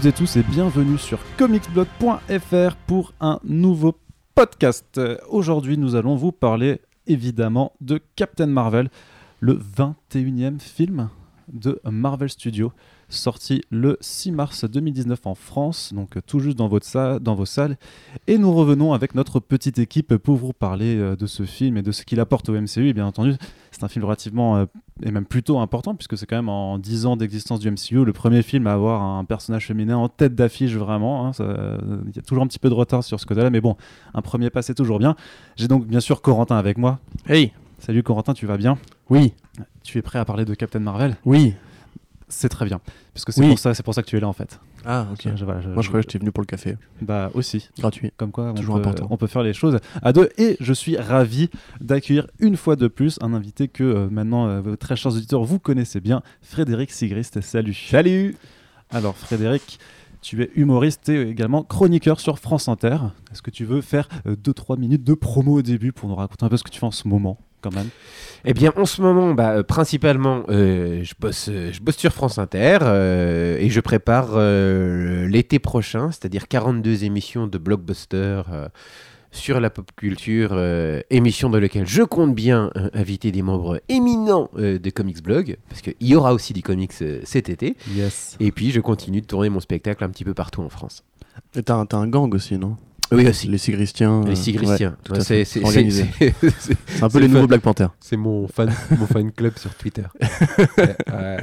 Toutes 0.00 0.08
et 0.08 0.12
tous 0.16 0.36
et 0.36 0.42
bienvenue 0.42 0.96
sur 0.96 1.18
comicsblog.fr 1.36 2.74
pour 2.86 3.12
un 3.20 3.38
nouveau 3.44 3.98
podcast. 4.34 4.98
Aujourd'hui, 5.28 5.76
nous 5.76 5.94
allons 5.94 6.16
vous 6.16 6.32
parler 6.32 6.80
évidemment 7.06 7.74
de 7.82 8.00
Captain 8.16 8.46
Marvel, 8.46 8.88
le 9.40 9.60
21e 9.60 10.58
film 10.58 11.10
de 11.52 11.82
Marvel 11.84 12.30
Studios, 12.30 12.72
sorti 13.10 13.60
le 13.68 13.98
6 14.00 14.32
mars 14.32 14.64
2019 14.64 15.26
en 15.26 15.34
France, 15.34 15.92
donc 15.92 16.16
tout 16.26 16.38
juste 16.38 16.56
dans, 16.56 16.70
dans 17.18 17.34
vos 17.34 17.44
salles. 17.44 17.76
Et 18.26 18.38
nous 18.38 18.54
revenons 18.54 18.94
avec 18.94 19.14
notre 19.14 19.38
petite 19.38 19.78
équipe 19.78 20.16
pour 20.16 20.36
vous 20.36 20.54
parler 20.54 20.96
euh, 20.96 21.14
de 21.14 21.26
ce 21.26 21.44
film 21.44 21.76
et 21.76 21.82
de 21.82 21.92
ce 21.92 22.06
qu'il 22.06 22.20
apporte 22.20 22.48
au 22.48 22.58
MCU. 22.58 22.88
Et 22.88 22.94
bien 22.94 23.06
entendu, 23.06 23.34
c'est 23.70 23.84
un 23.84 23.88
film 23.88 24.04
relativement 24.04 24.56
euh, 24.56 24.66
et 25.02 25.10
même 25.10 25.24
plutôt 25.24 25.58
important 25.60 25.94
puisque 25.94 26.16
c'est 26.18 26.26
quand 26.26 26.36
même 26.36 26.48
en 26.48 26.78
10 26.78 27.06
ans 27.06 27.16
d'existence 27.16 27.60
du 27.60 27.70
MCU 27.70 28.04
le 28.04 28.12
premier 28.12 28.42
film 28.42 28.66
à 28.66 28.72
avoir 28.72 29.02
un 29.02 29.24
personnage 29.24 29.66
féminin 29.66 29.96
en 29.96 30.08
tête 30.08 30.34
d'affiche 30.34 30.74
vraiment. 30.74 31.26
hein. 31.26 31.32
Il 31.38 32.16
y 32.16 32.18
a 32.18 32.22
toujours 32.22 32.42
un 32.44 32.46
petit 32.46 32.58
peu 32.58 32.68
de 32.68 32.74
retard 32.74 33.04
sur 33.04 33.18
ce 33.20 33.26
côté-là, 33.26 33.50
mais 33.50 33.60
bon, 33.60 33.76
un 34.14 34.22
premier 34.22 34.50
pas 34.50 34.62
c'est 34.62 34.74
toujours 34.74 34.98
bien. 34.98 35.16
J'ai 35.56 35.68
donc 35.68 35.86
bien 35.86 36.00
sûr 36.00 36.20
Corentin 36.22 36.56
avec 36.56 36.78
moi. 36.78 36.98
Hey, 37.28 37.52
Salut 37.78 38.02
Corentin, 38.02 38.34
tu 38.34 38.44
vas 38.46 38.58
bien? 38.58 38.76
Oui, 39.08 39.32
Tu 39.82 39.96
es 39.98 40.02
prêt 40.02 40.18
à 40.18 40.24
parler 40.26 40.44
de 40.44 40.52
Captain 40.54 40.80
Marvel? 40.80 41.16
Oui. 41.24 41.54
C'est 42.28 42.48
très 42.50 42.64
bien, 42.66 42.80
puisque 43.14 43.32
c'est 43.32 43.40
Oui. 43.40 43.48
pour 43.48 43.58
ça, 43.58 43.72
c'est 43.74 43.82
pour 43.82 43.94
ça 43.94 44.02
que 44.02 44.06
tu 44.08 44.16
es 44.16 44.20
là 44.20 44.28
en 44.28 44.32
fait. 44.32 44.60
Ah, 44.92 45.06
ok. 45.12 45.28
Je- 45.36 45.44
voilà, 45.44 45.60
je- 45.60 45.68
Moi, 45.68 45.82
je 45.82 45.88
croyais 45.88 46.02
que 46.04 46.10
j'étais 46.10 46.18
venu 46.18 46.32
pour 46.32 46.42
le 46.42 46.46
café. 46.46 46.76
Bah 47.00 47.30
aussi, 47.34 47.68
Gratuit. 47.78 48.10
comme 48.16 48.32
quoi 48.32 48.50
on 48.50 48.54
Toujours 48.54 48.74
peut, 48.74 48.88
important. 48.88 49.06
on 49.10 49.16
peut 49.16 49.28
faire 49.28 49.44
les 49.44 49.52
choses 49.52 49.78
à 50.02 50.12
deux. 50.12 50.30
Et 50.36 50.56
je 50.58 50.72
suis 50.72 50.96
ravi 50.96 51.48
d'accueillir 51.80 52.26
une 52.40 52.56
fois 52.56 52.74
de 52.74 52.88
plus 52.88 53.16
un 53.22 53.32
invité 53.32 53.68
que 53.68 53.84
euh, 53.84 54.08
maintenant, 54.10 54.48
euh, 54.48 54.60
vos 54.60 54.74
très 54.74 54.96
chers 54.96 55.12
auditeurs, 55.14 55.44
vous 55.44 55.60
connaissez 55.60 56.00
bien, 56.00 56.22
Frédéric 56.42 56.90
Sigrist. 56.90 57.40
Salut. 57.40 57.72
Salut 57.74 58.34
Alors 58.90 59.16
Frédéric, 59.16 59.78
tu 60.22 60.42
es 60.42 60.50
humoriste 60.56 61.08
et 61.08 61.20
également 61.28 61.62
chroniqueur 61.62 62.18
sur 62.18 62.40
France 62.40 62.66
Inter. 62.68 62.96
Est-ce 63.32 63.42
que 63.42 63.50
tu 63.52 63.64
veux 63.64 63.82
faire 63.82 64.08
2-3 64.26 64.76
minutes 64.76 65.04
de 65.04 65.14
promo 65.14 65.58
au 65.58 65.62
début 65.62 65.92
pour 65.92 66.08
nous 66.08 66.16
raconter 66.16 66.44
un 66.44 66.48
peu 66.48 66.56
ce 66.56 66.64
que 66.64 66.70
tu 66.70 66.80
fais 66.80 66.86
en 66.86 66.90
ce 66.90 67.06
moment? 67.06 67.38
Quand 67.60 67.74
même 67.74 67.88
Eh 68.44 68.54
bien, 68.54 68.72
en 68.76 68.86
ce 68.86 69.02
moment, 69.02 69.34
bah, 69.34 69.50
euh, 69.56 69.62
principalement, 69.62 70.44
euh, 70.48 71.02
je, 71.04 71.14
bosse, 71.18 71.48
euh, 71.48 71.70
je 71.72 71.80
bosse 71.80 71.96
sur 71.96 72.12
France 72.12 72.38
Inter 72.38 72.78
euh, 72.82 73.56
et 73.58 73.68
je 73.70 73.80
prépare 73.80 74.30
euh, 74.34 75.26
l'été 75.28 75.58
prochain, 75.58 76.10
c'est-à-dire 76.10 76.48
42 76.48 77.04
émissions 77.04 77.46
de 77.46 77.58
blockbuster 77.58 78.42
euh, 78.50 78.68
sur 79.32 79.60
la 79.60 79.70
pop 79.70 79.88
culture, 79.94 80.50
euh, 80.52 81.00
émission 81.10 81.50
dans 81.50 81.58
lesquelles 81.58 81.86
je 81.86 82.02
compte 82.02 82.34
bien 82.34 82.70
euh, 82.76 82.90
inviter 82.94 83.30
des 83.30 83.42
membres 83.42 83.80
éminents 83.88 84.50
euh, 84.58 84.78
de 84.78 84.90
Comics 84.90 85.22
Blog, 85.22 85.56
parce 85.68 85.82
qu'il 85.82 85.94
y 86.00 86.16
aura 86.16 86.34
aussi 86.34 86.52
du 86.52 86.62
comics 86.62 86.90
euh, 87.02 87.20
cet 87.24 87.48
été. 87.48 87.76
Yes. 87.94 88.36
Et 88.40 88.50
puis, 88.50 88.72
je 88.72 88.80
continue 88.80 89.20
de 89.20 89.26
tourner 89.26 89.48
mon 89.48 89.60
spectacle 89.60 90.02
un 90.02 90.08
petit 90.08 90.24
peu 90.24 90.34
partout 90.34 90.62
en 90.62 90.68
France. 90.68 91.04
Et 91.54 91.62
t'as 91.62 91.76
un, 91.76 91.86
t'as 91.86 91.98
un 91.98 92.08
gang 92.08 92.34
aussi, 92.34 92.58
non? 92.58 92.76
Oui, 93.12 93.28
aussi. 93.28 93.48
Les 93.48 93.58
Sigristiens. 93.58 94.22
Les 94.24 94.32
euh, 94.32 94.34
Sigristiens. 94.34 94.90
ouais, 94.90 94.96
tout 95.04 95.12
Ouais, 95.12 95.18
à 95.18 95.24
fait. 95.24 95.44
c'est- 95.44 95.60
c'est- 95.60 95.64
Organisé. 95.64 96.06
c'est- 96.18 96.34
c'est- 96.40 96.76
C'est 96.86 97.02
un 97.02 97.08
peu 97.08 97.18
les 97.18 97.28
nouveaux. 97.28 97.46
Black 97.46 97.60
Panther. 97.62 97.86
C'est 98.00 98.16
mon 98.16 98.46
fan, 98.48 98.72
mon 98.98 99.06
fan 99.06 99.30
club 99.32 99.58
sur 99.58 99.74
Twitter. 99.74 100.04
Ouais, 100.78 100.96
ouais. 101.08 101.36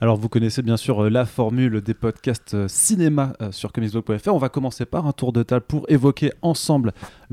Alors 0.00 0.18
vous 0.18 0.28
connaissez 0.28 0.60
bien 0.60 0.76
sûr 0.76 1.04
euh, 1.04 1.08
la 1.08 1.24
formule 1.24 1.80
des 1.80 1.94
podcasts 1.94 2.52
euh, 2.52 2.68
cinéma 2.68 3.32
euh, 3.40 3.52
sur 3.52 3.72
comicsblog.fr. 3.72 4.34
On 4.34 4.38
va 4.38 4.48
commencer 4.50 4.84
par 4.84 5.06
un 5.06 5.12
tour 5.12 5.32
de 5.32 5.42
table 5.42 5.64
pour 5.66 5.86
évoquer 5.88 6.32
ensemble 6.42 6.92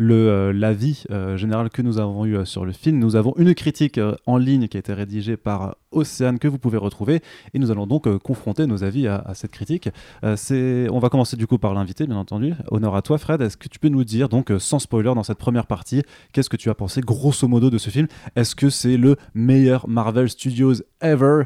euh, 0.10 0.54
l'avis 0.54 1.04
euh, 1.12 1.38
général 1.38 1.70
que 1.70 1.82
nous 1.82 2.00
avons 2.00 2.26
eu 2.26 2.36
euh, 2.36 2.46
sur 2.46 2.66
le 2.66 2.72
film. 2.72 2.98
Nous 3.00 3.16
avons 3.16 3.34
une 3.38 3.54
critique 3.54 4.00
en 4.26 4.38
ligne 4.38 4.68
qui 4.68 4.78
a 4.78 4.80
été 4.80 4.94
rédigée 4.94 5.38
par 5.38 5.76
Océane 5.92 6.40
que 6.40 6.48
vous 6.48 6.58
pouvez 6.58 6.78
retrouver 6.78 7.22
et 7.54 7.60
nous 7.60 7.70
allons 7.70 7.86
donc 7.86 8.08
confronter 8.20 8.66
nos 8.66 8.84
avis 8.84 9.08
à, 9.08 9.34
cette 9.34 9.52
critique. 9.52 9.90
On 10.24 11.00
va 11.00 11.10
commencer 11.10 11.36
du 11.36 11.48
coup 11.48 11.58
par 11.58 11.74
l'invité 11.74 12.08
bien 12.08 12.16
entendu. 12.16 12.54
Honneur 12.70 12.96
à 12.96 13.02
toi 13.02 13.18
Fred. 13.18 13.42
Est-ce 13.42 13.58
que 13.58 13.68
tu 13.68 13.80
peux 13.80 13.90
nous 13.90 14.06
dire 14.06 14.30
donc 14.30 14.54
sans 14.60 14.80
spoiler 14.80 15.14
dans 15.14 15.24
cette 15.24 15.38
première 15.38 15.68
partie 15.68 16.04
qu'est-ce 16.32 16.50
que 16.50 16.58
tu 16.58 16.70
as 16.70 16.76
pensé 16.76 17.02
grosso 17.02 17.48
modo 17.48 17.70
de 17.70 17.78
ce 17.78 17.90
film? 17.90 18.08
Est-ce 18.38 18.56
que 18.56 18.70
c'est 18.70 18.96
le 18.96 19.18
meilleur 19.34 19.90
Marvel 19.90 20.30
Studios 20.30 20.76
ever? 21.02 21.44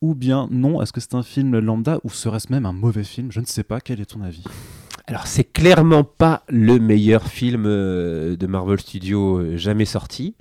Ou 0.00 0.14
bien 0.14 0.48
non 0.50 0.80
Est-ce 0.80 0.92
que 0.92 1.00
c'est 1.00 1.14
un 1.14 1.24
film 1.24 1.58
lambda 1.58 1.98
ou 2.04 2.10
serait-ce 2.10 2.52
même 2.52 2.66
un 2.66 2.72
mauvais 2.72 3.04
film? 3.04 3.32
Je 3.32 3.40
ne 3.40 3.46
sais 3.46 3.64
pas. 3.64 3.80
Quel 3.80 4.00
est 4.00 4.06
ton 4.06 4.22
avis? 4.22 4.44
Alors, 5.08 5.26
c'est 5.26 5.44
clairement 5.44 6.04
pas 6.04 6.42
le 6.50 6.78
meilleur 6.78 7.28
film 7.28 7.64
euh, 7.66 8.36
de 8.36 8.46
Marvel 8.46 8.78
Studios 8.78 9.38
euh, 9.38 9.56
jamais 9.56 9.86
sorti. 9.86 10.34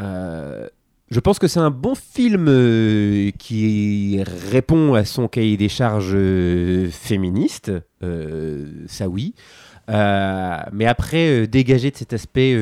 Euh, 0.00 0.68
je 1.12 1.20
pense 1.20 1.38
que 1.38 1.46
c'est 1.46 1.60
un 1.60 1.70
bon 1.70 1.94
film 1.94 2.46
qui 3.38 4.20
répond 4.50 4.94
à 4.94 5.04
son 5.04 5.28
cahier 5.28 5.56
des 5.56 5.68
charges 5.68 6.16
féministe, 6.90 7.70
ça 8.86 9.08
oui. 9.08 9.34
Mais 9.88 10.86
après, 10.86 11.46
dégager 11.46 11.90
de 11.90 11.96
cet 11.98 12.14
aspect 12.14 12.56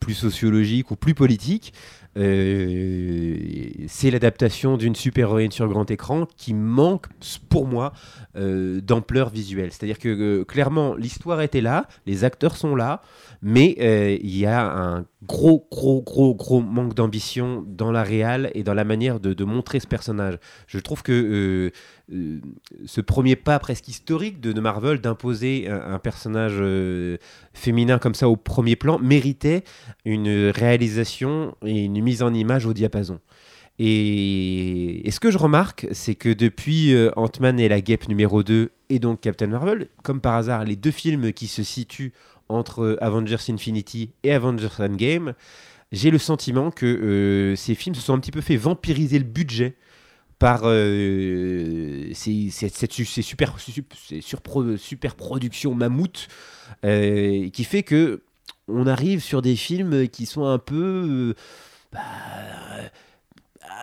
plus 0.00 0.14
sociologique 0.14 0.90
ou 0.90 0.96
plus 0.96 1.12
politique, 1.12 1.74
c'est 2.16 4.10
l'adaptation 4.10 4.76
d'une 4.76 4.94
super-héroïne 4.94 5.50
sur 5.50 5.68
grand 5.68 5.90
écran 5.90 6.26
qui 6.36 6.54
manque, 6.54 7.06
pour 7.48 7.66
moi, 7.66 7.92
euh, 8.36 8.80
d'ampleur 8.80 9.30
visuelle. 9.30 9.70
C'est-à-dire 9.72 9.98
que 9.98 10.08
euh, 10.08 10.44
clairement, 10.44 10.94
l'histoire 10.94 11.40
était 11.40 11.60
là, 11.60 11.86
les 12.06 12.24
acteurs 12.24 12.56
sont 12.56 12.76
là, 12.76 13.02
mais 13.42 13.76
euh, 13.80 14.16
il 14.20 14.36
y 14.36 14.46
a 14.46 14.64
un 14.64 15.04
gros, 15.26 15.66
gros, 15.70 16.02
gros, 16.02 16.34
gros 16.34 16.60
manque 16.60 16.94
d'ambition 16.94 17.64
dans 17.66 17.92
la 17.92 18.02
réal 18.02 18.50
et 18.54 18.62
dans 18.62 18.74
la 18.74 18.84
manière 18.84 19.20
de, 19.20 19.44
montrer 19.44 19.80
ce 19.80 19.86
personnage. 19.86 20.38
Je 20.66 20.78
trouve 20.78 21.02
que 21.02 21.12
euh, 21.12 21.70
euh, 22.12 22.40
ce 22.86 23.00
premier 23.00 23.36
pas 23.36 23.58
presque 23.58 23.88
historique 23.88 24.40
de, 24.40 24.58
Marvel 24.60 25.00
d'imposer 25.00 25.68
un, 25.68 25.94
un 25.94 25.98
personnage 25.98 26.56
euh, 26.58 27.18
féminin 27.52 27.98
comme 27.98 28.14
ça 28.14 28.28
au 28.28 28.36
premier 28.36 28.76
plan 28.76 28.98
méritait 28.98 29.64
une 30.04 30.50
réalisation 30.50 31.54
et 31.64 31.84
une 31.84 32.02
mise 32.02 32.22
en 32.22 32.32
image 32.32 32.66
au 32.66 32.72
diapason. 32.72 33.20
Et, 33.78 35.06
et 35.06 35.10
ce 35.10 35.18
que 35.18 35.30
je 35.30 35.38
remarque, 35.38 35.88
c'est 35.90 36.14
que 36.14 36.28
depuis 36.32 36.94
Ant-Man 37.16 37.58
et 37.58 37.68
la 37.68 37.80
guêpe 37.80 38.08
numéro 38.08 38.44
2 38.44 38.70
et 38.88 38.98
donc 39.00 39.20
Captain 39.20 39.48
Marvel, 39.48 39.88
comme 40.04 40.20
par 40.20 40.34
hasard, 40.34 40.64
les 40.64 40.76
deux 40.76 40.92
films 40.92 41.32
qui 41.32 41.48
se 41.48 41.64
situent 41.64 42.12
entre 42.48 42.98
Avengers 43.00 43.36
Infinity 43.48 44.10
et 44.22 44.32
Avengers 44.32 44.68
Endgame, 44.78 45.34
j'ai 45.92 46.10
le 46.10 46.18
sentiment 46.18 46.70
que 46.70 46.86
euh, 46.86 47.56
ces 47.56 47.74
films 47.74 47.94
se 47.94 48.00
sont 48.00 48.14
un 48.14 48.18
petit 48.18 48.30
peu 48.30 48.40
fait 48.40 48.56
vampiriser 48.56 49.18
le 49.18 49.24
budget 49.24 49.76
par 50.38 50.62
euh, 50.64 52.10
ces, 52.12 52.50
super, 52.50 53.54
super 53.58 55.14
productions 55.16 55.74
mammouth 55.74 56.28
euh, 56.84 57.48
qui 57.50 57.64
fait 57.64 57.82
que 57.82 58.22
on 58.66 58.86
arrive 58.86 59.20
sur 59.22 59.42
des 59.42 59.56
films 59.56 60.08
qui 60.08 60.26
sont 60.26 60.46
un 60.46 60.58
peu 60.58 61.34
euh, 61.34 61.34
bah, 61.92 62.00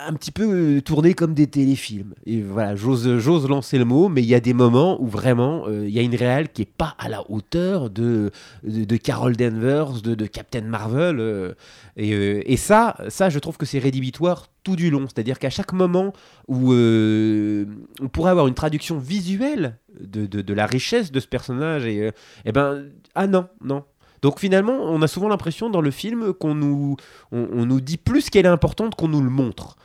un 0.06 0.12
petit 0.14 0.30
peu 0.30 0.76
euh, 0.76 0.80
tournés 0.80 1.14
comme 1.14 1.34
des 1.34 1.46
téléfilms. 1.46 2.14
Et 2.26 2.42
voilà, 2.42 2.74
j'ose, 2.76 3.18
j'ose 3.18 3.48
lancer 3.48 3.78
le 3.78 3.84
mot, 3.84 4.08
mais 4.08 4.22
il 4.22 4.28
y 4.28 4.34
a 4.34 4.40
des 4.40 4.54
moments 4.54 5.00
où 5.00 5.06
vraiment 5.06 5.64
euh, 5.66 5.86
il 5.86 5.92
y 5.92 5.98
a 5.98 6.02
une 6.02 6.14
réelle 6.14 6.50
qui 6.50 6.62
est 6.62 6.72
pas 6.72 6.94
à 6.98 7.08
la 7.08 7.28
hauteur 7.30 7.90
de, 7.90 8.30
de, 8.64 8.96
Carol 8.96 9.36
Danvers, 9.36 10.02
de, 10.02 10.26
Captain 10.26 10.62
Marvel. 10.62 11.20
euh, 11.20 11.54
et, 11.96 12.52
et 12.52 12.56
ça, 12.56 12.96
ça, 13.08 13.30
je 13.30 13.38
trouve 13.38 13.56
que 13.56 13.66
c'est 13.66 13.78
rédhibitoire 13.78 14.48
tout 14.62 14.76
du 14.76 14.90
long. 14.90 15.06
C'est-à-dire 15.08 15.38
qu'à 15.38 15.50
chaque 15.50 15.72
moment 15.72 16.12
où 16.48 16.72
on 16.72 18.08
pourrait 18.08 18.30
avoir 18.30 18.46
une 18.48 18.54
traduction 18.54 18.98
visuelle 18.98 19.78
de, 20.00 20.26
de, 20.26 20.54
la 20.54 20.66
richesse 20.66 21.12
de 21.12 21.20
ce 21.20 21.26
personnage, 21.26 21.86
et, 21.86 22.02
euh, 22.02 22.10
eh 22.44 22.52
ben, 22.52 22.84
ah 23.14 23.26
non, 23.26 23.48
non. 23.62 23.84
Donc 24.22 24.38
finalement, 24.38 24.78
on 24.80 25.02
a 25.02 25.08
souvent 25.08 25.28
l'impression 25.28 25.68
dans 25.68 25.80
le 25.80 25.90
film 25.90 26.32
qu'on 26.32 26.54
nous, 26.54 26.96
on, 27.32 27.48
on 27.52 27.66
nous 27.66 27.80
dit 27.80 27.98
plus 27.98 28.30
qu'elle 28.30 28.46
est 28.46 28.48
importante 28.48 28.94
qu'on 28.94 29.08
nous 29.08 29.22
le 29.22 29.30
montre. 29.30 29.76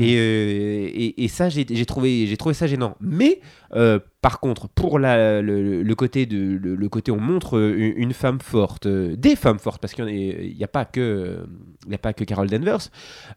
Et, 0.00 0.16
euh, 0.16 0.90
et, 0.92 1.22
et 1.22 1.28
ça, 1.28 1.48
j'ai 1.48 1.64
trouvé, 1.86 2.26
j'ai 2.26 2.36
trouvé 2.36 2.52
ça 2.52 2.66
gênant. 2.66 2.96
Mais 3.00 3.40
euh, 3.76 4.00
par 4.22 4.40
contre, 4.40 4.68
pour 4.68 4.98
la, 4.98 5.40
le, 5.40 5.84
le 5.84 5.94
côté 5.94 6.26
de, 6.26 6.58
le, 6.60 6.74
le 6.74 6.88
côté, 6.88 7.12
on 7.12 7.20
montre 7.20 7.56
euh, 7.56 7.92
une, 7.94 8.12
femme 8.12 8.40
forte, 8.40 8.86
euh, 8.86 9.14
des 9.14 9.36
femmes 9.36 9.60
fortes, 9.60 9.80
parce 9.80 9.94
qu'il 9.94 10.06
n'y 10.06 10.64
a 10.64 10.68
pas 10.68 10.84
que, 10.84 11.46
il 11.86 11.92
y 11.92 11.94
a 11.94 11.98
pas 11.98 12.12
que 12.12 12.24
Carol 12.24 12.48
Danvers. 12.48 12.90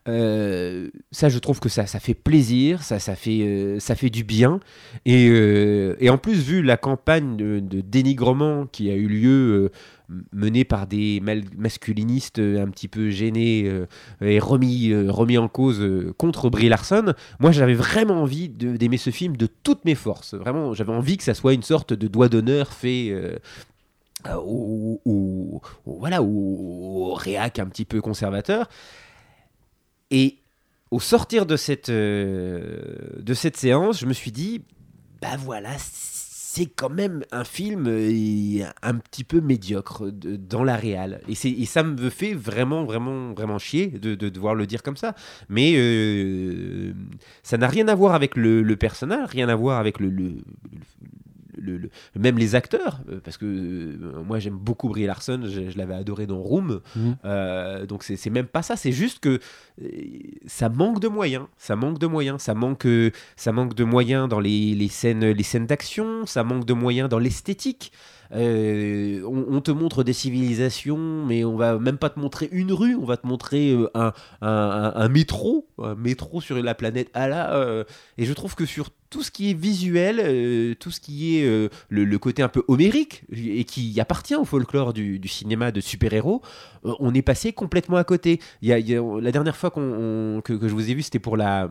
Ça, 0.07 1.29
je 1.29 1.37
trouve 1.37 1.59
que 1.59 1.69
ça, 1.69 1.85
ça 1.85 1.99
fait 1.99 2.15
plaisir, 2.15 2.81
ça, 2.81 2.97
ça 2.97 3.15
fait, 3.15 3.75
ça 3.79 3.93
fait 3.93 4.09
du 4.09 4.23
bien. 4.23 4.59
Et, 5.05 5.27
et 5.99 6.09
en 6.09 6.17
plus, 6.17 6.41
vu 6.41 6.63
la 6.63 6.77
campagne 6.77 7.37
de, 7.37 7.59
de 7.59 7.81
dénigrement 7.81 8.65
qui 8.65 8.89
a 8.89 8.95
eu 8.95 9.07
lieu. 9.07 9.71
Menée 10.31 10.63
par 10.63 10.87
des 10.87 11.21
masculinistes 11.57 12.39
euh, 12.39 12.63
un 12.63 12.69
petit 12.69 12.87
peu 12.87 13.09
gênés 13.09 13.63
euh, 13.65 13.85
et 14.21 14.39
remis, 14.39 14.89
euh, 14.89 15.11
remis 15.11 15.37
en 15.37 15.47
cause 15.47 15.85
contre 16.17 16.49
Brie 16.49 16.69
Larson, 16.69 17.13
moi 17.39 17.51
j'avais 17.51 17.73
vraiment 17.73 18.21
envie 18.21 18.49
d'aimer 18.49 18.97
ce 18.97 19.09
film 19.09 19.35
de 19.35 19.47
toutes 19.47 19.83
mes 19.85 19.95
forces. 19.95 20.33
Vraiment, 20.33 20.73
j'avais 20.73 20.93
envie 20.93 21.17
que 21.17 21.23
ça 21.23 21.33
soit 21.33 21.53
une 21.53 21.63
sorte 21.63 21.93
de 21.93 22.07
doigt 22.07 22.29
d'honneur 22.29 22.71
fait 22.71 23.13
au, 24.35 25.61
voilà, 25.85 26.21
au, 26.21 27.13
réac 27.13 27.59
un 27.59 27.67
petit 27.67 27.85
peu 27.85 28.01
conservateur. 28.01 28.69
Et 30.09 30.37
au 30.91 30.99
sortir 30.99 31.45
de 31.45 31.57
cette, 31.57 31.91
de 31.91 33.33
cette 33.33 33.57
séance, 33.57 33.99
je 33.99 34.05
me 34.05 34.13
suis 34.13 34.31
dit, 34.31 34.61
bah 35.21 35.35
voilà, 35.37 35.71
c'est 36.57 36.65
quand 36.65 36.89
même 36.89 37.23
un 37.31 37.43
film 37.43 37.85
euh, 37.87 38.63
un 38.81 38.95
petit 38.95 39.23
peu 39.23 39.41
médiocre 39.41 40.09
dans 40.11 40.63
la 40.63 40.75
réal. 40.75 41.21
Et, 41.29 41.33
et 41.33 41.65
ça 41.65 41.83
me 41.83 42.09
fait 42.09 42.33
vraiment, 42.33 42.83
vraiment, 42.85 43.33
vraiment 43.33 43.59
chier 43.59 43.87
de, 43.87 44.15
de 44.15 44.29
devoir 44.29 44.55
le 44.55 44.65
dire 44.65 44.81
comme 44.83 44.97
ça. 44.97 45.13
Mais 45.49 45.73
euh, 45.77 46.93
ça 47.43 47.57
n'a 47.57 47.67
rien 47.67 47.87
à 47.87 47.95
voir 47.95 48.13
avec 48.15 48.35
le, 48.35 48.63
le 48.63 48.75
personnage, 48.75 49.29
rien 49.29 49.49
à 49.49 49.55
voir 49.55 49.79
avec 49.79 49.99
le- 49.99 50.41
le- 51.59 51.89
même 52.15 52.37
les 52.37 52.55
acteurs, 52.55 53.01
euh, 53.11 53.19
parce 53.23 53.37
que 53.37 53.45
euh, 53.45 54.23
moi 54.25 54.39
j'aime 54.39 54.57
beaucoup 54.57 54.89
Brie 54.89 55.05
Larson, 55.05 55.41
je, 55.45 55.69
je 55.69 55.77
l'avais 55.77 55.95
adoré 55.95 56.27
dans 56.27 56.39
Room, 56.39 56.81
Mhm. 56.95 57.15
Euh, 57.25 57.85
donc 57.85 58.03
c'est 58.03 58.29
même 58.29 58.47
pas 58.47 58.61
ça, 58.61 58.75
c'est 58.75 58.91
juste 58.91 59.19
que 59.19 59.39
ça 60.45 60.69
manque 60.69 60.99
de 60.99 61.07
moyens, 61.07 61.45
ça 61.57 61.75
manque 61.75 61.99
de 61.99 62.07
moyens, 62.07 62.41
ça 62.41 62.53
manque, 62.53 62.87
ça 63.35 63.51
manque 63.51 63.73
de 63.75 63.83
moyens 63.83 64.27
dans 64.29 64.39
les, 64.39 64.73
les 64.75 64.87
scènes, 64.87 65.25
les 65.25 65.43
scènes 65.43 65.65
d'action, 65.67 66.25
ça 66.25 66.43
manque 66.43 66.65
de 66.65 66.73
moyens 66.73 67.09
dans 67.09 67.19
l'esthétique. 67.19 67.91
Euh, 68.33 69.21
on, 69.25 69.45
on 69.55 69.61
te 69.61 69.71
montre 69.71 70.03
des 70.03 70.11
civilisations, 70.13 71.25
mais 71.25 71.45
on 71.45 71.55
va 71.55 71.79
même 71.79 71.97
pas 71.97 72.09
te 72.09 72.19
montrer 72.19 72.49
une 72.51 72.73
rue, 72.73 72.95
on 72.95 73.05
va 73.05 73.15
te 73.17 73.25
montrer 73.25 73.71
euh, 73.71 73.89
un, 73.93 74.11
un- 74.41 74.47
un- 74.49 74.93
un 74.95 75.09
métro, 75.09 75.67
un 75.81 75.95
métro 75.95 76.41
sur 76.41 76.61
la 76.61 76.75
planète 76.75 77.09
Ala. 77.13 77.53
euh, 77.55 77.83
et 78.17 78.25
je 78.25 78.33
trouve 78.33 78.55
que 78.55 78.65
sur 78.65 78.89
tout 79.09 79.23
ce 79.23 79.31
qui 79.31 79.51
est 79.51 79.53
visuel, 79.53 80.19
euh, 80.19 80.75
tout 80.75 80.91
ce 80.91 80.99
qui 80.99 81.37
est 81.37 81.45
euh, 81.45 81.69
le, 81.89 82.17
côté 82.17 82.41
un 82.41 82.49
peu 82.49 82.63
homérique 82.67 83.23
et 83.31 83.63
qui 83.63 83.99
appartient 83.99 84.35
au 84.35 84.45
folklore 84.45 84.93
du, 84.93 85.21
cinéma 85.27 85.71
de 85.71 85.79
super-héros, 85.79 86.41
euh, 86.85 86.93
on 86.99 87.13
est 87.13 87.21
passé 87.21 87.53
complètement 87.53 87.97
à 87.97 88.03
côté. 88.03 88.39
Y 88.61 88.73
a, 88.73 89.01
la 89.21 89.31
dernière 89.31 89.55
fois 89.55 89.71
que, 89.71 90.41
je 90.47 90.73
vous 90.73 90.89
ai 90.89 90.93
vu, 90.93 91.01
c'était 91.01 91.19
pour 91.19 91.37
la, 91.37 91.69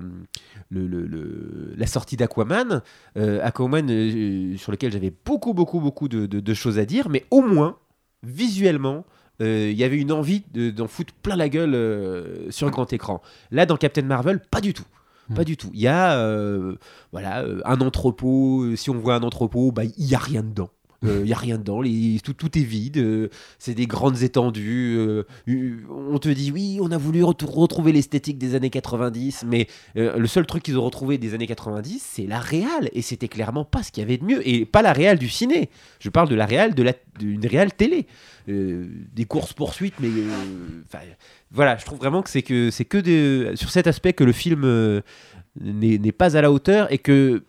sortie 1.87 2.17
d'Aquaman. 2.17 2.83
Aquaman, 3.17 4.57
sur 4.57 4.73
lequel 4.73 4.93
j'avais 4.93 5.13
beaucoup, 5.25 5.55
beaucoup, 5.55 5.81
beaucoup 5.81 6.09
de, 6.09 6.55
choses 6.55 6.79
à 6.79 6.85
dire, 6.85 7.09
mais 7.09 7.25
au 7.31 7.43
moins, 7.43 7.77
visuellement, 8.23 9.05
il 9.41 9.73
y 9.73 9.85
avait 9.85 9.99
une 9.99 10.13
envie 10.13 10.43
de- 10.55 10.71
d'en 10.71 10.87
foutre 10.87 11.13
plein 11.23 11.37
la 11.37 11.49
gueule 11.51 11.75
euh, 11.75 12.51
sur 12.51 12.71
grand 12.71 12.91
écran. 12.93 13.21
Là, 13.51 13.67
dans 13.67 13.77
Captain 13.77 14.03
Marvel, 14.03 14.41
pas 14.41 14.61
du 14.61 14.73
tout. 14.73 14.87
Pas 15.35 15.43
Hmm. 15.43 15.45
du 15.45 15.57
tout. 15.57 15.71
Il 15.75 15.81
y 15.81 15.89
a 15.89 16.19
euh, 16.19 16.77
voilà, 17.13 17.41
euh, 17.43 17.61
un 17.65 17.81
entrepôt. 17.81 18.63
euh, 18.65 18.77
Si 18.77 18.91
on 18.91 18.99
voit 18.99 19.15
un 19.17 19.23
entrepôt, 19.23 19.73
bah, 19.73 19.85
il 19.85 20.07
n'y 20.07 20.15
a 20.15 20.19
rien 20.19 20.43
dedans. 20.43 20.71
Euh, 21.05 21.21
Il 21.25 21.29
y 21.29 21.33
a 21.33 21.37
rien 21.37 21.59
dedans, 21.59 21.83
tout, 22.25 22.33
tout 22.33 22.59
est 22.59 22.63
vide, 22.63 22.99
euh, 22.99 23.29
c'est 23.59 23.75
des 23.75 23.87
grandes 23.87 24.23
étendues. 24.23 24.97
euh, 24.97 25.25
euh, 25.49 25.77
on 25.91 26.19
te 26.19 26.29
dit 26.29 26.51
oui, 26.53 26.79
on 26.81 26.91
a 26.91 26.99
voulu 26.99 27.23
retrouver 27.23 27.93
l'esthétique 27.93 28.39
des 28.39 28.55
années 28.55 28.71
90, 28.71 29.45
mais 29.47 29.67
euh, 29.97 30.17
le 30.17 30.27
seul 30.27 30.47
truc 30.47 30.63
qu'ils 30.63 30.79
ont 30.79 30.85
retrouvé 30.85 31.19
des 31.19 31.35
années 31.35 31.47
90, 31.47 32.03
c'est 32.03 32.27
la 32.27 32.41
réal, 32.41 32.89
et 32.93 33.03
c'était 33.03 33.29
clairement 33.29 33.65
pas 33.65 33.83
ce 33.83 33.93
qu'il 33.93 34.03
y 34.03 34.05
avait 34.05 34.19
de 34.19 34.25
mieux, 34.25 34.49
et 34.49 34.65
pas 34.65 34.83
la 34.83 34.93
réal 34.93 35.19
du 35.19 35.29
ciné. 35.29 35.71
Je 36.01 36.09
parle 36.09 36.29
de 36.29 36.35
la 36.35 36.47
réal 36.47 36.75
d'une 37.19 37.47
réal 37.47 37.73
télé, 37.73 38.07
Euh, 38.49 38.87
des 39.13 39.25
courses 39.25 39.53
poursuites, 39.53 39.99
mais 39.99 40.07
euh, 40.09 40.99
voilà, 41.51 41.77
je 41.79 41.85
trouve 41.85 41.99
vraiment 41.99 42.23
que 42.23 42.31
c'est 42.31 42.43
que 42.43 42.71
que 42.85 43.57
sur 43.57 43.71
cet 43.71 43.89
aspect 43.89 44.13
que 44.13 44.23
le 44.23 44.31
film 44.31 44.63
euh, 44.65 45.01
n'est 45.61 46.13
pas 46.13 46.37
à 46.37 46.41
la 46.43 46.53
hauteur 46.53 46.93
et 46.93 46.99
que 46.99 47.43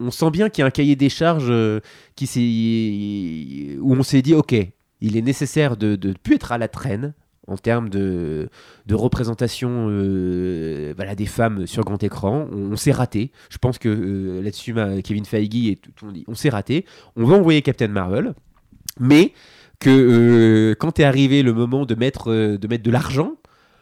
on 0.00 0.10
sent 0.10 0.30
bien 0.30 0.48
qu'il 0.48 0.62
y 0.62 0.64
a 0.64 0.66
un 0.66 0.70
cahier 0.70 0.96
des 0.96 1.08
charges 1.08 1.50
euh, 1.50 1.80
qui 2.16 3.78
où 3.80 3.94
on 3.94 4.02
s'est 4.02 4.22
dit 4.22 4.34
ok, 4.34 4.54
il 5.00 5.16
est 5.16 5.22
nécessaire 5.22 5.76
de 5.76 5.98
ne 6.02 6.12
plus 6.14 6.36
être 6.36 6.52
à 6.52 6.58
la 6.58 6.68
traîne 6.68 7.14
en 7.46 7.56
termes 7.56 7.88
de, 7.88 8.48
représentation 8.90 9.88
euh, 9.90 10.94
des 11.16 11.26
femmes 11.26 11.66
sur 11.66 11.84
grand 11.84 12.02
écran. 12.02 12.48
On, 12.52 12.72
on 12.72 12.76
s'est 12.76 12.92
raté. 12.92 13.32
Je 13.50 13.58
pense 13.58 13.78
que 13.78 13.88
euh, 13.88 14.42
là-dessus, 14.42 14.74
Kevin 15.04 15.24
Feige 15.24 15.48
et 15.54 15.76
tout, 15.76 16.10
dit 16.12 16.24
on 16.28 16.34
s'est 16.34 16.50
raté. 16.50 16.86
On 17.16 17.24
va 17.24 17.36
envoyer 17.36 17.62
Captain 17.62 17.88
Marvel, 17.88 18.34
mais 18.98 19.32
que 19.80 20.74
quand 20.78 21.00
est 21.00 21.04
arrivé 21.04 21.42
le 21.42 21.54
moment 21.54 21.86
de 21.86 21.94
mettre, 21.94 22.30
de, 22.30 22.90
l'argent, 22.90 23.36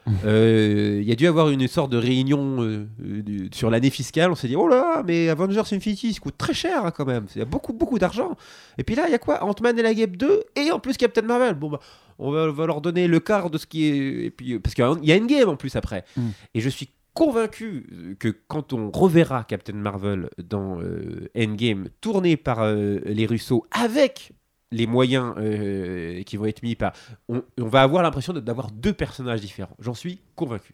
il 0.07 1.03
y 1.03 1.11
a 1.11 1.15
dû 1.15 1.27
avoir 1.27 1.49
une 1.49 1.67
sorte 1.67 1.91
de 1.91 1.97
réunion 1.97 2.61
euh, 2.61 2.87
euh, 3.03 3.47
sur 3.51 3.69
l'année 3.69 3.89
fiscale. 3.89 4.31
On 4.31 4.35
s'est 4.35 4.47
dit, 4.47 4.55
oh 4.55 4.67
là, 4.67 5.03
mais 5.05 5.29
Avengers 5.29 5.61
Infinity, 5.71 6.13
ça 6.13 6.19
coûte 6.19 6.37
très 6.37 6.53
cher 6.53 6.85
hein, 6.85 6.91
quand 6.91 7.05
même. 7.05 7.25
Il 7.35 7.39
y 7.39 7.41
a 7.41 7.45
beaucoup, 7.45 7.73
beaucoup 7.73 7.99
d'argent. 7.99 8.35
Et 8.77 8.83
puis 8.83 8.95
là, 8.95 9.03
il 9.07 9.11
y 9.11 9.15
a 9.15 9.19
quoi? 9.19 9.43
Ant-Man 9.43 9.77
et 9.79 9.83
la 9.83 9.93
Guêpe 9.93 10.17
2 10.17 10.43
et 10.55 10.71
en 10.71 10.79
plus 10.79 10.97
Captain 10.97 11.21
Marvel. 11.21 11.55
Bon, 11.55 11.69
bah, 11.69 11.79
on 12.17 12.31
va, 12.31 12.65
leur 12.65 12.81
donner 12.81 13.07
le 13.07 13.19
quart 13.19 13.49
de 13.49 13.57
ce 13.57 13.65
qui 13.65 13.85
est. 13.85 14.25
Et 14.25 14.31
puis, 14.31 14.53
euh, 14.53 14.59
parce 14.59 14.75
qu'il 14.75 14.83
y 15.03 15.11
a 15.11 15.15
Endgame 15.15 15.49
en 15.49 15.55
plus 15.55 15.75
après. 15.75 16.03
Mm. 16.17 16.29
Et 16.55 16.61
je 16.61 16.69
suis 16.69 16.89
convaincu 17.19 17.85
euh, 17.91 18.15
que 18.17 18.29
quand 18.47 18.71
on 18.71 18.91
reverra 18.91 19.43
Captain 19.43 19.73
Marvel 19.73 20.29
dans 20.37 20.79
euh, 20.79 21.29
Endgame, 21.37 21.89
tourné 22.01 22.37
par 22.37 22.61
euh, 22.61 22.99
les 23.05 23.25
Russos 23.25 23.65
avec 23.71 24.31
les 24.71 24.87
moyens 24.87 25.33
euh, 25.37 26.21
qui 26.23 26.37
vont 26.37 26.45
être 26.45 26.63
mis 26.63 26.75
par. 26.75 26.93
On, 27.27 27.41
on 27.59 27.67
va 27.67 27.81
avoir 27.81 28.03
l'impression 28.03 28.33
de- 28.33 28.39
d'avoir 28.39 28.71
deux 28.71 28.93
personnages 28.93 29.41
différents. 29.41 29.75
J'en 29.79 29.93
suis 29.93 30.19
convaincu. 30.35 30.73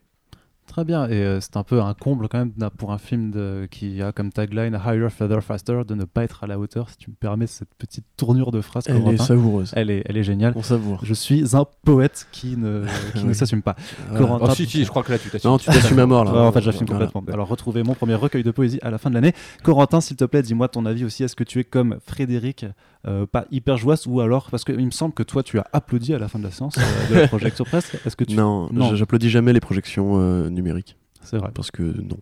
Très 0.68 0.84
bien, 0.84 1.08
et 1.08 1.14
euh, 1.22 1.40
c'est 1.42 1.58
un 1.58 1.64
peu 1.64 1.80
un 1.80 1.94
comble 1.94 2.28
quand 2.28 2.40
même 2.40 2.52
pour 2.76 2.92
un 2.92 2.98
film 2.98 3.30
de- 3.30 3.68
qui 3.70 4.02
a 4.02 4.12
comme 4.12 4.32
tagline 4.32 4.74
Higher, 4.84 5.10
Feather, 5.12 5.44
Faster 5.44 5.84
de 5.88 5.94
ne 5.94 6.06
pas 6.06 6.24
être 6.24 6.44
à 6.44 6.48
la 6.48 6.58
hauteur, 6.58 6.90
si 6.90 6.98
tu 6.98 7.12
me 7.12 7.16
permets 7.16 7.46
cette 7.46 7.70
petite 7.78 8.04
tournure 8.18 8.50
de 8.52 8.62
phrase. 8.62 8.86
Elle 8.88 9.08
est 9.10 9.18
savoureuse. 9.18 9.72
elle, 9.76 9.92
est, 9.92 10.02
elle 10.08 10.18
est 10.18 10.24
géniale. 10.24 10.54
On 10.56 10.64
savoure. 10.64 11.06
Je 11.06 11.14
suis 11.14 11.56
un 11.56 11.66
poète 11.84 12.28
qui 12.32 12.58
ne, 12.58 12.84
qui 13.14 13.24
ne 13.24 13.30
Oui. 13.30 13.36
s'assume 13.36 13.62
pas. 13.62 13.76
Voilà. 14.10 14.26
Corentin- 14.26 14.48
Oh, 14.50 14.56
si, 14.56 14.66
si, 14.66 14.84
je 14.84 14.90
crois 14.90 15.04
que 15.04 15.12
là, 15.12 15.20
tu 15.20 15.30
t'assumes. 15.30 15.52
Non, 15.52 15.60
tu 15.60 15.68
t'assumes 15.68 16.00
à 16.00 16.08
mort 16.08 16.26
là. 16.26 16.32
Ouais, 16.34 16.40
en 16.40 16.52
fait, 16.52 16.62
j'assume 16.62 16.88
Voilà. 16.88 17.06
complètement. 17.06 17.32
Alors, 17.36 17.48
retrouvez 17.48 17.84
mon 17.84 17.94
premier 17.94 18.16
recueil 18.16 18.42
de 18.42 18.50
poésie 18.52 18.80
à 18.82 18.90
la 18.90 18.98
fin 18.98 19.12
de 19.12 19.16
l'année. 19.16 19.34
Corentin, 19.62 20.02
s'il 20.02 20.18
te 20.18 20.26
plaît, 20.26 20.42
dis-moi 20.42 20.68
ton 20.68 20.88
avis 20.88 21.06
aussi. 21.06 21.24
Est-ce 21.24 21.36
que 21.36 21.44
tu 21.44 21.60
es 21.60 21.64
comme 21.64 22.00
Frédéric, 22.04 22.66
euh, 23.08 23.26
pas 23.26 23.46
hyper 23.52 23.78
joyeuse, 23.78 24.08
ou 24.08 24.20
alors, 24.22 24.50
parce 24.50 24.64
qu'il 24.64 24.84
me 24.86 24.92
semble 24.92 25.14
que 25.14 25.24
toi, 25.24 25.44
tu 25.44 25.60
as 25.60 25.66
applaudi 25.74 26.14
à 26.14 26.20
la 26.20 26.28
fin 26.28 26.40
de 26.40 26.44
la 26.44 26.52
séance 26.52 26.78
euh, 26.78 27.14
de 27.14 27.20
la 27.22 27.28
projection 27.28 27.64
presse. 27.66 27.96
Est-ce 28.06 28.16
que 28.16 28.24
tu. 28.24 28.36
Non, 28.36 28.70
j'applaudis 28.96 29.30
jamais 29.30 29.54
les 29.54 29.60
projections 29.60 30.14
euh, 30.20 30.50
numériques. 30.50 30.98
C'est 31.22 31.38
vrai. 31.38 31.50
Parce 31.56 31.72
que 31.72 31.82
non. 31.82 32.18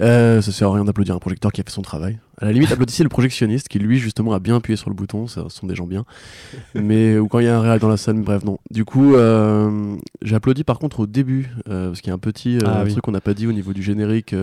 Euh, 0.00 0.42
ça 0.42 0.50
sert 0.50 0.68
à 0.68 0.74
rien 0.74 0.84
d'applaudir 0.84 1.14
un 1.14 1.20
projecteur 1.20 1.52
qui 1.52 1.60
a 1.60 1.64
fait 1.64 1.70
son 1.70 1.82
travail. 1.82 2.18
À 2.38 2.46
la 2.46 2.50
limite, 2.52 2.72
applaudissez 2.72 3.04
le 3.04 3.08
projectionniste 3.08 3.68
qui, 3.68 3.78
lui, 3.78 3.98
justement, 3.98 4.32
a 4.32 4.40
bien 4.40 4.56
appuyé 4.56 4.76
sur 4.76 4.90
le 4.90 4.96
bouton. 4.96 5.28
Ça, 5.28 5.44
ce 5.48 5.56
sont 5.56 5.68
des 5.68 5.76
gens 5.76 5.86
bien. 5.86 6.04
Mais, 6.74 7.16
ou 7.16 7.28
quand 7.28 7.38
il 7.38 7.44
y 7.44 7.48
a 7.48 7.56
un 7.56 7.60
réel 7.60 7.78
dans 7.78 7.88
la 7.88 7.96
salle, 7.96 8.16
mais 8.16 8.24
bref, 8.24 8.42
non. 8.44 8.58
Du 8.72 8.84
coup, 8.84 9.14
euh, 9.14 9.94
j'ai 10.20 10.34
applaudi 10.34 10.64
par 10.64 10.80
contre 10.80 10.98
au 10.98 11.06
début. 11.06 11.48
euh, 11.68 11.88
parce 11.90 12.00
qu'il 12.00 12.08
y 12.08 12.10
a 12.10 12.14
un 12.14 12.18
petit 12.18 12.58
Ah 12.66 12.82
oui. 12.84 12.90
truc 12.90 13.04
qu'on 13.04 13.12
n'a 13.12 13.20
pas 13.20 13.34
dit 13.34 13.46
au 13.46 13.52
niveau 13.52 13.72
du 13.72 13.84
générique. 13.84 14.34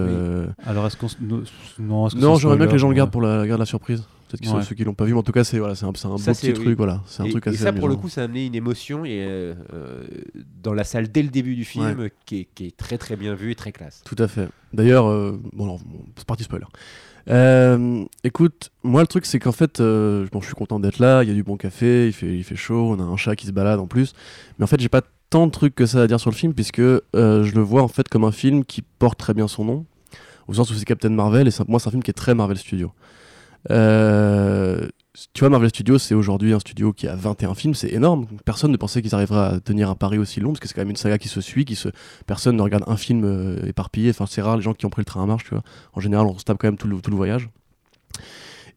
Alors, 0.65 0.87
est-ce 0.87 0.95
qu'on. 0.95 1.07
Non, 1.79 2.07
que 2.07 2.17
Non, 2.17 2.35
j'aimerais 2.37 2.55
bien 2.55 2.67
que 2.67 2.71
les 2.71 2.79
gens 2.79 2.87
le 2.87 2.95
gardent 2.95 3.11
pour 3.11 3.21
la, 3.21 3.45
gardent 3.45 3.59
la 3.59 3.65
surprise. 3.65 4.05
Peut-être 4.37 4.55
Ouais. 4.55 4.63
ceux 4.63 4.75
qui 4.75 4.83
l'ont 4.83 4.93
pas 4.93 5.05
vu, 5.05 5.13
mais 5.13 5.19
en 5.19 5.23
tout 5.23 5.31
cas, 5.31 5.43
c'est 5.43 5.59
voilà, 5.59 5.75
c'est 5.75 5.85
un, 5.85 5.91
c'est 5.95 6.07
un 6.07 6.17
Ça, 6.17 6.31
beau 6.31 6.37
petit 6.37 6.47
oui. 6.47 6.53
truc. 6.53 6.77
Voilà. 6.77 7.01
C'est 7.05 7.21
un 7.21 7.25
et, 7.25 7.31
truc 7.31 7.47
et 7.47 7.49
assez 7.49 7.59
ça, 7.59 7.73
pour 7.73 7.87
le 7.89 7.95
coup, 7.95 8.09
ça 8.09 8.21
a 8.21 8.23
amené 8.25 8.45
une 8.45 8.55
émotion 8.55 9.03
et, 9.05 9.19
euh, 9.23 9.53
euh, 9.73 10.03
dans 10.63 10.73
la 10.73 10.83
salle 10.83 11.11
dès 11.11 11.21
le 11.23 11.29
début 11.29 11.55
du 11.55 11.65
film 11.65 12.09
qui, 12.25 12.39
est, 12.41 12.47
qui 12.55 12.67
est 12.67 12.77
très 12.77 12.97
très 12.97 13.15
bien 13.15 13.33
vu 13.35 13.51
et 13.51 13.55
très 13.55 13.71
classe. 13.71 14.01
Tout 14.05 14.15
à 14.17 14.27
fait. 14.27 14.47
D'ailleurs, 14.73 15.07
euh, 15.07 15.39
bon, 15.53 15.77
c'est 16.17 16.25
parti 16.25 16.43
spoiler. 16.43 16.65
Euh, 17.29 18.03
écoute, 18.23 18.71
moi 18.83 19.01
le 19.01 19.07
truc 19.07 19.25
c'est 19.27 19.37
qu'en 19.39 19.51
fait, 19.51 19.79
bon, 19.79 20.41
je 20.41 20.45
suis 20.45 20.55
content 20.55 20.79
d'être 20.79 20.99
là. 20.99 21.23
Il 21.23 21.29
y 21.29 21.31
a 21.31 21.35
du 21.35 21.43
bon 21.43 21.55
café, 21.57 22.07
il 22.07 22.13
fait, 22.13 22.35
il 22.35 22.43
fait 22.43 22.55
chaud, 22.55 22.95
on 22.97 22.99
a 22.99 23.03
un 23.03 23.17
chat 23.17 23.35
qui 23.35 23.45
se 23.45 23.51
balade 23.51 23.79
en 23.79 23.87
plus. 23.87 24.13
Mais 24.57 24.63
en 24.63 24.67
fait, 24.67 24.79
j'ai 24.79 24.89
pas 24.89 25.01
tant 25.29 25.45
de 25.47 25.51
trucs 25.51 25.75
que 25.75 25.85
ça 25.85 26.01
à 26.01 26.07
dire 26.07 26.19
sur 26.19 26.29
le 26.31 26.35
film 26.35 26.53
puisque 26.53 26.81
je 26.81 27.51
le 27.55 27.61
vois 27.61 27.83
en 27.83 27.87
fait 27.87 28.07
comme 28.09 28.23
un 28.23 28.31
film 28.31 28.65
qui 28.65 28.81
porte 28.81 29.17
très 29.19 29.33
bien 29.33 29.47
son 29.47 29.65
nom, 29.65 29.85
au 30.47 30.53
sens 30.55 30.69
où 30.71 30.73
c'est 30.73 30.83
Captain 30.85 31.09
Marvel 31.09 31.47
et 31.47 31.51
moi 31.67 31.79
c'est 31.79 31.87
un 31.87 31.91
film 31.91 32.03
qui 32.03 32.09
est 32.11 32.15
très 32.15 32.33
Marvel 32.35 32.57
Studio. 32.57 32.91
Euh, 33.69 34.87
tu 35.33 35.41
vois, 35.41 35.49
Marvel 35.49 35.69
Studios, 35.69 35.99
c'est 35.99 36.15
aujourd'hui 36.15 36.53
un 36.53 36.59
studio 36.59 36.93
qui 36.93 37.07
a 37.07 37.15
21 37.15 37.53
films, 37.53 37.73
c'est 37.73 37.91
énorme. 37.91 38.27
Personne 38.45 38.71
ne 38.71 38.77
pensait 38.77 39.01
qu'ils 39.01 39.13
arriveraient 39.13 39.55
à 39.55 39.59
tenir 39.59 39.89
un 39.89 39.95
pari 39.95 40.17
aussi 40.17 40.39
long, 40.39 40.51
parce 40.51 40.61
que 40.61 40.67
c'est 40.67 40.73
quand 40.73 40.81
même 40.81 40.89
une 40.89 40.95
saga 40.95 41.17
qui 41.17 41.27
se 41.27 41.41
suit, 41.41 41.65
qui 41.65 41.75
se... 41.75 41.89
personne 42.25 42.55
ne 42.55 42.61
regarde 42.61 42.85
un 42.87 42.97
film 42.97 43.23
euh, 43.25 43.65
éparpillé. 43.67 44.09
Enfin, 44.09 44.25
c'est 44.25 44.41
rare 44.41 44.55
les 44.55 44.63
gens 44.63 44.73
qui 44.73 44.85
ont 44.85 44.89
pris 44.89 45.01
le 45.01 45.05
train 45.05 45.21
à 45.21 45.25
marche, 45.25 45.43
tu 45.43 45.51
vois. 45.51 45.63
En 45.93 45.99
général, 45.99 46.25
on 46.27 46.37
se 46.37 46.45
tape 46.45 46.57
quand 46.57 46.67
même 46.67 46.77
tout 46.77 46.87
le, 46.87 46.99
tout 47.01 47.11
le 47.11 47.17
voyage. 47.17 47.49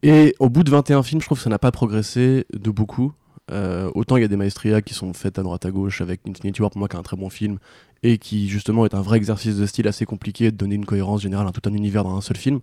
Et 0.02 0.34
au 0.38 0.50
bout 0.50 0.64
de 0.64 0.70
21 0.70 1.02
films, 1.02 1.20
je 1.20 1.26
trouve 1.26 1.38
que 1.38 1.44
ça 1.44 1.50
n'a 1.50 1.58
pas 1.58 1.72
progressé 1.72 2.46
de 2.52 2.70
beaucoup. 2.70 3.12
Euh, 3.50 3.90
autant 3.94 4.16
il 4.16 4.22
y 4.22 4.24
a 4.24 4.28
des 4.28 4.36
maestria 4.36 4.80
qui 4.80 4.94
sont 4.94 5.12
faites 5.12 5.38
à 5.38 5.42
droite 5.42 5.66
à 5.66 5.70
gauche 5.70 6.00
avec 6.00 6.20
Infinity 6.26 6.62
War 6.62 6.70
pour 6.70 6.78
moi 6.78 6.88
qui 6.88 6.96
est 6.96 6.98
un 6.98 7.02
très 7.02 7.18
bon 7.18 7.28
film 7.28 7.58
et 8.02 8.16
qui 8.16 8.48
justement 8.48 8.86
est 8.86 8.94
un 8.94 9.02
vrai 9.02 9.18
exercice 9.18 9.56
de 9.56 9.66
style 9.66 9.86
assez 9.86 10.06
compliqué 10.06 10.50
de 10.50 10.56
donner 10.56 10.76
une 10.76 10.86
cohérence 10.86 11.20
générale 11.20 11.46
à 11.46 11.52
tout 11.52 11.60
un 11.68 11.74
univers 11.74 12.04
dans 12.04 12.16
un 12.16 12.22
seul 12.22 12.38
film. 12.38 12.60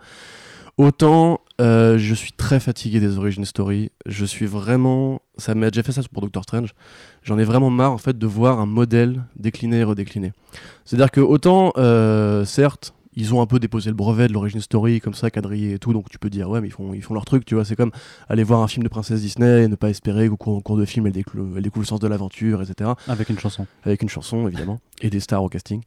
Autant 0.82 1.42
euh, 1.62 2.00
je 2.00 2.16
suis 2.16 2.32
très 2.32 2.60
fatigué 2.60 3.00
des 3.00 3.20
origin 3.20 3.46
story. 3.46 3.92
Je 4.08 4.26
suis 4.26 4.48
vraiment, 4.48 5.22
ça 5.38 5.54
m'a 5.54 5.70
déjà 5.70 5.84
fait 5.84 5.92
ça 5.92 6.02
pour 6.12 6.24
Doctor 6.24 6.42
Strange. 6.42 6.74
J'en 7.22 7.38
ai 7.38 7.44
vraiment 7.44 7.70
marre 7.70 7.92
en 7.92 8.00
fait 8.00 8.18
de 8.18 8.26
voir 8.26 8.60
un 8.60 8.66
modèle 8.66 9.24
décliné 9.36 9.78
et 9.78 9.84
redécliné. 9.84 10.34
C'est-à-dire 10.84 11.12
que 11.12 11.22
autant, 11.22 11.72
euh, 11.78 12.46
certes, 12.46 12.96
ils 13.14 13.32
ont 13.36 13.44
un 13.44 13.46
peu 13.46 13.60
déposé 13.60 13.92
le 13.92 13.96
brevet 13.96 14.28
de 14.28 14.34
l'origin 14.34 14.60
story 14.60 15.02
comme 15.02 15.14
ça, 15.14 15.30
quadrillé 15.30 15.74
et 15.74 15.78
tout, 15.78 15.94
donc 15.94 16.10
tu 16.10 16.18
peux 16.18 16.32
dire 16.32 16.50
ouais 16.50 16.62
mais 16.62 16.70
ils 16.70 16.74
font, 16.74 16.96
ils 16.96 17.04
font 17.04 17.14
leur 17.14 17.26
truc, 17.26 17.46
tu 17.46 17.54
vois. 17.54 17.64
C'est 17.64 17.76
comme 17.76 17.92
aller 18.28 18.42
voir 18.42 18.62
un 18.62 18.68
film 18.68 18.82
de 18.82 18.90
princesse 18.90 19.22
Disney 19.22 19.66
et 19.66 19.68
ne 19.68 19.76
pas 19.76 19.92
espérer 19.92 20.30
qu'au 20.30 20.38
cours, 20.38 20.58
au 20.58 20.62
cours 20.62 20.78
de 20.78 20.86
film 20.86 21.06
elle 21.06 21.14
découvre, 21.14 21.58
elle 21.58 21.62
découvre 21.64 21.84
le 21.84 21.90
sens 21.90 22.00
de 22.00 22.08
l'aventure, 22.08 22.60
etc 22.60 22.90
Avec 23.08 23.30
une 23.30 23.38
chanson. 23.38 23.68
avec 23.84 24.02
une 24.02 24.10
chanson 24.10 24.48
évidemment 24.48 24.80
et 25.04 25.12
des 25.12 25.20
stars 25.20 25.44
au 25.44 25.50
casting. 25.50 25.84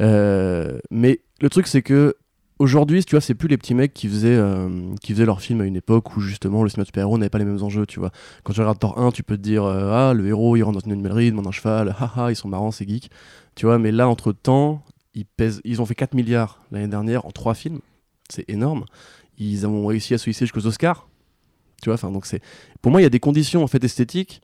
Euh, 0.00 0.80
mais 0.90 1.20
le 1.40 1.48
truc 1.48 1.68
c'est 1.68 1.82
que 1.82 2.16
aujourd'hui, 2.62 3.04
tu 3.04 3.10
vois, 3.16 3.20
c'est 3.20 3.34
plus 3.34 3.48
les 3.48 3.58
petits 3.58 3.74
mecs 3.74 3.92
qui 3.92 4.08
faisaient, 4.08 4.36
euh, 4.36 4.94
qui 5.02 5.12
faisaient 5.12 5.26
leurs 5.26 5.40
films 5.40 5.60
à 5.60 5.64
une 5.64 5.76
époque 5.76 6.16
où 6.16 6.20
justement 6.20 6.62
le 6.62 6.68
cinéma 6.68 6.84
de 6.84 6.86
super-héros 6.86 7.18
n'avait 7.18 7.28
pas 7.28 7.38
les 7.38 7.44
mêmes 7.44 7.62
enjeux, 7.62 7.86
tu 7.86 7.98
vois. 7.98 8.12
Quand 8.44 8.52
tu 8.52 8.60
regardes 8.60 8.78
Thor 8.78 8.98
1, 8.98 9.10
tu 9.10 9.22
peux 9.22 9.36
te 9.36 9.42
dire, 9.42 9.64
euh, 9.64 9.90
ah, 9.92 10.14
le 10.14 10.26
héros, 10.28 10.56
il 10.56 10.62
rentre 10.62 10.78
dans 10.78 10.86
une 10.86 10.92
animalerie, 10.92 11.26
il 11.26 11.30
demande 11.32 11.48
un 11.48 11.52
cheval, 11.52 11.94
haha, 12.00 12.30
ils 12.30 12.36
sont 12.36 12.48
marrants, 12.48 12.70
c'est 12.70 12.88
geek. 12.88 13.10
Tu 13.56 13.66
vois, 13.66 13.78
mais 13.78 13.90
là, 13.90 14.08
entre 14.08 14.32
temps, 14.32 14.84
ils, 15.14 15.26
pèsent, 15.26 15.60
ils 15.64 15.82
ont 15.82 15.86
fait 15.86 15.96
4 15.96 16.14
milliards 16.14 16.62
l'année 16.70 16.88
dernière 16.88 17.26
en 17.26 17.32
3 17.32 17.54
films. 17.54 17.80
C'est 18.28 18.48
énorme. 18.48 18.84
Ils 19.38 19.66
ont 19.66 19.86
réussi 19.86 20.14
à 20.14 20.18
se 20.18 20.30
hisser 20.30 20.46
jusqu'aux 20.46 20.66
Oscars. 20.66 21.08
Tu 21.82 21.88
vois, 21.88 21.94
enfin, 21.94 22.12
donc 22.12 22.26
c'est. 22.26 22.40
Pour 22.80 22.92
moi, 22.92 23.00
il 23.00 23.04
y 23.04 23.06
a 23.06 23.10
des 23.10 23.20
conditions, 23.20 23.64
en 23.64 23.66
fait, 23.66 23.82
esthétiques 23.82 24.40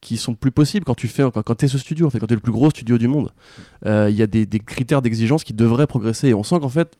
qui 0.00 0.16
sont 0.16 0.34
plus 0.34 0.50
possibles 0.50 0.86
quand 0.86 0.94
tu 0.94 1.08
fais 1.08 1.22
quand, 1.30 1.42
quand 1.42 1.62
es 1.62 1.68
ce 1.68 1.76
studio 1.76 2.06
en 2.06 2.10
fait 2.10 2.18
quand 2.20 2.26
tu 2.26 2.32
es 2.32 2.36
le 2.36 2.40
plus 2.40 2.52
gros 2.52 2.70
studio 2.70 2.96
du 2.96 3.06
monde 3.06 3.34
Euh, 3.84 4.08
il 4.08 4.16
y 4.16 4.22
a 4.22 4.26
des, 4.26 4.46
des 4.46 4.58
critères 4.58 5.02
d'exigence 5.02 5.44
qui 5.44 5.52
devraient 5.52 5.86
progresser 5.86 6.28
et 6.28 6.34
on 6.34 6.42
sent 6.42 6.58
qu'en 6.58 6.70
fait 6.70 6.96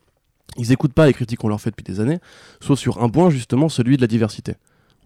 ils 0.56 0.72
écoutent 0.72 0.92
pas 0.92 1.06
les 1.06 1.12
critiques 1.12 1.38
qu'on 1.38 1.48
leur 1.48 1.60
fait 1.60 1.70
depuis 1.70 1.84
des 1.84 2.00
années 2.00 2.18
sauf 2.60 2.78
sur 2.78 3.02
un 3.02 3.08
point 3.08 3.30
justement 3.30 3.68
celui 3.68 3.96
de 3.96 4.00
la 4.00 4.06
diversité 4.06 4.54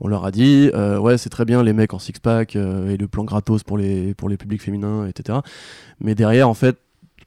on 0.00 0.08
leur 0.08 0.24
a 0.24 0.30
dit 0.30 0.70
euh, 0.74 0.98
ouais 0.98 1.18
c'est 1.18 1.30
très 1.30 1.44
bien 1.44 1.62
les 1.62 1.72
mecs 1.72 1.94
en 1.94 1.98
six 1.98 2.18
pack 2.20 2.56
euh, 2.56 2.90
et 2.90 2.96
le 2.96 3.08
plan 3.08 3.24
gratos 3.24 3.62
pour 3.62 3.78
les 3.78 4.14
pour 4.14 4.28
les 4.28 4.36
publics 4.36 4.62
féminins 4.62 5.06
etc 5.06 5.38
mais 6.00 6.14
derrière 6.14 6.48
en 6.48 6.54
fait 6.54 6.78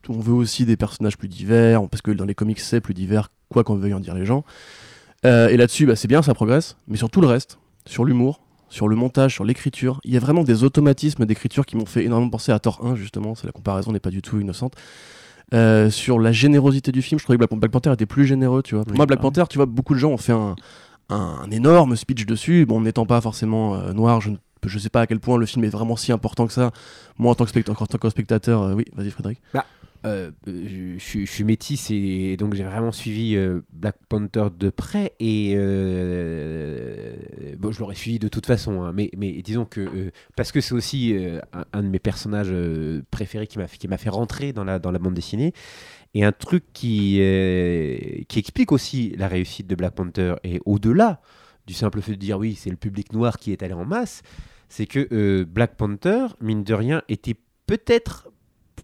on 0.10 0.20
veut 0.20 0.34
aussi 0.34 0.66
des 0.66 0.78
personnages 0.78 1.18
plus 1.18 1.28
divers 1.28 1.88
parce 1.90 2.02
que 2.02 2.12
dans 2.12 2.26
les 2.26 2.36
comics 2.36 2.60
c'est 2.60 2.82
plus 2.82 2.94
divers 2.94 3.30
quoi 3.50 3.64
qu'on 3.64 3.76
veuille 3.76 3.94
en 3.94 4.00
dire 4.00 4.16
les 4.16 4.26
gens 4.26 4.44
Euh, 5.26 5.50
et 5.50 5.58
là-dessus 5.58 5.88
bah, 5.88 5.96
c'est 5.96 6.08
bien 6.08 6.22
ça 6.22 6.36
progresse 6.36 6.78
mais 6.88 6.98
sur 6.98 7.10
tout 7.10 7.22
le 7.22 7.28
reste 7.28 7.58
sur 7.86 8.06
l'humour 8.06 8.40
sur 8.70 8.88
le 8.88 8.96
montage, 8.96 9.34
sur 9.34 9.46
l'écriture. 9.46 10.00
Il 10.04 10.14
y 10.14 10.18
a 10.18 10.20
vraiment 10.20 10.44
des 10.44 10.64
automatismes 10.64 11.26
d'écriture 11.26 11.66
qui 11.66 11.78
m'ont 11.78 11.86
fait 11.86 12.04
énormément 12.04 12.30
penser 12.30 12.52
à 12.52 12.60
Thor 12.60 12.86
1, 12.86 12.96
justement. 12.96 13.36
C'est 13.36 13.46
la 13.46 13.54
comparaison 13.54 13.92
n'est 13.92 14.00
pas 14.00 14.10
du 14.10 14.22
tout 14.22 14.40
innocente. 14.40 14.74
Euh, 15.54 15.90
sur 15.90 16.20
la 16.20 16.32
générosité 16.34 16.92
du 16.92 17.02
film, 17.02 17.20
je 17.20 17.24
trouvais 17.24 17.38
que 17.38 17.56
Black, 17.56 17.72
Panther 17.72 17.94
était 17.94 18.06
plus 18.06 18.26
généreux, 18.26 18.62
tu 18.64 18.76
vois. 18.76 18.84
Pour 18.84 18.92
Oui, 18.92 18.98
moi, 18.98 19.06
Black 19.06 19.22
Panther, 19.22 19.44
tu 19.50 19.58
vois, 19.58 19.66
beaucoup 19.66 19.94
de 19.94 20.00
gens 20.00 20.10
ont 20.12 20.18
fait 20.18 20.34
un, 20.34 20.56
un- 21.10 21.50
énorme 21.52 21.96
speech 21.96 22.26
dessus. 22.26 22.66
Bon, 22.66 22.82
n'étant 22.82 23.06
pas 23.06 23.22
forcément 23.22 23.76
euh, 23.76 23.94
noir, 23.94 24.20
je 24.20 24.32
ne 24.32 24.36
je 24.66 24.80
sais 24.80 24.90
pas 24.90 25.02
à 25.02 25.08
quel 25.08 25.20
point 25.22 25.38
le 25.38 25.46
film 25.46 25.64
est 25.64 25.70
vraiment 25.70 25.96
si 25.96 26.12
important 26.12 26.48
que 26.48 26.52
ça. 26.54 26.72
Moi, 27.18 27.32
en 27.32 27.36
tant 27.36 27.46
que, 27.46 27.52
specta- 27.52 27.72
en 27.72 27.86
tant 27.86 27.98
que 27.98 28.10
spectateur, 28.10 28.62
euh, 28.62 28.74
oui, 28.74 28.84
vas-y 28.96 29.10
Frédéric. 29.12 29.40
Euh, 30.08 30.32
je, 30.46 30.98
je 30.98 31.04
suis- 31.04 31.26
je 31.26 31.32
suis 31.32 31.44
métis 31.44 31.92
et 31.92 32.38
donc 32.38 32.54
j'ai 32.54 32.64
vraiment 32.64 32.92
suivi 32.92 33.36
euh, 33.36 33.62
Black 33.72 33.98
Panther 34.10 34.48
de 34.58 34.70
près 34.70 35.14
et 35.20 35.54
euh, 35.58 37.16
je 37.70 37.80
l'aurais 37.80 37.96
suivi 37.96 38.20
de 38.20 38.28
toute 38.28 38.46
façon, 38.46 38.84
hein, 38.84 38.94
mais, 38.94 39.10
disons 39.44 39.66
que 39.66 39.82
euh, 39.82 40.12
parce 40.36 40.52
que 40.52 40.62
c'est 40.62 40.74
aussi 40.74 41.14
euh, 41.16 41.40
un, 41.74 41.84
de 41.84 41.90
mes 41.90 42.00
personnages 42.00 42.50
euh, 42.52 43.02
préférés 43.12 43.48
qui 43.48 43.58
m'a 43.58 43.68
fait, 43.98 44.10
rentrer 44.10 44.54
dans 44.54 44.64
la, 44.64 44.80
bande 44.80 45.14
dessinée. 45.14 45.54
Et 46.14 46.24
un 46.24 46.32
truc 46.32 46.64
qui, 46.74 47.18
euh, 47.22 47.98
qui 48.28 48.40
explique 48.40 48.72
aussi 48.72 49.14
la 49.18 49.28
réussite 49.28 49.68
de 49.68 49.76
Black 49.76 49.96
Panther 49.96 50.36
et 50.44 50.60
au-delà 50.66 51.22
du 51.68 51.74
simple 51.74 52.02
fait 52.02 52.14
de 52.14 52.18
dire 52.18 52.38
oui, 52.38 52.56
c'est 52.56 52.70
le 52.70 52.78
public 52.78 53.12
noir 53.14 53.38
qui 53.38 53.52
est 53.52 53.62
allé 53.62 53.74
en 53.74 53.86
masse, 53.86 54.22
c'est 54.70 54.86
que 54.86 55.08
euh, 55.12 55.46
Black 55.46 55.76
Panther, 55.76 56.28
mine 56.42 56.64
de 56.64 56.74
rien, 56.74 57.02
était 57.10 57.36
peut-être 57.68 58.30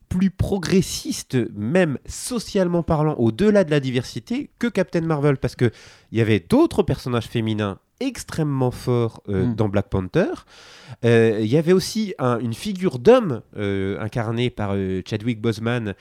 plus 0.09 0.29
progressiste, 0.29 1.38
même 1.55 1.97
socialement 2.05 2.83
parlant, 2.83 3.15
au-delà 3.15 3.63
de 3.63 3.71
la 3.71 3.79
diversité, 3.79 4.50
que 4.59 4.67
Captain 4.67 5.01
Marvel, 5.01 5.38
parce 5.38 5.55
que 5.55 5.71
il 6.12 6.17
y 6.17 6.21
avait 6.21 6.39
d'autres 6.39 6.83
personnages 6.83 7.27
féminins 7.27 7.79
extrêmement 8.00 8.71
forts 8.71 9.21
euh, 9.29 9.45
Mm. 9.45 9.55
dans 9.55 9.69
Black 9.69 9.88
Panther. 9.89 10.27
Euh, 11.05 11.39
Il 11.41 11.47
y 11.47 11.57
avait 11.57 11.71
aussi 11.73 12.13
un- 12.19 12.39
une 12.39 12.53
figure 12.53 13.00
d'homme 13.00 13.41
euh, 13.55 13.97
incarnée 14.00 14.50
par 14.50 14.75
Chadwick 15.07 15.39
Boseman, 15.41 15.93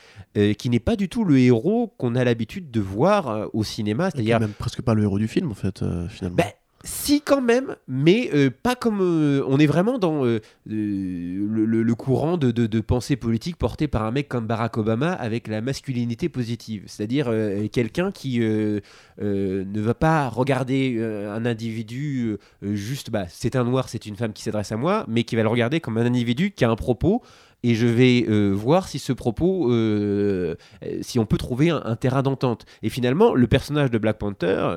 qui 0.59 0.71
n'est 0.71 0.81
pas 0.81 0.97
du 0.97 1.09
tout 1.09 1.25
le 1.25 1.39
héros 1.39 1.95
qu'on 1.99 2.15
a 2.15 2.25
l'habitude 2.25 2.71
de 2.71 2.81
voir 2.81 3.49
au 3.55 3.63
cinéma, 3.63 4.07
C'est 4.11 4.17
c'est-à-dire 4.17 4.41
même 4.41 4.53
presque 4.53 4.83
pas 4.83 4.95
le 4.95 5.03
héros 5.05 5.19
du 5.19 5.29
film, 5.29 5.51
en 5.51 5.55
fait, 5.55 5.85
finalement. 6.09 6.37
ben, 6.37 6.51
si 6.85 7.21
quand 7.21 7.41
même, 7.41 7.77
mais 7.87 8.31
euh, 8.35 8.51
pas 8.51 8.75
comme 8.75 9.01
euh, 9.01 9.45
on 9.47 9.59
est 9.59 9.67
vraiment 9.67 9.99
dans 9.99 10.25
euh, 10.25 10.41
le, 10.67 11.95
courant 11.95 12.37
de, 12.37 12.81
pensée 12.81 13.17
politique 13.17 13.57
porté 13.57 13.87
par 13.87 14.03
un 14.03 14.11
mec 14.11 14.29
comme 14.29 14.47
Barack 14.47 14.77
Obama 14.79 15.13
avec 15.13 15.47
la 15.47 15.61
masculinité 15.61 16.29
positive, 16.29 16.85
c'est-à-dire 16.87 17.31
quelqu'un 17.71 18.11
qui 18.11 18.41
ne 18.41 19.81
va 19.81 19.95
pas 19.95 20.29
regarder 20.29 21.01
un 21.01 21.45
individu 21.47 22.37
juste, 22.63 23.11
bah, 23.11 23.27
c'est 23.29 23.57
un 23.57 23.65
noir, 23.65 23.89
c'est 23.89 24.07
une 24.07 24.17
femme 24.17 24.33
qui 24.33 24.43
s'adresse 24.43 24.73
à 24.73 24.77
moi, 24.77 25.05
mais 25.09 25.25
qui 25.25 25.37
va 25.37 25.43
le 25.43 25.49
regarder 25.49 25.81
comme 25.81 25.99
un 25.99 26.07
individu 26.07 26.51
qui 26.51 26.65
a 26.65 26.71
un 26.71 26.77
propos. 26.77 27.23
Et 27.65 27.75
je 27.75 27.87
vais 27.87 28.25
euh, 28.29 28.51
voir 28.51 28.89
si 28.89 28.99
ce 28.99 29.13
propos, 29.13 29.71
euh, 29.71 30.57
euh, 30.85 30.99
si 31.03 31.19
on 31.19 31.27
peut 31.27 31.37
trouver 31.37 31.71
un, 31.71 31.97
terrain 31.97 32.23
d'entente. 32.23 32.65
Et 32.83 32.89
finalement, 32.89 33.35
le 33.35 33.47
personnage 33.47 33.91
de 33.91 33.99
Black 33.99 34.19
Panther, 34.19 34.77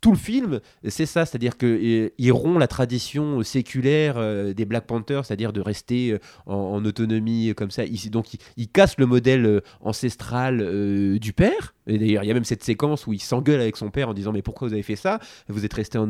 tout 0.00 0.12
le 0.12 0.16
film, 0.16 0.60
c'est 0.88 1.06
ça, 1.06 1.26
c'est-à-dire 1.26 1.58
qu'il 1.58 2.32
rompt 2.32 2.58
la 2.58 2.68
tradition 2.68 3.42
séculaire 3.42 4.54
des 4.54 4.64
Black 4.64 4.86
Panthers, 4.86 5.24
c'est-à-dire 5.26 5.52
de 5.52 5.60
rester 5.60 6.18
en, 6.46 6.84
autonomie 6.84 7.52
comme 7.54 7.70
ça. 7.70 7.82
Donc, 8.10 8.34
il, 8.34 8.40
il 8.56 8.68
casse 8.68 8.96
le 8.98 9.06
modèle 9.06 9.62
ancestral 9.80 11.18
du 11.18 11.32
père. 11.32 11.74
Et 11.86 11.98
d'ailleurs, 11.98 12.24
il 12.24 12.28
y 12.28 12.30
a 12.30 12.34
même 12.34 12.44
cette 12.44 12.64
séquence 12.64 13.06
où 13.06 13.12
il 13.12 13.20
s'engueule 13.20 13.60
avec 13.60 13.76
son 13.76 13.90
père 13.90 14.08
en 14.08 14.14
disant 14.14 14.32
Mais 14.32 14.42
pourquoi 14.42 14.68
vous 14.68 14.74
avez 14.74 14.82
fait 14.82 14.96
ça? 14.96 15.18
Vous 15.48 15.64
êtes 15.64 15.74
resté 15.74 15.98
en. 15.98 16.06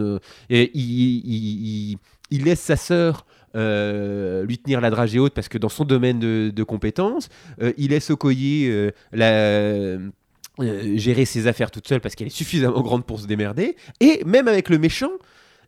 Et 0.51 0.71
il 2.31 2.45
laisse 2.45 2.61
sa 2.61 2.77
sœur. 2.77 3.27
Euh, 3.57 4.45
lui 4.45 4.59
tenir 4.59 4.81
la 4.81 4.91
dragée 4.91 5.19
haute 5.19 5.35
parce 5.35 5.49
que 5.49 5.59
dans 5.59 5.69
son 5.69 5.85
domaine 5.85 6.19
de, 6.19 6.53
de 6.55 6.63
compétences, 6.63 7.29
euh, 7.63 7.73
il 7.77 7.91
laisse 7.91 8.11
Okoye 8.11 8.67
euh, 8.69 8.91
euh, 9.15 10.11
gérer 10.97 11.25
ses 11.25 11.47
affaires 11.47 11.71
toute 11.71 11.89
seule 11.89 12.01
parce 12.01 12.15
qu'elle 12.15 12.27
est 12.27 12.31
suffisamment 12.31 12.81
grande 12.83 13.05
pour 13.05 13.21
se 13.21 13.27
démerder. 13.27 13.77
Et 14.01 14.23
même 14.25 14.49
avec 14.49 14.69
le 14.69 14.79
méchant, 14.79 15.11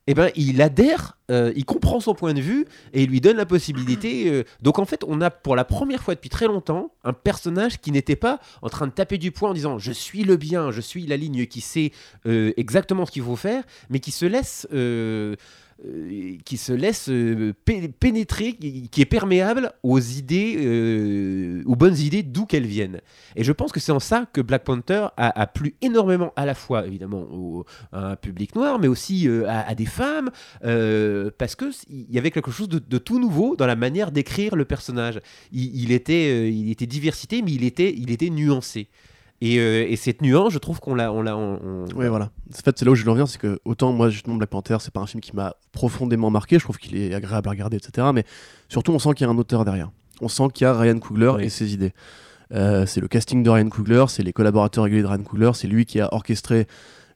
eh 0.07 0.15
ben, 0.15 0.31
il 0.37 0.63
adhère, 0.63 1.19
il 1.29 1.67
comprend 1.67 2.01
son 2.01 2.15
point 2.15 2.33
de 2.33 2.41
vue 2.41 2.65
et 2.95 3.03
il 3.03 3.11
lui 3.11 3.21
donne 3.21 3.37
la 3.37 3.45
possibilité. 3.45 4.43
donc 4.63 4.79
en 4.79 4.87
fait, 4.87 5.05
on 5.07 5.21
a 5.21 5.29
pour 5.29 5.55
la 5.55 5.67
première 5.67 6.03
fois 6.03 6.15
depuis 6.15 6.31
très 6.31 6.47
longtemps 6.47 6.93
un 7.05 7.13
personnage 7.13 7.79
qui 7.79 7.93
n'était 7.93 8.17
pas 8.17 8.41
en 8.63 8.71
train 8.71 8.87
de 8.87 8.93
taper 8.93 9.19
du 9.19 9.33
poing 9.33 9.51
en 9.51 9.53
disant 9.53 9.79
je 9.79 9.93
suis 9.93 10.25
le 10.25 10.39
bien, 10.39 10.71
je 10.71 10.81
suis 10.81 11.07
la 11.07 11.19
ligne 11.19 11.45
qui 11.45 11.61
sait 11.61 11.93
exactement 12.25 13.05
ce 13.05 13.13
qu'il 13.13 13.23
faut 13.23 13.37
faire, 13.37 13.65
mais 13.91 14.01
qui 14.01 14.11
se 14.11 14.25
laisse. 14.25 14.67
Euh, 15.87 16.37
qui 16.45 16.57
se 16.57 16.73
laisse 16.73 17.09
euh, 17.09 17.53
pé- 17.65 17.87
pénétrer, 17.87 18.55
qui, 18.55 19.01
est 19.01 19.07
perméable 19.07 19.73
aux 19.85 20.01
idées, 20.01 20.57
euh, 20.59 21.63
aux 21.67 21.77
bonnes 21.77 21.97
idées 21.97 22.25
d'où 22.25 22.47
qu'elles 22.47 22.67
viennent. 22.67 23.01
Et 23.37 23.45
je 23.45 23.53
pense 23.53 23.71
que 23.71 23.79
c'est 23.79 23.93
en 23.93 24.01
ça 24.01 24.27
que 24.33 24.41
Black 24.41 24.65
Panther 24.65 25.07
a, 25.17 25.47
plu 25.47 25.77
énormément 25.81 26.33
à 26.35 26.47
la 26.47 26.55
fois, 26.55 26.85
évidemment, 26.85 27.23
au, 27.31 27.65
à 27.93 28.11
un 28.11 28.17
public 28.17 28.57
noir, 28.57 28.81
mais 28.81 28.89
aussi 28.89 29.29
à, 29.47 29.73
des 29.77 29.87
femmes, 29.87 30.31
parce 30.61 31.55
que 31.55 31.67
il 31.89 32.13
y 32.13 32.19
avait 32.19 32.33
quelque 32.33 32.51
chose 32.51 32.69
de, 32.69 32.99
tout 32.99 33.21
nouveau 33.21 33.55
dans 33.55 33.67
la 33.67 33.77
manière 33.77 34.11
d'écrire 34.11 34.57
le 34.57 34.65
personnage. 34.65 35.21
Il, 35.53 35.81
il 35.81 35.93
était, 35.93 36.53
il 36.53 36.73
était 36.73 36.87
diversité, 36.87 37.41
mais 37.41 37.53
il 37.53 37.63
était, 37.63 37.95
il 37.97 38.11
était 38.11 38.31
nuancé. 38.31 38.89
Et, 39.41 39.59
euh, 39.61 39.87
et 39.89 39.95
cette 39.97 40.21
nuance, 40.21 40.53
je 40.53 40.59
trouve 40.59 40.81
qu'on 40.81 40.95
l'a, 40.97 41.13
on 41.13 41.23
l'a, 41.23 41.37
on- 41.37 41.61
on- 41.63 41.97
Ouais, 41.97 42.09
voilà. 42.09 42.31
En 42.53 42.57
fait, 42.63 42.77
c'est 42.77 42.85
là 42.85 42.91
où 42.91 42.95
je 42.97 43.03
voulais 43.03 43.13
en 43.13 43.15
venir, 43.15 43.29
c'est 43.29 43.39
que 43.41 43.61
autant 43.65 43.93
moi, 43.93 44.09
justement, 44.11 44.35
Black 44.37 44.51
Panther, 44.51 44.77
c'est 44.81 44.93
pas 44.93 45.01
un 45.01 45.07
film 45.07 45.21
qui 45.21 45.35
m'a 45.37 45.55
profondément 45.73 46.31
marqué, 46.31 46.59
je 46.59 46.65
trouve 46.65 46.79
qu'il 46.79 46.97
est 46.97 47.15
agréable 47.15 47.47
à 47.49 47.51
regarder, 47.53 47.77
etc. 47.77 48.09
Mais 48.13 48.25
surtout, 48.69 48.93
on 48.93 48.99
sent 48.99 49.11
qu'il 49.15 49.27
y 49.27 49.31
a 49.31 49.33
un 49.33 49.39
auteur 49.39 49.65
derrière. 49.65 49.91
On 50.21 50.29
sent 50.29 50.45
qu'il 50.55 50.65
y 50.65 50.67
a 50.69 50.75
Ryan 50.77 50.99
Coogler 50.99 51.33
Oui. 51.37 51.45
et 51.45 51.49
ses 51.51 51.73
idées. 51.73 51.93
Euh, 52.53 52.87
c'est 52.87 53.01
le 53.01 53.07
casting 53.09 53.43
de 53.45 53.51
Ryan 53.51 53.69
Coogler, 53.69 54.07
c'est 54.09 54.23
les 54.25 54.33
collaborateurs 54.33 54.85
réguliers 54.85 55.03
de 55.03 55.07
Ryan 55.07 55.23
Coogler, 55.23 55.51
c'est 55.55 55.69
lui 55.69 55.85
qui 55.87 56.01
a 56.01 56.13
orchestré 56.13 56.67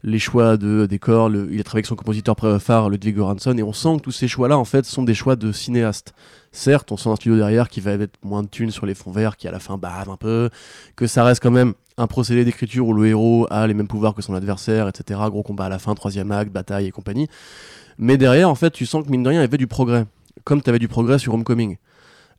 les 0.04 0.18
choix 0.18 0.56
de 0.56 0.86
décors, 0.86 1.28
le- 1.28 1.48
il 1.52 1.60
a 1.60 1.62
travaillé 1.64 1.80
avec 1.80 1.86
son 1.86 1.94
compositeur 1.96 2.36
phare, 2.60 2.90
Ludwig 2.90 3.16
Göransson, 3.16 3.56
et 3.56 3.62
on 3.62 3.72
sent 3.72 3.96
que 3.98 4.02
tous 4.02 4.10
ces 4.12 4.28
choix-là, 4.28 4.58
en 4.58 4.64
fait, 4.64 4.84
sont 4.84 5.02
des 5.02 5.14
choix 5.14 5.36
de 5.36 5.52
cinéastes. 5.52 6.12
Certes, 6.50 6.90
on 6.92 6.96
sent 6.96 7.08
un 7.10 7.16
studio 7.16 7.36
derrière 7.36 7.68
qui 7.68 7.80
va 7.80 7.96
mettre 7.96 8.18
moins 8.22 8.42
de 8.42 8.48
thunes 8.48 8.70
sur 8.70 8.84
les 8.84 8.94
fonds 8.94 9.12
verts, 9.12 9.36
qui 9.36 9.48
à 9.48 9.52
la 9.52 9.58
fin 9.60 9.78
bave 9.78 10.10
un 10.10 10.16
peu, 10.16 10.50
que 10.96 11.06
ça 11.06 11.24
reste 11.24 11.42
quand 11.42 11.50
même 11.50 11.74
un 11.98 12.06
procédé 12.06 12.44
d'écriture 12.44 12.86
où 12.88 12.92
le 12.94 13.06
héros 13.06 13.46
a 13.50 13.66
les 13.66 13.74
mêmes 13.74 13.86
pouvoirs 13.86 14.14
que 14.14 14.22
son 14.22 14.34
adversaire, 14.34 14.88
etc. 14.88 15.20
Gros 15.28 15.42
combat 15.42 15.66
à 15.66 15.68
la 15.68 15.78
fin, 15.78 15.94
troisième 15.94 16.32
acte, 16.32 16.50
bataille 16.52 16.86
et 16.86 16.90
compagnie. 16.90 17.28
Mais 17.98 18.16
derrière, 18.16 18.48
en 18.50 18.54
fait, 18.54 18.70
tu 18.70 18.86
sens 18.86 19.04
que 19.04 19.10
mine 19.10 19.22
de 19.22 19.28
rien, 19.28 19.40
il 19.40 19.42
y 19.42 19.44
avait 19.44 19.58
du 19.58 19.66
progrès. 19.66 20.06
Comme 20.44 20.62
tu 20.62 20.70
avais 20.70 20.78
du 20.78 20.88
progrès 20.88 21.18
sur 21.18 21.34
Homecoming, 21.34 21.76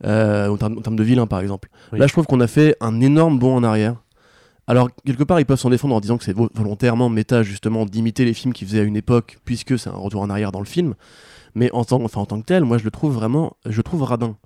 euh, 0.04 0.50
en, 0.50 0.58
termes, 0.58 0.96
de 0.96 1.04
vilain 1.04 1.28
par 1.28 1.40
exemple. 1.40 1.70
Oui. 1.94 2.00
Là, 2.00 2.08
je 2.08 2.12
trouve 2.14 2.26
qu'on 2.26 2.42
a 2.42 2.48
fait 2.48 2.76
un 2.82 3.00
énorme 3.00 3.40
bond 3.40 3.56
en 3.56 3.64
arrière. 3.64 3.96
Alors, 4.68 4.90
quelque 5.06 5.24
part, 5.24 5.40
ils 5.40 5.46
peuvent 5.46 5.60
s'en 5.60 5.70
défendre 5.70 5.94
en 5.96 6.00
disant 6.00 6.18
que 6.18 6.24
c'est 6.24 6.34
vo- 6.34 6.50
volontairement 6.54 7.10
méta, 7.10 7.44
justement, 7.44 7.86
d'imiter 7.86 8.24
les 8.24 8.34
films 8.34 8.54
qu'ils 8.54 8.68
faisaient 8.68 8.80
à 8.80 8.84
une 8.84 8.96
époque, 8.96 9.38
puisque 9.44 9.78
c'est 9.78 9.90
un 9.90 9.94
retour 9.96 10.22
en 10.22 10.30
arrière 10.30 10.52
dans 10.54 10.60
le 10.60 10.66
film. 10.66 10.96
Mais 11.56 11.70
en 11.74 11.84
tant, 11.84 12.02
enfin, 12.02 12.22
en 12.22 12.26
tant 12.26 12.40
que 12.40 12.46
tel, 12.46 12.64
moi, 12.64 12.78
je 12.78 12.84
le 12.86 12.92
trouve 12.92 13.14
vraiment, 13.14 13.58
je 13.66 13.76
le 13.78 13.84
trouve 13.84 14.04
radin. 14.04 14.38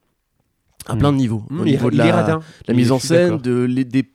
À 0.87 0.95
Mm. 0.95 0.99
plein 0.99 1.11
de 1.11 1.17
niveaux. 1.17 1.43
Mmh, 1.49 1.59
Au 1.59 1.65
niveau 1.65 1.89
de 1.89 1.95
il 1.95 1.97
la, 1.99 2.15
radin. 2.15 2.39
la 2.67 2.73
Il- 2.73 2.77
mise 2.77 2.91
en 2.91 2.99
scène, 2.99 3.23
d'accord. 3.37 3.41
de, 3.41 3.63
les, 3.63 3.83
des, 3.85 4.05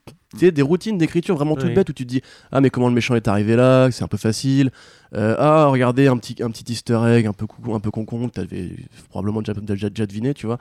des 0.50 0.62
routines 0.62 0.98
d'écriture 0.98 1.36
vraiment 1.36 1.54
toutes 1.54 1.66
Oui. 1.68 1.74
bêtes 1.74 1.90
où 1.90 1.92
tu 1.92 2.04
te 2.04 2.08
dis 2.08 2.22
Ah, 2.50 2.60
mais 2.60 2.70
comment 2.70 2.88
le 2.88 2.94
méchant 2.94 3.14
est 3.14 3.28
arrivé 3.28 3.54
là? 3.56 3.90
C'est 3.90 4.02
un 4.02 4.08
peu 4.08 4.16
facile. 4.16 4.70
Euh, 5.14 5.36
ah, 5.38 5.66
regardez, 5.66 6.06
un 6.08 6.16
petit, 6.16 6.42
un 6.42 6.50
petit 6.50 6.64
easter 6.72 6.98
egg 7.06 7.26
un 7.26 7.32
peu, 7.32 7.46
coucou, 7.46 7.74
un 7.74 7.80
peu 7.80 7.90
concon 7.90 8.28
que 8.28 8.34
tu 8.34 8.40
avais 8.40 8.70
probablement 9.10 9.40
déjà, 9.42 9.52
déjà, 9.54 9.88
déjà 9.90 10.06
deviné, 10.06 10.32
tu 10.34 10.46
vois. 10.46 10.58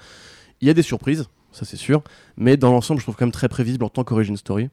Il 0.59 0.67
y 0.67 0.71
a 0.71 0.73
des 0.73 0.81
surprises, 0.83 1.25
ça 1.51 1.65
c'est 1.65 1.77
sûr, 1.77 2.03
mais 2.37 2.57
dans 2.57 2.71
l'ensemble, 2.71 2.99
je 2.99 3.05
trouve 3.05 3.15
quand 3.15 3.25
même 3.25 3.31
très 3.31 3.47
prévisible 3.49 3.83
en 3.85 3.89
tant 3.89 4.03
qu'origine 4.03 4.35
story. 4.37 4.69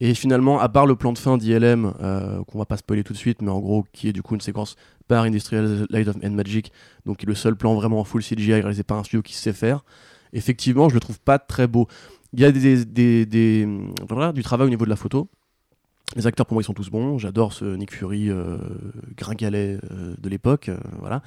Et 0.00 0.14
finalement, 0.14 0.58
à 0.60 0.68
part 0.68 0.86
le 0.86 0.96
plan 0.96 1.12
de 1.12 1.18
fin 1.18 1.36
d'ILM, 1.38 1.94
euh, 2.00 2.42
qu'on 2.44 2.58
va 2.58 2.66
pas 2.66 2.76
spoiler 2.76 3.04
tout 3.04 3.12
de 3.12 3.18
suite, 3.18 3.42
mais 3.42 3.50
en 3.50 3.60
gros, 3.60 3.84
qui 3.92 4.08
est 4.08 4.12
du 4.12 4.22
coup 4.22 4.34
une 4.34 4.40
séquence 4.40 4.76
par 5.06 5.24
Industrial 5.24 5.86
Light 5.90 6.08
of 6.08 6.16
and 6.24 6.30
Magic, 6.30 6.72
donc 7.06 7.18
qui 7.18 7.26
est 7.26 7.28
le 7.28 7.34
seul 7.34 7.56
plan 7.56 7.74
vraiment 7.74 8.00
en 8.00 8.04
full 8.04 8.22
CGI 8.22 8.54
réalisé 8.54 8.82
par 8.82 8.98
un 8.98 9.04
studio 9.04 9.22
qui 9.22 9.34
sait 9.34 9.52
faire, 9.52 9.84
effectivement, 10.32 10.88
je 10.88 10.94
le 10.94 11.00
trouve 11.00 11.20
pas 11.20 11.38
très 11.38 11.66
beau. 11.66 11.86
Il 12.32 12.40
y 12.40 12.44
a 12.44 12.50
des, 12.50 12.84
du 13.24 14.42
travail 14.42 14.66
au 14.66 14.70
niveau 14.70 14.84
de 14.84 14.90
la 14.90 14.96
photo. 14.96 15.28
Les 16.16 16.26
acteurs, 16.26 16.46
pour 16.46 16.54
moi, 16.54 16.62
ils 16.62 16.66
sont 16.66 16.74
tous 16.74 16.90
bons. 16.90 17.18
J'adore 17.18 17.52
ce 17.52 17.64
Nick 17.64 17.94
Fury 17.94 18.28
euh, 18.30 18.58
gringalet 19.16 19.78
euh, 19.90 20.14
de 20.18 20.28
l'époque. 20.28 20.68
euh, 20.68 20.76
voilà. 21.00 21.22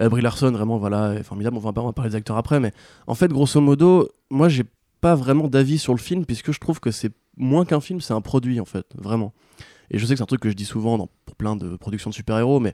Euh, 0.00 0.08
Brie 0.08 0.22
Larson, 0.22 0.50
vraiment, 0.52 0.78
voilà, 0.78 1.14
est 1.14 1.22
formidable. 1.22 1.56
On 1.56 1.60
va, 1.60 1.72
on 1.76 1.86
va 1.86 1.92
parler 1.92 2.10
des 2.10 2.16
acteurs 2.16 2.36
après, 2.36 2.60
mais 2.60 2.72
en 3.06 3.14
fait, 3.14 3.28
grosso 3.28 3.60
modo, 3.60 4.10
moi, 4.30 4.48
j'ai 4.48 4.64
pas 5.00 5.14
vraiment 5.14 5.48
d'avis 5.48 5.78
sur 5.78 5.92
le 5.92 5.98
film, 5.98 6.24
puisque 6.24 6.52
je 6.52 6.60
trouve 6.60 6.80
que 6.80 6.90
c'est 6.90 7.12
moins 7.36 7.64
qu'un 7.64 7.80
film, 7.80 8.00
c'est 8.00 8.12
un 8.14 8.20
produit, 8.20 8.60
en 8.60 8.64
fait, 8.64 8.86
vraiment. 8.96 9.32
Et 9.90 9.98
je 9.98 10.06
sais 10.06 10.14
que 10.14 10.18
c'est 10.18 10.22
un 10.22 10.26
truc 10.26 10.40
que 10.40 10.48
je 10.50 10.54
dis 10.54 10.64
souvent 10.64 10.96
dans, 10.98 11.08
pour 11.26 11.36
plein 11.36 11.56
de 11.56 11.76
productions 11.76 12.10
de 12.10 12.14
super-héros, 12.14 12.60
mais 12.60 12.72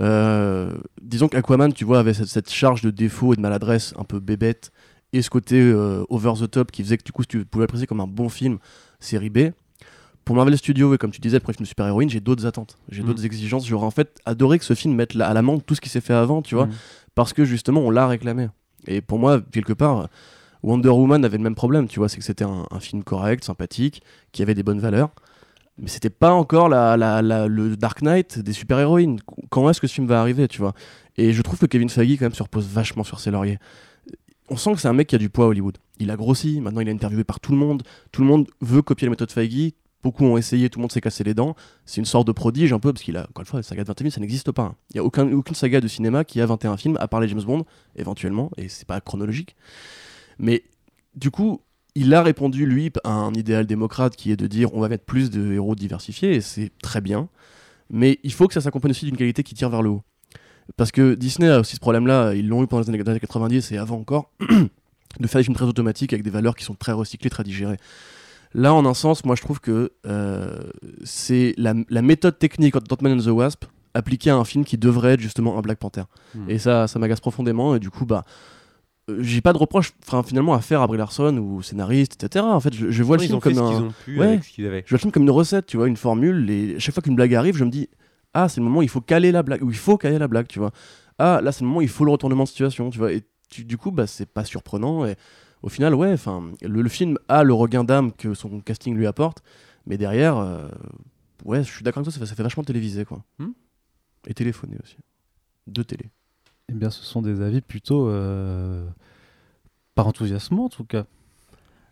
euh, 0.00 0.72
disons 1.00 1.28
qu'Aquaman, 1.28 1.72
tu 1.72 1.84
vois, 1.84 1.98
avait 2.00 2.14
cette, 2.14 2.26
cette 2.28 2.50
charge 2.50 2.82
de 2.82 2.90
défaut 2.90 3.32
et 3.32 3.36
de 3.36 3.40
maladresse 3.40 3.94
un 3.98 4.04
peu 4.04 4.20
bébête, 4.20 4.72
et 5.12 5.22
ce 5.22 5.30
côté 5.30 5.60
euh, 5.60 6.04
over 6.08 6.32
the 6.38 6.50
top 6.50 6.72
qui 6.72 6.82
faisait 6.82 6.98
que 6.98 7.04
du 7.04 7.12
coup, 7.12 7.24
tu 7.24 7.44
pouvais 7.44 7.64
apprécier 7.64 7.86
comme 7.86 8.00
un 8.00 8.06
bon 8.06 8.28
film 8.28 8.58
série 9.00 9.30
B. 9.30 9.50
Pour 10.24 10.34
Marvel 10.34 10.58
Studios, 10.58 10.92
et 10.92 10.98
comme 10.98 11.12
tu 11.12 11.20
disais, 11.20 11.36
le 11.36 11.40
premier 11.40 11.54
film 11.54 11.64
de 11.64 11.68
super-héroïne, 11.68 12.10
j'ai 12.10 12.18
d'autres 12.18 12.46
attentes, 12.46 12.76
j'ai 12.90 13.02
Mm. 13.02 13.06
d'autres 13.06 13.24
exigences. 13.24 13.64
J'aurais 13.66 13.86
en 13.86 13.92
fait 13.92 14.18
adoré 14.26 14.58
que 14.58 14.64
ce 14.64 14.74
film 14.74 14.94
mette 14.96 15.14
la- 15.14 15.28
à 15.28 15.34
l'amende 15.34 15.64
tout 15.64 15.76
ce 15.76 15.80
qui 15.80 15.88
s'est 15.88 16.00
fait 16.00 16.14
avant, 16.14 16.42
tu 16.42 16.56
vois, 16.56 16.66
Mm. 16.66 16.72
parce 17.14 17.32
que 17.32 17.44
justement, 17.44 17.80
on 17.82 17.90
l'a 17.90 18.08
réclamé. 18.08 18.48
Et 18.88 19.00
pour 19.00 19.20
moi, 19.20 19.40
quelque 19.52 19.72
part, 19.72 20.08
Wonder 20.62 20.88
Woman 20.88 21.24
avait 21.24 21.36
le 21.36 21.42
même 21.42 21.54
problème, 21.54 21.88
tu 21.88 21.98
vois, 21.98 22.08
c'est 22.08 22.18
que 22.18 22.24
c'était 22.24 22.44
un, 22.44 22.80
film 22.80 23.04
correct, 23.04 23.44
sympathique, 23.44 24.02
qui 24.32 24.42
avait 24.42 24.54
des 24.54 24.62
bonnes 24.62 24.80
valeurs. 24.80 25.10
Mais 25.78 25.88
c'était 25.88 26.10
pas 26.10 26.32
encore 26.32 26.68
le 26.68 27.74
Dark 27.76 28.00
Knight 28.02 28.38
des 28.38 28.52
super-héroïnes. 28.52 29.18
Quand 29.50 29.68
est-ce 29.68 29.80
que 29.80 29.86
ce 29.86 29.94
film 29.94 30.06
va 30.06 30.20
arriver, 30.20 30.48
tu 30.48 30.60
vois? 30.60 30.72
Et 31.18 31.32
je 31.32 31.42
trouve 31.42 31.58
que 31.58 31.66
Kevin 31.66 31.88
Feige, 31.88 32.18
quand 32.18 32.24
même, 32.24 32.34
se 32.34 32.42
repose 32.42 32.66
vachement 32.66 33.04
sur 33.04 33.20
ses 33.20 33.30
lauriers. 33.30 33.58
On 34.48 34.56
sent 34.56 34.74
que 34.74 34.80
c'est 34.80 34.88
un 34.88 34.92
mec 34.92 35.08
qui 35.08 35.14
a 35.14 35.18
du 35.18 35.28
poids 35.28 35.46
à 35.46 35.48
Hollywood. 35.48 35.76
Il 35.98 36.10
a 36.10 36.16
grossi, 36.16 36.60
maintenant 36.60 36.80
il 36.80 36.88
est 36.88 36.92
interviewé 36.92 37.24
par 37.24 37.40
tout 37.40 37.52
le 37.52 37.58
monde. 37.58 37.82
Tout 38.12 38.22
le 38.22 38.28
monde 38.28 38.48
veut 38.60 38.80
copier 38.80 39.06
la 39.06 39.10
méthode 39.10 39.30
Feige. 39.30 39.72
Beaucoup 40.02 40.24
ont 40.24 40.36
essayé, 40.36 40.70
tout 40.70 40.78
le 40.78 40.82
monde 40.82 40.92
s'est 40.92 41.00
cassé 41.00 41.24
les 41.24 41.34
dents. 41.34 41.56
C'est 41.84 42.00
une 42.00 42.04
sorte 42.04 42.26
de 42.28 42.32
prodige 42.32 42.72
un 42.72 42.78
peu, 42.78 42.92
parce 42.92 43.02
qu'il 43.02 43.16
a, 43.16 43.22
encore 43.22 43.40
une 43.40 43.46
fois, 43.46 43.58
la 43.58 43.64
saga 43.64 43.82
de 43.82 43.88
21 43.88 44.04
films, 44.04 44.10
ça 44.12 44.20
n'existe 44.20 44.52
pas. 44.52 44.74
Il 44.90 44.96
n'y 44.96 45.00
a 45.00 45.04
aucun, 45.04 45.30
aucune 45.32 45.56
saga 45.56 45.80
de 45.80 45.88
cinéma 45.88 46.22
qui 46.24 46.40
a 46.40 46.46
21 46.46 46.76
films, 46.76 46.96
à 47.00 47.08
part 47.08 47.20
les 47.20 47.26
James 47.26 47.42
Bond, 47.42 47.64
éventuellement, 47.96 48.50
et 48.56 48.68
c'est 48.68 48.86
pas 48.86 49.00
chronologique. 49.00 49.56
Mais 50.38 50.64
du 51.14 51.30
coup, 51.30 51.60
il 51.94 52.12
a 52.14 52.22
répondu, 52.22 52.66
lui, 52.66 52.92
à 53.04 53.10
un 53.10 53.32
idéal 53.34 53.66
démocrate 53.66 54.16
qui 54.16 54.30
est 54.30 54.36
de 54.36 54.46
dire 54.46 54.74
on 54.74 54.80
va 54.80 54.88
mettre 54.88 55.04
plus 55.04 55.30
de 55.30 55.52
héros 55.52 55.74
diversifiés, 55.74 56.34
et 56.34 56.40
c'est 56.40 56.70
très 56.82 57.00
bien. 57.00 57.28
Mais 57.90 58.18
il 58.22 58.32
faut 58.32 58.48
que 58.48 58.54
ça 58.54 58.60
s'accompagne 58.60 58.90
aussi 58.90 59.06
d'une 59.06 59.16
qualité 59.16 59.42
qui 59.42 59.54
tire 59.54 59.70
vers 59.70 59.82
le 59.82 59.90
haut. 59.90 60.02
Parce 60.76 60.90
que 60.90 61.14
Disney 61.14 61.48
a 61.48 61.60
aussi 61.60 61.76
ce 61.76 61.80
problème-là, 61.80 62.34
ils 62.34 62.48
l'ont 62.48 62.62
eu 62.62 62.66
pendant 62.66 62.82
les 62.82 62.88
années, 62.88 63.08
années 63.08 63.20
90 63.20 63.72
et 63.72 63.78
avant 63.78 63.98
encore, 63.98 64.32
de 64.40 65.26
faire 65.26 65.38
des 65.38 65.44
films 65.44 65.54
très 65.54 65.66
automatiques 65.66 66.12
avec 66.12 66.24
des 66.24 66.30
valeurs 66.30 66.56
qui 66.56 66.64
sont 66.64 66.74
très 66.74 66.92
recyclées, 66.92 67.30
très 67.30 67.44
digérées. 67.44 67.78
Là, 68.52 68.74
en 68.74 68.84
un 68.84 68.94
sens, 68.94 69.24
moi 69.24 69.36
je 69.36 69.42
trouve 69.42 69.60
que 69.60 69.92
euh, 70.06 70.58
c'est 71.04 71.54
la, 71.56 71.74
la 71.88 72.02
méthode 72.02 72.38
technique 72.38 72.74
d'Ant-Man 72.76 73.18
and 73.18 73.22
the 73.22 73.28
Wasp 73.28 73.64
appliquée 73.94 74.30
à 74.30 74.36
un 74.36 74.44
film 74.44 74.64
qui 74.64 74.76
devrait 74.76 75.14
être 75.14 75.20
justement 75.20 75.58
un 75.58 75.62
Black 75.62 75.78
Panther. 75.78 76.02
Mm. 76.34 76.50
Et 76.50 76.58
ça, 76.58 76.86
ça 76.86 76.98
m'agace 76.98 77.20
profondément. 77.20 77.74
Et 77.74 77.80
du 77.80 77.90
coup, 77.90 78.06
bah, 78.06 78.24
j'ai 79.18 79.40
pas 79.40 79.52
de 79.52 79.58
reproche 79.58 79.92
enfin, 80.06 80.22
finalement 80.22 80.54
à 80.54 80.60
faire 80.60 80.82
à 80.82 80.86
Brie 80.86 80.98
Larson 80.98 81.36
ou 81.38 81.58
au 81.58 81.62
scénariste, 81.62 82.22
etc. 82.22 82.44
En 82.44 82.60
fait, 82.60 82.74
je, 82.74 82.90
je 82.90 83.02
vois 83.02 83.16
le 83.16 83.22
film 83.28 83.40
comme 83.40 83.52
un. 83.58 83.80
Ouais. 84.20 84.38
Je 84.84 84.90
vois 84.90 84.96
le 84.96 85.00
film 85.00 85.12
comme 85.12 85.22
une 85.22 85.30
recette, 85.30 85.66
tu 85.66 85.76
vois, 85.76 85.86
une 85.88 85.96
formule. 85.96 86.50
Et 86.50 86.78
chaque 86.80 86.94
fois 86.94 87.02
qu'une 87.02 87.14
blague 87.16 87.34
arrive, 87.34 87.56
je 87.56 87.64
me 87.64 87.70
dis 87.70 87.88
ah, 88.34 88.48
c'est 88.48 88.60
le 88.60 88.64
moment 88.64 88.80
où 88.80 88.82
il 88.82 88.88
faut 88.88 89.00
caler 89.00 89.32
la 89.32 89.42
blague, 89.42 89.62
ou 89.62 89.70
il 89.70 89.76
faut 89.76 89.96
caler 89.96 90.18
la 90.18 90.28
blague, 90.28 90.46
tu 90.48 90.58
vois. 90.58 90.70
Ah, 91.18 91.40
là, 91.42 91.52
c'est 91.52 91.62
le 91.62 91.66
moment 91.68 91.78
où 91.78 91.82
il 91.82 91.88
faut 91.88 92.04
le 92.04 92.10
retournement 92.10 92.44
de 92.44 92.48
situation, 92.48 92.90
tu 92.90 92.98
vois. 92.98 93.12
Et 93.12 93.22
tu- 93.48 93.64
du 93.64 93.78
coup, 93.78 93.90
bah, 93.90 94.06
c'est 94.06 94.26
pas 94.26 94.44
surprenant. 94.44 95.06
Et 95.06 95.14
au 95.62 95.68
final, 95.70 95.94
ouais, 95.94 96.12
enfin, 96.12 96.42
le, 96.60 96.82
le 96.82 96.88
film 96.90 97.16
a 97.28 97.44
le 97.44 97.54
regain 97.54 97.84
d'âme 97.84 98.12
que 98.12 98.34
son 98.34 98.60
casting 98.60 98.94
lui 98.94 99.06
apporte, 99.06 99.42
mais 99.86 99.96
derrière, 99.96 100.36
euh, 100.36 100.68
ouais, 101.44 101.62
je 101.64 101.70
suis 101.72 101.82
d'accord 101.82 102.00
avec 102.00 102.06
toi, 102.06 102.12
ça 102.12 102.18
fait, 102.20 102.26
ça 102.26 102.34
fait 102.34 102.42
vachement 102.42 102.64
télévisé, 102.64 103.04
quoi. 103.06 103.24
Hmm. 103.38 103.52
Et 104.26 104.34
téléphoné 104.34 104.76
aussi. 104.82 104.96
De 105.66 105.82
télé. 105.82 106.10
Eh 106.68 106.74
bien, 106.74 106.90
ce 106.90 107.02
sont 107.04 107.22
des 107.22 107.40
avis 107.42 107.60
plutôt 107.60 108.08
euh, 108.08 108.86
par 109.94 110.06
enthousiasmant 110.06 110.64
en 110.66 110.68
tout 110.68 110.84
cas. 110.84 111.04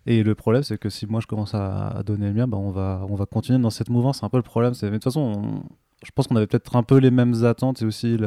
Et 0.06 0.22
le 0.22 0.34
problème, 0.34 0.62
c'est 0.62 0.78
que 0.78 0.90
si 0.90 1.06
moi 1.06 1.20
je 1.20 1.26
commence 1.26 1.54
à, 1.54 2.02
donner 2.04 2.28
le 2.28 2.34
mien, 2.34 2.48
bah, 2.48 2.58
on, 2.58 2.70
va, 2.70 3.06
on 3.08 3.14
va 3.14 3.26
continuer 3.26 3.58
dans 3.60 3.70
cette 3.70 3.88
mouvance. 3.90 4.18
C'est 4.20 4.26
un 4.26 4.30
peu 4.30 4.37
le 4.37 4.42
problème. 4.42 4.72
Mais 4.82 4.90
de 4.90 4.94
toute 4.94 5.04
façon, 5.04 5.20
on- 5.20 5.62
je 6.04 6.10
pense 6.14 6.26
qu'on 6.26 6.37
avait 6.37 6.46
peut-être 6.46 6.76
un 6.76 6.82
peu 6.82 6.98
les 6.98 7.10
mêmes 7.10 7.44
attentes 7.44 7.80
et 7.82 7.87
aussi 7.87 8.18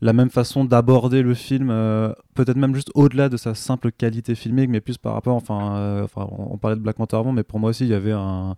la 0.00 0.12
même 0.12 0.30
façon 0.30 0.64
d'aborder 0.64 1.22
le 1.22 1.34
film, 1.34 1.68
euh, 1.70 2.12
peut-être 2.34 2.56
même 2.56 2.74
juste 2.74 2.90
au-delà 2.94 3.28
de 3.28 3.36
sa 3.36 3.54
simple 3.54 3.92
qualité 3.92 4.34
filmique, 4.34 4.70
mais 4.70 4.80
plus 4.80 4.96
par 4.98 5.12
rapport. 5.14 5.36
Enfin, 5.36 5.76
euh, 5.76 6.04
enfin 6.04 6.26
on, 6.30 6.54
on 6.54 6.58
parlait 6.58 6.76
de 6.76 6.80
Black 6.82 6.96
Panther 6.96 7.16
avant, 7.16 7.32
mais 7.32 7.42
pour 7.42 7.58
moi 7.60 7.70
aussi, 7.70 7.84
il 7.84 7.90
y 7.90 7.94
avait 7.94 8.12
un. 8.12 8.56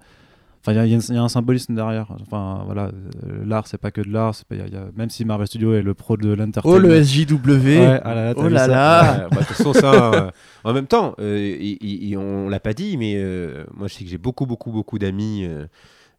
Enfin, 0.65 0.73
il 0.73 0.77
y 0.77 0.95
a- 0.95 0.97
y, 0.99 1.13
y 1.15 1.17
un 1.19 1.29
symbolisme 1.29 1.75
derrière. 1.75 2.07
Enfin, 2.21 2.63
voilà, 2.67 2.85
euh, 3.27 3.43
l'art, 3.45 3.67
c'est 3.67 3.79
pas 3.79 3.91
que 3.91 4.01
de 4.01 4.13
l'art. 4.13 4.35
c'est 4.35 4.47
pas- 4.47 4.55
y 4.55 4.61
a- 4.61 4.69
y 4.69 4.77
a- 4.77 4.87
Même 4.97 5.11
si 5.11 5.25
Marvel 5.25 5.47
Studios 5.49 5.75
est 5.75 5.83
le 5.83 5.93
pro 5.95 6.17
de 6.17 6.33
l'entertainment. 6.33 6.77
Oh, 6.77 6.79
le 6.79 6.95
SJW 7.03 7.79
Ouais, 7.81 8.01
ah 8.05 8.15
là 8.15 8.25
là, 8.27 8.35
Oh 8.37 8.43
vu 8.45 8.51
là 8.51 8.61
ça 8.61 8.67
là 8.69 9.03
Ouais, 9.03 9.19
bah, 9.33 9.41
De 9.41 9.47
toute 9.47 9.57
façon, 9.57 9.73
ça, 9.73 9.93
euh, 10.27 10.31
en 10.63 10.73
même 10.73 10.87
temps, 10.87 11.15
euh, 11.19 11.57
il- 11.61 12.17
on 12.17 12.49
l'a 12.49 12.61
pas 12.61 12.75
dit, 12.75 12.97
mais 12.97 13.15
euh, 13.17 13.65
moi 13.77 13.89
je 13.89 13.95
sais 13.95 14.05
que 14.05 14.11
j'ai 14.11 14.19
beaucoup, 14.19 14.47
beaucoup, 14.47 14.71
beaucoup 14.71 14.99
d'amis 15.01 15.45
euh, 15.45 15.67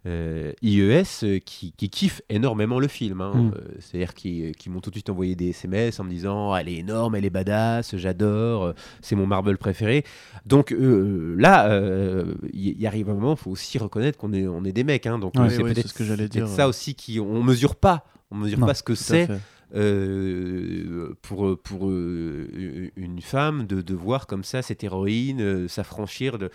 euh, 0.05 0.51
IES 0.61 1.03
euh, 1.23 1.39
qui, 1.39 1.71
qui 1.71 1.89
kiffent 1.89 2.21
énormément 2.29 2.79
le 2.79 2.87
film. 2.87 3.21
hein. 3.21 3.33
Mm. 3.35 3.51
Euh, 3.55 3.61
C'est-à-dire 3.79 4.13
qui, 4.13 4.51
qui 4.53 4.69
m'ont 4.69 4.81
tout 4.81 4.89
de 4.89 4.95
suite 4.95 5.09
envoyé 5.09 5.35
des 5.35 5.49
SMS 5.49 5.99
en 5.99 6.03
me 6.03 6.09
disant 6.09 6.55
elle 6.55 6.67
est 6.69 6.75
énorme, 6.75 7.15
elle 7.15 7.25
est 7.25 7.29
badass, 7.29 7.95
j'adore, 7.95 8.73
c'est 9.01 9.15
mon 9.15 9.27
Marvel 9.27 9.57
préféré. 9.57 10.03
Donc 10.45 10.71
euh, 10.73 11.35
là, 11.37 11.69
euh, 11.69 12.33
il 12.51 12.81
y, 12.81 12.85
arrive 12.87 13.09
un 13.09 13.13
moment, 13.13 13.33
il 13.33 13.37
faut 13.37 13.51
aussi 13.51 13.77
reconnaître 13.77 14.17
qu'on 14.17 14.33
est, 14.33 14.45
on 14.47 14.63
est 14.65 14.73
des 14.73 14.83
mecs. 14.83 15.05
hein. 15.07 15.19
donc 15.19 15.35
Ouais, 15.35 15.49
c'est 15.49 15.63
peut-être 15.63 15.81
c'est 15.83 15.87
ce 15.87 15.93
que 15.93 16.03
j'allais 16.03 16.27
peut-être 16.27 16.45
dire, 16.45 16.47
ça 16.49 16.67
aussi 16.67 16.95
qui 16.95 17.19
on 17.19 17.41
mesure 17.41 17.75
pas. 17.75 18.05
On 18.29 18.35
mesure 18.35 18.59
Non, 18.59 18.65
pas 18.67 18.73
ce 18.73 18.83
que 18.83 18.95
c'est 18.95 19.27
euh, 19.75 21.13
pour, 21.21 21.57
pour 21.61 21.89
euh, 21.89 22.91
une 22.95 23.21
femme 23.21 23.65
de, 23.65 23.81
de 23.81 23.93
voir 23.93 24.27
comme 24.27 24.43
ça 24.43 24.61
cette 24.61 24.83
héroïne 24.83 25.41
euh, 25.41 25.67
s'affranchir 25.67 26.37
de. 26.37 26.49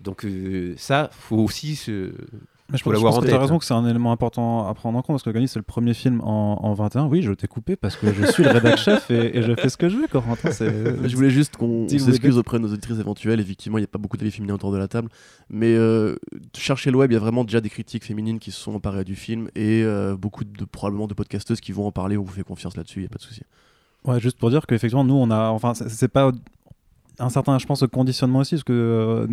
Donc 0.00 0.26
ça, 0.76 1.08
faut 1.12 1.38
aussi 1.38 1.76
se. 1.76 2.12
Mais 2.72 2.78
je 2.78 2.84
pense, 2.84 2.94
l'avoir 2.94 3.14
que 3.16 3.26
t'as 3.26 3.32
tête, 3.32 3.40
raison 3.40 3.58
que 3.58 3.64
c'est 3.66 3.74
un 3.74 3.86
élément 3.86 4.10
important 4.10 4.66
à 4.66 4.72
prendre 4.72 4.96
en 4.96 5.02
compte 5.02 5.14
parce 5.16 5.22
que 5.22 5.28
Gagny 5.28 5.48
c'est 5.48 5.58
le 5.58 5.64
premier 5.64 5.92
film 5.92 6.22
en, 6.22 6.64
en 6.64 6.72
21. 6.72 7.06
Oui, 7.06 7.20
je 7.20 7.30
t'ai 7.32 7.46
coupé 7.46 7.76
parce 7.76 7.94
que 7.96 8.10
je 8.10 8.24
suis 8.24 8.42
le 8.42 8.50
rédac 8.50 8.78
chef 8.78 9.10
et, 9.10 9.36
et 9.36 9.42
je 9.42 9.54
fais 9.54 9.68
ce 9.68 9.76
que 9.76 9.90
je 9.90 9.98
veux, 9.98 10.06
Corentin. 10.08 10.50
Je 10.50 11.14
voulais 11.14 11.28
juste 11.28 11.58
qu'on 11.58 11.86
s'excuse 11.88 12.38
auprès 12.38 12.58
de 12.58 12.62
nos 12.62 12.72
auditrices 12.72 12.98
éventuelles. 12.98 13.38
Effectivement, 13.38 13.76
il 13.76 13.82
n'y 13.82 13.86
a 13.86 13.88
pas 13.88 13.98
beaucoup 13.98 14.16
d'avis 14.16 14.30
féminins 14.30 14.54
autour 14.54 14.72
de 14.72 14.78
la 14.78 14.88
table. 14.88 15.10
Mais 15.50 15.74
euh, 15.74 16.16
cherchez 16.56 16.90
le 16.90 16.96
web, 16.96 17.10
il 17.10 17.14
y 17.14 17.18
a 17.18 17.20
vraiment 17.20 17.44
déjà 17.44 17.60
des 17.60 17.68
critiques 17.68 18.04
féminines 18.04 18.38
qui 18.38 18.50
se 18.50 18.60
sont 18.60 18.74
emparées 18.74 19.04
du 19.04 19.14
film 19.14 19.48
et 19.54 19.82
euh, 19.84 20.16
beaucoup 20.16 20.44
de 20.44 20.64
probablement 20.64 21.06
de 21.06 21.12
podcasteuses 21.12 21.60
qui 21.60 21.72
vont 21.72 21.86
en 21.86 21.92
parler. 21.92 22.16
On 22.16 22.22
vous 22.22 22.32
fait 22.32 22.44
confiance 22.44 22.78
là-dessus, 22.78 23.00
il 23.00 23.02
n'y 23.02 23.06
a 23.06 23.10
pas 23.10 23.18
de 23.18 23.24
souci. 23.24 23.42
Ouais, 24.06 24.20
juste 24.20 24.38
pour 24.38 24.48
dire 24.50 24.66
qu'effectivement, 24.66 25.04
nous, 25.04 25.14
on 25.14 25.30
a. 25.30 25.48
Enfin, 25.50 25.74
c'est 25.74 26.08
pas. 26.08 26.32
Un 27.18 27.28
certain, 27.28 27.58
je 27.58 27.66
pense, 27.66 27.84
conditionnement 27.92 28.40
aussi, 28.40 28.56
parce 28.56 28.64
que 28.64 28.72
euh, 28.72 29.26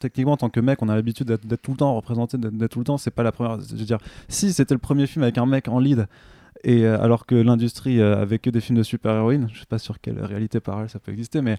techniquement, 0.00 0.32
en 0.32 0.36
tant 0.36 0.50
que 0.50 0.60
mec, 0.60 0.82
on 0.82 0.88
a 0.88 0.96
l'habitude 0.96 1.28
d'être 1.28 1.62
tout 1.62 1.70
le 1.70 1.76
temps 1.76 1.94
représenté, 1.94 2.38
d'être 2.38 2.72
tout 2.72 2.80
le 2.80 2.84
temps. 2.84 2.98
C'est 2.98 3.12
pas 3.12 3.22
la 3.22 3.32
première. 3.32 3.60
Je 3.60 3.76
veux 3.76 3.84
dire, 3.84 3.98
si 4.28 4.52
c'était 4.52 4.74
le 4.74 4.80
premier 4.80 5.06
film 5.06 5.22
avec 5.22 5.38
un 5.38 5.46
mec 5.46 5.68
en 5.68 5.78
lead, 5.78 6.08
et 6.64 6.84
euh, 6.84 7.00
alors 7.00 7.26
que 7.26 7.34
l'industrie 7.34 8.00
euh, 8.00 8.20
avait 8.20 8.38
que 8.38 8.50
des 8.50 8.60
films 8.60 8.78
de 8.78 8.82
super-héroïnes, 8.82 9.48
je 9.52 9.60
sais 9.60 9.66
pas 9.66 9.78
sur 9.78 10.00
quelle 10.00 10.22
réalité 10.24 10.60
parallèle 10.60 10.88
ça 10.90 10.98
peut 10.98 11.12
exister, 11.12 11.40
mais 11.42 11.56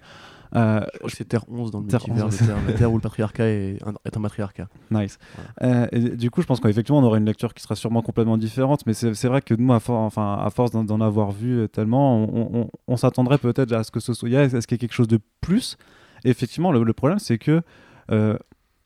euh, 0.54 0.80
Je 0.92 0.98
crois 0.98 1.10
que 1.10 1.16
c'est 1.16 1.24
Terre 1.24 1.44
11 1.50 1.70
dans 1.70 1.80
le 1.80 1.86
Terre 1.86 2.00
multivers 2.08 2.26
11, 2.26 2.38
des 2.38 2.46
terres, 2.46 2.56
la 2.66 2.72
Terre 2.74 2.92
où 2.92 2.96
le 2.96 3.00
patriarcat 3.00 3.48
est 3.48 3.78
un, 3.86 3.92
est 4.04 4.16
un 4.16 4.20
matriarcat. 4.20 4.68
Nice. 4.90 5.18
Euh, 5.62 5.86
et 5.92 6.00
du 6.16 6.30
coup, 6.30 6.42
je 6.42 6.46
pense 6.46 6.60
qu'effectivement, 6.60 6.98
on 7.00 7.04
aurait 7.04 7.18
une 7.18 7.24
lecture 7.26 7.54
qui 7.54 7.62
sera 7.62 7.74
sûrement 7.74 8.02
complètement 8.02 8.36
différente, 8.36 8.84
mais 8.86 8.92
c'est 8.94 9.28
vrai 9.28 9.40
que 9.42 9.54
nous, 9.54 9.72
à, 9.72 9.80
for- 9.80 9.98
enfin, 9.98 10.38
à 10.44 10.50
force 10.50 10.70
d'en 10.70 11.00
avoir 11.00 11.30
vu 11.32 11.60
euh, 11.60 11.68
tellement, 11.68 12.16
on, 12.18 12.60
on- 12.62 12.70
on 12.88 12.96
s'attendrait 12.96 13.38
peut-être 13.38 13.72
à 13.72 13.84
ce 13.84 13.90
que 13.90 14.00
ce 14.00 14.12
soit, 14.14 14.28
à 14.34 14.48
ce 14.48 14.66
qu'il 14.66 14.74
y 14.74 14.76
ait 14.76 14.78
quelque 14.78 14.92
chose 14.94 15.08
de 15.08 15.18
plus? 15.40 15.76
Et 16.24 16.30
effectivement, 16.30 16.70
le, 16.70 16.82
le 16.84 16.92
problème, 16.92 17.18
c'est 17.18 17.38
que 17.38 17.62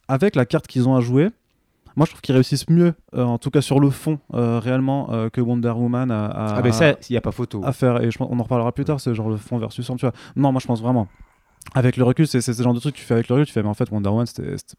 avec 0.08 0.36
la 0.36 0.46
carte 0.46 0.66
qu'ils 0.66 0.88
ont 0.88 0.94
à 0.96 1.00
jouer, 1.00 1.30
moi, 1.96 2.04
je 2.06 2.10
trouve 2.10 2.20
qu'ils 2.20 2.34
réussissent 2.34 2.68
mieux, 2.68 2.94
euh, 3.14 3.24
en 3.24 3.38
tout 3.38 3.50
cas 3.50 3.60
sur 3.62 3.80
le 3.80 3.90
fond, 3.90 4.18
euh, 4.34 4.58
réellement, 4.58 5.08
euh, 5.12 5.28
que 5.30 5.40
Wonder 5.40 5.70
Woman 5.70 6.10
à, 6.10 6.26
à- 6.26 6.56
Ah, 6.58 6.60
mais 6.62 6.72
ça, 6.72 6.90
il 6.90 7.12
n'y 7.12 7.16
a 7.16 7.20
pas 7.20 7.32
photo. 7.32 7.60
à 7.64 7.72
faire. 7.72 8.02
Et 8.02 8.10
je 8.10 8.18
pense- 8.18 8.28
on 8.30 8.38
en 8.38 8.42
reparlera 8.42 8.70
plus 8.72 8.84
tard, 8.84 9.00
c'est 9.00 9.14
genre 9.14 9.28
le 9.30 9.36
fond 9.36 9.58
versus 9.58 9.86
forme, 9.86 9.98
tu 9.98 10.06
vois. 10.06 10.14
Non, 10.36 10.52
moi, 10.52 10.60
je 10.62 10.66
pense 10.66 10.80
vraiment 10.82 11.08
avec 11.74 11.96
le 11.98 12.04
recul, 12.04 12.26
c'est 12.26 12.40
ce 12.40 12.62
genre 12.62 12.72
de 12.72 12.80
truc 12.80 12.94
que 12.94 13.00
tu 13.00 13.04
fais 13.04 13.14
avec 13.14 13.28
le 13.28 13.34
recul. 13.34 13.46
Tu 13.46 13.52
fais, 13.52 13.62
mais 13.62 13.68
en 13.68 13.74
fait, 13.74 13.90
Wonder 13.90 14.08
Woman, 14.08 14.26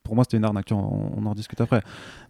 pour 0.04 0.15
moi, 0.15 0.23
c'était 0.23 0.38
une 0.38 0.45
arnaque. 0.45 0.69
On, 0.71 1.12
on 1.15 1.26
en 1.26 1.30
rediscute 1.32 1.60
après. 1.62 1.82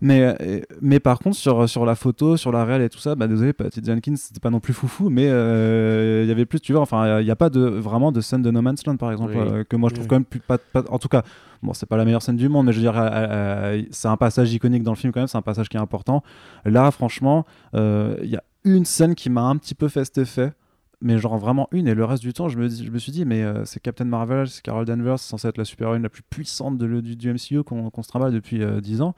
Mais, 0.02 0.36
euh, 0.42 0.60
mais 0.82 1.00
par 1.00 1.20
contre, 1.20 1.38
sur, 1.38 1.70
sur 1.70 1.86
la 1.86 1.96
photo, 1.96 2.36
sur 2.38 2.52
la 2.52 2.66
réelle 2.66 2.82
et 2.82 2.90
tout 2.90 2.98
ça, 3.00 3.16
bah, 3.16 3.28
désolé, 3.28 3.54
Patty 3.54 3.82
Jenkins, 3.84 4.16
c'était 4.18 4.40
pas 4.42 4.50
non 4.50 4.60
plus 4.60 4.74
foufou, 4.74 5.10
mais 5.10 5.28
euh, 5.30 6.22
il 6.24 6.30
y 6.30 6.32
avait 6.32 6.46
plus, 6.46 6.60
tu 6.60 6.74
vois, 6.74 6.82
enfin, 6.82 7.20
il 7.22 7.26
n'y 7.26 7.32
a 7.32 7.36
pas 7.36 7.50
de, 7.50 7.62
vraiment 7.62 8.12
de 8.12 8.20
scène 8.20 8.42
de 8.42 8.52
No 8.52 8.62
Man's 8.62 8.86
Land, 8.86 8.98
par 8.98 9.12
exemple, 9.12 9.34
Oui. 9.36 9.42
euh, 9.48 9.64
que 9.64 9.76
moi 9.76 9.90
je 9.90 9.94
trouve 9.96 10.06
Oui. 10.06 10.10
quand 10.10 10.16
même 10.16 10.26
plus, 10.26 10.40
pas, 10.40 10.58
pas- 10.58 10.84
en 10.90 11.00
tout 11.00 11.08
cas, 11.08 11.24
bon, 11.64 11.74
c'est 11.74 11.86
pas 11.86 11.98
la 11.98 12.04
meilleure 12.06 12.22
scène 12.22 12.38
du 12.38 12.50
monde, 12.50 12.66
mais 12.66 12.74
je 12.74 12.78
veux 12.78 12.84
dire, 12.84 12.98
euh, 13.00 13.08
euh, 13.10 13.82
c'est 13.92 14.08
un 14.10 14.18
passage 14.18 14.54
iconique 14.54 14.84
dans 14.84 14.92
le 14.92 14.98
film 14.98 15.14
quand 15.14 15.20
même, 15.22 15.28
c'est 15.28 15.38
un 15.38 15.42
passage 15.42 15.70
qui 15.70 15.78
est 15.78 15.80
important. 15.82 16.24
Là, 16.66 16.92
franchement, 16.92 17.46
euh, 17.76 18.18
il 18.24 18.30
y 18.30 18.36
a 18.36 18.44
une 18.66 18.86
scène 18.86 19.16
qui 19.16 19.30
m'a 19.30 19.44
un 19.44 19.56
petit 19.56 19.76
peu 19.76 19.88
fait 19.88 20.04
cet 20.04 20.18
effet 20.18 20.52
mais 21.02 21.18
genre 21.20 21.38
vraiment 21.38 21.68
une 21.72 21.88
et 21.88 21.94
le 21.94 22.06
reste 22.06 22.24
du 22.24 22.34
temps 22.34 22.50
je 22.50 22.58
me, 22.58 22.70
je 22.70 22.90
me 22.90 22.98
suis 22.98 23.12
dit 23.12 23.26
mais 23.26 23.44
euh, 23.44 23.66
c'est 23.66 23.80
Captain 23.80 24.06
Marvel 24.06 24.48
c'est 24.48 24.62
Carol 24.64 24.86
Danvers 24.86 25.20
c'est 25.20 25.30
censé 25.30 25.48
être 25.48 25.58
la 25.58 25.66
super-héroïne 25.66 26.04
la 26.04 26.10
plus 26.10 26.24
puissante 26.24 26.78
de 26.78 27.02
du, 27.02 27.16
du 27.16 27.34
MCU 27.34 27.64
qu'on 27.64 27.90
qu'on 27.90 28.04
se 28.04 28.08
trimballe 28.08 28.34
depuis 28.34 28.64
euh, 28.64 28.82
10 28.82 29.02
ans. 29.02 29.16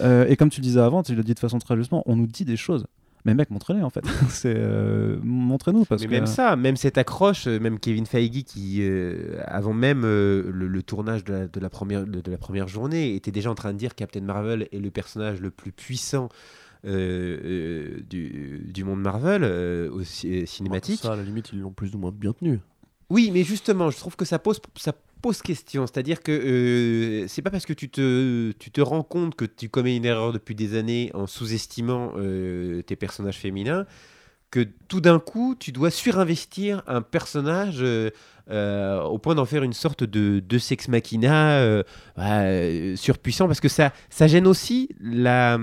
Euh, 0.00 0.26
et 0.28 0.36
comme 0.36 0.50
tu 0.50 0.60
le 0.60 0.64
disais 0.64 0.80
avant 0.80 1.02
tu 1.02 1.14
l'as 1.14 1.22
dit 1.22 1.34
de 1.34 1.38
façon 1.38 1.58
très 1.58 1.76
justement 1.76 2.02
on 2.06 2.16
nous 2.16 2.26
dit 2.26 2.44
des 2.44 2.56
choses. 2.56 2.86
Mais 3.24 3.34
mec 3.34 3.50
montrez-les 3.50 3.82
en 3.82 3.90
fait. 3.90 4.04
C'est 4.28 4.54
euh, 4.56 5.18
montrez-nous 5.22 5.84
parce 5.84 6.00
Mais 6.02 6.08
que 6.08 6.12
même 6.12 6.26
ça, 6.26 6.56
même 6.56 6.76
cette 6.76 6.96
accroche, 6.96 7.46
même 7.46 7.78
Kevin 7.78 8.06
Feige 8.06 8.44
qui, 8.44 8.82
avant 9.44 9.74
même 9.74 10.02
le, 10.02 10.50
le 10.50 10.82
tournage 10.82 11.22
de 11.24 11.32
la, 11.34 11.46
de 11.46 11.60
la 11.60 11.68
première, 11.68 12.06
de, 12.06 12.22
de 12.22 12.30
la 12.30 12.38
première 12.38 12.66
journée, 12.66 13.14
était 13.14 13.30
déjà 13.30 13.50
en 13.50 13.54
train 13.54 13.74
de 13.74 13.78
dire 13.78 13.94
Captain 13.94 14.22
Marvel 14.22 14.68
est 14.72 14.78
le 14.78 14.90
personnage 14.90 15.38
le 15.42 15.50
plus 15.50 15.70
puissant 15.70 16.30
euh, 16.84 17.38
euh, 17.44 18.00
du, 18.08 18.62
du 18.72 18.84
monde 18.84 19.00
Marvel 19.00 19.42
euh, 19.44 19.90
au 19.90 20.02
ci- 20.02 20.46
cinématique. 20.46 21.00
Ça, 21.00 21.12
à 21.12 21.16
la 21.16 21.22
limite, 21.22 21.50
ils 21.52 21.60
l'ont 21.60 21.72
plus 21.72 21.94
ou 21.94 21.98
moins 21.98 22.12
bien 22.12 22.32
tenu. 22.32 22.60
Oui, 23.10 23.30
mais 23.32 23.42
justement, 23.42 23.90
je 23.90 23.96
trouve 23.98 24.16
que 24.16 24.24
ça 24.24 24.38
pose, 24.38 24.60
ça 24.76 24.92
pose 25.20 25.42
question. 25.42 25.86
C'est-à-dire 25.86 26.22
que 26.22 26.30
euh, 26.32 27.28
c'est 27.28 27.42
pas 27.42 27.50
parce 27.50 27.66
que 27.66 27.72
tu 27.72 27.88
te, 27.90 28.52
tu 28.52 28.70
te 28.70 28.80
rends 28.80 29.02
compte 29.02 29.34
que 29.34 29.44
tu 29.44 29.68
commets 29.68 29.96
une 29.96 30.04
erreur 30.04 30.32
depuis 30.32 30.54
des 30.54 30.76
années 30.76 31.10
en 31.12 31.26
sous-estimant 31.26 32.12
euh, 32.16 32.82
tes 32.82 32.96
personnages 32.96 33.38
féminins 33.38 33.84
que 34.50 34.66
tout 34.88 35.00
d'un 35.00 35.20
coup, 35.20 35.54
tu 35.58 35.70
dois 35.70 35.90
surinvestir 35.90 36.82
un 36.88 37.02
personnage 37.02 37.78
euh, 37.82 38.10
euh, 38.50 39.00
au 39.02 39.18
point 39.18 39.36
d'en 39.36 39.44
faire 39.44 39.62
une 39.62 39.72
sorte 39.72 40.02
de, 40.02 40.40
de 40.40 40.58
sex 40.58 40.88
machina 40.88 41.58
euh, 41.60 41.84
bah, 42.16 42.40
euh, 42.42 42.96
surpuissant 42.96 43.46
parce 43.46 43.60
que 43.60 43.68
ça, 43.68 43.92
ça 44.08 44.26
gêne 44.26 44.46
aussi 44.48 44.88
la. 45.00 45.58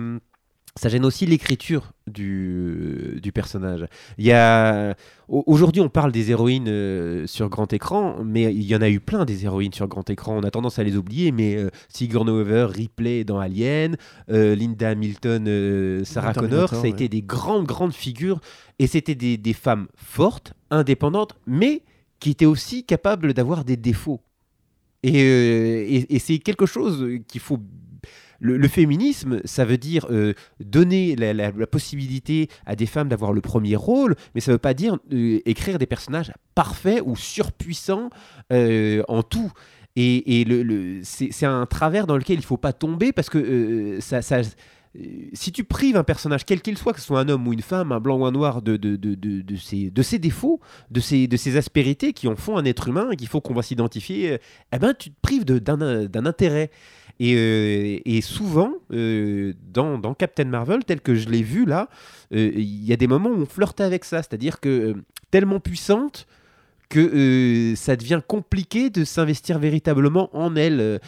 Ça 0.77 0.89
gêne 0.89 1.03
aussi 1.05 1.25
l'écriture 1.25 1.91
du, 2.07 3.19
du 3.21 3.31
personnage. 3.31 3.85
Il 4.17 4.25
y 4.25 4.31
a 4.31 4.95
au- 5.27 5.43
aujourd'hui 5.47 5.81
on 5.81 5.89
parle 5.89 6.11
des 6.11 6.31
héroïnes 6.31 6.67
euh, 6.69 7.27
sur 7.27 7.49
grand 7.49 7.71
écran, 7.73 8.23
mais 8.23 8.43
il 8.53 8.63
y 8.63 8.75
en 8.75 8.81
a 8.81 8.89
eu 8.89 8.99
plein 8.99 9.25
des 9.25 9.45
héroïnes 9.45 9.73
sur 9.73 9.87
grand 9.87 10.09
écran. 10.09 10.37
On 10.37 10.43
a 10.43 10.51
tendance 10.51 10.79
à 10.79 10.83
les 10.83 10.95
oublier, 10.95 11.31
mais 11.31 11.55
euh, 11.57 11.69
Sigourney 11.89 12.31
Weaver, 12.31 12.67
Ripley 12.71 13.23
dans 13.23 13.39
Alien, 13.39 13.97
euh, 14.29 14.55
Linda 14.55 14.89
Hamilton, 14.89 15.45
euh, 15.47 16.03
Sarah 16.05 16.33
Connor, 16.33 16.69
ça 16.69 16.77
a 16.77 16.81
ouais. 16.83 16.89
été 16.89 17.09
des 17.09 17.21
grandes 17.21 17.65
grandes 17.65 17.93
figures 17.93 18.39
et 18.79 18.87
c'était 18.87 19.15
des, 19.15 19.37
des 19.37 19.53
femmes 19.53 19.87
fortes, 19.95 20.53
indépendantes, 20.69 21.35
mais 21.47 21.81
qui 22.19 22.29
étaient 22.31 22.45
aussi 22.45 22.83
capables 22.83 23.33
d'avoir 23.33 23.63
des 23.65 23.77
défauts. 23.77 24.21
Et, 25.03 25.21
euh, 25.23 25.85
et- 25.87 26.15
et 26.15 26.19
c'est 26.19 26.39
quelque 26.39 26.65
chose 26.65 27.05
qu'il 27.27 27.41
faut. 27.41 27.59
Le, 28.39 28.67
féminisme, 28.67 29.41
ça 29.45 29.65
veut 29.65 29.77
dire 29.77 30.07
euh, 30.11 30.33
donner 30.59 31.15
la, 31.15 31.51
possibilité 31.67 32.49
à 32.65 32.75
des 32.75 32.85
femmes 32.85 33.09
d'avoir 33.09 33.33
le 33.33 33.41
premier 33.41 33.75
rôle, 33.75 34.15
mais 34.35 34.41
ça 34.41 34.51
veut 34.51 34.57
pas 34.57 34.73
dire 34.73 34.97
euh, 35.11 35.39
écrire 35.45 35.79
des 35.79 35.85
personnages 35.85 36.31
parfaits 36.55 37.01
ou 37.05 37.15
surpuissants 37.15 38.09
euh, 38.53 39.03
en 39.07 39.23
tout. 39.23 39.51
Et, 39.95 40.45
c'est 41.03 41.45
un 41.45 41.65
travers 41.65 42.05
dans 42.05 42.17
lequel 42.17 42.37
il 42.37 42.43
faut 42.43 42.57
pas 42.57 42.73
tomber 42.73 43.11
parce 43.11 43.29
que 43.31 43.99
si 45.33 45.51
tu 45.51 45.63
prives 45.63 45.97
un 45.97 46.03
personnage, 46.03 46.45
quel 46.45 46.61
qu'il 46.61 46.77
soit, 46.77 46.93
que 46.93 46.99
ce 46.99 47.05
soit 47.07 47.19
un 47.19 47.29
homme 47.29 47.47
ou 47.47 47.53
une 47.53 47.61
femme, 47.61 47.91
un 47.91 47.99
blanc 47.99 48.17
ou 48.17 48.25
un 48.25 48.31
noir, 48.31 48.61
de, 48.61 48.79
ses, 49.57 50.19
défauts, 50.19 50.59
de 50.91 50.99
ses, 50.99 51.57
aspérités 51.57 52.13
qui 52.13 52.27
en 52.27 52.35
font 52.35 52.57
un 52.57 52.65
être 52.65 52.87
humain 52.87 53.09
et 53.11 53.15
qu'il 53.15 53.27
faut 53.27 53.41
qu'on 53.41 53.55
va 53.55 53.63
s'identifier, 53.63 54.37
eh 54.71 54.79
ben, 54.79 54.93
tu 54.93 55.09
te 55.09 55.15
prives 55.21 55.45
d'un 55.45 56.25
intérêt. 56.25 56.69
Et, 57.19 57.35
euh, 57.35 57.99
et 58.05 58.21
souvent, 58.21 58.73
euh, 58.93 59.53
dans, 59.73 60.13
Captain 60.13 60.45
Marvel, 60.45 60.85
tel 60.85 61.01
que 61.01 61.15
je 61.15 61.29
l'ai 61.29 61.41
vu 61.41 61.65
là, 61.65 61.89
euh, 62.33 62.51
il 62.55 62.85
y 62.85 62.93
a 62.93 62.95
des 62.95 63.07
moments 63.07 63.29
où 63.29 63.41
on 63.41 63.45
flirte 63.45 63.81
avec 63.81 64.05
ça, 64.05 64.17
c'est-à-dire 64.17 64.59
que 64.59 64.95
tellement 65.31 65.59
puissante 65.59 66.27
que 66.89 67.73
ça 67.75 67.95
devient 67.97 68.21
compliqué 68.25 68.89
de 68.89 69.03
s'investir 69.03 69.59
véritablement 69.59 70.29
en 70.37 70.55
elle. 70.55 71.01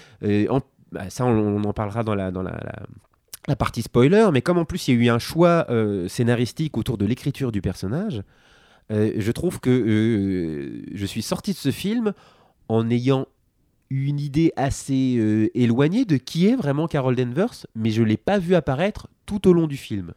bah, 0.91 1.09
ça, 1.09 1.25
on, 1.25 1.63
en 1.63 1.73
parlera 1.73 2.03
dans 2.03 2.15
la, 2.15 2.31
partie 3.57 3.81
spoiler, 3.81 4.27
mais 4.33 4.41
comme 4.41 4.57
en 4.57 4.65
plus 4.65 4.87
il 4.87 4.95
y 4.95 4.97
a 4.97 5.05
eu 5.05 5.09
un 5.09 5.19
choix 5.19 5.67
scénaristique 6.09 6.77
autour 6.77 6.97
de 6.97 7.05
l'écriture 7.05 7.53
du 7.53 7.61
personnage, 7.61 8.23
je 8.89 9.31
trouve 9.31 9.61
que 9.61 10.83
je 10.91 11.05
suis 11.05 11.21
sorti 11.21 11.53
de 11.53 11.57
ce 11.57 11.71
film 11.71 12.11
en 12.67 12.89
ayant 12.89 13.25
une 13.89 14.19
idée 14.19 14.53
assez 14.55 15.15
euh, 15.17 15.49
éloignée 15.55 16.05
de 16.05 16.17
qui 16.17 16.47
est 16.47 16.55
vraiment 16.55 16.87
Carol 16.87 17.15
Danvers, 17.15 17.65
mais 17.75 17.89
je 17.89 18.03
l'ai 18.03 18.17
pas 18.17 18.37
vu 18.37 18.55
apparaître 18.55 19.07
tout 19.25 19.47
au 19.47 19.53
long 19.53 19.67
du 19.67 19.77
film. 19.77 20.13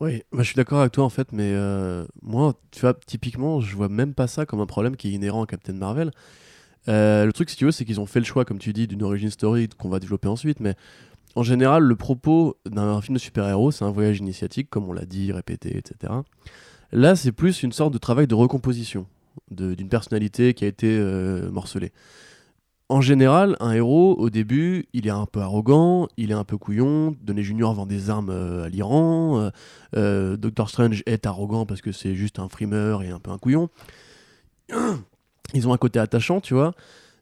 Oui, 0.00 0.22
je 0.34 0.42
suis 0.42 0.54
d'accord 0.54 0.80
avec 0.80 0.92
toi 0.92 1.04
en 1.04 1.08
fait, 1.08 1.32
mais 1.32 1.52
euh, 1.54 2.04
moi, 2.22 2.54
tu 2.70 2.80
vois, 2.80 2.92
typiquement, 3.06 3.60
je 3.60 3.74
vois 3.74 3.88
même 3.88 4.12
pas 4.12 4.26
ça 4.26 4.44
comme 4.44 4.60
un 4.60 4.66
problème 4.66 4.96
qui 4.96 5.08
est 5.08 5.12
inhérent 5.12 5.44
à 5.44 5.46
Captain 5.46 5.72
Marvel. 5.72 6.10
Euh, 6.88 7.24
le 7.24 7.32
truc, 7.32 7.48
si 7.48 7.56
tu 7.56 7.64
veux, 7.64 7.72
c'est 7.72 7.86
qu'ils 7.86 8.00
ont 8.00 8.06
fait 8.06 8.20
le 8.20 8.26
choix, 8.26 8.44
comme 8.44 8.58
tu 8.58 8.74
dis, 8.74 8.86
d'une 8.86 9.02
origin 9.02 9.30
story 9.30 9.68
qu'on 9.68 9.88
va 9.88 9.98
développer 9.98 10.28
ensuite, 10.28 10.60
mais 10.60 10.74
en 11.34 11.42
général, 11.42 11.82
le 11.82 11.96
propos 11.96 12.58
d'un 12.66 13.00
film 13.00 13.14
de 13.14 13.18
super-héros, 13.20 13.70
c'est 13.70 13.84
un 13.84 13.90
voyage 13.90 14.18
initiatique, 14.18 14.68
comme 14.68 14.88
on 14.88 14.92
l'a 14.92 15.06
dit, 15.06 15.32
répété, 15.32 15.76
etc. 15.76 16.12
Là, 16.92 17.16
c'est 17.16 17.32
plus 17.32 17.62
une 17.62 17.72
sorte 17.72 17.92
de 17.92 17.98
travail 17.98 18.26
de 18.26 18.34
recomposition 18.34 19.06
d'une 19.50 19.88
personnalité 19.88 20.54
qui 20.54 20.64
a 20.64 20.68
été 20.68 20.98
morcelée. 21.50 21.92
En 22.88 23.00
général, 23.00 23.56
un 23.58 23.72
héros, 23.72 24.14
au 24.16 24.30
début, 24.30 24.86
il 24.92 25.08
est 25.08 25.10
un 25.10 25.26
peu 25.26 25.40
arrogant, 25.40 26.06
il 26.16 26.30
est 26.30 26.34
un 26.34 26.44
peu 26.44 26.56
couillon. 26.56 27.16
Donné 27.20 27.42
Junior 27.42 27.74
vend 27.74 27.84
des 27.84 28.10
armes 28.10 28.30
euh, 28.30 28.64
à 28.64 28.68
l'Iran. 28.68 29.40
euh, 29.40 29.50
euh, 29.96 30.36
Doctor 30.36 30.70
Strange 30.70 31.02
est 31.06 31.26
arrogant 31.26 31.66
parce 31.66 31.80
que 31.80 31.90
c'est 31.90 32.14
juste 32.14 32.38
un 32.38 32.48
frimeur 32.48 33.02
et 33.02 33.10
un 33.10 33.18
peu 33.18 33.32
un 33.32 33.38
couillon. 33.38 33.70
Ils 35.54 35.66
ont 35.66 35.72
un 35.72 35.78
côté 35.78 35.98
attachant, 35.98 36.40
tu 36.40 36.54
vois. 36.54 36.74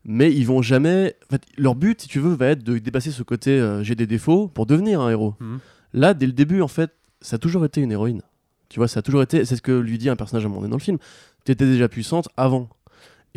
Mais 0.06 0.30
ils 0.32 0.46
vont 0.46 0.60
jamais. 0.60 1.16
En 1.28 1.32
fait, 1.32 1.42
leur 1.56 1.74
but, 1.74 2.02
si 2.02 2.08
tu 2.08 2.20
veux, 2.20 2.34
va 2.34 2.48
être 2.48 2.62
de 2.62 2.76
dépasser 2.76 3.10
ce 3.10 3.22
côté 3.22 3.52
euh, 3.52 3.82
j'ai 3.82 3.94
des 3.94 4.06
défauts 4.06 4.48
pour 4.48 4.66
devenir 4.66 5.00
un 5.00 5.10
héros. 5.10 5.34
Mhm. 5.40 5.58
Là, 5.94 6.12
dès 6.12 6.26
le 6.26 6.32
début, 6.32 6.60
en 6.60 6.68
fait, 6.68 6.90
ça 7.22 7.36
a 7.36 7.38
toujours 7.38 7.64
été 7.64 7.80
une 7.80 7.92
héroïne. 7.92 8.20
Tu 8.68 8.80
vois, 8.80 8.88
ça 8.88 9.00
a 9.00 9.02
toujours 9.02 9.22
été. 9.22 9.44
C'est 9.46 9.56
ce 9.56 9.62
que 9.62 9.72
lui 9.72 9.96
dit 9.96 10.10
un 10.10 10.16
personnage 10.16 10.44
à 10.44 10.46
un 10.46 10.50
moment 10.50 10.60
donné 10.60 10.70
dans 10.72 10.76
le 10.76 10.82
film. 10.82 10.98
Tu 11.46 11.52
étais 11.52 11.64
déjà 11.64 11.88
puissante 11.88 12.28
avant. 12.36 12.68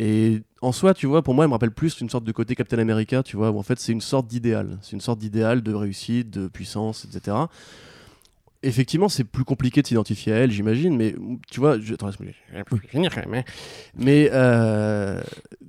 Et 0.00 0.42
en 0.62 0.70
soi, 0.72 0.94
tu 0.94 1.06
vois, 1.06 1.22
pour 1.22 1.34
moi, 1.34 1.44
elle 1.44 1.48
me 1.48 1.54
rappelle 1.54 1.72
plus 1.72 2.00
une 2.00 2.08
sorte 2.08 2.24
de 2.24 2.30
côté 2.32 2.54
Captain 2.54 2.78
America, 2.78 3.22
tu 3.22 3.36
vois, 3.36 3.50
où 3.50 3.58
en 3.58 3.62
fait, 3.64 3.78
c'est 3.80 3.92
une 3.92 4.00
sorte 4.00 4.28
d'idéal. 4.28 4.78
C'est 4.82 4.92
une 4.92 5.00
sorte 5.00 5.18
d'idéal 5.18 5.62
de 5.62 5.74
réussite, 5.74 6.30
de 6.30 6.46
puissance, 6.48 7.04
etc. 7.04 7.36
Effectivement, 8.64 9.08
c'est 9.08 9.22
plus 9.22 9.44
compliqué 9.44 9.82
de 9.82 9.86
s'identifier 9.86 10.32
à 10.32 10.36
elle, 10.38 10.50
j'imagine, 10.50 10.96
mais 10.96 11.14
tu 11.48 11.60
vois, 11.60 11.78
je... 11.78 11.94
attends, 11.94 12.10
finir 12.88 13.14
quand 13.14 13.24
même, 13.24 13.34
hein. 13.34 13.44
Mais 13.96 14.30
euh, 14.32 15.20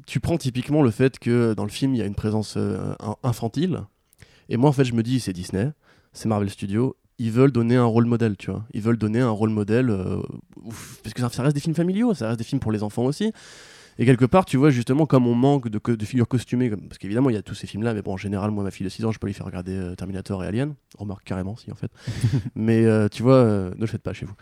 tu 0.07 0.19
prends 0.19 0.37
typiquement 0.39 0.81
le 0.81 0.89
fait 0.89 1.19
que 1.19 1.53
dans 1.53 1.65
le 1.65 1.69
film, 1.69 1.93
il 1.93 1.99
y 1.99 2.01
a 2.01 2.05
une 2.05 2.15
présence 2.15 2.55
euh, 2.57 2.93
in- 2.99 3.15
infantile. 3.21 3.81
Et 4.49 4.57
moi, 4.57 4.71
en 4.71 4.73
fait, 4.73 4.85
je 4.85 4.93
me 4.93 5.03
dis, 5.03 5.19
c'est 5.19 5.33
Disney, 5.33 5.69
c'est 6.13 6.27
Marvel 6.27 6.49
Studios, 6.49 6.95
ils 7.19 7.31
veulent 7.31 7.51
donner 7.51 7.75
un 7.75 7.85
rôle 7.85 8.05
modèle, 8.05 8.35
tu 8.37 8.49
vois. 8.49 8.63
Ils 8.73 8.81
veulent 8.81 8.97
donner 8.97 9.19
un 9.21 9.29
rôle 9.29 9.51
modèle, 9.51 9.91
euh, 9.91 10.23
parce 11.03 11.13
que 11.13 11.21
ça 11.29 11.43
reste 11.43 11.53
des 11.55 11.61
films 11.61 11.75
familiaux, 11.75 12.15
ça 12.15 12.27
reste 12.29 12.39
des 12.39 12.43
films 12.43 12.59
pour 12.59 12.71
les 12.71 12.81
enfants 12.81 13.05
aussi. 13.05 13.31
Et 14.01 14.05
quelque 14.05 14.23
part, 14.23 14.45
tu 14.45 14.55
vois, 14.55 14.69
justement, 14.69 15.05
comme 15.05 15.27
on 15.27 15.35
manque 15.35 15.67
de, 15.67 16.05
figures 16.05 16.27
costumées, 16.27 16.69
comme- 16.69 16.87
parce 16.87 16.97
qu'évidemment, 16.97 17.29
il 17.29 17.33
y 17.33 17.37
a 17.37 17.41
tous 17.41 17.53
ces 17.53 17.67
films-là, 17.67 17.93
mais 17.93 18.01
bon, 18.01 18.13
en 18.13 18.17
général, 18.17 18.49
moi, 18.49 18.63
ma 18.63 18.71
fille 18.71 18.85
de 18.85 18.89
6 18.89 19.03
ans, 19.03 19.11
je 19.11 19.19
peux 19.19 19.27
lui 19.27 19.33
faire 19.33 19.45
regarder 19.45 19.75
euh, 19.75 19.93
Terminator 19.93 20.41
et 20.41 20.47
Alien. 20.47 20.73
Remarque 20.97 21.25
carrément, 21.25 21.57
si, 21.57 21.69
en 21.69 21.75
fait. 21.75 21.91
mais 22.55 22.85
euh, 22.85 23.09
tu 23.09 23.23
vois, 23.23 23.35
euh, 23.35 23.71
ne 23.75 23.81
le 23.81 23.87
faites 23.87 24.01
pas 24.01 24.13
chez 24.13 24.25
vous. 24.25 24.35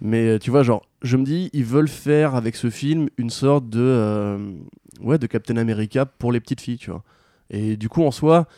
Mais 0.00 0.40
tu 0.40 0.50
vois, 0.50 0.64
genre, 0.64 0.84
je 1.02 1.16
me 1.16 1.24
dis, 1.24 1.48
ils 1.52 1.64
veulent 1.64 1.88
faire 1.88 2.34
avec 2.34 2.56
ce 2.56 2.70
film 2.70 3.08
une 3.16 3.30
sorte 3.30 3.70
de, 3.70 4.56
ouais, 5.00 5.18
de 5.18 5.26
Captain 5.28 5.56
America 5.58 6.06
pour 6.06 6.32
les 6.32 6.40
petites 6.40 6.60
filles, 6.60 6.78
tu 6.78 6.90
vois. 6.90 7.04
Et 7.50 7.76
du 7.76 7.88
coup, 7.88 8.02
en 8.02 8.10
soi, 8.10 8.48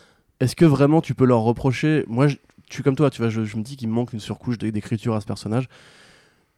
est-ce 0.40 0.56
que 0.56 0.64
vraiment 0.64 1.02
tu 1.02 1.14
peux 1.14 1.26
leur 1.26 1.40
reprocher? 1.40 2.04
Moi, 2.08 2.28
je, 2.28 2.36
je 2.70 2.74
suis 2.74 2.82
comme 2.82 2.96
toi, 2.96 3.10
tu 3.10 3.20
vois, 3.20 3.28
je, 3.28 3.44
je 3.44 3.56
me 3.58 3.62
dis 3.62 3.76
qu'il 3.76 3.88
me 3.88 3.94
manque 3.94 4.14
une 4.14 4.20
surcouche 4.20 4.56
d'écriture 4.56 5.14
à 5.14 5.20
ce 5.20 5.26
personnage. 5.26 5.68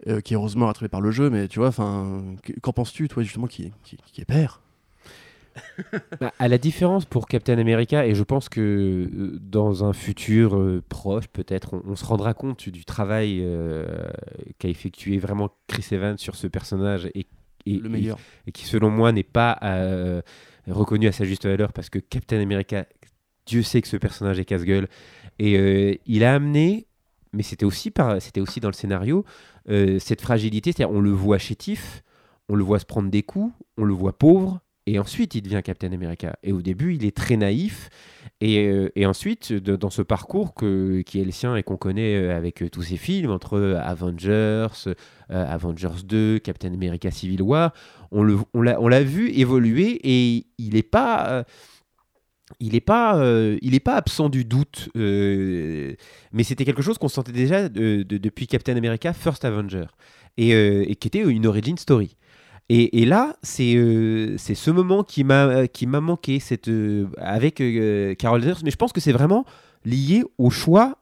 Euh, 0.06 0.20
qui 0.20 0.34
est 0.34 0.36
heureusement 0.36 0.66
rattrapé 0.66 0.88
par 0.88 1.00
le 1.00 1.10
jeu, 1.10 1.30
mais 1.30 1.48
tu 1.48 1.58
vois, 1.58 1.68
enfin, 1.68 2.22
qu- 2.42 2.58
qu'en 2.60 2.72
penses-tu, 2.72 3.08
toi, 3.08 3.22
justement, 3.22 3.46
qui, 3.46 3.72
qui, 3.84 3.96
qui 4.12 4.20
est 4.20 4.24
père? 4.24 4.60
Bah, 6.20 6.32
à 6.38 6.46
la 6.48 6.56
différence 6.58 7.04
pour 7.04 7.26
Captain 7.26 7.58
America, 7.58 8.06
et 8.06 8.14
je 8.14 8.22
pense 8.22 8.48
que 8.48 8.60
euh, 8.60 9.38
dans 9.40 9.84
un 9.84 9.92
futur 9.92 10.56
euh, 10.56 10.82
proche, 10.88 11.26
peut-être, 11.28 11.74
on, 11.74 11.82
on 11.92 11.96
se 11.96 12.04
rendra 12.04 12.32
compte 12.34 12.68
du 12.68 12.84
travail 12.84 13.40
euh, 13.42 13.84
qu'a 14.58 14.68
effectué 14.68 15.18
vraiment 15.18 15.50
Chris 15.66 15.86
Evans 15.92 16.16
sur 16.18 16.36
ce 16.36 16.46
personnage 16.46 17.06
et, 17.14 17.26
et, 17.66 17.78
Le 17.78 17.88
meilleur. 17.88 18.18
et 18.46 18.52
qui 18.52 18.66
selon 18.66 18.90
moi 18.90 19.10
n'est 19.12 19.22
pas 19.24 19.58
reconnu 20.68 21.06
à 21.08 21.12
sa 21.12 21.24
juste 21.24 21.44
valeur 21.46 21.72
parce 21.72 21.90
que 21.90 21.98
Captain 21.98 22.40
America, 22.40 22.86
Dieu 23.46 23.62
sait 23.62 23.80
que 23.82 23.88
ce 23.88 23.96
personnage 23.96 24.38
est 24.38 24.44
casse-gueule 24.44 24.86
et 25.38 26.00
il 26.06 26.24
a 26.24 26.34
amené, 26.34 26.86
mais 27.32 27.42
c'était 27.42 27.64
aussi 27.64 27.90
dans 27.90 28.68
le 28.68 28.72
scénario 28.72 29.24
euh, 29.70 29.98
cette 29.98 30.20
fragilité, 30.20 30.72
c'est-à-dire 30.72 30.94
on 30.94 31.00
le 31.00 31.10
voit 31.10 31.38
chétif, 31.38 32.02
on 32.48 32.56
le 32.56 32.64
voit 32.64 32.78
se 32.78 32.86
prendre 32.86 33.10
des 33.10 33.22
coups, 33.22 33.52
on 33.76 33.84
le 33.84 33.94
voit 33.94 34.16
pauvre. 34.16 34.60
Et 34.86 34.98
ensuite, 34.98 35.34
il 35.34 35.42
devient 35.42 35.60
Captain 35.62 35.92
America. 35.92 36.36
Et 36.42 36.50
au 36.50 36.62
début, 36.62 36.94
il 36.94 37.04
est 37.04 37.14
très 37.14 37.36
naïf. 37.36 37.90
Et, 38.40 38.66
euh, 38.68 38.88
ensuite, 39.04 39.52
dans 39.52 39.90
ce 39.90 40.00
parcours 40.00 40.54
qui 40.54 41.20
est 41.20 41.24
le 41.24 41.30
sien 41.30 41.56
et 41.56 41.62
qu'on 41.62 41.76
connaît 41.76 42.16
euh, 42.16 42.34
avec 42.34 42.64
tous 42.72 42.82
ces 42.82 42.96
films, 42.96 43.30
entre 43.30 43.78
Avengers, 43.82 44.68
Avengers 45.28 46.04
2, 46.06 46.38
Captain 46.38 46.72
America 46.72 47.10
Civil 47.10 47.42
War, 47.42 47.74
on 48.10 48.22
l'a 48.24 48.80
on 48.80 48.88
l'a 48.88 49.02
vu 49.02 49.28
évoluer 49.28 50.00
et 50.02 50.46
il 50.56 50.72
n'est 50.72 50.82
pas. 50.82 51.44
Il 52.60 52.72
n'est 52.72 52.80
pas, 52.80 53.16
euh, 53.18 53.56
il 53.62 53.78
pas 53.80 53.94
absent 53.96 54.28
du 54.28 54.44
doute, 54.44 54.88
euh, 54.96 55.94
mais 56.32 56.42
c'était 56.44 56.64
quelque 56.64 56.82
chose 56.82 56.98
qu'on 56.98 57.08
sentait 57.08 57.32
déjà 57.32 57.68
de- 57.68 58.02
de- 58.02 58.18
depuis 58.18 58.46
Captain 58.46 58.76
America 58.76 59.12
First 59.12 59.44
Avenger, 59.44 59.84
et, 60.36 60.54
euh, 60.54 60.84
et 60.88 60.96
qui 60.96 61.08
était 61.08 61.20
une 61.22 61.46
origin 61.46 61.76
story. 61.76 62.16
Et, 62.70 63.06
là, 63.06 63.34
c'est 63.42 63.74
ce 63.74 64.70
moment 64.70 65.02
qui 65.02 65.24
m'a 65.24 65.66
qui 65.68 65.86
m'a 65.86 66.02
manqué 66.02 66.38
cette, 66.38 66.70
avec 67.16 67.62
Carol 68.18 68.40
Danvers, 68.42 68.60
mais 68.62 68.70
je 68.70 68.76
pense 68.76 68.92
que 68.92 69.00
c'est 69.00 69.12
vraiment 69.12 69.46
lié 69.86 70.22
au 70.36 70.50
choix, 70.50 70.98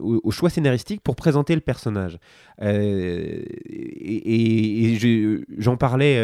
au, 0.00 0.30
choix 0.32 0.50
scénaristique 0.50 1.00
pour 1.00 1.14
présenter 1.14 1.54
le 1.54 1.60
personnage. 1.60 2.18
Et 2.60 3.44
et- 3.66 4.84
et 4.94 4.96
je- 4.96 5.44
j'en 5.58 5.76
parlais 5.76 6.18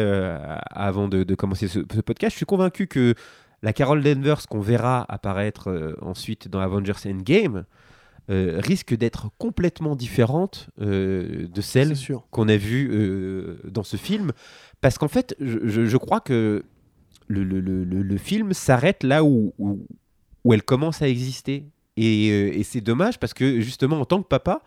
avant 0.71 1.07
de, 1.07 1.23
commencer 1.35 1.69
ce, 1.69 1.79
ce 1.79 2.01
podcast. 2.01 2.33
Je 2.33 2.37
suis 2.37 2.45
convaincu 2.45 2.87
que 2.87 3.13
la 3.61 3.73
Carol 3.73 4.01
Danvers 4.03 4.47
qu'on 4.47 4.59
verra 4.61 5.05
apparaître 5.09 5.69
euh, 5.69 5.95
ensuite 6.01 6.47
dans 6.47 6.59
Avengers 6.59 6.93
Endgame 7.05 7.65
euh, 8.29 8.59
risque 8.63 8.95
d'être 8.95 9.29
complètement 9.37 9.95
différente 9.95 10.69
euh, 10.79 11.47
de 11.47 11.61
celle 11.61 11.93
qu'on 12.29 12.47
a 12.47 12.55
vu 12.55 12.89
euh, 12.91 13.57
dans 13.69 13.83
ce 13.83 13.97
film. 13.97 14.31
Parce 14.79 14.97
qu'en 14.97 15.07
fait, 15.07 15.35
je, 15.39 15.97
crois 15.97 16.21
que 16.21 16.63
le, 17.27 17.43
le- 17.43 17.59
le- 17.59 17.83
le- 17.83 18.01
le 18.03 18.17
film 18.17 18.53
s'arrête 18.53 19.03
là 19.03 19.23
où, 19.23 19.53
où, 19.57 19.85
où 20.43 20.53
elle 20.53 20.63
commence 20.63 21.01
à 21.01 21.07
exister. 21.09 21.65
Et, 21.97 22.27
et 22.27 22.63
c'est 22.63 22.79
dommage 22.81 23.19
parce 23.19 23.33
que 23.33 23.59
justement, 23.59 23.99
en 23.99 24.05
tant 24.05 24.21
que 24.21 24.27
papa, 24.27 24.61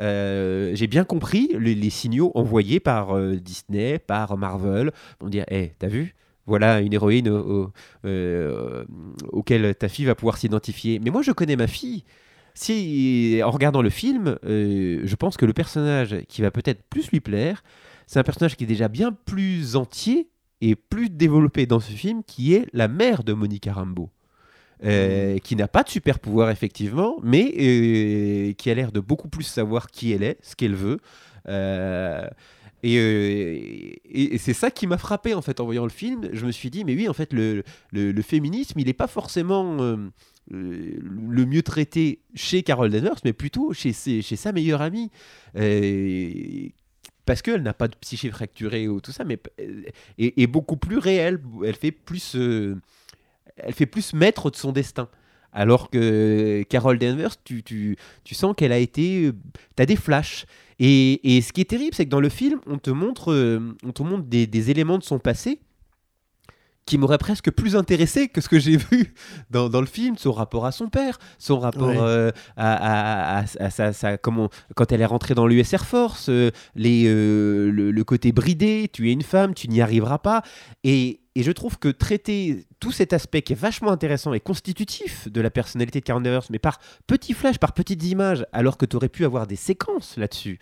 euh, 0.00 0.70
j'ai 0.74 0.86
bien 0.86 1.04
compris 1.04 1.50
les, 1.58 1.74
les 1.74 1.90
signaux 1.90 2.32
envoyés 2.34 2.80
par 2.80 3.16
euh, 3.16 3.36
Disney, 3.36 3.98
par 3.98 4.36
Marvel. 4.38 4.92
On 5.20 5.28
dire, 5.28 5.44
hé, 5.50 5.74
t'as 5.78 5.88
vu? 5.88 6.14
Voilà 6.46 6.80
une 6.80 6.92
héroïne 6.92 7.28
au- 7.28 7.64
au- 7.64 7.72
euh, 8.04 8.84
auquel 9.30 9.74
ta 9.74 9.88
fille 9.88 10.04
va 10.04 10.14
pouvoir 10.14 10.36
s'identifier. 10.36 10.98
Mais 11.02 11.10
moi, 11.10 11.22
je 11.22 11.32
connais 11.32 11.56
ma 11.56 11.66
fille. 11.66 12.04
Si, 12.54 13.40
en 13.44 13.50
regardant 13.50 13.82
le 13.82 13.90
film, 13.90 14.36
euh, 14.44 15.00
je 15.04 15.16
pense 15.16 15.36
que 15.36 15.46
le 15.46 15.52
personnage 15.52 16.16
qui 16.28 16.42
va 16.42 16.50
peut-être 16.50 16.82
plus 16.90 17.10
lui 17.10 17.20
plaire, 17.20 17.62
c'est 18.06 18.18
un 18.18 18.24
personnage 18.24 18.56
qui 18.56 18.64
est 18.64 18.66
déjà 18.66 18.88
bien 18.88 19.12
plus 19.12 19.76
entier 19.76 20.28
et 20.60 20.74
plus 20.74 21.08
développé 21.08 21.66
dans 21.66 21.80
ce 21.80 21.92
film, 21.92 22.22
qui 22.26 22.54
est 22.54 22.66
la 22.72 22.88
mère 22.88 23.22
de 23.24 23.32
Monica 23.32 23.72
Rambeau. 23.72 24.10
Euh, 24.82 25.36
qui 25.38 25.56
n'a 25.56 25.68
pas 25.68 25.82
de 25.82 25.90
super 25.90 26.18
pouvoir 26.18 26.48
effectivement, 26.50 27.16
mais 27.22 28.54
qui 28.56 28.70
a 28.70 28.74
l'air 28.74 28.92
de 28.92 29.00
beaucoup 29.00 29.28
plus 29.28 29.44
savoir 29.44 29.90
qui 29.90 30.12
elle 30.12 30.22
est, 30.22 30.38
ce 30.42 30.56
qu'elle 30.56 30.74
veut. 30.74 30.98
Euh, 32.84 33.58
et, 34.04 34.30
euh, 34.34 34.36
c'est 34.38 34.54
ça 34.54 34.70
qui 34.70 34.86
m'a 34.86 34.98
frappé 34.98 35.34
en 35.34 35.42
fait 35.42 35.60
en 35.60 35.64
voyant 35.64 35.84
le 35.84 35.90
film. 35.90 36.28
Je 36.32 36.46
me 36.46 36.52
suis 36.52 36.70
dit, 36.70 36.84
mais 36.84 36.94
oui, 36.94 37.08
en 37.08 37.12
fait, 37.12 37.32
le, 37.32 37.62
le- 37.92 38.22
féminisme, 38.22 38.78
il 38.78 38.86
n'est 38.86 38.92
pas 38.92 39.06
forcément 39.06 39.78
euh, 39.80 39.96
euh, 40.52 40.92
le 41.02 41.46
mieux 41.46 41.62
traité 41.62 42.20
chez 42.34 42.62
Carol 42.62 42.90
Danvers, 42.90 43.16
mais 43.24 43.32
plutôt 43.32 43.72
chez, 43.72 43.92
ses- 43.92 44.22
chez 44.22 44.36
sa 44.36 44.52
meilleure 44.52 44.82
amie. 44.82 45.10
Euh, 45.56 46.68
parce 47.26 47.42
qu'elle 47.42 47.62
n'a 47.62 47.74
pas 47.74 47.88
de 47.88 47.94
psyché 48.00 48.30
fracturée 48.30 48.88
ou 48.88 49.00
tout 49.00 49.12
ça, 49.12 49.24
mais 49.24 49.38
euh, 49.60 49.82
est, 50.18 50.38
est 50.40 50.46
beaucoup 50.46 50.76
plus 50.76 50.98
réelle. 50.98 51.40
Elle 51.64 51.76
fait 51.76 51.92
plus, 51.92 52.34
euh, 52.36 52.76
elle 53.56 53.74
fait 53.74 53.86
plus 53.86 54.14
maître 54.14 54.50
de 54.50 54.56
son 54.56 54.72
destin. 54.72 55.08
Alors 55.52 55.90
que 55.90 56.62
Carol 56.68 56.98
Danvers, 56.98 57.42
tu, 57.42 57.62
tu, 57.64 57.96
tu 58.22 58.34
sens 58.36 58.54
qu'elle 58.56 58.70
a 58.72 58.78
été. 58.78 59.32
Tu 59.76 59.82
as 59.82 59.86
des 59.86 59.96
flashs. 59.96 60.46
Et, 60.80 61.36
et 61.36 61.42
ce 61.42 61.52
qui 61.52 61.60
est 61.60 61.66
terrible, 61.66 61.94
c'est 61.94 62.06
que 62.06 62.10
dans 62.10 62.20
le 62.20 62.30
film, 62.30 62.58
on 62.66 62.78
te 62.78 62.90
montre, 62.90 63.32
euh, 63.32 63.76
on 63.84 63.92
te 63.92 64.02
montre 64.02 64.24
des, 64.24 64.46
des 64.46 64.70
éléments 64.70 64.98
de 64.98 65.04
son 65.04 65.18
passé 65.18 65.60
qui 66.90 66.98
m'auraient 66.98 67.18
presque 67.18 67.52
plus 67.52 67.76
intéressé 67.76 68.28
que 68.28 68.40
ce 68.40 68.48
que 68.48 68.58
j'ai 68.58 68.76
vu 68.90 69.14
dans, 69.50 69.68
dans 69.68 69.80
le 69.80 69.86
film, 69.86 70.16
son 70.18 70.32
rapport 70.32 70.66
à 70.66 70.72
son 70.72 70.88
père, 70.88 71.18
son 71.38 71.60
rapport 71.60 71.88
Ouais. 71.90 71.96
euh, 72.00 72.30
à, 72.56 73.38
à- 73.38 73.38
à- 73.42 73.44
à 73.64 73.70
sa, 73.70 73.92
sa- 73.92 74.18
comment, 74.18 74.50
quand 74.74 74.90
elle 74.90 75.00
est 75.00 75.06
rentrée 75.06 75.34
dans 75.34 75.46
l'US 75.46 75.72
Air 75.72 75.86
Force, 75.86 76.28
euh, 76.28 76.50
les, 76.74 77.04
euh, 77.06 77.70
le, 77.70 77.92
le 77.92 78.04
côté 78.04 78.32
bridé, 78.32 78.90
tu 78.92 79.08
es 79.08 79.12
une 79.12 79.22
femme, 79.22 79.54
tu 79.54 79.68
n'y 79.68 79.80
arriveras 79.80 80.18
pas. 80.18 80.42
Et, 80.82 81.20
et 81.36 81.44
je 81.44 81.52
trouve 81.52 81.78
que 81.78 81.88
traiter 81.88 82.66
tout 82.80 82.90
cet 82.90 83.12
aspect 83.12 83.42
qui 83.42 83.52
est 83.52 83.56
vachement 83.68 83.92
intéressant 83.92 84.32
et 84.32 84.40
constitutif 84.40 85.28
de 85.30 85.40
la 85.40 85.50
personnalité 85.50 86.00
de 86.00 86.04
Karen 86.04 86.22
Danvers, 86.24 86.42
mais 86.50 86.58
par 86.58 86.80
petits 87.06 87.34
flashs, 87.34 87.58
par 87.58 87.72
petites 87.72 88.02
images, 88.04 88.44
alors 88.52 88.76
que 88.76 88.84
tu 88.84 88.96
aurais 88.96 89.08
pu 89.08 89.24
avoir 89.24 89.46
des 89.46 89.54
séquences 89.54 90.16
là-dessus. 90.16 90.58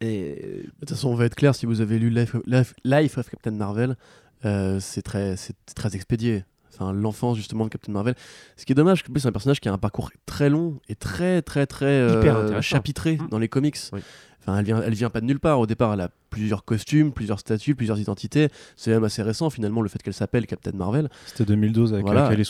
Et- 0.00 0.64
De 0.64 0.70
toute 0.80 0.90
façon, 0.90 1.10
on 1.10 1.14
va 1.14 1.26
être 1.26 1.36
clair, 1.36 1.54
si 1.54 1.66
vous 1.66 1.80
avez 1.80 1.98
lu 2.00 2.10
Life 2.10 2.34
Life- 2.46 2.74
Life 2.84 3.18
of 3.18 3.30
Captain 3.30 3.52
Marvel, 3.52 3.96
euh, 4.44 4.78
c'est 4.80 5.02
très, 5.02 5.36
c'est 5.36 5.54
très 5.74 5.94
expédié. 5.94 6.44
Enfin, 6.74 6.92
l'enfance 6.92 7.36
justement 7.36 7.64
de 7.64 7.68
Captain 7.70 7.92
Marvel. 7.92 8.14
Ce 8.56 8.64
qui 8.64 8.72
est 8.72 8.74
dommage, 8.74 9.04
c'est 9.16 9.26
un 9.26 9.32
personnage 9.32 9.60
qui 9.60 9.68
a 9.68 9.72
un 9.72 9.78
parcours 9.78 10.10
très 10.24 10.48
long 10.48 10.80
et 10.88 10.94
très, 10.94 11.42
très, 11.42 11.66
très 11.66 11.86
euh, 11.86 12.60
chapitré 12.62 13.16
Mm. 13.16 13.28
dans 13.28 13.38
les 13.38 13.48
comics. 13.48 13.76
Oui. 13.92 14.00
Enfin, 14.40 14.58
elle 14.58 14.64
vient, 14.64 14.82
elle 14.82 14.94
vient 14.94 15.10
pas 15.10 15.20
de 15.20 15.26
nulle 15.26 15.38
part. 15.38 15.60
Au 15.60 15.66
départ, 15.66 15.92
elle 15.92 16.00
a 16.00 16.10
plusieurs 16.30 16.64
costumes, 16.64 17.12
plusieurs 17.12 17.38
statuts, 17.38 17.74
plusieurs 17.76 18.00
identités. 18.00 18.48
C'est 18.76 18.90
même 18.90 19.04
assez 19.04 19.22
récent 19.22 19.50
finalement 19.50 19.82
le 19.82 19.88
fait 19.88 20.02
qu'elle 20.02 20.14
s'appelle 20.14 20.46
Captain 20.46 20.72
Marvel. 20.72 21.10
C'était 21.26 21.44
2012 21.44 21.92
avec 21.92 22.06
Voilà. 22.06 22.28
Kelly. 22.28 22.42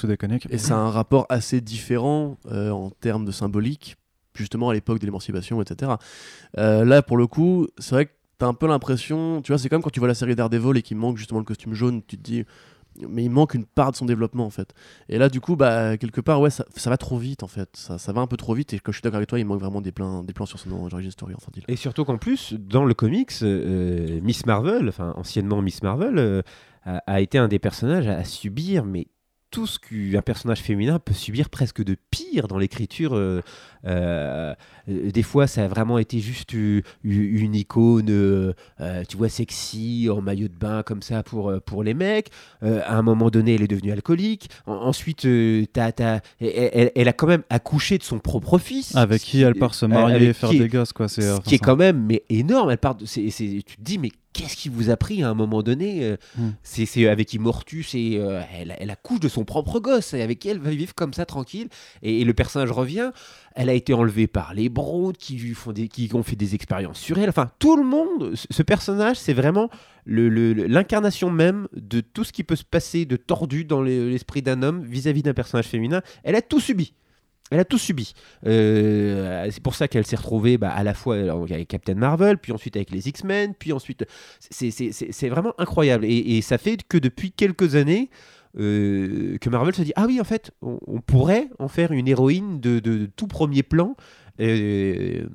Et 0.51 0.59
ça 0.59 0.75
a 0.77 0.79
un 0.79 0.91
rapport 0.91 1.27
assez 1.29 1.61
différent 1.61 2.39
euh, 2.51 2.71
en 2.71 2.91
termes 2.91 3.25
de 3.27 3.33
symbolique, 3.33 3.97
justement 4.35 4.71
à 4.71 4.73
l'époque 4.73 5.01
de 5.01 5.05
l'émancipation, 5.05 5.61
etc. 5.61 5.93
Euh, 6.57 6.85
là, 6.87 7.03
pour 7.03 7.17
le 7.19 7.27
coup, 7.27 7.67
c'est 7.77 7.95
vrai 7.95 8.07
que 8.07 8.13
t'as 8.43 8.49
un 8.49 8.55
peu 8.55 8.67
l'impression, 8.67 9.41
tu 9.41 9.53
vois, 9.53 9.59
c'est 9.59 9.69
comme 9.69 9.83
quand 9.83 9.91
tu 9.91 10.01
vois 10.01 10.09
la 10.09 10.15
série 10.15 10.35
Daredevil 10.35 10.77
et 10.77 10.83
qu'il 10.83 10.97
manque 10.97 11.17
justement 11.17 11.39
le 11.39 11.45
costume 11.45 11.75
jaune, 11.75 12.03
tu 12.05 12.19
te 12.19 12.23
dis, 12.23 12.45
mais 13.09 13.23
il 13.23 13.31
manque 13.31 13.55
une 13.55 13.65
part 13.65 13.93
de 13.93 13.97
son 13.97 14.05
développement 14.05 14.45
en 14.45 14.51
fait. 14.51 14.75
Et 15.09 15.17
là, 15.17 15.29
du 15.29 15.41
coup, 15.41 15.55
bah, 15.55 15.97
quelque 15.97 16.21
part, 16.21 16.41
ouais, 16.41 16.51
ça, 16.51 16.65
ça 16.75 16.91
va 16.91 16.97
trop 16.97 17.19
vite 17.19 17.45
en 17.45 17.47
fait. 17.47 17.69
Ça, 17.75 17.99
ça 17.99 18.13
va 18.13 18.21
un 18.21 18.27
peu 18.27 18.37
trop 18.37 18.55
vite 18.55 18.75
et 18.75 18.81
quand 18.81 18.91
je 18.91 18.97
suis 18.97 19.03
d'accord 19.03 19.19
avec 19.19 19.29
toi, 19.29 19.39
il 19.39 19.47
manque 19.47 19.61
vraiment 19.61 19.81
des 19.81 19.93
plans, 19.93 20.25
des 20.25 20.33
plans 20.33 20.47
sur 20.47 20.59
son 20.59 20.73
origin 20.73 21.13
story 21.13 21.35
infantile. 21.35 21.63
Et 21.69 21.77
surtout 21.77 22.05
qu'en 22.05 22.19
plus, 22.19 22.55
dans 22.55 22.85
le 22.85 22.95
comics, 22.95 23.31
euh, 23.43 24.21
Miss 24.23 24.45
Marvel, 24.45 24.89
enfin 24.89 25.15
anciennement 25.17 25.63
Miss 25.63 25.81
Marvel, 25.85 26.19
euh, 26.19 26.43
a, 26.85 27.21
été 27.21 27.39
un 27.39 27.47
des 27.47 27.61
personnages 27.61 28.09
à, 28.09 28.17
à 28.17 28.25
subir, 28.25 28.85
mais 28.85 29.07
tout 29.53 29.67
ce 29.69 29.79
qu'un 29.79 30.23
personnage 30.23 30.61
féminin 30.61 30.99
peut 30.99 31.13
subir 31.15 31.49
presque 31.51 31.85
de 31.85 31.95
pire 32.11 32.49
dans 32.49 32.59
l'écriture. 32.59 33.15
euh, 33.15 33.41
euh, 33.85 34.55
euh, 34.89 35.11
des 35.11 35.23
fois, 35.23 35.47
ça 35.47 35.65
a 35.65 35.69
vraiment 35.69 35.99
été 35.99 36.19
juste 36.21 36.53
une 36.55 37.55
icône, 37.55 38.07
euh, 38.11 38.53
tu 39.09 39.17
vois, 39.17 39.29
sexy, 39.29 40.09
en 40.11 40.21
maillot 40.23 40.49
de 40.49 40.55
bain, 40.57 40.83
comme 40.83 41.03
ça, 41.03 41.23
pour, 41.23 41.53
pour 41.67 41.83
les 41.85 41.95
mecs. 41.95 42.29
À 42.63 42.97
un 42.97 43.03
moment 43.03 43.29
donné, 43.31 43.55
elle 43.55 43.63
est 43.63 43.69
devenue 43.69 43.93
alcoolique. 43.93 44.49
En- 44.67 44.73
ensuite, 44.73 45.27
t'as- 45.73 45.93
elle, 45.99 46.21
elle- 46.41 46.93
elle 46.97 47.09
a 47.09 47.13
quand 47.13 47.27
même 47.27 47.43
accouché 47.51 47.99
de 47.99 48.03
son 48.03 48.19
propre 48.19 48.59
fils. 48.59 48.97
Avec 48.97 49.21
qui 49.23 49.43
elle 49.43 49.55
part 49.55 49.75
se 49.75 49.87
marier, 49.87 50.17
Avec 50.17 50.37
faire 50.37 50.51
des 50.51 50.69
gosses, 50.69 50.93
quoi. 50.93 51.09
C'est 51.09 51.23
ce 51.23 51.41
qui 51.43 51.55
est 51.57 51.59
quand 51.59 51.77
même 51.77 52.05
mais 52.07 52.23
énorme. 52.31 52.71
Elle 52.71 52.79
part 52.79 52.95
de, 52.95 53.05
c'est, 53.05 53.29
c'est- 53.31 53.63
tu 53.67 53.77
te 53.77 53.83
dis, 53.83 53.99
mais 53.99 54.11
qu'est-ce 54.33 54.57
qui 54.57 54.69
vous 54.69 54.91
a 54.91 54.97
pris 54.97 55.23
à 55.23 55.29
un 55.31 55.35
moment 55.35 55.63
donné 55.63 56.05
euh, 56.05 56.17
Hmm. 56.37 56.51
c'est, 56.63 57.07
avec 57.09 57.33
Immortus 57.35 57.95
et 57.95 58.17
euh, 58.19 58.41
elle, 58.55 58.75
elle 58.79 58.91
accouche 58.91 59.21
de 59.21 59.29
son 59.29 59.45
propre 59.45 59.81
gosse 59.81 60.15
et 60.15 60.23
avec 60.23 60.39
qui 60.39 60.49
elle 60.49 60.59
va 60.59 60.71
vivre 60.71 60.95
comme 60.95 61.13
ça 61.13 61.27
tranquille. 61.27 61.69
Et, 62.03 62.21
et 62.21 62.25
le 62.25 62.33
personnage 62.35 62.71
revient. 62.71 63.11
Elle 63.55 63.69
a 63.69 63.75
été 63.75 63.93
enlevée 63.93 64.27
par 64.27 64.55
les 64.55 64.69
Broods 64.69 65.13
qui, 65.19 65.37
lui 65.37 65.55
font 65.55 65.73
des, 65.73 65.89
qui 65.89 66.09
ont 66.15 66.23
fait 66.23 66.37
des 66.37 66.55
expériences 66.55 66.99
sur 66.99 67.19
elle. 67.19 67.29
Enfin, 67.29 67.51
tout 67.59 67.77
le 67.77 67.85
monde, 67.85 68.33
ce 68.35 68.63
personnage, 68.63 69.17
c'est 69.19 69.35
vraiment 69.35 69.69
le- 70.05 70.29
le- 70.31 70.55
le- 70.55 70.67
l'incarnation 70.67 71.31
même 71.31 71.69
de 71.77 72.01
tout 72.01 72.25
ce 72.25 72.33
qui 72.33 72.45
peut 72.45 72.57
se 72.57 72.65
passer 72.65 73.05
de 73.05 73.17
tordu 73.17 73.65
dans 73.65 73.83
le- 73.83 74.09
l'esprit 74.09 74.41
d'un 74.43 74.63
homme 74.63 74.83
vis-à-vis 74.83 75.23
d'un 75.23 75.35
personnage 75.35 75.67
féminin. 75.67 76.01
Elle 76.25 76.35
a 76.37 76.43
tout 76.43 76.61
subi. 76.61 76.95
Elle 77.51 77.61
a 77.61 77.65
tout 77.67 77.77
subi. 77.79 78.15
Euh, 78.47 79.47
c'est 79.51 79.63
pour 79.63 79.75
ça 79.75 79.87
qu'elle 79.87 80.07
s'est 80.07 80.17
retrouvée 80.17 80.57
bah, 80.57 80.71
à 80.71 80.83
la 80.85 80.95
fois 80.95 81.17
avec 81.17 81.69
Captain 81.69 81.95
Marvel, 81.95 82.39
puis 82.39 82.51
ensuite 82.53 82.77
avec 82.77 82.91
les 82.91 83.09
X-Men, 83.09 83.55
puis 83.59 83.73
ensuite. 83.73 84.07
c'est- 84.41 85.29
vraiment 85.29 85.53
incroyable. 85.59 86.07
Et, 86.07 86.41
ça 86.41 86.57
fait 86.59 86.79
que 86.89 86.97
depuis 86.99 87.33
quelques 87.33 87.75
années. 87.75 88.11
euh, 88.59 89.39
que 89.39 89.49
Marvel 89.49 89.75
se 89.75 89.81
dit 89.81 89.95
ah 89.97 90.05
oui 90.07 90.21
en 90.21 90.25
fait 90.25 90.51
on, 90.61 91.01
pourrait 91.01 91.49
en 91.59 91.69
faire 91.69 91.91
une 91.91 92.07
héroïne 92.07 92.61
de, 92.61 93.07
tout 93.17 93.27
premier 93.27 93.63
plan 93.63 93.97
euh, 94.41 95.27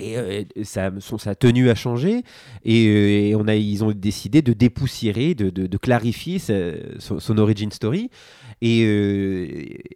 Et 0.00 0.16
euh, 0.16 0.44
ça, 0.62 0.92
son- 1.00 1.18
sa 1.18 1.34
tenue 1.34 1.70
a 1.70 1.74
changé 1.74 2.22
et, 2.64 3.30
ils 3.30 3.84
ont 3.84 3.92
décidé 3.92 4.42
de 4.42 4.52
dépoussiérer, 4.52 5.34
de, 5.34 5.76
clarifier 5.78 6.38
sa- 6.38 6.72
son, 6.98 7.38
origin 7.38 7.70
story. 7.72 8.10
Et, 8.62 9.90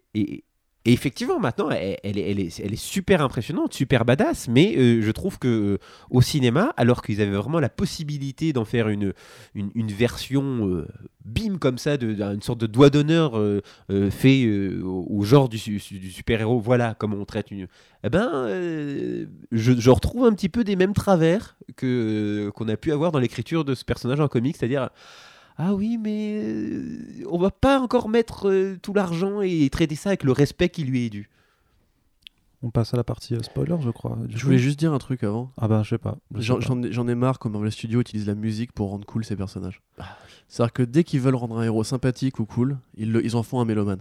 et 0.86 0.94
effectivement, 0.94 1.38
maintenant, 1.38 1.68
elle, 1.70 2.18
est, 2.18 2.76
super 2.76 3.20
impressionnante, 3.20 3.74
super 3.74 4.06
badass, 4.06 4.48
mais 4.48 4.74
euh, 4.78 5.02
je 5.02 5.10
trouve 5.10 5.38
que 5.38 5.48
euh, 5.48 5.78
au 6.08 6.22
cinéma, 6.22 6.72
alors 6.78 7.02
qu'ils 7.02 7.20
avaient 7.20 7.36
vraiment 7.36 7.60
la 7.60 7.68
possibilité 7.68 8.54
d'en 8.54 8.64
faire 8.64 8.88
une, 8.88 9.12
version 9.76 10.66
euh, 10.68 10.88
bim 11.26 11.58
comme 11.58 11.76
ça, 11.76 11.98
de, 11.98 12.18
une 12.22 12.40
sorte 12.40 12.60
de 12.60 12.66
doigt 12.66 12.88
d'honneur 12.88 13.38
fait 14.10 14.48
au, 14.82 15.22
genre 15.22 15.50
du, 15.50 15.58
su- 15.58 15.98
du 15.98 16.10
super-héros, 16.10 16.60
voilà 16.60 16.94
comment 16.98 17.16
on 17.16 17.26
traite 17.26 17.50
une... 17.50 17.66
Eh 18.02 18.08
ben, 18.08 18.48
je, 19.52 19.90
retrouve 19.90 20.24
un 20.24 20.32
petit 20.32 20.48
peu 20.48 20.64
des 20.64 20.76
mêmes 20.76 20.94
travers 20.94 21.58
qu'on 21.76 22.68
a 22.68 22.76
pu 22.78 22.92
avoir 22.92 23.12
dans 23.12 23.18
l'écriture 23.18 23.66
de 23.66 23.74
ce 23.74 23.84
personnage 23.84 24.20
en 24.20 24.28
comics, 24.28 24.56
c'est-à-dire 24.56 24.88
ah 25.62 25.74
oui, 25.74 25.98
mais 25.98 26.40
euh, 26.42 27.24
on 27.28 27.38
va 27.38 27.50
pas 27.50 27.78
encore 27.80 28.08
mettre 28.08 28.48
euh, 28.48 28.78
tout 28.80 28.94
l'argent 28.94 29.42
et 29.42 29.68
traiter 29.70 29.94
ça 29.94 30.10
avec 30.10 30.24
le 30.24 30.32
respect 30.32 30.68
qui 30.70 30.84
lui 30.84 31.04
est 31.06 31.10
dû. 31.10 31.28
On 32.62 32.70
passe 32.70 32.92
à 32.92 32.96
la 32.96 33.04
partie 33.04 33.34
euh, 33.34 33.42
spoiler, 33.42 33.76
je 33.80 33.90
crois. 33.90 34.18
du 34.24 34.36
Je 34.36 34.40
coup. 34.40 34.46
voulais 34.46 34.58
juste 34.58 34.78
dire 34.78 34.92
un 34.92 34.98
truc 34.98 35.22
avant. 35.24 35.50
Ah 35.56 35.66
bah, 35.68 35.82
je 35.82 35.90
sais 35.90 35.98
pas. 35.98 36.18
je 36.34 36.40
sais 36.40 36.46
J'en 36.46 36.54
pas. 36.56 36.60
j'en 36.60 36.82
ai, 36.82 36.92
j'en 36.92 37.08
ai 37.08 37.14
marre 37.14 37.38
quand 37.38 37.48
Marvel 37.50 37.72
Studios 37.72 38.00
utilise 38.00 38.26
la 38.26 38.34
musique 38.34 38.72
pour 38.72 38.90
rendre 38.90 39.06
cool 39.06 39.24
ses 39.24 39.36
personnages. 39.36 39.82
C'est-à-dire 40.48 40.72
que 40.72 40.82
dès 40.82 41.04
qu'ils 41.04 41.20
veulent 41.20 41.34
rendre 41.36 41.58
un 41.58 41.62
héros 41.62 41.84
sympathique 41.84 42.38
ou 42.38 42.44
cool, 42.46 42.78
ils, 42.96 43.12
le- 43.12 43.24
ils 43.24 43.34
en 43.36 43.42
font 43.42 43.60
un 43.60 43.64
mélomane. 43.64 44.00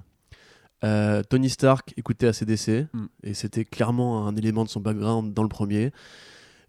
Euh, 0.84 1.24
Tony 1.24 1.50
Stark 1.50 1.94
écoutait 1.98 2.28
ACDC 2.28 2.88
Mm. 2.94 3.06
et 3.24 3.34
c'était 3.34 3.66
clairement 3.66 4.28
un 4.28 4.36
élément 4.36 4.64
de 4.64 4.70
son 4.70 4.80
background 4.82 5.34
dans 5.34 5.44
le 5.44 5.50
premier. 5.50 5.92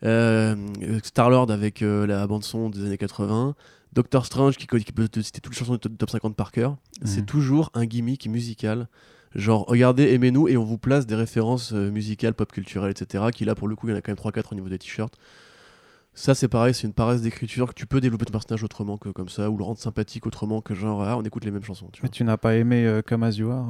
Euh, 0.05 0.57
Star-Lord 1.05 1.50
avec 1.50 1.83
euh, 1.83 2.07
la 2.07 2.26
bande-son 2.26 2.70
des 2.70 2.85
années 2.85 2.98
80. 2.98 3.55
Doctor 3.92 4.24
Strange 4.26 4.57
qui, 4.57 4.66
qui 4.66 4.92
peut 4.92 5.09
te 5.09 5.20
citer 5.20 5.40
toutes 5.40 5.53
les 5.55 5.59
chansons 5.59 5.72
du 5.74 5.79
top, 5.81 5.96
top 5.98 6.11
50 6.11 6.37
par 6.37 6.53
cœur. 6.53 6.76
C'est 7.05 7.20
Mhm. 7.20 7.26
toujours 7.26 7.70
un 7.74 7.87
gimmick 7.87 8.29
musical. 8.29 8.88
Genre, 9.35 9.64
regardez, 9.68 10.12
aimez-nous 10.12 10.48
et 10.48 10.57
on 10.57 10.64
vous 10.64 10.79
place 10.79 11.07
des 11.07 11.14
références 11.14 11.72
euh, 11.72 11.90
musicales, 11.90 12.35
pop 12.35 12.50
culturelles, 12.50 12.90
etc. 12.90 13.24
Qui 13.33 13.44
là, 13.44 13.55
pour 13.55 13.68
le 13.68 13.76
coup, 13.76 13.87
il 13.88 13.90
y 13.90 13.94
en 13.94 13.96
a 13.96 14.00
quand 14.03 14.11
même 14.11 14.16
3-4 14.16 14.53
au 14.53 14.55
niveau 14.57 14.68
des 14.68 14.79
t-shirts. 14.79 15.14
Ça, 16.12 16.35
c'est 16.35 16.48
pareil, 16.48 16.74
c'est 16.74 16.88
une 16.88 16.92
paresse 16.92 17.22
d'écriture 17.22 17.68
que 17.68 17.72
tu 17.74 17.87
peux 17.87 18.00
développer 18.00 18.24
ton 18.24 18.33
personnage 18.33 18.64
autrement 18.64 18.98
que 18.98 19.09
comme 19.11 19.29
ça, 19.29 19.48
ou 19.48 19.57
le 19.57 19.62
rendre 19.62 19.79
sympathique 19.79 20.26
autrement 20.26 20.61
que 20.61 20.74
genre, 20.74 21.03
ah, 21.05 21.16
on 21.16 21.22
écoute 21.22 21.44
les 21.44 21.53
mêmes 21.53 21.62
chansons. 21.62 21.87
Tu 21.92 22.00
Mais 22.03 22.09
vois. 22.09 22.12
tu 22.12 22.24
n'as 22.24 22.37
pas 22.37 22.57
aimé 22.57 22.85
euh, 22.85 23.00
Come 23.00 23.22
As 23.22 23.37
You 23.38 23.48
Are 23.50 23.66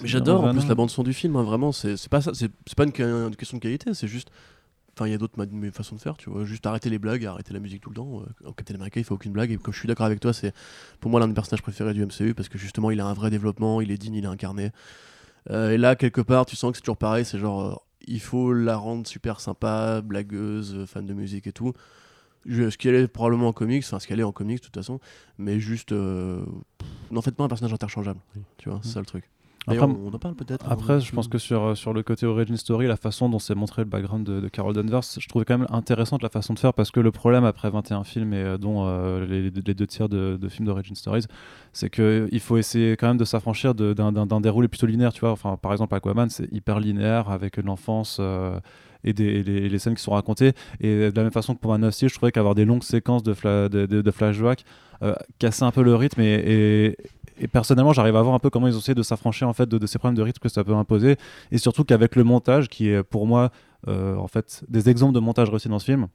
Mais 0.00 0.08
j'adore 0.08 0.42
en 0.44 0.50
plus 0.52 0.66
la 0.66 0.74
bande 0.74 0.88
son 0.90 1.02
du 1.02 1.12
film, 1.12 1.36
hein, 1.36 1.42
vraiment, 1.42 1.72
c'est 1.72 2.08
pas 2.08 2.22
ça, 2.22 2.32
c'est 2.32 2.50
c'est 2.66 2.74
pas 2.76 2.84
une, 2.84 2.92
une 2.98 3.36
question 3.36 3.58
de 3.58 3.62
qualité, 3.62 3.92
c'est 3.92 4.08
juste. 4.08 4.28
Enfin, 4.96 5.08
il 5.08 5.10
y 5.10 5.14
a 5.14 5.18
d'autres 5.18 5.36
façons 5.72 5.96
de 5.96 6.00
faire, 6.00 6.16
tu 6.16 6.30
vois. 6.30 6.44
Juste 6.44 6.64
arrêter 6.66 6.88
les 6.88 6.98
blagues, 6.98 7.24
arrêter 7.26 7.52
la 7.52 7.58
musique 7.60 7.82
tout 7.82 7.90
le 7.90 7.96
temps. 7.96 8.20
Euh, 8.44 8.52
Captain 8.56 8.74
America, 8.76 9.00
il 9.00 9.04
fait 9.04 9.12
aucune 9.12 9.32
blague. 9.32 9.50
Et 9.50 9.56
comme 9.56 9.74
je 9.74 9.78
suis 9.80 9.88
d'accord 9.88 10.06
avec 10.06 10.20
toi, 10.20 10.32
c'est 10.32 10.52
pour 11.00 11.10
moi 11.10 11.18
l'un 11.20 11.26
des 11.28 11.34
personnages 11.34 11.62
préférés 11.62 11.94
du 11.94 12.02
MCU 12.04 12.32
parce 12.34 12.48
que 12.48 12.58
justement, 12.58 12.90
il 12.90 13.00
a 13.00 13.06
un 13.06 13.12
vrai 13.14 13.30
développement, 13.30 13.80
il 13.80 13.90
est 13.90 13.98
digne, 13.98 14.14
il 14.14 14.24
est 14.24 14.28
incarné. 14.28 14.70
Euh, 15.50 15.70
et 15.72 15.78
là, 15.78 15.96
quelque 15.96 16.20
part, 16.20 16.46
tu 16.46 16.56
sens 16.56 16.70
que 16.70 16.76
c'est 16.78 16.82
toujours 16.82 16.96
pareil. 16.96 17.24
C'est 17.24 17.38
genre, 17.38 17.60
euh, 17.62 17.74
il 18.06 18.20
faut 18.20 18.52
la 18.52 18.76
rendre 18.76 19.06
super 19.06 19.40
sympa, 19.40 20.00
blagueuse, 20.00 20.84
fan 20.86 21.04
de 21.06 21.12
musique 21.14 21.46
et 21.46 21.52
tout. 21.52 21.72
Je- 22.46 22.68
ce 22.70 22.76
qu'elle 22.78 22.94
est 22.94 23.08
probablement 23.08 23.48
en 23.48 23.52
comics, 23.52 23.82
enfin 23.86 23.98
ce 23.98 24.06
qu'elle 24.06 24.20
est 24.20 24.24
en 24.24 24.32
comics 24.32 24.58
de 24.60 24.64
toute 24.64 24.74
façon, 24.74 25.00
mais 25.38 25.58
juste, 25.60 25.92
euh, 25.92 26.44
n'en 27.10 27.22
faites 27.22 27.34
pas 27.36 27.44
un 27.44 27.48
personnage 27.48 27.72
interchangeable. 27.72 28.20
Tu 28.58 28.68
vois, 28.68 28.80
c'est 28.82 28.90
ça 28.92 29.00
le 29.00 29.06
truc. 29.06 29.30
Après, 29.66 29.78
on, 29.86 30.08
on 30.08 30.14
en 30.14 30.18
parle 30.18 30.34
peut-être. 30.34 30.70
Après, 30.70 31.00
je 31.00 31.10
pense 31.12 31.28
que 31.28 31.38
sur, 31.38 31.62
euh, 31.62 31.74
sur 31.74 31.92
le 31.94 32.02
côté 32.02 32.26
origin 32.26 32.56
story, 32.56 32.86
la 32.86 32.96
façon 32.96 33.28
dont 33.28 33.38
c'est 33.38 33.54
montré 33.54 33.82
le 33.82 33.88
background 33.88 34.26
de, 34.26 34.40
de 34.40 34.48
Carol 34.48 34.74
Danvers, 34.74 35.00
je 35.18 35.26
trouvais 35.28 35.44
quand 35.44 35.56
même 35.58 35.66
intéressante 35.70 36.22
la 36.22 36.28
façon 36.28 36.52
de 36.54 36.58
faire 36.58 36.74
parce 36.74 36.90
que 36.90 37.00
le 37.00 37.10
problème 37.10 37.44
après 37.44 37.70
21 37.70 38.04
films 38.04 38.34
et 38.34 38.42
euh, 38.42 38.58
dont 38.58 38.86
euh, 38.86 39.24
les, 39.26 39.50
les 39.50 39.74
deux 39.74 39.86
tiers 39.86 40.08
de, 40.08 40.36
de 40.40 40.48
films 40.48 40.66
d'origin 40.66 40.94
stories, 40.94 41.24
c'est 41.72 41.88
qu'il 41.90 42.40
faut 42.40 42.56
essayer 42.58 42.96
quand 42.96 43.08
même 43.08 43.16
de 43.16 43.24
s'affranchir 43.24 43.74
d'un 43.74 44.40
déroulé 44.40 44.68
plutôt 44.68 44.86
linéaire. 44.86 45.12
Tu 45.12 45.20
vois, 45.20 45.30
enfin, 45.32 45.56
par 45.56 45.72
exemple, 45.72 45.94
Aquaman, 45.94 46.28
c'est 46.28 46.52
hyper 46.52 46.78
linéaire 46.80 47.30
avec 47.30 47.56
l'enfance. 47.56 48.18
euh, 48.20 48.58
et, 49.06 49.12
des, 49.12 49.40
et 49.40 49.68
les, 49.68 49.78
scènes 49.78 49.94
qui 49.94 50.02
sont 50.02 50.12
racontées. 50.12 50.52
Et 50.80 51.10
de 51.10 51.12
la 51.14 51.22
même 51.24 51.30
façon 51.30 51.54
que 51.54 51.60
pour 51.60 51.70
Man 51.72 51.84
of 51.84 51.92
Steel, 51.92 52.08
je 52.08 52.14
trouvais 52.14 52.32
qu'avoir 52.32 52.54
des 52.54 52.64
longues 52.64 52.82
séquences 52.82 53.22
de, 53.22 53.34
fla- 53.34 53.68
de, 53.68 53.84
de- 53.84 54.00
de 54.00 54.10
flashback 54.10 54.64
euh, 55.02 55.14
cassait 55.38 55.64
un 55.64 55.70
peu 55.72 55.82
le 55.82 55.94
rythme. 55.94 56.22
Et, 56.22 56.34
et- 56.34 56.96
et 57.38 57.48
personnellement, 57.48 57.92
j'arrive 57.92 58.16
à 58.16 58.22
voir 58.22 58.34
un 58.34 58.38
peu 58.38 58.50
comment 58.50 58.68
ils 58.68 58.76
ont 58.76 58.78
essayé 58.78 58.94
de 58.94 59.02
s'affranchir 59.02 59.48
en 59.48 59.52
fait 59.52 59.68
de, 59.68 59.86
ces 59.86 59.98
problèmes 59.98 60.16
de 60.16 60.22
rythme 60.22 60.40
que 60.40 60.48
ça 60.48 60.64
peut 60.64 60.74
imposer. 60.74 61.16
Et 61.50 61.58
surtout 61.58 61.84
qu'avec 61.84 62.16
le 62.16 62.24
montage, 62.24 62.68
qui 62.68 62.88
est 62.88 63.02
pour 63.02 63.26
moi 63.26 63.50
euh, 63.88 64.16
en 64.16 64.28
fait 64.28 64.64
des 64.68 64.88
exemples 64.88 65.14
de 65.14 65.20
montage 65.20 65.50
réussi 65.50 65.68
dans 65.68 65.78
ce 65.78 65.86
film. 65.86 66.08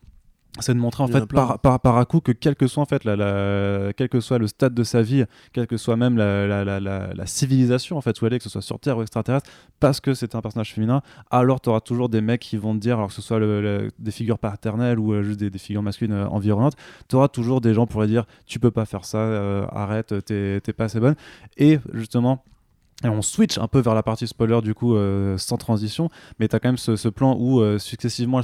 C'est 0.62 0.74
de 0.74 0.80
montrer 0.80 1.04
en 1.04 1.08
fait 1.14 1.20
par, 1.36 1.60
par, 1.60 1.80
par 1.80 1.98
à 1.98 2.06
coup 2.06 2.20
que 2.22 2.32
quel 2.32 2.56
que 2.56 2.68
soit 2.68 2.82
en 2.84 2.86
fait 2.86 3.04
la, 3.06 3.16
la- 3.16 3.94
quel 3.94 4.10
que 4.10 4.20
soit 4.20 4.40
le 4.40 4.48
stade 4.48 4.74
de 4.74 4.84
sa 4.84 5.02
vie, 5.02 5.24
quelle 5.54 5.68
que 5.68 5.78
soit 5.78 5.96
même 5.96 6.18
la, 6.18 6.48
la, 6.66 7.26
civilisation 7.28 7.98
en 7.98 8.02
fait 8.02 8.20
où 8.22 8.26
elle 8.26 8.34
est, 8.34 8.40
que 8.40 8.44
ce 8.44 8.50
soit 8.50 8.62
sur 8.62 8.80
Terre 8.80 8.98
ou 8.98 9.02
extraterrestre, 9.02 9.50
parce 9.80 10.00
que 10.02 10.14
c'est 10.14 10.36
un 10.36 10.42
personnage 10.42 10.74
féminin, 10.74 11.02
alors 11.30 11.62
tu 11.62 11.70
auras 11.70 11.80
toujours 11.82 12.10
des 12.10 12.20
mecs 12.22 12.42
qui 12.42 12.58
vont 12.58 12.74
te 12.74 12.80
dire, 12.80 12.98
alors 12.98 13.10
que 13.10 13.14
ce 13.14 13.22
soit 13.22 13.40
le- 13.40 13.62
le- 13.62 13.92
des 14.00 14.12
figures 14.12 14.40
paternelles 14.40 15.00
ou 15.00 15.14
euh, 15.14 15.22
juste 15.24 15.40
des, 15.40 15.50
des 15.50 15.60
figures 15.60 15.84
masculines 15.84 16.16
euh, 16.16 16.28
environnantes, 16.28 16.76
tu 17.08 17.16
auras 17.16 17.28
toujours 17.30 17.62
des 17.62 17.74
gens 17.74 17.86
pour 17.88 18.02
lui 18.02 18.08
dire 18.10 18.26
tu 18.46 18.60
peux 18.60 18.72
pas 18.72 18.86
faire 18.86 19.06
ça, 19.06 19.20
euh, 19.20 19.66
arrête, 19.72 20.14
t'es 20.26 20.60
t'es 20.62 20.74
pas 20.74 20.86
assez 20.86 21.00
bonne. 21.00 21.16
Et 21.58 21.80
justement, 21.94 22.44
et 23.04 23.08
on 23.08 23.22
switch 23.22 23.58
un 23.58 23.68
peu 23.68 23.80
vers 23.80 23.96
la 23.96 24.04
partie 24.04 24.28
spoiler 24.28 24.62
du 24.62 24.74
coup 24.74 24.96
euh, 24.96 25.38
sans 25.38 25.58
transition, 25.58 26.10
mais 26.40 26.48
tu 26.50 26.56
as 26.56 26.60
quand 26.60 26.68
même 26.70 26.78
ce, 26.78 27.08
plan 27.08 27.38
où 27.40 27.62
euh, 27.62 27.80
successivement 27.80 28.40
elle 28.40 28.44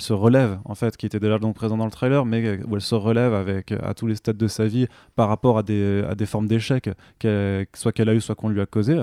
se, 0.00 0.12
relève 0.12 0.58
en 0.66 0.74
fait, 0.74 0.96
qui 0.96 1.06
était 1.06 1.20
déjà 1.20 1.38
donc 1.38 1.54
présent 1.54 1.78
dans 1.78 1.86
le 1.86 1.90
trailer, 1.90 2.26
mais 2.26 2.44
euh, 2.44 2.58
où 2.68 2.74
elle 2.74 2.82
se 2.82 2.94
relève 2.94 3.32
avec 3.32 3.72
à 3.72 3.94
tous 3.94 4.06
les 4.06 4.16
stades 4.16 4.36
de 4.36 4.46
sa 4.46 4.66
vie 4.66 4.86
par 5.16 5.28
rapport 5.28 5.56
à 5.56 5.62
des, 5.62 6.04
à 6.08 6.14
des 6.14 6.26
formes 6.26 6.46
d'échec, 6.46 6.90
qu'elle- 7.18 7.66
soit 7.74 7.92
qu'elle 7.92 8.10
a 8.10 8.14
eu, 8.14 8.20
soit 8.20 8.34
qu'on 8.34 8.50
lui 8.50 8.60
a 8.60 8.66
causé. 8.66 9.02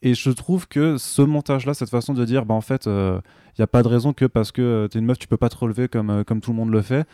Et 0.00 0.14
je 0.14 0.30
trouve 0.30 0.68
que 0.68 0.96
ce 0.96 1.22
montage-là, 1.22 1.74
cette 1.74 1.90
façon 1.90 2.14
de 2.14 2.24
dire, 2.24 2.46
bah 2.46 2.54
en 2.54 2.60
fait, 2.60 2.86
il 2.86 3.20
n'y 3.58 3.64
a 3.64 3.66
pas 3.66 3.82
de 3.82 3.88
raison 3.88 4.12
que 4.12 4.26
parce 4.26 4.52
que 4.52 4.86
tu 4.92 4.98
es 4.98 5.00
une 5.00 5.06
meuf, 5.06 5.18
tu 5.18 5.26
peux 5.26 5.36
pas 5.36 5.48
te 5.48 5.56
relever 5.56 5.88
comme, 5.88 6.22
comme 6.24 6.40
tout 6.40 6.52
le 6.52 6.56
monde 6.56 6.70
le 6.70 6.82
fait. 6.82 7.04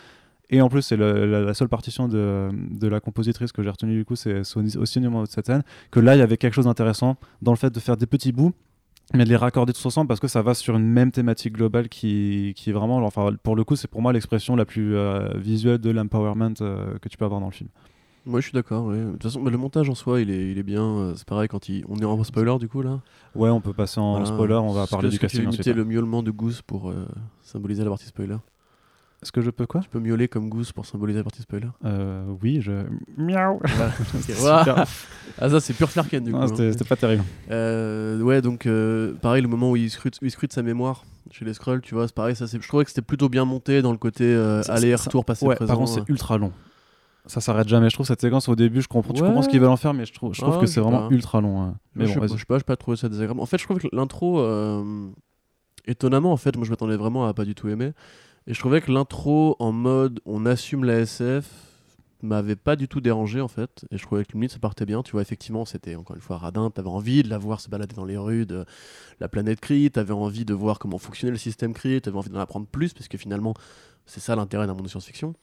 Et 0.51 0.61
en 0.61 0.69
plus, 0.69 0.83
c'est 0.83 0.97
la, 0.97 1.41
la 1.41 1.55
seule 1.55 1.69
partition 1.69 2.07
de, 2.07 2.51
de 2.53 2.87
la 2.89 3.01
compositrice 3.01 3.51
que 3.51 3.63
j'ai 3.63 3.71
retenue 3.71 3.97
du 3.97 4.05
coup, 4.05 4.15
c'est 4.17 4.43
aussi 4.57 5.01
moment 5.01 5.23
de 5.23 5.29
cette 5.29 5.47
scène, 5.47 5.63
que 5.91 6.01
là, 6.01 6.15
il 6.17 6.19
y 6.19 6.23
avait 6.23 6.37
quelque 6.37 6.53
chose 6.55 6.67
d'intéressant 6.67 7.17
dans 7.43 7.53
le 7.53 7.57
fait 7.57 7.71
de 7.71 7.81
faire 7.81 7.97
des 7.97 8.07
petits 8.07 8.31
bouts, 8.33 8.53
mais 9.15 9.25
de 9.25 9.29
les 9.31 9.37
raccorder 9.37 9.73
tous 9.73 9.87
ensemble 9.87 10.09
parce 10.09 10.21
que 10.21 10.29
ça 10.29 10.43
va 10.43 10.55
sur 10.55 10.77
une 10.77 10.87
même 10.87 11.11
thématique 11.13 11.55
globale 11.55 11.89
qui, 11.89 12.53
qui 12.57 12.71
est 12.71 12.73
vraiment, 12.73 12.99
enfin, 12.99 13.31
pour 13.43 13.57
le 13.57 13.65
coup, 13.65 13.75
c'est 13.77 13.89
pour 13.89 14.03
moi 14.03 14.13
l'expression 14.13 14.55
la 14.55 14.65
plus 14.65 14.95
euh, 14.97 15.29
visuelle 15.37 15.79
de 15.79 15.91
l'empowerment 15.91 16.55
euh, 16.61 16.99
que 17.01 17.09
tu 17.09 17.17
peux 17.17 17.25
avoir 17.25 17.41
dans 17.41 17.47
le 17.49 17.53
film. 17.53 17.71
Moi, 18.27 18.41
je 18.41 18.45
suis 18.47 18.55
d'accord. 18.55 18.87
ouais. 18.87 18.97
De 18.99 19.11
toute 19.13 19.23
façon, 19.25 19.43
bah, 19.43 19.51
le 19.51 19.59
montage 19.59 19.91
en 19.91 19.95
soi, 19.95 20.21
il 20.23 20.31
est, 20.31 20.51
il 20.51 20.59
est 20.59 20.63
bien. 20.63 20.83
euh, 20.83 21.13
C'est 21.17 21.27
pareil 21.29 21.49
quand 21.49 21.69
il... 21.69 21.85
on 21.89 21.97
est 21.97 22.05
en 22.07 22.23
spoiler 22.25 22.57
du 22.59 22.69
coup 22.69 22.81
là? 22.81 23.01
Ouais, 23.35 23.51
on 23.51 23.61
peut 23.61 23.75
passer 23.75 24.01
en 24.01 24.13
Voilà. 24.13 24.27
spoiler, 24.27 24.55
on 24.55 24.73
va 24.73 24.87
parler 24.87 25.11
du 25.11 25.19
casting 25.19 25.43
veux 25.43 25.49
ensuite. 25.49 25.67
imiter 25.67 25.77
le 25.77 25.85
miaulement 25.85 26.23
de 26.23 26.31
Goose 26.31 26.63
pour 26.63 26.89
euh, 26.91 27.07
symboliser 27.43 27.83
la 27.85 27.91
partie 27.91 28.07
spoiler. 28.07 28.37
Est-ce 29.25 29.33
que 29.33 29.41
je 29.41 29.49
peux 29.51 29.67
quoi 29.67 29.81
Tu 29.81 29.89
peux 29.89 29.99
miauler 30.01 30.29
comme 30.29 30.51
Goose 30.51 30.71
pour 30.73 30.85
symboliser 30.85 31.19
la 31.21 31.25
partie 31.25 31.41
spoiler? 31.41 31.69
Euh, 31.87 32.25
Oui, 32.43 32.61
je. 32.61 32.85
Miaou. 33.17 33.59
Ah 35.39 35.49
ça 35.51 35.59
c'est 35.61 35.73
pur 35.75 35.91
Flarken 35.91 36.23
du 36.23 36.31
coup. 36.33 36.37
Hein. 36.39 36.47
C'était 36.55 36.85
pas 36.85 36.95
terrible. 36.97 37.25
Euh, 37.51 38.21
ouais 38.21 38.41
donc 38.43 38.67
euh, 38.67 39.15
pareil 39.15 39.43
le 39.43 39.49
moment 39.49 39.71
où 39.71 39.77
il 39.77 39.91
scrute, 39.91 40.19
où 40.23 40.27
il 40.27 40.31
scrute 40.31 40.53
sa 40.53 40.63
mémoire 40.63 41.05
chez 41.31 41.45
les 41.45 41.55
scrolls 41.55 41.81
tu 41.81 41.95
vois 41.95 42.07
c'est 42.07 42.15
pareil 42.15 42.37
ça 42.37 42.47
c'est 42.47 42.61
je 42.63 42.69
trouvais 42.69 42.85
que 42.85 42.91
c'était 42.91 43.03
plutôt 43.03 43.29
bien 43.29 43.45
monté 43.45 43.81
dans 43.83 43.91
le 43.93 43.99
côté 43.99 44.25
euh, 44.25 44.63
Ça- 44.63 44.75
aller 44.75 44.97
ça- 44.97 45.05
retour 45.05 45.25
passé 45.25 45.45
Ouais, 45.47 45.57
présent. 45.57 45.69
par 45.73 45.79
contre, 45.79 45.91
c'est 45.93 46.09
ultra 46.09 46.39
long. 46.39 46.53
Ça 47.27 47.41
s'arrête 47.41 47.67
jamais. 47.69 47.89
Je 47.89 47.95
trouve 47.95 48.07
cette 48.07 48.21
séquence 48.21 48.49
au 48.51 48.55
début, 48.55 48.83
je 48.83 48.89
comprends, 48.89 49.15
tu 49.15 49.23
comprends 49.23 49.41
ce 49.41 49.49
qu'ils 49.49 49.59
veulent 49.61 49.71
en 49.71 49.79
faire, 49.79 49.95
mais 49.95 50.05
je 50.05 50.13
trouve, 50.13 50.35
je 50.35 50.43
trouve 50.43 50.57
Ah, 50.59 50.61
que 50.61 50.67
je 50.67 50.73
c'est 50.73 50.81
vraiment 50.81 51.09
pas. 51.09 51.15
ultra 51.15 51.41
long. 51.41 51.63
hein. 51.63 51.77
Mais 51.95 52.05
Mais 52.05 52.07
je, 52.07 52.09
bon, 52.09 52.15
sais 52.15 52.21
pas, 52.21 52.27
vas-y. 52.27 52.37
je 52.37 52.41
sais 52.41 52.47
pas, 52.47 52.59
j'ai 52.59 52.65
pas 52.65 52.77
trouvé 52.77 52.97
ça 52.99 53.09
désagréable. 53.09 53.41
En 53.41 53.47
fait, 53.47 53.57
je 53.57 53.65
trouvais 53.65 53.81
que 53.81 53.89
l'intro, 53.97 54.41
euh, 54.41 55.09
étonnamment, 55.87 56.33
en 56.33 56.37
fait, 56.37 56.55
moi 56.57 56.67
je 56.67 56.71
m'attendais 56.71 56.97
vraiment 56.97 57.27
à 57.27 57.33
pas 57.33 57.45
du 57.47 57.55
tout 57.55 57.69
aimer. 57.71 57.93
Et 58.47 58.55
je 58.55 58.59
trouvais 58.61 58.81
que 58.81 58.91
l'intro 58.93 59.57
en 59.59 59.73
mode 59.73 60.21
on 60.27 60.45
assume 60.47 60.85
la 60.85 61.01
SF 61.01 61.47
m'avait 62.23 62.57
pas 62.57 62.77
du 62.77 62.89
tout 62.89 63.01
dérangé 63.01 63.41
en 63.41 63.49
fait. 63.49 63.85
Et 63.91 63.99
je 63.99 64.03
trouvais 64.03 64.25
que 64.25 64.33
limite 64.33 64.53
ça 64.53 64.59
partait 64.59 64.87
bien. 64.87 65.03
Tu 65.03 65.13
vois, 65.13 65.23
effectivement, 65.23 65.65
c'était 65.65 65.95
encore 65.95 66.17
une 66.17 66.23
fois 66.23 66.39
radin. 66.39 66.71
T'avais 66.71 66.89
envie 66.89 67.23
de 67.23 67.29
la 67.29 67.39
voir 67.39 67.61
se 67.61 67.69
balader 67.69 67.95
dans 67.95 68.05
les 68.05 68.17
rues 68.17 68.47
de 68.47 68.65
la 69.21 69.29
planète 69.29 69.61
Kree. 69.61 69.91
T'avais 69.91 70.13
envie 70.15 70.45
de 70.45 70.55
voir 70.55 70.79
comment 70.79 70.99
fonctionnait 70.99 71.31
le 71.33 71.39
système 71.39 71.73
Kree. 71.75 72.01
T'avais 72.01 72.17
envie 72.17 72.31
d'en 72.31 72.41
apprendre 72.41 72.67
plus 72.67 72.93
parce 72.95 73.09
que 73.09 73.19
finalement, 73.19 73.55
c'est 74.07 74.21
ça 74.21 74.37
l'intérêt 74.37 74.67
d'un 74.67 74.75
monde 74.75 74.85
de 74.85 74.89
science-fiction. 74.89 75.35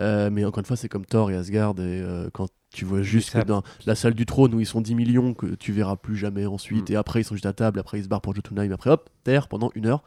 Euh, 0.00 0.30
mais 0.30 0.44
encore 0.46 0.60
une 0.60 0.64
fois, 0.66 0.76
c'est 0.76 0.88
comme 0.88 1.04
Thor 1.04 1.30
et 1.30 1.36
Asgard. 1.36 1.72
Et 1.78 2.00
euh, 2.00 2.30
quand 2.32 2.48
tu 2.74 2.84
vois 2.86 3.02
juste 3.02 3.30
ça- 3.30 3.42
que 3.42 3.46
dans 3.46 3.62
la 3.86 3.94
salle 3.94 4.14
du 4.14 4.24
trône 4.24 4.54
où 4.54 4.60
ils 4.60 4.66
sont 4.66 4.80
10 4.80 4.94
millions, 4.94 5.34
que 5.34 5.46
tu 5.54 5.72
verras 5.72 5.96
plus 5.96 6.16
jamais 6.16 6.46
ensuite, 6.46 6.88
Mm. 6.88 6.92
et 6.94 6.96
après 6.96 7.20
ils 7.20 7.24
sont 7.24 7.34
juste 7.34 7.44
à 7.46 7.52
table, 7.52 7.78
après 7.78 7.98
ils 7.98 8.04
se 8.04 8.08
barrent 8.08 8.22
pour 8.22 8.34
Jotunheim, 8.34 8.72
après 8.72 8.88
hop, 8.90 9.10
terre 9.24 9.48
pendant 9.48 9.70
une 9.74 9.84
heure. 9.86 10.02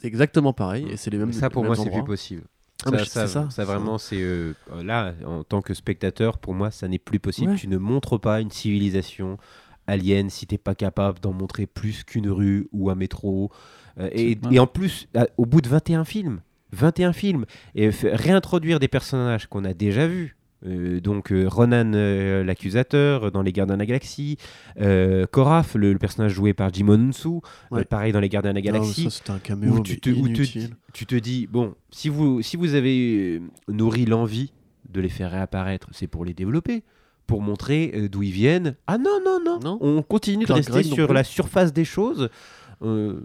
C'est 0.00 0.06
exactement 0.08 0.52
pareil, 0.52 0.86
et 0.90 0.96
c'est 0.96 1.10
les 1.10 1.18
mêmes. 1.18 1.32
Ça, 1.32 1.50
pour 1.50 1.64
moi, 1.64 1.76
c'est 1.76 1.90
plus 1.90 2.04
possible. 2.06 2.42
Ah, 2.86 2.90
ça, 2.90 3.04
ça, 3.04 3.26
ça, 3.26 3.26
ça, 3.26 3.48
c'est 3.50 3.64
vraiment, 3.64 3.98
c'est 3.98 4.20
euh, 4.22 4.52
là, 4.84 5.12
en 5.24 5.42
tant 5.42 5.62
que 5.62 5.74
spectateur, 5.74 6.38
pour 6.38 6.54
moi, 6.54 6.70
ça 6.70 6.86
n'est 6.88 6.98
plus 7.00 7.18
possible. 7.18 7.52
Ouais. 7.52 7.56
Tu 7.56 7.66
ne 7.68 7.76
montres 7.76 8.20
pas 8.20 8.40
une 8.40 8.50
civilisation 8.52 9.36
alien 9.88 10.30
si 10.30 10.46
t'es 10.46 10.58
pas 10.58 10.74
capable 10.76 11.18
d'en 11.18 11.32
montrer 11.32 11.66
plus 11.66 12.04
qu'une 12.04 12.30
rue 12.30 12.68
ou 12.72 12.88
un 12.90 12.94
métro. 12.94 13.50
Euh, 13.98 14.08
et, 14.12 14.38
en 14.60 14.66
plus, 14.68 15.08
à- 15.16 15.26
au 15.38 15.46
bout 15.46 15.60
de 15.60 15.68
21 15.68 16.04
films, 16.04 16.40
21 16.72 17.12
films, 17.12 17.46
et 17.74 17.90
réintroduire 18.04 18.78
des 18.78 18.88
personnages 18.88 19.46
qu'on 19.48 19.64
a 19.64 19.74
déjà 19.74 20.06
vus. 20.06 20.36
Euh, 20.66 21.00
donc 21.00 21.30
euh, 21.30 21.46
Ronan 21.48 21.92
euh, 21.94 22.42
l'accusateur 22.42 23.30
dans 23.30 23.42
Les 23.42 23.52
Gardiens 23.52 23.76
de 23.76 23.80
la 23.80 23.86
Galaxie, 23.86 24.36
Koraf, 25.30 25.74
le, 25.74 25.92
le 25.92 25.98
personnage 25.98 26.32
joué 26.32 26.52
par 26.54 26.72
Jim 26.72 26.88
Onsu, 26.88 27.28
Ouais. 27.70 27.84
pareil 27.84 28.12
dans 28.12 28.20
Les 28.20 28.28
Gardiens 28.28 28.52
de 28.52 28.58
la 28.58 28.62
Non, 28.72 28.78
Galaxie 28.80 29.04
ça 29.04 29.10
c'était 29.10 29.30
un 29.30 29.38
caméo 29.38 29.74
où 29.74 29.82
tu 29.82 30.00
te, 30.00 30.10
où 30.10 30.14
te 30.14 30.18
inutile. 30.28 30.62
dis- 30.68 30.74
tu 30.92 31.06
te 31.06 31.14
dis, 31.14 31.46
bon, 31.46 31.74
si 31.90 32.08
vous, 32.08 32.42
si 32.42 32.56
vous 32.56 32.74
avez 32.74 33.40
nourri 33.68 34.04
l'envie 34.04 34.52
de 34.88 35.00
les 35.00 35.08
faire 35.08 35.30
réapparaître, 35.30 35.88
c'est 35.92 36.06
pour 36.08 36.24
les 36.24 36.34
développer, 36.34 36.82
pour 37.26 37.40
montrer 37.42 38.08
d'où 38.10 38.22
ils 38.22 38.32
viennent. 38.32 38.74
Ah 38.86 38.98
non, 38.98 39.20
non, 39.24 39.38
non, 39.44 39.60
Non. 39.62 39.78
on 39.80 40.02
continue 40.02 40.44
de 40.46 40.52
rester 40.52 40.82
non 40.82 40.94
sur 40.94 41.12
la 41.12 41.22
surface 41.24 41.72
des 41.72 41.84
choses. 41.84 42.30
Non. 42.80 43.20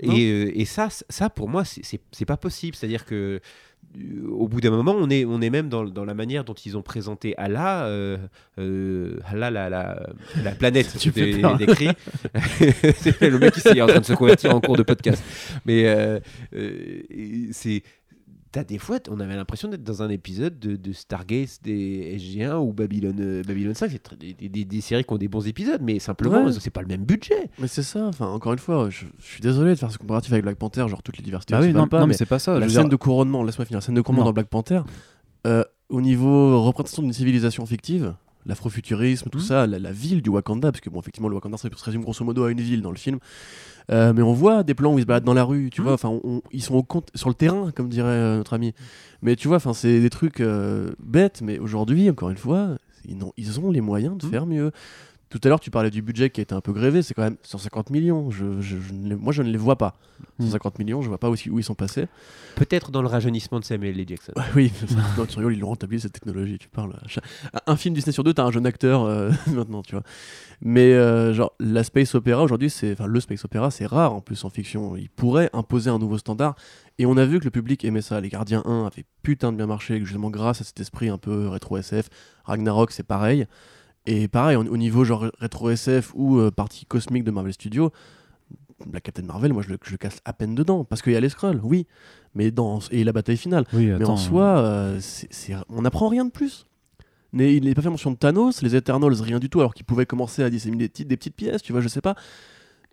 et, 0.00 0.60
et 0.60 0.64
ça, 0.64 0.88
ça, 1.08 1.28
pour 1.28 1.48
moi, 1.48 1.64
c'est- 1.64 2.24
pas 2.24 2.36
possible. 2.36 2.76
C'est-à-dire 2.76 3.04
que 3.04 3.40
au 4.30 4.48
bout 4.48 4.60
d'un 4.60 4.70
moment, 4.70 4.94
on 4.96 5.08
est, 5.10 5.24
on 5.24 5.40
est 5.40 5.50
même 5.50 5.68
dans, 5.68 5.84
dans 5.84 6.04
la 6.04 6.14
manière 6.14 6.44
dont 6.44 6.54
ils 6.54 6.76
ont 6.76 6.82
présenté 6.82 7.34
Allah, 7.36 7.86
euh, 7.86 8.16
euh, 8.58 9.18
Allah, 9.26 9.50
la, 9.50 9.68
la, 9.68 10.00
la 10.42 10.50
planète 10.52 10.96
des, 11.14 11.66
cris. 11.66 11.88
c'est 12.98 13.20
le 13.22 13.38
mec 13.38 13.54
qui 13.54 13.68
est 13.68 13.80
en 13.80 13.86
train 13.86 14.00
de 14.00 14.04
se 14.04 14.12
convertir 14.12 14.54
en 14.54 14.60
cours 14.60 14.76
de 14.76 14.82
podcast. 14.82 15.22
Mais 15.64 15.86
euh, 15.86 16.20
euh, 16.54 17.02
c'est. 17.52 17.82
T'as 18.50 18.64
des 18.64 18.78
fois, 18.78 18.98
on 19.10 19.20
avait 19.20 19.36
l'impression 19.36 19.68
d'être 19.68 19.84
dans 19.84 20.02
un 20.02 20.08
épisode 20.08 20.58
de, 20.58 20.76
de 20.76 20.92
Stargate 20.92 21.58
des 21.62 22.16
SG1 22.18 22.56
ou 22.56 22.72
Babylone, 22.72 23.16
euh, 23.20 23.42
Babylone 23.46 23.74
5. 23.74 23.90
C'est 23.90 23.98
très- 24.02 24.16
des, 24.16 24.32
des- 24.32 24.64
des 24.64 24.80
séries 24.80 25.04
qui 25.04 25.12
ont 25.12 25.18
des 25.18 25.28
bons 25.28 25.46
épisodes, 25.46 25.82
mais 25.82 25.98
simplement, 25.98 26.44
Ouais. 26.46 26.52
c'est 26.58 26.70
pas 26.70 26.80
le 26.80 26.86
même 26.86 27.04
budget. 27.04 27.50
Mais 27.58 27.68
c'est 27.68 27.82
ça, 27.82 28.06
enfin 28.06 28.26
encore 28.26 28.54
une 28.54 28.58
fois, 28.58 28.88
je, 28.88 29.04
je 29.18 29.24
suis 29.26 29.40
désolé 29.42 29.72
de 29.72 29.74
faire 29.78 29.90
ce 29.92 29.98
comparatif 29.98 30.32
avec 30.32 30.44
Black 30.44 30.56
Panther, 30.56 30.86
genre 30.88 31.02
toutes 31.02 31.18
les 31.18 31.22
diversités. 31.24 31.54
S'y 31.56 31.60
oui, 31.60 31.72
non, 31.74 31.86
pas, 31.88 31.98
non, 32.00 32.06
mais 32.06 32.12
mais 32.12 32.16
c'est 32.16 32.24
pas 32.26 32.38
ça. 32.38 32.54
la 32.58 32.68
scène 32.68 32.80
dire- 32.82 32.88
de 32.88 32.96
couronnement, 32.96 33.44
laisse-moi 33.44 33.66
finir, 33.66 33.78
la 33.78 33.80
scène 33.82 33.94
de 33.94 34.00
couronnement 34.00 34.22
Non. 34.24 34.30
dans 34.30 34.34
Black 34.34 34.48
Panther, 34.48 34.80
euh, 35.46 35.62
au 35.90 36.00
niveau 36.00 36.62
représentation 36.62 37.02
d'une 37.02 37.12
civilisation 37.12 37.66
fictive, 37.66 38.14
l'afrofuturisme, 38.48 39.28
tout 39.30 39.38
Mhm. 39.38 39.44
ça, 39.44 39.66
la, 39.66 39.78
la 39.78 39.92
ville 39.92 40.22
du 40.22 40.30
Wakanda, 40.30 40.72
parce 40.72 40.80
que 40.80 40.90
bon, 40.90 41.00
effectivement, 41.00 41.28
le 41.28 41.34
Wakanda 41.36 41.56
se 41.56 41.68
résume 41.84 42.02
grosso 42.02 42.24
modo 42.24 42.44
à 42.44 42.50
une 42.50 42.60
ville 42.60 42.82
dans 42.82 42.90
le 42.90 42.96
film. 42.96 43.18
Euh, 43.90 44.12
mais 44.12 44.22
on 44.22 44.32
voit 44.32 44.62
des 44.64 44.74
plans 44.74 44.92
où 44.92 44.98
ils 44.98 45.02
se 45.02 45.06
baladent 45.06 45.24
dans 45.24 45.34
la 45.34 45.44
rue, 45.44 45.70
tu 45.70 45.80
Mhm. 45.80 45.84
vois, 45.86 45.94
enfin, 45.94 46.18
ils 46.52 46.62
sont 46.62 46.74
au 46.74 46.82
compte, 46.82 47.10
sur 47.14 47.28
le 47.28 47.34
terrain, 47.34 47.70
comme 47.74 47.88
dirait 47.88 48.08
euh, 48.08 48.36
notre 48.38 48.54
ami. 48.54 48.74
Mais 49.22 49.36
tu 49.36 49.48
vois, 49.48 49.56
enfin, 49.58 49.72
c'est 49.72 50.00
des 50.00 50.10
trucs 50.10 50.40
euh, 50.40 50.90
bêtes, 51.02 51.40
mais 51.42 51.58
aujourd'hui, 51.58 52.10
encore 52.10 52.30
une 52.30 52.36
fois, 52.36 52.76
ils 53.08 53.22
ont, 53.24 53.32
ils 53.38 53.60
ont 53.60 53.70
les 53.70 53.80
moyens 53.80 54.18
de 54.18 54.26
Mhm. 54.26 54.30
faire 54.30 54.46
mieux. 54.46 54.72
Tout 55.30 55.38
à 55.44 55.48
l'heure, 55.48 55.60
tu 55.60 55.70
parlais 55.70 55.90
du 55.90 56.00
budget 56.00 56.30
qui 56.30 56.40
a 56.40 56.42
été 56.42 56.54
un 56.54 56.62
peu 56.62 56.72
grévé, 56.72 57.02
c'est 57.02 57.12
quand 57.12 57.22
même 57.22 57.36
150 57.42 57.90
millions. 57.90 58.30
Je, 58.30 58.60
je- 58.62 58.78
je 58.78 58.92
ne 58.94 59.10
les- 59.10 59.14
moi, 59.14 59.32
je 59.32 59.42
ne 59.42 59.50
les 59.50 59.58
vois 59.58 59.76
pas. 59.76 59.98
Mhm. 60.38 60.46
150 60.46 60.78
millions, 60.78 61.02
je 61.02 61.08
vois 61.08 61.18
pas 61.18 61.28
où 61.30 61.34
ils 61.58 61.62
sont 61.64 61.74
passés. 61.74 62.06
Peut-être 62.56 62.90
dans 62.90 63.02
le 63.02 63.08
rajeunissement 63.08 63.60
de 63.60 63.64
Samuel 63.64 64.00
L. 64.00 64.08
Jackson. 64.08 64.32
Ouais, 64.36 64.42
oui, 64.56 64.72
non, 65.18 65.26
tu 65.26 65.36
rigoles, 65.38 65.52
ils 65.54 65.60
l'ont 65.60 65.68
rentabilisé 65.68 66.04
cette 66.04 66.14
technologie. 66.14 66.56
Tu 66.58 66.68
parles. 66.68 66.98
chaque- 67.06 67.24
Un 67.66 67.76
film 67.76 67.94
Disney 67.94 68.12
sur 68.12 68.24
deux, 68.24 68.32
t'as 68.32 68.44
un 68.44 68.50
jeune 68.50 68.64
acteur 68.66 69.02
euh, 69.04 69.30
maintenant, 69.54 69.82
tu 69.82 69.92
vois. 69.92 70.02
Mais 70.62 70.92
euh, 70.94 71.34
genre, 71.34 71.52
la 71.60 71.84
space 71.84 72.14
opéra 72.14 72.42
aujourd'hui, 72.42 72.70
c'est, 72.70 72.92
enfin, 72.92 73.06
le 73.06 73.20
space 73.20 73.44
opéra, 73.44 73.70
c'est 73.70 73.86
rare 73.86 74.14
en 74.14 74.20
plus 74.22 74.44
en 74.44 74.50
fiction. 74.50 74.96
Il 74.96 75.10
pourrait 75.10 75.50
imposer 75.52 75.90
un 75.90 75.98
nouveau 75.98 76.16
standard. 76.18 76.54
Et 76.98 77.04
on 77.06 77.16
a 77.18 77.26
vu 77.26 77.38
que 77.38 77.44
le 77.44 77.50
public 77.50 77.84
aimait 77.84 78.00
ça. 78.02 78.20
Les 78.20 78.28
Gardiens 78.30 78.62
1 78.64 78.86
avaient 78.86 79.04
putain 79.22 79.52
de 79.52 79.58
bien 79.58 79.66
marché, 79.66 79.98
justement 80.00 80.30
grâce 80.30 80.62
à 80.62 80.64
cet 80.64 80.80
esprit 80.80 81.10
un 81.10 81.18
peu 81.18 81.48
rétro 81.48 81.76
SF. 81.76 82.08
Ragnarok, 82.44 82.90
c'est 82.92 83.02
pareil. 83.06 83.46
Et 84.08 84.26
pareil, 84.26 84.56
au, 84.56 84.62
au 84.62 84.76
niveau 84.78 85.04
genre 85.04 85.26
rétro 85.38 85.68
SF 85.68 86.12
ou 86.14 86.38
euh, 86.38 86.50
partie 86.50 86.86
cosmique 86.86 87.24
de 87.24 87.30
Marvel 87.30 87.52
Studios, 87.52 87.92
la 88.90 89.00
Captain 89.00 89.22
Marvel, 89.22 89.52
moi 89.52 89.62
je 89.62 89.68
le, 89.68 89.76
je 89.84 89.90
le 89.90 89.98
casse 89.98 90.20
à 90.24 90.32
peine 90.32 90.54
dedans. 90.54 90.82
Parce 90.82 91.02
qu'il 91.02 91.12
y 91.12 91.16
a 91.16 91.20
les 91.20 91.28
scrolls, 91.28 91.60
oui. 91.62 91.86
Mais 92.34 92.50
dans, 92.50 92.78
et 92.90 93.04
la 93.04 93.12
bataille 93.12 93.36
finale. 93.36 93.66
Oui, 93.74 93.86
Mais 93.86 94.06
en 94.06 94.16
soi, 94.16 94.58
euh, 94.60 95.00
on 95.68 95.82
n'apprend 95.82 96.08
rien 96.08 96.24
de 96.24 96.30
plus. 96.30 96.66
Mais 97.32 97.54
il 97.54 97.64
n'est 97.64 97.74
pas 97.74 97.82
fait 97.82 97.90
mention 97.90 98.10
de 98.10 98.16
Thanos, 98.16 98.62
les 98.62 98.74
Eternals, 98.74 99.20
rien 99.20 99.38
du 99.38 99.50
tout, 99.50 99.60
alors 99.60 99.74
qu'ils 99.74 99.84
pouvaient 99.84 100.06
commencer 100.06 100.42
à 100.42 100.48
disséminer 100.48 100.84
des 100.84 100.88
petites, 100.88 101.08
des 101.08 101.16
petites 101.18 101.36
pièces, 101.36 101.60
tu 101.60 101.72
vois, 101.72 101.82
je 101.82 101.88
sais 101.88 102.00
pas. 102.00 102.14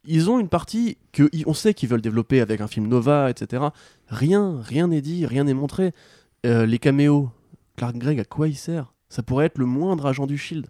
Ils 0.03 0.29
ont 0.29 0.37
une 0.37 0.49
partie 0.49 0.97
que 1.13 1.29
on 1.45 1.53
sait 1.53 1.73
qu'ils 1.73 1.87
veulent 1.87 2.01
développer 2.01 2.41
avec 2.41 2.59
un 2.59 2.67
film 2.67 2.87
Nova, 2.87 3.29
etc. 3.29 3.63
Rien, 4.09 4.59
rien 4.61 4.89
n'est 4.89 5.01
dit, 5.01 5.25
rien 5.25 5.45
n'est 5.45 5.53
montré. 5.53 5.93
Euh, 6.45 6.65
les 6.65 6.77
caméos, 6.77 7.29
Clark 7.77 7.95
Gregg, 7.95 8.19
à 8.19 8.25
quoi 8.25 8.49
il 8.49 8.55
sert? 8.57 8.93
Ça 9.07 9.23
pourrait 9.23 9.45
être 9.45 9.57
le 9.57 9.65
moindre 9.65 10.05
agent 10.05 10.27
du 10.27 10.37
Shield. 10.37 10.67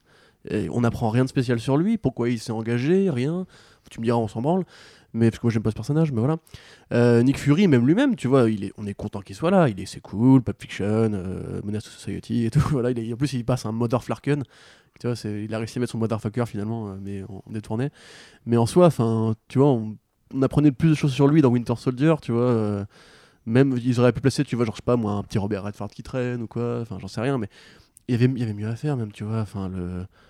On 0.52 0.82
n'apprend 0.82 1.10
rien 1.10 1.24
de 1.24 1.30
spécial 1.30 1.60
sur 1.60 1.78
lui, 1.78 1.98
pourquoi 1.98 2.30
il 2.30 2.40
s'est 2.40 2.52
engagé, 2.52 3.10
rien. 3.10 3.46
Tu 3.90 4.00
me 4.00 4.06
diras, 4.06 4.18
on 4.18 4.28
s'en 4.28 4.42
branle. 4.42 4.66
Mais 5.16 5.32
parce 5.32 5.40
que 5.40 5.46
moi 5.48 5.52
j'aime 5.52 5.64
pas 5.64 5.70
ce 5.70 5.76
personnage, 5.76 6.12
mais 6.12 6.20
voilà. 6.20 6.38
Euh, 6.92 7.24
Nick 7.24 7.40
Fury, 7.40 7.70
même 7.70 7.88
lui-même, 7.88 8.18
tu 8.18 8.28
vois, 8.28 8.50
il 8.50 8.66
est, 8.66 8.74
on 8.78 8.86
est 8.86 8.94
content 8.94 9.22
qu'il 9.22 9.34
soit 9.34 9.50
là. 9.50 9.70
Il 9.70 9.80
est, 9.80 9.86
c'est 9.86 10.02
cool, 10.02 10.42
Pulp 10.42 10.62
Fiction, 10.62 10.86
euh, 10.86 11.62
Menace 11.64 11.86
to 11.86 11.90
Society 11.90 12.46
et 12.46 12.52
tout. 12.52 12.60
Voilà, 12.72 12.90
en 12.90 13.16
plus, 13.16 13.32
il 13.32 13.46
passe 13.46 13.66
un 13.66 13.72
Motherflarken. 13.72 14.44
Tu 15.00 15.08
vois, 15.08 15.16
il 15.26 15.54
a 15.54 15.58
réussi 15.58 15.78
à 15.78 15.80
mettre 15.80 15.94
son 15.94 16.00
Motherfucker 16.00 16.44
finalement, 16.46 16.90
euh, 16.90 16.96
mais 17.02 17.24
en, 17.24 17.42
en 17.48 17.52
détourné. 17.52 17.92
Mais 18.46 18.58
en 18.58 18.66
soi, 18.66 18.88
enfin, 18.88 19.36
tu 19.48 19.58
vois, 19.58 19.70
on, 19.70 19.96
on 20.34 20.42
apprenait 20.42 20.74
plus 20.74 20.90
de 20.90 20.96
choses 20.96 21.14
sur 21.14 21.28
lui 21.30 21.42
dans 21.42 21.50
Winter 21.50 21.76
Soldier, 21.78 22.16
tu 22.22 22.34
vois. 22.34 22.86
même, 23.46 23.78
ils 23.82 24.02
auraient 24.02 24.12
pu 24.12 24.20
placer, 24.20 24.44
tu 24.44 24.58
vois, 24.58 24.66
genre, 24.66 24.76
je 24.76 24.82
sais 24.82 24.86
pas, 24.86 24.98
moi, 24.98 25.14
un 25.14 25.24
petit 25.24 25.38
Robert 25.38 25.64
Redford 25.64 25.92
qui 25.92 26.04
traîne 26.04 26.42
ou 26.42 26.48
quoi. 26.48 26.82
Enfin, 26.82 26.98
j'en 27.00 27.08
sais 27.08 27.22
rien, 27.22 27.38
mais 27.38 27.48
il 28.08 28.14
y 28.14 28.44
avait, 28.44 28.54
mieux 28.54 28.68
à 28.68 28.76
faire, 28.76 28.98
même, 28.98 29.12
tu 29.12 29.24
vois. 29.24 29.42
Enfin, 29.42 29.70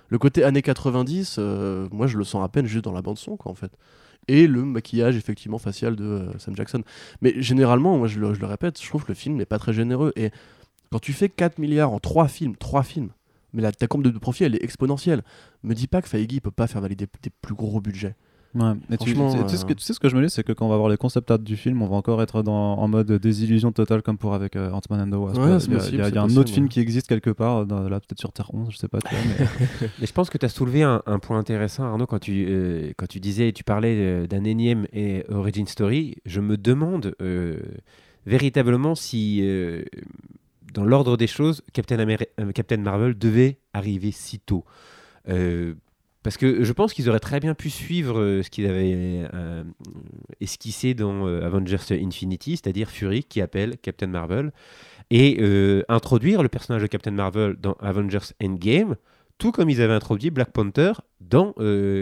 le, 0.09 0.17
côté 0.17 0.43
années 0.43 0.61
90, 0.61 1.37
euh, 1.37 1.87
moi, 1.91 2.07
je 2.07 2.17
le 2.17 2.23
sens 2.23 2.43
à 2.43 2.49
peine 2.49 2.65
juste 2.65 2.85
dans 2.85 2.93
la 2.93 3.01
bande-son, 3.01 3.37
quoi, 3.37 3.51
en 3.51 3.55
fait 3.55 3.71
et 4.27 4.47
le 4.47 4.63
maquillage 4.63 5.15
effectivement 5.15 5.57
facial 5.57 5.95
de 5.95 6.03
euh, 6.03 6.37
Sam 6.39 6.55
Jackson. 6.55 6.83
Mais 7.21 7.41
généralement, 7.41 7.97
moi 7.97 8.07
je 8.07 8.19
le, 8.19 8.27
répète, 8.45 8.81
je 8.81 8.87
trouve 8.87 9.03
que 9.03 9.09
le 9.09 9.15
film 9.15 9.35
n'est 9.35 9.45
pas 9.45 9.59
très 9.59 9.73
généreux. 9.73 10.13
Et 10.15 10.31
quand 10.91 10.99
tu 10.99 11.13
fais 11.13 11.29
4 11.29 11.59
milliards 11.59 11.91
en 11.91 11.99
3 11.99 12.27
films, 12.27 12.55
3 12.55 12.83
films, 12.83 13.09
mais 13.53 13.61
la, 13.61 13.71
ta 13.71 13.87
courbe 13.87 14.03
de, 14.03 14.17
profit 14.17 14.43
elle 14.43 14.55
est 14.55 14.63
exponentielle. 14.63 15.23
Me 15.63 15.73
dis 15.73 15.87
pas 15.87 16.01
que 16.01 16.09
Feige 16.09 16.41
peut 16.41 16.51
pas 16.51 16.67
faire 16.67 16.81
valider 16.81 17.07
des 17.21 17.29
plus 17.41 17.55
gros 17.55 17.81
budgets. 17.81 18.15
Ouais, 18.55 18.71
mais 18.89 18.97
tu, 18.97 19.09
sais 19.13 19.57
ce 19.57 19.65
que, 19.65 19.71
euh, 19.73 19.75
tu 19.75 19.83
sais 19.83 19.93
ce 19.93 19.99
que 19.99 20.07
je 20.09 20.15
me 20.15 20.23
dis, 20.23 20.29
c'est 20.29 20.43
que 20.43 20.53
quand 20.53 20.65
on 20.65 20.69
va 20.69 20.77
voir 20.77 20.89
les 20.89 20.95
concept 20.97 21.29
art 21.29 21.39
du 21.39 21.57
film, 21.57 21.81
on 21.81 21.87
va 21.87 21.97
encore 21.97 22.21
être 22.21 22.41
dans, 22.41 22.77
en 22.79 22.87
mode 22.87 23.11
désillusion 23.11 23.71
totale 23.73 24.01
comme 24.01 24.17
pour 24.17 24.33
avec 24.33 24.55
euh, 24.55 24.71
Ant-Man 24.71 25.01
and 25.01 25.11
the 25.11 25.19
Wasp. 25.19 25.37
Ouais, 25.37 25.43
il 25.45 25.49
y 25.49 25.51
a, 25.51 25.55
possible, 25.55 25.75
il 25.75 25.77
y 25.77 25.81
a- 25.81 25.89
il 25.89 25.97
y 25.97 26.01
a 26.01 26.05
c'est 26.09 26.17
un 26.17 26.21
possible, 26.23 26.39
autre 26.39 26.51
film 26.53 26.69
qui 26.69 26.79
existe 26.79 27.07
quelque 27.07 27.31
part, 27.31 27.65
dans- 27.65 27.89
là 27.89 27.99
peut-être 27.99 28.19
sur 28.19 28.31
Terre 28.31 28.49
11, 28.53 28.69
je 28.71 28.77
sais 28.77 28.87
pas. 28.87 28.99
vois, 28.99 29.09
mais- 29.11 29.45
Mais 29.99 30.07
je 30.07 30.13
pense 30.13 30.29
que 30.29 30.37
tu 30.37 30.45
as 30.45 30.49
soulevé 30.49 30.83
un, 30.83 31.01
un 31.05 31.19
point 31.19 31.37
intéressant, 31.37 31.83
Arnaud, 31.83 32.05
quand 32.07 32.19
tu, 32.19 32.45
euh, 32.47 32.91
quand 32.97 33.07
tu 33.07 33.19
disais, 33.19 33.51
tu 33.51 33.63
parlais 33.65 33.95
euh, 33.97 34.27
d'un 34.27 34.43
énième 34.45 34.87
et 34.93 35.25
origin 35.29 35.67
story. 35.67 36.15
Je 36.25 36.39
me 36.39 36.55
demande 36.57 37.13
euh, 37.21 37.57
véritablement 38.25 38.95
si, 38.95 39.39
euh, 39.43 39.83
dans 40.73 40.83
l'ordre 40.85 41.17
des 41.17 41.27
choses, 41.27 41.61
Captain, 41.73 41.99
euh, 41.99 42.51
Captain 42.53 42.77
Marvel 42.77 43.17
devait 43.17 43.59
arriver 43.73 44.11
si 44.11 44.39
tôt. 44.39 44.63
Euh, 45.29 45.73
parce 46.25 46.37
que 46.37 46.63
je 46.63 46.73
pense 46.73 46.95
qu'ils 46.95 47.07
auraient 47.07 47.19
très 47.19 47.39
bien 47.39 47.53
pu 47.53 47.69
suivre 47.69 48.19
euh, 48.19 48.41
ce 48.41 48.49
qu'ils 48.49 48.65
avaient 48.65 49.29
euh, 49.35 49.63
esquissé 50.41 50.95
dans 50.95 51.27
euh, 51.27 51.45
Avengers 51.45 51.77
Infinity, 51.91 52.57
c'est-à-dire 52.57 52.89
Fury 52.89 53.23
qui 53.23 53.41
appelle 53.41 53.77
Captain 53.77 54.07
Marvel, 54.07 54.51
et 55.11 55.39
introduire 55.87 56.41
le 56.41 56.49
personnage 56.49 56.81
de 56.81 56.87
Captain 56.87 57.11
Marvel 57.11 57.57
dans 57.61 57.73
Avengers 57.73 58.33
Endgame, 58.43 58.95
tout 59.37 59.51
comme 59.51 59.69
ils 59.69 59.83
avaient 59.83 59.93
introduit 59.93 60.31
Black 60.31 60.51
Panther 60.51 60.93
dans 61.21 61.53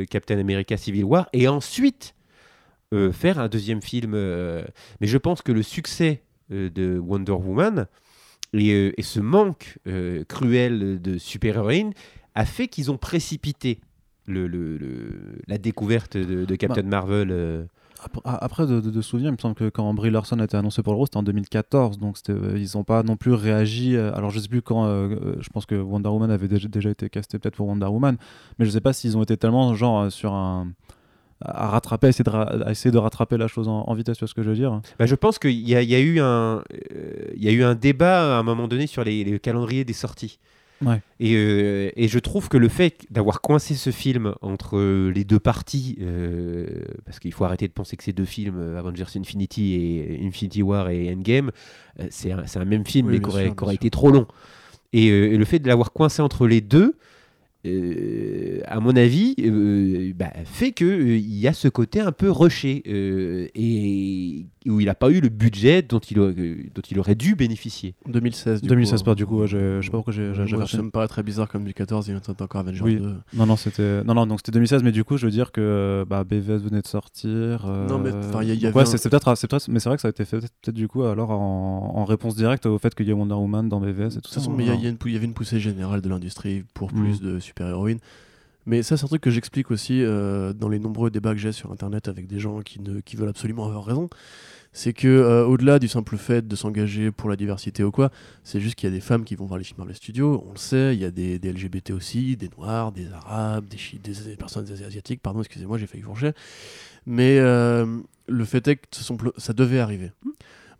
Captain 0.10 0.40
America 0.40 0.78
Civil 0.78 1.04
War, 1.04 1.28
et 1.34 1.50
ensuite 1.50 2.16
faire 3.12 3.40
un 3.40 3.50
deuxième 3.50 3.82
film. 3.82 4.12
Mais 4.14 5.08
je 5.08 5.18
pense 5.18 5.42
que 5.42 5.52
le 5.52 5.64
succès 5.64 6.24
de 6.50 6.98
Wonder 6.98 7.34
Woman 7.34 7.88
et, 8.54 8.94
et 8.98 9.04
ce 9.04 9.20
manque 9.20 9.80
cruel 10.30 11.02
de 11.02 11.18
super-héroïne 11.18 11.92
a 12.36 12.46
fait 12.46 12.70
qu'ils 12.70 12.90
ont 12.90 12.98
précipité 12.98 13.82
le, 14.28 14.48
le- 14.48 14.78
le- 14.78 15.42
la 15.48 15.58
découverte 15.58 16.16
de, 16.18 16.46
de 16.46 16.56
Captain 16.56 16.84
Marvel. 16.84 17.30
euh. 17.32 17.64
Après, 18.06 18.22
après, 18.26 18.68
de, 18.68 18.82
de, 18.82 18.90
de 18.90 19.02
souvenir, 19.02 19.30
il 19.30 19.34
me 19.34 19.38
semble 19.38 19.56
que 19.56 19.70
quand 19.70 19.94
Brie 19.94 20.12
Larson 20.12 20.38
a 20.40 20.44
été 20.44 20.58
annoncé 20.58 20.84
pour 20.84 20.92
le 20.92 20.98
rôle, 20.98 21.08
c'était 21.08 21.18
en 21.18 21.24
2014, 21.24 22.00
donc 22.00 22.18
euh, 22.30 22.54
ils 22.58 22.76
n'ont 22.76 22.84
pas 22.84 23.02
non 23.02 23.16
plus 23.16 23.32
réagi. 23.34 23.96
euh, 23.96 24.14
alors 24.14 24.30
je 24.30 24.40
sais 24.40 24.50
plus 24.50 24.62
quand, 24.62 24.86
euh, 24.86 25.36
je 25.40 25.48
pense 25.50 25.66
que 25.66 25.76
Wonder 25.76 26.10
Woman 26.10 26.30
avait 26.30 26.50
déjà, 26.50 26.68
déjà 26.68 26.90
été 26.90 27.10
casté 27.10 27.40
peut-être 27.40 27.56
pour 27.56 27.68
Wonder 27.68 27.86
Woman, 27.86 28.18
mais 28.60 28.66
je 28.66 28.72
sais 28.72 28.82
pas 28.82 28.92
s'ils 28.92 29.16
ont 29.18 29.24
été 29.24 29.38
tellement 29.38 29.74
genre 29.74 30.12
sur 30.12 30.34
un 30.34 30.68
à 31.46 31.68
rattraper, 31.68 32.08
à 32.08 32.10
essayer 32.10 32.24
de, 32.24 32.30
ra- 32.30 32.44
à 32.66 32.72
essayer 32.72 32.92
de 32.92 32.98
rattraper 32.98 33.38
la 33.38 33.48
chose 33.48 33.68
en, 33.70 33.82
en 33.88 33.94
vitesse, 33.94 34.18
tu 34.18 34.22
vois 34.22 34.30
ce 34.30 34.34
que 34.34 34.44
je 34.44 34.50
veux 34.50 34.56
dire 34.56 34.82
Bah, 35.00 35.06
je 35.06 35.16
pense 35.16 35.40
qu'il 35.40 35.52
y, 35.52 35.74
y 35.74 35.86
y 35.86 35.96
a 35.96 36.00
eu 36.02 36.20
un 37.64 37.76
débat 37.76 38.36
à 38.36 38.40
un 38.40 38.44
moment 38.44 38.68
donné 38.68 38.88
sur 38.88 39.04
les, 39.04 39.24
les 39.24 39.40
calendriers 39.40 39.84
des 39.86 39.94
sorties. 39.94 40.40
Ouais. 40.86 41.02
Et, 41.20 41.36
euh, 41.36 41.92
et 41.96 42.08
je 42.08 42.20
trouve 42.20 42.50
que 42.50 42.58
le 42.58 42.70
fait 42.70 43.06
d'avoir 43.10 43.42
coincé 43.42 43.76
ce 43.76 43.92
film 43.92 44.36
entre 44.42 44.78
euh, 44.78 45.10
les 45.10 45.24
deux 45.24 45.40
parties, 45.40 45.98
euh, 46.02 46.68
parce 47.06 47.20
qu'il 47.20 47.34
faut 47.34 47.46
arrêter 47.46 47.68
de 47.68 47.74
penser 47.74 47.98
que 47.98 48.04
ces 48.04 48.14
deux 48.14 48.26
films, 48.26 48.76
Avengers 48.78 49.06
Infinity 49.16 49.76
et 49.76 50.26
Infinity 50.26 50.62
War 50.62 50.90
et 50.90 51.14
Endgame, 51.14 51.52
euh, 52.00 52.08
c'est 52.10 52.32
un, 52.32 52.66
même 52.66 52.86
film, 52.86 53.08
Oui, 53.08 53.14
mais 53.14 53.20
qui 53.20 53.64
aurait, 53.64 53.76
été 53.76 53.90
trop 53.90 54.12
long. 54.12 54.28
Et, 54.92 55.08
et 55.08 55.38
le 55.38 55.46
fait 55.46 55.60
de 55.60 55.68
l'avoir 55.68 55.92
coincé 55.92 56.22
entre 56.22 56.48
les 56.48 56.62
deux, 56.62 56.96
euh, 57.66 58.60
à 58.66 58.80
mon 58.80 58.96
avis, 58.96 59.36
euh, 59.40 60.12
bah, 60.16 60.32
fait 60.46 60.72
que 60.72 60.86
euh, 60.86 61.18
il 61.18 61.36
y 61.40 61.48
a 61.48 61.54
ce 61.54 61.68
côté 61.68 62.00
un 62.00 62.12
peu 62.12 62.30
rushé 62.32 62.84
euh, 62.88 63.48
et 63.56 64.46
où 64.68 64.80
il 64.80 64.86
n'a 64.86 64.96
pas 64.96 65.10
eu 65.10 65.20
le 65.20 65.30
budget 65.30 65.82
dont 65.82 66.00
il, 66.00 66.20
aurait, 66.20 66.34
dont 66.34 66.82
il 66.90 67.00
aurait 67.00 67.16
dû 67.16 67.36
bénéficier. 67.36 67.96
2016. 68.08 68.62
Du 68.62 68.68
2016, 68.70 69.00
coup, 69.00 69.06
pas 69.06 69.16
du 69.16 69.26
coup, 69.26 69.40
ouais, 69.42 69.48
j'ai- 69.48 69.78
je 69.82 69.86
sais 69.86 69.92
pas 69.92 69.98
pourquoi 69.98 70.14
j'ai- 70.14 70.34
ça 70.34 70.82
me 70.82 70.90
paraît 70.90 71.08
très 71.08 71.24
bizarre 71.24 71.50
comme 71.50 71.66
du 71.66 71.74
14, 71.74 72.08
il 72.08 72.12
y 72.12 72.14
a 72.16 72.18
encore 72.42 72.62
Avengers 72.62 72.82
Oui. 72.82 72.96
2. 72.98 73.14
Non, 73.34 73.46
non, 73.46 73.56
c'était 73.58 74.04
non, 74.04 74.14
non, 74.14 74.26
donc 74.26 74.40
c'était 74.40 74.52
2016, 74.52 74.84
mais 74.84 74.92
du 74.92 75.04
coup, 75.04 75.18
je 75.18 75.26
veux 75.26 75.32
dire 75.32 75.52
que 75.52 76.06
bah, 76.10 76.24
BVS 76.24 76.58
venait 76.64 76.82
de 76.82 76.88
sortir. 76.88 77.66
euh, 77.66 77.88
Non, 77.88 78.00
mais, 78.00 78.12
enfin, 78.12 78.42
il 78.42 78.48
y 78.50 78.52
a- 78.52 78.54
y 78.56 78.66
avait 78.66 78.76
ouais, 78.76 78.84
un- 78.84 78.86
c'est 78.86 79.10
peut-être, 79.10 79.36
c'est 79.36 79.48
peut-être, 79.50 79.70
mais 79.70 79.80
c'est 79.80 79.90
vrai 79.90 79.98
que 79.98 80.02
ça 80.02 80.08
a 80.08 80.12
été 80.12 80.26
fait 80.26 80.40
peut-être 80.40 80.72
du 80.76 80.88
coup 80.88 81.04
alors 81.04 81.32
en, 81.32 81.94
en 81.96 82.06
réponse 82.06 82.36
directe 82.36 82.66
au 82.66 82.78
fait 82.78 82.94
qu'il 82.96 83.08
y 83.08 83.10
ait 83.10 83.14
Wonder 83.14 83.34
Woman 83.36 83.68
dans 83.70 83.80
BVS 83.80 83.90
et 83.90 84.10
tout 84.10 84.16
De 84.16 84.22
toute 84.22 84.28
ça. 84.28 84.40
façon, 84.40 84.58
y, 84.60 84.70
a- 84.70 84.76
y 84.76 84.88
a 84.88 84.92
il 85.06 85.12
y 85.14 85.16
avait 85.16 85.26
une 85.26 85.34
poussée 85.34 85.60
générale 85.60 86.02
de 86.02 86.10
l'industrie 86.10 86.64
pour 86.74 86.94
Mm. 86.94 86.96
plus 87.02 87.22
de 87.22 87.40
super-héroïnes. 87.54 88.00
Mais 88.66 88.82
ça, 88.82 88.96
c'est 88.96 89.04
un 89.04 89.08
truc 89.08 89.22
que 89.22 89.30
j'explique 89.30 89.72
aussi 89.72 90.02
euh, 90.02 90.54
dans 90.54 90.70
les 90.70 90.80
nombreux 90.80 91.12
débats 91.12 91.34
que 91.34 91.38
j'ai 91.40 91.52
sur 91.52 91.72
Internet 91.72 92.08
avec 92.08 92.28
des 92.28 92.40
gens 92.40 92.62
qui, 92.62 92.80
ne, 92.80 93.02
qui 93.02 93.18
veulent 93.18 93.30
absolument 93.30 93.66
avoir 93.66 93.84
raison. 93.86 94.10
C'est 94.72 94.94
que 94.94 95.08
euh, 95.08 95.46
au-delà 95.46 95.78
du 95.80 95.88
simple 95.88 96.18
fait 96.18 96.48
de 96.48 96.56
s'engager 96.56 97.12
pour 97.12 97.30
la 97.30 97.36
diversité 97.36 97.84
ou 97.84 97.92
quoi, 97.92 98.10
c'est 98.44 98.60
juste 98.62 98.76
qu'il 98.76 98.90
y 98.90 98.92
a 98.92 98.96
des 98.96 99.02
femmes 99.02 99.24
qui 99.26 99.36
vont 99.36 99.46
voir 99.46 99.58
les 99.60 99.66
films 99.66 99.80
dans 99.80 99.86
les 99.86 99.94
studios, 99.94 100.44
on 100.48 100.54
le 100.54 100.58
sait, 100.58 100.96
il 100.96 101.00
y 101.02 101.06
a 101.06 101.12
des, 101.12 101.38
des 101.40 101.52
LGBT 101.52 101.92
aussi, 101.92 102.38
des 102.38 102.50
noirs, 102.58 102.92
des 102.94 103.12
arabes, 103.12 103.66
des, 103.68 103.78
des, 104.00 104.30
des 104.30 104.36
personnes 104.38 104.66
asiatiques, 104.72 105.22
pardon, 105.22 105.42
excusez-moi, 105.42 105.78
j'ai 105.78 105.86
failli 105.86 106.02
fourcher. 106.02 106.32
Mais 107.06 107.38
euh, 107.40 107.86
le 108.28 108.46
fait 108.46 108.68
est 108.68 108.78
que 108.78 108.88
ce 108.92 109.04
sont 109.04 109.18
pl- 109.18 109.34
ça 109.38 109.54
devait 109.54 109.80
arriver. 109.80 110.12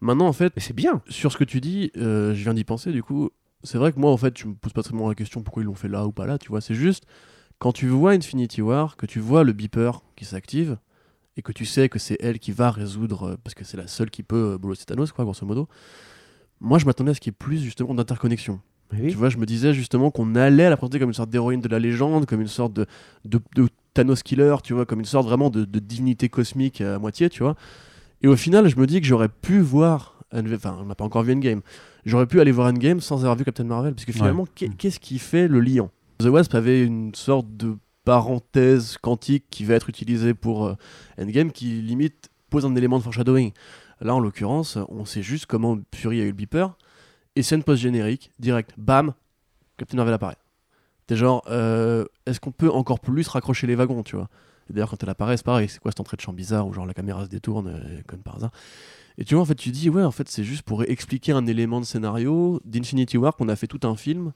Maintenant, 0.02 0.28
en 0.28 0.34
fait, 0.34 0.54
c'est 0.58 0.76
bien. 0.76 1.02
sur 1.10 1.32
ce 1.32 1.38
que 1.38 1.44
tu 1.44 1.60
dis, 1.62 1.92
je 1.96 2.32
viens 2.34 2.54
d'y 2.56 2.64
penser 2.64 2.92
du 2.94 3.04
coup. 3.04 3.30
C'est 3.64 3.78
vrai 3.78 3.94
que 3.94 4.00
moi, 4.00 4.12
en 4.12 4.18
fait, 4.18 4.38
je 4.38 4.48
me 4.48 4.54
pose 4.54 4.74
pas 4.74 4.84
tellement 4.84 5.08
la 5.08 5.16
question 5.16 5.42
pourquoi 5.42 5.64
ils 5.64 5.66
l'ont 5.66 5.76
fait 5.76 5.88
là 5.88 6.06
ou 6.06 6.12
pas 6.12 6.26
là, 6.26 6.38
tu 6.38 6.50
vois. 6.50 6.62
C'est 6.62 6.76
juste 6.76 7.06
quand 7.60 7.72
tu 7.72 7.88
vois 7.88 8.12
Infinity 8.12 8.62
War, 8.62 8.98
que 8.98 9.06
tu 9.06 9.20
vois 9.20 9.44
le 9.44 9.54
beeper 9.54 10.04
qui 10.16 10.26
s'active 10.26 10.78
et 11.38 11.42
que 11.42 11.52
tu 11.52 11.66
sais 11.66 11.90
que 11.90 11.98
c'est 11.98 12.18
elle 12.20 12.40
qui 12.40 12.52
va 12.52 12.72
résoudre, 12.72 13.24
euh, 13.24 13.36
parce 13.44 13.54
que 13.56 13.64
c'est 13.64 13.78
la 13.78 13.88
seule 13.88 14.12
qui 14.12 14.22
peut 14.22 14.54
euh, 14.54 14.58
bolosser 14.58 14.86
Thanos, 14.86 15.12
quoi, 15.12 15.24
grosso 15.24 15.46
modo. 15.46 15.68
Moi, 16.60 16.78
je 16.78 16.86
m'attendais 16.86 17.12
à 17.12 17.14
ce 17.14 17.20
qu'il 17.20 17.32
y 17.32 17.34
ait 17.34 17.38
plus 17.38 17.60
justement 17.60 17.94
d'interconnexion. 17.94 18.60
Tu 18.92 19.16
vois, 19.16 19.30
je 19.30 19.38
me 19.38 19.46
disais 19.48 19.74
justement 19.74 20.12
qu'on 20.12 20.36
allait 20.36 20.70
la 20.70 20.78
présenter 20.78 21.00
comme 21.00 21.10
une 21.10 21.16
sorte 21.16 21.32
d'héroïne 21.32 21.62
de 21.62 21.68
la 21.68 21.80
légende, 21.80 22.28
comme 22.28 22.42
une 22.42 22.48
sorte 22.48 22.74
de, 22.74 22.86
de, 23.26 23.40
de 23.56 23.68
Thanos 23.96 24.22
killer, 24.22 24.58
tu 24.64 24.74
vois, 24.74 24.86
comme 24.86 25.00
une 25.00 25.06
sorte 25.06 25.26
vraiment 25.26 25.50
de, 25.50 25.66
de 25.66 25.80
divinité 25.80 26.30
cosmique 26.30 26.80
à 26.82 27.00
moitié, 27.00 27.30
tu 27.30 27.42
vois. 27.42 27.56
Et 28.22 28.28
au 28.28 28.36
final, 28.36 28.68
je 28.68 28.76
me 28.78 28.86
dis 28.86 29.02
que 29.02 29.08
j'aurais 29.08 29.30
pu 29.30 29.62
voir, 29.62 30.20
enfin, 30.32 30.78
on 30.80 30.86
n'a 30.86 30.94
pas 30.94 31.06
encore 31.06 31.24
vu 31.24 31.34
Endgame, 31.34 31.62
j'aurais 32.06 32.28
pu 32.28 32.40
aller 32.42 32.52
voir 32.52 32.68
Endgame 32.72 33.00
sans 33.00 33.18
avoir 33.22 33.36
vu 33.36 33.44
Captain 33.46 33.64
Marvel, 33.64 33.94
parce 33.94 34.06
que 34.06 34.12
finalement, 34.20 34.46
qu'est- 34.56 34.76
qu'est-ce 34.76 35.00
qui 35.00 35.20
fait 35.20 35.48
le 35.48 35.60
liant? 35.60 35.90
The 36.20 36.26
Wasp 36.26 36.54
avait 36.56 36.84
une 36.84 37.14
sorte 37.16 37.48
de 37.58 37.76
parenthèse 38.06 38.98
quantique 39.02 39.46
qui 39.50 39.66
va 39.66 39.76
être 39.76 39.90
utilisée 39.90 40.34
pour 40.34 40.66
euh, 40.66 40.76
Endgame, 41.20 41.52
qui 41.52 41.82
limite 41.82 42.30
pose 42.50 42.66
un 42.66 42.76
élément 42.76 42.98
de 42.98 43.04
foreshadowing. 43.04 43.52
Là, 44.02 44.14
en 44.16 44.20
l'occurrence, 44.20 44.78
on 44.90 45.06
sait 45.06 45.22
juste 45.24 45.46
comment 45.46 45.78
Fury 45.96 46.20
a 46.22 46.24
eu 46.24 46.28
le 46.28 46.34
beeper, 46.34 46.78
et 47.36 47.44
scène 47.44 47.64
post-générique, 47.64 48.32
direct, 48.40 48.74
bam, 48.78 49.14
Captain 49.78 49.98
Marvel 49.98 50.14
apparaît. 50.14 50.38
T'es 51.08 51.16
genre, 51.16 51.44
euh, 51.50 52.06
est-ce 52.26 52.40
qu'on 52.40 52.52
peut 52.52 52.70
encore 52.70 53.00
plus 53.00 53.28
raccrocher 53.28 53.66
les 53.68 53.76
wagons, 53.76 54.04
tu 54.04 54.16
vois? 54.16 54.30
D'ailleurs, 54.70 54.90
quand 54.90 55.02
elle 55.04 55.10
apparaît, 55.10 55.36
c'est 55.38 55.46
pareil, 55.46 55.68
c'est 55.68 55.80
quoi 55.80 55.92
cette 55.92 56.00
entrée 56.00 56.16
de 56.16 56.22
champ 56.22 56.32
bizarre 56.32 56.68
où 56.68 56.74
genre 56.74 56.86
la 56.86 56.94
caméra 56.94 57.26
se 57.26 57.30
détourne, 57.30 57.68
euh, 57.68 58.02
comme 58.08 58.20
par 58.22 58.36
hasard? 58.38 58.52
Et 59.18 59.26
tu 59.26 59.36
vois, 59.36 59.44
en 59.44 59.46
fait, 59.46 59.56
tu 59.56 59.70
dis, 59.70 59.90
ouais, 59.90 60.04
en 60.04 60.12
fait, 60.12 60.28
c'est 60.30 60.44
juste 60.44 60.64
pour 60.64 60.84
expliquer 60.84 61.32
un 61.34 61.46
élément 61.46 61.80
de 61.80 61.86
scénario. 61.86 62.60
d'Infinity 62.66 63.18
War 63.18 63.36
qu'on 63.36 63.48
a 63.50 63.56
fait 63.56 63.68
tout 63.68 63.80
un 63.88 63.96
film 63.96 64.32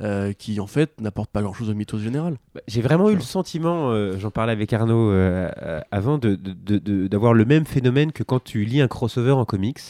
euh, 0.00 0.32
qui, 0.34 0.60
en 0.60 0.66
fait, 0.66 1.00
n'apporte 1.00 1.30
pas 1.30 1.40
grand-chose 1.40 1.70
au 1.70 1.74
mythos 1.74 1.98
général. 1.98 2.36
Bah, 2.54 2.60
J'ai 2.68 2.82
vraiment 2.82 3.08
eu 3.08 3.14
le 3.14 3.20
sentiment, 3.22 3.90
euh, 3.90 4.18
j'en 4.18 4.30
parlais 4.30 4.52
avec 4.52 4.70
Arnaud 4.74 5.10
euh, 5.10 5.80
avant, 5.90 6.18
de- 6.18 6.34
de- 6.34 6.52
de- 6.52 6.78
de- 6.78 7.06
d'avoir 7.08 7.32
le 7.32 7.46
même 7.46 7.64
phénomène 7.64 8.12
que 8.12 8.22
quand 8.22 8.42
tu 8.44 8.64
lis 8.66 8.82
un 8.82 8.88
crossover 8.88 9.30
en 9.32 9.46
comics 9.46 9.80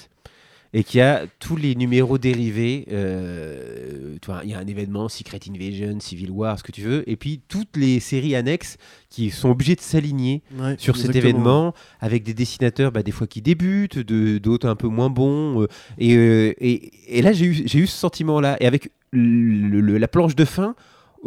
et 0.75 0.85
qu'il 0.85 0.99
y 0.99 1.03
a 1.03 1.25
tous 1.39 1.57
les 1.57 1.75
numéros 1.75 2.19
dérivés. 2.19 2.87
euh, 2.91 4.17
il 4.45 4.51
y 4.51 4.55
a 4.55 4.59
un 4.59 4.67
événement, 4.67 5.09
Secret 5.09 5.39
Invasion, 5.49 6.01
Civil 6.01 6.31
War, 6.31 6.59
ce 6.59 6.65
que 6.65 6.73
tu 6.73 6.81
veux, 6.83 7.09
et 7.09 7.17
puis 7.17 7.41
toutes 7.49 7.77
les 7.77 8.01
séries 8.01 8.35
annexes 8.35 8.77
qui 9.09 9.31
sont 9.31 9.51
obligées 9.51 9.77
de 9.77 9.81
s'aligner 9.81 10.43
sur 10.79 10.95
cet 10.97 11.13
événement 11.29 11.75
avec 12.01 12.23
des 12.25 12.35
dessinateurs 12.35 12.93
bah, 12.93 13.03
des 13.03 13.13
fois 13.13 13.27
qui 13.27 13.41
débutent, 13.43 13.99
d'autres 13.99 14.69
un 14.69 14.75
peu 14.77 14.89
moins 14.89 15.11
bons. 15.11 15.63
euh, 15.63 15.67
et, 15.99 16.17
euh, 16.17 16.55
et, 16.61 16.91
et 17.19 17.23
là, 17.23 17.33
j'ai 17.33 17.47
eu, 17.47 17.87
ce 17.87 17.97
sentiment-là. 17.99 18.57
Et 18.61 18.67
avec 18.67 18.91
le- 19.13 19.81
le- 19.81 19.99
la 19.99 20.09
planche 20.09 20.35
de 20.35 20.45
fin 20.45 20.75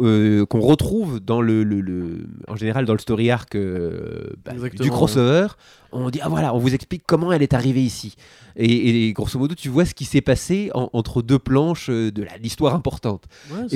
euh, 0.02 0.46
qu'on 0.46 0.60
retrouve 0.60 1.20
dans 1.20 1.40
le, 1.40 1.62
le- 1.64 1.80
le- 1.80 2.26
en 2.48 2.56
général 2.56 2.84
dans 2.86 2.92
le 2.94 2.98
story 2.98 3.30
arc 3.30 3.54
euh, 3.54 4.30
bah, 4.44 4.52
du 4.80 4.90
crossover, 4.90 5.46
on 5.92 6.10
dit 6.10 6.20
ah 6.22 6.28
voilà, 6.28 6.54
on 6.54 6.58
vous 6.58 6.74
explique 6.74 7.02
comment 7.06 7.32
elle 7.32 7.42
est 7.42 7.54
arrivée 7.54 7.82
ici. 7.82 8.14
Et, 8.56 9.06
et 9.08 9.12
grosso 9.12 9.38
modo, 9.38 9.54
tu 9.54 9.68
vois 9.68 9.84
ce 9.84 9.94
qui 9.94 10.04
s'est 10.04 10.20
passé 10.20 10.70
en- 10.74 10.90
entre 10.92 11.22
deux 11.22 11.38
planches 11.38 11.88
euh, 11.90 12.10
de 12.10 12.26
l'histoire 12.42 12.74
importante. 12.74 13.24
Ouais, 13.50 13.66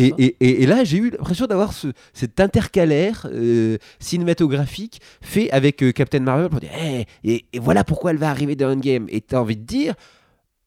Et, 0.41 0.67
là, 0.67 0.85
j'ai 0.85 0.99
eu 0.99 1.11
l'impression 1.11 1.47
d'avoir 1.47 1.73
ce, 1.73 1.89
cet 2.13 2.41
intercalaire 2.41 3.27
euh, 3.33 3.79
cinématographique 3.99 5.01
fait 5.21 5.51
avec 5.51 5.85
Captain 5.95 6.21
Marvel 6.21 6.49
pour 6.49 6.61
dire 6.61 6.71
Eh, 6.83 7.05
et, 7.25 7.45
voilà 7.61 7.85
pourquoi 7.85 8.11
elle 8.13 8.17
va 8.19 8.31
arriver 8.31 8.57
dans 8.57 8.71
Endgame. 8.73 9.07
Et 9.09 9.21
tu 9.21 9.35
as 9.35 9.41
envie 9.41 9.57
de 9.57 9.63
dire 9.65 9.95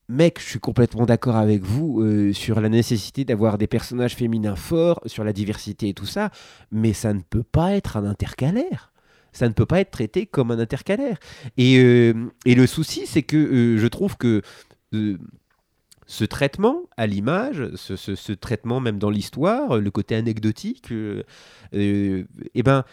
Mec, 0.10 0.40
je 0.40 0.46
suis 0.46 0.60
complètement 0.60 1.06
d'accord 1.06 1.36
avec 1.36 1.64
vous 1.64 2.02
euh, 2.02 2.32
sur 2.32 2.62
la 2.62 2.70
nécessité 2.70 3.26
d'avoir 3.26 3.58
des 3.58 3.68
personnages 3.68 4.16
féminins 4.16 4.56
forts, 4.56 5.02
sur 5.06 5.26
la 5.26 5.34
diversité 5.34 5.90
et 5.90 5.94
tout 5.94 6.06
ça, 6.06 6.32
mais 6.72 6.94
ça 6.94 7.14
ne 7.14 7.20
peut 7.20 7.44
pas 7.44 7.74
être 7.74 7.98
un 7.98 8.06
intercalaire. 8.06 8.94
Ça 9.34 9.50
ne 9.50 9.54
peut 9.54 9.66
pas 9.66 9.82
être 9.82 9.92
traité 9.92 10.26
comme 10.26 10.52
un 10.52 10.60
intercalaire. 10.60 11.18
Et, 11.58 11.78
euh, 11.80 12.14
le 12.46 12.68
souci, 12.68 13.06
c'est 13.06 13.22
que 13.24 13.36
euh, 13.36 13.78
je 13.78 13.88
trouve 13.88 14.16
que 14.16 14.42
ce 16.06 16.24
traitement 16.24 16.84
à 16.96 17.06
l'image, 17.06 17.70
ce, 17.76 18.32
traitement 18.32 18.80
même 18.80 19.00
dans 19.00 19.10
l'histoire, 19.10 19.78
le 19.78 19.92
côté 19.92 20.16
anecdotique, 20.16 20.88
eh 21.74 22.24
ben, 22.64 22.86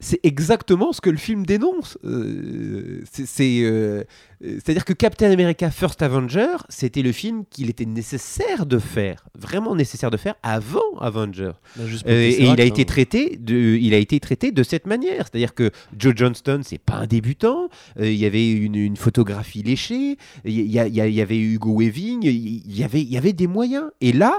c'est 0.00 0.20
exactement 0.22 0.92
ce 0.92 1.00
que 1.00 1.10
le 1.10 1.16
film 1.16 1.44
dénonce. 1.44 1.98
Euh, 2.04 3.02
c'est, 3.12 3.62
euh, 3.62 4.04
c'est-à-dire 4.40 4.84
que 4.84 4.92
Captain 4.92 5.30
America 5.30 5.70
First 5.72 6.02
Avenger, 6.02 6.56
c'était 6.68 7.02
le 7.02 7.10
film 7.10 7.44
qu'il 7.50 7.68
était 7.68 7.84
nécessaire 7.84 8.64
de 8.64 8.78
faire, 8.78 9.26
vraiment 9.36 9.74
nécessaire 9.74 10.12
de 10.12 10.16
faire 10.16 10.36
avant 10.44 10.96
Avenger. 11.00 11.50
Bah, 11.76 11.82
Euh, 12.06 12.12
et 12.12 12.44
il 12.44 12.60
a 12.60 12.64
été 12.64 12.82
hein. 12.82 12.84
traité 12.84 13.36
de, 13.40 13.76
il 13.80 13.92
a 13.92 13.98
été 13.98 14.20
traité 14.20 14.52
de 14.52 14.62
cette 14.62 14.86
manière, 14.86 15.26
c'est-à-dire 15.26 15.54
que 15.54 15.70
Joe 15.98 16.14
Johnston 16.14 16.60
c'est 16.62 16.78
pas 16.78 16.94
un 16.94 17.06
débutant, 17.06 17.68
il 17.98 18.14
y 18.14 18.26
avait 18.26 18.52
une, 18.52 18.76
une 18.76 18.96
photographie 18.96 19.62
léchée, 19.62 20.16
il 20.44 20.70
y, 20.70 20.78
avait 21.20 21.38
Hugo 21.38 21.76
Weaving, 21.76 22.22
il 22.22 22.76
y 22.76 22.84
avait, 22.84 23.00
il 23.00 23.12
y 23.12 23.16
avait 23.16 23.32
des 23.32 23.46
moyens. 23.46 23.90
Et 24.00 24.12
là, 24.12 24.38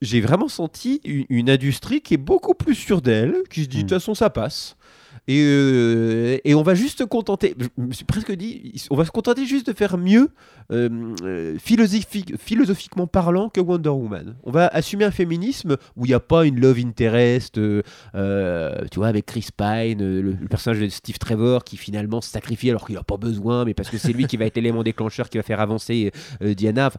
j'ai 0.00 0.20
vraiment 0.20 0.48
senti 0.48 1.00
une, 1.04 1.26
une 1.28 1.50
industrie 1.50 2.00
qui 2.00 2.14
est 2.14 2.18
beaucoup 2.18 2.54
plus 2.54 2.74
sûre 2.74 3.02
d'elle, 3.02 3.34
qui 3.50 3.64
se 3.64 3.68
dit 3.68 3.78
de 3.78 3.82
Mm. 3.84 3.86
toute 3.86 3.98
façon 3.98 4.14
ça 4.14 4.30
passe. 4.30 4.76
Et, 5.28 5.42
euh, 5.44 6.38
et 6.42 6.54
on 6.54 6.62
va 6.62 6.74
juste 6.74 6.98
se 6.98 7.04
contenter, 7.04 7.54
je 7.58 7.66
me 7.82 7.92
suis 7.92 8.06
presque 8.06 8.32
dit, 8.32 8.72
on 8.90 8.96
va 8.96 9.04
se 9.04 9.10
contenter 9.10 9.44
juste 9.44 9.66
de 9.66 9.74
faire 9.74 9.98
mieux, 9.98 10.30
euh, 10.72 10.88
euh, 11.22 11.56
philosophique- 11.58 12.34
philosophiquement 12.38 13.06
parlant, 13.06 13.50
que 13.50 13.60
Wonder 13.60 13.90
Woman. 13.90 14.36
On 14.44 14.50
va 14.50 14.66
assumer 14.68 15.04
un 15.04 15.10
féminisme 15.10 15.76
où 15.96 16.06
il 16.06 16.08
n'y 16.08 16.14
a 16.14 16.20
pas 16.20 16.46
une 16.46 16.58
love 16.58 16.78
interest, 16.78 17.58
euh, 17.58 17.82
tu 18.90 18.98
vois, 18.98 19.08
avec 19.08 19.26
Chris 19.26 19.48
Pine, 19.54 19.98
le, 19.98 20.22
le 20.32 20.48
personnage 20.48 20.80
de 20.80 20.88
Steve 20.88 21.18
Trevor 21.18 21.62
qui 21.62 21.76
finalement 21.76 22.20
se 22.22 22.30
sacrifie 22.30 22.70
alors 22.70 22.86
qu'il 22.86 22.94
n'a 22.94 23.02
pas 23.02 23.18
besoin, 23.18 23.66
mais 23.66 23.74
parce 23.74 23.90
que 23.90 23.98
c'est 23.98 24.14
lui 24.14 24.26
qui 24.26 24.38
va 24.38 24.46
être 24.46 24.56
l'élément 24.56 24.82
déclencheur 24.82 25.28
qui 25.28 25.36
va 25.36 25.42
faire 25.42 25.60
avancer 25.60 26.10
Diana. 26.40 26.90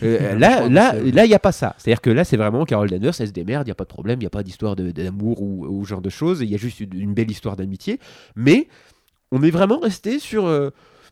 Là, 0.00 0.68
là, 0.68 0.94
là, 0.94 1.24
il 1.24 1.28
n'y 1.28 1.34
a 1.34 1.38
pas 1.40 1.52
ça. 1.52 1.74
C'est-à-dire 1.78 2.00
que 2.00 2.10
là, 2.10 2.22
c'est 2.24 2.36
vraiment 2.36 2.64
Carol 2.64 2.88
Danvers, 2.88 3.14
elle 3.20 3.26
se 3.26 3.32
démerde, 3.32 3.66
il 3.66 3.70
n'y 3.70 3.72
a 3.72 3.76
pas 3.76 3.84
de 3.84 3.88
problème, 3.88 4.18
il 4.20 4.22
n'y 4.22 4.26
a 4.26 4.30
pas 4.30 4.42
d'histoire 4.44 4.76
d'amour 4.76 5.42
ou, 5.42 5.66
ou 5.66 5.84
ce 5.84 5.88
genre 5.90 6.00
de 6.00 6.10
choses, 6.10 6.40
il 6.40 6.48
y 6.48 6.54
a 6.54 6.58
juste 6.58 6.80
une, 6.80 6.94
une 6.94 7.14
belle 7.14 7.30
histoire 7.30 7.47
d'amitié. 7.56 7.98
Mais 8.36 8.68
on 9.32 9.42
est 9.42 9.50
vraiment 9.50 9.78
resté 9.78 10.18
sur, 10.18 10.46
euh, 10.46 10.70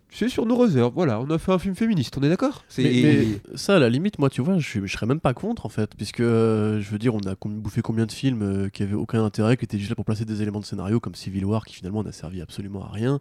tu 0.09 0.19
sais, 0.19 0.29
sur 0.29 0.47
nos 0.47 0.57
réserves. 0.57 0.93
Voilà, 0.95 1.21
on 1.21 1.29
a 1.31 1.39
fait 1.39 1.53
un 1.53 1.59
film 1.59 1.75
féministe, 1.75 2.17
on 2.19 2.23
est 2.23 2.29
d'accord? 2.29 2.65
C'est- 2.69 2.83
Mais, 2.83 3.03
mais 3.03 3.57
ça, 3.57 3.77
à 3.77 3.79
la 3.79 3.89
limite, 3.89 4.19
moi, 4.19 4.31
tu 4.31 4.41
vois, 4.41 4.59
je, 4.59 4.87
je 4.87 4.93
serais 4.93 5.07
même 5.07 5.21
pas 5.21 5.35
contre, 5.35 5.67
en 5.67 5.69
fait, 5.69 5.91
puisque, 5.97 6.21
euh, 6.21 6.81
je 6.81 6.91
veux 6.91 6.99
dire, 6.99 7.15
on 7.15 7.21
a 7.27 7.35
bouffé 7.45 7.83
combien 7.83 8.07
de 8.07 8.13
films 8.13 8.43
euh, 8.43 8.69
qui 8.69 8.83
avaient 8.85 8.95
aucun 8.95 9.25
intérêt, 9.25 9.57
qui 9.57 9.65
étaient 9.65 9.79
juste 9.79 9.91
là 9.91 9.97
pour 9.97 10.05
placer 10.05 10.25
des 10.25 10.41
éléments 10.43 10.61
de 10.61 10.65
scénario, 10.65 11.01
comme 11.01 11.15
Civil 11.15 11.45
War, 11.45 11.65
qui 11.65 11.75
finalement 11.75 12.03
n'a 12.05 12.13
servi 12.13 12.41
absolument 12.41 12.85
à 12.85 12.91
rien. 12.93 13.19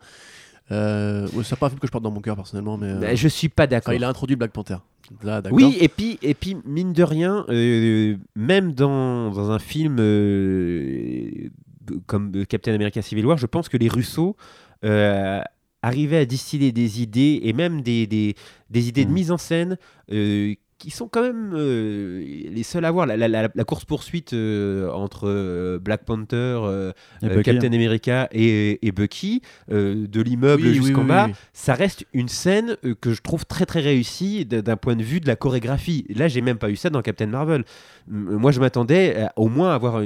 Euh, 0.71 1.27
ouais, 1.33 1.43
c'est 1.43 1.55
pas 1.59 1.67
un 1.67 1.69
film 1.69 1.79
que 1.79 1.85
je 1.87 1.91
porte 1.91 2.03
dans 2.03 2.09
mon 2.11 2.21
cœur, 2.21 2.35
personnellement, 2.35 2.77
mais... 2.77 2.87
euh, 2.87 2.99
Bah, 2.99 3.15
je 3.15 3.27
suis 3.27 3.49
pas 3.49 3.67
d'accord. 3.67 3.89
enfin, 3.91 3.97
il 3.97 4.03
a 4.03 4.09
introduit 4.09 4.35
Black 4.35 4.51
Panther. 4.51 4.77
Là, 5.23 5.39
d'accord. 5.41 5.55
Oui, 5.55 5.77
et 5.79 5.87
puis, 5.87 6.17
et 6.23 6.33
puis 6.33 6.57
mine 6.65 6.91
de 6.91 7.03
rien, 7.03 7.45
euh, 7.49 8.15
même 8.35 8.71
dans, 8.73 9.29
dans 9.29 9.51
un 9.51 9.59
film 9.59 9.97
euh, 9.99 11.49
comme 12.07 12.45
Captain 12.45 12.73
America 12.73 13.01
Civil 13.01 13.25
War, 13.25 13.37
je 13.37 13.45
pense 13.45 13.69
que 13.69 13.77
les 13.77 13.87
Russos 13.89 14.35
euh, 14.83 15.41
arrivaient 15.81 16.17
à 16.17 16.25
distiller 16.25 16.71
des 16.71 17.01
idées 17.01 17.41
et 17.43 17.53
même 17.53 17.81
des, 17.81 18.07
des, 18.07 18.35
des 18.69 18.87
idées 18.87 19.05
de 19.05 19.09
Mhm. 19.09 19.15
mise 19.15 19.31
en 19.31 19.37
scène 19.37 19.77
euh, 20.11 20.55
qui 20.77 20.91
sont 20.91 21.07
quand 21.07 21.21
même 21.21 21.53
euh, 21.55 22.19
les 22.21 22.63
seuls 22.63 22.83
à 22.85 22.91
voir. 22.91 23.05
La, 23.05 23.15
la- 23.15 23.27
la- 23.27 23.49
la 23.53 23.63
course-poursuite 23.63 24.33
euh, 24.33 24.89
entre 24.91 25.27
euh, 25.27 25.79
Black 25.79 26.03
Panther, 26.03 26.59
Bucky. 27.21 27.43
Captain 27.43 27.71
America 27.73 28.27
et, 28.31 28.85
et 28.85 28.91
Bucky, 28.91 29.41
de 29.69 30.21
l'immeuble 30.21 30.63
Oui, 30.67 30.73
jusqu'en 30.73 31.01
oui, 31.03 31.07
bas, 31.07 31.29
ça 31.53 31.73
reste 31.75 32.05
une 32.13 32.27
scène 32.27 32.75
que 33.01 33.13
je 33.13 33.21
trouve 33.21 33.45
très 33.45 33.65
très 33.65 33.79
réussie 33.79 34.45
d'un 34.45 34.75
point 34.77 34.95
de 34.95 35.03
vue 35.03 35.19
de 35.21 35.27
la 35.27 35.35
chorégraphie. 35.35 36.05
Là, 36.13 36.27
j'ai 36.27 36.41
même 36.41 36.57
pas 36.57 36.69
eu 36.69 36.75
ça 36.75 36.89
dans 36.89 37.01
Captain 37.01 37.27
Marvel. 37.27 37.63
Moi, 38.07 38.51
je 38.51 38.59
m'attendais 38.59 39.27
au 39.35 39.47
moins 39.47 39.71
à 39.71 39.75
avoir. 39.75 40.01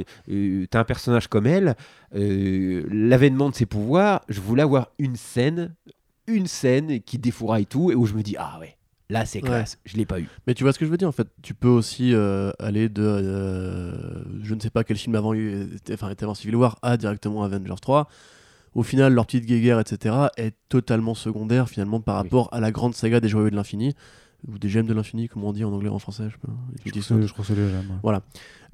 T'as 0.70 0.80
un 0.80 0.84
personnage 0.84 1.28
comme 1.28 1.47
elle, 1.47 1.76
l'avènement 2.13 3.49
de 3.49 3.55
ses 3.55 3.65
pouvoirs. 3.65 4.22
Je 4.30 4.39
voulais 4.41 4.63
avoir 4.63 4.89
une 4.99 5.15
scène, 5.15 5.76
une 6.28 6.47
scène 6.47 6.99
qui 7.01 7.17
défouraille 7.17 7.65
tout 7.65 7.91
et 7.91 7.95
où 7.95 8.05
je 8.05 8.13
me 8.13 8.22
dis 8.22 8.36
ah 8.38 8.57
ouais, 8.59 8.76
là 9.10 9.26
c'est 9.26 9.41
Ouais. 9.41 9.47
classe. 9.49 9.78
Je 9.86 9.97
l'ai 9.97 10.05
pas 10.05 10.20
eu. 10.20 10.28
Mais 10.47 10.53
tu 10.53 10.64
vois 10.64 10.74
ce 10.74 10.80
que 10.80 10.86
je 10.86 10.91
veux 10.91 10.97
dire 10.97 11.07
en 11.10 11.12
fait. 11.14 11.28
Tu 11.41 11.53
peux 11.53 11.68
aussi 11.68 12.14
euh, 12.14 12.51
aller 12.60 12.89
de 12.89 13.03
euh, 13.03 13.93
je 14.43 14.53
ne 14.55 14.60
sais 14.60 14.70
pas 14.70 14.84
quel 14.84 14.97
film 14.97 15.16
avant 15.16 15.34
eu- 15.34 15.76
était, 15.76 15.93
enfin, 15.93 16.10
était 16.10 16.24
avant 16.24 16.36
Civil 16.36 16.55
War 16.55 16.78
à 16.82 16.97
directement 16.97 17.43
Avengers 17.43 17.76
3. 17.82 18.07
Au 18.76 18.84
final, 18.84 19.14
leur 19.14 19.26
petite 19.26 19.45
guéguerre, 19.45 19.80
etc., 19.80 20.16
est 20.38 20.53
totalement 20.70 21.16
secondaire 21.16 21.68
finalement 21.70 21.99
par 22.01 22.18
Oui. 22.18 22.24
rapport 22.24 22.49
à 22.53 22.60
la 22.60 22.72
grande 22.72 22.93
saga 22.93 23.20
des 23.20 23.28
Joyeux 23.28 23.49
de 23.49 23.55
l'Infini 23.55 23.95
ou 24.47 24.57
des 24.57 24.69
Gemmes 24.69 24.85
de 24.87 24.93
l'Infini, 24.93 25.27
comme 25.27 25.43
on 25.43 25.51
dit 25.53 25.63
en 25.63 25.71
anglais 25.73 25.89
en 25.89 25.99
français. 25.99 26.23
Je 26.27 26.33
sais 26.33 26.37
pas. 26.41 26.53
Je 26.85 26.89
crois 26.91 27.17
que- 27.17 27.27
je 27.27 27.33
crois 27.33 27.43
que 27.45 27.47
c'est 27.53 27.55
les 27.59 27.69
j'aime, 27.69 27.99
ouais. 28.03 28.17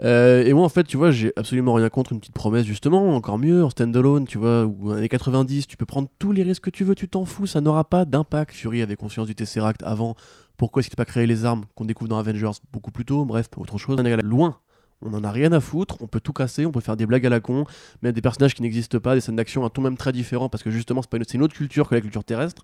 Euh, 0.04 0.44
et 0.44 0.54
moi, 0.54 0.64
en 0.66 0.70
fait, 0.70 0.84
tu 0.84 0.98
vois, 0.98 1.12
j'ai 1.12 1.32
absolument 1.38 1.74
rien 1.74 1.90
contre 1.90 2.12
une 2.12 2.20
petite 2.20 2.34
promesse, 2.34 2.66
justement, 2.66 3.16
encore 3.16 3.38
mieux, 3.38 3.64
en 3.64 3.70
standalone, 3.70 4.26
tu 4.28 4.38
vois, 4.38 4.66
ou 4.66 4.92
années 4.92 5.08
90, 5.10 5.68
tu 5.68 5.78
peux 5.78 5.86
prendre 5.86 6.10
tous 6.20 6.32
les 6.34 6.44
risques 6.44 6.64
que 6.66 6.70
tu 6.70 6.84
veux, 6.84 6.96
tu 6.96 7.08
t'en 7.08 7.24
fous, 7.26 7.48
ça 7.48 7.62
n'aura 7.62 7.84
pas 7.86 8.04
d'impact. 8.06 8.54
Fury 8.54 8.82
avait 8.82 8.98
conscience 8.98 9.28
du 9.28 9.36
Tesseract 9.36 9.82
avant, 9.84 10.16
pourquoi 10.58 10.82
est-ce 10.82 10.90
qu'il 10.90 10.96
n'a 11.00 11.06
pas 11.06 11.10
créé 11.10 11.26
les 11.26 11.46
armes 11.46 11.64
qu'on 11.76 11.86
découvre 11.86 12.10
dans 12.10 12.18
Avengers 12.18 12.52
beaucoup 12.74 12.92
plus 12.92 13.06
tôt, 13.06 13.24
bref, 13.26 13.48
autre 13.58 13.78
chose. 13.78 13.96
On 14.00 14.04
est 14.06 14.22
loin, 14.22 14.58
on 15.02 15.14
en 15.14 15.24
a 15.24 15.32
rien 15.32 15.52
à 15.54 15.62
foutre, 15.62 15.96
on 16.02 16.08
peut 16.08 16.20
tout 16.20 16.34
casser, 16.34 16.66
on 16.66 16.72
peut 16.72 16.82
faire 16.82 16.98
des 16.98 17.06
blagues 17.06 17.26
à 17.26 17.30
la 17.30 17.40
con, 17.40 17.66
mettre 18.02 18.16
des 18.16 18.22
personnages 18.22 18.54
qui 18.54 18.62
n'existent 18.64 19.00
pas, 19.00 19.16
des 19.16 19.22
scènes 19.22 19.36
d'action 19.38 19.64
à 19.66 19.70
ton 19.70 19.82
même 19.82 19.96
très 19.98 20.12
différent, 20.12 20.50
parce 20.50 20.62
que 20.64 20.72
justement, 20.72 21.02
c'est 21.02 21.10
pas 21.10 21.18
une, 21.18 21.24
c'est 21.26 21.36
une 21.38 21.44
autre 21.44 21.56
culture 21.56 21.88
que 21.88 21.96
la 21.96 22.02
culture 22.02 22.24
terrestre. 22.26 22.64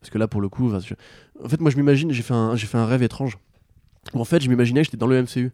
Parce 0.00 0.10
que 0.10 0.18
là, 0.18 0.28
pour 0.28 0.40
le 0.40 0.48
coup, 0.48 0.70
je- 0.70 0.94
en 1.44 1.48
fait, 1.48 1.60
moi, 1.60 1.70
je 1.70 1.76
m'imagine, 1.76 2.12
j'ai 2.12 2.22
fait, 2.22 2.34
un, 2.34 2.54
j'ai 2.56 2.66
fait 2.66 2.78
un 2.78 2.86
rêve 2.86 3.02
étrange. 3.02 3.38
Où, 4.14 4.20
en 4.20 4.24
fait, 4.24 4.40
je 4.40 4.48
m'imaginais 4.48 4.80
que 4.80 4.84
j'étais 4.86 4.96
dans 4.96 5.06
le 5.06 5.16
MCU. 5.22 5.52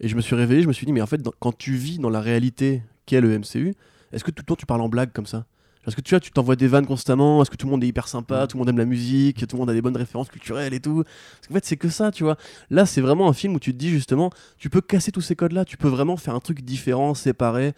Et 0.00 0.08
je 0.08 0.16
me 0.16 0.20
suis 0.20 0.34
réveillé, 0.34 0.62
je 0.62 0.68
me 0.68 0.72
suis 0.72 0.84
dit, 0.86 0.92
mais 0.92 1.00
en 1.00 1.06
fait, 1.06 1.18
dans- 1.22 1.32
quand 1.38 1.56
tu 1.56 1.72
vis 1.74 1.98
dans 1.98 2.10
la 2.10 2.20
réalité 2.20 2.82
qu'est 3.06 3.20
le 3.20 3.32
MCU, 3.32 3.74
est-ce 4.12 4.24
que 4.24 4.30
tout 4.30 4.42
le 4.42 4.46
temps 4.46 4.56
tu 4.56 4.66
parles 4.66 4.82
en 4.82 4.88
blague 4.88 5.12
comme 5.12 5.26
ça? 5.26 5.46
Est-ce 5.86 5.94
que 5.94 6.00
tu 6.00 6.10
vois, 6.10 6.20
tu 6.20 6.32
t'envoies 6.32 6.56
des 6.56 6.66
vannes 6.66 6.84
constamment 6.84 7.40
Est-ce 7.40 7.50
que 7.50 7.56
tout 7.56 7.66
le 7.66 7.70
monde 7.70 7.84
est 7.84 7.86
hyper 7.86 8.08
sympa 8.08 8.48
Tout 8.48 8.56
le 8.56 8.58
monde 8.58 8.68
aime 8.70 8.78
la 8.78 8.84
musique 8.84 9.46
Tout 9.46 9.54
le 9.54 9.60
monde 9.60 9.70
a 9.70 9.72
des 9.72 9.80
bonnes 9.82 9.96
références 9.96 10.28
culturelles 10.28 10.74
et 10.74 10.80
tout 10.80 11.04
Parce 11.04 11.46
qu'en 11.46 11.54
fait, 11.54 11.64
c'est 11.64 11.76
que 11.76 11.88
ça, 11.88 12.10
tu 12.10 12.24
vois. 12.24 12.36
Là, 12.70 12.86
c'est 12.86 13.00
vraiment 13.00 13.28
un 13.28 13.32
film 13.32 13.54
où 13.54 13.60
tu 13.60 13.72
te 13.72 13.78
dis 13.78 13.88
justement, 13.88 14.30
tu 14.58 14.68
peux 14.68 14.80
casser 14.80 15.12
tous 15.12 15.20
ces 15.20 15.36
codes-là, 15.36 15.64
tu 15.64 15.76
peux 15.76 15.86
vraiment 15.88 16.16
faire 16.16 16.34
un 16.34 16.40
truc 16.40 16.62
différent, 16.62 17.14
séparé. 17.14 17.72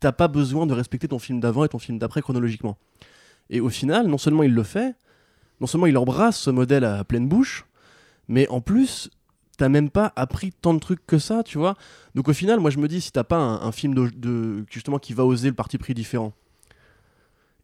T'as 0.00 0.12
pas 0.12 0.28
besoin 0.28 0.66
de 0.66 0.72
respecter 0.72 1.08
ton 1.08 1.18
film 1.18 1.40
d'avant 1.40 1.64
et 1.64 1.68
ton 1.68 1.78
film 1.78 1.98
d'après 1.98 2.22
chronologiquement. 2.22 2.78
Et 3.50 3.60
au 3.60 3.68
final, 3.68 4.06
non 4.06 4.18
seulement 4.18 4.42
il 4.42 4.52
le 4.52 4.62
fait, 4.62 4.94
non 5.60 5.66
seulement 5.66 5.86
il 5.86 5.96
embrasse 5.96 6.38
ce 6.38 6.50
modèle 6.50 6.84
à 6.84 7.04
pleine 7.04 7.28
bouche, 7.28 7.66
mais 8.28 8.46
en 8.48 8.60
plus, 8.60 9.10
t'as 9.56 9.68
même 9.68 9.90
pas 9.90 10.12
appris 10.16 10.52
tant 10.52 10.74
de 10.74 10.78
trucs 10.78 11.04
que 11.06 11.18
ça, 11.18 11.42
tu 11.42 11.58
vois. 11.58 11.74
Donc 12.14 12.28
au 12.28 12.32
final, 12.32 12.60
moi 12.60 12.70
je 12.70 12.78
me 12.78 12.88
dis, 12.88 13.00
si 13.00 13.10
t'as 13.10 13.24
pas 13.24 13.36
un, 13.38 13.62
un 13.62 13.72
film 13.72 13.94
de, 13.94 14.10
de- 14.14 14.64
justement 14.70 14.98
qui 14.98 15.14
va 15.14 15.24
oser 15.24 15.48
le 15.48 15.54
parti 15.54 15.78
pris 15.78 15.94
différent, 15.94 16.32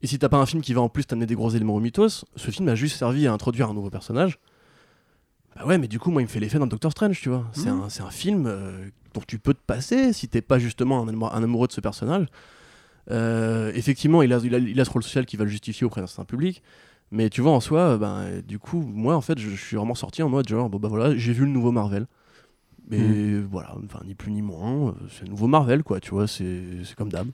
et 0.02 0.06
si 0.06 0.18
t'as 0.18 0.28
pas 0.28 0.38
un 0.38 0.46
film 0.46 0.60
qui 0.62 0.74
va 0.74 0.80
en 0.82 0.88
plus 0.88 1.04
t'amener 1.06 1.26
des 1.26 1.34
gros 1.34 1.50
éléments 1.50 1.74
au 1.76 1.80
mythos, 1.80 2.24
ce 2.36 2.50
film 2.50 2.68
a 2.68 2.74
juste 2.74 2.98
servi 2.98 3.26
à 3.26 3.32
introduire 3.32 3.70
un 3.70 3.74
nouveau 3.74 3.90
personnage. 3.90 4.38
Bah 5.56 5.64
ouais, 5.66 5.78
mais 5.78 5.88
du 5.88 5.98
coup, 5.98 6.10
moi, 6.10 6.20
il 6.20 6.24
me 6.26 6.28
fait 6.30 6.40
l'effet 6.40 6.58
d'un 6.58 6.66
Doctor 6.66 6.90
Strange, 6.90 7.20
tu 7.20 7.28
vois. 7.28 7.46
C'est 7.52 7.70
Mhm. 7.70 7.88
un, 8.00 8.10
film 8.10 8.44
euh, 8.46 8.88
dont 9.14 9.22
tu 9.26 9.38
peux 9.38 9.54
te 9.54 9.62
passer 9.64 10.12
si 10.12 10.28
t'es 10.28 10.42
pas 10.42 10.58
justement 10.58 11.06
un 11.06 11.42
amoureux 11.42 11.68
de 11.68 11.72
ce 11.72 11.80
personnage. 11.80 12.26
Euh, 13.10 13.72
effectivement, 13.74 14.22
il 14.22 14.32
a, 14.32 14.38
il, 14.42 14.54
a, 14.54 14.58
il 14.58 14.80
a 14.80 14.84
ce 14.84 14.90
rôle 14.90 15.02
social 15.02 15.26
qui 15.26 15.36
va 15.36 15.44
le 15.44 15.50
justifier 15.50 15.84
auprès 15.86 16.00
d'un 16.00 16.06
certain 16.06 16.24
public. 16.24 16.62
Mais 17.10 17.30
tu 17.30 17.40
vois, 17.42 17.52
en 17.52 17.60
soi, 17.60 17.80
euh, 17.80 17.98
ben, 17.98 18.40
du 18.46 18.58
coup, 18.58 18.80
moi, 18.82 19.14
en 19.16 19.20
fait, 19.20 19.38
je, 19.38 19.50
je 19.50 19.56
suis 19.64 19.76
vraiment 19.76 19.94
sorti 19.94 20.22
en 20.22 20.28
mode 20.28 20.48
genre, 20.48 20.68
bon, 20.70 20.78
bah 20.78 20.88
voilà, 20.88 21.16
j'ai 21.16 21.32
vu 21.32 21.44
le 21.44 21.50
nouveau 21.50 21.72
Marvel. 21.72 22.06
Mais 22.88 23.40
voilà, 23.40 23.76
enfin, 23.84 24.00
ni 24.04 24.14
plus 24.14 24.30
ni 24.32 24.42
moins, 24.42 24.88
euh, 24.88 24.92
c'est 25.10 25.24
le 25.24 25.30
nouveau 25.30 25.46
Marvel, 25.46 25.82
quoi, 25.82 26.00
tu 26.00 26.10
vois, 26.10 26.26
c'est 26.28 26.84
c'est 26.84 26.94
comme 26.94 27.08
d'hab. 27.10 27.28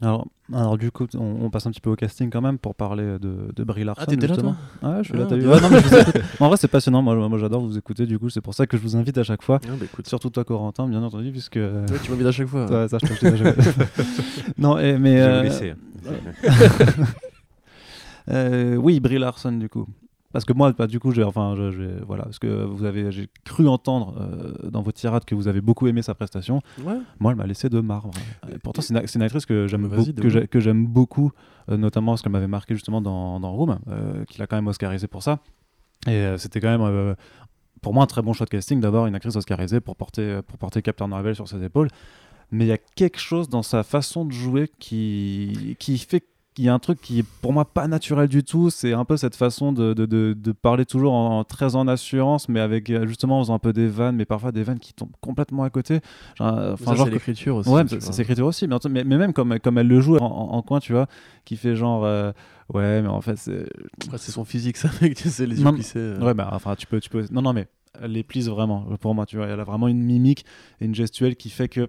Alors, 0.00 0.28
alors 0.54 0.78
du 0.78 0.92
coup, 0.92 1.06
on, 1.16 1.44
on 1.44 1.50
passe 1.50 1.66
un 1.66 1.70
petit 1.72 1.80
peu 1.80 1.90
au 1.90 1.96
casting 1.96 2.30
quand 2.30 2.40
même 2.40 2.56
pour 2.58 2.76
parler 2.76 3.18
de, 3.18 3.50
de 3.54 3.64
Brie 3.64 3.82
Larson. 3.82 4.04
Ah, 4.06 4.14
là, 4.14 4.26
justement. 4.28 4.54
toi 4.80 4.90
Ouais, 4.90 4.98
je 5.02 5.08
suis 5.08 5.18
là, 5.18 5.26
t'as 5.26 5.34
vu. 5.34 5.42
dis- 5.42 5.48
Ouais, 5.48 5.60
non, 5.60 5.68
mais 5.70 5.80
je 5.80 5.88
vous 5.88 5.96
écoute. 5.96 6.22
en 6.40 6.46
vrai, 6.48 6.56
c'est 6.56 6.68
passionnant. 6.68 7.02
Moi, 7.02 7.16
moi 7.28 7.36
j'adore 7.38 7.60
vous 7.62 7.76
écouter. 7.76 8.06
Du 8.06 8.16
coup, 8.18 8.30
c'est 8.30 8.40
pour 8.40 8.54
ça 8.54 8.66
que 8.68 8.76
je 8.76 8.82
vous 8.82 8.94
invite 8.96 9.18
à 9.18 9.24
chaque 9.24 9.42
fois. 9.42 9.58
Ah, 9.64 9.70
bah, 9.78 9.84
écoute, 9.84 10.06
Surtout 10.06 10.30
toi, 10.30 10.44
Corentin, 10.44 10.86
bien 10.86 11.02
entendu, 11.02 11.32
puisque. 11.32 11.56
euh, 11.56 11.84
ouais, 11.88 11.98
tu 12.02 12.12
m'invites 12.12 12.26
à 12.28 12.32
chaque 12.32 12.46
fois. 12.46 12.66
toi, 12.66 12.88
ça, 12.88 12.98
je 13.02 13.06
te 13.08 13.24
le 13.24 13.32
dis 13.32 13.42
déjà. 13.42 13.52
non, 14.56 14.78
et- 14.78 14.96
mais. 14.98 15.16
Je 15.18 15.22
vais 15.24 15.28
euh, 15.30 15.42
laisser. 15.42 15.74
euh, 18.30 18.76
oui, 18.76 19.00
Brie 19.00 19.18
Larson, 19.18 19.52
du 19.52 19.68
coup. 19.68 19.86
Parce 20.32 20.44
que 20.44 20.52
moi, 20.52 20.72
bah, 20.72 20.86
du 20.86 21.00
coup, 21.00 21.10
j'ai, 21.12 21.22
enfin, 21.24 21.54
je- 21.56 21.70
je- 21.70 22.04
voilà, 22.04 22.24
parce 22.24 22.38
que 22.38 22.64
vous 22.64 22.84
avez, 22.84 23.10
j'ai 23.10 23.28
cru 23.44 23.66
entendre 23.66 24.14
euh, 24.20 24.68
dans 24.70 24.82
vos 24.82 24.92
tirades 24.92 25.24
que 25.24 25.34
vous 25.34 25.48
avez 25.48 25.62
beaucoup 25.62 25.86
aimé 25.86 26.02
sa 26.02 26.14
prestation. 26.14 26.60
Ouais. 26.84 26.98
Moi, 27.18 27.32
elle 27.32 27.38
m'a 27.38 27.46
laissé 27.46 27.70
de 27.70 27.80
marbre. 27.80 28.10
Et 28.52 28.58
pourtant, 28.58 28.82
c'est 28.82 28.92
une, 29.14 29.22
actrice 29.22 29.46
que 29.46 29.66
j'aime, 29.66 29.88
beaucoup, 29.88 30.12
de 30.12 30.20
que, 30.20 30.26
ouf. 30.26 30.32
j'ai- 30.32 30.46
que 30.46 30.60
j'aime 30.60 30.86
beaucoup, 30.86 31.32
euh, 31.70 31.78
notamment 31.78 32.12
parce 32.12 32.20
qu'elle 32.22 32.32
m'avait 32.32 32.46
marqué 32.46 32.74
justement 32.74 33.00
dans, 33.00 33.40
dans 33.40 33.52
Room, 33.52 33.78
euh, 33.88 34.24
qu'il 34.26 34.42
a 34.42 34.46
quand 34.46 34.56
même 34.56 34.66
oscarisé 34.66 35.06
pour 35.06 35.22
ça. 35.22 35.38
Et 36.06 36.10
euh, 36.10 36.36
c'était 36.36 36.60
quand 36.60 36.68
même, 36.68 36.82
euh, 36.82 37.14
pour 37.80 37.94
moi, 37.94 38.04
un 38.04 38.06
très 38.06 38.20
bon 38.20 38.34
choix 38.34 38.44
de 38.44 38.50
casting 38.50 38.80
d'avoir 38.80 39.06
une 39.06 39.14
actrice 39.14 39.34
oscarisée 39.36 39.80
pour 39.80 39.96
porter, 39.96 40.40
pour 40.46 40.58
porter 40.58 40.82
Captain 40.82 41.06
Marvel 41.06 41.34
sur 41.36 41.48
ses 41.48 41.62
épaules. 41.64 41.88
Mais 42.50 42.64
il 42.66 42.68
y 42.68 42.72
a 42.72 42.78
quelque 42.78 43.18
chose 43.18 43.48
dans 43.48 43.62
sa 43.62 43.82
façon 43.82 44.24
de 44.26 44.32
jouer 44.32 44.70
qui, 44.78 45.76
qui 45.78 45.96
fait 45.98 46.24
qu'il 46.58 46.64
y 46.66 46.68
a 46.68 46.74
un 46.74 46.80
truc 46.80 47.00
qui 47.00 47.20
est 47.20 47.24
pour 47.40 47.52
moi 47.52 47.64
pas 47.64 47.86
naturel 47.86 48.28
du 48.28 48.42
tout. 48.42 48.68
C'est 48.68 48.92
un 48.92 49.04
peu 49.04 49.16
cette 49.16 49.36
façon 49.36 49.70
de, 49.72 49.94
de, 49.94 50.06
de- 50.06 50.34
de 50.36 50.52
parler 50.52 50.84
toujours 50.84 51.12
en, 51.12 51.44
très 51.44 51.76
en 51.76 51.86
assurance, 51.86 52.48
mais 52.48 52.58
avec 52.58 52.90
euh, 52.90 53.06
justement 53.06 53.38
en 53.38 53.42
faisant 53.44 53.54
un 53.54 53.58
peu 53.60 53.72
des 53.72 53.86
vannes, 53.86 54.16
mais 54.16 54.24
parfois 54.24 54.50
des 54.50 54.64
vannes 54.64 54.80
qui 54.80 54.92
tombent 54.92 55.12
complètement 55.20 55.62
à 55.62 55.70
côté. 55.70 56.00
Euh, 56.40 56.72
Enfin, 56.72 56.94
genre 56.96 57.06
c'est 57.06 57.12
l'écriture 57.12 57.54
aussi. 57.56 57.70
Ouais, 57.70 57.82
c'est 57.88 58.02
c'est 58.02 58.22
écriture 58.22 58.46
aussi, 58.46 58.66
mais, 58.90 59.04
même 59.04 59.32
comme, 59.32 59.58
comme 59.60 59.78
elle 59.78 59.86
le 59.88 60.00
joue 60.00 60.16
en, 60.16 60.24
en- 60.26 60.54
en 60.56 60.62
coin, 60.62 60.80
tu 60.80 60.92
vois, 60.92 61.06
qui 61.44 61.56
fait 61.56 61.76
genre, 61.76 62.04
euh, 62.04 62.32
ouais, 62.74 63.02
mais 63.02 63.08
en 63.08 63.20
fait, 63.20 63.36
c'est. 63.36 63.68
C'est 64.16 64.32
son 64.32 64.44
physique, 64.44 64.76
ça, 64.76 64.90
mec, 65.00 65.14
tu 65.14 65.28
sais, 65.30 65.46
les 65.46 65.58
yeux 65.58 65.64
Non, 65.64 65.72
plissés. 65.72 65.98
euh. 66.00 66.20
Ouais, 66.20 66.34
bah, 66.34 66.48
enfin, 66.52 66.74
tu 66.74 66.86
peux, 66.88 66.98
tu 67.00 67.08
peux. 67.08 67.24
Non, 67.30 67.42
non, 67.42 67.52
mais 67.52 67.68
elle 68.02 68.12
les 68.12 68.22
plise 68.24 68.48
vraiment, 68.48 68.84
pour 69.00 69.14
moi, 69.14 69.26
tu 69.26 69.36
vois. 69.36 69.46
Elle 69.46 69.60
a 69.60 69.64
vraiment 69.64 69.86
une 69.88 70.02
mimique 70.02 70.44
et 70.80 70.86
une 70.86 70.94
gestuelle 70.94 71.36
qui 71.36 71.50
fait 71.50 71.68
que. 71.68 71.88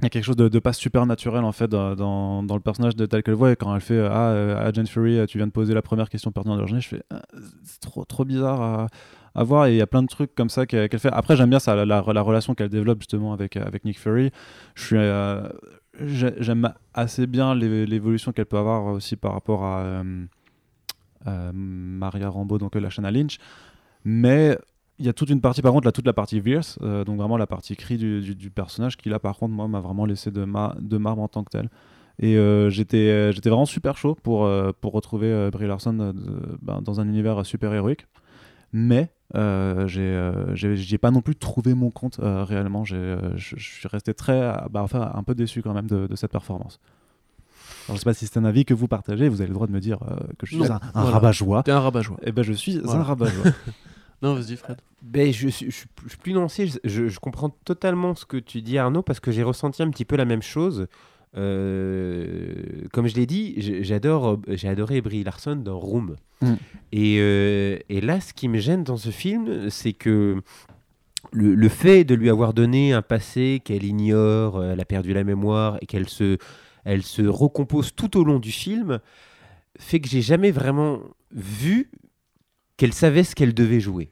Il 0.00 0.04
y 0.04 0.06
a 0.06 0.10
quelque 0.10 0.24
chose 0.24 0.36
de, 0.36 0.58
pas 0.58 0.72
super 0.72 1.04
naturel 1.06 1.44
en 1.44 1.52
fait 1.52 1.68
dans, 1.68 2.42
dans, 2.42 2.54
le 2.54 2.60
personnage 2.60 2.96
de 2.96 3.04
tel 3.06 3.22
qu'elle 3.22 3.34
voit 3.34 3.52
et 3.52 3.56
quand 3.56 3.74
elle 3.74 3.80
fait 3.80 4.00
ah 4.00 4.30
euh, 4.30 4.66
Agent 4.68 4.86
Fury 4.86 5.18
euh, 5.18 5.26
tu 5.26 5.36
viens 5.38 5.46
de 5.46 5.52
poser 5.52 5.74
la 5.74 5.82
première 5.82 6.08
question 6.08 6.32
pertinente 6.32 6.56
de 6.56 6.62
la 6.62 6.66
journée 6.66 6.80
je 6.80 6.88
fais 6.88 7.02
Ah, 7.10 7.22
c'est 7.64 7.80
trop 7.80 8.04
trop 8.04 8.24
bizarre 8.24 8.88
à, 9.34 9.44
voir 9.44 9.66
et 9.66 9.72
il 9.72 9.76
y 9.76 9.82
a 9.82 9.86
plein 9.86 10.02
de 10.02 10.08
trucs 10.08 10.34
comme 10.34 10.48
ça 10.48 10.66
qu'elle 10.66 10.88
fait. 10.98 11.10
Après 11.12 11.36
j'aime 11.36 11.50
bien 11.50 11.58
ça 11.60 11.74
la, 11.74 11.84
la, 11.84 12.02
la 12.06 12.22
relation 12.22 12.54
qu'elle 12.54 12.70
développe 12.70 13.00
justement 13.00 13.32
avec 13.32 13.56
avec 13.56 13.84
Nick 13.84 13.98
Fury. 13.98 14.30
Je 14.74 14.84
suis 14.84 14.96
euh, 14.96 15.46
j'ai- 16.00 16.34
j'aime 16.38 16.72
assez 16.94 17.26
bien 17.26 17.54
l'é- 17.54 17.86
l'évolution 17.86 18.32
qu'elle 18.32 18.46
peut 18.46 18.58
avoir 18.58 18.86
aussi 18.86 19.16
par 19.16 19.32
rapport 19.34 19.64
à 19.64 19.80
euh, 19.80 20.24
euh, 21.26 21.50
Maria 21.54 22.28
Rambeau 22.28 22.58
donc 22.58 22.74
euh, 22.76 22.80
la 22.80 23.10
Lynch. 23.10 23.38
Mais 24.04 24.58
il 25.00 25.06
y 25.06 25.08
a 25.08 25.12
toute 25.12 25.30
une 25.30 25.40
partie 25.40 25.62
par 25.62 25.72
contre 25.72 25.86
là 25.86 25.92
toute 25.92 26.06
la 26.06 26.12
partie 26.12 26.38
Verse 26.40 26.78
euh, 26.82 27.04
donc 27.04 27.16
vraiment 27.18 27.36
la 27.38 27.46
partie 27.48 27.74
cri 27.74 27.96
du, 27.96 28.20
du- 28.20 28.34
du 28.36 28.50
personnage 28.50 28.96
qui 28.96 29.08
là 29.08 29.18
par 29.18 29.36
contre 29.38 29.52
moi 29.54 29.66
m'a 29.66 29.80
vraiment 29.80 30.04
laissé 30.06 30.30
de, 30.30 30.44
ma, 30.44 30.76
de 30.78 30.96
marbre 30.98 31.22
en 31.22 31.28
tant 31.28 31.42
que 31.42 31.50
tel 31.50 31.68
et 32.18 32.36
euh, 32.36 32.68
j'étais 32.70 33.08
euh, 33.08 33.32
j'étais 33.32 33.48
vraiment 33.50 33.66
super 33.66 33.96
chaud 33.96 34.14
pour, 34.22 34.48
pour 34.80 34.92
retrouver 34.92 35.48
Brie 35.50 35.66
Larson 35.66 36.14
ben, 36.62 36.80
dans 36.82 37.00
un 37.00 37.08
univers 37.08 37.44
super 37.44 37.72
héroïque 37.74 38.06
mais 38.72 39.10
j'ai 39.86 40.30
j'ai 40.54 40.76
j'ai 40.76 40.98
pas 40.98 41.10
non 41.10 41.22
plus 41.22 41.34
trouvé 41.36 41.74
mon 41.74 41.90
compte 41.90 42.18
réellement 42.22 42.84
j'ai 42.84 43.16
je 43.36 43.56
suis 43.58 43.88
resté 43.88 44.12
très 44.14 44.40
bah, 44.70 44.82
enfin 44.82 45.10
un 45.14 45.22
peu 45.22 45.34
déçu 45.34 45.62
quand 45.62 45.72
même 45.74 45.86
de, 45.86 46.06
de 46.06 46.16
cette 46.16 46.30
performance 46.32 46.78
alors, 47.88 47.96
je 47.96 48.00
sais 48.00 48.04
pas 48.04 48.14
si 48.14 48.26
c'est 48.26 48.38
un 48.38 48.44
avis 48.44 48.64
que 48.64 48.74
vous 48.74 48.86
partagez 48.86 49.28
vous 49.28 49.40
avez 49.40 49.48
le 49.48 49.54
droit 49.54 49.66
de 49.66 49.72
me 49.72 49.80
dire 49.80 49.98
euh, 50.02 50.16
que 50.38 50.46
je 50.46 50.52
suis 50.54 50.62
Non. 50.62 50.72
un, 50.72 50.80
un 50.82 50.90
Voilà. 50.94 51.10
rabat-joie 51.10 51.62
T'es 51.62 51.72
un 51.72 51.80
rabat-joie. 51.80 52.18
et 52.22 52.30
ben 52.32 52.42
je 52.42 52.52
suis 52.52 52.78
Voilà. 52.78 53.00
un 53.00 53.04
rabat-joie 53.04 53.44
Non, 54.22 54.34
vas-y, 54.34 54.56
Fred. 54.56 54.76
Ben, 55.02 55.32
je, 55.32 55.48
suis- 55.48 55.70
je, 55.70 55.76
suis 55.76 55.86
plus- 55.88 56.04
je 56.04 56.10
suis 56.10 56.18
plus 56.18 56.32
nuancé, 56.34 56.66
je, 56.66 56.78
je- 56.84 57.08
je 57.08 57.18
comprends 57.20 57.48
totalement 57.64 58.14
ce 58.14 58.26
que 58.26 58.36
tu 58.36 58.60
dis 58.60 58.76
Arnaud 58.78 59.02
parce 59.02 59.18
que 59.20 59.32
j'ai 59.32 59.42
ressenti 59.42 59.82
un 59.82 59.88
petit 59.90 60.04
peu 60.04 60.16
la 60.16 60.24
même 60.26 60.42
chose. 60.42 60.86
Euh, 61.36 62.54
comme 62.92 63.06
je 63.06 63.14
l'ai 63.14 63.26
dit, 63.26 63.54
j'ai- 63.58 63.82
j'adore, 63.84 64.40
j'ai 64.48 64.68
adoré 64.68 65.00
Brie 65.00 65.24
Larson 65.24 65.56
dans 65.56 65.78
Room. 65.78 66.16
Mm. 66.42 66.54
Et, 66.92 67.16
euh, 67.20 67.78
et 67.88 68.00
là, 68.00 68.20
ce 68.20 68.32
qui 68.32 68.48
me 68.48 68.58
gêne 68.58 68.84
dans 68.84 68.96
ce 68.96 69.10
film, 69.10 69.70
c'est 69.70 69.92
que 69.92 70.40
le, 71.32 71.54
le 71.54 71.68
fait 71.68 72.04
de 72.04 72.14
lui 72.14 72.30
avoir 72.30 72.52
donné 72.54 72.92
un 72.92 73.02
passé 73.02 73.60
qu'elle 73.64 73.84
ignore, 73.84 74.56
euh, 74.58 74.72
elle 74.72 74.80
a 74.80 74.84
perdu 74.84 75.12
la 75.12 75.24
mémoire 75.24 75.78
et 75.80 75.86
qu'elle 75.86 76.08
se, 76.08 76.38
elle 76.84 77.02
se 77.02 77.22
recompose 77.22 77.94
tout 77.94 78.16
au 78.18 78.24
long 78.24 78.38
du 78.38 78.52
film, 78.52 79.00
fait 79.78 80.00
que 80.00 80.08
j'ai 80.08 80.22
jamais 80.22 80.50
vraiment 80.50 81.00
vu 81.32 81.90
qu'elle 82.80 82.94
savait 82.94 83.24
ce 83.24 83.34
qu'elle 83.34 83.52
devait 83.52 83.78
jouer. 83.78 84.10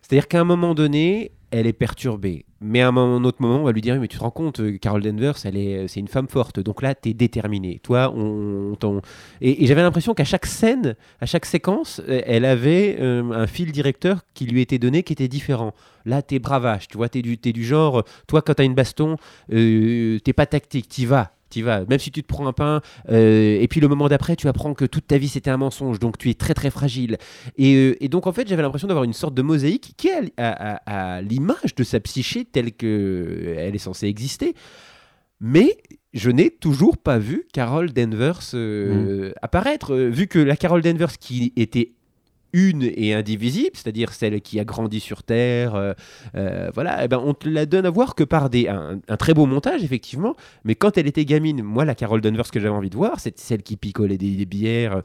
C'est-à-dire 0.00 0.26
qu'à 0.26 0.40
un 0.40 0.44
moment 0.44 0.74
donné, 0.74 1.32
elle 1.50 1.66
est 1.66 1.74
perturbée. 1.74 2.46
Mais 2.62 2.80
à 2.80 2.88
un 2.88 3.24
autre 3.24 3.42
moment, 3.42 3.58
on 3.58 3.64
va 3.64 3.72
lui 3.72 3.82
dire, 3.82 4.00
mais 4.00 4.08
tu 4.08 4.16
te 4.16 4.22
rends 4.22 4.30
compte, 4.30 4.60
euh, 4.60 4.78
Carol 4.78 5.02
Danvers, 5.02 5.36
elle 5.44 5.58
est, 5.58 5.86
c'est 5.86 6.00
une 6.00 6.08
femme 6.08 6.26
forte. 6.26 6.58
Donc 6.58 6.80
là, 6.80 6.94
tu 6.94 7.10
es 7.10 7.14
déterminé. 7.14 7.78
Toi, 7.82 8.10
on, 8.16 8.74
t'en- 8.74 9.02
et, 9.42 9.66
j'avais 9.66 9.82
l'impression 9.82 10.14
qu'à 10.14 10.24
chaque 10.24 10.46
scène, 10.46 10.96
à 11.20 11.26
chaque 11.26 11.44
séquence, 11.44 12.00
euh, 12.08 12.22
elle 12.24 12.46
avait 12.46 12.96
euh, 13.00 13.32
un 13.32 13.46
fil 13.46 13.70
directeur 13.70 14.22
qui 14.32 14.46
lui 14.46 14.62
était 14.62 14.78
donné 14.78 15.02
qui 15.02 15.12
était 15.12 15.28
différent. 15.28 15.74
Là, 16.06 16.22
t'es 16.22 16.38
bravache, 16.38 16.88
tu 16.88 16.96
vois, 16.96 17.10
t'es 17.10 17.20
du, 17.20 17.36
t'es 17.36 17.52
du 17.52 17.64
genre, 17.64 17.98
euh, 17.98 18.02
toi, 18.26 18.40
quand 18.40 18.54
t'as 18.54 18.64
une 18.64 18.74
baston, 18.74 19.18
euh, 19.52 20.18
t'es 20.20 20.32
pas 20.32 20.46
tactique, 20.46 20.88
t'y 20.88 21.04
vas. 21.04 21.35
T'y 21.56 21.62
vas, 21.62 21.86
même 21.86 21.98
si 21.98 22.10
tu 22.10 22.22
te 22.22 22.26
prends 22.26 22.46
un 22.46 22.52
pain, 22.52 22.82
euh, 23.08 23.58
et 23.58 23.66
puis 23.66 23.80
le 23.80 23.88
moment 23.88 24.08
d'après, 24.08 24.36
tu 24.36 24.46
apprends 24.46 24.74
que 24.74 24.84
toute 24.84 25.06
ta 25.06 25.16
vie 25.16 25.28
c'était 25.28 25.48
un 25.48 25.56
mensonge, 25.56 25.98
donc 25.98 26.18
tu 26.18 26.28
es 26.28 26.34
très 26.34 26.52
très 26.52 26.68
fragile. 26.70 27.16
Et, 27.56 27.74
euh, 27.76 27.96
et 28.04 28.08
donc 28.08 28.26
en 28.26 28.32
fait, 28.32 28.46
j'avais 28.46 28.60
l'impression 28.60 28.88
d'avoir 28.88 29.04
une 29.04 29.14
sorte 29.14 29.32
de 29.32 29.40
mosaïque 29.40 29.94
qui 29.96 30.08
est 30.08 30.32
à, 30.36 30.74
à- 30.74 31.16
à 31.16 31.22
l'image 31.22 31.74
de 31.74 31.82
sa 31.82 31.98
psyché 32.00 32.44
telle 32.44 32.72
que 32.72 33.54
elle 33.56 33.74
est 33.74 33.78
censée 33.78 34.06
exister. 34.06 34.52
Mais 35.40 35.76
je 36.12 36.30
n'ai 36.30 36.50
toujours 36.50 36.98
pas 36.98 37.18
vu 37.18 37.46
Carol 37.54 37.90
Danvers 37.92 38.40
euh, 38.54 39.32
apparaître. 39.40 39.94
Euh, 39.94 40.08
Vu 40.10 40.26
que 40.26 40.38
la 40.38 40.56
Carol 40.56 40.82
Danvers 40.82 41.16
qui 41.18 41.52
était 41.56 41.92
une 42.52 42.82
et 42.82 43.14
indivisible, 43.14 43.72
c'est-à-dire 43.74 44.12
celle 44.12 44.40
qui 44.40 44.58
a 44.60 44.64
grandi 44.64 45.00
sur 45.00 45.22
Terre, 45.22 45.74
euh, 45.74 45.92
euh, 46.34 46.70
voilà, 46.74 47.04
eh 47.04 47.08
ben 47.08 47.20
on 47.24 47.34
te 47.34 47.48
la 47.48 47.66
donne 47.66 47.86
à 47.86 47.90
voir 47.90 48.14
que 48.14 48.24
par 48.24 48.50
des, 48.50 48.68
un, 48.68 49.00
un 49.08 49.16
très 49.16 49.34
beau 49.34 49.46
montage, 49.46 49.82
effectivement, 49.84 50.34
mais 50.64 50.74
quand 50.74 50.96
elle 50.98 51.06
était 51.06 51.24
gamine, 51.24 51.62
moi, 51.62 51.84
la 51.84 51.94
Carol 51.94 52.20
Danvers 52.20 52.50
que 52.50 52.60
j'avais 52.60 52.74
envie 52.74 52.90
de 52.90 52.96
voir, 52.96 53.20
c'était 53.20 53.42
celle 53.42 53.62
qui 53.62 53.76
picolait 53.76 54.18
des, 54.18 54.36
des 54.36 54.46
bières 54.46 55.02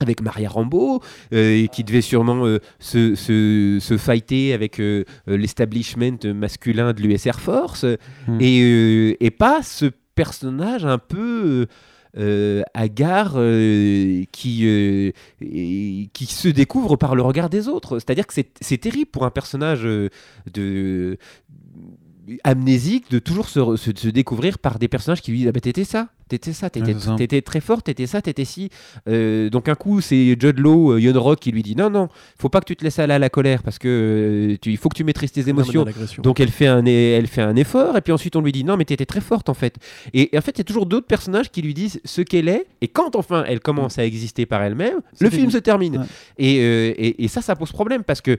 avec 0.00 0.20
Maria 0.20 0.50
euh, 0.54 0.90
et 1.32 1.68
qui 1.68 1.84
devait 1.84 2.02
sûrement 2.02 2.46
euh, 2.46 2.58
se, 2.78 3.14
se, 3.14 3.78
se 3.80 3.96
fighter 3.96 4.52
avec 4.52 4.78
euh, 4.78 5.04
euh, 5.28 5.36
l'establishment 5.36 6.18
masculin 6.34 6.92
de 6.92 7.00
l'US 7.00 7.26
Air 7.26 7.40
Force, 7.40 7.86
Hmm. 8.26 8.40
et, 8.40 8.62
euh, 8.62 9.16
et 9.20 9.30
pas 9.30 9.62
ce 9.62 9.86
personnage 10.14 10.84
un 10.84 10.98
peu 10.98 11.66
euh, 12.18 12.62
euh, 13.36 14.24
qui, 14.32 14.66
euh, 14.66 15.12
qui 15.40 16.26
se 16.26 16.48
découvre 16.48 16.96
par 16.96 17.14
le 17.14 17.22
regard 17.22 17.50
des 17.50 17.68
autres. 17.68 17.98
C'est-à-dire 17.98 18.26
que 18.26 18.34
c'est 18.34 18.50
c'est 18.60 18.78
terrible 18.78 19.10
pour 19.10 19.24
un 19.24 19.30
personnage 19.30 19.84
euh, 19.84 20.08
de 20.52 21.18
amnésique 22.44 23.10
de 23.10 23.18
toujours 23.18 23.48
se, 23.48 23.76
se- 23.76 23.90
se 23.94 24.08
découvrir 24.08 24.58
par 24.58 24.78
des 24.78 24.88
personnages 24.88 25.22
qui 25.22 25.30
lui 25.30 25.38
disent 25.38 25.48
ah 25.48 25.52
bah 25.52 25.60
t'étais 25.60 25.84
ça 25.84 26.08
t'étais 26.28 26.52
ça 26.52 26.70
t'étais 26.70 26.92
Ouais, 26.94 27.16
t'étais 27.16 27.40
très 27.42 27.60
fort 27.60 27.82
t'étais 27.82 28.06
ça 28.06 28.20
t'étais 28.20 28.44
ci 28.44 28.68
Euh, 29.08 29.48
donc 29.48 29.68
un 29.68 29.74
coup 29.76 30.00
c'est 30.00 30.36
Judd 30.40 30.58
Law 30.58 30.92
euh, 30.94 31.00
Yon 31.00 31.20
Rock 31.20 31.38
qui 31.40 31.52
lui 31.52 31.62
dit 31.62 31.76
non 31.76 31.88
non 31.90 32.08
faut 32.38 32.48
pas 32.48 32.58
que 32.60 32.64
tu 32.64 32.74
te 32.76 32.82
laisses 32.82 32.98
aller 32.98 33.14
à 33.14 33.18
la 33.18 33.30
colère 33.30 33.62
parce 33.62 33.78
que 33.78 33.86
euh, 34.54 34.56
tu, 34.60 34.70
il 34.70 34.76
faut 34.76 34.88
que 34.88 34.96
tu 34.96 35.04
maîtrises 35.04 35.30
tes 35.32 35.48
émotions 35.48 35.84
donc 36.22 36.40
elle 36.40 36.50
fait, 36.50 36.66
un, 36.66 36.84
elle 36.84 37.26
fait 37.28 37.42
un 37.42 37.54
effort, 37.56 37.96
et 37.96 38.00
puis 38.00 38.12
ensuite 38.12 38.34
on 38.36 38.40
lui 38.40 38.52
dit 38.52 38.64
non 38.64 38.76
mais 38.76 38.84
t'étais 38.84 39.06
très 39.06 39.20
forte 39.20 39.48
en 39.48 39.54
fait. 39.54 39.76
Et, 40.12 40.34
et 40.34 40.38
en 40.38 40.40
fait 40.40 40.52
il 40.52 40.58
y 40.58 40.60
a 40.62 40.64
toujours 40.64 40.86
d'autres 40.86 41.06
personnages 41.06 41.50
qui 41.50 41.62
lui 41.62 41.74
disent 41.74 42.00
ce 42.04 42.22
qu'elle 42.22 42.48
est, 42.48 42.66
et 42.80 42.88
quand 42.88 43.14
enfin 43.14 43.44
elle 43.46 43.60
commence 43.60 43.98
à 43.98 44.04
exister 44.04 44.46
par 44.46 44.62
elle-même, 44.62 45.00
le 45.20 45.30
film 45.30 45.42
fini. 45.42 45.52
se 45.52 45.58
termine. 45.58 45.98
Ouais. 45.98 46.06
Et, 46.38 46.58
euh, 46.60 46.92
et, 46.96 47.24
et 47.24 47.28
ça, 47.28 47.40
ça 47.40 47.54
pose 47.54 47.70
problème, 47.72 48.02
parce 48.02 48.20
que 48.20 48.36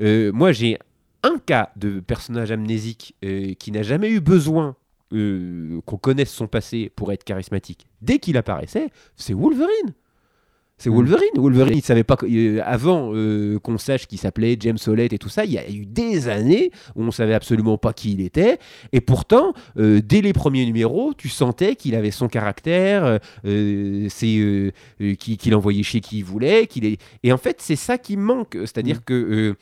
euh, 0.00 0.32
moi 0.32 0.52
j'ai 0.52 0.78
un 1.22 1.38
cas 1.38 1.70
de 1.76 2.00
personnage 2.00 2.50
amnésique 2.52 3.14
euh, 3.24 3.54
qui 3.54 3.72
n'a 3.72 3.82
jamais 3.82 4.10
eu 4.10 4.20
besoin 4.20 4.76
euh, 5.12 5.80
qu'on 5.86 5.96
connaisse 5.98 6.30
son 6.32 6.46
passé 6.48 6.90
pour 6.94 7.12
être 7.12 7.24
charismatique. 7.24 7.86
Dès 8.02 8.18
qu'il 8.18 8.36
apparaissait, 8.36 8.90
c'est 9.16 9.34
Wolverine. 9.34 9.94
C'est 10.78 10.90
Mm. 10.90 10.94
Wolverine. 10.94 11.30
Wolverine, 11.36 11.74
il 11.78 11.82
savait 11.82 12.04
pas 12.04 12.18
euh, 12.24 12.60
avant 12.62 13.10
euh, 13.14 13.58
qu'on 13.60 13.78
sache 13.78 14.06
qu'il 14.06 14.18
s'appelait 14.18 14.58
James 14.60 14.76
Solette 14.76 15.14
et 15.14 15.18
tout 15.18 15.30
ça. 15.30 15.46
Il 15.46 15.52
y 15.52 15.56
a 15.58 15.66
eu 15.70 15.86
des 15.86 16.28
années 16.28 16.70
où 16.96 17.02
on 17.02 17.10
savait 17.10 17.32
absolument 17.32 17.78
pas 17.78 17.94
qui 17.94 18.12
il 18.12 18.20
était. 18.20 18.58
Et 18.92 19.00
pourtant, 19.00 19.54
euh, 19.78 20.02
dès 20.04 20.20
les 20.20 20.34
premiers 20.34 20.66
numéros, 20.66 21.14
tu 21.16 21.30
sentais 21.30 21.76
qu'il 21.76 21.94
avait 21.94 22.10
son 22.10 22.28
caractère, 22.28 23.20
c'est 23.44 24.72
qu'il 25.18 25.54
envoyait 25.54 25.82
chez 25.82 26.00
qui 26.02 26.18
il 26.18 26.24
voulait. 26.24 26.66
Qu'il 26.66 26.84
est... 26.84 27.00
Et 27.22 27.32
en 27.32 27.38
fait, 27.38 27.56
c'est 27.60 27.76
ça 27.76 27.96
qui 27.96 28.18
manque. 28.18 28.58
C'est-à-dire 28.60 28.96
Mm. 28.98 29.04
que 29.06 29.56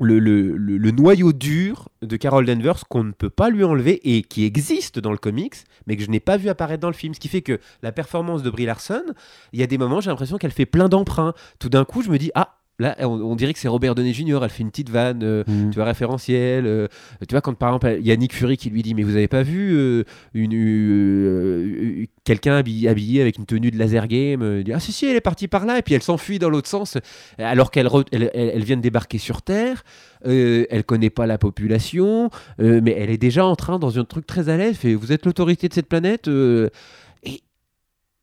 le, 0.00 0.18
le- 0.18 0.56
le- 0.56 0.90
noyau 0.90 1.32
dur 1.32 1.88
de 2.02 2.16
Carol 2.16 2.44
Danvers 2.44 2.88
qu'on 2.88 3.04
ne 3.04 3.12
peut 3.12 3.30
pas 3.30 3.50
lui 3.50 3.62
enlever 3.64 4.00
et 4.16 4.22
qui 4.22 4.44
existe 4.44 4.98
dans 4.98 5.12
le 5.12 5.18
comics, 5.18 5.54
mais 5.86 5.96
que 5.96 6.02
je 6.02 6.10
n'ai 6.10 6.20
pas 6.20 6.36
vu 6.36 6.48
apparaître 6.48 6.80
dans 6.80 6.88
le 6.88 6.94
film. 6.94 7.14
Ce 7.14 7.20
qui 7.20 7.28
fait 7.28 7.42
que 7.42 7.60
la 7.82 7.92
performance 7.92 8.42
de 8.42 8.50
Brie 8.50 8.66
Larson, 8.66 9.04
il 9.52 9.60
y 9.60 9.62
a 9.62 9.66
des 9.66 9.78
moments, 9.78 10.00
j'ai 10.00 10.10
l'impression 10.10 10.36
qu'elle 10.38 10.50
fait 10.50 10.66
plein 10.66 10.88
d'emprunts. 10.88 11.34
Tout 11.58 11.68
d'un 11.68 11.84
coup, 11.84 12.02
je 12.02 12.10
me 12.10 12.18
dis, 12.18 12.32
ah, 12.34 12.58
là, 12.78 12.96
on, 13.00 13.20
on 13.20 13.36
dirait 13.36 13.52
que 13.52 13.58
c'est 13.58 13.68
Robert 13.68 13.94
Downey 13.94 14.12
Jr., 14.12 14.40
elle 14.42 14.50
fait 14.50 14.62
une 14.62 14.70
petite 14.70 14.90
vanne. 14.90 15.22
euh, 15.22 15.44
Hmm. 15.46 15.70
tu 15.70 15.76
vois, 15.76 15.84
référentiel. 15.84 16.66
euh, 16.66 16.86
tu 17.28 17.32
vois, 17.34 17.40
quand 17.40 17.54
par 17.54 17.68
exemple, 17.70 17.96
il 18.00 18.06
y 18.06 18.10
a 18.12 18.16
Nick 18.16 18.34
Fury 18.34 18.56
qui 18.56 18.70
lui 18.70 18.82
dit 18.82 18.94
Mais 18.94 19.02
vous 19.02 19.16
avez 19.16 19.28
pas 19.28 19.42
vu 19.42 19.74
euh, 19.76 20.02
une, 20.34 22.06
quelqu'un 22.24 22.56
habillé, 22.56 22.88
habillé 22.88 23.20
avec 23.20 23.38
une 23.38 23.46
tenue 23.46 23.70
de 23.70 23.78
laser 23.78 24.06
game 24.08 24.42
Il 24.58 24.64
dit 24.64 24.72
Ah, 24.72 24.80
si, 24.80 24.92
si, 24.92 25.06
elle 25.06 25.16
est 25.16 25.20
partie 25.20 25.48
par 25.48 25.66
là. 25.66 25.78
Et 25.78 25.82
puis 25.82 25.94
elle 25.94 26.02
s'enfuit 26.02 26.38
dans 26.38 26.50
l'autre 26.50 26.68
sens, 26.68 26.98
alors 27.38 27.70
qu'elle 27.70 27.88
elle, 28.12 28.30
elle- 28.34 28.52
elle 28.54 28.64
vient 28.64 28.76
de 28.76 28.82
débarquer 28.82 29.18
sur 29.18 29.42
Terre. 29.42 29.84
elle 30.24 30.84
connaît 30.86 31.10
pas 31.10 31.26
la 31.26 31.38
population, 31.38 32.30
mais 32.58 32.92
elle 32.98 33.10
est 33.10 33.18
déjà 33.18 33.44
en 33.44 33.56
train, 33.56 33.78
dans 33.78 33.98
un 33.98 34.04
truc 34.04 34.26
très 34.26 34.48
à 34.48 34.56
l'aise, 34.56 34.76
fait 34.76 34.94
Vous 34.94 35.12
êtes 35.12 35.26
l'autorité 35.26 35.68
de 35.68 35.74
cette 35.74 35.88
planète 35.88 36.28
Et, 36.28 37.42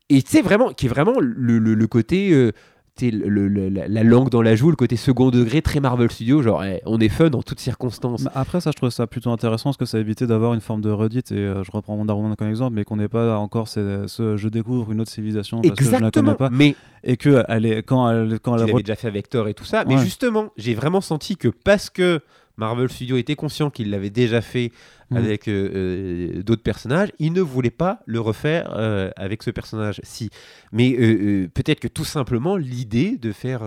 et 0.09 0.21
c'est 0.25 0.41
vraiment, 0.41 0.73
qui 0.73 0.87
est 0.87 0.89
vraiment 0.89 1.19
le, 1.19 1.57
le- 1.59 1.73
le 1.75 1.87
côté. 1.87 2.51
Le- 3.09 3.47
le- 3.47 3.69
la, 3.69 3.87
la 3.87 4.03
langue 4.03 4.29
dans 4.29 4.43
la 4.43 4.55
joue, 4.55 4.69
le 4.69 4.75
côté 4.75 4.95
second 4.97 5.31
degré, 5.31 5.63
très 5.63 5.79
Marvel 5.79 6.11
Studios, 6.11 6.43
genre 6.43 6.63
eh, 6.63 6.81
on 6.85 6.99
est 6.99 7.09
fun 7.09 7.31
en 7.31 7.41
toutes 7.41 7.59
circonstances. 7.59 8.27
Après, 8.35 8.61
ça, 8.61 8.69
je 8.71 8.75
trouve 8.75 8.89
ça 8.91 9.07
plutôt 9.07 9.31
intéressant 9.31 9.69
parce 9.69 9.77
que 9.77 9.85
ça 9.85 9.97
évitait 9.97 10.27
d'avoir 10.27 10.53
une 10.53 10.61
forme 10.61 10.81
de 10.81 10.91
redite. 10.91 11.31
Et 11.31 11.37
euh, 11.37 11.63
je 11.63 11.71
reprends 11.71 11.95
Wonder 11.95 12.13
Woman 12.13 12.35
comme 12.35 12.49
exemple, 12.49 12.75
mais 12.75 12.83
qu'on 12.83 12.97
n'ait 12.97 13.07
pas 13.07 13.37
encore 13.37 13.67
ce, 13.67 14.03
ce- 14.07 14.37
je 14.37 14.49
découvre 14.49 14.91
une 14.91 15.01
autre 15.01 15.09
civilisation 15.11 15.61
parce 15.61 15.75
que 15.79 15.85
je 15.85 15.89
ne 15.95 15.99
la 16.01 16.11
connais 16.11 16.35
pas. 16.35 16.49
Mais 16.51 16.75
Et 17.03 17.17
que 17.17 17.43
elle 17.47 17.65
est, 17.65 17.81
quand 17.81 18.09
elle, 18.11 18.39
quand 18.39 18.55
tu 18.57 18.61
elle 18.61 18.67
l'avais 18.67 18.83
déjà 18.83 18.95
fait 18.95 19.07
avec 19.07 19.29
Thor 19.29 19.47
et 19.47 19.53
tout 19.55 19.63
ça. 19.65 19.85
Mais 19.87 19.97
justement, 19.97 20.49
j'ai 20.57 20.75
vraiment 20.75 21.01
senti 21.01 21.37
que 21.37 21.47
parce 21.47 21.89
que 21.89 22.19
Marvel 22.61 22.89
Studios 22.89 23.17
était 23.17 23.35
conscient 23.35 23.69
qu'il 23.71 23.89
l'avait 23.89 24.09
déjà 24.11 24.39
fait 24.41 24.71
Mhm. 25.09 25.17
avec 25.17 25.49
euh, 25.49 25.69
euh, 25.75 26.41
d'autres 26.43 26.63
personnages, 26.63 27.09
il 27.19 27.33
ne 27.33 27.41
voulait 27.41 27.69
pas 27.69 27.99
le 28.05 28.21
refaire 28.21 28.71
euh, 28.77 29.09
avec 29.17 29.43
ce 29.43 29.51
personnage-ci. 29.51 30.29
Mais 30.71 30.95
euh, 30.97 31.49
peut-être 31.53 31.81
que 31.81 31.89
tout 31.89 32.05
simplement 32.05 32.55
l'idée 32.55 33.17
de 33.17 33.33
faire 33.33 33.61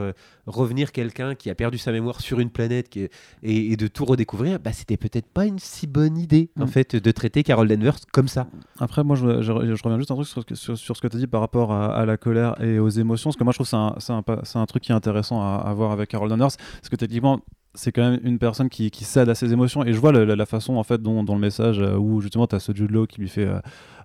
revenir 0.46 0.90
quelqu'un 0.90 1.34
qui 1.34 1.50
a 1.50 1.54
perdu 1.54 1.76
sa 1.76 1.92
mémoire 1.92 2.22
sur 2.22 2.40
une 2.40 2.48
planète 2.48 2.88
qui 2.88 3.00
et, 3.42 3.72
et 3.72 3.76
de 3.76 3.86
tout 3.88 4.06
redécouvrir, 4.06 4.58
bah, 4.58 4.72
c'était 4.72 4.96
peut-être 4.96 5.26
pas 5.26 5.44
une 5.44 5.58
si 5.58 5.86
bonne 5.86 6.16
idée 6.16 6.48
en 6.58 6.62
Mhm. 6.62 6.68
fait 6.68 6.96
de 6.96 7.10
traiter 7.10 7.42
Carol 7.42 7.68
Danvers 7.68 7.96
comme 8.10 8.28
ça. 8.28 8.46
Après, 8.78 9.04
moi, 9.04 9.14
je, 9.16 9.42
je- 9.42 9.74
je 9.74 9.82
reviens 9.82 9.98
juste 9.98 10.12
un 10.12 10.14
truc 10.14 10.26
sur, 10.26 10.40
ce 10.40 10.46
que- 10.46 10.54
sur, 10.54 10.78
sur 10.78 10.96
ce 10.96 11.02
que 11.02 11.08
tu 11.08 11.16
as 11.16 11.20
dit 11.20 11.26
par 11.26 11.42
rapport 11.42 11.72
à, 11.72 11.94
à 11.94 12.06
la 12.06 12.16
colère 12.16 12.58
et 12.62 12.78
aux 12.78 12.88
émotions. 12.88 13.28
Parce 13.28 13.36
que 13.36 13.44
moi, 13.44 13.52
je 13.52 13.58
trouve 13.58 13.66
que 13.66 13.70
c'est 13.70 13.76
un, 13.76 13.94
c'est 13.98 14.12
un, 14.14 14.22
pa- 14.22 14.40
c'est 14.44 14.58
un 14.58 14.64
truc 14.64 14.82
qui 14.84 14.92
est 14.92 14.94
intéressant 14.94 15.42
à, 15.42 15.56
à 15.56 15.74
voir 15.74 15.90
avec 15.92 16.08
Carol 16.08 16.30
Danvers. 16.30 16.56
Parce 16.56 16.88
que 16.90 16.96
techniquement, 16.96 17.40
c'est 17.74 17.90
quand 17.92 18.08
même 18.08 18.20
une 18.22 18.38
personne 18.38 18.68
qui, 18.68 18.90
qui 18.90 19.04
cède 19.04 19.28
à 19.28 19.34
ses 19.34 19.52
émotions. 19.52 19.84
Et 19.84 19.92
je 19.92 19.98
vois 19.98 20.12
le- 20.12 20.24
la, 20.24 20.36
la 20.36 20.46
façon, 20.46 20.76
en 20.76 20.84
fait, 20.84 21.02
dont, 21.02 21.24
dont 21.24 21.34
le 21.34 21.40
message, 21.40 21.80
euh, 21.80 21.96
où 21.96 22.20
justement, 22.20 22.46
tu 22.46 22.54
as 22.54 22.60
ce 22.60 22.72
Jude 22.72 22.90
Law 22.90 23.06
qui 23.06 23.20
lui 23.20 23.28
fait 23.28 23.46
euh, 23.46 23.58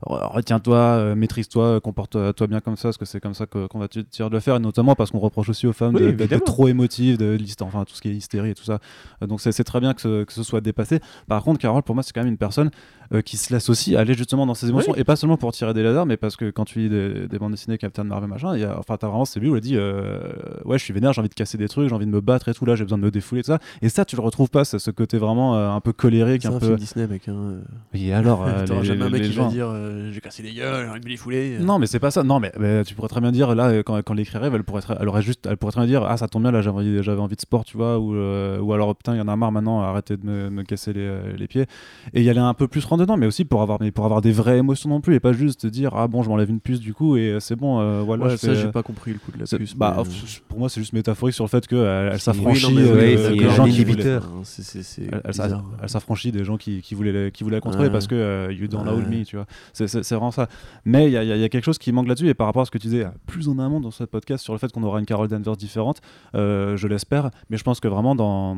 Retiens-toi, 0.03 0.77
euh, 0.77 1.15
maîtrise-toi, 1.15 1.81
comporte-toi 1.81 2.47
bien 2.47 2.61
comme 2.61 2.77
ça, 2.77 2.83
parce 2.89 2.97
que 2.97 3.05
c'est 3.05 3.19
comme 3.19 3.33
ça 3.33 3.45
qu'on 3.45 3.79
va 3.79 3.87
te 3.87 3.99
dire 3.99 4.29
de 4.29 4.35
le 4.35 4.39
faire. 4.39 4.55
Et 4.55 4.59
notamment 4.59 4.95
parce 4.95 5.11
qu'on 5.11 5.19
reproche 5.19 5.49
aussi 5.49 5.67
aux 5.67 5.73
femmes 5.73 5.95
Oui, 5.95 6.13
de- 6.13 6.25
d'être 6.25 6.45
trop 6.45 6.67
émotives, 6.67 7.17
de, 7.17 7.35
l'hyst- 7.35 7.61
enfin, 7.61 7.83
tout 7.85 7.93
ce 7.93 8.01
qui 8.01 8.09
est 8.09 8.13
hystérie 8.15 8.51
et 8.51 8.55
tout 8.55 8.63
ça. 8.63 8.79
Donc, 9.21 9.41
c'est 9.41 9.51
c'est 9.51 9.63
très 9.65 9.79
bien 9.79 9.93
que 9.93 10.01
ce, 10.01 10.23
que 10.23 10.31
ce 10.33 10.43
soit 10.43 10.61
dépassé. 10.61 10.99
Par 11.27 11.43
contre, 11.43 11.59
Carole, 11.59 11.83
pour 11.83 11.95
moi, 11.95 12.03
c'est 12.03 12.13
quand 12.13 12.21
même 12.21 12.29
une 12.31 12.37
personne 12.37 12.71
euh, 13.13 13.21
qui 13.21 13.37
se 13.37 13.51
laisse 13.53 13.69
aussi 13.69 13.95
aller 13.95 14.13
justement 14.13 14.45
dans 14.45 14.53
ses 14.53 14.69
émotions 14.69 14.93
Oui. 14.93 14.99
et 15.01 15.03
pas 15.03 15.15
seulement 15.15 15.37
pour 15.37 15.51
tirer 15.51 15.73
des 15.73 15.81
lasers 15.83 16.05
mais 16.05 16.17
parce 16.17 16.35
que 16.35 16.49
quand 16.51 16.65
tu 16.65 16.79
lis 16.79 16.89
des, 16.89 17.27
des 17.27 17.39
bandes 17.39 17.51
dessinées 17.51 17.77
Captain 17.77 18.03
Marvel 18.03 18.29
machin 18.29 18.55
il 18.55 18.61
y 18.61 18.63
a, 18.63 18.77
enfin 18.77 18.97
t'as 18.97 19.07
vraiment 19.07 19.25
c'est 19.25 19.39
lui 19.39 19.49
où 19.49 19.55
il 19.55 19.61
dit 19.61 19.75
euh, 19.77 20.19
ouais 20.65 20.77
je 20.77 20.83
suis 20.83 20.93
vénère 20.93 21.13
j'ai 21.13 21.19
envie 21.21 21.29
de 21.29 21.33
casser 21.33 21.57
des 21.57 21.67
trucs 21.67 21.89
j'ai 21.89 21.95
envie 21.95 22.05
de 22.05 22.11
me 22.11 22.21
battre 22.21 22.49
et 22.49 22.53
tout 22.53 22.65
là 22.65 22.75
j'ai 22.75 22.83
besoin 22.83 22.97
de 22.97 23.03
me 23.03 23.11
défouler 23.11 23.41
tout 23.41 23.47
ça 23.51 23.59
et 23.81 23.89
ça 23.89 24.05
tu 24.05 24.15
le 24.15 24.21
retrouves 24.21 24.49
pas 24.49 24.63
ce, 24.65 24.77
ce 24.77 24.91
côté 24.91 25.17
vraiment 25.17 25.55
euh, 25.57 25.69
un 25.71 25.79
peu 25.81 25.91
colérique 25.93 26.43
C'est 26.43 26.47
un, 26.49 26.55
un 26.55 26.59
peu 26.59 26.65
film 26.67 26.77
Disney, 26.77 27.07
mec. 27.07 27.27
Hein. 27.29 27.55
et 27.93 28.13
alors 28.13 28.43
euh, 28.47 28.65
T'auras 28.65 28.81
les- 28.81 28.85
jamais 28.87 29.03
un 29.05 29.09
mec 29.09 29.23
qui 29.23 29.31
gens- 29.33 29.45
va 29.47 29.53
dire 29.53 29.69
euh, 29.71 30.11
J'ai 30.11 30.21
cassé 30.21 30.43
les 30.43 30.53
gueules, 30.53 30.85
j'ai 30.85 30.89
envie 30.91 30.99
de 30.99 31.05
me 31.05 31.09
les 31.09 31.17
fouler. 31.17 31.57
non 31.59 31.79
mais 31.79 31.87
c'est 31.87 31.99
pas 31.99 32.11
ça 32.11 32.23
non 32.23 32.39
mais, 32.39 32.51
mais 32.59 32.83
tu 32.83 32.93
pourrais 32.95 33.07
très 33.09 33.21
bien 33.21 33.31
dire 33.31 33.55
là 33.55 33.81
quand, 33.83 33.97
quand 34.03 34.13
l'écrit 34.13 34.37
rêve 34.37 34.53
elle 34.55 34.63
pourrait 34.63 34.81
très- 34.81 34.97
elle 34.99 35.07
aurait 35.07 35.21
juste 35.23 35.47
elle 35.49 35.57
pourrait 35.57 35.71
très 35.71 35.81
bien 35.81 35.87
dire 35.87 36.03
ah 36.03 36.17
ça 36.17 36.27
tombe 36.27 36.43
bien 36.43 36.51
là 36.51 36.61
j'avais 36.61 36.77
envie 36.77 37.01
j'avais 37.03 37.21
envie 37.21 37.35
de 37.35 37.41
sport 37.41 37.65
tu 37.65 37.75
vois 37.77 37.97
ou, 37.99 38.13
euh, 38.15 38.59
ou 38.59 38.71
alors 38.73 38.95
putain 38.95 39.15
il 39.15 39.17
y 39.17 39.21
en 39.21 39.27
a 39.27 39.35
marre 39.35 39.51
maintenant 39.51 39.81
arrêtez 39.81 40.17
de 40.17 40.25
me, 40.25 40.49
me 40.49 40.63
casser 40.63 40.93
les, 40.93 41.09
les 41.37 41.47
pieds 41.47 41.65
et 42.13 42.21
y 42.21 42.29
aller 42.29 42.39
un 42.39 42.53
peu 42.53 42.67
plus 42.67 42.85
rentre 42.85 42.98
dedans 42.99 43.17
mais 43.17 43.25
aussi 43.25 43.45
pour 43.45 43.61
avoir 43.61 43.79
mais 43.81 43.91
pour 43.91 44.05
avoir 44.05 44.21
des 44.21 44.31
vraies 44.31 44.57
émotions 44.59 44.89
non 44.89 45.01
plus 45.01 45.15
et 45.15 45.19
pas 45.19 45.33
juste 45.33 45.61
te 45.61 45.67
dire 45.67 45.91
ah 45.95 46.07
bon 46.07 46.21
je 46.23 46.29
m'enlève 46.29 46.49
une 46.49 46.59
puce 46.59 46.79
du 46.79 46.93
coup 46.93 47.17
et 47.17 47.29
euh, 47.31 47.39
c'est 47.39 47.55
bon 47.55 47.79
euh, 47.79 48.01
voilà 48.01 48.25
Ouais, 48.25 48.31
je 48.31 48.35
ça, 48.37 48.53
j'ai 48.53 48.65
euh, 48.67 48.71
pas 48.71 48.83
compris 48.83 49.11
le 49.13 49.19
coup 49.19 49.31
de 49.31 49.39
la 49.39 49.45
puce. 49.45 49.75
bah, 49.75 49.93
mais, 49.97 50.01
euh, 50.03 50.05
pour 50.47 50.59
moi 50.59 50.69
c'est 50.69 50.81
juste 50.81 50.93
métaphorique 50.93 51.33
sur 51.35 51.43
le 51.45 51.49
fait 51.49 51.65
qu'elle 51.67 51.79
elle 51.79 52.19
s'affranchit 52.19 52.75
euh, 52.77 53.31
des 53.35 53.49
gens 53.49 53.65
qui 53.65 53.83
voulaient- 53.83 54.19
Hein, 54.19 55.63
elle, 55.81 55.89
s'affranchit 55.89 56.31
des 56.31 56.43
gens 56.43 56.57
qui, 56.57 56.81
qui 56.81 56.95
voulaient 56.95 57.11
la- 57.11 57.31
qui 57.31 57.43
voulaient 57.43 57.57
la 57.57 57.61
contrôler 57.61 57.85
Ouais. 57.87 57.91
parce 57.91 58.07
que 58.07 58.15
euh, 58.15 58.51
you 58.53 58.67
don't 58.67 58.83
know 58.83 58.97
me 58.97 59.23
tu 59.23 59.35
vois 59.35 59.45
c'est 59.73 59.85
vraiment 60.09 60.31
ça 60.31 60.47
mais 60.85 61.05
il 61.07 61.11
y, 61.11 61.17
a- 61.17 61.23
y 61.23 61.43
y 61.43 61.49
quelque 61.49 61.63
chose 61.63 61.77
qui 61.77 61.91
manque 61.91 62.07
là-dessus 62.07 62.27
et 62.27 62.33
par 62.33 62.47
rapport 62.47 62.61
à 62.61 62.65
ce 62.65 62.71
que 62.71 62.77
tu 62.77 62.87
disais 62.87 63.07
plus 63.25 63.47
en 63.49 63.57
amont 63.59 63.79
dans 63.79 63.91
ce 63.91 64.03
podcast 64.03 64.43
sur 64.43 64.53
le 64.53 64.59
fait 64.59 64.71
qu'on 64.71 64.83
aura 64.83 64.99
une 64.99 65.05
Carol 65.05 65.27
Danvers 65.27 65.55
différente 65.57 66.01
je 66.33 66.87
l'espère 66.87 67.29
mais 67.49 67.57
je 67.57 67.63
pense 67.63 67.79
que 67.79 67.87
vraiment 67.87 68.15
dans 68.15 68.57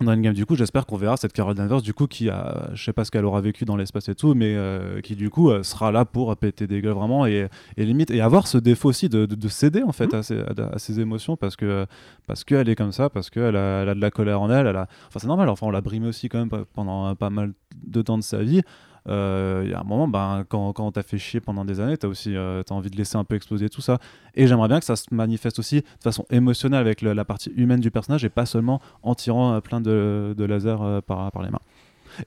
dans 0.00 0.12
Endgame. 0.12 0.32
Du 0.34 0.46
coup, 0.46 0.56
j'espère 0.56 0.86
qu'on 0.86 0.96
verra 0.96 1.16
cette 1.16 1.32
Carol 1.32 1.54
Danvers, 1.54 1.82
du 1.82 1.92
coup, 1.94 2.06
qui 2.06 2.28
a, 2.30 2.70
je 2.74 2.82
sais 2.82 2.92
pas 2.92 3.04
ce 3.04 3.10
qu'elle 3.10 3.24
aura 3.24 3.40
vécu 3.40 3.64
dans 3.64 3.76
l'espace 3.76 4.08
et 4.08 4.14
tout, 4.14 4.34
mais 4.34 4.54
euh, 4.56 5.00
qui 5.00 5.14
du 5.16 5.28
coup 5.30 5.50
euh, 5.50 5.62
sera 5.62 5.92
là 5.92 6.04
pour 6.04 6.34
péter 6.36 6.66
des 6.66 6.80
gueules 6.80 6.94
vraiment 6.94 7.26
et, 7.26 7.48
et 7.76 7.84
limite 7.84 8.10
et 8.10 8.20
avoir 8.20 8.46
ce 8.46 8.58
défaut 8.58 8.88
aussi 8.88 9.08
de, 9.08 9.26
de- 9.26 9.34
de 9.34 9.48
céder 9.48 9.82
en 9.82 9.92
fait 9.92 10.12
Mhm. 10.12 10.18
à, 10.18 10.22
ses, 10.22 10.38
à- 10.40 10.70
à 10.72 10.78
ses 10.78 10.98
émotions 10.98 11.36
parce 11.36 11.56
que 11.56 11.86
parce 12.26 12.42
qu'elle 12.42 12.68
est 12.68 12.74
comme 12.74 12.92
ça, 12.92 13.10
parce 13.10 13.28
qu'elle 13.30 13.54
a, 13.54 13.82
elle 13.82 13.88
a 13.90 13.94
de 13.94 14.00
la 14.00 14.10
colère 14.10 14.40
en 14.40 14.50
elle. 14.50 14.66
elle 14.66 14.76
a... 14.76 14.88
Enfin, 15.08 15.20
c'est 15.20 15.26
normal. 15.28 15.48
Enfin, 15.50 15.66
on 15.66 15.70
l'a 15.70 15.82
brimé 15.82 16.08
aussi 16.08 16.28
quand 16.28 16.38
même 16.38 16.48
pe- 16.50 16.64
pendant 16.74 17.14
pas 17.14 17.30
mal 17.30 17.52
de 17.86 18.02
temps 18.02 18.16
de 18.18 18.22
sa 18.22 18.42
vie. 18.42 18.62
Euh, 19.08 19.62
Il 19.64 19.70
y 19.70 19.74
a 19.74 19.80
un 19.80 19.84
moment, 19.84 20.08
ben, 20.08 20.44
quand, 20.48 20.72
quand 20.72 20.92
t'as 20.92 21.02
fait 21.02 21.18
chier 21.18 21.40
pendant 21.40 21.64
des 21.64 21.80
années, 21.80 21.96
t'as 21.96 22.08
aussi 22.08 22.36
euh, 22.36 22.62
envie 22.70 22.90
de 22.90 22.96
laisser 22.96 23.16
un 23.16 23.24
peu 23.24 23.34
exploser 23.34 23.68
tout 23.68 23.80
ça. 23.80 23.98
Et 24.34 24.46
j'aimerais 24.46 24.68
bien 24.68 24.78
que 24.78 24.84
ça 24.84 24.96
se 24.96 25.12
manifeste 25.12 25.58
aussi 25.58 25.80
de 25.80 25.86
façon 26.02 26.24
émotionnelle 26.30 26.80
avec 26.80 27.02
la 27.02 27.24
partie 27.24 27.50
humaine 27.56 27.80
du 27.80 27.90
personnage 27.90 28.24
et 28.24 28.28
pas 28.28 28.46
seulement 28.46 28.80
en 29.02 29.14
tirant 29.14 29.54
euh, 29.54 29.60
plein 29.60 29.80
de, 29.80 30.34
de 30.36 30.44
lasers 30.44 30.76
euh, 30.80 31.00
par, 31.00 31.30
par 31.32 31.42
les 31.42 31.50
mains. 31.50 31.60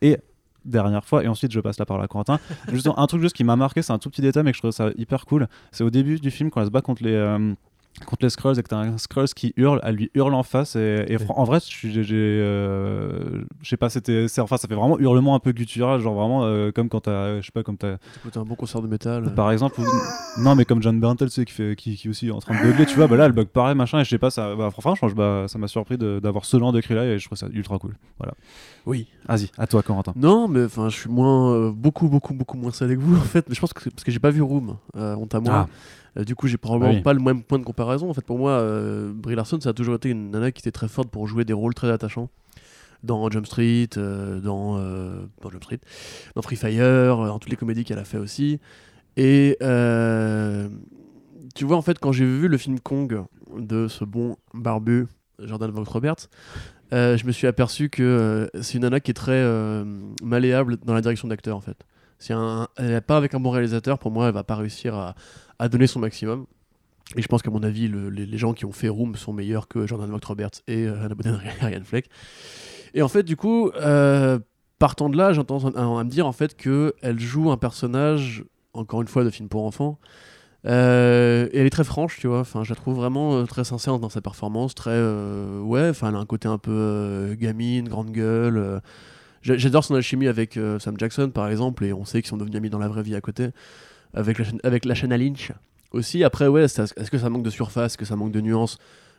Et 0.01 0.17
dernière 0.65 1.05
fois, 1.05 1.23
et 1.23 1.27
ensuite 1.27 1.51
je 1.51 1.59
passe 1.59 1.77
la 1.77 1.85
parole 1.85 2.03
à 2.03 2.07
Corentin. 2.07 2.39
juste 2.71 2.89
un 2.95 3.07
truc 3.07 3.21
juste 3.21 3.35
qui 3.35 3.43
m'a 3.43 3.55
marqué, 3.55 3.81
c'est 3.81 3.93
un 3.93 3.99
tout 3.99 4.09
petit 4.09 4.21
détail, 4.21 4.43
mais 4.43 4.51
que 4.51 4.57
je 4.57 4.61
trouve 4.61 4.71
ça 4.71 4.89
hyper 4.97 5.25
cool. 5.25 5.47
C'est 5.71 5.83
au 5.83 5.91
début 5.91 6.19
du 6.19 6.31
film 6.31 6.49
quand 6.49 6.59
elle 6.61 6.67
se 6.67 6.71
bat 6.71 6.81
contre 6.81 7.03
les. 7.03 7.15
Contre 8.05 8.23
les 8.25 8.29
Skrulls 8.29 8.59
et 8.59 8.63
que 8.63 8.67
t'as 8.67 8.77
un 8.77 8.97
Skrulls 8.97 9.27
qui 9.35 9.53
hurle, 9.57 9.79
elle 9.83 9.95
lui 9.95 10.11
hurle 10.15 10.33
en 10.33 10.43
face 10.43 10.75
et, 10.75 11.05
en 11.29 11.43
vrai 11.45 11.59
j'ai 11.63 12.13
euh, 12.13 13.43
je 13.61 13.69
sais 13.69 13.77
pas 13.77 13.89
c'était 13.89 14.25
enfin 14.39 14.57
ça 14.57 14.67
fait 14.67 14.75
vraiment 14.75 14.99
hurlement 14.99 15.35
un 15.35 15.39
peu 15.39 15.51
guttural 15.51 15.99
genre 16.01 16.13
vraiment 16.15 16.43
euh, 16.43 16.71
comme 16.71 16.89
quand 16.89 17.01
t'as 17.01 17.39
je 17.39 17.45
sais 17.45 17.51
pas 17.51 17.63
comme 17.63 17.77
t'as 17.77 17.95
Écoute, 18.17 18.37
un 18.37 18.43
bon 18.43 18.55
concert 18.55 18.81
de 18.81 18.87
métal. 18.87 19.33
par 19.35 19.51
exemple, 19.51 19.79
ou- 19.81 20.41
non, 20.41 20.55
mais 20.55 20.65
comme 20.65 20.81
John 20.81 20.99
Berntal, 20.99 21.29
tu 21.29 21.33
sais, 21.35 21.45
qui, 21.45 21.53
fait, 21.53 21.75
qui, 21.75 21.95
qui 21.95 22.09
aussi 22.09 22.27
est 22.27 22.31
en 22.31 22.39
train 22.39 22.55
de 22.55 22.61
bugler, 22.71 22.85
tu 22.85 22.95
vois, 22.95 23.07
bah 23.07 23.15
là, 23.15 23.25
elle 23.25 23.31
bug 23.31 23.47
pareil, 23.47 23.75
machin, 23.75 23.99
et 23.99 24.03
je 24.03 24.09
sais 24.09 24.17
pas, 24.17 24.29
ça, 24.29 24.55
bah, 24.55 24.69
franchement, 24.71 25.07
je- 25.07 25.15
bah, 25.15 25.45
ça 25.47 25.57
m'a 25.57 25.67
surpris 25.67 25.97
d'avoir 25.97 26.43
ce 26.45 26.57
genre 26.59 26.71
de 26.73 26.81
cri 26.81 26.93
là, 26.95 27.05
et 27.05 27.19
je 27.19 27.25
trouve 27.25 27.37
ça 27.37 27.47
ultra 27.53 27.77
cool. 27.79 27.95
Voilà. 28.17 28.33
Oui. 28.85 29.07
Vas-y, 29.27 29.49
à 29.57 29.67
toi, 29.67 29.81
Corentin. 29.83 30.13
Non, 30.15 30.47
mais 30.47 30.65
enfin, 30.65 30.89
je 30.89 30.95
suis 30.99 31.09
moins, 31.09 31.53
euh, 31.53 31.71
beaucoup, 31.71 32.07
beaucoup, 32.09 32.33
beaucoup 32.33 32.57
moins 32.57 32.71
salé 32.71 32.95
que 32.95 33.01
vous 33.01 33.15
en 33.15 33.21
fait. 33.21 33.45
Mais 33.47 33.55
je 33.55 33.59
pense 33.61 33.73
que 33.73 33.89
parce 33.89 34.03
que 34.03 34.11
j'ai 34.11 34.19
pas 34.19 34.31
vu 34.31 34.41
Room, 34.41 34.77
honte 34.95 35.35
à 35.35 35.39
moi. 35.39 35.53
Euh, 35.53 35.63
du 36.23 36.35
coup, 36.35 36.47
j'ai 36.47 36.57
probablement 36.57 36.93
Oui. 36.93 37.01
pas 37.01 37.13
le 37.13 37.19
même 37.19 37.43
point 37.43 37.59
de 37.59 37.63
comparaison. 37.65 38.09
En 38.09 38.13
fait, 38.13 38.23
pour 38.25 38.37
moi, 38.37 38.51
euh, 38.51 39.11
Brie 39.13 39.35
Larson, 39.35 39.59
ça 39.59 39.69
a 39.69 39.73
toujours 39.73 39.95
été 39.95 40.09
une 40.09 40.31
nana 40.31 40.51
qui 40.51 40.61
était 40.61 40.71
très 40.71 40.87
forte 40.87 41.09
pour 41.09 41.27
jouer 41.27 41.43
des 41.43 41.53
rôles 41.53 41.73
très 41.73 41.89
attachants. 41.91 42.29
Dans 43.03 43.29
Jump 43.29 43.45
Street, 43.45 43.89
euh, 43.97 44.39
dans, 44.39 44.77
euh, 44.77 45.25
dans 45.41 45.49
Jump 45.51 45.63
Street, 45.63 45.79
dans 46.35 46.41
Free 46.41 46.55
Fire, 46.55 46.81
euh, 46.83 47.27
dans 47.27 47.37
toutes 47.37 47.51
les 47.51 47.57
comédies 47.57 47.83
qu'elle 47.83 47.99
a 47.99 48.05
fait 48.05 48.17
aussi. 48.17 48.59
Et 49.17 49.57
euh, 49.61 50.69
tu 51.53 51.65
vois, 51.65 51.77
en 51.77 51.81
fait, 51.81 51.99
quand 51.99 52.11
j'ai 52.11 52.25
vu 52.25 52.47
le 52.47 52.57
film 52.57 52.79
Kong 52.79 53.23
de 53.57 53.87
ce 53.87 54.05
bon 54.05 54.37
barbu 54.53 55.07
Jordan 55.39 55.69
Vogt 55.71 55.83
Roberts, 55.89 56.29
euh, 56.93 57.17
je 57.17 57.25
me 57.27 57.31
suis 57.31 57.45
aperçu 57.47 57.89
que 57.89 58.01
euh, 58.03 58.47
c'est 58.61 58.75
une 58.75 58.83
nana 58.83 58.99
qui 58.99 59.11
est 59.11 59.15
très 59.15 59.33
euh, 59.33 59.83
malléable 60.23 60.77
dans 60.77 60.93
la 60.93 61.01
direction 61.01 61.27
d'acteur 61.27 61.57
en 61.57 61.61
fait. 61.61 61.77
Si 62.17 62.31
un, 62.33 62.67
elle 62.77 62.87
n'est 62.91 63.01
pas 63.01 63.17
avec 63.17 63.33
un 63.33 63.39
bon 63.39 63.49
réalisateur, 63.51 63.99
pour 63.99 64.09
moi, 64.11 64.27
elle 64.27 64.33
va 64.33 64.43
pas 64.43 64.55
réussir 64.55 64.95
à, 64.95 65.15
à 65.59 65.69
donner 65.69 65.87
son 65.87 65.99
maximum. 65.99 66.45
Et 67.15 67.21
je 67.21 67.27
pense 67.27 67.41
qu'à 67.43 67.51
mon 67.51 67.61
avis, 67.63 67.87
le- 67.87 68.09
les, 68.09 68.37
gens 68.37 68.53
qui 68.53 68.65
ont 68.65 68.71
fait 68.71 68.89
Room 68.89 69.15
sont 69.15 69.31
meilleurs 69.31 69.67
que 69.67 69.85
Jordan 69.85 70.09
Vogt 70.09 70.25
Roberts 70.25 70.61
et 70.67 70.85
euh, 70.87 71.05
Anna 71.05 71.13
Boden 71.15 71.39
et 71.45 71.49
Ryan 71.65 71.83
Fleck. 71.83 72.09
Et 72.95 73.01
en 73.03 73.07
fait, 73.07 73.23
du 73.23 73.35
coup, 73.37 73.69
euh, 73.75 74.39
partant 74.79 75.09
de 75.09 75.17
là, 75.17 75.31
tendance 75.35 75.65
à, 75.75 75.79
à 75.99 76.03
me 76.03 76.09
dire 76.09 76.25
en 76.25 76.31
fait 76.31 76.55
que 76.57 76.93
elle 77.01 77.19
joue 77.19 77.51
un 77.51 77.57
personnage, 77.57 78.43
encore 78.73 79.01
une 79.01 79.07
fois, 79.07 79.23
de 79.23 79.29
film 79.29 79.49
pour 79.49 79.65
enfants. 79.65 79.99
Euh, 80.65 81.47
et 81.51 81.59
elle 81.59 81.67
est 81.67 81.71
très 81.71 81.83
franche, 81.83 82.17
tu 82.19 82.27
vois. 82.27 82.39
Enfin, 82.39 82.63
je 82.63 82.69
la 82.71 82.75
trouve 82.75 82.95
vraiment 82.95 83.45
très 83.45 83.63
sincère 83.63 83.99
dans 83.99 84.09
sa 84.09 84.21
performance, 84.21 84.73
très 84.73 84.99
ouais. 85.61 85.89
Enfin, 85.89 86.09
elle 86.09 86.15
a 86.15 86.19
un 86.19 86.25
côté 86.25 86.47
un 86.47 86.57
peu 86.57 87.35
gamine, 87.39 87.87
grande 87.87 88.11
gueule. 88.11 88.81
J'a- 89.43 89.57
J'adore 89.57 89.83
son 89.83 89.93
alchimie 89.93 90.27
avec 90.27 90.57
Sam 90.79 90.95
Jackson, 90.97 91.29
par 91.29 91.47
exemple, 91.49 91.85
et 91.85 91.93
on 91.93 92.03
sait 92.03 92.21
qu'ils 92.23 92.29
sont 92.29 92.37
devenus 92.37 92.57
amis 92.57 92.71
dans 92.71 92.79
la 92.79 92.87
vraie 92.87 93.03
vie 93.03 93.13
à 93.15 93.21
côté, 93.21 93.49
avec 94.15 94.39
la 94.39 94.45
chaîne, 94.45 94.59
avec 94.63 94.85
la 94.85 94.95
chaîne 94.95 95.11
à 95.13 95.17
Lynch 95.17 95.51
aussi. 95.91 96.23
Après, 96.23 96.47
ouais, 96.47 96.63
est-ce 96.63 97.11
que 97.11 97.17
ça 97.19 97.29
manque 97.29 97.43
de 97.43 97.49
surface, 97.51 97.91
est-ce 97.93 97.97
que 97.97 98.05
ça 98.05 98.15
manque 98.15 98.31
de 98.31 98.41
nuances? 98.41 98.77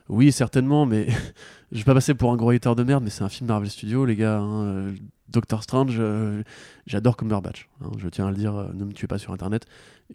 Oui, 0.08 0.30
certainement, 0.32 0.86
mais 0.86 1.06
je 1.72 1.78
vais 1.78 1.84
pas 1.84 1.94
passer 1.94 2.14
pour 2.14 2.32
un 2.32 2.36
gros 2.36 2.50
hater 2.50 2.74
de 2.76 2.82
merde, 2.82 3.02
mais 3.04 3.10
c'est 3.10 3.24
un 3.24 3.28
film 3.28 3.48
Marvel 3.48 3.70
Studios, 3.70 4.04
les 4.04 4.16
gars. 4.16 4.38
hein, 4.38 4.62
euh, 4.64 4.94
Doctor 5.28 5.62
Strange, 5.64 5.96
euh, 5.98 6.42
j'adore 6.86 7.16
Cumberbatch. 7.16 7.68
hein, 7.84 7.90
je 7.98 8.08
tiens 8.08 8.28
à 8.28 8.30
le 8.30 8.36
dire, 8.36 8.54
euh, 8.54 8.68
ne 8.72 8.84
me 8.84 8.92
tuez 8.92 9.08
pas 9.08 9.18
sur 9.18 9.32
internet. 9.32 9.66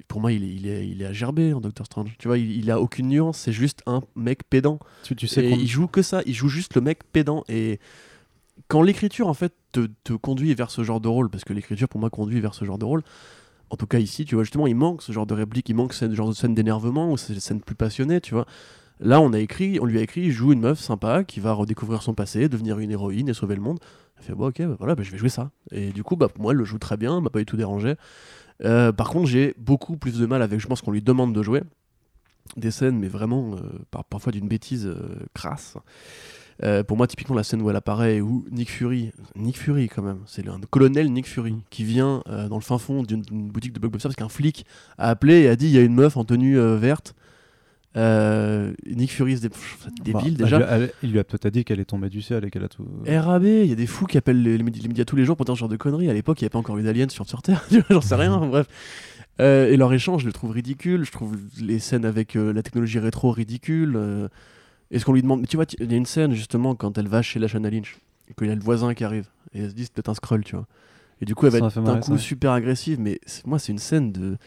Pour 0.07 0.21
moi, 0.21 0.31
il 0.31 0.43
est, 0.45 0.47
il 0.55 0.67
est, 0.67 0.87
il 0.87 1.01
est 1.01 1.05
à 1.05 1.11
gerber 1.11 1.51
en 1.51 1.59
Doctor 1.59 1.85
Strange. 1.85 2.15
Tu 2.17 2.29
vois, 2.29 2.37
il, 2.37 2.51
il 2.51 2.71
a 2.71 2.79
aucune 2.79 3.09
nuance, 3.09 3.37
c'est 3.37 3.51
juste 3.51 3.81
un 3.85 4.01
mec 4.15 4.49
pédant. 4.49 4.79
Tu, 5.03 5.15
tu 5.17 5.27
sais 5.27 5.43
Et 5.43 5.51
il 5.51 5.67
joue 5.67 5.87
que 5.87 6.01
ça, 6.01 6.21
il 6.25 6.33
joue 6.33 6.47
juste 6.47 6.75
le 6.75 6.81
mec 6.81 6.99
pédant. 7.11 7.43
Et 7.49 7.79
quand 8.69 8.81
l'écriture, 8.81 9.27
en 9.27 9.33
fait, 9.33 9.53
te, 9.73 9.87
te 10.05 10.13
conduit 10.13 10.53
vers 10.53 10.71
ce 10.71 10.83
genre 10.85 11.01
de 11.01 11.09
rôle, 11.09 11.29
parce 11.29 11.43
que 11.43 11.51
l'écriture, 11.51 11.89
pour 11.89 11.99
moi, 11.99 12.09
conduit 12.09 12.39
vers 12.39 12.53
ce 12.53 12.63
genre 12.63 12.77
de 12.77 12.85
rôle, 12.85 13.03
en 13.71 13.77
tout 13.77 13.87
cas 13.87 13.99
ici, 13.99 14.25
tu 14.25 14.35
vois, 14.35 14.43
justement, 14.43 14.67
il 14.67 14.75
manque 14.75 15.01
ce 15.01 15.13
genre 15.13 15.25
de 15.25 15.33
réplique, 15.33 15.69
il 15.69 15.75
manque 15.75 15.93
ce 15.93 16.13
genre 16.13 16.27
de 16.27 16.33
scène 16.33 16.53
d'énervement 16.53 17.11
ou 17.11 17.17
ces 17.17 17.39
scènes 17.39 17.61
plus 17.61 17.73
passionnées, 17.73 18.19
tu 18.19 18.33
vois. 18.33 18.45
Là, 18.99 19.21
on 19.21 19.31
a 19.33 19.39
écrit, 19.39 19.79
on 19.79 19.85
lui 19.85 19.97
a 19.97 20.01
écrit, 20.01 20.29
joue 20.29 20.51
une 20.51 20.59
meuf 20.59 20.79
sympa 20.79 21.23
qui 21.23 21.39
va 21.39 21.53
redécouvrir 21.53 22.03
son 22.03 22.13
passé, 22.13 22.49
devenir 22.49 22.79
une 22.79 22.91
héroïne 22.91 23.29
et 23.29 23.33
sauver 23.33 23.55
le 23.55 23.61
monde. 23.61 23.79
Elle 24.17 24.23
fait, 24.23 24.33
bon, 24.33 24.49
ok, 24.49 24.61
bah, 24.61 24.75
voilà, 24.77 24.93
bah, 24.95 25.03
je 25.03 25.11
vais 25.11 25.17
jouer 25.17 25.29
ça. 25.29 25.51
Et 25.71 25.91
du 25.91 26.03
coup, 26.03 26.17
bah, 26.17 26.27
moi, 26.37 26.51
elle 26.51 26.57
le 26.57 26.65
joue 26.65 26.77
très 26.77 26.97
bien, 26.97 27.21
m'a 27.21 27.29
pas 27.29 27.39
du 27.39 27.45
tout 27.45 27.57
dérangé. 27.57 27.95
Euh, 28.65 28.91
par 28.91 29.09
contre, 29.09 29.27
j'ai 29.27 29.55
beaucoup 29.57 29.95
plus 29.95 30.19
de 30.19 30.25
mal 30.25 30.41
avec, 30.41 30.59
je 30.59 30.67
pense 30.67 30.81
qu'on 30.81 30.91
lui 30.91 31.01
demande 31.01 31.33
de 31.33 31.41
jouer 31.41 31.61
des 32.57 32.71
scènes, 32.71 32.99
mais 32.99 33.07
vraiment 33.07 33.55
euh, 33.55 33.59
par- 33.89 34.03
parfois 34.03 34.33
d'une 34.33 34.49
bêtise 34.49 34.85
euh, 34.85 35.15
crasse. 35.33 35.77
Euh, 36.63 36.83
pour 36.83 36.95
moi, 36.97 37.07
typiquement, 37.07 37.35
la 37.35 37.43
scène 37.43 37.61
où 37.61 37.69
elle 37.69 37.75
apparaît, 37.75 38.21
où 38.21 38.45
Nick 38.51 38.69
Fury, 38.69 39.11
Nick 39.35 39.57
Fury 39.57 39.87
quand 39.89 40.03
même, 40.03 40.19
c'est 40.27 40.45
le 40.45 40.51
colonel 40.69 41.11
Nick 41.11 41.27
Fury 41.27 41.55
qui 41.71 41.83
vient 41.83 42.21
euh, 42.29 42.47
dans 42.49 42.57
le 42.57 42.61
fin 42.61 42.77
fond 42.77 43.01
d'une 43.03 43.23
boutique 43.23 43.73
de 43.73 43.79
blockbuster 43.79 44.09
parce 44.09 44.15
qu'un 44.15 44.29
flic 44.29 44.65
a 44.97 45.09
appelé 45.09 45.41
et 45.41 45.49
a 45.49 45.55
dit 45.55 45.65
il 45.67 45.71
y 45.71 45.77
a 45.77 45.81
une 45.81 45.95
meuf 45.95 46.17
en 46.17 46.23
tenue 46.23 46.59
euh, 46.59 46.77
verte. 46.77 47.15
Nick 47.95 49.11
Fury, 49.11 49.37
c'est 49.37 49.51
débile 50.03 50.13
Bah, 50.13 50.21
elle 50.25 50.33
déjà. 50.35 50.59
elle- 50.69 50.91
il 51.03 51.11
lui 51.11 51.19
a 51.19 51.23
peut-être 51.23 51.51
dit 51.53 51.63
qu'elle 51.65 51.79
est 51.79 51.85
tombée 51.85 52.09
du 52.09 52.21
ciel 52.21 52.45
et 52.45 52.49
qu'elle 52.51 52.63
a 52.63 52.69
tout. 52.69 52.85
RAB, 53.07 53.43
il 53.43 53.65
y 53.65 53.71
a 53.71 53.75
des 53.75 53.87
fous 53.87 54.05
qui 54.05 54.17
appellent 54.17 54.41
les, 54.41 54.57
les 54.57 54.63
médi- 54.63 54.81
les 54.81 54.87
médias 54.87 55.03
tous 55.05 55.15
les 55.15 55.25
jours 55.25 55.35
pour 55.35 55.45
dire 55.45 55.55
ce 55.55 55.59
genre 55.59 55.69
de 55.69 55.77
conneries. 55.77 56.09
À 56.09 56.13
l'époque, 56.13 56.39
il 56.41 56.43
n'y 56.43 56.45
avait 56.45 56.51
pas 56.51 56.59
encore 56.59 56.77
eu 56.77 56.83
d'aliens 56.83 57.09
sur, 57.09 57.27
sur 57.27 57.41
Terre, 57.41 57.65
j'en 57.89 58.01
sais 58.01 58.15
rien, 58.15 58.37
bref. 58.47 58.67
Euh, 59.39 59.71
et 59.71 59.77
leur 59.77 59.91
échange, 59.93 60.21
je 60.21 60.27
le 60.27 60.33
trouve 60.33 60.51
ridicule. 60.51 61.03
Je 61.05 61.11
trouve 61.11 61.35
les 61.59 61.79
scènes 61.79 62.05
avec 62.05 62.35
la 62.35 62.61
technologie 62.61 62.99
rétro 62.99 63.31
ridicule. 63.31 63.97
Est-ce 64.91 65.05
qu'on 65.05 65.13
lui 65.13 65.21
demande. 65.21 65.41
Mais 65.41 65.47
tu 65.47 65.55
vois, 65.57 65.65
il 65.79 65.89
y 65.91 65.93
a 65.93 65.97
une 65.97 66.05
scène 66.05 66.33
justement 66.33 66.75
quand 66.75 66.97
elle 66.97 67.07
va 67.07 67.21
chez 67.21 67.39
la 67.39 67.47
Shanna 67.47 67.69
Lynch 67.69 67.97
et 68.29 68.33
qu'il 68.33 68.47
y 68.47 68.51
a 68.51 68.55
le 68.55 68.61
voisin 68.61 68.93
qui 68.93 69.03
arrive. 69.03 69.27
Et 69.53 69.61
elle 69.61 69.69
se 69.69 69.75
dit 69.75 69.83
c'est 69.85 69.93
peut-être 69.93 70.09
un 70.09 70.13
scroll, 70.13 70.43
tu 70.43 70.55
vois. 70.55 70.67
Et 71.21 71.25
du 71.25 71.35
coup, 71.35 71.45
elle 71.45 71.51
Ça 71.53 71.59
va 71.59 71.67
être 71.67 71.81
d'un 71.81 71.99
coup 71.99 72.17
ça. 72.17 72.23
super 72.23 72.51
agressive. 72.51 72.99
Mais 72.99 73.19
moi, 73.45 73.59
c'est 73.59 73.71
une 73.71 73.77
scène 73.79 74.11
de. 74.11 74.37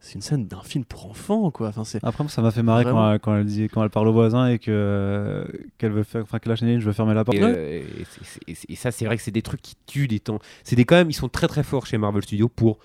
C'est 0.00 0.16
une 0.16 0.20
scène 0.22 0.46
d'un 0.46 0.62
film 0.62 0.84
pour 0.84 1.06
enfants, 1.10 1.50
quoi. 1.50 1.68
Enfin, 1.68 1.84
c'est. 1.84 2.02
Après, 2.04 2.24
moi, 2.24 2.30
ça 2.30 2.42
m'a 2.42 2.50
fait 2.50 2.62
marrer 2.62 2.84
quand 2.84 3.12
elle, 3.12 3.20
quand 3.20 3.36
elle 3.36 3.44
dit, 3.46 3.68
quand 3.68 3.82
elle 3.82 3.90
parle 3.90 4.08
au 4.08 4.12
voisin 4.12 4.48
et 4.48 4.58
que 4.58 5.46
qu'elle 5.78 5.92
veut 5.92 6.02
faire, 6.02 6.22
enfin 6.22 6.38
que 6.38 6.48
la 6.48 6.56
chaîne, 6.56 6.78
je 6.78 6.84
veux 6.84 6.92
fermer 6.92 7.14
la 7.14 7.24
porte. 7.24 7.38
Et, 7.38 7.42
euh, 7.42 7.82
et 8.68 8.76
ça, 8.76 8.90
c'est 8.90 9.06
vrai 9.06 9.16
que 9.16 9.22
c'est 9.22 9.30
des 9.30 9.42
trucs 9.42 9.62
qui 9.62 9.76
tuent 9.86 10.08
des 10.08 10.20
temps. 10.20 10.40
C'est 10.62 10.76
des 10.76 10.84
quand 10.84 10.96
même, 10.96 11.10
ils 11.10 11.14
sont 11.14 11.28
très 11.28 11.46
très 11.48 11.62
forts 11.62 11.86
chez 11.86 11.96
Marvel 11.98 12.22
Studios 12.22 12.48
pour 12.48 12.78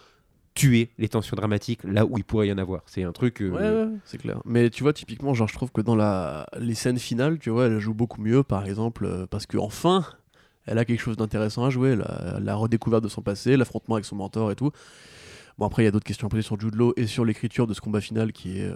tuer 0.59 0.89
les 0.97 1.07
tensions 1.07 1.35
dramatiques 1.35 1.81
là 1.83 2.05
où 2.05 2.17
il 2.17 2.23
pourrait 2.23 2.47
y 2.47 2.51
en 2.51 2.57
avoir. 2.57 2.81
C'est 2.85 3.03
un 3.03 3.11
truc. 3.11 3.41
euh, 3.41 3.49
Ouais, 3.49 3.85
ouais, 3.91 3.97
c'est 4.03 4.17
clair. 4.17 4.41
Mais 4.45 4.69
tu 4.69 4.83
vois, 4.83 4.93
typiquement, 4.93 5.33
genre, 5.33 5.47
je 5.47 5.53
trouve 5.53 5.71
que 5.71 5.81
dans 5.81 5.95
la... 5.95 6.45
les 6.59 6.75
scènes 6.75 6.99
finales, 6.99 7.39
tu 7.39 7.49
vois, 7.49 7.67
elle 7.67 7.79
joue 7.79 7.93
beaucoup 7.93 8.21
mieux, 8.21 8.43
par 8.43 8.65
exemple, 8.65 9.05
euh, 9.05 9.25
parce 9.25 9.45
que 9.45 9.57
enfin, 9.57 10.03
elle 10.65 10.77
a 10.77 10.85
quelque 10.85 10.99
chose 11.01 11.17
d'intéressant 11.17 11.63
à 11.65 11.69
jouer. 11.69 11.95
La, 11.95 12.39
la 12.41 12.55
redécouverte 12.55 13.03
de 13.03 13.09
son 13.09 13.21
passé, 13.21 13.55
l'affrontement 13.57 13.95
avec 13.95 14.05
son 14.05 14.15
mentor 14.17 14.51
et 14.51 14.55
tout. 14.55 14.71
Bon, 15.57 15.65
après, 15.65 15.83
il 15.83 15.85
y 15.85 15.87
a 15.87 15.91
d'autres 15.91 16.05
questions 16.05 16.27
à 16.27 16.29
poser 16.29 16.41
sur 16.43 16.59
Jude 16.59 16.75
Law 16.75 16.93
et 16.97 17.07
sur 17.07 17.25
l'écriture 17.25 17.65
de 17.67 17.73
ce 17.73 17.81
combat 17.81 18.01
final 18.01 18.31
qui 18.31 18.59
est. 18.59 18.65
euh, 18.69 18.75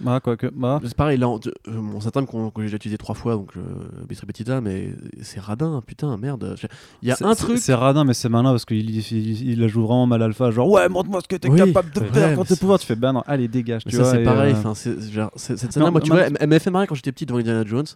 Bah, 0.00 0.18
quoi 0.20 0.36
que, 0.36 0.48
bah, 0.48 0.80
C'est 0.84 0.96
pareil, 0.96 1.18
là, 1.18 1.28
on- 1.28 1.38
euh, 1.38 1.50
mon 1.72 2.00
Satan 2.00 2.26
qu'on- 2.26 2.50
que 2.50 2.60
j'ai 2.62 2.66
déjà 2.66 2.76
utilisé 2.76 2.98
trois 2.98 3.14
fois, 3.14 3.34
donc 3.34 3.52
je... 3.54 3.60
bis 4.06 4.18
repetita, 4.20 4.60
mais 4.60 4.92
c'est 5.22 5.38
radin, 5.40 5.82
putain, 5.86 6.16
merde. 6.16 6.56
Il 7.02 7.08
y 7.08 7.12
a 7.12 7.16
un 7.20 7.34
truc. 7.34 7.58
C'est 7.58 7.74
radin, 7.74 8.04
mais 8.04 8.12
c'est 8.14 8.28
malin 8.28 8.50
parce 8.50 8.64
qu'il 8.64 8.90
il, 8.90 8.98
il- 9.12 9.50
il 9.52 9.60
la 9.60 9.68
joue 9.68 9.82
vraiment 9.82 10.06
mal 10.06 10.20
alpha. 10.22 10.50
Genre, 10.50 10.68
ouais, 10.68 10.88
montre-moi 10.88 11.20
ce 11.22 11.28
que 11.28 11.36
t'es 11.36 11.48
Oui. 11.48 11.58
capable 11.58 11.90
de 11.92 12.00
Ouais, 12.00 12.06
faire 12.08 12.34
quand 12.36 12.44
t'es 12.44 12.56
pouvoir. 12.56 12.78
Tu 12.80 12.86
fais, 12.86 12.96
bah 12.96 13.12
non, 13.12 13.22
allez, 13.26 13.46
dégage. 13.48 13.82
Mais 13.86 13.92
tu 13.92 13.98
ça 13.98 14.04
c'est 14.04 14.24
pareil, 14.24 14.54
euh, 14.54 15.00
genre, 15.12 15.30
cette 15.36 15.72
scène-là, 15.72 15.90
moi 15.90 16.00
tu 16.00 16.10
vois, 16.10 16.22
elle 16.40 16.48
m'a 16.48 16.58
fait 16.58 16.70
marrer 16.70 16.86
quand 16.88 16.96
j'étais 16.96 17.12
petit 17.12 17.24
devant 17.26 17.38
Indiana 17.38 17.62
Jones, 17.64 17.86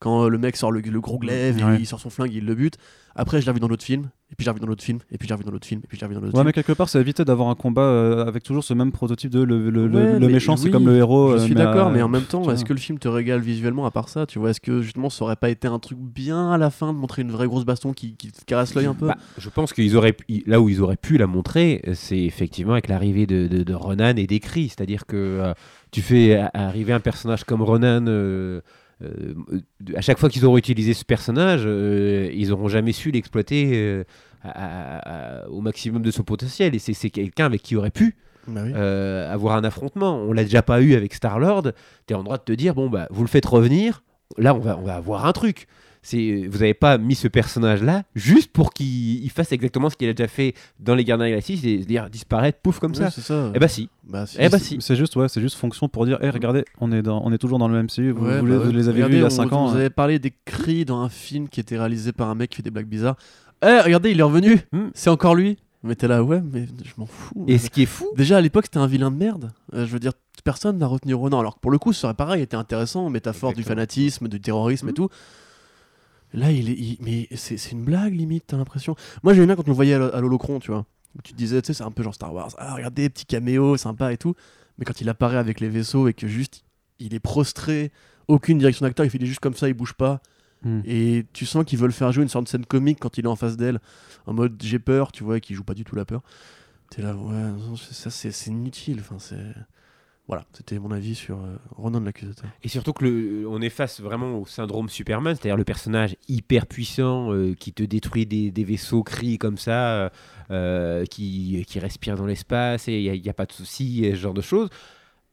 quand 0.00 0.24
euh, 0.24 0.28
le 0.28 0.38
mec 0.38 0.56
sort 0.56 0.72
le, 0.72 0.80
le 0.80 1.00
gros 1.00 1.18
glaive 1.18 1.58
et 1.60 1.64
Ouais. 1.64 1.76
il 1.80 1.86
sort 1.86 2.00
son 2.00 2.10
flingue 2.10 2.32
et 2.34 2.38
il 2.38 2.44
le 2.46 2.54
bute. 2.56 2.74
Après 3.14 3.40
je 3.40 3.44
l'ai 3.46 3.50
revu 3.50 3.60
dans 3.60 3.68
l'autre 3.68 3.84
film, 3.84 4.08
et 4.30 4.36
puis 4.36 4.44
j'ai 4.44 4.50
revu 4.50 4.60
dans 4.60 4.68
l'autre 4.68 4.84
film, 4.84 5.00
et 5.10 5.18
puis 5.18 5.26
j'ai 5.26 5.34
revu 5.34 5.44
dans 5.44 5.50
l'autre 5.50 5.66
film, 5.66 5.80
et 5.84 5.86
puis 5.88 5.98
j'ai 5.98 6.06
revu 6.06 6.14
dans 6.14 6.20
l'autre 6.20 6.32
Ouais, 6.32 6.38
film. 6.40 6.46
mais 6.46 6.52
quelque 6.52 6.72
part, 6.72 6.88
ça 6.88 7.00
évitait 7.00 7.24
d'avoir 7.24 7.48
un 7.48 7.56
combat 7.56 7.82
euh, 7.82 8.24
avec 8.24 8.44
toujours 8.44 8.62
ce 8.62 8.72
même 8.72 8.92
prototype 8.92 9.30
de 9.32 9.42
le, 9.42 9.68
le, 9.68 9.88
le- 9.88 9.98
Ouais, 9.98 10.12
le 10.20 10.26
mais 10.26 10.32
méchant, 10.34 10.56
c'est 10.56 10.70
comme 10.70 10.86
le 10.86 10.96
héros. 10.96 11.32
Je 11.32 11.34
euh, 11.34 11.38
suis 11.44 11.54
mais, 11.54 11.60
d'accord, 11.64 11.88
euh, 11.88 11.92
mais 11.92 12.02
en 12.02 12.08
même 12.08 12.22
temps, 12.22 12.48
est-ce 12.52 12.64
que 12.64 12.72
le 12.72 12.78
film 12.78 12.98
te 13.00 13.08
régale 13.08 13.40
visuellement 13.40 13.84
à 13.84 13.90
part 13.90 14.08
ça 14.08 14.26
Tu 14.26 14.38
vois, 14.38 14.50
est-ce 14.50 14.60
que 14.60 14.80
justement 14.80 15.10
ça 15.10 15.24
aurait 15.24 15.34
pas 15.36 15.50
été 15.50 15.66
un 15.66 15.80
truc 15.80 15.98
bien 15.98 16.52
à 16.52 16.56
la 16.56 16.70
fin 16.70 16.92
de 16.92 16.98
montrer 16.98 17.22
une 17.22 17.32
vraie 17.32 17.46
grosse 17.48 17.64
baston 17.64 17.92
qui, 17.92 18.14
qui 18.14 18.30
te 18.30 18.44
caresse 18.44 18.74
l'œil 18.76 18.86
un 18.86 18.94
peu? 18.94 19.08
Bah, 19.08 19.16
je 19.36 19.48
pense 19.50 19.72
qu'ils 19.72 19.96
auraient 19.96 20.12
pu- 20.12 20.44
là 20.46 20.60
où 20.60 20.68
ils 20.68 20.80
auraient 20.80 20.96
pu 20.96 21.18
la 21.18 21.26
montrer, 21.26 21.82
c'est 21.94 22.20
effectivement 22.22 22.72
avec 22.74 22.86
l'arrivée 22.86 23.26
de, 23.26 23.48
de, 23.48 23.64
de 23.64 23.74
Ronan 23.74 24.14
et 24.16 24.28
des 24.28 24.38
cris. 24.38 24.68
C'est-à-dire 24.68 25.04
que 25.06 25.16
euh, 25.16 25.52
tu 25.90 26.00
fais 26.00 26.36
a- 26.36 26.50
arriver 26.54 26.92
un 26.92 27.00
personnage 27.00 27.42
comme 27.42 27.60
Ronan, 27.62 28.04
euh, 29.02 29.34
à 29.96 30.00
chaque 30.00 30.18
fois 30.18 30.28
qu'ils 30.28 30.44
auront 30.44 30.58
utilisé 30.58 30.94
ce 30.94 31.04
personnage, 31.04 31.62
euh, 31.64 32.30
ils 32.34 32.48
n'auront 32.50 32.68
jamais 32.68 32.92
su 32.92 33.10
l'exploiter 33.10 33.70
euh, 33.74 34.04
à- 34.42 34.50
à- 34.50 35.42
à- 35.44 35.48
au 35.48 35.60
maximum 35.60 36.02
de 36.02 36.10
son 36.10 36.22
potentiel. 36.22 36.74
Et 36.74 36.78
c'est 36.78 36.92
c'est 36.94 37.10
quelqu'un 37.10 37.46
avec 37.46 37.62
qui 37.62 37.76
aurait 37.76 37.90
pu 37.90 38.16
Bah 38.48 38.62
oui. 38.64 38.72
avoir 38.74 39.56
un 39.56 39.64
affrontement. 39.64 40.16
On 40.18 40.32
l'a 40.32 40.44
déjà 40.44 40.62
pas 40.62 40.80
eu 40.82 40.94
avec 40.94 41.14
Star-Lord. 41.14 41.72
Tu 42.06 42.14
es 42.14 42.16
en 42.16 42.22
droit 42.22 42.38
de 42.38 42.42
te 42.44 42.52
dire, 42.52 42.74
bon, 42.74 42.88
bah, 42.90 43.06
vous 43.10 43.22
le 43.22 43.28
faites 43.28 43.46
revenir, 43.46 44.02
là, 44.38 44.54
on 44.54 44.58
va, 44.58 44.78
on 44.78 44.82
va 44.82 44.96
avoir 44.96 45.26
un 45.26 45.32
truc. 45.32 45.66
C'est, 46.02 46.46
vous 46.50 46.58
n'avez 46.60 46.72
pas 46.74 46.96
mis 46.96 47.14
ce 47.14 47.28
personnage-là 47.28 48.04
juste 48.14 48.50
pour 48.52 48.72
qu'il 48.72 49.22
il 49.22 49.30
fasse 49.30 49.52
exactement 49.52 49.90
ce 49.90 49.96
qu'il 49.96 50.08
a 50.08 50.14
déjà 50.14 50.28
fait 50.28 50.54
dans 50.78 50.94
les 50.94 51.04
Gardiens 51.04 51.24
de 51.26 51.28
la 51.28 51.30
Galaxie, 51.30 51.58
c'est-à-dire 51.58 52.08
disparaître, 52.08 52.58
pouf, 52.62 52.78
comme 52.78 52.92
Ouais, 52.92 52.96
ça. 52.98 53.10
c'est 53.10 53.20
ça. 53.20 53.52
Eh 53.54 53.58
bah 53.58 53.68
si. 53.68 53.90
Bah, 54.04 54.26
si, 54.26 54.36
Eh 54.40 54.48
bah 54.48 54.58
c'est- 54.58 54.64
si. 54.64 54.76
C'est 54.80 54.96
juste, 54.96 55.14
ouais, 55.16 55.28
c'est 55.28 55.40
juste 55.42 55.56
fonction 55.56 55.88
pour 55.90 56.06
dire, 56.06 56.18
hé, 56.22 56.30
regardez, 56.30 56.64
on 56.80 56.90
est, 56.90 57.02
dans, 57.02 57.22
on 57.24 57.30
est 57.32 57.38
toujours 57.38 57.58
dans 57.58 57.68
le 57.68 57.78
MCU. 57.82 58.12
Vous, 58.12 58.24
Ouais, 58.24 58.40
vous 58.40 58.46
bah 58.46 58.52
les, 58.52 58.58
vous 58.58 58.72
les 58.72 58.88
avez 58.88 58.94
Regardez, 59.04 59.14
vus 59.16 59.18
il 59.18 59.22
y 59.22 59.24
a 59.24 59.26
on- 59.26 59.30
5 59.30 59.52
ans. 59.52 59.66
Vous 59.68 59.74
hein. 59.76 59.80
avez 59.80 59.90
parlé 59.90 60.18
des 60.18 60.32
cris 60.46 60.84
dans 60.86 61.00
un 61.02 61.08
film 61.10 61.48
qui 61.48 61.60
était 61.60 61.76
réalisé 61.78 62.12
par 62.12 62.30
un 62.30 62.34
mec 62.34 62.50
qui 62.50 62.56
fait 62.56 62.62
des 62.62 62.70
blagues 62.70 62.88
bizarres. 62.88 63.16
Eh, 63.62 63.80
regardez, 63.84 64.10
il 64.10 64.18
est 64.20 64.22
revenu 64.22 64.58
Hmm. 64.72 64.88
C'est 64.94 65.10
encore 65.10 65.34
lui 65.34 65.58
Mais 65.82 65.94
t'es 65.96 66.08
là, 66.08 66.22
ouais, 66.24 66.40
mais 66.42 66.66
je 66.84 66.92
m'en 66.98 67.06
fous. 67.06 67.44
Et 67.46 67.56
ce 67.58 67.68
qui 67.70 67.82
est 67.82 67.86
fou, 67.86 68.06
Déjà 68.16 68.38
à 68.38 68.40
l'époque, 68.40 68.64
c'était 68.66 68.78
un 68.78 68.86
vilain 68.86 69.10
de 69.10 69.16
merde. 69.16 69.50
Euh, 69.74 69.86
je 69.86 69.92
veux 69.92 69.98
dire, 69.98 70.12
personne 70.44 70.78
n'a 70.78 70.86
retenu 70.86 71.12
Ronan. 71.14 71.40
Alors 71.40 71.56
que 71.56 71.60
pour 71.60 71.70
le 71.70 71.78
coup, 71.78 71.92
ça 71.92 72.06
aurait 72.08 72.14
pareil 72.14 72.42
été 72.42 72.56
intéressant, 72.56 73.08
métaphore 73.10 73.52
du 73.54 73.62
fanatisme, 73.62 74.28
du 74.28 74.40
terrorisme 74.40 74.88
et 74.88 74.90
Mhm. 74.90 74.94
tout. 74.96 75.08
Là, 76.32 76.52
il 76.52 76.68
est, 76.70 76.74
il- 76.74 76.98
mais 77.00 77.26
c'est 77.34 77.56
c'est 77.56 77.72
une 77.72 77.84
blague 77.84 78.14
limite, 78.14 78.44
t'as 78.48 78.56
l'impression. 78.56 78.94
Moi, 79.22 79.34
j'aimais 79.34 79.46
bien 79.46 79.56
quand 79.56 79.64
on 79.66 79.70
le 79.70 79.74
voyait 79.74 79.94
à 79.94 79.98
l'ho- 79.98 80.14
à 80.14 80.20
l'holocron, 80.20 80.60
tu 80.60 80.70
vois. 80.70 80.86
Où 81.18 81.22
tu 81.22 81.32
te 81.32 81.36
disais, 81.38 81.60
tu 81.60 81.66
sais, 81.68 81.74
c'est 81.74 81.82
un 81.84 81.90
peu 81.90 82.02
genre 82.04 82.14
Star 82.14 82.32
Wars. 82.32 82.50
Ah, 82.58 82.74
regardez, 82.74 83.08
petit 83.10 83.26
caméo, 83.26 83.76
sympa 83.76 84.12
et 84.12 84.16
tout. 84.16 84.34
Mais 84.78 84.84
quand 84.84 85.00
il 85.00 85.08
apparaît 85.08 85.38
avec 85.38 85.58
les 85.60 85.68
vaisseaux 85.68 86.06
et 86.08 86.14
que 86.14 86.28
juste 86.28 86.64
il 87.00 87.14
est 87.14 87.20
prostré, 87.20 87.90
aucune 88.28 88.58
direction 88.58 88.86
d'acteur, 88.86 89.04
il 89.04 89.10
fait 89.10 89.24
juste 89.24 89.40
comme 89.40 89.54
ça, 89.54 89.66
il 89.68 89.74
bouge 89.74 89.94
pas. 89.94 90.20
Hmm. 90.62 90.80
Et 90.84 91.26
tu 91.32 91.46
sens 91.46 91.64
qu'ils 91.64 91.78
veulent 91.78 91.90
faire 91.92 92.12
jouer 92.12 92.22
une 92.22 92.28
sorte 92.28 92.44
de 92.44 92.48
scène 92.50 92.66
comique 92.66 92.98
quand 93.00 93.18
il 93.18 93.24
est 93.24 93.28
en 93.28 93.34
face 93.36 93.56
d'elle, 93.56 93.80
en 94.26 94.34
mode 94.34 94.60
j'ai 94.62 94.78
peur, 94.78 95.10
tu 95.10 95.24
vois, 95.24 95.38
et 95.38 95.40
qu'il 95.40 95.56
joue 95.56 95.64
pas 95.64 95.74
du 95.74 95.84
tout 95.84 95.96
la 95.96 96.04
peur. 96.04 96.22
T'es 96.90 97.02
là, 97.02 97.14
ouais, 97.14 97.32
non, 97.32 97.76
c'est- 97.76 97.94
ça 97.94 98.10
c'est 98.10 98.30
c'est 98.30 98.50
inutile. 98.50 98.98
Enfin, 99.00 99.16
c'est. 99.18 99.36
Voilà, 100.30 100.44
c'était 100.52 100.78
mon 100.78 100.92
avis 100.92 101.16
sur 101.16 101.38
euh, 101.38 101.56
Ronan 101.74 102.00
de 102.00 102.06
l'accusateur. 102.06 102.48
Et 102.62 102.68
surtout 102.68 102.92
que 102.92 103.04
le, 103.04 103.48
on 103.48 103.60
est 103.60 103.68
face 103.68 104.00
vraiment 104.00 104.38
au 104.38 104.46
syndrome 104.46 104.88
Superman, 104.88 105.34
c'est-à-dire 105.34 105.56
le 105.56 105.64
personnage 105.64 106.14
hyper 106.28 106.68
puissant 106.68 107.32
euh, 107.32 107.54
qui 107.54 107.72
te 107.72 107.82
détruit 107.82 108.26
des, 108.26 108.64
vaisseaux 108.64 109.02
cris 109.02 109.38
comme 109.38 109.58
ça, 109.58 109.94
euh, 109.94 110.08
euh, 110.52 111.04
qui, 111.04 111.64
qui 111.66 111.80
respire 111.80 112.14
dans 112.14 112.26
l'espace 112.26 112.86
et 112.86 113.00
il 113.00 113.20
n'y 113.20 113.28
a, 113.28 113.34
pas 113.34 113.44
de 113.44 113.52
souci, 113.52 114.08
ce 114.08 114.14
genre 114.14 114.32
de 114.32 114.40
choses. 114.40 114.68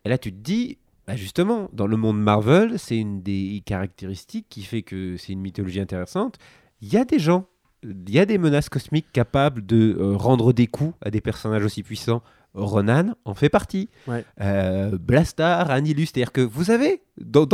Et 0.04 0.10
là, 0.10 0.18
tu 0.18 0.32
te 0.32 0.40
dis, 0.40 0.80
bah 1.06 1.16
justement, 1.16 1.70
dans 1.74 1.86
le 1.86 1.96
monde 1.96 2.20
Marvel, 2.20 2.80
c'est 2.80 2.98
une 2.98 3.22
des 3.22 3.62
caractéristiques 3.66 4.48
qui 4.50 4.64
fait 4.64 4.82
que 4.82 5.16
c'est 5.16 5.32
une 5.32 5.42
mythologie 5.42 5.80
intéressante. 5.80 6.40
Il 6.82 6.92
y 6.92 6.98
a 6.98 7.06
des 7.06 7.20
gens, 7.20 7.46
il 7.84 8.10
y 8.10 8.20
a 8.20 8.26
des 8.26 8.38
menaces 8.38 8.70
cosmiques 8.70 9.12
capables 9.14 9.66
de 9.66 9.96
euh, 10.00 10.18
rendre 10.18 10.52
des 10.54 10.68
coups 10.68 10.94
à 11.02 11.10
des 11.10 11.22
personnages 11.22 11.64
aussi 11.64 11.84
puissants. 11.84 12.22
Ronan 12.54 13.14
en 13.26 13.34
fait 13.36 13.50
partie. 13.50 13.90
Ouais. 14.08 14.26
Euh, 14.42 14.98
Blastar, 14.98 15.70
Anilus, 15.70 16.08
c'est-à-dire 16.08 16.32
que 16.32 16.42
vous 16.42 16.72
avez, 16.72 17.02
dans, 17.22 17.48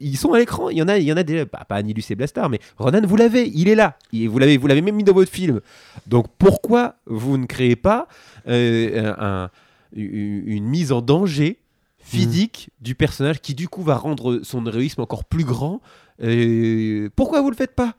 ils 0.00 0.16
sont 0.16 0.32
à 0.32 0.38
l'écran, 0.38 0.70
il 0.70 0.78
y 0.78 0.82
en 0.82 0.88
a, 0.88 0.96
il 0.98 1.04
y 1.04 1.12
en 1.12 1.16
a 1.16 1.22
déjà, 1.22 1.44
bah, 1.44 1.64
pas 1.68 1.76
Anilus 1.76 2.04
et 2.10 2.14
Blastar, 2.14 2.48
mais 2.48 2.58
Ronan, 2.78 3.02
vous 3.06 3.16
l'avez, 3.16 3.48
il 3.54 3.68
est 3.68 3.74
là, 3.74 3.98
Et 4.12 4.26
vous 4.28 4.38
l'avez, 4.38 4.56
vous 4.56 4.66
l'avez 4.66 4.80
même 4.82 4.96
mis 4.96 5.04
dans 5.04 5.12
votre 5.12 5.30
film. 5.30 5.60
Donc 6.06 6.26
pourquoi 6.38 6.96
vous 7.06 7.36
ne 7.36 7.46
créez 7.46 7.76
pas 7.76 8.08
euh, 8.48 9.12
un- 9.18 9.50
une 9.92 10.64
mise 10.64 10.92
en 10.92 11.00
danger 11.02 11.58
physique 11.98 12.70
du 12.80 12.94
personnage 12.94 13.40
qui 13.40 13.54
du 13.54 13.68
coup 13.68 13.82
va 13.82 13.96
rendre 13.96 14.40
son 14.42 14.64
héroïsme 14.66 15.00
encore 15.02 15.24
plus 15.24 15.44
grand? 15.44 15.80
Euh, 16.22 17.10
Pourquoi 17.14 17.42
vous 17.42 17.50
le 17.50 17.56
faites 17.56 17.74
pas? 17.74 17.94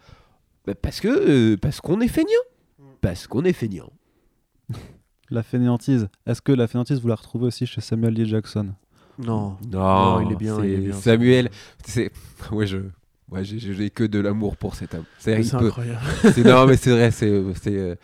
Bah, 0.66 0.74
Parce 0.82 1.00
que 1.02 1.08
euh, 1.08 1.58
parce 1.58 1.82
qu'on 1.82 2.02
est 2.02 2.08
feignant. 2.08 2.32
Parce 3.02 3.28
qu'on 3.28 3.44
est 3.44 3.54
feignant. 3.54 3.92
La 5.30 5.44
fainéantise. 5.44 6.08
Est-ce 6.26 6.42
que 6.42 6.52
la 6.52 6.68
fainéantise, 6.68 7.02
vous 7.02 7.08
la 7.08 7.16
retrouvez 7.16 7.48
aussi 7.48 7.66
chez 7.66 7.82
Samuel 7.82 8.20
L. 8.20 8.26
Jackson? 8.28 8.68
Non. 9.20 9.58
Non, 9.72 9.80
Non, 10.20 10.22
il 10.28 10.32
est 10.34 10.36
bien, 10.36 10.58
c'est 10.60 10.68
il 10.68 10.74
est 10.74 10.78
bien, 10.78 10.94
Samuel, 10.94 11.50
c'est 11.86 12.12
ouais 12.52 12.68
je 12.68 12.78
ouais 13.32 13.44
j'ai- 13.44 13.90
que 13.90 14.04
de 14.04 14.20
l'amour 14.20 14.56
pour 14.58 14.76
cet 14.76 14.94
homme. 14.94 15.04
C'est 15.18 15.36
peut- 15.52 15.66
incroyable. 15.66 16.00
non 16.46 16.66
mais 16.68 16.78
c'est 16.78 16.92
vrai, 16.92 17.12
c'est 17.12 17.28
euh, 17.68 17.96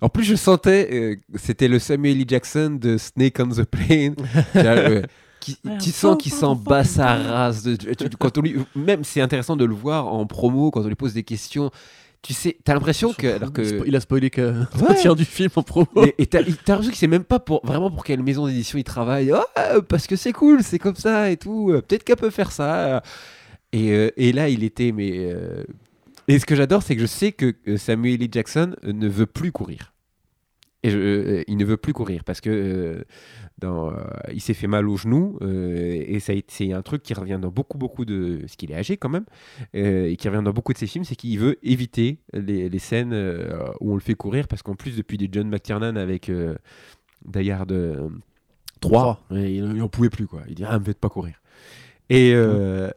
en 0.00 0.08
plus 0.08 0.24
je 0.24 0.34
sentais 0.34 0.88
euh, 0.92 1.16
c'était 1.36 1.68
le 1.68 1.78
Samuel 1.78 2.20
L. 2.20 2.24
Jackson 2.28 2.76
de 2.80 2.98
Snake 2.98 3.38
on 3.40 3.48
the 3.48 3.64
Plane. 3.64 4.16
Euh, 4.56 5.02
qui, 5.40 5.56
tu 5.80 5.90
sens 5.90 6.16
qu'il 6.20 6.32
s'en 6.32 6.56
bat 6.56 6.82
sa 6.84 7.14
race. 7.14 7.62
de- 7.62 7.76
tu- 7.76 7.94
tu- 7.94 8.16
quand 8.18 8.36
on 8.36 8.40
lui, 8.42 8.56
même 8.74 9.04
c'est 9.04 9.20
intéressant 9.20 9.54
de 9.56 9.64
le 9.64 9.72
voir 9.74 10.08
en 10.12 10.26
promo 10.26 10.70
quand 10.72 10.80
on 10.82 10.88
lui 10.88 10.96
pose 10.96 11.14
des 11.14 11.22
questions. 11.22 11.70
Tu 12.28 12.34
sais, 12.34 12.58
t'as 12.62 12.74
l'impression 12.74 13.14
que 13.14 13.26
alors 13.26 13.50
que 13.54 13.86
Il 13.86 13.96
a 13.96 14.00
spoilé 14.00 14.28
que 14.28 14.52
Ouais. 14.82 14.94
tiers 14.96 15.16
du 15.16 15.24
film 15.24 15.48
en 15.56 15.62
promo. 15.62 15.88
et 16.04 16.14
et 16.18 16.26
t'as 16.26 16.40
l'impression 16.42 16.82
qu'il 16.82 16.94
sait 16.96 17.06
même 17.06 17.24
pas 17.24 17.38
pour, 17.38 17.64
vraiment 17.64 17.90
pour 17.90 18.04
quelle 18.04 18.22
maison 18.22 18.46
d'édition 18.46 18.76
il 18.78 18.84
travaille. 18.84 19.32
Ah, 19.56 19.76
parce 19.88 20.06
que 20.06 20.14
c'est 20.14 20.34
cool, 20.34 20.62
c'est 20.62 20.78
comme 20.78 20.94
ça 20.96 21.30
et 21.30 21.38
tout. 21.38 21.68
Peut-être 21.88 22.04
qu'elle 22.04 22.16
peut 22.16 22.28
faire 22.28 22.52
ça. 22.52 23.02
Et, 23.72 23.92
euh, 23.92 24.10
et 24.18 24.32
là, 24.32 24.50
il 24.50 24.62
était. 24.62 24.92
Mais, 24.92 25.10
euh, 25.32 25.64
Et 26.28 26.38
ce 26.38 26.44
que 26.44 26.54
j'adore, 26.54 26.82
c'est 26.82 26.96
que 26.96 27.00
je 27.00 27.06
sais 27.06 27.32
que 27.32 27.54
euh, 27.66 27.78
Samuel 27.78 28.22
L. 28.22 28.28
Jackson 28.30 28.76
ne 28.82 29.08
veut 29.08 29.24
plus 29.24 29.50
courir. 29.50 29.94
Et 30.84 30.90
je- 30.90 30.98
euh, 30.98 31.42
il 31.48 31.56
ne 31.56 31.64
veut 31.64 31.76
plus 31.76 31.92
courir 31.92 32.22
parce 32.22 32.40
que 32.40 32.50
euh, 32.50 33.02
dans, 33.58 33.90
euh, 33.90 33.94
il 34.32 34.40
s'est 34.40 34.54
fait 34.54 34.68
mal 34.68 34.88
au 34.88 34.96
genou 34.96 35.36
et 35.42 36.20
ça 36.20 36.32
c'est 36.46 36.72
un 36.72 36.82
truc 36.82 37.02
qui 37.02 37.14
revient 37.14 37.38
dans 37.42 37.50
beaucoup 37.50 37.78
beaucoup 37.78 38.04
de 38.04 38.42
ce 38.46 38.56
qu'il 38.56 38.70
est 38.70 38.76
âgé 38.76 38.96
quand 38.96 39.08
même 39.08 39.24
et 39.74 40.14
qui 40.16 40.28
revient 40.28 40.44
dans 40.44 40.52
beaucoup 40.52 40.72
de 40.72 40.78
ses 40.78 40.86
films 40.86 41.02
c'est 41.04 41.16
qu'il 41.16 41.36
veut 41.40 41.58
éviter 41.64 42.18
les, 42.32 42.68
les 42.68 42.78
scènes 42.78 43.12
où 43.80 43.90
on 43.92 43.94
le 43.94 44.00
fait 44.00 44.14
courir 44.14 44.46
parce 44.46 44.62
qu'en 44.62 44.76
plus 44.76 44.96
depuis 44.96 45.16
des 45.18 45.28
John 45.32 45.48
McTiernan 45.48 45.96
avec 45.96 46.28
euh, 46.28 46.54
3 48.80 49.20
ouais, 49.32 49.54
il 49.54 49.64
n'en 49.64 49.88
pouvait 49.88 50.10
plus 50.10 50.26
quoi. 50.28 50.42
Il 50.48 50.54
dit 50.54 50.64
ah 50.64 50.78
me 50.78 50.84
faites 50.84 50.98
pas 51.00 51.08
courir. 51.08 51.40
Et, 52.10 52.30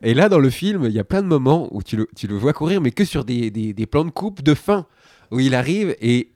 et 0.04 0.14
là 0.14 0.30
dans 0.30 0.40
le 0.40 0.50
film 0.52 0.84
il 0.86 0.92
y 0.92 1.00
a 1.00 1.04
plein 1.04 1.22
de 1.24 1.28
moments 1.28 1.68
où 1.74 1.82
tu 1.82 1.98
le, 1.98 2.08
tu 2.16 2.28
le 2.28 2.36
vois 2.36 2.54
courir 2.54 2.80
mais 2.82 2.92
que 2.92 3.04
sur 3.06 3.26
des, 3.26 3.50
des, 3.50 3.74
des 3.74 3.86
plans 3.88 4.06
de 4.06 4.12
coupe 4.12 4.44
de 4.44 4.54
fin 4.54 4.86
où 5.32 5.40
il 5.40 5.56
arrive 5.56 5.96
et 6.02 6.30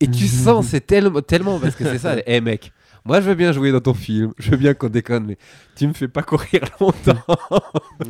et 0.00 0.08
tu 0.08 0.26
sens 0.28 0.66
c'est 0.68 0.86
tellement 0.86 1.20
tellement 1.22 1.58
parce 1.60 1.74
que 1.74 1.84
c'est 1.84 1.98
ça 1.98 2.16
hé 2.26 2.40
mec 2.42 2.72
moi, 3.04 3.22
je 3.22 3.28
veux 3.28 3.34
bien 3.36 3.52
jouer 3.52 3.72
dans 3.72 3.80
ton 3.80 3.94
film, 3.94 4.34
je 4.38 4.50
veux 4.50 4.58
bien 4.58 4.74
qu'on 4.74 4.90
déconne, 4.90 5.24
mais 5.24 5.38
tu 5.76 5.86
me 5.86 5.94
fais 5.94 6.08
pas 6.08 6.22
courir 6.22 6.60
longtemps. 6.80 7.16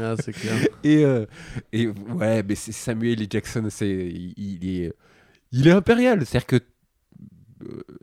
Ah, 0.01 0.15
c'est 0.19 0.33
clair. 0.33 0.55
et, 0.83 1.05
euh, 1.05 1.25
et 1.73 1.87
ouais, 1.87 2.43
mais 2.43 2.57
c'est 2.57 2.73
Samuel 2.73 3.21
L. 3.23 3.29
Jackson, 3.31 3.65
c'est, 3.71 3.89
il, 3.89 4.35
il 4.37 4.81
est, 4.83 4.93
il 5.53 5.69
est 5.69 5.73
impérial. 5.73 6.27
C'est-à-dire 6.27 6.47
que 6.47 6.61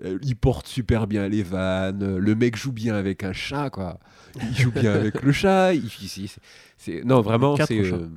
euh, 0.05 0.19
il 0.21 0.35
porte 0.37 0.67
super 0.67 1.05
bien 1.07 1.27
les 1.27 1.43
vannes. 1.43 2.17
Le 2.17 2.35
mec 2.35 2.55
joue 2.55 2.71
bien 2.71 2.95
avec 2.95 3.23
un 3.23 3.33
chat, 3.33 3.69
quoi. 3.71 3.99
Il 4.41 4.55
joue 4.55 4.71
bien 4.71 4.93
avec 4.93 5.21
le 5.21 5.33
chat. 5.33 5.73
Il, 5.73 5.89
c'est, 6.77 7.03
non, 7.03 7.19
vraiment, 7.19 7.57
c'est. 7.57 7.77
euh, 7.79 8.07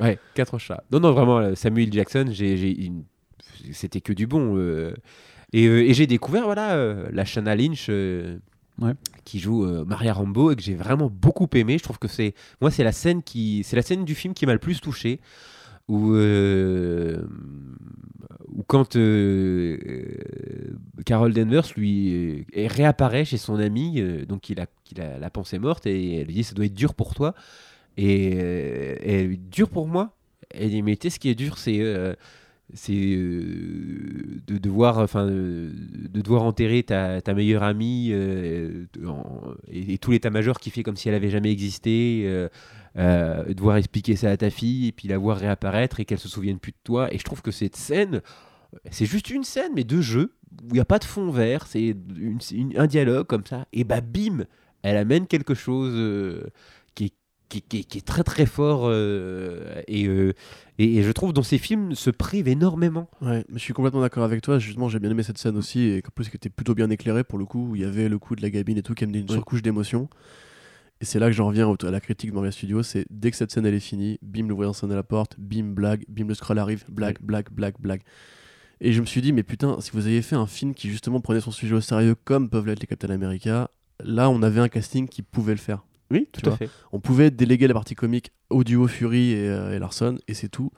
ouais, 0.00 0.18
quatre 0.34 0.58
chats. 0.58 0.84
Non, 0.90 1.00
non, 1.00 1.12
vraiment, 1.12 1.38
euh, 1.38 1.54
Samuel. 1.54 1.90
Jackson, 1.92 2.26
j'ai, 2.30 2.58
j'ai 2.58 2.84
une- 2.84 3.04
c'était 3.72 4.00
que 4.00 4.12
du 4.12 4.26
bon. 4.26 4.56
euh. 4.56 4.94
Et, 5.52 5.66
euh, 5.66 5.84
et 5.88 5.94
j'ai 5.94 6.06
découvert, 6.06 6.44
voilà, 6.44 6.74
euh, 6.74 7.08
la 7.12 7.24
Shanna 7.24 7.54
Lynch. 7.56 7.90
Ouais. 8.78 8.92
qui 9.24 9.38
joue 9.38 9.64
euh, 9.64 9.86
Maria 9.86 10.12
Rambo 10.12 10.50
et 10.50 10.54
que 10.54 10.60
j'ai 10.60 10.74
vraiment 10.74 11.08
beaucoup 11.10 11.48
aimé. 11.54 11.78
Je 11.78 11.82
trouve 11.82 11.98
que 11.98 12.08
c'est 12.08 12.34
moi 12.60 12.70
c'est 12.70 12.84
la 12.84 12.92
scène 12.92 13.22
qui 13.22 13.62
c'est 13.64 13.74
la 13.74 13.80
scène 13.80 14.04
du 14.04 14.14
film 14.14 14.34
qui 14.34 14.44
m'a 14.44 14.52
le 14.52 14.58
plus 14.58 14.82
touché 14.82 15.18
où 15.88 16.12
euh, 16.12 17.26
où 18.48 18.62
quand 18.64 18.96
euh, 18.96 19.78
Carol 21.06 21.32
Danvers 21.32 21.68
lui 21.74 22.44
réapparaît 22.54 23.24
chez 23.24 23.38
son 23.38 23.54
ami 23.58 24.02
donc 24.28 24.50
il 24.50 24.60
a 24.60 24.66
il 24.92 25.00
a 25.00 25.18
la 25.18 25.30
pensée 25.30 25.58
morte 25.58 25.86
et 25.86 26.16
elle 26.16 26.26
lui 26.26 26.34
dit 26.34 26.44
ça 26.44 26.54
doit 26.54 26.66
être 26.66 26.74
dur 26.74 26.92
pour 26.92 27.14
toi 27.14 27.34
et, 27.96 28.04
et 28.06 29.12
elle 29.20 29.26
lui 29.28 29.38
dit 29.38 29.48
dur 29.50 29.70
pour 29.70 29.88
moi? 29.88 30.14
Elle 30.50 30.68
dit 30.68 30.82
mais 30.82 30.96
tu 30.98 31.08
sais 31.08 31.14
ce 31.14 31.18
qui 31.18 31.30
est 31.30 31.34
dur 31.34 31.56
c'est 31.56 31.80
c'est 32.74 32.92
euh, 32.94 34.40
de 34.46 34.58
devoir 34.58 34.98
enfin 34.98 35.26
euh, 35.26 35.70
de 36.10 36.20
devoir 36.20 36.42
enterrer 36.42 36.82
ta, 36.82 37.20
meilleure 37.34 37.62
amie 37.62 38.08
euh, 38.10 38.86
et, 39.68 39.98
tout 39.98 40.10
l'état-major 40.10 40.58
qui 40.58 40.70
fait 40.70 40.82
comme 40.82 40.96
si 40.96 41.08
elle 41.08 41.14
avait 41.14 41.30
jamais 41.30 41.52
existé 41.52 42.48
devoir 42.96 43.76
expliquer 43.76 44.16
ça 44.16 44.30
à 44.30 44.36
ta 44.36 44.50
fille 44.50 44.88
et 44.88 44.92
puis 44.92 45.06
la 45.06 45.18
voir 45.18 45.38
réapparaître 45.38 46.00
et 46.00 46.04
qu'elle 46.04 46.18
se 46.18 46.28
souvienne 46.28 46.58
plus 46.58 46.72
de 46.72 46.78
toi. 46.82 47.12
Et 47.12 47.18
je 47.18 47.24
trouve 47.24 47.42
que 47.42 47.50
cette 47.50 47.76
scène 47.76 48.20
c'est 48.90 49.06
juste 49.06 49.30
une 49.30 49.44
scène 49.44 49.72
mais 49.74 49.84
de 49.84 50.00
jeu 50.00 50.34
où 50.62 50.68
il 50.70 50.74
n'y 50.74 50.80
a 50.80 50.84
pas 50.84 50.98
de 50.98 51.04
fond 51.04 51.30
vert 51.30 51.66
c'est 51.66 51.94
un 52.76 52.86
dialogue 52.86 53.26
comme 53.26 53.46
ça 53.46 53.66
et 53.72 53.84
bah 53.84 54.00
bim 54.00 54.44
elle 54.82 54.96
amène 54.96 55.26
quelque 55.26 55.54
chose 55.54 56.42
qui, 57.48 57.58
est, 57.58 57.60
qui, 57.62 57.84
qui 57.84 58.02
très 58.02 58.22
très 58.24 58.46
fort 58.46 58.82
euh, 58.84 59.80
et, 59.88 60.06
euh, 60.06 60.32
et, 60.78 60.96
et 60.96 61.02
je 61.02 61.12
trouve 61.12 61.32
dans 61.32 61.42
ces 61.42 61.58
films 61.58 61.94
se 61.94 62.10
prive 62.10 62.48
énormément 62.48 63.08
Ouais, 63.20 63.44
je 63.52 63.58
suis 63.58 63.72
complètement 63.72 64.00
d'accord 64.00 64.24
avec 64.24 64.42
toi. 64.42 64.58
Justement, 64.58 64.88
j'ai 64.88 64.98
bien 64.98 65.10
aimé 65.10 65.22
cette 65.22 65.38
scène 65.38 65.56
aussi, 65.56 65.82
et 65.88 66.02
qu'en 66.02 66.10
plus, 66.14 66.28
qui 66.28 66.36
était 66.36 66.48
plutôt 66.48 66.74
bien 66.74 66.90
éclairée 66.90 67.24
pour 67.24 67.38
le 67.38 67.44
coup, 67.44 67.68
où 67.70 67.76
il 67.76 67.82
y 67.82 67.84
avait 67.84 68.08
le 68.08 68.18
coup 68.18 68.36
de 68.36 68.42
la 68.42 68.50
gamine 68.50 68.78
et 68.78 68.82
tout, 68.82 68.94
qui 68.94 69.04
amenait 69.04 69.20
une 69.20 69.26
Oui. 69.28 69.32
surcouche 69.34 69.62
d'émotion. 69.62 70.08
Et 71.00 71.04
c'est 71.04 71.18
là 71.18 71.26
que 71.26 71.32
j'en 71.32 71.46
reviens 71.46 71.70
à 71.70 71.90
la 71.90 72.00
critique 72.00 72.30
de 72.30 72.34
Marvel 72.34 72.52
Studios, 72.52 72.82
c'est 72.82 73.04
dès 73.10 73.30
que 73.30 73.36
cette 73.36 73.50
scène 73.52 73.66
elle 73.66 73.74
est 73.74 73.80
finie, 73.80 74.18
bim 74.22 74.46
le 74.48 74.54
voyant 74.54 74.72
sonner 74.72 74.94
à 74.94 74.96
la 74.96 75.02
porte, 75.02 75.36
bim 75.38 75.74
blague, 75.74 76.04
bim 76.08 76.26
le 76.26 76.32
scroll 76.34 76.58
arrive, 76.58 76.84
blague, 76.88 77.18
blague, 77.20 77.48
blague, 77.52 77.74
blague. 77.78 78.00
Et 78.80 78.92
je 78.92 79.00
me 79.02 79.06
suis 79.06 79.20
dit, 79.20 79.32
mais 79.32 79.42
putain, 79.42 79.78
si 79.80 79.90
vous 79.92 80.06
aviez 80.06 80.22
fait 80.22 80.36
un 80.36 80.46
film 80.46 80.72
qui 80.74 80.88
justement 80.88 81.20
prenait 81.20 81.40
son 81.40 81.50
sujet 81.50 81.74
au 81.74 81.80
sérieux 81.82 82.14
comme 82.24 82.48
peuvent 82.48 82.66
l'être 82.66 82.80
les 82.80 82.86
Captain 82.86 83.10
America, 83.10 83.70
là 84.02 84.30
on 84.30 84.42
avait 84.42 84.60
un 84.60 84.68
casting 84.68 85.06
qui 85.06 85.20
pouvait 85.22 85.52
le 85.52 85.58
faire. 85.58 85.84
Oui, 86.10 86.28
tout 86.32 86.40
à 86.46 86.48
vois. 86.50 86.56
fait. 86.58 86.70
On 86.92 87.00
pouvait 87.00 87.30
déléguer 87.30 87.66
la 87.66 87.74
partie 87.74 87.94
comique 87.94 88.30
au 88.50 88.62
duo 88.64 88.86
Fury 88.86 89.32
et, 89.32 89.48
euh, 89.48 89.74
et 89.74 89.78
Larson, 89.78 90.16
et 90.28 90.34
c'est 90.34 90.48
tout. 90.48 90.70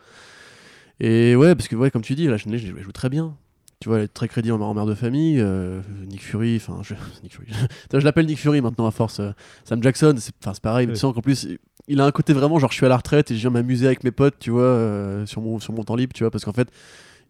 Et 1.01 1.37
ouais, 1.37 1.55
parce 1.55 1.69
que 1.69 1.77
ouais, 1.77 1.91
comme 1.91 2.03
tu 2.03 2.15
dis, 2.15 2.27
la 2.27 2.39
chaîne 2.39 2.57
je 2.57 2.73
la 2.75 2.83
joue 2.83 2.93
très 2.93 3.09
bien. 3.09 3.37
Tu 3.81 3.89
vois, 3.89 3.99
elle 3.99 4.05
est 4.05 4.09
très 4.09 4.27
crédible 4.27 4.55
en, 4.55 4.61
en 4.61 4.75
mère 4.75 4.87
de 4.87 4.95
famille. 4.95 5.39
euh, 5.41 5.81
Nick 6.09 6.23
Fury, 6.25 6.57
enfin, 6.57 6.81
je, 6.83 6.95
Nick 7.23 7.35
Fury. 7.35 7.47
je 7.93 7.99
l'appelle 7.99 8.27
Nick 8.27 8.39
Fury 8.39 8.61
maintenant 8.61 8.87
à 8.87 8.91
force. 8.91 9.21
euh, 9.21 9.31
Sam 9.65 9.83
Jackson, 9.83 10.15
c'est 10.19 10.35
pareil. 10.61 10.87
mais. 10.89 10.95
Tu 10.95 10.99
sens 10.99 11.15
qu'en 11.15 11.21
plus, 11.21 11.47
il 11.87 12.01
a 12.01 12.05
un 12.05 12.11
côté 12.11 12.33
vraiment 12.33 12.59
genre 12.59 12.71
je 12.73 12.77
suis 12.77 12.87
à 12.87 12.89
la 12.89 12.97
retraite 12.97 13.31
et 13.31 13.35
je 13.37 13.41
viens 13.41 13.51
m'amuser 13.51 13.87
avec 13.87 14.03
mes 14.03 14.11
potes, 14.11 14.35
tu 14.41 14.51
vois, 14.51 15.23
sur, 15.27 15.41
mon, 15.41 15.61
sur 15.61 15.73
mon 15.73 15.85
temps 15.85 15.95
libre, 15.95 16.13
tu 16.13 16.25
vois, 16.25 16.31
parce 16.33 16.45
qu'en 16.45 16.53
fait, 16.53 16.69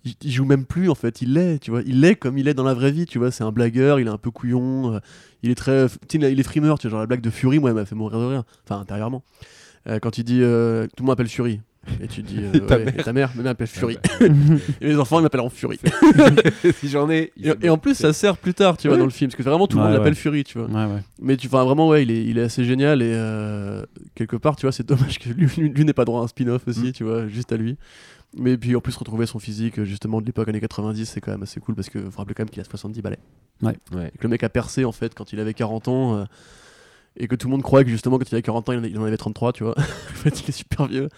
il, 0.04 0.14
il 0.22 0.30
joue 0.32 0.44
même 0.44 0.64
plus 0.64 0.88
en 0.90 0.94
fait, 0.94 1.22
il 1.22 1.34
l'est, 1.34 1.58
tu 1.58 1.70
vois, 1.70 1.82
il 1.86 2.00
l'est 2.00 2.14
comme 2.16 2.38
il 2.38 2.48
est 2.48 2.54
dans 2.54 2.64
la 2.64 2.74
vraie 2.74 2.92
vie, 2.92 3.06
tu 3.06 3.18
vois, 3.18 3.30
c'est 3.30 3.44
un 3.44 3.52
blagueur, 3.52 4.00
il 4.00 4.06
est 4.06 4.10
un 4.10 4.18
peu 4.18 4.30
couillon, 4.30 4.94
euh, 4.94 4.98
il 5.42 5.50
est 5.50 5.54
très, 5.54 5.86
il 6.14 6.24
est- 6.40 6.42
frimeur, 6.42 6.78
tu 6.78 6.86
vois, 6.86 6.92
genre 6.92 7.00
la 7.00 7.06
blague 7.06 7.20
de 7.20 7.30
Fury, 7.30 7.58
moi, 7.58 7.70
elle 7.70 7.76
m'a 7.76 7.84
fait 7.84 7.94
mourir 7.94 8.18
de 8.18 8.24
rire, 8.24 8.42
enfin 8.64 8.80
intérieurement. 8.80 9.22
Euh, 9.88 9.98
quand 10.00 10.18
il 10.18 10.24
dit, 10.24 10.40
euh, 10.42 10.84
tout 10.86 10.90
le 10.98 11.02
monde 11.04 11.12
m'appelle 11.12 11.28
Fury. 11.28 11.60
Et 12.02 12.08
tu 12.08 12.22
dis, 12.22 12.38
euh, 12.40 12.58
Ta 12.66 12.76
ouais, 12.76 12.84
mère. 12.84 12.94
et 12.98 13.02
ta 13.02 13.12
mère, 13.14 13.30
mais 13.34 13.38
elle 13.38 13.44
m'appelle 13.44 13.66
Fury. 13.66 13.96
Ah 14.04 14.24
et 14.82 14.88
les 14.88 14.98
enfants, 14.98 15.20
ils 15.20 15.22
m'appelleront 15.22 15.48
Fury. 15.48 15.78
si 16.74 16.88
j'en 16.88 17.08
ai. 17.08 17.32
Et, 17.62 17.70
en 17.70 17.78
plus, 17.78 17.94
ça 17.94 18.12
sert 18.12 18.36
plus 18.36 18.52
tard, 18.52 18.76
tu 18.76 18.88
vois, 18.88 18.94
Ouais. 18.96 18.98
dans 19.00 19.06
le 19.06 19.10
film, 19.10 19.30
parce 19.30 19.38
que 19.42 19.42
vraiment 19.48 19.66
tout 19.66 19.78
le 19.78 19.82
Ouais, 19.84 19.88
monde 19.90 19.98
l'appelle. 19.98 20.14
Fury, 20.14 20.44
tu 20.44 20.58
vois. 20.58 20.68
Mais 21.22 21.36
tu, 21.38 21.46
enfin, 21.46 21.64
vraiment, 21.64 21.88
ouais, 21.88 22.02
il 22.02 22.10
est, 22.10 22.24
il 22.24 22.36
est 22.38 22.42
assez 22.42 22.64
génial 22.64 23.00
et 23.00 23.10
euh, 23.14 23.84
quelque 24.14 24.36
part, 24.36 24.56
tu 24.56 24.66
vois, 24.66 24.72
c'est 24.72 24.86
dommage 24.86 25.18
que 25.18 25.30
lui, 25.30 25.46
lui- 25.56 25.70
lui 25.70 25.84
n'ait 25.84 25.92
pas 25.94 26.04
droit 26.04 26.20
à 26.20 26.24
un 26.24 26.28
spin-off 26.28 26.62
aussi, 26.66 26.88
Mm. 26.88 26.92
tu 26.92 27.04
vois, 27.04 27.26
juste 27.26 27.52
à 27.52 27.56
lui. 27.56 27.76
Mais 28.36 28.58
puis 28.58 28.76
en 28.76 28.80
plus, 28.80 28.94
retrouver 28.96 29.26
son 29.26 29.38
physique, 29.38 29.82
justement, 29.84 30.20
de 30.20 30.26
l'époque 30.26 30.48
années 30.48 30.60
90, 30.60 31.06
c'est 31.06 31.20
quand 31.20 31.30
même 31.32 31.42
assez 31.42 31.60
cool 31.60 31.74
parce 31.74 31.88
que 31.88 31.98
vous 31.98 32.10
vous 32.10 32.18
rappelez 32.18 32.34
quand 32.34 32.42
même 32.42 32.50
qu'il 32.50 32.60
a 32.60 32.64
70 32.64 33.00
balais. 33.02 33.18
Ouais. 33.62 33.72
Et 34.14 34.18
que 34.18 34.22
le 34.24 34.28
mec 34.28 34.42
a 34.44 34.48
percé 34.48 34.84
en 34.84 34.92
fait 34.92 35.14
quand 35.14 35.32
il 35.32 35.40
avait 35.40 35.54
40 35.54 35.88
ans. 35.88 36.16
euh, 36.16 36.24
et 37.20 37.26
que 37.26 37.34
tout 37.34 37.48
le 37.48 37.52
monde 37.52 37.62
croyait 37.62 37.84
que 37.84 37.90
justement 37.90 38.16
quand 38.18 38.30
il 38.30 38.34
avait 38.36 38.42
40 38.42 38.68
ans 38.68 38.72
il 38.74 38.96
en- 38.96 39.02
avait 39.02 39.16
33 39.16 39.52
tu 39.52 39.64
vois 39.64 39.74
en 39.78 40.14
fait 40.14 40.40
il 40.40 40.48
est 40.50 40.52
super 40.52 40.86
vieux 40.86 41.08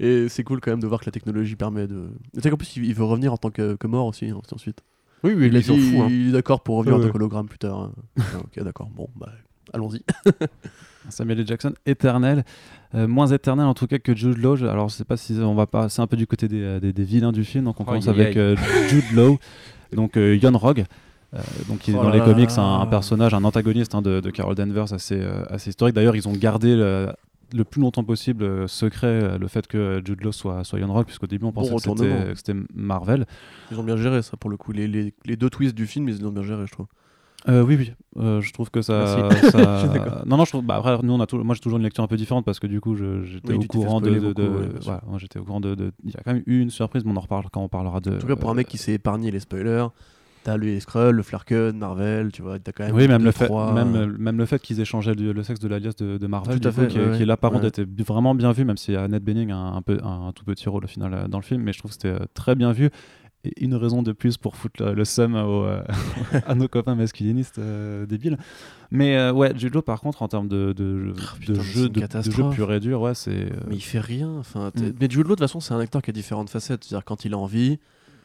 et 0.00 0.28
c'est 0.28 0.44
cool 0.44 0.60
quand 0.60 0.70
même 0.70 0.80
de 0.80 0.86
voir 0.86 1.00
que 1.00 1.06
la 1.06 1.12
technologie 1.12 1.56
permet 1.56 1.86
de 1.86 2.10
tu 2.34 2.40
sais 2.42 2.50
qu'en 2.50 2.58
plus 2.58 2.76
il, 2.76 2.92
veut 2.92 3.04
revenir 3.04 3.32
en 3.32 3.38
tant 3.38 3.50
que, 3.50 3.74
que 3.76 3.86
mort 3.86 4.04
aussi 4.06 4.26
hein, 4.28 4.38
ensuite 4.52 4.80
Oui, 5.24 5.32
oui, 5.34 5.46
il 5.46 5.54
il 5.54 5.62
dit 5.62 5.78
fout. 5.92 6.00
hein. 6.00 6.08
il 6.10 6.28
est 6.28 6.32
d'accord 6.32 6.62
pour 6.62 6.76
revenir 6.76 6.96
Ouais, 6.96 6.98
en 6.98 7.02
tant 7.04 7.06
ouais. 7.06 7.12
qu'hologramme 7.12 7.48
plus 7.48 7.58
tard 7.58 7.78
hein. 7.80 7.92
Ah, 8.18 8.38
ok 8.40 8.62
d'accord 8.64 8.90
bon 8.90 9.08
bah 9.16 9.30
allons-y 9.72 10.02
Samuel 11.08 11.40
L. 11.40 11.46
Jackson, 11.46 11.72
éternel. 11.86 12.44
Euh, 12.94 13.06
moins 13.08 13.26
éternel 13.26 13.66
en 13.66 13.74
tout 13.74 13.86
cas 13.86 13.98
que 13.98 14.14
Jude 14.14 14.38
Law. 14.38 14.62
Alors 14.64 14.88
je 14.88 14.94
sais 14.94 15.04
pas 15.04 15.16
si 15.16 15.32
on 15.34 15.54
va 15.54 15.66
pas. 15.66 15.88
C'est 15.88 16.02
un 16.02 16.06
peu 16.06 16.16
du 16.16 16.26
côté 16.26 16.48
des, 16.48 16.62
euh, 16.62 16.80
des, 16.80 16.92
des 16.92 17.04
vilains 17.04 17.32
du 17.32 17.44
film. 17.44 17.64
Donc 17.64 17.80
on 17.80 17.84
commence 17.84 18.08
avec 18.08 18.36
euh, 18.36 18.56
Jude 18.88 19.12
Law, 19.14 19.38
donc 19.92 20.16
euh, 20.16 20.36
Yon 20.36 20.56
Rogue. 20.56 20.84
Euh, 21.34 21.38
donc 21.68 21.88
il 21.88 21.94
est 21.94 21.98
Oh 21.98 22.02
dans 22.04 22.08
là 22.10 22.14
les 22.16 22.22
comics 22.22 22.50
là. 22.56 22.62
un, 22.62 22.80
un 22.82 22.86
personnage, 22.86 23.34
un 23.34 23.42
antagoniste 23.44 23.94
hein, 23.94 24.02
de, 24.02 24.20
de 24.20 24.30
Carol 24.30 24.54
Danvers 24.54 24.92
assez, 24.92 25.20
euh, 25.20 25.44
assez 25.50 25.70
historique. 25.70 25.94
D'ailleurs 25.94 26.14
ils 26.16 26.28
ont 26.28 26.32
gardé 26.32 26.76
le, 26.76 27.08
le 27.52 27.64
plus 27.64 27.80
longtemps 27.80 28.04
possible 28.04 28.44
euh, 28.44 28.66
secret 28.68 29.36
le 29.36 29.48
fait 29.48 29.66
que 29.66 30.00
Jude 30.04 30.22
Law 30.22 30.30
soit, 30.32 30.62
soit 30.62 30.78
Yon 30.78 30.92
Rogue, 30.92 31.06
puisqu'au 31.06 31.26
début 31.26 31.44
on 31.44 31.52
pensait 31.52 31.72
que 31.74 31.78
c'était- 31.80 31.90
retournement. 31.90 32.24
que 32.32 32.34
c'était 32.36 32.54
Marvel. 32.74 33.26
ils 33.72 33.78
ont 33.78 33.82
bien 33.82 33.96
géré 33.96 34.22
ça 34.22 34.36
pour 34.36 34.50
le 34.50 34.56
coup 34.56 34.70
les, 34.72 34.86
les, 34.86 35.12
les 35.24 35.36
deux 35.36 35.50
twists 35.50 35.74
du 35.74 35.86
film 35.86 36.08
ils 36.08 36.24
ont 36.24 36.30
bien 36.30 36.44
géré 36.44 36.64
je 36.66 36.72
trouve 36.72 36.86
Euh, 37.48 37.62
oui, 37.62 37.76
oui. 37.78 37.92
Euh, 38.18 38.40
je 38.40 38.52
trouve 38.52 38.70
que 38.70 38.82
ça. 38.82 39.28
Non, 40.26 40.36
non, 40.36 40.44
je 40.44 40.50
trouve. 40.50 40.64
Bah, 40.64 40.76
après, 40.76 40.98
nous, 41.02 41.12
on 41.12 41.20
a 41.20 41.26
tou- 41.26 41.42
moi, 41.44 41.54
j'ai 41.54 41.60
toujours 41.60 41.78
une 41.78 41.84
lecture 41.84 42.02
un 42.02 42.08
peu 42.08 42.16
différente 42.16 42.44
parce 42.44 42.58
que 42.58 42.66
du 42.66 42.80
coup, 42.80 42.96
j'étais 42.96 43.52
Oui, 43.52 43.56
au 43.56 43.66
courant 43.68 44.00
de. 44.00 44.06
spoiler 44.06 44.20
de- 44.20 44.28
beaucoup, 44.32 44.40
de- 44.42 44.48
ouais, 44.48 44.62
bien 44.68 44.80
sûr. 44.80 44.84
voilà, 44.84 45.02
moi, 45.06 45.18
j'étais 45.18 45.38
au 45.38 45.44
courant 45.44 45.60
de. 45.60 45.74
de- 45.74 45.92
Il 46.02 46.10
y 46.10 46.16
a 46.16 46.20
quand 46.24 46.32
même 46.32 46.42
eu 46.46 46.60
une 46.60 46.70
surprise, 46.70 47.04
mais 47.04 47.12
on 47.12 47.16
en 47.16 47.20
reparle 47.20 47.44
quand 47.52 47.62
on 47.62 47.68
parlera 47.68 48.00
de. 48.00 48.16
en 48.16 48.18
tout 48.18 48.26
cas 48.26 48.36
pour 48.36 48.50
un 48.50 48.54
mec 48.54 48.66
qui 48.68 48.78
s'est 48.78 48.94
épargné 48.94 49.30
les 49.30 49.40
spoilers 49.40 49.86
t'as 50.44 50.56
le 50.56 50.78
Skrull 50.78 51.16
le 51.16 51.24
Flarken 51.24 51.76
Marvel 51.76 52.30
tu 52.30 52.40
vois 52.40 52.60
t'as 52.60 52.70
quand 52.70 52.84
même 52.84 52.94
Oui, 52.94 53.08
même 53.08 53.24
le, 53.24 53.32
fait, 53.32 53.46
trois- 53.46 53.72
même, 53.72 54.14
même 54.16 54.38
le 54.38 54.46
fait 54.46 54.62
qu'ils 54.62 54.80
échangé 54.80 55.12
le, 55.12 55.32
le 55.32 55.42
sexe 55.42 55.58
de 55.58 55.66
l'alias 55.66 55.94
de, 55.98 56.18
de 56.18 56.26
Marvel, 56.28 56.60
Tout 56.60 56.68
à 56.68 56.70
coup, 56.70 56.80
fait, 56.82 56.86
qui, 56.86 57.00
ouais, 57.00 57.16
qui 57.16 57.22
est 57.24 57.26
là 57.26 57.36
par 57.36 57.50
ouais. 57.50 57.56
contre 57.56 57.66
était 57.66 57.84
vraiment 58.04 58.32
bien 58.32 58.52
vu, 58.52 58.64
même 58.64 58.76
a 58.96 59.00
Annette 59.02 59.24
Bening 59.24 59.50
un, 59.50 59.74
un 59.74 59.82
peu, 59.82 59.98
un, 60.04 60.30
tout 60.32 60.44
petit 60.44 60.68
rôle 60.68 60.84
au 60.84 60.86
final 60.86 61.12
euh, 61.14 61.26
dans 61.26 61.38
le 61.38 61.42
film, 61.42 61.62
mais 61.62 61.72
je 61.72 61.80
trouve 61.80 61.90
que 61.90 61.96
c'était 62.00 62.16
très 62.34 62.54
bien 62.54 62.70
vu. 62.70 62.90
Une 63.58 63.74
raison 63.74 64.02
de 64.02 64.12
plus 64.12 64.36
pour 64.36 64.56
foutre 64.56 64.82
le, 64.82 64.94
le 64.94 65.04
seum 65.04 65.34
euh, 65.34 65.82
à 66.46 66.54
nos 66.54 66.68
copains 66.68 66.94
masculinistes 66.94 67.58
euh, 67.58 68.06
débiles. 68.06 68.38
Mais 68.90 69.16
euh, 69.16 69.32
ouais, 69.32 69.52
Jude 69.56 69.74
Law, 69.74 69.82
par 69.82 70.00
contre, 70.00 70.22
en 70.22 70.28
termes 70.28 70.48
de, 70.48 70.72
de, 70.72 71.12
de 71.12 71.12
putain, 71.40 71.54
c'est 71.54 71.62
jeu, 71.62 71.82
de, 71.82 71.88
de 71.88 71.94
jeu 71.94 72.00
catastrophe. 72.00 72.54
pur 72.54 72.72
et 72.72 72.80
dur, 72.80 73.00
ouais, 73.00 73.14
c'est. 73.14 73.30
euh, 73.30 73.50
mais 73.68 73.76
il 73.76 73.80
fait 73.82 74.00
rien 74.00 74.30
enfin 74.38 74.70
Mm. 74.74 74.92
mais 75.00 75.08
Jude 75.10 75.18
Law 75.22 75.22
de 75.24 75.28
toute 75.30 75.40
façon 75.40 75.60
c'est 75.60 75.74
un 75.74 75.80
acteur 75.80 76.02
qui 76.02 76.10
a 76.10 76.12
différentes 76.12 76.50
facettes 76.50 76.84
c'est-à-dire 76.84 77.04
quand 77.04 77.24
il 77.24 77.34
a 77.34 77.38
envie 77.38 77.78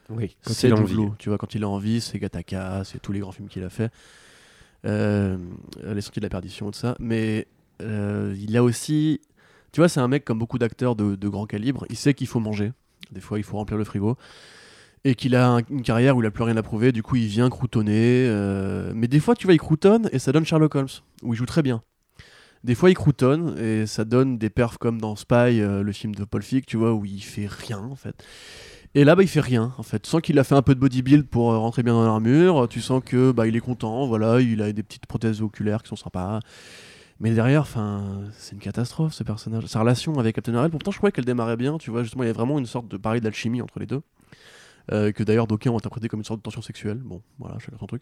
Oui, 0.09 0.35
c'est. 0.41 0.69
Law, 0.69 1.15
tu 1.17 1.29
vois 1.29 1.37
quand 1.37 1.55
il 1.55 1.63
a 1.63 1.67
envie 1.69 2.01
c'est 2.01 2.19
Gattaca 2.19 2.83
c'est 2.83 3.01
tous 3.01 3.11
les 3.11 3.19
grands 3.19 3.31
films 3.31 3.47
qu'il 3.47 3.63
a 3.63 3.69
fait 3.69 3.91
euh, 4.85 5.37
les 5.83 6.01
sorties 6.01 6.19
de 6.19 6.25
la 6.25 6.29
perdition 6.29 6.71
tout 6.71 6.77
ça 6.79 6.95
mais 6.99 7.47
euh, 7.81 8.35
il 8.39 8.55
a 8.57 8.63
aussi 8.63 9.21
tu 9.71 9.79
vois 9.79 9.87
c'est 9.89 9.99
un 9.99 10.07
mec 10.07 10.25
comme 10.25 10.39
beaucoup 10.39 10.57
d'acteurs 10.57 10.95
de, 10.95 11.15
de 11.15 11.27
grand 11.29 11.45
calibre 11.45 11.85
il 11.89 11.95
sait 11.95 12.13
qu'il 12.13 12.27
faut 12.27 12.39
manger 12.39 12.71
des 13.11 13.21
fois 13.21 13.37
il 13.39 13.43
faut 13.43 13.57
remplir 13.57 13.77
le 13.77 13.83
frigo 13.83 14.17
et 15.03 15.15
qu'il 15.15 15.35
a 15.35 15.49
un- 15.49 15.61
une 15.69 15.81
carrière 15.81 16.15
où 16.15 16.21
il 16.21 16.25
a 16.25 16.31
plus 16.31 16.43
rien 16.43 16.57
à 16.57 16.63
prouver 16.63 16.91
du 16.91 17.01
coup 17.03 17.15
il 17.15 17.27
vient 17.27 17.49
croutonner 17.49 18.25
euh, 18.27 18.91
mais 18.95 19.07
des 19.07 19.19
fois 19.19 19.35
tu 19.35 19.47
vois 19.47 19.53
il 19.53 19.59
croutonne 19.59 20.09
et 20.11 20.19
ça 20.19 20.31
donne 20.31 20.45
Sherlock 20.45 20.75
Holmes 20.75 20.87
où 21.23 21.33
il 21.33 21.37
joue 21.37 21.45
très 21.45 21.63
bien 21.63 21.81
des 22.63 22.75
fois 22.75 22.89
il 22.91 22.95
croutonne 22.95 23.57
et 23.57 23.87
ça 23.87 24.05
donne 24.05 24.37
des 24.37 24.49
perfs 24.49 24.77
comme 24.77 25.01
dans 25.01 25.15
Spy 25.15 25.33
euh, 25.61 25.81
le 25.81 25.91
film 25.91 26.13
de 26.13 26.23
Paul 26.23 26.43
Feig 26.43 26.61
tu 26.67 26.77
vois 26.77 26.93
où 26.93 27.05
il 27.05 27.23
fait 27.23 27.47
rien 27.47 27.79
en 27.79 27.95
fait 27.95 28.23
et 28.93 29.05
là, 29.05 29.15
bah, 29.15 29.23
il 29.23 29.29
fait 29.29 29.39
rien, 29.39 29.73
en 29.77 29.83
fait. 29.83 30.01
Tu 30.01 30.09
sens 30.09 30.21
qu'il 30.21 30.37
a 30.37 30.43
fait 30.43 30.53
un 30.55 30.61
peu 30.61 30.75
de 30.75 30.79
bodybuild 30.81 31.25
pour 31.25 31.53
euh, 31.53 31.57
rentrer 31.57 31.81
bien 31.81 31.93
dans 31.93 32.03
l'armure. 32.03 32.67
Tu 32.69 32.81
sens 32.81 33.01
que 33.05 33.31
bah, 33.31 33.47
il 33.47 33.55
est 33.55 33.61
content, 33.61 34.05
voilà, 34.05 34.41
il 34.41 34.61
a 34.61 34.69
des 34.73 34.83
petites 34.83 35.05
prothèses 35.05 35.41
oculaires 35.41 35.81
qui 35.81 35.87
sont 35.87 35.95
sympas. 35.95 36.39
Mais 37.21 37.31
derrière, 37.31 37.67
c'est 38.33 38.53
une 38.53 38.59
catastrophe 38.59 39.13
ce 39.13 39.23
personnage. 39.23 39.65
Sa 39.67 39.79
relation 39.79 40.19
avec 40.19 40.35
Captain 40.35 40.51
Marvel, 40.51 40.71
pourtant 40.71 40.91
je 40.91 40.97
croyais 40.97 41.13
qu'elle 41.13 41.23
démarrait 41.23 41.55
bien, 41.55 41.77
tu 41.77 41.89
vois. 41.89 42.03
Justement, 42.03 42.23
il 42.23 42.27
y 42.27 42.29
a 42.31 42.33
vraiment 42.33 42.59
une 42.59 42.65
sorte 42.65 42.89
de 42.89 42.97
pareil 42.97 43.21
d'alchimie 43.21 43.61
entre 43.61 43.79
les 43.79 43.85
deux. 43.85 44.01
Euh, 44.91 45.11
que 45.11 45.23
d'ailleurs 45.23 45.45
d'aucuns 45.47 45.69
ont 45.71 45.77
interprété 45.77 46.07
comme 46.07 46.19
une 46.21 46.25
sorte 46.25 46.39
de 46.39 46.43
tension 46.43 46.61
sexuelle. 46.61 46.97
Bon, 46.97 47.21
voilà, 47.39 47.59
chacun 47.59 47.77
son 47.77 47.85
truc. 47.85 48.01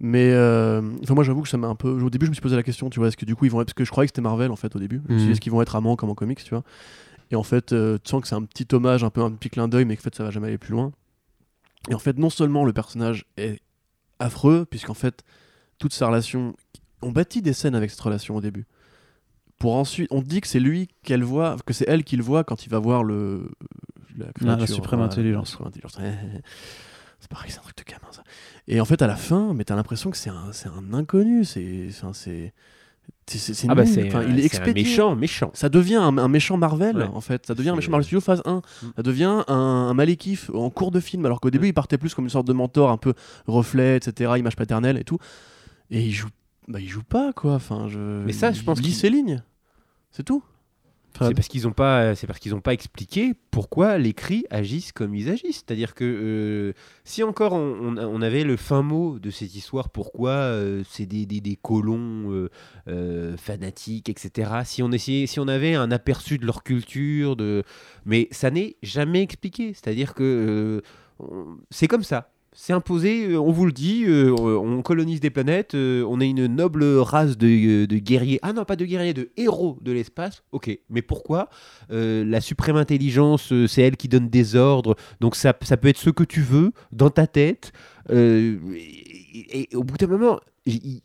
Mais 0.00 0.32
euh, 0.32 0.82
enfin, 1.02 1.14
moi 1.14 1.22
j'avoue 1.24 1.42
que 1.42 1.48
ça 1.48 1.56
m'a 1.56 1.68
un 1.68 1.74
peu. 1.76 1.88
Au 2.02 2.10
début, 2.10 2.26
je 2.26 2.30
me 2.30 2.34
suis 2.34 2.42
posé 2.42 2.56
la 2.56 2.62
question, 2.64 2.90
tu 2.90 2.98
vois, 2.98 3.08
est-ce 3.08 3.16
que 3.16 3.24
du 3.24 3.36
coup 3.36 3.44
ils 3.44 3.50
vont 3.50 3.60
être. 3.60 3.68
Parce 3.68 3.74
que 3.74 3.84
je 3.84 3.90
croyais 3.90 4.06
que 4.06 4.10
c'était 4.10 4.20
Marvel 4.22 4.50
en 4.50 4.56
fait 4.56 4.74
au 4.74 4.78
début. 4.80 5.00
Je 5.08 5.12
me 5.14 5.18
suis 5.18 5.18
dit, 5.18 5.24
Mhm. 5.26 5.32
est-ce 5.32 5.40
qu'ils 5.40 5.52
vont 5.52 5.62
être 5.62 5.76
amants 5.76 5.96
comme 5.96 6.10
en 6.10 6.14
comics, 6.14 6.42
tu 6.42 6.50
vois. 6.50 6.64
Et 7.30 7.36
en 7.36 7.44
fait, 7.44 7.72
euh, 7.72 7.96
tu 8.02 8.10
sens 8.10 8.22
que 8.22 8.28
c'est 8.28 8.34
un 8.34 8.42
petit 8.42 8.66
hommage, 8.74 9.04
un 9.04 9.10
peu 9.10 9.22
un 9.22 9.30
petit 9.30 9.50
clin 9.50 9.68
d'œil, 9.68 9.84
mais 9.84 9.96
qu'en 9.96 10.02
fait 10.02 10.14
ça 10.16 10.24
va 10.24 10.30
jamais 10.30 10.48
aller 10.48 10.58
plus 10.58 10.72
loin. 10.72 10.90
Et 11.88 11.94
en 11.94 11.98
fait, 12.00 12.18
non 12.18 12.28
seulement 12.28 12.64
le 12.64 12.72
personnage 12.72 13.24
est 13.36 13.60
affreux, 14.18 14.66
puisqu'en 14.68 14.94
fait, 14.94 15.22
toute 15.78 15.92
sa 15.94 16.08
relation. 16.08 16.54
On 17.02 17.12
bâtit 17.12 17.40
des 17.40 17.52
scènes 17.52 17.74
avec 17.76 17.90
cette 17.90 18.00
relation 18.00 18.36
au 18.36 18.40
début. 18.40 18.66
Pour 19.58 19.76
ensuite, 19.76 20.08
on 20.10 20.22
dit 20.22 20.40
que 20.40 20.48
c'est 20.48 20.60
lui 20.60 20.88
qu'elle 21.02 21.22
voit, 21.22 21.56
que 21.64 21.72
c'est 21.72 21.84
elle 21.88 22.02
qu'il 22.04 22.20
voit 22.22 22.44
quand 22.44 22.66
il 22.66 22.70
va 22.70 22.78
voir 22.78 23.04
le. 23.04 23.50
La, 24.26 24.32
créature, 24.56 24.74
suprême 24.74 24.98
voilà, 25.00 25.12
intelligence. 25.12 25.46
la 25.48 25.50
suprême 25.50 25.68
intelligence. 25.68 25.98
C'est 27.20 27.28
pareil, 27.30 27.50
c'est 27.50 27.58
un 27.58 27.62
truc 27.62 27.76
de 27.76 27.84
gamin 27.84 28.10
ça. 28.12 28.22
Et 28.66 28.80
en 28.80 28.84
fait, 28.86 29.02
à 29.02 29.06
la 29.06 29.16
fin, 29.16 29.52
mais 29.54 29.64
t'as 29.64 29.76
l'impression 29.76 30.10
que 30.10 30.16
c'est 30.16 30.30
un, 30.30 30.52
c'est 30.52 30.68
un 30.68 30.94
inconnu. 30.94 31.44
C'est, 31.44 31.88
c'est, 31.90 32.06
c'est, 32.14 32.52
c'est- 33.38 33.54
c'est 33.54 33.66
Ah 33.68 33.74
bah 33.74 33.82
Enfin, 33.82 33.92
il 33.92 34.00
est 34.00 34.12
c'est 34.12 34.22
un 34.22 34.36
expédié. 34.64 34.82
méchant, 34.84 35.14
méchant. 35.16 35.50
Ça 35.52 35.68
devient 35.68 35.96
un, 35.96 36.16
un 36.16 36.28
méchant 36.28 36.56
Marvel, 36.56 36.96
Ouais. 36.96 37.04
en 37.04 37.20
fait. 37.20 37.44
Ça 37.46 37.54
devient 37.54 37.70
un 37.70 37.76
méchant 37.76 37.90
Marvel 37.90 38.04
Studios 38.04 38.20
phase 38.22 38.40
1. 38.46 38.56
Mm. 38.82 38.86
Ça 38.96 39.02
devient 39.02 39.42
un, 39.48 39.54
un 39.54 39.92
Malekith 39.94 40.50
en 40.54 40.70
cours 40.70 40.90
de 40.90 41.00
film, 41.00 41.26
alors 41.26 41.40
qu'au 41.40 41.50
début, 41.50 41.66
il 41.68 41.74
partait 41.74 41.98
plus 41.98 42.14
comme 42.14 42.24
une 42.24 42.30
sorte 42.30 42.46
de 42.46 42.52
mentor, 42.54 42.90
un 42.90 42.96
peu 42.96 43.12
reflet, 43.46 43.96
etc., 43.98 44.32
image 44.38 44.56
paternelle 44.56 44.96
et 44.96 45.04
tout. 45.04 45.18
Et 45.90 46.02
il 46.02 46.12
joue, 46.12 46.28
bah, 46.68 46.80
il 46.80 46.88
joue 46.88 47.02
pas, 47.02 47.32
quoi. 47.34 47.54
Enfin, 47.54 47.86
je... 47.88 47.98
Mais 48.24 48.32
ça, 48.32 48.50
je 48.52 48.60
il 48.60 48.64
pense 48.64 48.78
lit 48.78 48.84
qu'il- 48.86 48.94
ses 48.94 49.10
lignes. 49.10 49.42
C'est 50.10 50.24
tout. 50.24 50.42
C'est 51.18 51.34
parce 51.34 51.48
qu'ils 51.48 51.64
n'ont 51.64 51.72
pas, 51.72 52.14
c'est 52.14 52.26
parce 52.26 52.38
qu'ils 52.38 52.58
pas 52.60 52.72
expliqué 52.72 53.34
pourquoi 53.50 53.98
les 53.98 54.14
cris 54.14 54.44
agissent 54.50 54.92
comme 54.92 55.14
ils 55.14 55.28
agissent. 55.28 55.64
C'est-à-dire 55.66 55.94
que 55.94 56.04
euh, 56.04 56.72
si 57.04 57.22
encore 57.22 57.52
on, 57.52 58.22
avait 58.22 58.44
le 58.44 58.56
fin 58.56 58.82
mot 58.82 59.18
de 59.18 59.30
cette 59.30 59.54
histoire, 59.54 59.90
pourquoi 59.90 60.30
euh, 60.30 60.82
c'est 60.88 61.06
des, 61.06 61.26
des, 61.26 61.40
des 61.40 61.56
colons 61.56 62.48
euh, 62.88 63.36
fanatiques, 63.36 64.08
etc. 64.08 64.50
Si 64.64 64.82
on 64.82 64.92
essayait, 64.92 65.26
si 65.26 65.40
on 65.40 65.48
avait 65.48 65.74
un 65.74 65.90
aperçu 65.90 66.38
de 66.38 66.46
leur 66.46 66.62
culture, 66.62 67.36
de, 67.36 67.64
mais 68.04 68.28
ça 68.30 68.50
n'est 68.50 68.76
jamais 68.82 69.22
expliqué. 69.22 69.74
C'est-à-dire 69.74 70.14
que 70.14 70.82
c'est 71.70 71.88
comme 71.88 72.04
ça. 72.04 72.30
C'est 72.52 72.72
imposé, 72.72 73.28
euh, 73.28 73.40
on 73.40 73.52
vous 73.52 73.64
le 73.64 73.70
dit, 73.70 74.04
euh, 74.06 74.34
on 74.34 74.82
colonise 74.82 75.20
des 75.20 75.30
planètes, 75.30 75.76
euh, 75.76 76.04
on 76.08 76.20
est 76.20 76.28
une 76.28 76.48
noble 76.48 76.82
race 76.98 77.38
de, 77.38 77.86
guerriers. 77.86 78.40
Ah 78.42 78.52
non, 78.52 78.64
pas 78.64 78.74
de 78.74 78.84
guerriers, 78.84 79.14
de 79.14 79.30
héros 79.36 79.78
de 79.82 79.92
l'espace. 79.92 80.42
Ok, 80.50 80.76
mais 80.88 81.00
pourquoi 81.00 81.48
La 81.90 82.40
suprême 82.40 82.76
intelligence, 82.76 83.52
c'est 83.68 83.82
elle 83.82 83.96
qui 83.96 84.08
donne 84.08 84.28
des 84.28 84.56
ordres, 84.56 84.96
donc 85.20 85.36
ça, 85.36 85.54
ça 85.62 85.76
peut 85.76 85.88
être 85.88 85.98
ce 85.98 86.10
que 86.10 86.24
tu 86.24 86.40
veux 86.40 86.72
dans 86.90 87.10
ta 87.10 87.28
tête. 87.28 87.72
Et, 88.12 89.68
au 89.74 89.84
bout 89.84 89.96
d'un 89.96 90.08
moment, 90.08 90.40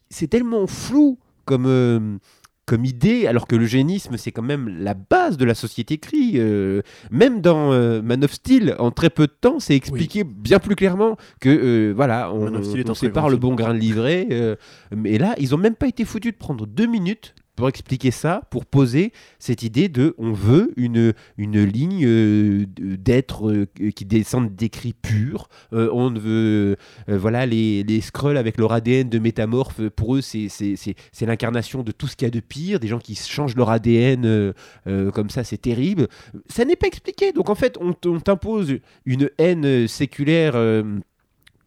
c'est 0.09 0.27
tellement 0.27 0.65
flou 0.65 1.19
comme, 1.45 2.19
comme 2.65 2.85
idée, 2.85 3.27
alors 3.27 3.47
que 3.47 3.55
l'eugénisme, 3.55 4.17
c'est 4.17 4.31
quand 4.31 4.41
même 4.41 4.67
la 4.79 4.95
base 4.95 5.37
de 5.37 5.45
la 5.45 5.53
société 5.53 5.97
cri. 5.97 6.33
Euh, 6.35 6.81
même 7.11 7.41
dans 7.41 7.71
euh, 7.71 8.01
Man 8.01 8.23
of 8.23 8.33
Steel, 8.33 8.75
en 8.79 8.91
très 8.91 9.09
peu 9.09 9.27
de 9.27 9.33
temps, 9.39 9.59
c'est 9.59 9.75
expliqué 9.75 10.23
bien 10.23 10.59
plus 10.59 10.75
clairement 10.75 11.15
que, 11.39 11.49
euh, 11.49 11.93
voilà, 11.95 12.31
on, 12.33 12.63
sépare 12.93 13.29
le 13.29 13.37
bon 13.37 13.53
grain 13.53 13.73
de 13.73 13.79
livret. 13.79 14.27
euh, 14.31 14.55
mais 14.95 15.17
là, 15.17 15.35
ils 15.37 15.53
ont 15.53 15.57
même 15.57 15.75
pas 15.75 15.87
été 15.87 16.05
foutus 16.05 16.33
de 16.33 16.37
prendre 16.37 16.65
deux 16.65 16.87
minutes 16.87 17.35
pour 17.55 17.69
expliquer 17.69 18.11
ça, 18.11 18.41
pour 18.49 18.65
poser 18.65 19.11
cette 19.39 19.63
idée 19.63 19.89
de 19.89 20.13
on 20.17 20.31
veut 20.33 20.71
une, 20.77 21.13
une 21.37 21.63
ligne 21.63 22.05
euh, 22.05 22.65
d'être 22.77 23.49
euh, 23.49 23.65
qui 23.95 24.05
descendent 24.05 24.55
d'écrits 24.55 24.93
purs. 24.93 25.47
Euh, 25.73 25.89
on 25.93 26.11
veut 26.11 26.75
euh, 27.09 27.17
voilà 27.17 27.45
les, 27.45 27.83
les 27.83 28.01
avec 28.37 28.57
leur 28.57 28.71
ADN 28.71 29.09
de 29.09 29.19
métamorphe. 29.19 29.81
Pour 29.89 30.15
eux, 30.15 30.21
c'est 30.21 30.49
c'est- 30.49 30.75
c'est- 30.75 30.95
c'est 31.11 31.25
l'incarnation 31.25 31.83
de 31.83 31.91
tout 31.91 32.07
ce 32.07 32.15
qu'il 32.15 32.25
y 32.25 32.29
a 32.29 32.31
de 32.31 32.39
pire. 32.39 32.79
Des 32.79 32.87
gens 32.87 32.99
qui 32.99 33.15
changent 33.15 33.55
leur 33.55 33.69
ADN 33.69 34.25
euh, 34.25 34.53
euh, 34.87 35.11
comme 35.11 35.29
ça, 35.29 35.43
c'est 35.43 35.57
terrible. 35.57 36.07
Ça 36.47 36.65
n'est 36.65 36.75
pas 36.75 36.87
expliqué. 36.87 37.31
Donc 37.33 37.49
en 37.49 37.55
fait, 37.55 37.77
on 37.81 37.93
on 38.05 38.19
t'impose 38.19 38.79
une 39.05 39.29
haine 39.37 39.87
séculaire. 39.87 40.55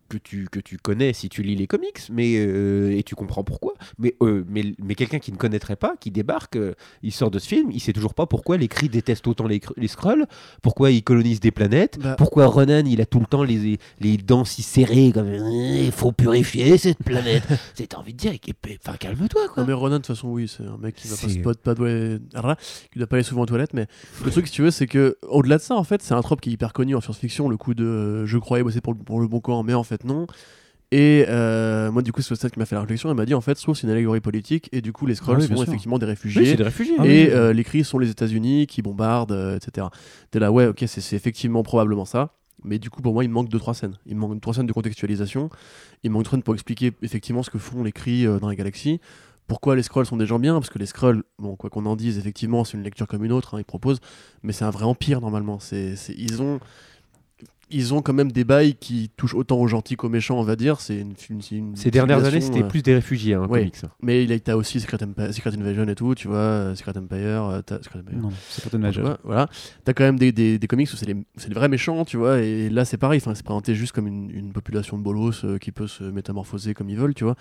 Euh, 0.08 0.18
que 0.18 0.18
tu, 0.18 0.48
que 0.50 0.60
tu 0.60 0.78
connais 0.78 1.12
si 1.12 1.28
tu 1.28 1.42
lis 1.42 1.54
les 1.56 1.66
comics, 1.66 2.00
mais, 2.10 2.34
euh, 2.38 2.96
et 2.96 3.02
tu 3.02 3.14
comprends 3.14 3.44
pourquoi. 3.44 3.74
Mais, 3.98 4.14
euh, 4.22 4.44
mais, 4.48 4.74
mais 4.82 4.94
quelqu'un 4.94 5.18
qui 5.18 5.32
ne 5.32 5.36
connaîtrait 5.36 5.76
pas, 5.76 5.94
qui 6.00 6.10
débarque, 6.10 6.56
euh, 6.56 6.74
il 7.02 7.12
sort 7.12 7.30
de 7.30 7.38
ce 7.38 7.46
film, 7.48 7.70
il 7.70 7.80
sait 7.80 7.92
toujours 7.92 8.14
pas 8.14 8.26
pourquoi 8.26 8.56
les 8.56 8.68
Kree 8.68 8.88
détestent 8.88 9.26
autant 9.26 9.46
les, 9.46 9.60
les 9.76 9.88
Skrulls, 9.88 10.26
pourquoi 10.62 10.90
ils 10.90 11.02
colonisent 11.02 11.40
des 11.40 11.50
planètes, 11.50 11.98
Bah. 12.00 12.14
pourquoi 12.16 12.46
Ronan 12.46 12.82
il 12.86 13.00
a 13.00 13.06
tout 13.06 13.20
le 13.20 13.26
temps 13.26 13.42
les, 13.42 13.78
les 14.00 14.16
dents 14.16 14.44
si 14.44 14.62
serrées, 14.62 15.12
comme 15.12 15.28
Euh, 15.28 15.82
il 15.84 15.92
faut 15.92 16.12
purifier 16.12 16.78
cette 16.78 16.98
planète. 16.98 17.44
C'est 17.74 17.94
envie 17.94 18.12
de 18.14 18.18
dire, 18.18 18.32
et- 18.32 18.40
et- 18.46 18.78
enfin 18.84 18.96
calme-toi 18.96 19.48
quoi. 19.48 19.62
Non 19.62 19.66
mais 19.68 19.72
Ronan 19.74 19.96
de 19.96 20.02
toute 20.02 20.14
façon 20.14 20.28
oui 20.28 20.48
c'est 20.48 20.64
un 20.64 20.76
mec 20.78 20.94
qui 20.94 21.08
va 21.08 21.16
pas 21.16 21.28
se 21.28 21.38
pot- 21.38 21.58
pas 21.60 21.74
doit- 21.74 21.88
ah, 22.34 22.56
qui 22.92 22.98
doit 22.98 23.06
pas 23.06 23.16
aller 23.16 23.22
souvent 23.22 23.42
aux 23.42 23.46
toilettes 23.46 23.74
mais 23.74 23.86
le 24.24 24.30
truc 24.30 24.46
si 24.46 24.52
tu 24.52 24.62
veux 24.62 24.70
c'est 24.70 24.86
que 24.86 25.16
au-delà 25.28 25.56
de 25.58 25.62
ça 25.62 25.74
en 25.76 25.84
fait 25.84 26.02
c'est 26.02 26.14
un 26.14 26.20
trope 26.22 26.40
qui 26.40 26.50
est 26.50 26.52
hyper 26.52 26.72
connu 26.72 26.94
en 26.94 27.00
science-fiction 27.00 27.48
le 27.48 27.56
coup 27.56 27.74
de 27.74 27.84
euh, 27.84 28.26
je 28.26 28.38
croyais 28.38 28.62
bosser 28.64 28.80
pour 28.80 28.92
le, 28.94 28.98
pour 29.00 29.20
le 29.20 29.28
bon 29.28 29.40
camp 29.40 29.62
mais 29.62 29.74
en 29.74 29.82
fait 29.82 29.97
non 30.04 30.26
et 30.90 31.26
euh, 31.28 31.90
moi 31.92 32.00
du 32.00 32.12
coup 32.12 32.22
c'est 32.22 32.34
ça 32.34 32.48
qui 32.48 32.58
m'a 32.58 32.64
fait 32.64 32.74
la 32.74 32.80
réflexion 32.80 33.10
il 33.10 33.14
m'a 33.14 33.26
dit 33.26 33.34
en 33.34 33.42
fait 33.42 33.58
soit 33.58 33.74
c'est 33.74 33.82
une 33.82 33.90
allégorie 33.92 34.20
politique 34.20 34.70
et 34.72 34.80
du 34.80 34.92
coup 34.92 35.04
les 35.04 35.14
Skrulls 35.14 35.36
Ah 35.38 35.40
oui, 35.42 35.48
sont 35.48 35.56
sûr. 35.56 35.62
effectivement 35.68 35.98
des 35.98 36.06
Oui, 36.06 36.10
réfugiés 36.12 36.46
c'est 36.46 36.56
des 36.56 36.62
réfugiés. 36.62 36.94
Ah 36.98 37.04
et 37.04 37.26
oui. 37.26 37.30
euh, 37.32 37.52
les 37.52 37.62
cris 37.64 37.84
sont 37.84 37.98
les 37.98 38.08
États-Unis 38.10 38.66
qui 38.66 38.80
bombardent, 38.80 39.32
euh, 39.32 39.56
etc. 39.56 39.88
T'es 40.30 40.38
là, 40.38 40.50
ouais, 40.50 40.66
ok, 40.66 40.82
c'est 40.86 41.14
effectivement 41.16 41.62
probablement 41.62 42.06
ça. 42.06 42.34
Mais 42.64 42.78
du 42.80 42.90
coup, 42.90 43.02
pour 43.02 43.12
moi, 43.14 43.22
il 43.22 43.28
me 43.28 43.34
manque 43.34 43.48
2-3 43.50 43.72
scènes. 43.74 43.94
Il 44.04 44.16
me 44.16 44.20
manque 44.20 44.40
2-3 44.40 44.54
scènes 44.54 44.66
de 44.66 44.72
contextualisation. 44.72 45.48
Il 46.02 46.10
me 46.10 46.14
manque 46.14 46.24
2 46.24 46.30
scènes 46.30 46.42
pour 46.42 46.54
expliquer 46.54 46.90
effectivement 47.02 47.42
ce 47.44 47.50
que 47.50 47.58
font 47.58 47.84
les 47.84 47.92
cris 47.92 48.26
euh, 48.26 48.40
dans 48.40 48.48
la 48.48 48.56
galaxie. 48.56 49.00
Pourquoi 49.46 49.76
les 49.76 49.82
Skrulls 49.84 50.06
sont 50.06 50.16
des 50.16 50.26
gens 50.26 50.38
bien? 50.40 50.54
Parce 50.54 50.68
que 50.70 50.78
les 50.78 50.86
Skrulls, 50.86 51.22
bon, 51.38 51.54
quoi 51.54 51.70
qu'on 51.70 51.86
en 51.86 51.94
dise, 51.94 52.18
effectivement, 52.18 52.64
c'est 52.64 52.76
une 52.76 52.82
lecture 52.82 53.06
comme 53.06 53.24
une 53.24 53.30
autre, 53.32 53.54
hein, 53.54 53.58
ils 53.60 53.64
proposent, 53.64 54.00
mais 54.42 54.52
c'est 54.52 54.64
un 54.64 54.70
vrai 54.70 54.84
empire 54.86 55.20
normalement. 55.20 55.60
C'est- 55.60 55.94
ils 56.16 56.42
ont. 56.42 56.58
Ils 57.70 57.92
ont 57.92 58.00
quand 58.02 58.12
même 58.14 58.32
des 58.32 58.44
bails 58.44 58.74
qui 58.74 59.10
touchent 59.16 59.34
autant 59.34 59.58
aux 59.58 59.66
gentils 59.68 59.96
qu'aux 59.96 60.08
méchants, 60.08 60.38
on 60.38 60.42
va 60.42 60.56
dire. 60.56 60.80
C'est 60.80 60.98
une, 61.00 61.14
une- 61.30 61.40
une 61.52 61.76
Ces 61.76 61.90
dernières 61.90 62.24
années, 62.24 62.40
c'était 62.40 62.62
euh, 62.62 62.68
plus 62.68 62.82
des 62.82 62.94
réfugiés, 62.94 63.34
hein, 63.34 63.46
ouais. 63.46 63.60
comics. 63.60 63.76
Mais 64.02 64.24
il 64.24 64.40
a, 64.50 64.56
aussi 64.56 64.80
Secret, 64.80 64.98
Secret 65.32 65.50
Invasion 65.54 65.86
et 65.88 65.94
tout, 65.94 66.14
tu 66.14 66.28
vois, 66.28 66.36
euh, 66.38 66.74
Secret 66.74 66.96
Empire, 66.96 67.18
euh, 67.44 67.60
t'as- 67.62 67.82
Secret 67.82 67.98
Empire. 68.00 68.18
Non, 68.18 68.30
c'est 68.48 68.62
pas 68.64 68.70
de 68.70 68.76
Tu 68.76 68.82
Major. 68.82 69.04
vois, 69.04 69.18
voilà. 69.24 69.48
T'as 69.84 69.92
quand 69.92 70.04
même 70.04 70.18
des, 70.18 70.32
des, 70.32 70.58
des 70.58 70.66
comics 70.66 70.88
où 70.92 70.96
c'est 70.96 71.06
les, 71.06 71.14
les 71.14 71.54
vrais 71.54 71.68
méchants, 71.68 72.04
tu 72.04 72.16
vois, 72.16 72.40
et 72.40 72.70
là 72.70 72.84
c'est 72.84 72.96
pareil, 72.98 73.20
c'est 73.20 73.42
présenté 73.42 73.74
juste 73.74 73.92
comme 73.92 74.06
une, 74.06 74.30
une 74.30 74.52
population 74.52 74.96
de 74.96 75.02
bolos 75.02 75.44
euh, 75.44 75.58
qui 75.58 75.70
peut 75.72 75.86
se 75.86 76.04
métamorphoser 76.04 76.72
comme 76.74 76.88
ils 76.88 76.96
veulent, 76.96 77.14
tu 77.14 77.24
vois. 77.24 77.36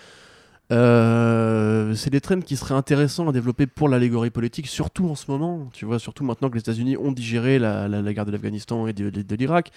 Euh, 0.71 1.95
c'est 1.95 2.09
des 2.09 2.19
trends 2.19 2.41
qui 2.41 2.57
seraient 2.57 2.73
intéressants 2.73 3.29
à 3.29 3.31
développer 3.31 3.67
pour 3.67 3.87
l'allégorie 3.87 4.31
politique, 4.31 4.67
surtout 4.67 5.07
en 5.09 5.15
ce 5.15 5.31
moment, 5.31 5.69
tu 5.71 5.85
vois, 5.85 5.99
surtout 5.99 6.25
maintenant 6.25 6.49
que 6.49 6.55
les 6.55 6.61
États-Unis 6.61 6.97
ont 6.97 7.11
digéré 7.11 7.57
la, 7.57 7.87
guerre 8.13 8.25
de 8.25 8.31
l'Afghanistan 8.31 8.87
et 8.87 8.93
de, 8.93 9.35
l'Irak. 9.35 9.71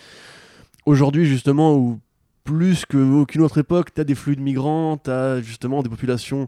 Aujourd'hui, 0.86 1.26
justement, 1.26 1.76
où 1.76 2.00
plus 2.42 2.84
qu'aucune 2.86 3.42
autre 3.42 3.58
époque, 3.58 3.94
t'as 3.94 4.04
des 4.04 4.14
flux 4.14 4.34
de 4.34 4.40
migrants, 4.40 4.96
t'as 4.96 5.40
justement 5.40 5.82
des 5.82 5.90
populations 5.90 6.46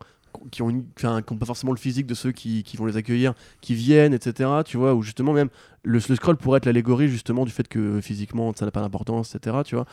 qui 0.50 0.62
ont, 0.62 0.70
une, 0.70 0.84
qui 0.96 1.06
ont 1.06 1.36
pas 1.36 1.46
forcément 1.46 1.72
le 1.72 1.78
physique 1.78 2.06
de 2.06 2.14
ceux 2.14 2.32
qui, 2.32 2.64
vont 2.76 2.86
les 2.86 2.96
accueillir, 2.96 3.34
qui 3.60 3.74
viennent, 3.74 4.14
etc. 4.14 4.50
Tu 4.64 4.78
vois, 4.78 4.94
où 4.94 5.02
justement 5.02 5.32
même 5.32 5.50
le, 5.84 6.00
le 6.08 6.16
scroll 6.16 6.36
pourrait 6.36 6.56
être 6.56 6.66
l'allégorie 6.66 7.08
justement 7.08 7.44
du 7.44 7.52
fait 7.52 7.68
que 7.68 8.00
physiquement 8.00 8.52
ça 8.56 8.64
n'a 8.64 8.70
pas 8.70 8.80
d'importance, 8.80 9.34
etc. 9.34 9.58
Tu 9.64 9.74
vois, 9.74 9.84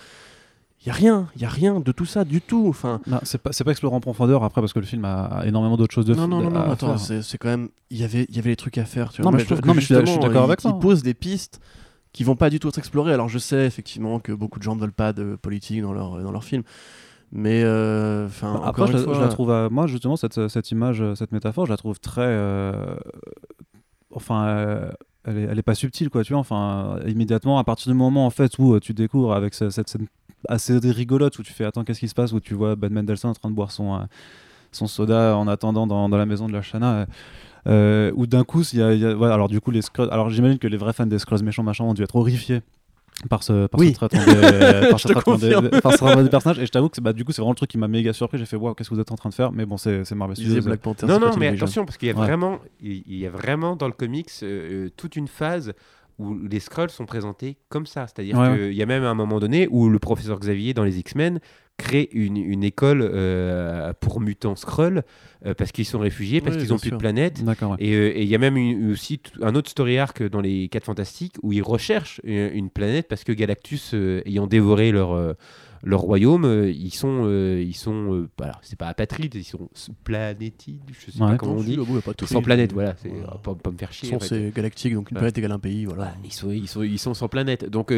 il 0.81 0.88
y 0.88 0.89
a 0.91 0.93
rien, 0.93 1.27
il 1.35 1.41
y 1.41 1.45
a 1.45 1.49
rien 1.49 1.80
de 1.80 1.91
tout 1.91 2.06
ça 2.06 2.23
du 2.23 2.41
tout. 2.41 2.65
Enfin, 2.69 3.01
c'est 3.23 3.38
pas, 3.41 3.51
c'est 3.51 3.64
pas 3.64 3.72
explorer 3.72 3.95
en 3.95 3.99
profondeur 3.99 4.43
après 4.43 4.61
parce 4.61 4.73
que 4.73 4.80
le 4.80 4.85
film 4.85 5.03
a, 5.06 5.26
a 5.26 5.45
énormément 5.45 5.76
d'autres 5.77 5.93
choses 5.93 6.06
de 6.06 6.15
non, 6.15 6.27
non, 6.27 6.41
non, 6.41 6.49
non, 6.51 6.72
attends, 6.72 6.97
c'est 6.97 7.22
c'est 7.22 7.38
quand 7.38 7.49
même, 7.49 7.69
il 7.89 7.97
y 7.97 8.03
avait, 8.03 8.26
il 8.30 8.35
y 8.35 8.39
avait 8.39 8.49
les 8.51 8.56
trucs 8.56 8.77
à 8.77 8.85
faire. 8.85 9.11
Tu 9.11 9.22
Non, 9.22 9.30
vois. 9.30 9.38
mais 9.38 9.43
je- 9.43 9.53
trouve 9.53 9.65
non, 9.65 9.73
mais 9.73 9.81
je 9.81 9.85
suis- 9.93 9.95
d'accord 10.19 10.43
avec 10.43 10.61
toi. 10.61 10.72
Il 10.73 10.80
pose 10.80 11.03
des 11.03 11.14
pistes 11.14 11.60
qui 12.14 12.23
vont 12.23 12.35
pas 12.35 12.49
du 12.49 12.60
tout 12.60 12.69
être 12.69 12.77
explorées. 12.80 13.14
Alors 13.14 13.30
je 13.30 13.38
sais 13.39 13.65
effectivement 13.65 14.19
que 14.19 14.31
beaucoup 14.31 14.57
de 14.60 14.64
gens 14.64 14.76
ne 14.76 14.81
veulent 14.81 14.91
pas 14.93 15.14
de 15.14 15.35
politique 15.41 15.81
dans 15.81 15.93
leur 15.93 16.22
dans 16.23 16.31
leur 16.31 16.43
film, 16.43 16.64
mais 17.31 17.61
euh, 17.64 18.26
enfin 18.27 18.53
Bah, 18.56 18.61
Après, 18.68 18.88
je, 18.88 18.93
la- 18.93 19.03
fois, 19.03 19.14
je 19.15 19.19
la 19.22 19.27
trouve, 19.27 19.68
moi 19.72 19.85
justement, 19.85 20.15
cette, 20.15 20.47
cette 20.47 20.72
image, 20.72 21.03
cette 21.15 21.31
métaphore, 21.34 21.65
je 21.65 21.72
la 21.72 21.77
trouve 21.77 21.99
très. 21.99 22.22
euh, 22.26 22.95
enfin, 24.11 24.47
euh, 24.47 24.91
elle, 25.26 25.38
est, 25.38 25.43
elle 25.43 25.60
est 25.60 25.64
pas 25.64 25.76
subtile, 25.76 26.10
quoi, 26.10 26.23
tu 26.23 26.34
vois. 26.34 26.39
Enfin, 26.39 26.99
immédiatement, 27.07 27.60
à 27.60 27.64
partir 27.64 27.91
du 27.91 27.97
moment 27.97 28.26
en 28.26 28.30
fait 28.30 28.57
où 28.60 28.73
euh, 28.73 28.80
tu 28.80 28.93
découvres 28.93 29.34
avec 29.34 29.53
ce- 29.53 29.69
cette 29.69 29.89
scène 29.89 30.07
assez 30.48 30.78
rigolote 30.78 31.38
où 31.40 31.44
tu 31.44 31.53
fais 31.53 31.66
Attends, 31.66 31.84
qu'est-ce 31.84 31.99
qui 31.99 32.07
se 32.07 32.16
passe 32.16 32.32
Où 32.34 32.40
tu 32.40 32.53
vois 32.53 32.76
Ben 32.76 32.91
Mendelsohn 32.94 33.32
en 33.32 33.34
train 33.34 33.49
de 33.49 33.56
boire 33.56 33.72
son, 33.72 33.95
euh, 33.95 33.99
son 34.72 34.88
soda 34.88 35.36
en 35.38 35.48
attendant 35.48 35.88
dans, 35.88 36.07
dans 36.10 36.18
la 36.18 36.26
maison 36.26 36.48
de 36.48 36.53
la 36.53 36.61
Shana. 36.61 36.94
euh, 36.94 37.06
euh, 37.68 38.11
où 38.16 38.26
d'un 38.26 38.44
coup, 38.45 38.61
il 38.74 38.80
y 38.80 38.82
a, 38.82 38.94
il 38.94 39.02
y 39.02 39.06
a- 39.06 39.16
ouais, 39.16 39.30
alors 39.30 39.49
du 39.49 39.60
coup, 39.60 39.70
les 39.72 39.82
Skrulls- 39.82 40.10
alors 40.11 40.30
j'imagine 40.30 40.57
que 40.60 40.68
les 40.68 40.78
vrais 40.78 40.94
fans 40.94 41.06
des 41.06 41.20
Skrulls 41.20 41.44
méchants 41.44 41.64
machin 41.64 41.84
ont 41.84 41.94
dû 41.94 42.02
être 42.03 42.16
horrifiés 42.16 42.61
par 43.30 43.44
ce, 43.44 43.68
par 43.68 43.78
Oui. 43.82 43.90
ce 43.90 43.94
traitement 43.95 44.24
des, 44.24 44.90
par 44.90 44.99
ce 44.99 45.07
traitement 45.10 45.36
des- 45.36 45.82
par 45.82 45.91
ce 45.91 45.98
traitement 45.98 46.24
des 46.24 46.30
personnages. 46.30 46.60
Et 46.60 46.66
je 46.66 46.72
t'avoue 46.72 46.88
que 46.88 47.02
bah, 47.02 47.11
du 47.11 47.26
coup, 47.26 47.34
c'est 47.34 47.41
vraiment 47.41 47.52
le 47.52 47.57
truc 47.57 47.70
qui 47.70 47.78
m'a 47.78 47.90
méga 47.90 48.14
surpris. 48.14 48.38
J'ai 48.38 48.45
fait 48.45 48.56
waouh, 48.56 48.74
qu'est-ce 48.76 48.90
que 48.90 48.95
vous 48.95 49.02
êtes 49.02 49.11
en 49.11 49.16
train 49.16 49.28
de 49.28 49.34
faire? 49.34 49.52
Mais 49.52 49.66
bon, 49.66 49.76
c'est 49.76 50.06
c'est 50.06 50.16
Marvel 50.16 50.38
Studios. 50.38 50.61
Black 50.61 50.80
Panther. 50.80 51.06
Non, 51.06 51.20
non, 51.20 51.32
mais 51.38 51.49
attention, 51.49 51.84
parce 51.86 51.98
qu'il 51.98 52.07
y 52.07 52.11
a 52.11 52.16
Ouais. 52.16 52.26
vraiment, 52.26 52.60
il 52.82 53.03
y 53.18 53.26
a 53.26 53.30
vraiment 53.30 53.76
dans 53.76 53.88
le 53.88 53.94
comics 53.94 54.30
euh, 54.44 54.88
toute 54.95 55.18
une 55.18 55.28
phase 55.28 55.74
où 56.20 56.38
les 56.38 56.60
Skrulls 56.60 56.90
sont 56.91 57.06
présentés 57.06 57.58
comme 57.70 57.86
ça. 57.88 58.06
C'est-à-dire 58.08 58.38
Ouais, 58.38 58.56
qu'il 58.56 58.74
y 58.74 58.84
a 58.84 58.86
même 58.86 59.04
un 59.04 59.14
moment 59.16 59.40
donné 59.40 59.68
où 59.72 59.90
le 59.90 59.98
professeur 60.00 60.38
Xavier 60.40 60.74
dans 60.74 60.84
les 60.84 61.00
X-Men 61.00 61.40
crée 61.78 62.10
une, 62.12 62.36
une 62.36 62.64
école 62.66 63.02
euh, 63.02 63.94
pour 64.02 64.20
mutants 64.20 64.58
Skrulls 64.58 65.04
euh, 65.46 65.54
parce 65.54 65.72
qu'ils 65.72 65.86
sont 65.86 66.00
réfugiés, 66.00 66.41
parce 66.41 66.58
Oui, 66.58 66.62
qu'ils 66.64 66.72
n'ont 66.72 66.78
plus 66.78 66.91
de 66.91 66.98
planète. 66.98 67.41
D'accord, 67.44 67.72
ouais. 67.72 67.78
Et 67.80 67.96
euh, 67.96 68.18
et 68.18 68.24
il 68.24 68.28
y 68.28 68.36
a 68.36 68.38
même 68.38 68.58
une- 68.58 68.91
aussi 68.91 69.22
un 69.41 69.56
autre 69.56 69.70
story 69.70 69.98
arc 69.98 70.22
dans 70.22 70.41
les 70.41 70.68
4 70.68 70.84
Fantastiques 70.84 71.36
où 71.41 71.54
ils 71.54 71.64
recherchent 71.64 72.20
une, 72.26 72.50
une 72.54 72.70
planète 72.70 73.08
parce 73.08 73.24
que 73.24 73.32
Galactus, 73.32 73.94
ayant 74.26 74.46
dévoré 74.48 74.91
leur, 74.91 75.36
leur 75.84 76.01
royaume, 76.01 76.45
euh, 76.45 76.69
ils 76.72 76.93
sont, 76.93 77.23
euh, 77.26 77.61
ils 77.61 77.76
sont 77.76 78.14
euh, 78.14 78.30
bah, 78.38 78.45
alors, 78.45 78.60
c'est 78.61 78.77
pas 78.77 78.88
apatrides, 78.88 79.35
ils 79.35 79.43
sont 79.43 79.69
planétides, 80.03 80.81
je 80.91 81.11
sais 81.11 81.22
Ouais. 81.22 81.31
pas 81.31 81.38
comment 81.38 81.53
on 81.53 81.64
dit. 81.64 81.77
Ils 82.22 82.27
sont 82.27 82.41
planètes, 82.41 82.72
euh, 82.72 82.73
voilà, 82.76 82.95
c'est 83.01 83.10
voilà. 83.10 83.39
pas, 83.43 83.56
pas 83.56 83.72
me 83.72 83.77
faire 83.77 83.91
chier. 83.93 84.10
toute 84.10 84.18
en 84.18 84.19
façon, 84.19 84.35
fait. 84.35 84.45
c'est 84.47 84.56
galactique, 84.56 84.93
donc 84.93 85.11
une 85.11 85.18
planète 85.18 85.38
égale 85.38 85.51
un 85.53 85.60
pays, 85.60 85.85
voilà. 85.85 86.03
Voilà, 86.03 86.18
ils, 86.23 86.34
sont, 86.34 86.51
ils, 86.51 86.68
sont, 86.68 86.84
ils 86.84 86.99
sont 86.99 87.14
sans 87.14 87.27
planète. 87.27 87.65
Donc, 87.69 87.91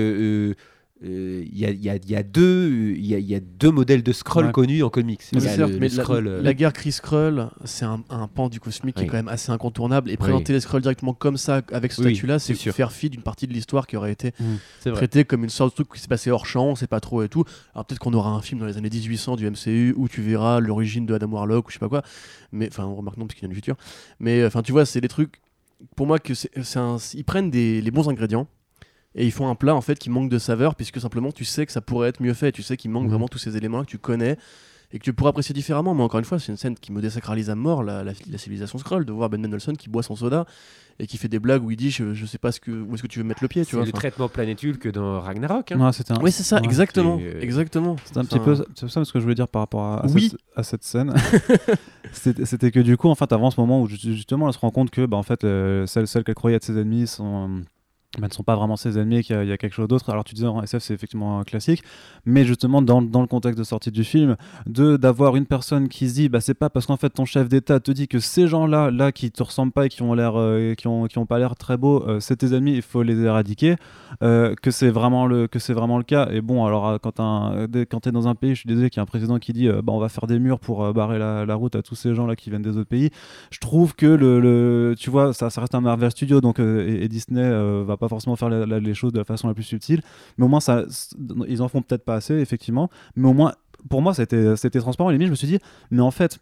il 1.04 1.58
y, 1.58 1.66
a, 1.66 1.72
il 1.72 1.84
y, 1.84 1.90
a, 1.90 1.96
il 1.96 2.10
y, 2.12 2.16
a 2.16 2.22
deux- 2.22 2.94
il 2.96 3.06
y, 3.06 3.16
a, 3.16 3.18
il 3.18 3.26
y 3.26 3.34
a 3.34 3.40
deux 3.40 3.72
modèles 3.72 4.04
de 4.04 4.12
Ouais. 4.46 4.52
connus 4.52 4.84
en 4.84 4.90
comics. 4.92 5.22
Le- 5.34 5.40
mais 5.80 5.90
la, 5.90 6.04
euh, 6.30 6.42
la 6.44 6.54
guerre 6.54 6.74
Chris 6.74 6.92
Skrull, 6.92 7.50
c'est 7.66 7.86
un, 7.86 8.04
un 8.12 8.28
pan 8.28 8.50
du 8.50 8.60
cosmique 8.60 8.96
qui 8.96 9.02
Oui. 9.02 9.08
est 9.08 9.10
quand 9.10 9.18
même 9.18 9.28
assez 9.28 9.52
incontournable. 9.52 10.10
Et 10.10 10.14
Oui. 10.14 10.18
présenter 10.18 10.54
les 10.54 10.60
Skrulls 10.60 10.82
directement 10.84 11.14
comme 11.16 11.38
ça, 11.38 11.62
avec 11.72 11.92
ce 11.92 12.02
Oui, 12.04 12.12
statut-là, 12.14 12.38
c'est 12.38 12.54
faire 12.54 12.92
fi 12.92 13.10
d'une 13.10 13.24
partie 13.24 13.48
de 13.48 13.54
l'histoire 13.54 13.88
qui 13.88 13.98
aurait 13.98 14.12
été 14.12 14.32
vrai. 14.86 14.94
traitée 14.94 15.26
comme 15.26 15.44
une 15.44 15.50
sorte 15.50 15.72
de 15.72 15.84
truc 15.84 15.94
qui 15.96 16.00
s'est 16.02 16.08
passé 16.08 16.30
hors 16.30 16.46
champ, 16.46 16.66
on 16.68 16.76
sait 16.76 16.86
pas 16.88 17.00
trop 17.00 17.24
et 17.24 17.30
tout. 17.30 17.46
Alors 17.74 17.86
peut-être 17.86 18.00
qu'on 18.00 18.14
aura 18.14 18.30
un 18.30 18.42
film 18.42 18.60
dans 18.60 18.68
les 18.68 18.78
années 18.78 18.90
1800 18.92 19.38
du 19.38 19.50
MCU 19.50 19.94
où 19.98 20.08
tu 20.08 20.22
verras 20.22 20.60
l'origine 20.60 21.06
de 21.08 21.14
Adam 21.16 21.30
Warlock 21.32 21.68
ou 21.68 21.70
je 21.72 21.76
sais 21.76 21.80
pas 21.80 21.90
quoi. 21.90 22.04
Mais 22.52 22.68
enfin, 22.68 22.86
on 22.86 22.96
remarque 22.96 23.18
non 23.18 23.26
parce 23.26 23.36
qu'il 23.36 23.44
y 23.44 23.48
a 23.48 23.50
une 23.50 23.56
futur. 23.56 23.76
Mais 24.20 24.46
enfin, 24.46 24.62
tu 24.62 24.72
vois, 24.72 24.86
c'est 24.86 25.02
des 25.02 25.08
trucs. 25.08 25.42
Pour 25.96 26.06
moi, 26.06 26.20
que 26.20 26.36
c'est 26.36 26.52
ils 27.16 27.24
prennent 27.24 27.50
des, 27.50 27.82
les 27.82 27.90
bons 27.92 28.08
ingrédients. 28.08 28.48
Et 29.16 29.26
ils 29.26 29.32
font 29.32 29.50
un 29.50 29.56
plat 29.56 29.76
en 29.76 29.82
fait 29.82 30.00
qui 30.00 30.10
manque 30.10 30.30
de 30.30 30.40
saveur 30.40 30.76
puisque 30.76 31.02
simplement 31.02 31.32
tu 31.32 31.44
sais 31.46 31.66
que 31.66 31.72
ça 31.72 31.82
pourrait 31.82 32.10
être 32.10 32.22
mieux 32.22 32.34
fait, 32.34 32.52
tu 32.52 32.64
sais 32.64 32.78
qu'il 32.78 32.92
manque 32.92 33.04
Mhm. 33.04 33.10
vraiment 33.10 33.28
tous 33.28 33.40
ces 33.40 33.58
éléments 33.58 33.82
que 33.84 33.90
tu 33.90 33.98
connais 33.98 34.38
et 34.94 35.00
que 35.00 35.04
tu 35.04 35.14
pourrais 35.14 35.30
apprécier 35.30 35.54
différemment. 35.54 35.94
Mais 35.94 36.04
encore 36.04 36.20
une 36.20 36.26
fois, 36.26 36.38
c'est 36.40 36.52
une 36.52 36.58
scène 36.58 36.76
qui 36.76 36.92
me 36.92 37.02
désacralise 37.02 37.50
à 37.50 37.56
mort 37.56 37.84
la, 37.84 38.04
la- 38.04 38.12
la 38.30 38.38
civilisation 38.38 38.78
Skrull 38.78 39.06
de 39.06 39.12
voir 39.12 39.30
Ben 39.30 39.42
Mendelsohn 39.42 39.76
qui 39.78 39.90
boit 39.90 40.04
son 40.04 40.16
soda 40.16 40.46
et 41.00 41.08
qui 41.08 41.18
fait 41.18 41.30
des 41.30 41.40
blagues 41.40 41.64
où 41.64 41.72
il 41.72 41.78
dit 41.78 41.92
je, 41.92 42.14
je 42.14 42.26
sais 42.26 42.38
pas 42.38 42.52
ce 42.52 42.60
que, 42.60 42.72
où 42.72 42.94
est-ce 42.94 43.02
que 43.02 43.08
tu 43.08 43.20
veux 43.20 43.26
mettre 43.26 43.42
le 43.42 43.48
pied, 43.48 43.64
tu 43.66 43.72
C'est 43.72 43.78
le 43.78 43.84
enfin. 43.84 43.92
traitement 43.92 44.28
planétule 44.30 44.78
que 44.80 44.88
dans 44.90 45.20
Ragnarok. 45.22 45.72
hein. 45.72 45.80
Un, 46.10 46.22
Oui, 46.22 46.32
c'est 46.32 46.44
ça, 46.44 46.58
Ouais. 46.58 46.64
exactement, 46.66 47.18
C'est, 47.20 47.36
euh, 47.36 47.42
exactement. 47.42 47.96
c'était 48.06 48.18
un 48.20 48.22
Enfin, 48.22 48.38
petit 48.38 48.46
peu 48.46 48.64
c'est 48.76 48.90
ça 48.90 49.04
ce 49.06 49.12
que 49.14 49.20
je 49.20 49.24
voulais 49.24 49.36
dire 49.36 49.48
par 49.48 49.62
rapport 49.62 49.84
à, 49.84 50.06
à 50.06 50.08
Oui. 50.08 50.30
cette, 50.30 50.40
à 50.56 50.64
cette 50.64 50.84
scène. 50.84 51.14
C'était 52.12 52.72
que 52.72 52.80
du 52.80 52.98
coup, 52.98 53.08
en 53.10 53.16
fait, 53.16 53.32
avant 53.32 53.52
ce 53.52 53.60
moment 53.60 53.82
où 53.82 53.88
ju- 53.88 53.98
justement, 54.14 54.48
elle 54.48 54.54
se 54.54 54.60
rend 54.60 54.72
compte 54.72 54.90
que 54.92 55.06
bah, 55.06 55.18
en 55.18 55.24
fait, 55.24 55.44
euh, 55.44 55.86
celles, 55.86 56.08
celles 56.08 56.24
qu'elle 56.24 56.36
croyait 56.36 56.58
être 56.58 56.64
ses 56.66 56.74
ennemis 56.78 57.08
sont 57.08 57.62
bah, 58.20 58.28
ne 58.28 58.34
sont 58.34 58.44
pas 58.44 58.58
vraiment 58.58 58.76
ses 58.76 58.98
ennemis, 59.00 59.24
qu'il 59.24 59.36
y, 59.46 59.52
a- 59.54 59.58
quelque 59.58 59.74
chose 59.74 59.88
d'autre. 59.88 60.10
Alors 60.10 60.26
tu 60.26 60.36
disais 60.36 60.48
en 60.48 60.62
SF 60.62 60.84
c'est 60.84 60.94
effectivement 60.94 61.40
un 61.40 61.44
classique, 61.44 61.82
mais 62.26 62.44
justement 62.44 62.82
dans, 62.82 63.02
dans 63.02 63.22
le 63.22 63.28
contexte 63.28 63.58
de 63.58 63.64
sortie 63.64 63.90
du 63.92 64.04
film, 64.04 64.36
d'avoir 64.68 65.38
une 65.38 65.46
personne 65.46 65.88
qui 65.88 66.10
se 66.10 66.16
dit 66.16 66.28
bah 66.28 66.42
c'est 66.42 66.54
pas 66.54 66.70
parce 66.70 66.86
qu'en 66.88 66.98
fait 66.98 67.10
ton 67.12 67.24
chef 67.24 67.48
d'État 67.48 67.80
te 67.80 67.90
dit 67.92 68.10
que 68.10 68.20
ces 68.20 68.48
gens-là 68.48 68.92
là 68.92 69.14
qui 69.14 69.32
te 69.32 69.42
ressemblent 69.42 69.72
pas 69.72 69.86
et 69.86 69.90
qui 69.90 70.02
ont 70.02 70.14
l'air 70.14 70.34
euh, 70.36 70.74
qui 70.76 70.88
ont 70.88 71.06
qui 71.08 71.20
ont 71.20 71.26
pas 71.26 71.40
l'air 71.40 71.56
très 71.56 71.78
beaux, 71.78 72.04
euh, 72.06 72.20
c'est 72.20 72.36
tes 72.36 72.48
ennemis, 72.48 72.74
il 72.74 72.82
faut 72.82 73.02
les 73.02 73.18
éradiquer, 73.22 73.76
euh, 74.24 74.56
que 74.62 74.72
c'est 74.72 74.90
vraiment 74.90 75.26
le 75.26 75.48
vraiment 75.70 75.98
le 75.98 76.04
cas. 76.04 76.28
Et 76.32 76.42
bon 76.42 76.66
alors 76.66 77.00
quand 77.00 77.22
un 77.22 77.66
quand 77.90 78.02
t'es 78.02 78.12
dans 78.12 78.28
un 78.28 78.36
pays, 78.36 78.56
je 78.56 78.60
suis 78.60 78.68
désolé 78.68 78.90
qu'il 78.90 78.98
y 78.98 79.00
a 79.00 79.04
un 79.04 79.06
président 79.06 79.40
qui 79.40 79.54
dit 79.54 79.70
bah 79.70 79.94
on 79.94 80.00
va 80.00 80.10
faire 80.10 80.28
des 80.28 80.38
murs 80.40 80.60
pour 80.60 80.94
barrer 80.94 81.18
la, 81.18 81.56
route 81.56 81.76
à 81.78 81.82
tous 81.82 81.96
ces 81.96 82.14
gens 82.14 82.26
là 82.28 82.36
qui 82.36 82.50
viennent 82.50 82.62
des 82.62 82.76
autres 82.76 82.90
pays. 82.90 83.10
Je 83.52 83.60
trouve 83.60 83.96
que 83.96 84.06
le, 84.06 84.40
le- 84.42 84.96
tu 84.98 85.10
vois 85.10 85.34
ça, 85.34 85.48
reste 85.48 85.76
un 85.76 85.82
Marvel 85.82 86.12
Studio 86.12 86.42
donc 86.42 86.60
et, 86.60 87.04
et 87.04 87.08
Disney 87.08 87.50
va 87.84 87.98
pas 88.02 88.10
forcément 88.10 88.36
faire 88.36 88.50
les 88.50 88.94
choses 88.94 89.14
de 89.14 89.20
la 89.20 89.24
façon 89.24 89.48
la 89.48 89.54
plus 89.54 89.64
subtile, 89.64 90.02
mais 90.38 90.46
au 90.46 90.50
moins 90.50 90.60
ça 90.60 90.84
ils 91.48 91.62
en 91.62 91.70
font 91.70 91.82
peut-être 91.82 92.04
pas 92.04 92.16
assez 92.16 92.36
effectivement, 92.36 92.90
mais 93.16 93.30
au 93.30 93.34
moins 93.34 93.54
pour 93.90 94.02
moi 94.02 94.14
c'était 94.14 94.58
c'était 94.58 94.80
transparent. 94.80 95.10
Et 95.10 95.14
limite 95.14 95.28
je 95.28 95.32
me 95.32 95.36
suis 95.36 95.48
dit 95.48 95.60
mais 95.92 96.02
en 96.02 96.12
fait 96.12 96.40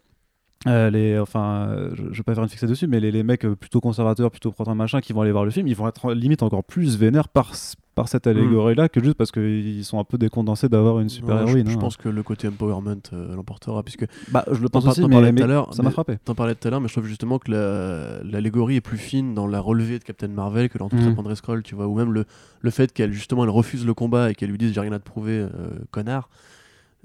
euh, 0.66 0.90
les, 0.90 1.18
enfin, 1.18 1.88
je, 1.94 2.02
je 2.12 2.18
vais 2.18 2.22
pas 2.22 2.34
faire 2.34 2.42
une 2.42 2.50
fixée 2.50 2.66
dessus, 2.66 2.86
mais 2.86 3.00
les, 3.00 3.10
les 3.10 3.22
mecs 3.22 3.46
euh, 3.46 3.56
plutôt 3.56 3.80
conservateurs, 3.80 4.30
plutôt 4.30 4.52
pro 4.52 4.74
machin, 4.74 5.00
qui 5.00 5.14
vont 5.14 5.22
aller 5.22 5.32
voir 5.32 5.46
le 5.46 5.50
film, 5.50 5.66
ils 5.66 5.74
vont 5.74 5.88
être 5.88 6.12
limite 6.12 6.42
encore 6.42 6.64
plus 6.64 6.98
vénères 6.98 7.28
par, 7.28 7.54
par 8.00 8.08
cette 8.08 8.26
allégorie-là 8.26 8.88
que 8.88 9.02
juste 9.02 9.16
parce 9.16 9.30
qu'ils 9.32 9.84
sont 9.84 9.98
un 9.98 10.04
peu 10.04 10.18
décondensés 10.18 10.68
d'avoir 10.68 11.00
une 11.00 11.08
super 11.08 11.36
Ouais, 11.36 11.42
je- 11.42 11.48
héroïne. 11.48 11.68
Je, 11.68 11.76
hein. 11.76 11.78
pense 11.80 11.96
que 11.96 12.08
le 12.08 12.22
côté 12.22 12.48
empowerment 12.48 12.96
euh, 13.12 13.34
l'emportera, 13.34 13.82
puisque 13.82 14.06
bah, 14.30 14.44
je 14.50 14.60
le 14.60 14.68
pense 14.68 14.84
T'en 14.84 14.90
aussi, 14.90 15.02
mais, 15.02 15.08
parlais 15.10 15.32
mais 15.32 15.40
tout 15.40 15.44
à 15.44 15.48
l'heure, 15.48 15.74
ça 15.74 15.82
m'a 15.82 15.90
frappé. 15.90 16.18
T'en 16.24 16.34
parlais 16.34 16.54
tout 16.54 16.66
à 16.66 16.70
l'heure, 16.70 16.80
mais 16.80 16.88
je 16.88 16.94
trouve 16.94 17.06
justement 17.06 17.38
que 17.38 17.50
la- 17.50 18.22
l'allégorie 18.24 18.76
est 18.76 18.80
plus 18.80 18.98
fine 18.98 19.34
dans 19.34 19.46
la 19.46 19.60
relevée 19.60 19.98
de 19.98 20.04
Captain 20.04 20.28
Marvel 20.28 20.68
que 20.68 20.78
dans 20.78 20.88
tout 20.88 20.96
traitement 20.96 21.22
de 21.22 21.28
Rescroll, 21.28 21.62
tu 21.62 21.74
vois, 21.74 21.86
ou 21.86 21.94
même 21.94 22.12
le, 22.12 22.24
le 22.60 22.70
fait 22.70 22.92
qu'elle 22.92 23.12
justement 23.12 23.44
elle 23.44 23.50
refuse 23.50 23.86
le 23.86 23.94
combat 23.94 24.30
et 24.30 24.34
qu'elle 24.34 24.50
lui 24.50 24.58
dise 24.58 24.72
j'ai 24.72 24.80
rien 24.80 24.92
à 24.92 24.98
te 24.98 25.04
prouver, 25.04 25.38
euh, 25.38 25.48
connard. 25.90 26.28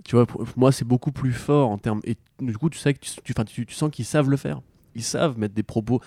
Tu 0.03 0.15
vois, 0.15 0.25
pour, 0.25 0.43
moi 0.57 0.71
c'est 0.73 0.85
beaucoup 0.85 1.11
plus 1.11 1.31
fort 1.31 1.69
en 1.69 1.77
termes. 1.77 2.01
Et 2.03 2.17
du 2.41 2.57
coup, 2.57 2.69
tu 2.69 2.77
sais 2.77 2.93
que 2.93 2.99
tu, 2.99 3.33
tu, 3.33 3.65
tu 3.65 3.73
sens 3.75 3.89
qu'ils 3.91 4.03
savent 4.05 4.29
le 4.29 4.37
faire. 4.37 4.59
Ils 4.93 5.03
savent 5.03 5.37
mettre 5.37 5.53
des 5.55 5.63
propos. 5.63 6.01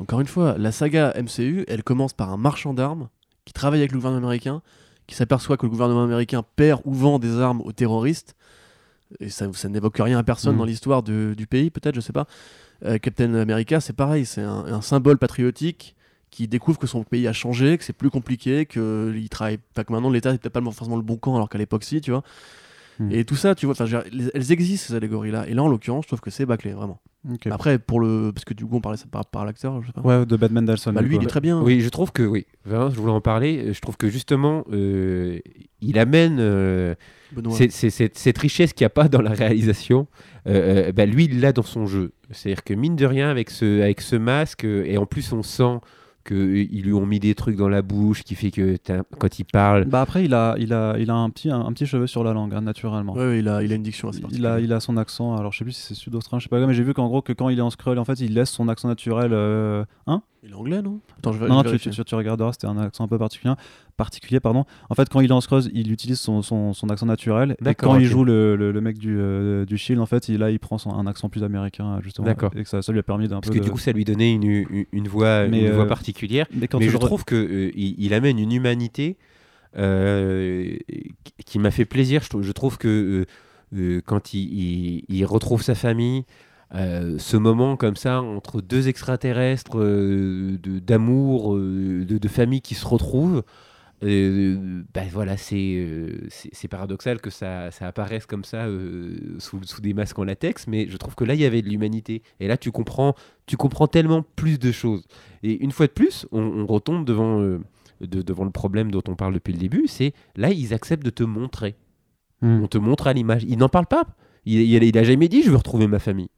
Encore 0.00 0.20
une 0.20 0.26
fois, 0.26 0.56
la 0.58 0.72
saga 0.72 1.12
MCU, 1.20 1.64
elle 1.68 1.82
commence 1.84 2.12
par 2.12 2.32
un 2.32 2.36
marchand 2.36 2.74
d'armes 2.74 3.08
qui 3.44 3.52
travaille 3.52 3.80
avec 3.80 3.92
le 3.92 3.98
gouvernement 3.98 4.26
américain, 4.26 4.62
qui 5.06 5.14
s'aperçoit 5.14 5.56
que 5.56 5.66
le 5.66 5.70
gouvernement 5.70 6.04
américain 6.04 6.42
perd 6.56 6.80
ou 6.84 6.94
vend 6.94 7.18
des 7.18 7.38
armes 7.40 7.60
aux 7.62 7.72
terroristes. 7.72 8.34
Et 9.20 9.28
ça, 9.28 9.46
ça 9.52 9.68
n'évoque 9.68 9.98
rien 9.98 10.18
à 10.18 10.22
personne 10.22 10.52
Mhm. 10.54 10.58
dans 10.58 10.64
l'histoire 10.64 11.02
du 11.02 11.46
pays, 11.48 11.70
peut-être, 11.70 11.94
je 11.94 12.00
sais 12.00 12.12
pas. 12.12 12.26
Euh, 12.84 12.98
Captain 12.98 13.32
America, 13.34 13.80
c'est 13.80 13.92
pareil, 13.92 14.26
c'est 14.26 14.40
un, 14.42 14.64
un 14.66 14.80
symbole 14.80 15.18
patriotique 15.18 15.94
qui 16.30 16.48
découvre 16.48 16.78
que 16.78 16.86
son 16.88 17.04
pays 17.04 17.28
a 17.28 17.32
changé, 17.32 17.78
que 17.78 17.84
c'est 17.84 17.92
plus 17.92 18.10
compliqué, 18.10 18.66
que 18.66 19.12
il 19.14 19.28
travaille, 19.28 19.58
pas 19.74 19.84
que 19.84 19.92
maintenant 19.92 20.10
l'État 20.10 20.32
n'est 20.32 20.38
peut-être 20.38 20.52
pas 20.52 20.62
forcément 20.62 20.96
le 20.96 21.02
bon 21.02 21.16
camp, 21.16 21.36
alors 21.36 21.48
qu'à 21.48 21.58
l'époque 21.58 21.84
si, 21.84 22.00
tu 22.00 22.10
vois. 22.10 22.24
Mhm. 22.98 23.12
Et 23.12 23.24
tout 23.24 23.36
ça, 23.36 23.54
tu 23.54 23.66
vois, 23.66 23.74
elles 24.34 24.52
existent 24.52 24.88
ces 24.88 24.94
allégories-là. 24.94 25.46
Et 25.48 25.54
là, 25.54 25.62
en 25.62 25.68
l'occurrence, 25.68 26.04
je 26.04 26.08
trouve 26.08 26.20
que 26.20 26.30
c'est 26.30 26.46
bâclé, 26.46 26.72
vraiment. 26.72 26.98
Après, 27.50 27.78
pour 27.78 28.00
le, 28.00 28.32
parce 28.34 28.44
que 28.44 28.52
du 28.54 28.66
coup, 28.66 28.76
on 28.76 28.80
parlait 28.80 28.98
ça 28.98 29.06
par, 29.10 29.24
par 29.24 29.44
l'acteur, 29.44 29.80
je 29.82 29.86
sais 29.86 29.92
pas. 29.92 30.02
Ouais, 30.02 30.26
de 30.26 30.36
Batman 30.36 30.64
Delson. 30.64 30.92
Bah, 30.92 31.00
lui, 31.00 31.16
il 31.16 31.22
est 31.22 31.26
très 31.26 31.40
bien. 31.40 31.60
Oui, 31.62 31.80
je 31.80 31.88
trouve 31.88 32.12
que 32.12 32.22
oui. 32.22 32.46
Vraiment, 32.66 32.90
je 32.90 32.96
voulais 32.96 33.12
en 33.12 33.20
parler. 33.22 33.72
Je 33.72 33.80
trouve 33.80 33.96
que 33.96 34.08
justement, 34.08 34.64
euh, 34.72 35.38
il 35.80 35.98
amène 35.98 36.36
euh, 36.38 36.94
Benoît. 37.32 37.54
c'est- 37.56 37.70
c'est- 37.70 37.90
cette, 37.90 38.18
cette 38.18 38.36
richesse 38.38 38.72
qu'il 38.74 38.84
n'y 38.84 38.88
a 38.88 38.90
pas 38.90 39.08
dans 39.08 39.22
la 39.22 39.32
réalisation. 39.32 40.06
euh, 40.46 40.88
euh, 40.88 40.92
bah, 40.92 41.06
lui, 41.06 41.24
il 41.24 41.40
l'a 41.40 41.52
dans 41.54 41.62
son 41.62 41.86
jeu. 41.86 42.12
C'est-à-dire 42.30 42.62
que 42.64 42.74
mine 42.74 42.96
de 42.96 43.06
rien, 43.06 43.30
avec 43.30 43.48
ce, 43.50 43.80
avec 43.80 44.02
ce 44.02 44.16
masque, 44.16 44.64
et 44.64 44.98
en 44.98 45.06
plus, 45.06 45.32
on 45.32 45.42
sent 45.42 45.78
qu'ils 46.24 46.82
lui 46.82 46.92
ont 46.92 47.06
mis 47.06 47.20
des 47.20 47.34
trucs 47.34 47.56
dans 47.56 47.68
la 47.68 47.82
bouche 47.82 48.22
qui 48.24 48.34
fait 48.34 48.50
que 48.50 48.76
quand 49.18 49.38
il 49.38 49.44
parle. 49.44 49.84
Bah 49.84 50.00
après, 50.00 50.24
il 50.24 50.34
a, 50.34 50.54
il 50.58 50.72
a, 50.72 50.96
il 50.98 51.10
a 51.10 51.14
un 51.14 51.30
petit, 51.30 51.50
un, 51.50 51.60
un 51.60 51.72
petit 51.72 51.86
cheveu 51.86 52.06
sur 52.06 52.24
la 52.24 52.32
langue, 52.32 52.54
hein, 52.54 52.62
naturellement. 52.62 53.12
Ouais, 53.14 53.26
ouais, 53.26 53.38
il, 53.40 53.48
a, 53.48 53.62
il 53.62 53.72
a 53.72 53.74
une 53.76 53.82
diction 53.82 54.08
assez 54.08 54.18
Il 54.18 54.24
a, 54.24 54.28
particulière. 54.28 54.58
il 54.60 54.72
a 54.72 54.80
son 54.80 54.96
accent, 54.96 55.36
alors 55.36 55.52
je 55.52 55.58
sais 55.58 55.64
plus 55.64 55.72
si 55.72 55.82
c'est 55.82 55.94
sud-australien, 55.94 56.40
je 56.40 56.44
sais 56.44 56.48
pas, 56.48 56.64
mais 56.66 56.74
j'ai 56.74 56.82
vu 56.82 56.94
qu'en 56.94 57.06
gros, 57.08 57.22
que 57.22 57.32
quand 57.32 57.48
il 57.48 57.58
est 57.58 57.62
en 57.62 57.70
scroll, 57.70 57.98
en 57.98 58.04
fait, 58.04 58.20
il 58.20 58.34
laisse 58.34 58.50
son 58.50 58.68
accent 58.68 58.88
naturel. 58.88 59.30
euh, 59.32 59.84
Hein? 60.06 60.22
Il 60.46 60.50
est 60.50 60.54
anglais, 60.54 60.82
non? 60.82 61.00
Attends, 61.16 61.32
je 61.32 61.38
vais, 61.38 61.48
Non, 61.48 61.62
je 61.64 61.70
vais 61.70 61.78
tu, 61.78 61.88
tu, 61.90 62.04
tu 62.04 62.14
regarderas, 62.14 62.52
c'était 62.52 62.66
un 62.66 62.76
accent 62.76 63.02
un 63.04 63.08
peu 63.08 63.16
particulier. 63.16 63.54
particulier 63.96 64.40
pardon. 64.40 64.66
En 64.90 64.94
fait, 64.94 65.08
quand 65.08 65.20
il 65.20 65.30
est 65.30 65.32
en 65.32 65.40
Scruzz, 65.40 65.70
il 65.72 65.90
utilise 65.90 66.20
son, 66.20 66.42
son, 66.42 66.74
son 66.74 66.90
accent 66.90 67.06
naturel. 67.06 67.56
Et 67.60 67.64
D'accord, 67.64 67.92
quand 67.94 67.98
il 67.98 68.04
joue 68.04 68.24
le, 68.24 68.54
le, 68.54 68.70
le 68.70 68.80
mec 68.82 68.98
du, 68.98 69.16
euh, 69.18 69.64
du 69.64 69.78
Shield, 69.78 70.02
en 70.02 70.06
fait, 70.06 70.28
il, 70.28 70.36
là, 70.40 70.50
il 70.50 70.58
prend 70.58 70.76
son- 70.76 70.92
un 70.92 71.06
accent 71.06 71.30
plus 71.30 71.44
américain, 71.44 71.98
justement. 72.02 72.26
D'accord. 72.26 72.50
Et 72.54 72.62
que 72.62 72.68
ça, 72.68 72.82
ça 72.82 72.92
lui 72.92 72.98
a 72.98 73.02
permis 73.02 73.26
d'un 73.26 73.36
peu. 73.36 73.48
Parce 73.48 73.54
que 73.54 73.58
de- 73.60 73.64
du 73.64 73.70
coup, 73.70 73.78
ça 73.78 73.92
lui 73.92 74.04
donnait 74.04 74.34
une, 74.34 74.42
une, 74.44 74.84
une 74.92 75.08
voix, 75.08 75.46
Mais, 75.48 75.64
une 75.64 75.72
voix 75.72 75.84
euh, 75.84 75.88
particulière. 76.14 76.46
Mais 76.54 76.68
quand 76.68 76.78
Mais 76.78 76.86
tu 76.86 76.92
je 76.92 76.96
re- 76.96 77.00
trouve 77.06 77.24
que 77.24 77.34
euh, 77.34 77.70
il, 77.74 78.14
amène 78.14 78.38
une 78.38 78.52
humanité 78.52 79.16
euh, 79.76 80.76
qui- 81.44 81.58
m'a 81.58 81.70
fait 81.70 81.84
plaisir. 81.84 82.22
Je 82.22 82.28
trouve, 82.28 82.42
je 82.42 82.52
trouve 82.52 82.78
que 82.78 83.26
euh, 83.74 84.00
quand 84.06 84.32
il, 84.34 84.40
il- 84.40 85.04
il 85.08 85.24
retrouve 85.24 85.62
sa 85.62 85.74
famille, 85.74 86.24
ce 86.72 87.36
moment 87.36 87.76
comme 87.76 87.94
ça 87.96 88.20
entre 88.20 88.60
deux 88.60 88.88
extraterrestres 88.88 89.76
d'amour, 90.84 91.54
de, 91.56 92.04
de 92.18 92.28
famille 92.28 92.62
qui 92.62 92.74
se 92.74 92.86
retrouvent. 92.86 93.42
Euh, 94.04 94.82
bah 94.92 95.02
voilà, 95.10 95.36
c'est 95.36 95.76
euh, 95.78 96.26
c'est 96.30 96.68
paradoxal 96.68 97.20
que 97.20 97.30
ça, 97.30 97.70
ça 97.70 97.86
apparaisse 97.86 98.26
comme 98.26 98.44
ça 98.44 98.66
euh, 98.66 99.36
sous, 99.38 99.62
sous 99.64 99.80
des 99.80 99.94
masques 99.94 100.18
en 100.18 100.24
latex, 100.24 100.66
mais 100.66 100.86
je 100.88 100.96
trouve 100.96 101.14
que 101.14 101.24
là 101.24 101.34
il 101.34 101.40
y 101.40 101.44
avait 101.44 101.62
de 101.62 101.68
l'humanité. 101.68 102.22
Et 102.40 102.46
là 102.48 102.56
tu 102.56 102.70
comprends, 102.70 103.14
tu 103.46 103.56
comprends 103.56 103.86
tellement 103.86 104.22
plus 104.36 104.58
de 104.58 104.72
choses. 104.72 105.04
Et 105.42 105.62
une 105.62 105.70
fois 105.72 105.86
de 105.86 105.92
plus, 105.92 106.26
on, 106.32 106.42
on 106.42 106.66
retombe 106.66 107.04
devant, 107.04 107.40
euh, 107.40 107.60
de- 108.00 108.22
devant 108.22 108.44
le 108.44 108.50
problème 108.50 108.90
dont 108.90 109.02
on 109.08 109.14
parle 109.16 109.34
depuis 109.34 109.52
le 109.52 109.58
début, 109.58 109.86
c'est 109.86 110.12
là 110.36 110.50
ils 110.50 110.74
acceptent 110.74 111.04
de 111.04 111.10
te 111.10 111.22
montrer. 111.24 111.74
Hmm. 112.42 112.62
On 112.62 112.66
te 112.68 112.78
montre 112.78 113.06
à 113.06 113.12
l'image. 113.12 113.44
Ils 113.48 113.58
n'en 113.58 113.68
parlent 113.68 113.86
pas. 113.86 114.04
Il, 114.44 114.60
il, 114.60 114.82
il 114.82 114.98
a 114.98 115.04
jamais 115.04 115.28
dit 115.28 115.42
je 115.42 115.50
veux 115.50 115.56
retrouver 115.56 115.86
ma 115.86 115.98
famille. 115.98 116.28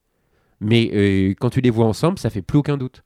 Mais 0.60 0.90
euh, 0.94 1.34
quand 1.38 1.50
tu 1.50 1.60
les 1.60 1.70
vois 1.70 1.86
ensemble, 1.86 2.18
ça 2.18 2.30
fait 2.30 2.42
plus 2.42 2.58
aucun 2.58 2.76
doute. 2.76 3.02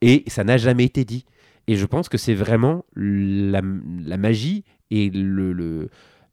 Et 0.00 0.24
ça 0.28 0.44
n'a 0.44 0.56
jamais 0.56 0.84
été 0.84 1.04
dit. 1.04 1.26
Et 1.68 1.76
je 1.76 1.86
pense 1.86 2.08
que 2.08 2.18
c'est 2.18 2.34
vraiment 2.34 2.84
la, 2.96 3.60
la 4.04 4.16
magie 4.16 4.64
et 4.90 5.10
le, 5.10 5.52
le- 5.52 5.88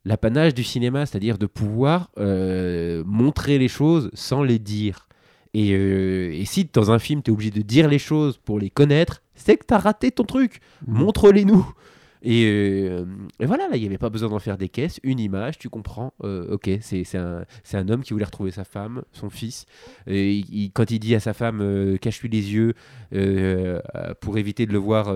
l'apanage 0.06 0.54
du 0.54 0.64
cinéma, 0.64 1.06
c'est-à-dire 1.06 1.38
de 1.38 1.46
pouvoir 1.46 2.10
euh, 2.18 3.04
montrer 3.06 3.58
les 3.58 3.68
choses 3.68 4.10
sans 4.14 4.42
les 4.44 4.58
dire. 4.60 5.08
Et, 5.54 5.74
euh, 5.74 6.32
et 6.34 6.46
si 6.46 6.70
dans 6.72 6.92
un 6.92 7.00
film, 7.00 7.22
tu 7.22 7.32
es 7.32 7.34
obligé 7.34 7.52
de 7.52 7.62
dire 7.62 7.88
les 7.88 8.00
choses 8.00 8.38
pour 8.38 8.60
les 8.60 8.70
connaître, 8.70 9.22
c'est 9.36 9.58
que 9.58 9.66
tu 9.68 9.74
as 9.74 9.80
raté 9.80 10.12
ton 10.12 10.24
truc. 10.24 10.60
Mhm. 10.88 10.98
Euh, 12.26 13.06
et 13.40 13.46
voilà, 13.46 13.68
là, 13.68 13.76
il 13.76 13.82
n'y 13.82 13.86
avait 13.88 13.98
pas 13.98 14.10
besoin 14.10 14.30
d'en 14.30 14.40
faire 14.40 14.58
des 14.58 14.70
caisses. 14.70 15.00
Une 15.04 15.20
image, 15.20 15.58
tu 15.58 15.70
comprends. 15.70 16.14
euh, 16.24 16.54
ok, 16.54 16.70
c'est 16.82 17.04
un, 17.16 17.46
un 17.74 17.90
homme 17.90 18.02
qui 18.04 18.14
voulait 18.14 18.26
retrouver 18.26 18.52
sa 18.52 18.64
femme, 18.64 19.04
son 19.12 19.30
fils. 19.30 19.66
Quand 20.08 20.92
il 20.92 21.00
dit 21.00 21.16
à 21.16 21.20
sa 21.20 21.34
femme, 21.34 21.60
euh, 21.62 21.98
cache-lui 21.98 22.30
les 22.30 22.54
yeux 22.54 22.74
pour 24.22 24.38
éviter 24.38 24.66
de 24.66 24.74
le 24.74 24.80
voir 24.80 25.14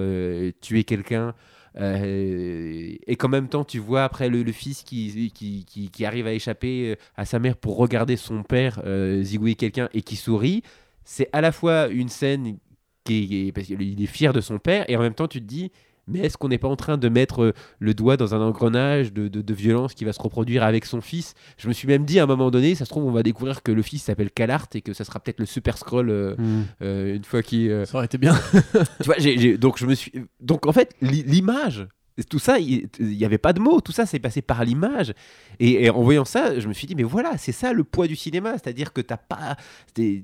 tuer 0.62 0.84
quelqu'un. 0.84 1.34
et 1.80 3.16
qu'en 3.18 3.30
même 3.30 3.48
temps, 3.48 3.64
tu 3.66 3.80
vois 3.80 4.04
après 4.04 4.30
le, 4.30 4.52
fils 4.52 4.84
qui, 4.84 5.32
qui, 5.34 5.66
qui- 5.92 6.06
arrive 6.06 6.28
à 6.28 6.34
échapper 6.34 6.98
à 7.16 7.26
sa 7.26 7.40
mère 7.40 7.56
pour 7.58 7.78
regarder 7.78 8.18
son 8.18 8.44
père 8.44 8.82
zigouiller 9.24 9.56
quelqu'un 9.56 9.90
et 9.94 10.02
qui 10.02 10.16
sourit. 10.16 10.64
C'est 11.04 11.30
à 11.34 11.42
la 11.42 11.52
fois 11.52 11.88
une 11.88 12.10
scène 12.10 12.58
qui 13.04 13.52
parce 13.56 13.68
qu'il 13.68 14.02
est 14.02 14.06
fier 14.06 14.34
de 14.34 14.42
son 14.42 14.60
père 14.60 14.86
et 14.90 14.96
en 14.96 15.02
même 15.02 15.16
temps, 15.16 15.28
tu 15.28 15.40
te 15.42 15.46
dis, 15.48 15.72
mais 16.08 16.20
est-ce 16.20 16.38
qu'on 16.38 16.48
n'est 16.50 16.58
pas 16.58 16.68
en 16.68 16.76
train 16.76 16.98
de 16.98 17.10
mettre 17.10 17.44
euh, 17.44 17.54
le 17.80 17.94
doigt 17.94 18.18
dans 18.18 18.34
un 18.36 18.42
engrenage 18.42 19.14
de, 19.14 19.28
de- 19.28 19.42
de 19.42 19.54
violence 19.54 19.94
qui 19.94 20.06
va 20.06 20.14
se 20.14 20.22
reproduire 20.22 20.64
avec 20.64 20.86
son 20.86 21.02
fils? 21.02 21.34
Je 21.58 21.68
me 21.68 21.74
suis 21.74 21.88
même 21.88 22.06
dit 22.06 22.20
à 22.20 22.24
un 22.24 22.28
moment 22.28 22.52
donné, 22.52 22.76
ça 22.76 22.86
se 22.86 22.90
trouve, 22.90 23.06
on 23.06 23.12
va 23.12 23.24
découvrir 23.24 23.64
que 23.64 23.72
le 23.72 23.82
fils 23.82 24.04
s'appelle 24.04 24.32
Calart 24.32 24.68
et 24.74 24.82
que 24.82 24.94
ça 24.94 25.04
sera 25.04 25.20
peut-être 25.20 25.40
le 25.40 25.46
super 25.46 25.78
scroll 25.78 26.10
euh, 26.10 26.36
Hmm. 26.38 26.64
euh, 26.82 27.16
une 27.16 27.24
fois 27.24 27.42
qu'il. 27.44 27.70
euh, 27.70 27.86
Ça 27.86 27.98
aurait 27.98 28.06
été 28.06 28.18
bien. 28.18 28.34
tu 29.02 29.06
vois, 29.06 29.16
donc 29.58 29.78
je 29.78 29.86
me 29.86 29.94
suis. 29.96 30.12
Donc 30.40 30.66
en 30.68 30.72
fait, 30.74 30.94
l'i- 31.02 31.24
l'image, 31.24 31.88
tout 32.28 32.40
ça, 32.40 32.60
il 32.60 32.88
n'y 33.00 33.26
avait 33.26 33.38
pas 33.38 33.54
de 33.54 33.60
mots, 33.60 33.82
tout 33.82 33.92
ça 33.92 34.06
s'est 34.06 34.20
passé 34.20 34.42
par 34.42 34.64
l'image. 34.66 35.14
Et, 35.60 35.84
et 35.86 35.90
en 35.90 36.02
voyant 36.02 36.26
ça, 36.26 36.60
je 36.60 36.68
me 36.68 36.74
suis 36.74 36.88
dit, 36.88 36.96
mais 36.96 37.04
voilà, 37.04 37.38
c'est 37.38 37.52
ça 37.52 37.74
le 37.74 37.84
poids 37.84 38.08
du 38.08 38.16
cinéma, 38.16 38.54
c'est-à-dire 38.54 38.94
que 38.94 39.02
t'as 39.02 39.18
pas. 39.18 39.58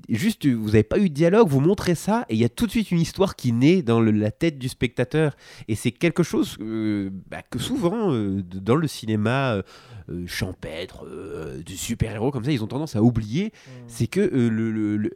Juste, 0.08 0.46
vous 0.46 0.66
n'avez 0.68 0.82
pas 0.82 0.98
eu 0.98 1.08
de 1.08 1.14
dialogue, 1.14 1.48
vous 1.48 1.60
montrez 1.60 1.94
ça, 1.94 2.24
et 2.28 2.34
il 2.34 2.40
y 2.40 2.44
a 2.44 2.48
tout 2.48 2.66
de 2.66 2.70
suite 2.70 2.90
une 2.90 3.00
histoire 3.00 3.36
qui 3.36 3.52
naît 3.52 3.82
dans 3.82 4.00
le- 4.00 4.10
la 4.10 4.30
tête 4.30 4.58
du 4.58 4.68
spectateur. 4.68 5.36
Et 5.68 5.74
c'est 5.74 5.90
quelque 5.92 6.22
chose 6.22 6.56
euh, 6.60 7.10
bah, 7.30 7.42
que 7.48 7.58
souvent, 7.58 8.12
euh, 8.12 8.42
dans 8.42 8.76
le 8.76 8.88
cinéma. 8.88 9.54
euh, 9.54 9.62
champêtre, 10.26 11.04
du 11.66 11.76
super-héros 11.76 12.30
comme 12.30 12.42
ça, 12.42 12.50
ils 12.50 12.64
ont 12.64 12.66
tendance 12.66 12.96
à 12.96 13.02
oublier, 13.02 13.52
c'est 13.88 14.06
que 14.06 14.20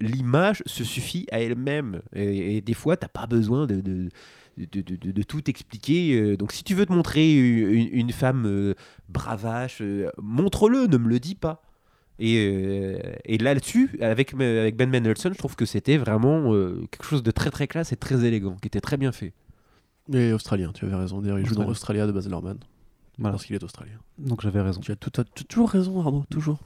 l'image 0.01 0.63
se 0.67 0.85
suffit 0.85 1.27
à 1.33 1.41
elle-même. 1.41 2.03
Et, 2.15 2.57
et 2.57 2.61
des 2.61 2.75
fois, 2.75 2.99
t'as 2.99 3.09
pas 3.09 3.27
besoin 3.27 3.67
de, 3.67 3.81
de, 3.81 4.09
de, 4.59 4.81
de- 4.81 4.97
de- 4.97 5.13
de 5.13 5.23
tout 5.23 5.49
expliquer. 5.51 6.21
euh. 6.21 6.37
Donc, 6.37 6.53
si 6.53 6.65
tu 6.65 6.75
veux 6.75 6.87
te 6.87 6.93
montrer 6.93 7.35
une, 7.35 7.89
une 7.93 8.13
femme 8.13 8.45
euh, 8.47 8.75
bravache, 9.09 9.79
euh, 9.81 10.11
montre-le, 10.21 10.87
ne 10.87 10.97
me 10.97 11.09
le 11.09 11.19
dis 11.21 11.35
pas. 11.35 11.63
Et, 12.19 12.37
euh, 12.39 12.99
et 13.25 13.39
là-dessus, 13.39 13.99
avec, 14.01 14.35
avec 14.35 14.77
Ben 14.77 14.91
Mendelsohn, 14.91 15.33
je 15.33 15.39
trouve 15.39 15.57
que 15.57 15.65
c'était 15.65 15.97
vraiment 15.97 16.53
euh, 16.55 16.87
quelque 16.91 17.05
chose 17.05 17.23
de 17.23 17.31
très 17.31 17.51
très 17.51 17.67
classe 17.67 17.93
et 17.93 17.97
très 17.97 18.25
élégant, 18.25 18.57
qui 18.57 18.69
était 18.69 18.81
très 18.83 18.97
bien 18.97 19.13
fait. 19.13 19.33
Et 20.13 20.33
australien, 20.33 20.73
tu 20.75 20.85
avais 20.85 20.95
raison. 20.97 21.21
D'ailleurs, 21.23 21.39
il 21.39 21.47
joue 21.47 21.55
dans. 21.55 21.67
Australia 21.67 22.07
de 22.07 22.13
Baz 22.13 22.29
Luhrmann. 22.29 22.59
Voilà. 23.19 23.33
Parce 23.33 23.45
qu'il 23.45 23.55
est 23.57 23.63
australien. 23.65 23.99
Donc 24.19 24.41
j'avais 24.43 24.61
raison. 24.61 24.81
Tu 24.81 24.93
as, 24.93 24.97
tout, 24.97 25.11
tu 25.11 25.21
as 25.21 25.25
toujours 25.49 25.71
raison, 25.71 26.01
Arnaud, 26.01 26.25
toujours. 26.31 26.59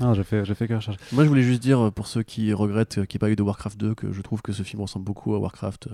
Ah, 0.00 0.14
j'ai 0.14 0.24
fait, 0.24 0.44
j'ai 0.44 0.54
fait 0.54 0.66
que 0.68 0.74
recherche. 0.74 0.96
Moi, 1.12 1.24
je 1.24 1.28
voulais 1.28 1.42
juste 1.42 1.60
dire, 1.62 1.92
pour 1.92 2.06
ceux 2.06 2.22
qui 2.22 2.52
regrettent 2.54 2.94
qu'il 2.94 3.00
n'y 3.02 3.16
ait 3.16 3.18
pas 3.18 3.30
eu 3.30 3.36
de 3.36 3.42
Warcraft 3.42 3.78
2, 3.78 3.94
que 3.94 4.12
je 4.12 4.22
trouve 4.22 4.40
que 4.42 4.52
ce 4.52 4.62
film 4.62 4.80
ressemble 4.82 5.04
beaucoup 5.04 5.34
à 5.34 5.38
Warcraft 5.38 5.88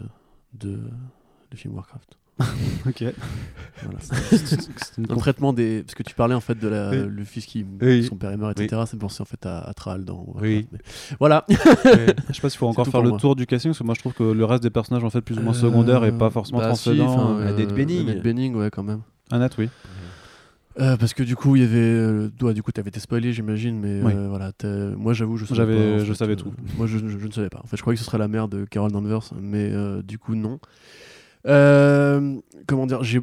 de, 0.55 0.81
du 1.51 1.57
film 1.57 1.75
Warcraft. 1.75 2.17
Ok. 2.87 3.05
Voilà. 3.83 3.99
C'est 4.01 4.99
une 4.99 5.07
Le 5.09 5.17
traitement 5.17 5.53
des. 5.53 5.83
Parce 5.83 5.95
que 5.97 6.03
tu 6.05 6.15
parlais 6.15 6.35
en 6.37 6.41
fait 6.41 6.57
de 6.59 6.69
la... 6.69 6.91
Oui. 6.91 6.99
le 7.09 7.25
fils 7.25 7.47
qui. 7.47 7.67
Oui. 7.81 8.05
Son 8.05 8.15
père 8.17 8.31
est 8.31 8.37
mort, 8.37 8.51
etc. 8.53 8.69
Ça 8.87 8.97
me 8.97 9.01
pensait 9.01 9.21
en 9.23 9.25
fait 9.25 9.45
à, 9.45 9.59
à 9.61 9.75
Thrall 9.75 10.05
dans 10.05 10.19
Warcraft. 10.27 10.43
Oui. 10.43 10.67
mais- 10.71 10.79
Voilà. 11.19 11.45
Je 11.51 12.33
sais 12.33 12.41
pas 12.41 12.49
s'il 12.51 12.59
faut 12.59 12.69
encore 12.69 12.87
faire 12.87 13.03
le 13.03 13.11
moi. 13.11 13.19
tour 13.19 13.35
du 13.35 13.45
casting, 13.47 13.71
parce 13.71 13.79
que 13.81 13.85
moi 13.85 13.95
je 13.95 14.01
trouve 14.01 14.15
que 14.15 14.23
le 14.23 14.45
reste 14.45 14.63
des 14.63 14.71
personnages 14.71 15.03
en 15.05 15.11
fait 15.11 15.21
plus 15.21 15.37
ou 15.39 15.43
moins 15.43 15.53
secondaires 15.55 16.05
et 16.05 16.13
pas 16.13 16.31
forcément 16.31 16.59
bah, 16.59 16.75
si, 16.77 16.97
transcendants. 16.97 17.13
enfin, 17.33 17.41
euh, 17.41 17.49
Annette 17.49 17.75
Bening. 17.75 18.09
Annette 18.09 18.23
Bening, 18.23 18.55
ouais, 18.55 18.71
quand 18.71 18.85
même. 18.85 19.01
Annette, 19.33 19.57
oui. 19.59 19.69
Euh, 20.81 20.97
parce 20.97 21.13
que 21.13 21.25
du 21.25 21.35
coup, 21.35 21.57
il 21.57 21.63
y 21.63 21.65
avait. 21.65 21.77
euh, 21.79 22.31
ouais, 22.41 22.55
du 22.55 22.63
coup, 22.63 22.71
t'avais 22.71 22.89
été 22.91 23.01
spoilé, 23.01 23.33
j'imagine, 23.33 23.81
mais 23.81 24.01
Oui. 24.01 24.13
euh, 24.15 24.29
voilà. 24.29 24.53
Moi, 24.97 25.13
j'avoue, 25.13 25.37
je 25.37 25.45
savais 25.45 25.57
J'avais- 25.57 25.97
pas, 25.97 26.03
en 26.03 26.05
je 26.05 26.13
savais 26.13 26.33
euh, 26.35 26.37
tout. 26.37 26.53
Moi, 26.77 26.87
je, 26.87 26.99
je- 26.99 27.19
je 27.19 27.27
ne 27.27 27.33
savais 27.33 27.49
pas. 27.49 27.61
En 27.65 27.67
fait, 27.67 27.77
je 27.77 27.83
croyais 27.83 27.97
que 27.97 28.01
ce 28.01 28.07
serait 28.07 28.19
la 28.19 28.29
mère 28.29 28.47
de 28.47 28.65
Carol 28.65 28.93
Danvers, 28.93 29.31
mais 29.41 29.71
euh, 29.73 30.03
du 30.03 30.19
coup, 30.21 30.37
non. 30.37 30.61
Euh, 31.47 32.41
comment 32.67 32.87
dire 32.87 33.03
J'ai 33.05 33.21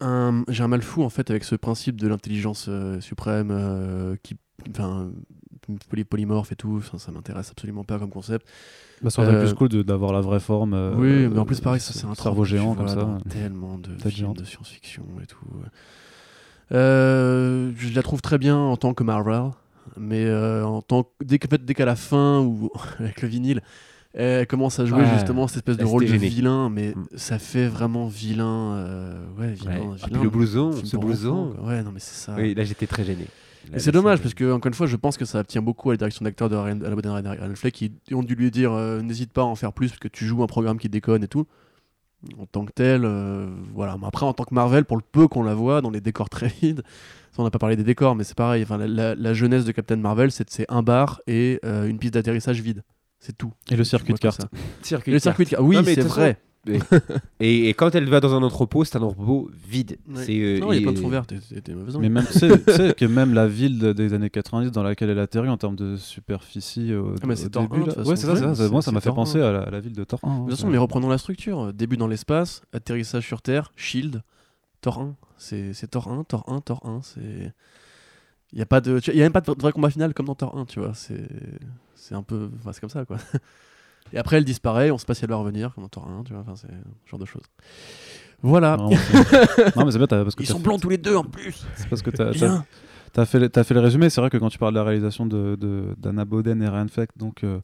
un, 0.00 0.44
mal 0.68 0.82
fou, 0.82 1.02
en 1.02 1.10
fait, 1.10 1.30
avec 1.30 1.44
ce 1.44 1.54
principe 1.56 2.00
de 2.00 2.08
l'intelligence 2.08 2.66
euh, 2.68 3.00
suprême 3.00 3.50
euh, 3.50 4.16
qui. 4.22 4.36
Enfin. 4.70 5.10
poly- 5.90 6.04
polymorphe 6.04 6.52
et 6.52 6.56
tout, 6.56 6.76
enfin, 6.78 6.98
ça 6.98 7.12
m'intéresse 7.12 7.50
absolument 7.50 7.84
pas 7.84 7.98
comme 7.98 8.10
concept. 8.10 8.46
Bah, 9.02 9.08
ça 9.10 9.22
aurait 9.22 9.38
plus 9.44 9.54
cool 9.54 9.68
d'avoir 9.84 10.12
la 10.12 10.20
vraie 10.20 10.40
forme. 10.40 10.74
oui, 10.96 11.28
mais 11.28 11.38
en 11.38 11.44
plus, 11.46 11.60
pareil, 11.60 11.80
ça 11.80 11.92
c'est 11.94 12.06
un 12.06 12.14
cerveau 12.14 12.44
géant 12.44 12.74
comme 12.74 12.88
ça. 12.88 13.18
Tellement 13.28 13.78
de 13.78 13.90
films 14.10 14.34
de 14.34 14.44
science-fiction 14.44 15.04
et 15.22 15.26
tout. 15.26 15.38
Je 16.70 17.94
la 17.94 18.02
trouve 18.02 18.20
très 18.22 18.38
bien 18.38 18.56
en 18.56 18.76
tant 18.76 18.94
que 18.94 19.02
Marvel, 19.04 19.50
mais 19.96 20.30
en 20.62 20.82
tant 20.82 21.04
que- 21.04 21.24
dès 21.24 21.38
en 21.44 21.48
fait, 21.48 21.64
dès 21.64 21.74
qu'à 21.74 21.84
la 21.86 21.96
fin 21.96 22.40
ou 22.40 22.70
avec 22.98 23.22
le 23.22 23.28
vinyle, 23.28 23.62
elle 24.14 24.46
commence 24.46 24.78
à 24.80 24.84
jouer 24.86 25.00
Ouais. 25.02 25.10
justement 25.14 25.46
cette 25.46 25.58
espèce 25.58 25.76
de 25.76 25.82
Là, 25.84 25.88
rôle 25.88 26.04
de 26.06 26.12
vilain, 26.12 26.68
mais 26.68 26.90
Mm. 26.94 27.06
ça 27.16 27.38
fait 27.38 27.68
vraiment 27.68 28.06
vilain, 28.08 28.74
euh, 28.76 29.24
ouais, 29.38 29.52
vilain, 29.52 29.70
Ouais. 29.72 29.78
vilain. 29.80 29.96
Ah, 30.02 30.08
puis 30.12 30.22
le 30.22 30.30
blouson, 30.30 30.72
ce 30.72 30.96
blouson. 30.96 31.54
Ouais, 31.62 31.82
non, 31.82 31.92
mais 31.92 32.00
c'est 32.00 32.24
ça. 32.26 32.34
Oui, 32.36 32.54
là 32.54 32.64
j'étais 32.64 32.86
très 32.86 33.04
gêné. 33.04 33.26
Là, 33.70 33.76
Et 33.76 33.78
c'est 33.78 33.92
dommage 33.92 34.20
parce 34.20 34.34
que 34.34 34.50
encore 34.52 34.68
une 34.68 34.74
fois, 34.74 34.86
je 34.86 34.96
pense 34.96 35.16
que 35.18 35.24
ça 35.24 35.44
tient 35.44 35.62
beaucoup 35.62 35.90
à 35.90 35.92
la 35.92 35.96
direction 35.98 36.24
d'acteur 36.24 36.48
de 36.48 36.56
Ryan, 36.56 36.78
Fleck 37.54 37.74
qui 37.74 37.92
ont 38.14 38.22
dû 38.22 38.34
lui 38.34 38.50
dire 38.50 38.72
euh, 38.72 39.00
n'hésite 39.02 39.32
pas 39.32 39.42
à 39.42 39.44
en 39.44 39.54
faire 39.54 39.72
plus 39.72 39.88
parce 39.88 40.00
que 40.00 40.08
tu 40.08 40.24
joues 40.24 40.42
un 40.42 40.46
programme 40.46 40.78
qui 40.78 40.88
déconne 40.88 41.22
et 41.22 41.28
tout. 41.28 41.46
En 42.38 42.46
tant 42.46 42.64
que 42.66 42.72
tel, 42.72 43.02
euh, 43.04 43.48
voilà. 43.74 43.96
Mais 43.98 44.06
après, 44.06 44.26
en 44.26 44.32
tant 44.34 44.44
que 44.44 44.54
Marvel, 44.54 44.84
pour 44.84 44.96
le 44.98 45.02
peu 45.10 45.26
qu'on 45.28 45.42
la 45.42 45.54
voit 45.54 45.80
dans 45.80 45.90
les 45.90 46.00
décors 46.02 46.28
très 46.28 46.48
vides, 46.62 46.82
on 47.38 47.44
n'a 47.44 47.50
pas 47.50 47.58
parlé 47.58 47.76
des 47.76 47.84
décors, 47.84 48.14
mais 48.16 48.24
c'est 48.24 48.36
pareil. 48.36 48.62
Enfin, 48.62 48.76
la, 48.76 48.86
la- 48.86 49.14
la 49.14 49.34
jeunesse 49.34 49.64
de 49.64 49.72
Captain 49.72 49.96
Marvel, 49.96 50.30
c'est 50.30 50.50
c'est 50.50 50.66
un 50.68 50.82
bar 50.82 51.20
et 51.26 51.60
euh, 51.64 51.86
une 51.86 51.98
piste 51.98 52.14
d'atterrissage 52.14 52.60
vide. 52.60 52.82
C'est 53.20 53.36
tout. 53.36 53.52
Et 53.70 53.76
le 53.76 53.84
circuit 53.84 54.12
de 54.14 54.18
carte. 54.18 54.46
Circuit 54.82 55.12
le 55.12 55.18
de 55.18 55.22
circuit 55.22 55.44
de 55.44 55.50
carte. 55.50 55.62
Oui, 55.62 55.76
Non, 55.76 55.82
mais 55.82 55.94
c'est 55.94 56.00
vrai. 56.02 56.40
Et, 57.40 57.68
et 57.70 57.74
quand 57.74 57.94
elle 57.94 58.08
va 58.08 58.20
dans 58.20 58.34
un 58.34 58.42
entrepôt, 58.42 58.84
c'est 58.84 58.96
un 58.96 59.02
entrepôt 59.02 59.50
vide. 59.66 59.96
Ouais. 60.08 60.24
C'est, 60.24 60.38
euh, 60.38 60.58
non, 60.58 60.72
il 60.72 60.76
y 60.82 60.88
a 60.88 60.92
plein 60.92 61.00
de 61.00 61.08
verts. 61.08 61.24
Mais 62.00 62.08
même, 62.10 62.26
tu 62.26 62.38
sais- 62.38 62.94
que 62.96 63.04
même 63.06 63.32
la 63.32 63.46
ville 63.46 63.78
de- 63.78 63.92
des 63.94 64.12
années 64.12 64.28
90 64.30 64.70
dans 64.70 64.82
laquelle 64.82 65.08
elle 65.10 65.18
atterrit 65.18 65.48
en 65.48 65.56
termes 65.56 65.76
de 65.76 65.96
superficie 65.96 66.94
au, 66.94 67.14
Ah, 67.22 67.26
mais 67.26 67.36
c'est 67.36 67.48
début, 67.52 67.64
1, 67.64 67.68
de 67.68 67.86
là- 67.86 67.92
toute 67.94 67.96
ouais, 67.98 68.04
façon. 68.04 68.16
c'est 68.16 68.26
ça, 68.26 68.54
c'est 68.54 68.62
ça, 68.66 68.68
moi 68.70 68.82
ça 68.82 68.92
m'a 68.92 69.00
fait 69.00 69.10
penser 69.10 69.40
1. 69.40 69.48
à 69.48 69.52
la, 69.52 69.60
à 69.62 69.70
la 69.70 69.80
ville 69.80 69.94
de 69.94 70.04
Thor 70.04 70.20
1. 70.22 70.34
De 70.34 70.40
toute 70.42 70.50
façon, 70.50 70.68
mais 70.68 70.76
reprenons 70.78 71.08
la 71.08 71.18
structure. 71.18 71.72
Début 71.72 71.96
dans 71.96 72.08
l'espace, 72.08 72.60
atterrissage 72.74 73.26
sur 73.26 73.40
Terre, 73.40 73.72
Shield, 73.76 74.22
Thor 74.82 74.98
1. 75.00 75.16
C'est 75.38 75.72
c'est 75.72 75.86
Thor 75.88 76.08
1, 76.08 76.24
Thor 76.24 76.44
1, 76.46 76.60
Thor 76.60 76.80
1. 76.84 77.00
C'est. 77.02 77.52
Il 78.52 78.56
n'y 78.56 78.62
a, 78.62 78.66
pas 78.66 78.80
de... 78.80 78.98
tu 78.98 79.10
vois, 79.10 79.14
il 79.14 79.18
y 79.18 79.20
a 79.20 79.24
même 79.24 79.32
pas 79.32 79.40
de 79.40 79.52
vrai 79.60 79.72
combat 79.72 79.90
final 79.90 80.12
comme 80.14 80.26
dans 80.26 80.34
Thor 80.34 80.56
1, 80.56 80.64
tu 80.66 80.80
vois. 80.80 80.92
C'est 80.94 81.28
c'est 81.94 82.14
un 82.14 82.22
peu. 82.22 82.50
Enfin, 82.58 82.72
c'est 82.72 82.80
comme 82.80 82.90
ça, 82.90 83.04
quoi. 83.04 83.16
Et 84.12 84.18
après, 84.18 84.38
elle 84.38 84.44
disparaît, 84.44 84.90
on 84.90 84.98
sait 84.98 85.06
pas 85.06 85.14
si 85.14 85.22
elle 85.24 85.30
va 85.30 85.36
revenir, 85.36 85.72
comme 85.74 85.84
dans 85.84 85.88
Thor 85.88 86.08
1, 86.08 86.24
tu 86.24 86.32
vois. 86.32 86.42
Enfin, 86.42 86.56
c'est 86.56 86.66
ce 86.66 87.10
genre 87.10 87.20
de 87.20 87.26
choses. 87.26 87.44
Voilà. 88.42 88.76
Non, 88.76 88.90
c'est- 88.90 89.76
non, 89.76 89.84
mais 89.84 89.92
c'est 89.92 89.98
bien, 89.98 90.06
t'as- 90.08 90.24
parce 90.24 90.34
que 90.34 90.42
Ils 90.42 90.46
sont 90.46 90.58
blancs 90.58 90.80
tous 90.80 90.88
les 90.88 90.98
deux 90.98 91.14
en 91.14 91.22
plus. 91.24 91.64
c'est 91.76 91.88
parce 91.88 92.02
que 92.02 92.10
t'as 92.10 92.26
t'as- 92.26 92.30
Bien. 92.32 92.64
t'as 93.12 93.24
fait, 93.26 93.38
le- 93.38 93.48
t'as 93.50 93.62
fait 93.62 93.74
le 93.74 93.80
résumé. 93.80 94.10
C'est 94.10 94.20
vrai 94.20 94.30
que 94.30 94.38
quand 94.38 94.48
tu 94.48 94.58
parles 94.58 94.72
de 94.74 94.78
la 94.78 94.84
réalisation 94.84 95.26
de, 95.26 95.56
de- 95.60 95.94
d'Anna 95.98 96.24
Boden 96.24 96.60
et 96.62 96.68
Ryan 96.68 96.88
Fleck, 96.88 97.10
donc 97.16 97.44
euh, 97.44 97.60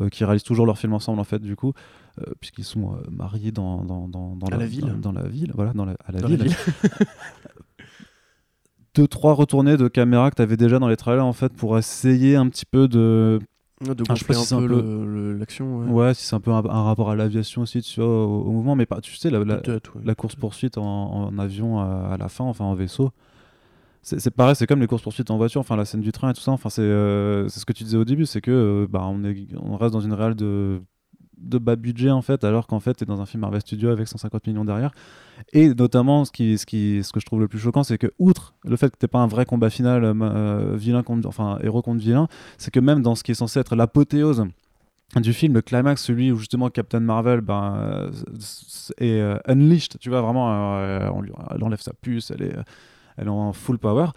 euh, 0.00 0.08
qui 0.08 0.24
réalisent 0.24 0.42
toujours 0.42 0.66
leurs 0.66 0.78
films 0.78 0.94
ensemble 0.94 1.20
en 1.20 1.24
fait, 1.24 1.38
du 1.40 1.54
coup, 1.54 1.74
euh, 2.18 2.24
puisqu'ils 2.40 2.64
sont 2.64 2.94
euh, 2.94 2.96
mariés 3.10 3.52
dans, 3.52 3.84
dans, 3.84 4.08
dans, 4.08 4.34
dans 4.34 4.46
À 4.48 4.56
la 4.56 4.66
ville. 4.66 4.86
dans, 5.00 5.12
dans 5.12 5.20
la 5.20 5.28
ville, 5.28 5.52
voilà, 5.54 5.72
dans 5.74 5.84
la, 5.84 5.94
à 6.04 6.10
la 6.10 6.20
Dans 6.20 6.28
la 6.28 6.36
ville. 6.36 6.46
ville. 6.48 6.56
Deux 8.94 9.08
trois 9.08 9.32
retournées 9.34 9.76
de 9.76 9.88
caméra 9.88 10.30
que 10.30 10.36
t'avais 10.36 10.56
déjà 10.56 10.78
dans 10.78 10.88
les 10.88 10.96
trailers 10.96 11.24
en 11.26 11.32
fait 11.32 11.52
pour 11.52 11.76
essayer 11.78 12.36
un 12.36 12.48
petit 12.48 12.64
peu 12.66 12.86
de 12.88 13.40
Ouais, 13.86 13.94
de 13.94 14.04
Ah, 14.08 14.14
je 14.14 14.20
sais 14.20 14.24
pas 14.26 14.34
gonfler 14.34 14.46
si 14.46 14.54
un 14.54 14.60
peu 14.60 15.36
l'action. 15.38 15.78
Ouais. 15.78 15.90
Ouais, 15.90 16.14
si 16.14 16.24
c'est 16.24 16.36
un 16.36 16.40
peu 16.40 16.52
un, 16.52 16.64
un 16.64 16.82
rapport 16.84 17.10
à 17.10 17.16
l'aviation 17.16 17.62
aussi, 17.62 17.82
tu 17.82 18.00
vois, 18.00 18.08
au, 18.08 18.42
au 18.42 18.50
mouvement, 18.52 18.76
mais 18.76 18.86
pas, 18.86 19.00
tu 19.00 19.14
sais, 19.16 19.30
la, 19.30 19.40
la, 19.44 19.56
Peut-être, 19.56 19.96
ouais. 19.96 20.02
la 20.04 20.14
course-poursuite 20.14 20.78
en, 20.78 20.84
en 20.84 21.38
avion 21.38 21.80
à, 21.80 22.10
à 22.12 22.16
la 22.16 22.28
fin, 22.28 22.44
enfin 22.44 22.64
en 22.64 22.74
vaisseau, 22.74 23.10
c'est 24.02 24.30
pareil, 24.30 24.54
c'est 24.54 24.66
comme 24.66 24.80
les 24.80 24.86
courses-poursuites 24.86 25.30
en 25.30 25.38
voiture, 25.38 25.60
enfin 25.60 25.76
la 25.76 25.86
scène 25.86 26.02
du 26.02 26.12
train 26.12 26.30
et 26.30 26.34
tout 26.34 26.40
ça, 26.40 26.52
enfin 26.52 26.68
c'est 26.68 26.82
euh, 26.82 27.48
ce 27.48 27.64
que 27.64 27.72
tu 27.72 27.84
disais 27.84 27.96
au 27.96 28.04
début, 28.04 28.26
c'est 28.26 28.42
que 28.42 28.50
euh, 28.50 28.86
bah, 28.88 29.02
on, 29.08 29.24
est, 29.24 29.46
on 29.60 29.76
reste 29.76 29.92
dans 29.94 30.00
une 30.00 30.12
réelle 30.12 30.34
de, 30.34 30.80
de 31.38 31.58
bas 31.58 31.76
budget 31.76 32.10
en 32.10 32.22
fait, 32.22 32.44
alors 32.44 32.66
qu'en 32.66 32.80
fait, 32.80 32.94
t'es 32.94 33.04
dans 33.04 33.20
un 33.20 33.26
film 33.26 33.42
Marvel 33.42 33.60
Studio 33.60 33.90
avec 33.90 34.08
150 34.08 34.46
millions 34.46 34.64
derrière. 34.64 34.92
Et 35.52 35.74
notamment, 35.74 36.24
ce, 36.24 36.32
qui, 36.32 36.58
ce, 36.58 36.66
qui, 36.66 37.02
ce 37.02 37.12
que 37.12 37.20
je 37.20 37.26
trouve 37.26 37.40
le 37.40 37.48
plus 37.48 37.58
choquant, 37.58 37.82
c'est 37.82 37.98
que, 37.98 38.12
outre 38.18 38.54
le 38.64 38.76
fait 38.76 38.90
que 38.90 38.96
t'es 38.96 39.08
pas 39.08 39.18
un 39.18 39.26
vrai 39.26 39.44
combat 39.44 39.70
final, 39.70 40.04
euh, 40.04 40.14
euh, 40.22 40.76
vilain 40.76 41.02
contre, 41.02 41.28
enfin 41.28 41.58
héros 41.62 41.82
contre 41.82 42.00
vilain, 42.00 42.28
c'est 42.58 42.70
que 42.70 42.80
même 42.80 43.02
dans 43.02 43.14
ce 43.14 43.22
qui 43.22 43.32
est 43.32 43.34
censé 43.36 43.60
être 43.60 43.76
l'apothéose 43.76 44.46
du 45.16 45.32
film, 45.32 45.54
le 45.54 45.62
climax, 45.62 46.02
celui 46.02 46.32
où 46.32 46.36
justement 46.36 46.70
Captain 46.70 47.00
Marvel 47.00 47.40
ben, 47.40 48.10
est 48.98 49.20
euh, 49.20 49.38
unleashed, 49.46 49.98
tu 50.00 50.08
vois, 50.08 50.22
vraiment, 50.22 50.48
on 51.14 51.20
lui, 51.20 51.32
elle 51.54 51.62
enlève 51.62 51.80
sa 51.80 51.92
puce, 51.92 52.30
elle 52.30 52.42
est, 52.42 52.56
elle 53.16 53.26
est 53.26 53.30
en 53.30 53.52
full 53.52 53.78
power. 53.78 54.08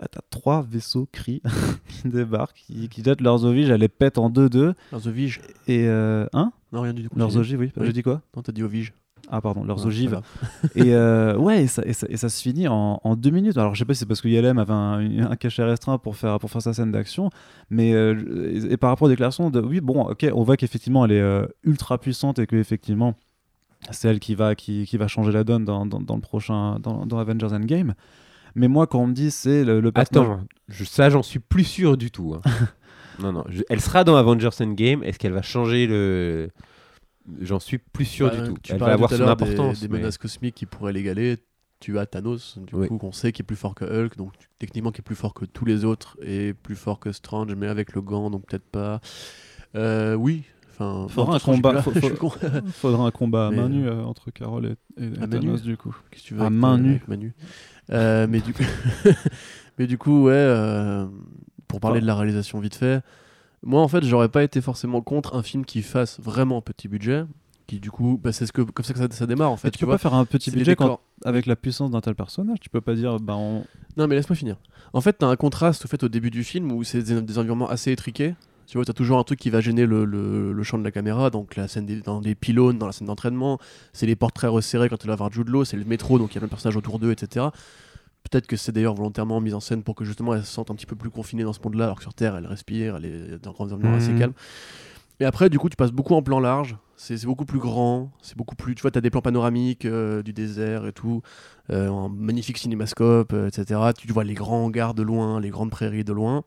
Ah, 0.00 0.08
T'as 0.10 0.20
trois 0.30 0.62
vaisseaux 0.68 1.08
cris 1.12 1.40
qui 1.88 2.08
débarquent, 2.08 2.56
qui, 2.66 2.88
qui 2.88 3.02
jettent 3.04 3.20
leurs 3.20 3.44
ogives, 3.44 3.70
elle 3.70 3.80
les 3.80 3.88
pète 3.88 4.18
en 4.18 4.28
deux-deux. 4.30 4.74
The 4.92 5.06
Vige. 5.06 5.40
Et. 5.68 5.86
Euh, 5.86 6.26
hein? 6.32 6.52
Non, 6.72 6.80
rien 6.82 6.92
du 6.92 7.04
tout. 7.04 7.10
Leurs 7.16 7.36
ogives, 7.36 7.60
oui. 7.60 7.70
Oui. 7.76 7.86
J'ai 7.86 7.92
dit 7.92 8.02
quoi? 8.02 8.20
Non, 8.36 8.42
t'as 8.42 8.52
dit 8.52 8.62
Ovige. 8.64 8.92
Ah, 9.30 9.40
pardon, 9.40 9.64
leurs 9.64 9.78
Ouais, 9.80 9.86
ogives. 9.86 10.10
ça 10.10 10.16
va. 10.16 10.68
et 10.84 10.94
euh, 10.94 11.36
ouais, 11.38 11.62
et 11.62 11.66
ça, 11.66 11.82
et, 11.86 11.92
ça, 11.94 12.06
et 12.10 12.16
ça 12.18 12.28
se 12.28 12.42
finit 12.42 12.68
en, 12.68 13.00
en 13.02 13.16
deux 13.16 13.30
minutes. 13.30 13.56
Alors 13.56 13.74
je 13.74 13.78
sais 13.78 13.84
pas 13.86 13.94
si 13.94 14.00
c'est 14.00 14.06
parce 14.06 14.20
que 14.20 14.28
YLM 14.28 14.58
avait 14.58 14.72
un, 14.72 15.30
un 15.30 15.36
cachet 15.36 15.62
restreint 15.64 15.96
pour 15.96 16.16
faire, 16.16 16.38
pour 16.38 16.50
faire 16.50 16.60
sa 16.60 16.74
scène 16.74 16.92
d'action, 16.92 17.30
mais 17.70 17.94
euh, 17.94 18.68
et, 18.70 18.76
par 18.76 18.90
rapport 18.90 19.06
aux 19.06 19.08
déclarations, 19.08 19.48
de, 19.48 19.60
oui, 19.60 19.80
bon, 19.80 20.02
ok, 20.10 20.26
on 20.34 20.42
voit 20.42 20.58
qu'effectivement 20.58 21.06
elle 21.06 21.12
est 21.12 21.20
euh, 21.22 21.46
ultra 21.62 21.96
puissante 21.96 22.38
et 22.38 22.46
qu'effectivement 22.46 23.14
c'est 23.90 24.08
elle 24.08 24.20
qui 24.20 24.34
va, 24.34 24.54
qui, 24.54 24.84
qui 24.84 24.96
va 24.98 25.08
changer 25.08 25.32
la 25.32 25.42
donne 25.44 25.64
dans, 25.64 25.86
dans, 25.86 26.00
dans 26.00 26.16
le 26.16 26.20
prochain, 26.20 26.78
dans, 26.80 27.06
dans 27.06 27.18
Avengers 27.18 27.52
Endgame. 27.52 27.94
Mais 28.54 28.68
moi, 28.68 28.86
quand 28.86 29.00
on 29.00 29.06
me 29.08 29.12
dit 29.14 29.30
c'est 29.30 29.64
le, 29.64 29.80
le 29.80 29.92
personnage- 29.92 30.28
Attends, 30.30 30.44
je, 30.68 30.84
ça 30.84 31.10
j'en 31.10 31.22
suis 31.22 31.38
plus 31.40 31.64
sûr 31.64 31.96
du 31.96 32.10
tout. 32.10 32.34
hein. 32.34 32.40
non, 33.20 33.32
non, 33.32 33.44
je- 33.48 33.62
elle 33.68 33.80
sera 33.80 34.04
dans 34.04 34.16
Avengers 34.16 34.50
Endgame. 34.60 35.02
Est-ce 35.02 35.18
qu'elle 35.18 35.32
va 35.32 35.42
changer 35.42 35.86
le. 35.86 36.48
J'en 37.40 37.58
suis 37.58 37.78
plus 37.78 38.04
sûr 38.04 38.28
Bah, 38.30 38.36
du 38.40 38.48
tout. 38.50 38.58
Tu 38.62 38.72
Elle 38.72 38.78
va 38.78 38.92
avoir 38.92 39.08
tout 39.08 39.14
à 39.14 39.18
son 39.18 39.24
l'heure 39.24 39.36
des- 39.36 39.44
importance. 39.44 39.80
Des, 39.80 39.88
mais- 39.88 39.98
menaces 39.98 40.18
cosmiques 40.18 40.54
qui 40.54 40.66
pourraient 40.66 40.92
l'égaler. 40.92 41.38
Tu 41.80 41.98
as 41.98 42.06
Thanos, 42.06 42.58
du 42.58 42.74
Oui. 42.76 42.88
coup, 42.88 42.96
qu'on 42.96 43.12
sait 43.12 43.32
qui 43.32 43.42
est 43.42 43.44
plus 43.44 43.56
fort 43.56 43.74
que 43.74 43.84
Hulk, 43.84 44.16
donc 44.16 44.32
techniquement 44.58 44.90
qui 44.90 45.00
est 45.00 45.02
plus 45.02 45.16
fort 45.16 45.34
que 45.34 45.44
tous 45.44 45.66
les 45.66 45.84
autres 45.84 46.16
et 46.22 46.54
plus 46.54 46.76
fort 46.76 46.98
que 46.98 47.12
Strange, 47.12 47.54
mais 47.56 47.66
avec 47.66 47.94
le 47.94 48.00
gant, 48.00 48.30
donc 48.30 48.46
peut-être 48.46 48.64
pas. 48.64 49.00
Euh, 49.74 50.14
oui. 50.14 50.44
Enfin, 50.70 51.06
Faudra 51.10 51.36
un 51.36 51.38
combat, 51.38 51.82
faut- 51.82 51.92
faudra 52.72 53.06
un 53.06 53.10
combat 53.10 53.48
à 53.48 53.50
main 53.50 53.68
nue 53.68 53.86
euh, 53.86 54.02
entre 54.02 54.30
Carol 54.30 54.76
et, 54.98 55.10
Thanos 55.28 55.62
du 55.62 55.76
coup. 55.76 55.94
Qu'est-ce 56.10 56.22
que 56.22 56.28
tu 56.28 56.34
veux 56.34 56.42
À 56.42 56.48
main 56.50 56.78
nue. 56.78 57.02
Manu 57.06 57.34
mais 57.90 58.40
du 58.40 58.52
coup, 58.52 58.62
mais 59.78 59.86
du 59.86 59.98
coup, 59.98 60.24
ouais. 60.24 60.32
euh, 60.34 61.06
pour 61.68 61.80
parler 61.80 62.00
de 62.00 62.06
la 62.06 62.14
réalisation 62.14 62.58
vite 62.60 62.74
fait, 62.76 63.02
moi 63.62 63.80
en 63.82 63.88
fait, 63.88 64.04
j'aurais 64.04 64.28
pas 64.28 64.42
été 64.42 64.60
forcément 64.60 65.00
contre 65.00 65.34
un 65.36 65.42
film 65.42 65.64
qui 65.64 65.82
fasse 65.82 66.20
vraiment 66.20 66.60
petit 66.62 66.88
budget, 66.88 67.24
qui 67.66 67.80
du 67.80 67.90
coup, 67.90 68.20
bah, 68.22 68.32
c'est 68.32 68.46
ce 68.46 68.52
que 68.52 68.62
comme 68.62 68.84
ça 68.84 68.92
que 68.92 68.98
ça, 68.98 69.06
ça 69.10 69.26
démarre 69.26 69.50
en 69.50 69.56
fait. 69.56 69.68
Et 69.68 69.70
tu, 69.70 69.78
tu 69.78 69.84
peux 69.84 69.86
vois. 69.86 69.94
pas 69.96 69.98
faire 70.02 70.14
un 70.14 70.24
petit 70.24 70.50
budget 70.50 70.76
quand- 70.76 71.00
avec 71.24 71.46
la 71.46 71.56
puissance 71.56 71.90
d'un 71.90 72.00
tel 72.00 72.14
personnage. 72.14 72.58
Tu 72.60 72.68
peux 72.68 72.80
pas 72.82 72.94
dire, 72.94 73.18
bah 73.20 73.34
on, 73.36 73.64
Non, 73.96 74.06
mais 74.06 74.14
laisse-moi 74.16 74.36
finir. 74.36 74.56
En 74.92 75.00
fait, 75.00 75.14
t'as 75.14 75.26
un 75.28 75.36
contraste 75.36 75.84
au 75.84 75.88
fait 75.88 76.02
au 76.04 76.08
début 76.08 76.30
du 76.30 76.44
film 76.44 76.70
où 76.72 76.84
c'est 76.84 77.02
des, 77.02 77.20
des 77.22 77.38
environnements 77.38 77.68
assez 77.68 77.90
étriqués. 77.90 78.34
Tu 78.66 78.78
vois, 78.78 78.84
t'as 78.84 78.92
toujours 78.92 79.18
un 79.18 79.24
truc 79.24 79.38
qui 79.38 79.50
va 79.50 79.60
gêner 79.60 79.86
le, 79.86 80.04
le- 80.04 80.52
le 80.52 80.62
champ 80.62 80.78
de 80.78 80.84
la 80.84 80.90
caméra, 80.90 81.30
donc 81.30 81.56
la 81.56 81.68
scène 81.68 81.86
des, 81.86 82.00
dans 82.00 82.20
les 82.20 82.34
pylônes, 82.34 82.78
dans 82.78 82.86
la 82.86 82.92
scène 82.92 83.06
d'entraînement, 83.06 83.58
c'est 83.92 84.06
les 84.06 84.16
portraits 84.16 84.50
resserrés 84.50 84.88
quand 84.88 84.96
tu 84.96 85.06
vas 85.06 85.16
voir 85.16 85.30
Jude 85.32 85.48
Law, 85.48 85.64
c'est 85.64 85.76
le 85.76 85.84
métro, 85.84 86.18
donc 86.18 86.32
il 86.32 86.34
y 86.36 86.38
a 86.38 86.40
plein 86.40 86.46
de 86.46 86.50
personnages 86.50 86.76
autour 86.76 86.98
d'eux, 86.98 87.12
etc. 87.12 87.46
Peut-être 88.30 88.46
que 88.46 88.56
c'est 88.56 88.72
d'ailleurs 88.72 88.94
volontairement 88.94 89.40
mis 89.40 89.52
en 89.52 89.60
scène 89.60 89.82
pour 89.82 89.94
que 89.94 90.04
justement 90.04 90.34
elle 90.34 90.44
se 90.44 90.50
sente 90.52 90.70
un 90.70 90.74
petit 90.74 90.86
peu 90.86 90.96
plus 90.96 91.10
confinée 91.10 91.42
dans 91.44 91.52
ce 91.52 91.60
monde-là, 91.62 91.84
alors 91.84 91.96
que 91.96 92.02
sur 92.02 92.14
Terre 92.14 92.36
elle 92.36 92.46
respire, 92.46 92.96
elle 92.96 93.04
est 93.04 93.38
dans 93.42 93.50
un 93.50 93.64
environnement 93.64 93.94
assez 93.94 94.12
Mhm. 94.12 94.18
calme. 94.18 94.32
Et 95.20 95.24
après, 95.24 95.48
du 95.48 95.58
coup, 95.60 95.68
tu 95.68 95.76
passes 95.76 95.92
beaucoup 95.92 96.14
en 96.14 96.22
plan 96.22 96.40
large. 96.40 96.76
C'est 96.96 97.16
c'est 97.18 97.26
beaucoup 97.26 97.44
plus 97.44 97.60
grand. 97.60 98.10
C'est 98.20 98.36
beaucoup 98.36 98.56
plus. 98.56 98.74
Tu 98.74 98.82
vois, 98.82 98.90
tu 98.90 98.98
as 98.98 99.00
des 99.00 99.10
plans 99.10 99.20
panoramiques 99.20 99.84
euh, 99.84 100.22
du 100.24 100.32
désert 100.32 100.86
et 100.86 100.92
tout. 100.92 101.22
euh, 101.70 101.88
un 101.90 102.08
magnifique 102.08 102.58
cinémascope, 102.58 103.32
euh, 103.32 103.46
etc. 103.48 103.92
Tu 103.96 104.10
vois 104.12 104.24
les 104.24 104.34
grands 104.34 104.64
hangars 104.64 104.92
de 104.94 105.02
loin, 105.02 105.38
les 105.40 105.50
grandes 105.50 105.70
prairies 105.70 106.02
de 106.04 106.12
loin. 106.12 106.42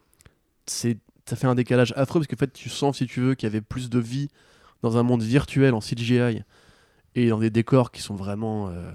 C'est. 0.65 0.97
Ça 1.27 1.35
fait 1.35 1.47
un 1.47 1.55
décalage 1.55 1.93
affreux 1.97 2.19
parce 2.21 2.27
que 2.27 2.35
en 2.35 2.39
fait, 2.39 2.53
tu 2.53 2.69
sens, 2.69 2.97
si 2.97 3.05
tu 3.07 3.19
veux, 3.19 3.35
qu'il 3.35 3.47
y 3.47 3.51
avait 3.51 3.61
plus 3.61 3.89
de 3.89 3.99
vie 3.99 4.29
dans 4.81 4.97
un 4.97 5.03
monde 5.03 5.21
virtuel 5.23 5.73
en 5.73 5.79
CGI 5.79 6.43
et 7.15 7.29
dans 7.29 7.39
des 7.39 7.49
décors 7.49 7.91
qui 7.91 8.01
sont 8.01 8.15
vraiment 8.15 8.69
euh, 8.69 8.89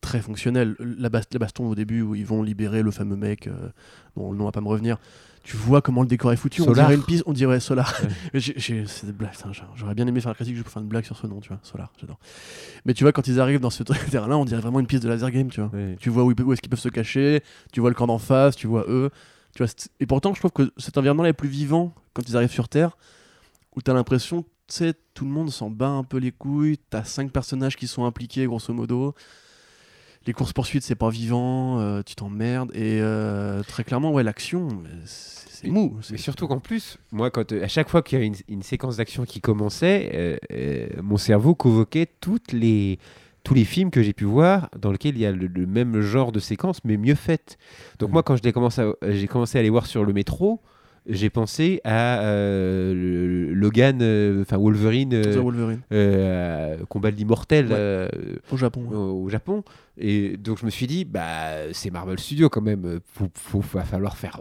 très 0.00 0.20
fonctionnels. 0.20 0.76
La, 0.80 1.08
bas- 1.08 1.20
la 1.32 1.38
baston 1.38 1.68
au 1.68 1.74
début 1.74 2.02
où 2.02 2.14
ils 2.14 2.26
vont 2.26 2.42
libérer 2.42 2.82
le 2.82 2.90
fameux 2.90 3.16
mec 3.16 3.46
euh, 3.46 3.52
dont 4.16 4.32
le 4.32 4.38
nom 4.38 4.44
va 4.44 4.52
pas 4.52 4.60
me 4.60 4.68
revenir. 4.68 4.98
Tu 5.44 5.56
vois 5.56 5.80
comment 5.82 6.02
le 6.02 6.06
décor 6.06 6.32
est 6.32 6.36
foutu. 6.36 6.60
On 6.62 6.66
dirait 6.84 6.94
une 6.94 7.02
piste, 7.04 7.24
on 7.26 7.32
dirait 7.32 7.58
Solar. 7.58 8.00
Ouais. 8.02 8.08
J'aurais 9.76 9.94
bien 9.94 10.06
aimé 10.06 10.20
faire 10.20 10.30
la 10.30 10.34
critique 10.36 10.54
juste 10.54 10.64
pour 10.64 10.72
faire 10.72 10.82
une 10.82 10.88
blague 10.88 11.04
sur 11.04 11.16
ce 11.16 11.26
nom, 11.26 11.40
tu 11.40 11.48
vois. 11.48 11.58
Solar, 11.64 11.90
j'adore. 12.00 12.18
Mais 12.84 12.94
tu 12.94 13.02
vois, 13.02 13.12
quand 13.12 13.26
ils 13.26 13.40
arrivent 13.40 13.58
dans 13.60 13.70
ce 13.70 13.82
terrain-là, 13.82 14.36
on 14.38 14.44
dirait 14.44 14.60
vraiment 14.60 14.78
une 14.78 14.86
piste 14.86 15.02
de 15.02 15.08
laser 15.08 15.30
game, 15.32 15.48
tu 15.48 15.60
vois. 15.60 15.70
Ouais. 15.72 15.96
Tu 15.98 16.10
vois 16.10 16.22
où, 16.24 16.32
où 16.32 16.52
est-ce 16.52 16.60
qu'ils 16.60 16.70
peuvent 16.70 16.78
se 16.78 16.88
cacher, 16.90 17.42
tu 17.72 17.80
vois 17.80 17.90
le 17.90 17.96
camp 17.96 18.06
d'en 18.06 18.18
face, 18.18 18.54
tu 18.54 18.66
vois 18.68 18.84
eux. 18.88 19.10
Tu 19.54 19.62
vois, 19.62 19.72
et 20.00 20.06
pourtant, 20.06 20.32
je 20.34 20.40
trouve 20.40 20.52
que 20.52 20.72
cet 20.78 20.96
environnement 20.98 21.24
est 21.24 21.32
plus 21.32 21.48
vivant 21.48 21.92
quand 22.14 22.22
ils 22.28 22.36
arrivent 22.36 22.52
sur 22.52 22.68
Terre, 22.68 22.96
où 23.76 23.82
t'as 23.82 23.92
l'impression, 23.92 24.42
tu 24.42 24.48
sais, 24.74 24.94
tout 25.14 25.24
le 25.24 25.30
monde 25.30 25.50
s'en 25.50 25.70
bat 25.70 25.88
un 25.88 26.04
peu 26.04 26.18
les 26.18 26.32
couilles, 26.32 26.78
t'as 26.90 27.04
cinq 27.04 27.30
personnages 27.30 27.76
qui 27.76 27.86
sont 27.86 28.04
impliqués, 28.04 28.46
grosso 28.46 28.72
modo. 28.72 29.14
Les 30.24 30.32
courses-poursuites, 30.32 30.84
c'est 30.84 30.94
pas 30.94 31.10
vivant, 31.10 31.80
euh, 31.80 32.02
tu 32.02 32.14
t'emmerdes. 32.14 32.70
Et 32.74 33.00
euh, 33.00 33.62
très 33.64 33.82
clairement, 33.82 34.12
ouais, 34.12 34.22
l'action, 34.22 34.68
c'est 35.04 35.68
mou. 35.68 35.98
Mais 36.10 36.16
surtout 36.16 36.46
qu'en 36.46 36.60
plus, 36.60 36.96
moi, 37.10 37.30
quand, 37.30 37.50
euh, 37.52 37.64
à 37.64 37.68
chaque 37.68 37.88
fois 37.88 38.02
qu'il 38.02 38.18
y 38.18 38.22
a 38.22 38.24
une, 38.24 38.36
une 38.48 38.62
séquence 38.62 38.98
d'action 38.98 39.24
qui 39.24 39.40
commençait, 39.40 40.38
euh, 40.52 40.86
mon 41.02 41.16
cerveau 41.16 41.56
convoquait 41.56 42.06
toutes 42.20 42.52
les, 42.52 43.00
tous 43.44 43.54
les 43.54 43.64
films 43.64 43.90
que 43.90 44.02
j'ai 44.02 44.12
pu 44.12 44.24
voir 44.24 44.68
dans 44.80 44.92
lesquels 44.92 45.16
il 45.16 45.20
y 45.20 45.26
a 45.26 45.32
le, 45.32 45.46
le 45.46 45.66
même 45.66 46.00
genre 46.00 46.32
de 46.32 46.38
séquence, 46.40 46.78
mais 46.84 46.96
mieux 46.96 47.14
faite. 47.16 47.58
Donc 47.98 48.10
Mm. 48.10 48.12
moi, 48.12 48.22
quand 48.22 48.36
je 48.36 48.42
l'ai 48.42 48.52
commencé 48.52 48.80
à- 48.82 48.92
j'ai 49.10 49.26
commencé 49.26 49.58
à 49.58 49.62
les 49.62 49.70
voir 49.70 49.86
sur 49.86 50.04
le 50.04 50.12
métro, 50.12 50.60
j'ai 51.08 51.30
pensé 51.30 51.80
à 51.82 52.20
euh, 52.20 52.94
le- 52.94 53.52
Logan, 53.54 53.98
euh, 54.02 54.42
enfin 54.42 54.56
Wolverine, 54.56 55.12
euh, 55.14 55.40
Wolverine, 55.40 55.80
combat 56.88 57.10
de 57.10 57.16
l'immortel. 57.16 57.72
Ouais. 57.72 58.08
au 58.52 58.56
Japon. 58.56 58.82
ouais. 58.88 58.96
au 58.96 59.24
au 59.24 59.28
Japon. 59.28 59.64
Et 59.98 60.36
donc 60.36 60.58
je 60.58 60.64
me 60.64 60.70
suis 60.70 60.86
dit, 60.86 61.04
bah 61.04 61.72
c'est 61.72 61.90
Marvel 61.90 62.18
Studios 62.20 62.48
quand 62.48 62.62
même, 62.62 63.00
faut, 63.12 63.28
faut, 63.34 63.60
va 63.74 63.84
falloir 63.84 64.16
faire 64.16 64.40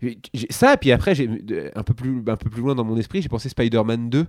j'ai- 0.00 0.18
Ça, 0.50 0.76
puis 0.78 0.90
après, 0.92 1.14
j'ai 1.14 1.28
un 1.74 1.82
peu 1.82 1.94
plus, 1.94 2.22
un 2.26 2.36
peu 2.36 2.48
plus 2.50 2.62
loin 2.62 2.74
dans 2.74 2.84
mon 2.84 2.96
esprit, 2.96 3.20
j'ai 3.22 3.28
pensé 3.28 3.48
Spider-Man 3.48 4.08
2 4.10 4.26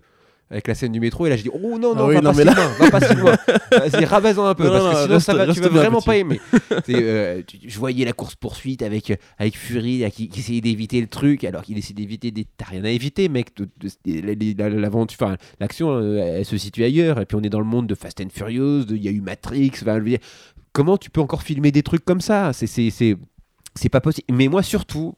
avec 0.51 0.67
la 0.67 0.75
scène 0.75 0.91
du 0.91 0.99
métro 0.99 1.25
et 1.25 1.29
là 1.29 1.35
j'ai 1.37 1.43
dit 1.43 1.49
oh 1.53 1.77
non 1.79 1.93
Ah 1.95 1.99
non 1.99 2.07
oui, 2.07 2.15
va, 2.15 2.21
non, 2.21 2.31
pas 2.33 2.39
si 2.39 2.43
là- 2.45 2.53
loin, 2.53 2.67
va 2.79 2.91
pas 2.91 3.01
si 3.07 3.15
loin. 3.15 3.31
Vas-y 3.71 4.05
un 4.05 4.53
peu 4.53 4.63
Non, 4.65 4.69
parce 4.71 4.83
que 4.83 4.99
non, 4.99 5.03
sinon 5.05 5.19
ça 5.19 5.33
va, 5.33 5.53
tu 5.53 5.59
vas 5.59 5.69
vraiment 5.69 5.97
petit. 5.99 6.05
pas 6.05 6.17
aimer. 6.17 6.39
Euh, 6.89 7.41
tu- 7.47 7.57
je 7.67 7.79
voyais 7.79 8.05
la 8.05 8.13
course 8.13 8.35
poursuite 8.35 8.81
avec 8.83 9.17
avec 9.37 9.57
Fury 9.57 9.99
là, 9.99 10.11
qui, 10.11 10.29
qui 10.29 10.39
essayait 10.39 10.61
d'éviter 10.61 11.01
le 11.01 11.07
truc 11.07 11.43
alors 11.43 11.63
qu'il 11.63 11.77
essaie 11.77 11.93
d'éviter 11.93 12.31
des... 12.31 12.45
t'as 12.57 12.65
rien 12.65 12.83
à 12.83 12.89
éviter 12.89 13.27
mec 13.27 13.55
De- 13.57 13.67
de- 13.79 14.21
la- 14.21 14.33
la- 14.33 14.69
la- 14.69 14.79
l'aventure 14.81 15.35
l'action 15.59 15.89
euh, 15.91 16.17
elle 16.37 16.45
se 16.45 16.57
situe 16.57 16.83
ailleurs 16.83 17.19
et 17.19 17.25
puis 17.25 17.35
on 17.37 17.41
est 17.41 17.49
dans 17.49 17.59
le 17.59 17.65
monde 17.65 17.87
de 17.87 17.95
Fast 17.95 18.21
and 18.21 18.27
Furious 18.31 18.85
de- 18.85 18.95
il 18.95 19.03
y 19.03 19.07
a 19.07 19.11
eu 19.11 19.21
Matrix 19.21 19.71
enfin, 19.81 19.95
je 19.95 20.03
veux 20.03 20.09
dire, 20.09 20.19
comment 20.73 20.97
tu 20.97 21.09
peux 21.09 21.21
encore 21.21 21.41
filmer 21.43 21.71
des 21.71 21.81
trucs 21.83 22.05
comme 22.05 22.21
ça? 22.21 22.51
C'est 22.53 23.89
pas 23.89 24.01
possible. 24.01 24.27
Mais 24.31 24.47
moi 24.47 24.61
surtout 24.63 25.15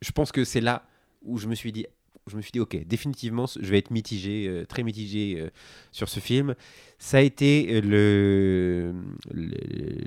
je 0.00 0.10
pense 0.10 0.32
que 0.32 0.44
c'est 0.44 0.60
là 0.60 0.82
où 1.24 1.38
je 1.38 1.46
me 1.46 1.54
suis 1.54 1.70
dit 1.70 1.86
je 2.30 2.36
me 2.36 2.42
suis 2.42 2.52
dit 2.52 2.60
ok 2.60 2.76
définitivement 2.86 3.46
je 3.46 3.68
vais 3.70 3.78
être 3.78 3.90
mitigé 3.90 4.46
euh, 4.48 4.64
très 4.64 4.82
mitigé 4.82 5.36
euh, 5.40 5.50
sur 5.90 6.08
ce 6.08 6.20
film. 6.20 6.54
Ça 6.98 7.18
a 7.18 7.20
été 7.20 7.68
euh, 7.74 7.80
le 7.82 8.94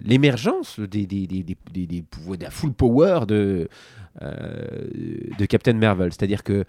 l'émergence 0.03 0.79
des 0.79 1.05
des, 1.05 1.27
des, 1.27 1.43
des, 1.43 1.57
des- 1.87 1.87
de 1.87 2.43
la 2.43 2.49
full 2.51 2.73
power 2.73 3.21
de 3.27 3.67
de 4.21 5.45
Captain 5.45 5.73
Marvel. 5.73 6.11
C'est 6.13 6.23
à 6.23 6.27
dire 6.27 6.43
que 6.43 6.63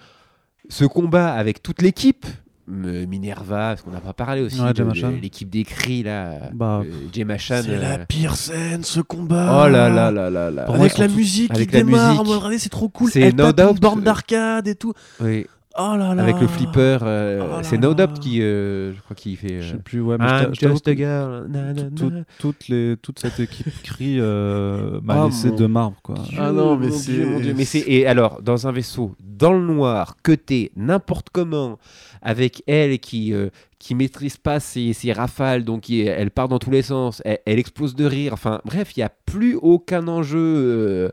ce 0.69 0.85
combat 0.85 1.33
avec 1.35 1.63
toute 1.63 1.81
l'équipe 1.81 2.27
Minerva, 2.69 3.69
parce 3.71 3.83
qu'on 3.83 3.93
n'a 3.93 4.01
pas 4.01 4.13
parlé 4.13 4.43
aussi 4.43 4.61
Ouais, 4.61 4.73
de, 4.73 5.21
l'équipe 5.21 5.49
des 5.49 5.63
cris 5.65 6.03
là, 6.03 6.51
Bah, 6.53 6.83
euh. 6.85 7.37
C'est 7.39 7.69
euh, 7.69 7.81
la 7.81 7.99
pire 7.99 8.35
scène, 8.35 8.83
ce 8.83 9.01
combat. 9.01 9.65
Oh 9.65 9.69
là 9.69 9.89
là 9.89 10.11
là 10.11 10.31
là 10.31 10.51
là. 10.51 10.65
Avec 10.65 10.99
la 10.99 11.07
musique 11.09 11.53
avec 11.53 11.69
qui 11.71 11.77
la 11.77 11.83
démarre, 11.85 12.15
musique. 12.15 12.35
regardez, 12.35 12.59
c'est 12.59 12.69
trop 12.69 12.89
cool. 12.89 13.11
C'est 13.11 13.33
No 13.33 13.53
borne 13.53 14.03
d'arcade 14.03 14.67
et 14.67 14.75
tout. 14.75 14.95
Oui. 15.21 15.47
Oh 15.79 15.97
là 15.97 16.15
là. 16.15 16.23
Avec 16.23 16.41
le 16.41 16.47
flipper, 16.47 16.99
euh, 17.03 17.47
Oh 17.59 17.59
c'est. 17.63 17.79
No 17.79 17.93
Doubt 17.95 18.19
qui, 18.21 18.41
euh, 18.43 18.93
je 18.95 19.01
crois, 19.03 19.15
qui 19.17 19.37
fait. 19.37 19.61
Je 19.61 19.69
euh, 19.69 19.77
sais 19.77 19.83
plus, 19.83 20.01
ouais, 20.01 20.17
mais 20.19 20.27
je 20.27 20.33
I'm 20.35 20.47
t'a- 20.47 20.53
je 20.55 20.61
t'avoue 20.61 20.75
just 20.75 20.89
a 20.89 20.93
que 20.93 20.97
girl. 20.99 21.47
na, 21.49 21.73
na, 21.73 21.83
tout- 21.91 22.11
na. 22.11 22.21
toutes 22.39 22.69
les, 22.69 22.97
toute 23.03 23.19
cette 23.19 23.39
équipe 23.41 23.67
crie 23.83 24.17
euh, 24.21 25.01
m'a 25.03 25.23
Oh, 25.23 25.27
laissé 25.27 25.51
mon 25.51 25.57
de 25.57 25.67
marbre. 25.67 25.97
Quoi. 26.03 26.15
Ah 26.39 26.53
non, 26.53 26.77
mais 26.77 26.91
c'est-. 26.91 27.55
Mais 27.55 27.65
et 27.87 28.07
alors 28.07 28.41
dans 28.43 28.67
un 28.67 28.73
vaisseau 28.73 29.15
dans 29.21 29.53
le 29.53 29.61
noir, 29.67 30.17
cuté 30.23 30.73
n'importe 30.77 31.29
comment, 31.31 31.79
avec 32.23 32.63
elle 32.67 32.99
qui 32.99 33.35
euh, 33.35 33.51
qui 33.79 33.95
maîtrise 33.95 34.39
pas 34.39 34.59
ses, 34.61 34.95
ses 34.95 35.13
rafales, 35.13 35.63
donc 35.65 35.91
elle 35.91 36.31
part 36.31 36.49
dans 36.49 36.59
tous 36.59 36.71
les 36.71 36.83
sens, 36.83 37.21
elle, 37.27 37.39
elle 37.45 37.59
explose 37.59 37.95
de 37.95 38.05
rire. 38.07 38.33
Enfin 38.33 38.61
bref, 38.65 38.93
il 38.97 39.01
y 39.01 39.03
a 39.03 39.11
plus 39.27 39.57
aucun 39.61 40.09
enjeu. 40.09 41.13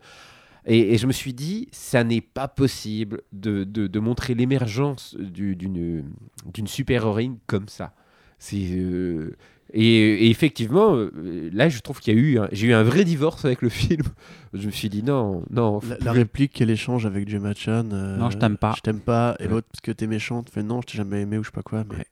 Et, 0.66 0.94
et 0.94 0.98
je 0.98 1.08
me 1.08 1.12
suis 1.12 1.34
dit, 1.34 1.68
ça 1.72 2.04
n'est 2.04 2.22
pas 2.22 2.48
possible 2.48 3.22
de, 3.32 3.64
de- 3.64 3.88
de 3.88 4.00
montrer 4.00 4.34
l'émergence 4.36 5.16
du- 5.20 5.56
d'une 5.56 6.68
super-héroïne 6.68 7.38
comme 7.48 7.68
ça. 7.68 7.94
C'est 8.40 8.58
euh, 8.72 9.36
et, 9.74 10.26
et 10.26 10.30
effectivement, 10.30 10.96
euh, 10.96 11.50
là, 11.54 11.70
je 11.70 11.80
trouve 11.80 12.00
qu'il 12.00 12.14
y 12.14 12.18
a 12.18 12.20
eu, 12.20 12.38
un- 12.40 12.50
j'ai 12.52 12.68
eu 12.68 12.74
un 12.74 12.84
vrai 12.84 13.06
divorce 13.06 13.46
avec 13.46 13.62
le 13.62 13.70
film. 13.70 14.04
Je 14.54 14.68
me 14.68 14.72
suis 14.72 14.90
dit 14.90 15.02
non, 15.02 15.44
non. 15.50 15.80
La, 16.02 16.12
réplique 16.12 16.52
qu'elle 16.54 16.70
échange 16.70 17.06
avec 17.08 17.28
Gemma 17.28 17.54
Chan. 17.56 17.86
euh, 17.92 18.18
Non, 18.18 18.30
je 18.30 18.38
t'aime 18.38 18.58
pas. 18.58 18.74
Je 18.78 18.82
t'aime 18.82 19.00
pas. 19.00 19.36
Et 19.40 19.44
Ouais. 19.46 19.50
l'autre, 19.50 19.68
parce 19.72 19.82
que 19.82 19.92
t'es 19.92 20.06
méchante, 20.06 20.50
fait 20.52 20.62
non, 20.62 20.82
je 20.82 20.88
t'ai 20.92 20.98
jamais 20.98 21.22
aimé 21.22 21.38
ou 21.40 21.44
je 21.44 21.48
sais 21.50 21.54
pas 21.54 21.64
quoi. 21.64 21.84
Mais 21.90 21.96
Ouais. 21.96 22.06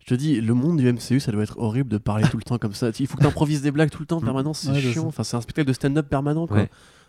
je 0.00 0.06
te 0.06 0.14
dis, 0.14 0.40
le 0.40 0.54
monde 0.54 0.78
du 0.78 0.92
MCU, 0.92 1.20
ça 1.20 1.30
doit 1.30 1.44
être 1.44 1.58
horrible 1.58 1.88
de 1.90 1.98
parler 1.98 2.24
tout 2.28 2.36
le 2.38 2.42
temps 2.42 2.58
comme 2.58 2.74
ça. 2.74 2.90
Il 2.98 3.06
faut 3.06 3.16
que 3.16 3.22
t'improvises 3.22 3.62
des 3.62 3.70
blagues 3.70 3.90
tout 3.90 4.00
le 4.00 4.06
temps, 4.06 4.16
en 4.16 4.20
Mm. 4.22 4.24
permanence, 4.24 4.60
c'est 4.60 4.72
Ouais, 4.72 4.80
chiant. 4.80 5.06
Enfin, 5.06 5.22
c'est 5.22 5.36
un 5.36 5.40
spectacle 5.42 5.68
de 5.68 5.72
stand-up 5.74 6.08
permanent, 6.08 6.46
quoi. 6.48 6.66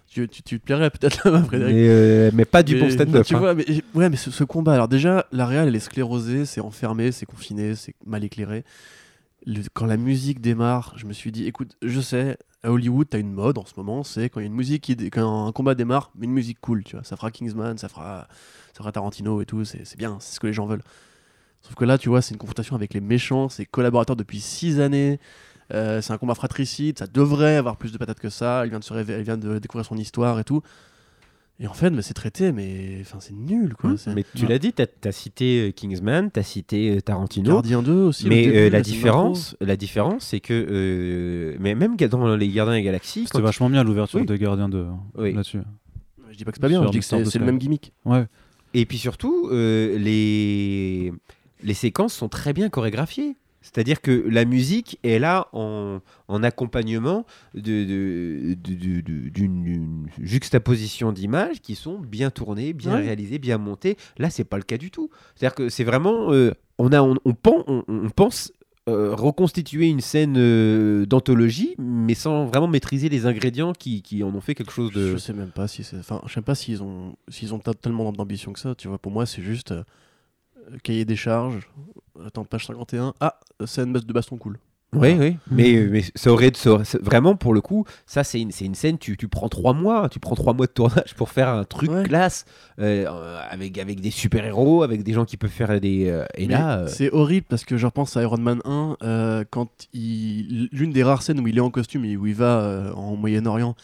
Tu, 0.08 0.28
tu, 0.30 0.44
tu 0.44 0.60
te 0.60 0.66
plairais 0.66 0.90
peut-être 0.92 1.26
là-bas, 1.26 1.44
Frédéric. 1.48 1.76
mais, 1.76 1.88
euh, 1.90 2.32
mais 2.34 2.46
pas 2.46 2.64
du 2.64 2.76
Mais- 2.76 2.82
bon 2.82 2.90
stand-up. 2.90 3.26
Tu 3.26 3.36
hein. 3.36 3.40
vois, 3.40 3.54
mais, 3.54 3.66
ouais, 3.96 4.10
mais 4.10 4.16
ce, 4.16 4.32
ce 4.32 4.44
combat, 4.44 4.74
alors 4.74 4.88
déjà, 4.88 5.26
la 5.32 5.46
réal, 5.46 5.68
elle 5.68 5.76
est 5.76 5.80
sclérosée, 5.80 6.46
c'est 6.46 6.62
enfermé, 6.62 7.12
c'est 7.12 7.26
confiné, 7.26 7.76
c'est 7.76 7.96
mal 8.06 8.24
éclairé. 8.24 8.64
Le- 9.46 9.62
quand 9.74 9.86
la 9.86 9.98
musique 9.98 10.40
démarre, 10.42 10.94
je 10.96 11.06
me 11.06 11.14
suis 11.14 11.32
dit, 11.32 11.46
écoute, 11.48 11.76
je 11.82 12.00
sais, 12.00 12.38
à 12.64 12.72
Hollywood, 12.72 13.08
t'as 13.10 13.20
une 13.20 13.34
mode 13.34 13.58
en 13.58 13.66
ce 13.66 13.74
moment, 13.78 14.04
c'est 14.04 14.30
quand 14.30 14.40
il 14.40 14.44
y 14.44 14.46
a 14.46 14.48
une 14.48 14.56
musique, 14.56 14.84
qui, 14.84 14.96
quand 15.10 15.48
un 15.48 15.52
combat 15.52 15.76
démarre, 15.76 16.12
mais 16.16 16.26
une 16.26 16.32
musique 16.34 16.60
cool, 16.62 16.84
tu 16.84 16.96
vois. 16.96 17.04
Ça 17.04 17.16
fera 17.18 17.30
Kingsman, 17.32 17.78
ça 17.78 17.90
fera, 17.90 18.28
ça 18.74 18.78
fera 18.78 18.92
Tarantino 18.92 19.42
et 19.42 19.46
tout, 19.46 19.66
c'est 19.66 19.86
c'est 19.86 19.98
bien, 19.98 20.18
c'est 20.20 20.36
ce 20.36 20.40
que 20.40 20.48
les 20.48 20.54
gens 20.54 20.66
veulent. 20.66 20.84
Sauf 21.62 21.76
que 21.76 21.84
là, 21.86 21.98
tu 21.98 22.10
vois, 22.10 22.22
c'est 22.22 22.34
une 22.34 22.40
confrontation 22.40 22.76
avec 22.76 22.94
les 22.94 23.02
méchants, 23.02 23.50
c'est 23.50 23.66
collaborateurs 23.66 24.16
depuis 24.16 24.40
six 24.40 24.80
années. 24.80 25.20
Euh, 25.74 26.02
c'est 26.02 26.14
un 26.14 26.18
combat 26.18 26.36
fratricide, 26.36 27.00
ça 27.00 27.08
devrait 27.08 27.56
avoir 27.56 27.78
plus 27.78 27.92
de 27.92 27.98
patates 27.98 28.20
que 28.20 28.30
ça. 28.30 28.62
Elle 28.64 28.70
vient 28.70 28.80
de, 28.80 28.84
se 28.84 28.94
révé- 28.94 29.14
elle 29.14 29.24
vient 29.24 29.38
de 29.38 29.60
découvrir 29.60 29.86
son 29.86 29.98
histoire 29.98 30.40
et 30.40 30.44
tout. 30.44 30.62
Et 31.60 31.68
en 31.68 31.74
fait, 31.74 31.90
mais 31.90 32.02
c'est 32.02 32.14
traité, 32.14 32.52
mais 32.52 32.98
enfin, 33.00 33.20
c'est 33.22 33.34
nul 33.34 33.76
quoi. 33.76 33.96
C'est- 33.98 34.14
Mais 34.14 34.26
tu 34.36 34.46
l'as 34.46 34.60
dit, 34.60 34.74
tu 34.74 34.84
as, 35.08 35.12
cité 35.14 35.70
euh, 35.70 35.72
Kingsman, 35.72 36.30
tu 36.30 36.38
as 36.40 36.44
cité 36.44 36.98
euh, 36.98 37.02
Tarantino. 37.02 37.54
Gardien 37.54 37.82
2 37.82 37.94
aussi. 37.94 38.28
mais 38.28 38.44
début, 38.48 38.58
euh, 38.58 38.70
la 38.70 38.82
différence, 38.82 39.56
la 39.62 39.78
différence, 39.78 40.26
c'est 40.26 40.42
que 40.42 40.54
euh, 40.54 41.56
mais 41.62 41.74
même 41.74 41.96
dans 41.96 42.36
les 42.36 42.50
Gardiens 42.50 42.76
des 42.76 42.82
Galaxies, 42.84 43.24
C'était 43.28 43.42
vachement 43.42 43.70
bien 43.70 43.86
l'ouverture 43.86 44.20
Oui. 44.20 44.26
des 44.26 44.38
Gardiens 44.38 44.68
2 44.68 44.80
hein, 44.84 45.00
Oui. 45.18 45.32
là-dessus. 45.32 45.60
Je 46.30 46.36
dis 46.36 46.44
pas 46.44 46.52
que 46.52 46.58
c'est 46.58 46.62
pas 46.62 46.68
bien, 46.68 46.80
Sur 46.82 46.88
je 46.88 47.00
dis 47.00 47.08
que 47.08 47.24
c'est 47.30 47.40
le 47.40 47.46
même 47.46 47.58
gimmick. 47.58 47.94
Ouais. 48.04 48.26
Et 48.74 48.86
puis 48.86 48.98
surtout, 48.98 49.48
euh, 49.54 49.98
les, 49.98 51.14
les 51.64 51.74
séquences 51.74 52.14
sont 52.14 52.28
très 52.28 52.52
bien 52.52 52.68
chorégraphiées. 52.68 53.38
C'est-à-dire 53.66 54.00
que 54.02 54.26
la 54.30 54.46
musique 54.46 55.00
est 55.04 55.18
là 55.20 55.48
en, 55.52 56.00
en 56.28 56.44
accompagnement 56.44 57.26
de- 57.56 57.62
de- 57.62 58.54
de- 58.54 58.74
de- 58.76 59.02
de- 59.02 59.30
d'une 59.30 59.64
d'une 59.64 60.08
juxtaposition 60.22 61.12
d'images 61.12 61.62
qui 61.62 61.74
sont 61.76 61.98
bien 62.00 62.30
tournées, 62.30 62.74
bien 62.74 62.94
Ouais. 62.94 63.02
réalisées, 63.02 63.40
bien 63.40 63.58
montées. 63.58 63.98
Là, 64.18 64.30
c'est 64.30 64.44
pas 64.44 64.58
le 64.58 64.64
cas 64.64 64.78
du 64.78 64.92
tout. 64.92 65.10
C'est-à-dire 65.36 65.56
que 65.56 65.70
c'est 65.70 65.84
vraiment, 65.84 66.32
euh, 66.32 66.52
on 66.78 66.92
a, 66.94 67.02
on, 67.02 67.16
on 67.26 67.34
pen- 67.34 67.64
on- 67.68 67.84
on 67.88 68.10
pense 68.10 68.52
euh, 68.88 69.16
reconstituer 69.16 69.88
une 69.88 70.00
scène 70.00 70.36
euh, 70.38 71.08
d'anthologie, 71.08 71.74
mais 71.80 72.14
sans 72.14 72.46
vraiment 72.46 72.68
maîtriser 72.68 73.10
les 73.10 73.26
ingrédients 73.26 73.74
qui, 73.74 74.04
qui 74.04 74.24
en 74.24 74.34
ont 74.36 74.42
fait 74.42 74.54
quelque 74.54 74.72
chose 74.72 74.92
de. 74.92 75.14
Je 75.14 75.18
sais 75.18 75.34
même 75.34 75.50
pas 75.50 75.68
si 75.68 75.84
c'est. 75.84 75.98
Enfin, 75.98 76.22
je 76.28 76.34
sais 76.34 76.42
pas 76.44 76.54
s'ils 76.54 76.84
ont 76.84 77.16
s'ils 77.30 77.52
ont 77.56 77.60
tellement 77.60 78.12
d'ambition 78.12 78.54
que 78.54 78.60
ça. 78.60 78.76
Tu 78.76 78.88
vois, 78.88 79.00
pour 79.00 79.12
moi, 79.12 79.26
c'est 79.26 79.42
juste 79.42 79.74
cahier 80.84 81.06
des 81.06 81.16
charges. 81.16 81.70
Attends, 82.26 82.46
page 82.46 82.66
51. 82.68 83.14
Ah, 83.20 83.40
scène 83.66 83.94
de 83.94 84.14
baston 84.14 84.38
cool. 84.38 84.58
Oui, 84.94 85.14
oui. 85.20 85.36
Mais, 85.52 85.88
mais 85.92 86.04
ça 86.16 86.32
aurait, 86.32 86.52
ça 86.56 86.70
aurait- 86.72 86.86
ça- 86.86 87.00
vraiment 87.02 87.36
pour 87.36 87.54
le 87.54 87.60
coup, 87.60 87.84
ça 88.06 88.24
c'est 88.24 88.40
une, 88.40 88.52
une 88.62 88.76
scène. 88.76 88.98
Tu, 88.98 89.18
tu 89.18 89.28
prends 89.28 89.50
trois 89.50 89.74
mois, 89.74 90.08
tu 90.08 90.20
prends 90.22 90.36
trois 90.36 90.54
mois 90.54 90.68
de 90.68 90.72
tournage 90.72 91.14
pour 91.16 91.30
faire 91.32 91.50
un 91.50 91.66
truc 91.66 91.92
Ouais. 91.92 92.04
classe 92.04 92.46
euh, 92.80 93.06
euh, 93.06 93.42
avec 93.50 93.78
avec 93.78 94.00
des 94.00 94.12
super 94.12 94.46
héros, 94.46 94.84
avec 94.84 95.04
des 95.04 95.12
gens 95.12 95.26
qui 95.26 95.36
peuvent 95.36 95.50
faire 95.50 95.82
des. 95.82 96.08
euh, 96.08 96.24
et 96.36 96.48
Mais 96.48 96.54
là, 96.54 96.78
euh, 96.80 96.88
c'est 96.88 97.12
horrible 97.12 97.46
parce 97.50 97.66
que 97.66 97.76
je 97.76 97.86
repense 97.86 98.16
à 98.16 98.22
Iron 98.22 98.38
Man 98.38 98.62
1 98.64 98.96
euh, 99.04 99.44
quand 99.50 99.70
il 99.92 100.70
l'une 100.72 100.92
des 100.94 101.04
rares 101.04 101.24
scènes 101.24 101.42
où 101.42 101.48
il 101.48 101.58
est 101.58 101.62
en 101.62 101.72
costume 101.72 102.06
et 102.06 102.16
où 102.16 102.26
il 102.28 102.36
va 102.36 102.60
euh, 102.62 102.94
en 102.94 103.18
Moyen-Orient. 103.18 103.76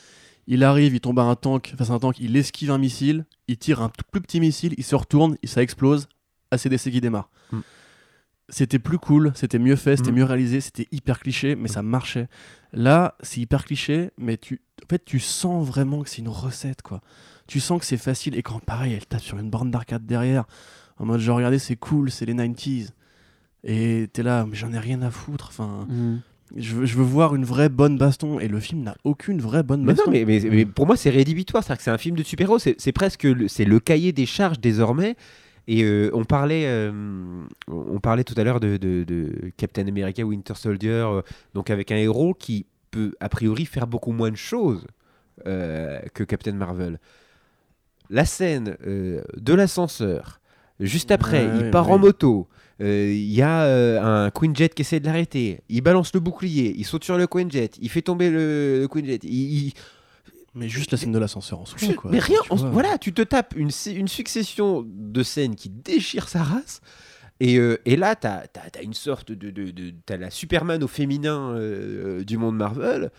Il 0.48 0.64
arrive, 0.64 0.94
il 0.95 1.02
tombe 1.02 1.20
à 1.20 1.24
un 1.24 1.36
tank, 1.36 1.74
face 1.78 1.90
à 1.90 1.94
un 1.94 1.99
tank, 1.99 2.20
il 2.20 2.36
esquive 2.38 2.72
un 2.72 2.78
missile, 2.78 3.26
il 3.49 3.58
tire 3.58 3.82
un 3.82 3.90
plus 4.12 4.22
petit 4.22 4.40
missile, 4.40 4.74
il 4.78 4.84
se 4.84 4.95
retourne, 4.95 5.36
et 5.44 5.48
ça 5.48 5.62
explose, 5.62 6.08
ACDC 6.52 6.91
qui 6.91 7.02
démarre. 7.02 7.30
Mm. 7.52 7.60
C'était 8.49 8.80
plus 8.80 8.98
cool, 8.98 9.32
c'était 9.34 9.60
mieux 9.60 9.78
fait, 9.78 9.95
c'était 9.95 10.11
Mm. 10.11 10.15
mieux 10.15 10.23
réalisé, 10.26 10.60
c'était 10.61 10.88
hyper 10.91 11.19
cliché, 11.19 11.56
mais 11.56 11.69
ça 11.69 11.82
marchait. 11.82 12.28
Là, 12.73 13.15
c'est 13.22 13.40
hyper 13.40 13.64
cliché, 13.64 14.11
mais 14.18 14.38
tu, 14.38 14.61
en 14.84 14.88
fait, 14.90 15.03
tu 15.06 15.19
sens 15.19 15.65
vraiment 15.65 16.02
que 16.03 16.10
c'est 16.10 16.18
une 16.22 16.28
recette, 16.28 16.82
quoi. 16.82 17.02
Tu 17.48 17.60
sens 17.61 17.80
que 17.80 17.86
c'est 17.86 17.98
facile, 17.98 18.36
et 18.36 18.44
quand 18.44 18.60
pareil, 18.60 18.94
elle 18.94 19.06
tape 19.06 19.22
sur 19.22 19.38
une 19.38 19.49
borne 19.49 19.72
d'arcade 19.72 20.06
derrière, 20.06 20.45
en 20.98 21.06
mode 21.06 21.19
genre, 21.22 21.38
regardez, 21.38 21.60
c'est 21.60 21.78
cool, 21.78 22.11
c'est 22.11 22.26
les 22.26 22.34
90s. 22.34 22.90
Et 23.64 24.10
t'es 24.11 24.23
là, 24.23 24.45
mais 24.49 24.56
j'en 24.56 24.73
ai 24.73 24.80
rien 24.80 25.02
à 25.02 25.11
foutre. 25.11 25.48
Enfin, 25.49 25.88
je, 26.56 26.76
veux, 26.76 26.86
je 26.86 26.98
veux 26.98 27.03
voir 27.03 27.36
une 27.36 27.45
vraie 27.45 27.69
bonne 27.69 27.98
baston. 27.98 28.40
Et 28.40 28.48
le 28.48 28.60
film 28.60 28.82
n'a 28.82 28.95
aucune 29.03 29.40
vraie 29.40 29.61
bonne 29.64 29.82
Mais 29.82 29.94
baston. 29.94 30.06
non, 30.07 30.11
mais, 30.11 30.26
mais- 30.26 30.49
mais 30.49 30.65
pour 30.65 30.88
moi, 30.88 30.98
c'est 30.98 31.11
rédhibitoire. 31.11 31.64
C'est-à-dire 31.64 31.78
que 31.78 31.84
c'est 31.84 31.91
un 31.91 31.98
film 31.99 32.15
de 32.15 32.23
super-héros. 32.23 32.57
C'est 32.60 32.76
c'est 32.82 32.91
presque 32.91 33.23
le, 33.23 33.48
c'est 33.48 33.65
le 33.65 33.80
cahier 33.80 34.14
des 34.14 34.26
charges 34.26 34.60
désormais. 34.60 35.15
Et 35.67 35.83
euh, 35.83 36.09
on, 36.13 36.23
parlait, 36.25 36.63
euh, 36.65 36.91
on 37.67 37.99
parlait 37.99 38.23
tout 38.23 38.33
à 38.38 38.43
l'heure 38.43 38.59
de, 38.59 38.77
de- 38.77 39.03
de 39.03 39.51
Captain 39.57 39.88
America 39.88 40.23
Winter 40.23 40.55
Soldier, 40.55 40.89
euh, 41.07 41.21
donc 41.53 41.69
avec 41.69 41.91
un 41.91 41.97
héros 41.97 42.33
qui 42.33 42.65
peut 42.89 43.13
a 43.19 43.29
priori 43.29 43.65
faire 43.65 43.88
beaucoup 43.88 44.11
moins 44.11 44.31
de 44.31 44.35
choses 44.35 44.85
que 45.45 46.23
Captain 46.23 46.51
Marvel. 46.53 46.99
La 48.09 48.25
scène 48.25 48.75
de 48.85 49.53
l'ascenseur, 49.53 50.39
juste 50.79 51.09
après, 51.11 51.45
Ouais, 51.47 51.59
il 51.65 51.71
part 51.71 51.89
en 51.89 51.97
moto. 51.97 52.47
Il 52.79 53.31
y 53.31 53.41
a 53.41 53.63
un 54.25 54.29
Quinjet 54.31 54.69
qui 54.69 54.81
essaie 54.81 54.99
de 54.99 55.05
l'arrêter. 55.05 55.61
Il 55.69 55.81
balance 55.81 56.13
le 56.13 56.19
bouclier. 56.19 56.73
Il 56.77 56.83
saute 56.85 57.03
sur 57.03 57.17
le 57.17 57.27
Quinjet. 57.27 57.69
Il 57.81 57.89
fait 57.89 58.01
tomber 58.01 58.29
le, 58.29 58.81
le 58.81 58.88
Quinjet. 58.88 59.19
Il, 59.23 59.67
il- 59.67 59.73
Mais 60.53 60.68
juste 60.68 60.91
la 60.91 60.98
scène 60.98 61.11
de 61.11 61.19
l'ascenseur 61.19 61.60
en 61.60 61.65
soi. 61.65 61.78
Quoi. 61.95 62.11
mais 62.11 62.19
rien, 62.19 62.40
Tu 62.44 62.52
on- 62.52 62.72
voilà, 62.72 62.98
tu 62.98 63.14
te 63.14 63.22
tapes 63.22 63.53
une, 63.56 63.72
succession 63.72 64.86
de 64.86 65.23
scènes 65.23 65.56
qui 65.56 65.69
déchirent 65.69 66.28
sa 66.28 66.44
race. 66.44 66.82
Et, 67.40 67.57
euh, 67.57 67.80
et 67.86 67.95
là, 67.95 68.15
tu 68.15 68.28
as, 68.28 68.44
une 68.84 68.94
sorte 68.94 69.32
de. 69.32 69.49
de, 69.49 69.72
de- 69.72 69.94
t'as 70.06 70.18
la 70.18 70.30
Superman 70.30 70.84
au 70.84 70.88
féminin 70.88 71.52
euh, 71.56 72.23
du 72.23 72.38
monde 72.38 72.57
Marvel. 72.57 73.11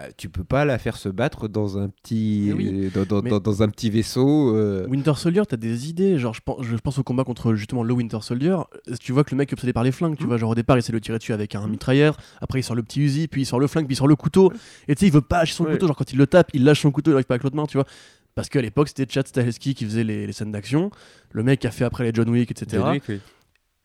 Euh, 0.00 0.08
tu 0.16 0.28
peux 0.28 0.44
pas 0.44 0.64
la 0.64 0.78
faire 0.78 0.96
se 0.96 1.08
battre 1.08 1.46
dans 1.48 1.76
un 1.78 1.88
petit, 1.88 2.52
oui, 2.56 2.90
dans, 2.94 3.04
dans- 3.04 3.22
mais- 3.22 3.30
dans- 3.30 3.40
dans 3.40 3.62
un 3.62 3.68
petit 3.68 3.90
vaisseau. 3.90 4.54
euh. 4.56 4.86
Winter 4.88 5.12
Soldier, 5.16 5.42
t'as 5.48 5.56
des 5.56 5.88
idées. 5.90 6.18
Genre, 6.18 6.32
je 6.34 6.40
pense, 6.44 6.62
je 6.64 6.76
pense 6.76 6.98
au 6.98 7.02
combat 7.02 7.24
contre 7.24 7.54
justement 7.54 7.82
le 7.82 7.92
Winter 7.92 8.18
Soldier. 8.22 8.56
Euh, 8.88 8.94
Tu 9.00 9.12
vois 9.12 9.24
que 9.24 9.30
le 9.32 9.36
mec 9.36 9.50
est 9.50 9.54
obsédé 9.54 9.72
par 9.72 9.84
les 9.84 9.92
flingues. 9.92 10.16
Tu 10.16 10.24
Mm. 10.24 10.26
vois, 10.28 10.36
genre 10.38 10.50
au 10.50 10.54
départ, 10.54 10.76
il 10.76 10.80
essaie 10.80 10.92
de 10.92 10.96
le 10.96 11.00
tirer 11.00 11.18
dessus 11.18 11.32
avec 11.32 11.54
un 11.54 11.66
mitrailleur. 11.68 12.16
Après, 12.40 12.60
il 12.60 12.62
sort 12.62 12.76
le 12.76 12.82
petit 12.82 13.00
Uzi. 13.00 13.28
Puis 13.28 13.42
il 13.42 13.44
sort 13.46 13.60
le 13.60 13.66
flingue. 13.66 13.86
Puis 13.86 13.94
il 13.94 13.98
sort 13.98 14.08
le 14.08 14.16
couteau. 14.16 14.52
Et 14.88 14.94
tu 14.94 15.00
sais, 15.00 15.06
il 15.06 15.12
veut 15.12 15.20
pas 15.20 15.38
lâcher 15.38 15.54
son 15.54 15.64
Ouais. 15.64 15.72
couteau. 15.72 15.86
Genre, 15.86 15.96
quand 15.96 16.12
il 16.12 16.18
le 16.18 16.26
tape, 16.26 16.50
il 16.54 16.64
lâche 16.64 16.80
son 16.82 16.90
couteau. 16.90 17.10
Il 17.10 17.14
arrive 17.14 17.26
pas 17.26 17.34
avec 17.34 17.44
l'autre 17.44 17.56
main. 17.56 17.66
Tu 17.66 17.76
vois. 17.76 17.86
Parce 18.34 18.48
qu'à 18.48 18.62
l'époque, 18.62 18.88
c'était 18.88 19.06
Chad 19.12 19.26
Stahelski 19.26 19.74
qui 19.74 19.84
faisait 19.84 20.04
les, 20.04 20.26
les 20.26 20.32
scènes 20.32 20.52
d'action. 20.52 20.90
Le 21.32 21.42
mec 21.42 21.64
a 21.64 21.70
fait 21.70 21.84
après 21.84 22.04
les 22.04 22.12
John 22.14 22.28
Wick, 22.30 22.50
etc. 22.50 22.80
John 22.82 22.92
Wick, 22.92 23.02
oui. 23.08 23.20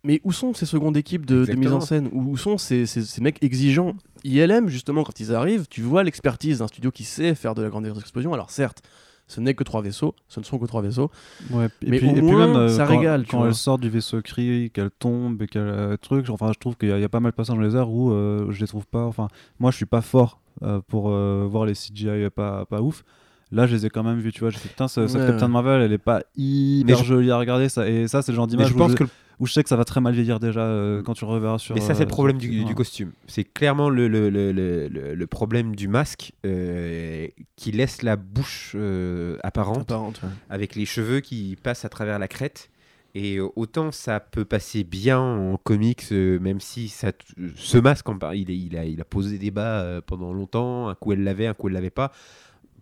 Mais 0.05 0.21
où 0.23 0.31
sont 0.31 0.53
ces 0.53 0.65
secondes 0.65 0.95
équipes 0.95 1.25
de, 1.25 1.45
de 1.45 1.53
mise 1.53 1.73
en 1.73 1.81
scène 1.81 2.09
où, 2.13 2.21
où 2.31 2.37
sont 2.37 2.57
ces, 2.57 2.85
ces- 2.85 3.01
ces 3.03 3.21
mecs 3.21 3.43
exigeants 3.43 3.95
ILM, 4.23 4.67
justement, 4.69 5.03
quand 5.03 5.19
ils 5.19 5.33
arrivent, 5.33 5.65
tu 5.69 5.81
vois 5.81 6.03
l'expertise 6.03 6.59
d'un 6.59 6.67
studio 6.67 6.91
qui 6.91 7.03
sait 7.03 7.35
faire 7.35 7.55
de 7.55 7.61
la 7.63 7.69
grande 7.69 7.85
explosion. 7.87 8.33
Alors, 8.33 8.49
certes, 8.51 8.81
ce 9.27 9.41
n'est 9.41 9.55
que 9.55 9.63
trois 9.63 9.81
vaisseaux, 9.81 10.13
ce 10.27 10.39
ne 10.39 10.45
sont 10.45 10.59
que 10.59 10.65
trois 10.67 10.83
vaisseaux. 10.83 11.09
Ouais, 11.49 11.65
et 11.81 11.89
Mais 11.89 11.97
puis, 11.97 12.07
au 12.07 12.11
et 12.11 12.13
puis 12.13 12.21
moins, 12.21 12.45
même 12.47 12.55
euh, 12.55 12.69
ça 12.69 12.85
quand, 12.85 12.97
régale, 12.97 13.23
tu 13.23 13.31
quand 13.31 13.39
vois. 13.39 13.47
elle 13.47 13.55
sort 13.55 13.79
du 13.79 13.89
vaisseau 13.89 14.21
cri, 14.21 14.69
qu'elle 14.71 14.91
tombe 14.91 15.41
et 15.41 15.47
qu'elle 15.47 15.63
euh, 15.63 15.97
truc, 15.97 16.29
enfin 16.29 16.51
je 16.53 16.59
trouve 16.59 16.75
qu'il 16.77 16.89
y, 16.89 16.91
a- 16.91 16.97
il 16.99 17.01
y 17.01 17.05
a 17.05 17.09
pas 17.09 17.19
mal 17.19 17.31
de 17.31 17.35
passages 17.35 17.55
dans 17.55 17.61
les 17.63 17.75
airs 17.75 17.89
où 17.89 18.11
euh, 18.11 18.47
je 18.51 18.59
les 18.61 18.67
trouve 18.67 18.85
pas. 18.85 19.03
Enfin, 19.05 19.27
moi 19.59 19.71
je 19.71 19.77
suis 19.77 19.87
pas 19.87 20.01
fort 20.01 20.39
euh, 20.61 20.79
pour 20.87 21.09
euh, 21.09 21.47
voir 21.49 21.65
les 21.65 21.73
CGI 21.73 22.29
pas 22.35 22.65
pas 22.65 22.81
ouf. 22.81 23.03
Là, 23.51 23.65
je 23.67 23.75
les 23.75 23.85
ai 23.85 23.89
quand 23.89 24.03
même 24.03 24.19
vus, 24.19 24.31
tu 24.31 24.41
vois. 24.41 24.49
J'ai 24.51 24.59
putain, 24.59 24.87
ce- 24.87 25.07
cette 25.07 25.21
Ouais, 25.21 25.27
Captain 25.27 25.45
ouais. 25.47 25.51
Marvel, 25.51 25.81
elle 25.81 25.93
est 25.93 25.97
pas 25.97 26.21
hyper 26.35 26.97
je- 26.99 27.03
jolie 27.05 27.31
à 27.31 27.37
regarder. 27.37 27.69
Ça, 27.69 27.87
et 27.87 28.07
ça, 28.07 28.21
c'est 28.21 28.31
le 28.31 28.35
genre 28.35 28.45
Mais 28.47 28.51
d'image 28.51 28.69
je 28.69 28.73
pense 28.75 28.91
je- 28.91 28.95
que 28.97 29.03
le- 29.03 29.09
où 29.39 29.47
je 29.47 29.53
sais 29.53 29.63
que 29.63 29.69
ça 29.69 29.75
va 29.75 29.85
très 29.85 30.01
mal 30.01 30.13
vieillir 30.13 30.39
déjà 30.39 30.61
euh, 30.61 31.01
quand 31.03 31.13
tu 31.13 31.25
le 31.25 31.31
reverras 31.31 31.57
sur. 31.57 31.75
Mais 31.75 31.81
ça, 31.81 31.93
c'est 31.93 32.01
euh, 32.01 32.05
le 32.05 32.09
problème 32.09 32.39
sur- 32.39 32.65
du, 32.65 32.75
costume. 32.75 33.11
C'est 33.27 33.43
clairement 33.43 33.89
le, 33.89 34.07
le, 34.07 34.29
le, 34.29 34.51
le, 34.51 35.27
problème 35.27 35.75
du 35.75 35.87
masque 35.87 36.33
euh, 36.45 37.27
qui 37.55 37.71
laisse 37.71 38.01
la 38.01 38.15
bouche 38.15 38.73
euh, 38.75 39.37
apparente. 39.43 39.91
Apparente, 39.91 40.21
ouais. 40.23 40.29
avec 40.49 40.75
les 40.75 40.85
cheveux 40.85 41.19
qui 41.19 41.57
passent 41.61 41.85
à 41.85 41.89
travers 41.89 42.19
la 42.19 42.27
crête. 42.27 42.69
Et 43.17 43.37
euh, 43.37 43.47
autant 43.55 43.93
ça 43.93 44.19
peut 44.19 44.43
passer 44.43 44.83
bien 44.83 45.19
en 45.21 45.55
comics, 45.57 46.03
euh, 46.11 46.37
même 46.39 46.59
si 46.59 46.89
ça, 46.89 47.13
t- 47.13 47.23
ce 47.55 47.77
masque, 47.77 48.05
il, 48.33 48.51
est- 48.51 48.57
il, 48.57 48.77
a, 48.77 48.83
il 48.83 48.99
a 48.99 49.05
posé 49.05 49.37
débat 49.37 49.79
euh, 49.81 50.01
pendant 50.05 50.33
longtemps. 50.33 50.89
Un 50.89 50.95
coup 50.95 51.13
elle 51.13 51.23
l'avait, 51.23 51.47
un 51.47 51.53
coup 51.53 51.67
elle 51.69 51.75
l'avait 51.75 51.89
pas. 51.89 52.11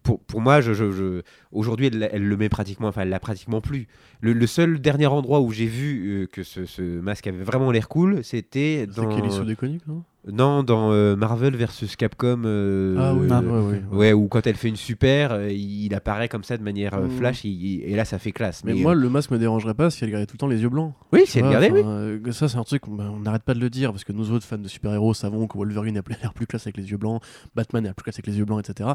Pour, 0.04 0.20
pour 0.20 0.42
moi, 0.42 0.60
je, 0.62 0.74
je- 0.74 0.92
je- 0.92 1.22
aujourd'hui, 1.52 1.88
elle, 1.88 2.10
elle 2.12 2.24
le 2.28 2.38
met 2.38 2.50
pratiquement, 2.50 2.90
enfin, 2.90 3.02
elle 3.04 3.10
l'a 3.10 3.20
pratiquement 3.20 3.62
plus. 3.62 3.88
Le, 4.22 4.34
le 4.34 4.48
seul 4.48 4.80
dernier 4.82 5.08
endroit 5.08 5.40
où 5.42 5.52
j'ai 5.52 5.66
vu 5.66 6.24
euh, 6.24 6.28
que 6.28 6.44
ce, 6.44 6.66
ce 6.66 6.82
masque 7.00 7.26
avait 7.28 7.44
vraiment 7.44 7.72
l'air 7.72 7.88
cool, 7.88 8.24
c'était 8.24 8.86
C'est 8.90 9.02
dans, 9.02 9.08
quel 9.16 9.26
issue 9.26 9.46
des 9.46 9.56
comics, 9.56 9.86
non? 9.88 10.04
Non, 10.32 10.64
dans 10.64 10.92
euh, 10.94 11.18
Marvel 11.18 11.54
versus 11.58 11.98
Capcom. 11.98 12.44
euh, 12.46 12.96
Ah 12.98 13.14
oui, 13.14 13.28
euh, 13.30 13.42
ouais, 13.42 13.60
ouais, 13.60 13.82
ouais. 13.92 13.98
Ouais, 13.98 14.14
ou 14.14 14.30
quand 14.30 14.48
elle 14.48 14.56
fait 14.56 14.70
une 14.70 14.78
super, 14.78 15.34
euh, 15.34 15.50
il 15.52 15.94
apparaît 15.94 16.30
comme 16.30 16.46
ça 16.46 16.58
de 16.58 16.64
manière 16.64 16.94
euh, 16.94 17.08
Mm. 17.08 17.10
flash, 17.10 17.44
il- 17.44 17.82
et 17.84 17.94
là 17.96 18.06
ça 18.06 18.20
fait 18.20 18.32
classe. 18.32 18.64
Mais 18.64 18.74
Mais, 18.74 18.82
moi, 18.84 18.92
euh, 18.94 18.96
le 18.96 19.10
masque 19.10 19.32
me 19.32 19.38
dérangerait 19.38 19.74
pas 19.74 19.90
si 19.90 20.02
elle 20.06 20.12
gardait 20.12 20.26
tout 20.26 20.36
le 20.36 20.40
temps 20.40 20.48
les 20.48 20.62
yeux 20.62 20.70
blancs. 20.70 20.94
oui, 21.12 21.24
c'est 21.26 21.40
vois, 21.42 21.50
regardé, 21.50 21.72
oui. 21.74 21.82
euh, 21.84 22.32
Ça, 22.32 22.48
c'est 22.48 22.58
un 22.58 22.64
truc, 22.64 22.88
on 22.88 22.98
on 23.00 23.20
n'arrête 23.20 23.44
pas 23.44 23.54
de 23.54 23.60
le 23.60 23.70
dire, 23.70 23.92
parce 23.92 24.06
que 24.06 24.14
nous 24.14 24.32
autres 24.32 24.46
fans 24.46 24.58
de 24.58 24.68
super-héros 24.70 25.14
savons 25.14 25.46
que 25.48 25.58
Wolverine 25.58 25.98
a 25.98 26.04
plus- 26.04 26.16
l'air 26.24 26.34
plus 26.34 26.48
classe 26.48 26.68
avec 26.68 26.78
les 26.78 26.90
yeux 26.90 26.98
blancs, 26.98 27.22
Batman 27.56 27.84
a 27.84 27.88
l'air 27.90 27.96
plus 27.96 28.04
classe 28.04 28.16
avec 28.16 28.28
les 28.28 28.38
yeux 28.38 28.46
blancs, 28.46 28.62
etc. 28.68 28.92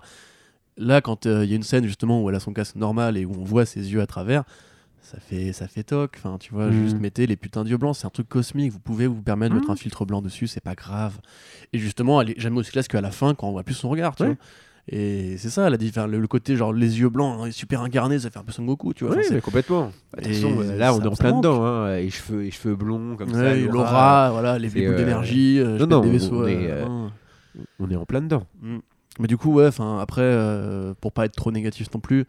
Là, 0.78 1.00
quand 1.00 1.26
euh, 1.26 1.44
il 1.44 1.50
y 1.50 1.52
a 1.52 1.56
une 1.56 1.62
scène 1.62 1.84
justement 1.84 2.22
où 2.22 2.28
elle 2.30 2.36
a 2.36 2.40
son 2.40 2.52
casque 2.52 2.76
normal 2.76 3.16
et 3.16 3.24
où 3.24 3.32
on 3.38 3.44
voit 3.44 3.66
ses 3.66 3.92
yeux 3.92 4.00
à 4.00 4.06
travers, 4.06 4.44
ça 5.02 5.18
fait, 5.20 5.52
ça 5.52 5.66
fait 5.68 5.82
toc. 5.82 6.14
Enfin, 6.18 6.36
tu 6.38 6.52
vois, 6.52 6.66
Mhm. 6.66 6.72
juste 6.84 6.98
mettez 7.00 7.26
les 7.26 7.36
putins 7.36 7.64
d'yeux 7.64 7.78
blancs, 7.78 7.96
c'est 7.96 8.06
un 8.06 8.10
truc 8.10 8.28
cosmique. 8.28 8.72
Vous 8.72 8.78
pouvez 8.78 9.06
vous 9.06 9.22
permettre 9.22 9.50
de 9.54 9.58
mettre 9.58 9.68
Mhm. 9.68 9.74
un 9.74 9.76
filtre 9.76 10.04
blanc 10.04 10.22
dessus, 10.22 10.46
c'est 10.46 10.62
pas 10.62 10.74
grave. 10.74 11.18
Et 11.72 11.78
justement, 11.78 12.20
elle 12.20 12.30
est 12.30 12.40
jamais 12.40 12.58
aussi 12.58 12.70
classe 12.72 12.88
qu'à 12.88 13.00
la 13.00 13.10
fin 13.10 13.34
quand 13.34 13.48
on 13.48 13.52
voit 13.52 13.64
plus 13.64 13.74
son 13.74 13.88
regard, 13.88 14.14
tu 14.16 14.22
Ouais. 14.22 14.28
vois. 14.30 14.38
Et 14.90 15.36
c'est 15.36 15.50
ça, 15.50 15.68
la 15.68 15.76
le, 15.76 16.18
le 16.18 16.26
côté 16.28 16.56
genre 16.56 16.72
les 16.72 16.98
yeux 17.00 17.10
blancs, 17.10 17.40
hein, 17.42 17.50
super 17.50 17.82
incarnés, 17.82 18.20
ça 18.20 18.30
fait 18.30 18.38
un 18.38 18.42
peu 18.42 18.52
Son 18.52 18.64
Goku, 18.64 18.94
tu 18.94 19.04
vois. 19.04 19.16
Oui, 19.16 19.22
mais 19.30 19.42
complètement. 19.42 19.92
Attention, 20.16 20.62
Et 20.62 20.76
là 20.78 20.94
on 20.94 20.98
ça- 21.00 21.04
est 21.04 21.08
en 21.08 21.14
ça 21.14 21.24
plein 21.24 21.30
manque. 21.32 21.42
dedans, 21.42 21.62
hein, 21.62 21.96
et 21.98 22.08
cheveux, 22.08 22.44
et 22.46 22.50
cheveux 22.50 22.74
blonds 22.74 23.16
comme 23.16 23.30
ça. 23.34 23.38
Ouais, 23.38 23.60
Laura, 23.66 23.74
Laura, 23.90 24.30
voilà, 24.32 24.58
les, 24.58 24.68
boules 24.70 24.80
euh, 24.84 24.96
d'énergie, 24.96 25.58
euh, 25.60 25.84
non, 25.86 26.00
des 26.00 26.08
vaisseaux. 26.10 26.42
on 26.44 26.46
est, 26.46 26.70
euh, 26.70 26.86
main. 26.86 27.12
On 27.80 27.90
est 27.90 27.96
en 27.96 28.06
plein 28.06 28.22
dedans. 28.22 28.44
Mm. 28.62 28.78
Mais 29.20 29.26
du 29.26 29.36
coup, 29.36 29.52
ouais, 29.54 29.66
enfin 29.66 29.98
après, 29.98 30.22
euh, 30.22 30.94
pour 31.00 31.12
pas 31.12 31.24
être 31.26 31.34
trop 31.34 31.50
négatif 31.50 31.88
non 31.94 32.00
plus. 32.00 32.24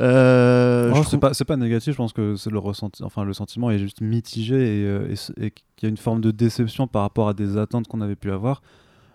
euh, 0.00 0.88
je 0.94 0.98
c'est 1.02 1.04
trouve- 1.04 1.20
pas, 1.20 1.34
c'est 1.34 1.44
pas 1.44 1.56
négatif, 1.56 1.92
je 1.92 1.96
pense 1.96 2.12
que 2.12 2.34
c'est 2.36 2.50
le 2.50 2.58
ressenti, 2.58 3.04
enfin 3.04 3.24
le 3.24 3.32
sentiment 3.34 3.70
est 3.70 3.78
juste 3.78 4.00
mitigé 4.00 4.80
et, 4.80 4.84
euh, 4.86 5.14
et 5.38 5.50
qu'il 5.50 5.64
y 5.82 5.86
a 5.86 5.88
une 5.88 5.96
forme 5.96 6.20
de 6.20 6.30
déception 6.30 6.86
par 6.86 7.02
rapport 7.02 7.28
à 7.28 7.34
des 7.34 7.56
attentes 7.56 7.88
qu'on 7.88 8.00
avait 8.00 8.16
pu 8.16 8.30
avoir. 8.32 8.62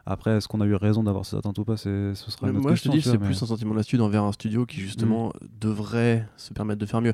Après, 0.06 0.32
est-ce 0.38 0.48
qu'on 0.48 0.62
a 0.62 0.66
eu 0.66 0.76
raison 0.76 1.04
d'avoir 1.04 1.26
ces 1.26 1.36
attentes 1.36 1.58
ou 1.58 1.66
pas 1.66 1.76
c'est, 1.76 2.14
Ce 2.16 2.32
sera 2.32 2.48
une 2.49 2.56
autre 2.58 2.62
moi, 2.68 2.76
je 2.76 2.84
te 2.84 2.88
dis, 2.90 3.02
c'est 3.02 3.18
plus 3.18 3.44
un 3.44 3.45
sentiment 3.48 3.74
d'astuce 3.76 3.99
envers 3.99 4.24
un 4.24 4.32
studio 4.32 4.66
qui, 4.66 4.80
justement, 4.80 5.34
devrait 5.60 6.26
se 6.38 6.54
permettre 6.54 6.80
de 6.80 6.86
faire 6.86 7.02
mieux. 7.02 7.14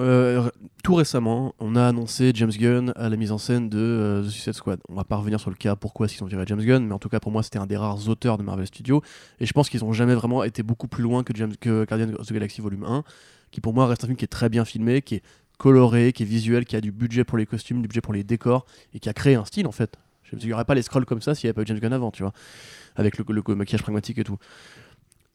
Euh, 0.00 0.48
tout 0.84 0.94
récemment, 0.94 1.54
on 1.58 1.74
a 1.74 1.84
annoncé 1.84 2.30
James 2.34 2.50
Gunn 2.50 2.92
à 2.94 3.08
la 3.08 3.16
mise 3.16 3.32
en 3.32 3.38
scène 3.38 3.68
de 3.68 3.78
euh, 3.78 4.22
The 4.22 4.28
Suicide 4.28 4.52
Squad. 4.52 4.78
On 4.88 4.94
va 4.94 5.04
pas 5.04 5.16
revenir 5.16 5.40
sur 5.40 5.50
le 5.50 5.56
cas 5.56 5.74
pourquoi 5.74 6.06
est-ce 6.06 6.14
qu'ils 6.14 6.24
ont 6.24 6.28
viré 6.28 6.44
James 6.46 6.62
Gunn, 6.62 6.86
mais 6.86 6.94
en 6.94 7.00
tout 7.00 7.08
cas 7.08 7.18
pour 7.18 7.32
moi 7.32 7.42
c'était 7.42 7.58
un 7.58 7.66
des 7.66 7.76
rares 7.76 8.08
auteurs 8.08 8.38
de 8.38 8.44
Marvel 8.44 8.66
Studios 8.66 9.02
et 9.40 9.46
je 9.46 9.52
pense 9.52 9.68
qu'ils 9.68 9.84
ont 9.84 9.92
jamais 9.92 10.14
vraiment 10.14 10.44
été 10.44 10.62
beaucoup 10.62 10.86
plus 10.86 11.02
loin 11.02 11.24
que, 11.24 11.32
James, 11.34 11.54
que 11.60 11.84
Guardians 11.84 12.14
of 12.16 12.26
the 12.26 12.32
Galaxy 12.32 12.60
Volume 12.60 12.84
1, 12.84 13.02
qui 13.50 13.60
pour 13.60 13.74
moi 13.74 13.86
reste 13.88 14.04
un 14.04 14.06
film 14.06 14.16
qui 14.16 14.24
est 14.24 14.28
très 14.28 14.48
bien 14.48 14.64
filmé, 14.64 15.02
qui 15.02 15.16
est 15.16 15.22
coloré, 15.58 16.12
qui 16.12 16.22
est 16.22 16.26
visuel, 16.26 16.64
qui 16.64 16.76
a 16.76 16.80
du 16.80 16.92
budget 16.92 17.24
pour 17.24 17.36
les 17.36 17.46
costumes, 17.46 17.82
du 17.82 17.88
budget 17.88 18.00
pour 18.00 18.12
les 18.12 18.22
décors 18.22 18.66
et 18.94 19.00
qui 19.00 19.08
a 19.08 19.12
créé 19.12 19.34
un 19.34 19.44
style 19.44 19.66
en 19.66 19.72
fait. 19.72 19.96
Il 20.32 20.46
n'y 20.46 20.52
aurait 20.52 20.64
pas 20.64 20.74
les 20.74 20.82
scrolls 20.82 21.06
comme 21.06 21.22
ça 21.22 21.34
s'il 21.34 21.46
n'y 21.46 21.50
avait 21.50 21.54
pas 21.54 21.62
eu 21.62 21.66
James 21.66 21.80
Gunn 21.80 21.92
avant, 21.92 22.12
tu 22.12 22.22
vois, 22.22 22.32
avec 22.94 23.18
le, 23.18 23.24
le 23.26 23.54
maquillage 23.56 23.82
pragmatique 23.82 24.18
et 24.18 24.24
tout. 24.24 24.38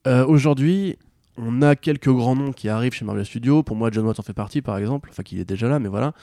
Euh, 0.08 0.26
Aujourd'hui, 0.26 0.98
on 1.38 1.62
a 1.62 1.76
quelques 1.76 2.12
grands 2.12 2.36
noms 2.36 2.52
qui 2.52 2.70
arrivent 2.70 2.94
chez 2.94 3.06
Marvel 3.06 3.26
Studios. 3.26 3.64
Pour 3.64 3.76
moi, 3.76 3.90
John 3.92 4.06
Watts 4.06 4.20
en 4.20 4.24
fait 4.24 4.34
partie, 4.34 4.62
par 4.62 4.78
exemple. 4.78 5.10
Enfin, 5.12 5.24
qu'il 5.24 5.40
est 5.40 5.46
déjà 5.46 5.68
là, 5.68 5.80
mais 5.80 5.90
voilà. 5.90 6.14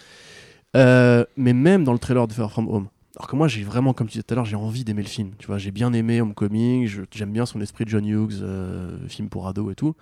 Euh, 0.76 1.24
mais 1.36 1.52
même 1.52 1.84
dans 1.84 1.92
le 1.92 1.98
trailer 1.98 2.26
de 2.28 2.32
Far 2.32 2.50
From 2.50 2.68
Home. 2.68 2.88
Alors 3.16 3.28
que 3.28 3.36
moi, 3.36 3.48
j'ai 3.48 3.64
vraiment, 3.64 3.92
comme 3.92 4.06
tu 4.06 4.12
disais 4.12 4.22
tout 4.22 4.34
à 4.34 4.36
l'heure, 4.36 4.44
j'ai 4.44 4.56
envie 4.56 4.84
d'aimer 4.84 5.02
le 5.02 5.08
film. 5.08 5.32
Tu 5.38 5.46
vois, 5.46 5.58
j'ai 5.58 5.72
bien 5.72 5.92
aimé 5.92 6.20
Homecoming. 6.20 6.88
J'aime 7.10 7.32
bien 7.32 7.44
son 7.44 7.60
esprit 7.60 7.84
de 7.84 7.90
John 7.90 8.06
Hughes, 8.06 8.40
euh, 8.42 8.96
film 9.08 9.28
pour 9.28 9.48
ados 9.48 9.72
et 9.72 9.74
tout. 9.74 9.96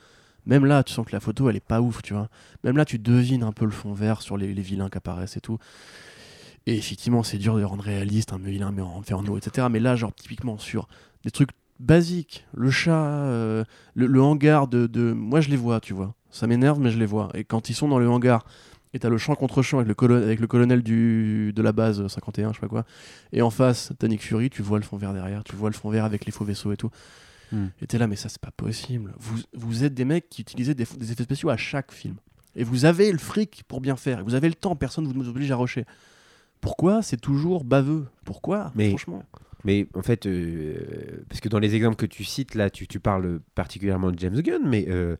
Même 0.47 0.67
là, 0.67 0.83
tu 0.83 0.93
sens 0.93 1.07
que 1.07 1.13
la 1.13 1.21
photo, 1.21 1.49
elle 1.49 1.57
est 1.57 1.61
pas 1.61 1.81
ouf, 1.81 2.03
tu 2.03 2.13
vois. 2.13 2.29
Même 2.65 2.77
là, 2.77 2.85
tu 2.85 2.99
devines 2.99 3.43
un 3.43 3.53
peu 3.53 3.65
le 3.65 3.71
fond 3.71 3.93
vert 3.93 4.23
sur 4.23 4.37
les, 4.37 4.53
les 4.55 4.63
vilains 4.63 4.89
qui 4.89 4.99
apparaissent 4.99 5.37
et 5.37 5.41
tout. 5.41 5.59
Et 6.67 6.77
effectivement, 6.77 7.23
c'est 7.23 7.39
dur 7.39 7.57
de 7.57 7.65
rendre 7.65 7.83
réaliste 7.83 8.35
un 8.35 8.39
vilain 8.39 8.73
mais 8.73 8.83
en 8.83 9.01
inferno, 9.01 9.39
etc. 9.39 9.69
Mais 9.71 9.81
là, 9.81 9.97
genre, 9.97 10.15
typiquement 10.15 10.59
sur 10.59 10.87
des 11.25 11.31
trucs 11.31 11.51
basiques, 11.81 12.47
le 12.55 12.71
chat, 12.71 13.05
euh, 13.07 13.65
le, 13.95 14.07
le 14.07 14.23
hangar 14.23 14.69
de, 14.69 14.87
de- 14.87 15.13
Moi, 15.13 15.41
je 15.41 15.49
les 15.51 15.57
vois, 15.57 15.81
tu 15.81 15.93
vois. 15.95 16.15
Ça 16.31 16.47
m'énerve, 16.47 16.79
mais 16.81 16.91
je 16.91 16.99
les 16.99 17.07
vois. 17.07 17.31
Et 17.35 17.45
quand 17.45 17.71
ils 17.71 17.75
sont 17.75 17.89
dans 17.89 17.99
le 17.99 18.09
hangar, 18.09 18.45
et 18.95 18.99
t'as 18.99 19.09
le 19.11 19.19
champ 19.19 19.35
contre 19.35 19.63
champ 19.63 19.79
avec 19.81 20.01
le, 20.03 20.17
avec 20.23 20.41
le 20.41 20.47
colonel 20.47 20.83
du, 20.83 21.53
de 21.55 21.63
la 21.63 21.73
base 21.73 22.07
51, 22.07 22.51
je 22.51 22.55
sais 22.55 22.61
pas 22.61 22.69
quoi, 22.69 22.85
et 23.33 23.43
en 23.43 23.51
face, 23.51 23.93
t'as 23.99 24.09
Nick 24.09 24.23
Fury, 24.23 24.49
tu 24.51 24.63
vois 24.63 24.79
le 24.79 24.85
fond 24.85 24.97
vert 24.97 25.13
derrière, 25.13 25.45
tu 25.45 25.55
vois 25.57 25.69
le 25.71 25.75
fond 25.75 25.91
vert 25.91 26.05
avec 26.05 26.25
les 26.27 26.33
faux 26.33 26.45
vaisseaux 26.45 26.73
et 26.73 26.77
tout. 26.77 26.91
Hmm. 27.53 27.67
Et 27.81 27.87
t'es 27.87 27.97
là, 27.99 28.07
mais 28.07 28.17
ça, 28.17 28.29
c'est 28.29 28.41
pas 28.41 28.51
possible. 28.51 29.13
Vous, 29.19 29.39
vous 29.55 29.85
êtes 29.85 29.95
des 29.95 30.05
mecs 30.05 30.29
qui 30.29 30.43
utilisaient 30.43 30.75
des, 30.75 30.85
des 30.99 31.13
effets 31.13 31.23
spéciaux 31.25 31.49
à 31.51 31.57
chaque 31.57 31.93
film. 31.93 32.17
Et 32.57 32.65
vous 32.65 32.85
avez 32.85 33.11
le 33.13 33.19
fric 33.19 33.63
pour 33.69 33.81
bien 33.81 33.97
faire. 33.97 34.19
Et 34.19 34.23
vous 34.23 34.35
avez 34.35 34.49
le 34.49 34.55
temps, 34.55 34.75
personne 34.77 35.07
ne 35.07 35.13
vous 35.13 35.29
oblige 35.29 35.51
à 35.51 35.57
rusher. 35.57 35.85
Pourquoi 36.61 37.03
c'est 37.03 37.17
toujours 37.21 37.65
baveux? 37.65 38.07
Pourquoi? 38.25 38.73
Mais- 38.75 38.89
Franchement. 38.91 39.23
Mais 39.69 39.87
en 39.95 40.01
fait, 40.03 40.25
euh, 40.25 40.79
parce 41.29 41.43
que 41.43 41.51
dans 41.51 41.59
les 41.59 41.75
exemples 41.75 41.97
que 41.97 42.07
tu 42.07 42.25
cites, 42.25 42.55
là, 42.55 42.71
tu, 42.71 42.87
tu 42.87 43.01
parles 43.01 43.41
particulièrement 43.55 44.11
de 44.11 44.19
James 44.19 44.41
Gunn, 44.41 44.63
mais 44.67 44.87
euh, 44.89 45.17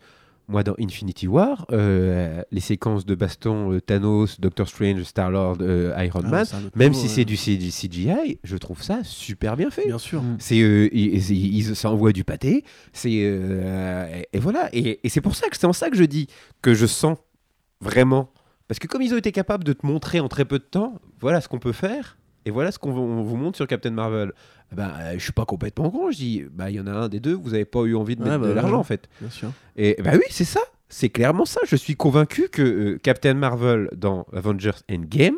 moi, 0.49 0.63
dans 0.63 0.75
Infinity 0.81 1.29
War, 1.29 1.67
euh, 1.71 2.41
les 2.51 2.61
séquences 2.61 3.05
de 3.05 3.15
baston 3.15 3.75
euh, 3.75 3.81
Thanos, 3.83 4.41
Doctor 4.41 4.67
Strange, 4.67 5.03
Star-Lord, 5.03 5.59
euh, 5.61 5.93
Iron 6.03 6.23
Ah, 6.25 6.29
Man, 6.31 6.47
même 6.75 6.93
niveau, 6.93 6.99
si 7.03 7.09
ouais. 7.09 7.13
c'est 7.15 7.25
du, 7.27 7.37
CGI, 7.37 8.39
je 8.43 8.57
trouve 8.57 8.83
ça 8.83 9.01
super 9.05 9.55
bien 9.59 9.69
fait. 9.71 9.85
Bien 9.85 9.99
sûr. 9.99 10.23
Mm. 10.23 10.37
C'est, 10.39 10.63
euh, 10.63 10.89
ils, 10.93 11.31
ils- 11.31 11.57
ils- 11.59 11.77
ça 11.77 11.91
envoie 11.91 12.13
du 12.15 12.25
pâté. 12.25 12.65
C'est 12.95 13.11
euh, 13.25 14.07
et, 14.17 14.29
et 14.33 14.39
voilà. 14.41 14.71
Et, 14.73 14.99
et 15.05 15.09
c'est 15.11 15.21
pour 15.21 15.37
ça 15.37 15.51
que 15.51 15.59
c'est 15.59 15.67
en 15.67 15.75
ça 15.75 15.91
que 15.91 15.97
je 15.99 16.05
dis 16.05 16.27
que 16.63 16.73
je 16.73 16.87
sens 16.87 17.19
vraiment 17.83 18.33
parce 18.67 18.79
que 18.79 18.87
comme 18.87 19.03
ils 19.03 19.13
ont 19.13 19.19
été 19.19 19.33
capables 19.33 19.65
de 19.65 19.73
te 19.75 19.85
montrer 19.87 20.21
en 20.21 20.29
très 20.29 20.47
peu 20.47 20.59
de 20.59 20.65
temps, 20.65 21.01
voilà 21.21 21.43
ce 21.43 21.49
qu'on 21.49 21.59
peut 21.59 21.73
faire 21.73 22.17
et 22.49 22.51
voilà 22.51 22.73
ce 22.73 22.79
qu'on 22.79 22.91
vous- 22.93 23.01
on 23.01 23.23
vous 23.23 23.37
montre 23.37 23.57
sur 23.57 23.67
Captain 23.67 23.91
Marvel. 23.91 24.33
Ben, 24.73 24.91
euh, 25.01 25.13
je 25.15 25.23
suis 25.23 25.33
pas 25.33 25.45
complètement 25.45 25.91
con. 25.91 26.11
Je 26.11 26.17
dis, 26.17 26.45
bah 26.53 26.71
il 26.71 26.77
y 26.77 26.81
en 26.81 26.87
a 26.87 26.93
un 26.93 27.09
des 27.09 27.21
deux, 27.21 27.35
vous 27.35 27.55
avez 27.55 27.65
pas 27.65 27.81
eu 27.85 27.95
envie 27.95 28.17
de 28.17 28.23
Ouais, 28.23 28.31
mettre 28.31 28.41
bah, 28.43 28.49
de 28.49 28.53
l'argent 28.53 28.73
ouais. 28.73 28.79
en 28.79 28.85
fait. 28.85 29.09
Bien 29.21 29.31
sûr. 29.31 29.51
Et 29.77 29.97
bah 30.03 30.13
oui, 30.15 30.23
c'est 30.31 30.45
ça. 30.45 30.61
C'est 30.89 31.11
clairement 31.11 31.45
ça. 31.45 31.61
Je 31.67 31.77
suis 31.77 31.95
convaincu 31.97 32.49
que 32.51 32.63
euh, 32.63 32.99
Captain 33.03 33.35
Marvel 33.35 33.91
dans 33.95 34.27
Avengers 34.35 34.71
Endgame, 34.91 35.37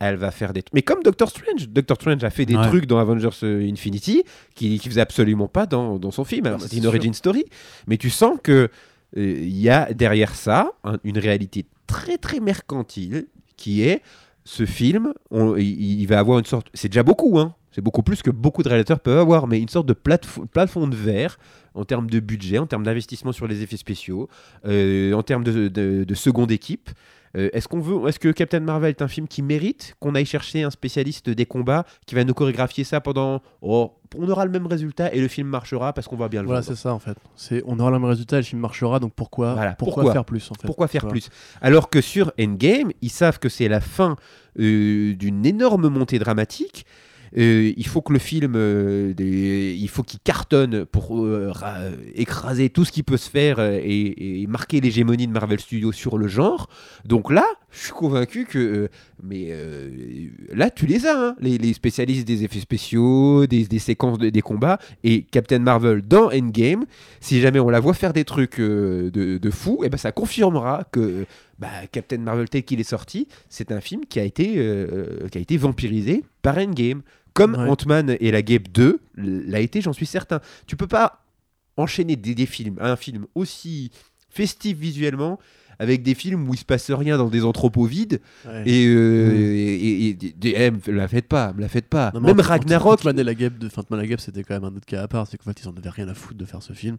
elle 0.00 0.16
va 0.16 0.30
faire 0.30 0.52
des. 0.52 0.62
Mais 0.72 0.82
comme 0.82 1.02
Doctor 1.02 1.28
Strange, 1.28 1.68
Doctor 1.68 1.96
Strange 1.96 2.24
a 2.24 2.30
fait 2.30 2.46
des 2.46 2.56
Ouais. 2.56 2.66
trucs 2.68 2.86
dans 2.86 2.98
Avengers 2.98 3.28
euh, 3.42 3.68
Infinity 3.70 4.22
qui, 4.54 4.78
qui 4.78 4.88
faisait 4.88 5.00
absolument 5.02 5.48
pas 5.48 5.66
dans, 5.66 5.98
dans 5.98 6.10
son 6.10 6.24
film. 6.24 6.46
Alors 6.46 6.60
c'est 6.60 6.74
une 6.76 6.82
sûr. 6.82 6.88
origin 6.90 7.12
story, 7.12 7.44
mais 7.86 7.96
tu 7.98 8.08
sens 8.10 8.38
que 8.42 8.52
euh, 8.52 8.68
il 9.16 9.58
y 9.58 9.68
a 9.70 9.92
derrière 9.92 10.34
ça 10.34 10.72
un- 10.84 10.98
une 11.04 11.18
réalité 11.18 11.66
très 11.86 12.16
très 12.18 12.40
mercantile 12.40 13.26
qui 13.56 13.82
est 13.82 14.02
ce 14.48 14.64
film. 14.64 15.12
il 15.30 16.06
va 16.06 16.18
avoir 16.18 16.38
une 16.38 16.46
sorte. 16.46 16.68
C'est 16.72 16.88
déjà 16.88 17.02
beaucoup, 17.02 17.38
hein. 17.38 17.54
C'est 17.72 17.82
beaucoup 17.82 18.02
plus 18.02 18.22
que 18.22 18.30
beaucoup 18.30 18.62
de 18.62 18.68
réalisateurs 18.68 19.00
peuvent 19.00 19.18
avoir, 19.18 19.46
mais 19.46 19.60
une 19.60 19.68
sorte 19.68 19.86
de 19.86 19.92
plafo- 19.94 20.46
plafond 20.46 20.86
de 20.88 20.96
verre 20.96 21.38
en 21.74 21.84
termes 21.84 22.08
de 22.08 22.18
budget, 22.20 22.58
en 22.58 22.66
termes 22.66 22.82
d'investissement 22.84 23.32
sur 23.32 23.46
les 23.46 23.62
effets 23.62 23.76
spéciaux, 23.76 24.28
euh, 24.66 25.12
en 25.12 25.22
termes 25.22 25.44
de, 25.44 25.68
de- 25.68 26.04
de 26.04 26.14
seconde 26.14 26.50
équipe. 26.50 26.90
Euh, 27.36 27.50
est-ce 27.52 27.68
qu'on 27.68 27.78
veut, 27.80 28.08
est-ce 28.08 28.18
que 28.18 28.30
Captain 28.30 28.60
Marvel 28.60 28.88
est 28.88 29.02
un 29.02 29.06
film 29.06 29.28
qui 29.28 29.42
mérite 29.42 29.94
qu'on 30.00 30.14
aille 30.14 30.24
chercher 30.24 30.62
un 30.62 30.70
spécialiste 30.70 31.28
des 31.28 31.44
combats 31.44 31.84
qui 32.06 32.14
va 32.14 32.24
nous 32.24 32.32
chorégraphier 32.32 32.84
ça 32.84 33.02
pendant, 33.02 33.42
oh, 33.60 33.92
on 34.16 34.26
aura 34.30 34.46
le 34.46 34.50
même 34.50 34.66
résultat 34.66 35.12
et 35.12 35.20
le 35.20 35.28
film 35.28 35.46
marchera 35.46 35.92
parce 35.92 36.08
qu'on 36.08 36.16
va 36.16 36.30
bien 36.30 36.40
le 36.40 36.46
Voilà, 36.46 36.62
vendre. 36.62 36.74
c'est 36.74 36.82
ça 36.82 36.94
en 36.94 36.98
fait. 36.98 37.18
C'est, 37.36 37.62
on 37.66 37.78
aura 37.80 37.90
le 37.90 37.98
même 37.98 38.08
résultat, 38.08 38.38
le 38.38 38.42
film 38.44 38.62
marchera, 38.62 38.98
donc 38.98 39.12
pourquoi, 39.14 39.52
Voilà, 39.52 39.74
pourquoi, 39.74 39.94
pourquoi 39.96 40.12
faire 40.14 40.24
plus 40.24 40.50
en 40.50 40.54
fait 40.54 40.66
Pourquoi 40.66 40.88
faire 40.88 41.06
plus? 41.06 41.28
Alors 41.60 41.90
que 41.90 42.00
sur 42.00 42.32
Endgame, 42.40 42.92
ils 43.02 43.10
savent 43.10 43.38
que 43.38 43.50
c'est 43.50 43.68
la 43.68 43.82
fin 43.82 44.16
euh, 44.58 45.14
d'une 45.14 45.44
énorme 45.44 45.88
montée 45.88 46.18
dramatique. 46.18 46.86
Euh, 47.36 47.72
il 47.76 47.86
faut 47.86 48.00
que 48.00 48.12
le 48.12 48.18
film, 48.18 48.54
euh, 48.56 49.12
il 49.18 49.88
faut 49.88 50.02
qu'il 50.02 50.20
cartonne 50.20 50.84
pour 50.84 51.24
euh, 51.24 51.50
ra- 51.50 51.78
écraser 52.14 52.70
tout 52.70 52.84
ce 52.84 52.92
qui 52.92 53.02
peut 53.02 53.16
se 53.16 53.28
faire 53.28 53.60
et, 53.60 54.46
marquer 54.48 54.80
l'hégémonie 54.80 55.26
de 55.26 55.32
Marvel 55.32 55.60
Studios 55.60 55.92
sur 55.92 56.18
le 56.18 56.28
genre. 56.28 56.68
Donc 57.04 57.30
là, 57.30 57.44
je 57.70 57.84
suis 57.84 57.92
convaincu 57.92 58.46
que, 58.46 58.88
mais 59.22 59.52
là, 60.54 60.70
tu 60.70 60.86
les 60.86 61.06
as, 61.06 61.18
hein, 61.18 61.36
les, 61.40 61.72
spécialistes 61.72 62.26
des 62.26 62.44
effets 62.44 62.60
spéciaux, 62.60 63.46
des, 63.46 63.78
séquences 63.78 64.18
de- 64.18 64.30
des 64.30 64.42
combats 64.42 64.78
et 65.04 65.22
Captain 65.22 65.58
Marvel 65.58 66.02
dans 66.02 66.30
Endgame. 66.32 66.84
Si 67.20 67.40
jamais 67.40 67.60
on 67.60 67.68
la 67.68 67.80
voit 67.80 67.94
faire 67.94 68.12
des 68.12 68.24
trucs 68.24 68.60
de, 68.60 69.10
de 69.12 69.50
fou, 69.50 69.82
et 69.84 69.88
ben 69.88 69.98
ça 69.98 70.12
confirmera 70.12 70.84
que 70.90 71.26
bah, 71.58 71.68
Captain 71.92 72.18
Marvel 72.18 72.48
tel 72.48 72.62
qu'il 72.62 72.80
est 72.80 72.84
sorti, 72.84 73.28
c'est 73.48 73.72
un 73.72 73.80
film 73.80 74.06
qui 74.06 74.18
a 74.20 74.24
été, 74.24 74.54
qui 75.30 75.38
a 75.38 75.40
été 75.40 75.56
vampirisé 75.56 76.24
par 76.42 76.56
Endgame. 76.58 77.02
Comme 77.38 77.54
Ouais. 77.54 77.68
Ant-Man 77.68 78.16
et 78.20 78.30
la 78.30 78.42
Guêpe 78.42 78.70
2 78.72 79.00
l'a 79.16 79.60
été, 79.60 79.80
j'en 79.80 79.92
suis 79.92 80.06
certain. 80.06 80.40
Tu 80.66 80.76
peux 80.76 80.86
pas 80.86 81.24
enchaîner 81.76 82.16
des, 82.16 82.34
des 82.34 82.46
films, 82.46 82.76
un 82.80 82.96
film 82.96 83.26
aussi 83.34 83.90
festif 84.30 84.76
visuellement 84.76 85.38
avec 85.78 86.02
des 86.02 86.14
films 86.14 86.48
où 86.48 86.54
il 86.54 86.58
se 86.58 86.64
passe 86.64 86.90
rien 86.90 87.16
dans 87.18 87.28
des 87.28 87.44
entrepôts 87.44 87.84
vides 87.84 88.20
Ouais. 88.46 88.62
et, 88.68 88.86
euh, 88.88 89.30
Mm. 89.32 89.36
et, 89.36 89.74
et- 89.74 90.08
et- 90.08 90.48
et- 90.48 90.62
eh, 90.66 90.70
me 90.70 90.80
la 90.96 91.08
faites 91.08 91.28
pas, 91.28 91.52
me 91.52 91.60
la 91.60 91.68
faites 91.68 91.86
pas. 91.88 92.10
Non, 92.14 92.20
Même 92.20 92.40
Ragnarok, 92.40 93.00
Ant-Man 93.00 93.18
et 93.18 93.24
la 93.24 93.34
guêpe 93.34 93.58
de 93.58 93.68
la 93.90 94.06
guêpe, 94.06 94.20
c'était 94.20 94.42
quand 94.42 94.54
même 94.54 94.64
un 94.64 94.76
autre 94.76 94.86
cas 94.86 95.02
à 95.02 95.08
part. 95.08 95.26
C'est 95.26 95.36
qu'en 95.38 95.50
fait, 95.52 95.60
ils 95.62 95.68
en 95.68 95.74
avaient 95.76 95.90
rien 95.90 96.08
à 96.08 96.14
foutre 96.14 96.38
de 96.38 96.44
faire 96.44 96.62
ce 96.62 96.72
film. 96.72 96.96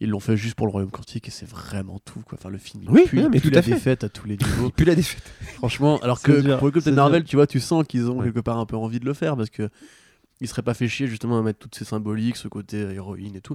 Ils 0.00 0.10
l'ont 0.10 0.20
fait 0.20 0.36
juste 0.36 0.56
pour 0.56 0.66
le 0.66 0.72
Royaume 0.72 0.90
Quantique 0.90 1.28
et 1.28 1.30
c'est 1.30 1.48
vraiment 1.48 2.00
tout. 2.04 2.20
Quoi. 2.26 2.36
Enfin, 2.40 2.48
le 2.50 2.58
film, 2.58 2.82
il 2.82 2.90
Oui, 2.90 3.02
pue, 3.06 3.16
non, 3.20 3.28
mais 3.30 3.36
il 3.36 3.40
pue 3.42 3.48
tout 3.48 3.54
la 3.54 3.60
à 3.60 3.62
fait. 3.62 3.72
défaite 3.72 4.02
à 4.04 4.08
tous 4.08 4.26
les 4.26 4.36
niveaux. 4.64 4.70
plus 4.70 4.84
la 4.84 4.94
défaite. 4.96 5.22
Franchement, 5.54 5.98
alors 5.98 6.20
que 6.20 6.40
dur, 6.40 6.58
pour 6.58 6.66
le 6.66 6.72
Captain 6.72 6.90
Marvel, 6.92 7.22
tu 7.24 7.36
vois, 7.36 7.46
tu 7.46 7.60
sens 7.60 7.84
qu'ils 7.86 8.10
ont 8.10 8.18
Ouais. 8.18 8.24
quelque 8.24 8.40
part 8.40 8.58
un 8.58 8.66
peu 8.66 8.76
envie 8.76 8.98
de 9.00 9.04
le 9.04 9.14
faire 9.14 9.36
parce 9.36 9.50
que 9.50 9.68
ils 10.40 10.48
seraient 10.48 10.62
pas 10.62 10.74
fait 10.74 10.88
chier 10.88 11.06
justement 11.06 11.38
à 11.38 11.42
mettre 11.42 11.60
toutes 11.60 11.76
ces 11.76 11.84
symboliques, 11.84 12.36
ce 12.36 12.48
côté 12.48 12.78
euh, 12.78 12.92
héroïne 12.92 13.36
et 13.36 13.40
tout. 13.40 13.54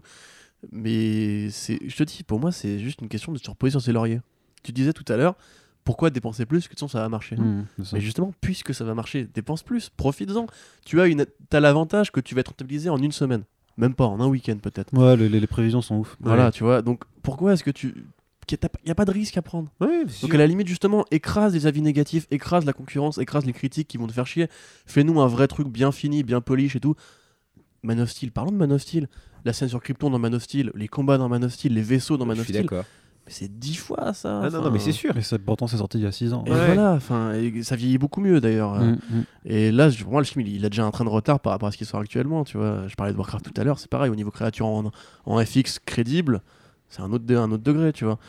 Mais 0.72 1.50
c'est, 1.52 1.80
je 1.88 1.96
te 1.96 2.04
dis, 2.04 2.24
pour 2.24 2.40
moi, 2.40 2.52
c'est 2.52 2.80
juste 2.80 3.02
une 3.02 3.10
question 3.10 3.32
de 3.32 3.38
se 3.38 3.50
reposer 3.50 3.72
sur 3.72 3.82
ses 3.82 3.92
lauriers. 3.92 4.22
Tu 4.64 4.72
disais 4.72 4.94
tout 4.94 5.06
à 5.12 5.18
l'heure, 5.18 5.36
pourquoi 5.86 6.10
dépenser 6.10 6.46
plus 6.46 6.60
que 6.60 6.64
de 6.66 6.70
toute 6.70 6.80
façon 6.80 6.88
ça 6.88 7.00
va 7.02 7.10
marcher 7.10 7.36
Mm, 7.38 7.66
ça. 7.84 7.90
mais 7.96 8.02
justement, 8.02 8.34
puisque 8.42 8.74
ça 8.74 8.84
va 8.84 8.94
marcher, 8.94 9.28
dépense 9.34 9.64
plus, 9.64 9.90
profites-en. 9.90 10.46
Tu 10.86 11.00
as, 11.02 11.08
une, 11.08 11.26
as 11.52 11.60
l'avantage 11.60 12.12
que 12.12 12.20
tu 12.20 12.36
vas 12.36 12.42
être 12.42 12.50
rentabilisé 12.50 12.90
en 12.90 12.98
une 12.98 13.12
semaine. 13.12 13.44
Même 13.78 13.94
pas, 13.94 14.06
en 14.06 14.20
un 14.20 14.28
week-end 14.28 14.58
peut-être. 14.62 14.94
Ouais, 14.94 15.16
les, 15.16 15.30
les- 15.30 15.48
prévisions 15.48 15.82
sont 15.82 15.96
ouf. 15.96 16.18
Voilà, 16.20 16.52
tu 16.52 16.64
vois. 16.66 16.82
Donc 16.82 17.04
pourquoi 17.24 17.54
est-ce 17.54 17.64
que 17.64 17.72
tu. 17.72 17.94
Il 18.52 18.58
n'y 18.86 18.92
a 18.92 18.96
pas 18.96 19.06
de 19.06 19.12
risque 19.12 19.38
à 19.38 19.44
prendre? 19.44 19.70
Ouais, 19.80 20.06
Donc 20.24 20.34
à 20.34 20.38
la 20.38 20.48
limite, 20.48 20.68
justement, 20.68 21.06
écrase 21.12 21.54
les 21.54 21.68
avis 21.68 21.84
négatifs, 21.84 22.26
écrase 22.32 22.66
la 22.66 22.74
concurrence, 22.74 23.20
écrase 23.20 23.46
les 23.46 23.54
critiques 23.54 23.88
qui 23.88 23.98
vont 23.98 24.08
te 24.08 24.12
faire 24.12 24.26
chier. 24.26 24.48
Fais-nous 24.88 25.22
un 25.22 25.28
vrai 25.28 25.48
truc 25.48 25.68
bien 25.68 25.92
fini, 25.92 26.24
bien 26.24 26.42
polish 26.42 26.76
et 26.76 26.80
tout. 26.80 26.96
Man 27.84 28.00
of 28.00 28.10
Steel, 28.10 28.32
parlons 28.32 28.52
de 28.52 28.58
Man 28.58 28.72
of 28.74 28.82
Steel. 28.82 29.08
La 29.46 29.54
scène 29.54 29.70
sur 29.70 29.82
Krypton 29.82 30.10
dans 30.10 30.20
Man 30.20 30.34
of 30.36 30.42
Steel, 30.44 30.72
les 30.76 30.88
combats 30.88 31.18
dans 31.18 31.30
Man 31.30 31.44
of 31.46 31.54
Steel, 31.54 31.74
les 31.74 31.82
vaisseaux 31.84 32.18
dans 32.18 32.26
Man 32.26 32.36
je 32.38 32.42
of 32.42 32.48
suis 32.48 32.54
Steel. 32.56 32.68
C'est 33.30 33.60
dix 33.60 33.76
fois 33.76 34.14
ça. 34.14 34.42
Ah 34.44 34.50
non, 34.50 34.62
non, 34.62 34.72
mais 34.72 34.80
c'est 34.80 34.92
sûr. 34.92 35.16
Et 35.18 35.22
ça, 35.22 35.38
pourtant, 35.40 35.68
c'est 35.68 35.78
sorti 35.78 35.98
il 36.00 36.04
y 36.04 36.08
a 36.08 36.12
6 36.12 36.34
ans. 36.34 36.44
Et 36.46 36.52
Ouais. 36.52 36.66
voilà, 36.66 36.94
enfin, 36.94 37.34
et 37.34 37.64
ça 37.64 37.76
vieillit 37.76 37.98
beaucoup 37.98 38.22
mieux 38.22 38.42
d'ailleurs. 38.42 38.76
Mm, 38.80 38.92
mm. 39.10 39.24
Et 39.46 39.72
là, 39.72 39.90
je- 39.90 40.04
pour 40.04 40.12
moi, 40.12 40.22
le 40.22 40.26
film, 40.26 40.46
il, 40.46 40.56
il 40.56 40.66
a 40.66 40.70
déjà 40.70 40.84
un 40.86 40.92
train 40.92 41.06
de 41.06 41.10
retard 41.10 41.40
par 41.40 41.52
rapport 41.54 41.70
à 41.70 41.72
ce 41.72 41.78
qui 41.78 41.86
sort 41.86 42.00
actuellement. 42.02 42.44
Tu 42.44 42.58
vois, 42.58 42.88
je 42.88 42.96
parlais 42.96 43.14
de 43.14 43.18
Warcraft 43.18 43.46
tout 43.54 43.62
à 43.62 43.64
l'heure, 43.64 43.80
c'est 43.80 43.90
pareil 43.90 44.10
au 44.12 44.16
niveau 44.16 44.32
créature 44.32 44.66
en, 44.66 44.92
en 45.26 45.46
FX 45.46 45.80
crédible, 45.86 46.42
c'est 46.90 47.02
un 47.02 47.12
autre, 47.12 47.26
un 47.36 47.52
autre 47.52 47.64
degré, 47.64 47.94
tu 47.94 48.06
vois. 48.06 48.20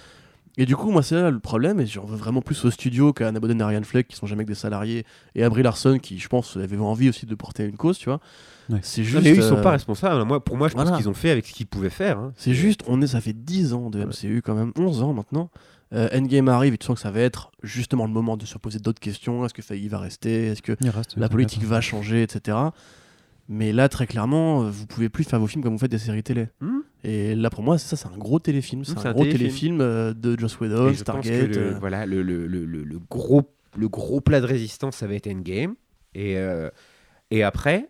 Et 0.61 0.67
du 0.67 0.77
coup, 0.77 0.91
moi, 0.91 1.03
c'est 1.03 1.15
là 1.15 1.31
le 1.31 1.39
problème, 1.39 1.81
et 1.81 1.87
j'en 1.87 2.05
veux 2.05 2.19
vraiment 2.19 2.43
plus 2.43 2.67
au 2.67 2.71
studio 2.71 3.15
qu'à 3.15 3.29
Anna 3.29 3.41
Boden 3.41 3.59
et 3.61 3.65
Ariane 3.65 3.83
Fleck, 3.83 4.07
qui 4.09 4.15
sont 4.15 4.27
jamais 4.27 4.45
que 4.45 4.49
des 4.51 4.55
salariés, 4.55 5.07
et 5.35 5.43
à 5.43 5.49
Brie 5.49 5.63
Larson, 5.63 5.99
qui, 5.99 6.19
je 6.19 6.29
pense, 6.29 6.55
avait 6.59 6.77
envie 6.77 7.09
aussi 7.09 7.25
de 7.25 7.35
porter 7.35 7.65
une 7.65 7.79
cause, 7.79 7.97
tu 7.97 8.11
vois. 8.11 8.21
Ouais. 8.69 8.79
C'est 8.83 9.03
juste. 9.03 9.25
mais 9.25 9.33
eux, 9.33 9.37
ils 9.37 9.43
sont 9.43 9.57
euh, 9.57 9.63
pas 9.63 9.71
responsables. 9.71 10.23
Moi, 10.27 10.45
pour 10.45 10.59
moi, 10.59 10.69
je 10.69 10.75
voilà. 10.75 10.91
pense 10.91 10.99
qu'ils 10.99 11.09
ont 11.09 11.15
fait 11.15 11.31
avec 11.31 11.47
ce 11.47 11.55
qu'ils 11.55 11.67
pouvaient 11.67 11.89
faire. 11.89 12.19
hein. 12.19 12.35
C'est 12.37 12.53
juste, 12.53 12.83
on 12.87 13.01
est, 13.01 13.07
ça 13.07 13.23
fait 13.23 13.33
10 13.33 13.73
ans 13.73 13.89
de 13.89 14.05
MCU 14.05 14.43
quand 14.45 14.55
même, 14.55 14.73
11 14.77 15.03
ans 15.03 15.15
maintenant. 15.15 15.51
Euh, 15.95 16.11
Endgame 16.13 16.49
arrive 16.51 16.75
et 16.75 16.79
tu 16.79 16.85
sens 16.85 16.97
que 16.97 17.01
ça 17.01 17.11
va 17.11 17.21
être 17.21 17.53
justement 17.63 18.05
le 18.05 18.13
moment 18.13 18.37
de 18.37 18.45
se 18.45 18.59
poser 18.59 18.81
d'autres 18.81 19.01
questions. 19.01 19.47
Est-ce 19.47 19.55
que 19.55 19.63
Feige 19.63 19.87
va 19.89 19.99
rester? 19.99 20.49
Est-ce 20.49 20.61
que 20.61 20.77
reste, 20.91 21.17
la 21.17 21.31
politique 21.31 21.65
va 21.65 21.81
changer, 21.81 22.23
etc. 22.23 22.59
Mais 23.49 23.73
là, 23.73 23.89
très 23.89 24.07
clairement, 24.07 24.63
euh, 24.65 24.71
vous 24.71 24.87
pouvez 24.87 25.09
plus 25.09 25.25
faire 25.25 25.41
vos 25.41 25.47
films 25.47 25.63
comme 25.65 25.73
vous 25.73 25.79
faites 25.79 25.91
des 25.91 25.99
séries 25.99 26.23
télé. 26.23 26.49
Hmm. 26.61 26.81
Et 27.05 27.35
là, 27.35 27.51
pour 27.51 27.63
moi, 27.63 27.79
ça, 27.79 27.97
c'est 27.97 28.09
un 28.09 28.17
gros 28.19 28.39
téléfilm. 28.39 28.85
C'est 28.85 28.99
c'est 28.99 29.07
un, 29.07 29.11
un 29.11 29.15
gros 29.15 29.25
téléfilm. 29.25 29.79
téléfilm 29.79 29.81
euh, 29.81 30.13
de 30.15 30.39
Joss 30.39 30.61
Whedon, 30.61 30.93
Stargate. 30.95 31.49
le, 31.49 31.57
euh, 31.57 31.79
voilà, 31.79 32.07
le, 32.07 32.23
le, 32.23 32.47
le, 32.47 32.99
gros, 33.11 33.43
le 33.77 33.89
gros 33.89 34.21
plat 34.21 34.41
de 34.41 34.47
résistance, 34.47 34.97
ça 34.97 35.07
va 35.07 35.15
être 35.15 35.27
Endgame. 35.27 35.75
Et, 36.15 36.37
euh, 36.37 36.69
et 37.31 37.43
après, 37.43 37.89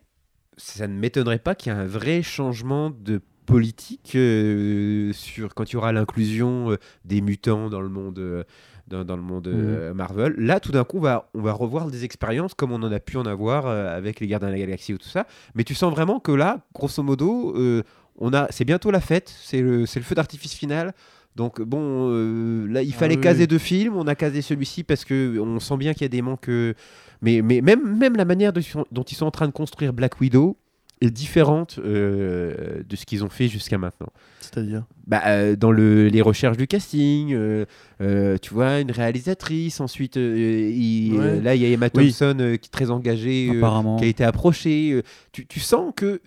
ça 0.57 0.87
ne 0.87 0.95
m'étonnerait 0.95 1.39
pas 1.39 1.55
qu'il 1.55 1.73
y 1.73 1.75
ait 1.75 1.79
un 1.79 1.87
vrai 1.87 2.23
changement 2.23 2.91
de 2.91 3.21
politique 3.47 4.13
euh, 4.15 5.13
sur 5.13 5.55
quand 5.55 5.71
il 5.71 5.73
y 5.73 5.77
aura 5.77 5.93
l'inclusion 5.93 6.71
euh, 6.71 6.77
des 7.05 7.21
mutants 7.21 7.69
dans 7.69 7.81
le 7.81 7.89
monde. 7.89 8.45
dans, 8.87 9.05
dans 9.05 9.17
le 9.17 9.23
monde 9.23 9.49
euh, 9.49 9.93
Marvel. 9.95 10.35
Là, 10.37 10.61
tout 10.61 10.71
d'un 10.73 10.85
coup, 10.85 10.99
on 10.99 11.01
va, 11.01 11.31
on 11.35 11.41
va 11.43 11.53
revoir 11.53 11.91
des 11.91 12.05
expériences 12.05 12.55
comme 12.55 12.71
on 12.71 12.83
en 12.83 12.93
a 12.93 13.01
pu 13.01 13.17
en 13.17 13.25
avoir 13.25 13.67
avec 13.67 14.21
les 14.21 14.27
Gardiens 14.27 14.49
de 14.49 14.53
la 14.55 14.59
Galaxie 14.61 14.95
ou 14.95 14.99
tout 14.99 15.09
ça. 15.09 15.27
Mais 15.55 15.65
tu 15.65 15.75
sens 15.75 15.93
vraiment 15.93 16.21
que 16.21 16.33
là, 16.33 16.61
grosso 16.75 17.03
modo, 17.03 17.57
on 18.21 18.33
a, 18.35 18.47
c'est 18.51 18.65
bientôt 18.65 18.91
la 18.91 19.01
fête, 19.01 19.35
c'est 19.43 19.61
le, 19.61 19.87
feu 19.87 20.15
d'artifice 20.15 20.55
final. 20.55 20.93
Donc 21.37 21.61
bon, 21.63 22.09
euh, 22.11 22.67
là 22.69 22.83
il 22.83 22.93
Ah 22.95 22.99
fallait 22.99 23.15
oui, 23.17 23.21
caser 23.21 23.43
oui. 23.43 23.47
deux 23.49 23.59
films, 23.59 23.97
on 23.97 24.07
a 24.09 24.15
casé 24.15 24.43
celui-ci 24.43 24.83
parce 24.83 25.05
que 25.05 25.39
on 25.39 25.61
sent 25.61 25.77
bien 25.77 25.93
qu'il 25.93 26.03
y 26.03 26.05
a 26.07 26.09
des 26.09 26.23
manques. 26.23 26.49
euh, 26.49 26.75
Mais, 27.23 27.41
mais 27.41 27.61
même, 27.61 27.97
même 27.99 28.17
la 28.17 28.25
manière 28.25 28.53
dont 28.53 28.61
ils, 28.61 28.65
sont, 28.65 28.85
dont 28.91 29.05
ils 29.05 29.15
sont 29.15 29.27
en 29.27 29.31
train 29.31 29.47
de 29.47 29.53
construire 29.53 29.93
Black 29.93 30.21
Widow 30.21 30.57
est 31.01 31.11
différente 31.11 31.79
euh, 31.83 32.83
de 32.87 32.97
ce 32.97 33.07
qu'ils 33.07 33.25
ont 33.25 33.31
fait 33.31 33.47
jusqu'à 33.49 33.79
maintenant. 33.79 34.09
C'est-à-dire? 34.41 34.85
Bah, 35.07 35.23
euh, 35.27 35.55
dans 35.57 35.71
le, 35.71 36.09
les 36.09 36.21
recherches 36.21 36.57
du 36.57 36.67
casting, 36.67 37.33
euh, 37.33 38.37
tu 38.43 38.53
vois, 38.53 38.81
une 38.81 38.91
réalisatrice, 38.91 39.81
ensuite, 39.81 40.17
il- 40.17 41.15
Ouais. 41.17 41.41
là 41.41 41.55
il 41.55 41.63
y 41.63 41.65
a 41.65 41.69
Emma. 41.69 41.89
Thompson 41.91 42.35
qui 42.61 42.67
est 42.67 42.71
très 42.73 42.91
engagée, 42.91 43.51
qui 43.99 44.05
a 44.05 44.09
été 44.09 44.25
approchée. 44.25 45.01
tu, 45.33 45.47
tu 45.47 45.61
sens 45.61 45.93
que. 45.97 46.21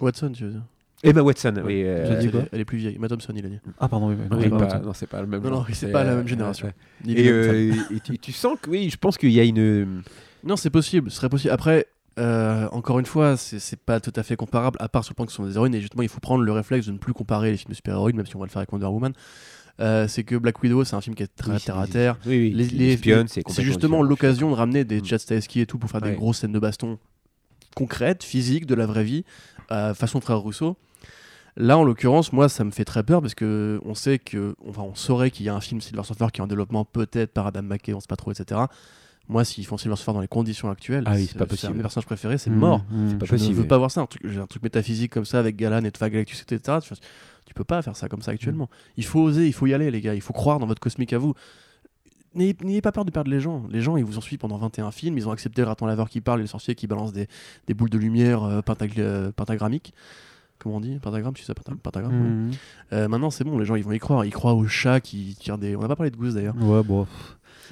Watson, 0.00 0.30
tu 0.32 0.44
veux 0.44 0.50
dire? 0.52 0.62
Emma 1.04 1.20
Watson, 1.22 1.54
oui. 1.64 1.82
euh, 1.84 2.18
dit 2.18 2.26
elle, 2.26 2.30
quoi 2.32 2.40
est, 2.40 2.48
elle 2.52 2.60
est 2.60 2.64
plus 2.64 2.78
vieille. 2.78 2.98
Matt 2.98 3.10
Thompson, 3.10 3.32
il 3.36 3.46
a 3.46 3.48
dit. 3.48 3.58
Ah, 3.78 3.88
pardon, 3.88 4.08
oui. 4.10 4.16
oui, 4.18 4.28
non, 4.30 4.36
oui, 4.38 4.42
c'est 4.44 4.50
pas 4.68 4.78
non, 4.80 4.92
c'est 4.94 5.06
pas 5.06 5.20
le 5.20 5.26
même. 5.28 5.42
Non, 5.42 5.50
non, 5.50 5.64
c'est 5.72 5.92
pas 5.92 6.02
la 6.04 6.16
même 6.16 6.26
génération. 6.28 6.66
ouais. 6.66 6.74
Ni 7.04 7.12
Et, 7.18 7.28
euh, 7.30 7.72
et 7.94 8.00
tu, 8.00 8.18
tu 8.18 8.32
sens 8.32 8.58
que, 8.60 8.68
oui, 8.70 8.90
je 8.90 8.96
pense 8.96 9.16
qu'il 9.16 9.30
y 9.30 9.38
a 9.40 9.44
une. 9.44 10.02
Non, 10.44 10.56
c'est 10.56 10.70
possible, 10.70 11.10
ce 11.10 11.16
serait 11.18 11.28
possible. 11.28 11.52
Après, 11.52 11.86
euh, 12.18 12.68
encore 12.72 12.98
une 12.98 13.06
fois, 13.06 13.36
c'est 13.36 13.78
pas 13.78 14.00
tout 14.00 14.12
à 14.16 14.22
fait 14.24 14.34
comparable, 14.36 14.76
à 14.80 14.88
part 14.88 15.04
sur 15.04 15.12
le 15.12 15.16
point 15.16 15.26
que 15.26 15.32
ce 15.32 15.36
sont 15.36 15.46
des 15.46 15.54
héroïnes, 15.54 15.74
et 15.74 15.80
justement, 15.80 16.02
il 16.02 16.08
faut 16.08 16.20
prendre 16.20 16.42
le 16.42 16.52
réflexe 16.52 16.86
de 16.86 16.92
ne 16.92 16.98
plus 16.98 17.12
comparer 17.12 17.52
les 17.52 17.56
films 17.56 17.70
de 17.70 17.74
super-héroïnes, 17.76 18.16
même 18.16 18.26
si 18.26 18.34
on 18.34 18.40
va 18.40 18.46
le 18.46 18.50
faire 18.50 18.58
avec 18.60 18.72
Wonder 18.72 18.86
Woman. 18.86 19.12
Euh, 19.80 20.08
c'est 20.08 20.24
que 20.24 20.34
Black 20.34 20.60
Widow, 20.60 20.82
c'est 20.82 20.96
un 20.96 21.00
film 21.00 21.14
qui 21.14 21.22
est 21.22 21.28
très 21.36 21.52
Oui, 21.52 21.60
terre 21.60 21.78
à 21.78 21.86
c'est- 21.86 21.92
terre. 21.92 22.18
Oui, 22.26 22.36
oui. 22.36 22.50
Les, 22.52 22.64
les- 22.96 23.22
c'est 23.46 23.62
justement 23.62 24.02
l'occasion 24.02 24.50
de 24.50 24.56
ramener 24.56 24.82
des 24.84 25.00
Mm. 25.00 25.04
Jet 25.04 25.18
Starsky 25.18 25.60
et 25.60 25.66
tout 25.66 25.78
pour 25.78 25.88
faire 25.88 26.00
des 26.00 26.14
grosses 26.14 26.38
scènes 26.38 26.50
de 26.50 26.58
baston 26.58 26.98
concrètes, 27.76 28.24
physiques, 28.24 28.66
de 28.66 28.74
la 28.74 28.86
vraie 28.86 29.04
vie, 29.04 29.24
euh, 29.70 29.94
façon 29.94 30.20
frère 30.20 30.38
Rousseau. 30.38 30.76
Là, 31.60 31.76
en 31.76 31.82
l'occurrence, 31.82 32.32
moi, 32.32 32.48
ça 32.48 32.62
me 32.62 32.70
fait 32.70 32.84
très 32.84 33.02
peur 33.02 33.20
parce 33.20 33.34
que 33.34 33.80
on 33.84 33.94
sait 33.94 34.18
que, 34.20 34.54
enfin, 34.68 34.82
on 34.82 34.94
saurait 34.94 35.30
qu'il 35.32 35.44
y 35.44 35.48
a 35.48 35.54
un 35.56 35.60
film 35.60 35.80
Silver 35.80 36.04
Surfer 36.04 36.28
qui 36.32 36.40
est 36.40 36.44
en 36.44 36.46
développement 36.46 36.84
peut-être 36.84 37.32
par 37.32 37.46
Adam 37.48 37.62
McKay, 37.62 37.92
on 37.94 38.00
sait 38.00 38.06
pas 38.08 38.14
trop, 38.16 38.30
etc. 38.30 38.60
Moi, 39.28 39.44
s'ils 39.44 39.66
font 39.66 39.76
Silver 39.76 39.96
Surfer 39.96 40.12
dans 40.12 40.20
les 40.20 40.28
conditions 40.28 40.70
actuelles, 40.70 41.02
Ah 41.06 41.14
oui, 41.16 41.26
c'est 41.26 41.36
pas 41.36 41.44
un 41.44 41.46
de 41.46 41.50
possible. 41.50 41.74
mes 41.74 41.82
personnages 41.82 42.06
préférés, 42.06 42.38
c'est 42.38 42.48
Mmh, 42.50 42.54
mort. 42.54 42.84
mmh. 42.90 43.18
pas 43.18 43.26
Je 43.26 43.30
possible, 43.32 43.56
ne 43.56 43.62
veux 43.62 43.66
pas 43.66 43.76
voir 43.76 43.90
ça. 43.90 44.00
Un 44.02 44.06
truc, 44.06 44.22
j'ai 44.24 44.38
un 44.38 44.46
truc 44.46 44.62
métaphysique 44.62 45.12
comme 45.12 45.24
ça 45.24 45.40
avec 45.40 45.56
Galan 45.56 45.82
et 45.84 45.90
Tva 45.90 46.08
Galactus, 46.08 46.40
etc. 46.48 46.78
Tu, 46.80 46.94
tu 47.44 47.54
peux 47.54 47.64
pas 47.64 47.82
faire 47.82 47.96
ça 47.96 48.08
comme 48.08 48.22
ça 48.22 48.30
actuellement. 48.30 48.70
Il 48.96 49.04
faut 49.04 49.20
oser, 49.20 49.46
il 49.48 49.52
faut 49.52 49.66
y 49.66 49.74
aller, 49.74 49.90
les 49.90 50.00
gars. 50.00 50.14
Il 50.14 50.20
faut 50.22 50.32
croire 50.32 50.60
dans 50.60 50.66
votre 50.66 50.80
cosmique 50.80 51.12
à 51.12 51.18
vous. 51.18 51.34
N'ayez 52.34 52.80
pas 52.82 52.92
peur 52.92 53.04
de 53.04 53.10
perdre 53.10 53.30
les 53.30 53.40
gens. 53.40 53.64
Les 53.68 53.80
gens, 53.80 53.96
ils 53.96 54.04
vous 54.04 54.16
ont 54.16 54.20
suivi 54.20 54.38
pendant 54.38 54.58
21 54.58 54.92
films. 54.92 55.18
Ils 55.18 55.26
ont 55.26 55.32
accepté 55.32 55.62
le 55.62 55.66
raton 55.66 55.86
laveur 55.86 56.08
qui 56.08 56.20
parle 56.20 56.38
et 56.38 56.42
le 56.42 56.46
sorcier 56.46 56.74
qui 56.76 56.86
balance 56.86 57.12
des, 57.12 57.26
des 57.66 57.74
boules 57.74 57.90
de 57.90 57.98
lumière 57.98 58.44
euh, 58.44 58.60
euh, 58.98 59.32
pentagrammiques. 59.32 59.92
Comment 60.68 60.76
on 60.76 60.80
dit 60.80 60.98
Pentagramme, 60.98 61.32
tu 61.34 61.42
sais, 61.44 61.54
penta- 61.54 61.74
pentagramme 61.82 62.12
ouais. 62.12 62.28
Mmh. 62.28 62.50
Euh, 62.92 63.08
Maintenant, 63.08 63.30
c'est 63.30 63.42
bon, 63.44 63.58
les 63.58 63.64
gens, 63.64 63.74
ils 63.74 63.84
vont 63.84 63.92
y 63.92 63.98
croire. 63.98 64.24
Ils 64.26 64.30
croient 64.32 64.52
aux 64.52 64.66
chats 64.66 65.00
qui 65.00 65.34
tirent 65.40 65.56
des. 65.56 65.74
On 65.76 65.80
n'a 65.80 65.88
pas 65.88 65.96
parlé 65.96 66.10
de 66.10 66.16
gousses 66.16 66.34
d'ailleurs. 66.34 66.54
Ouais, 66.60 66.82
bon. 66.82 67.06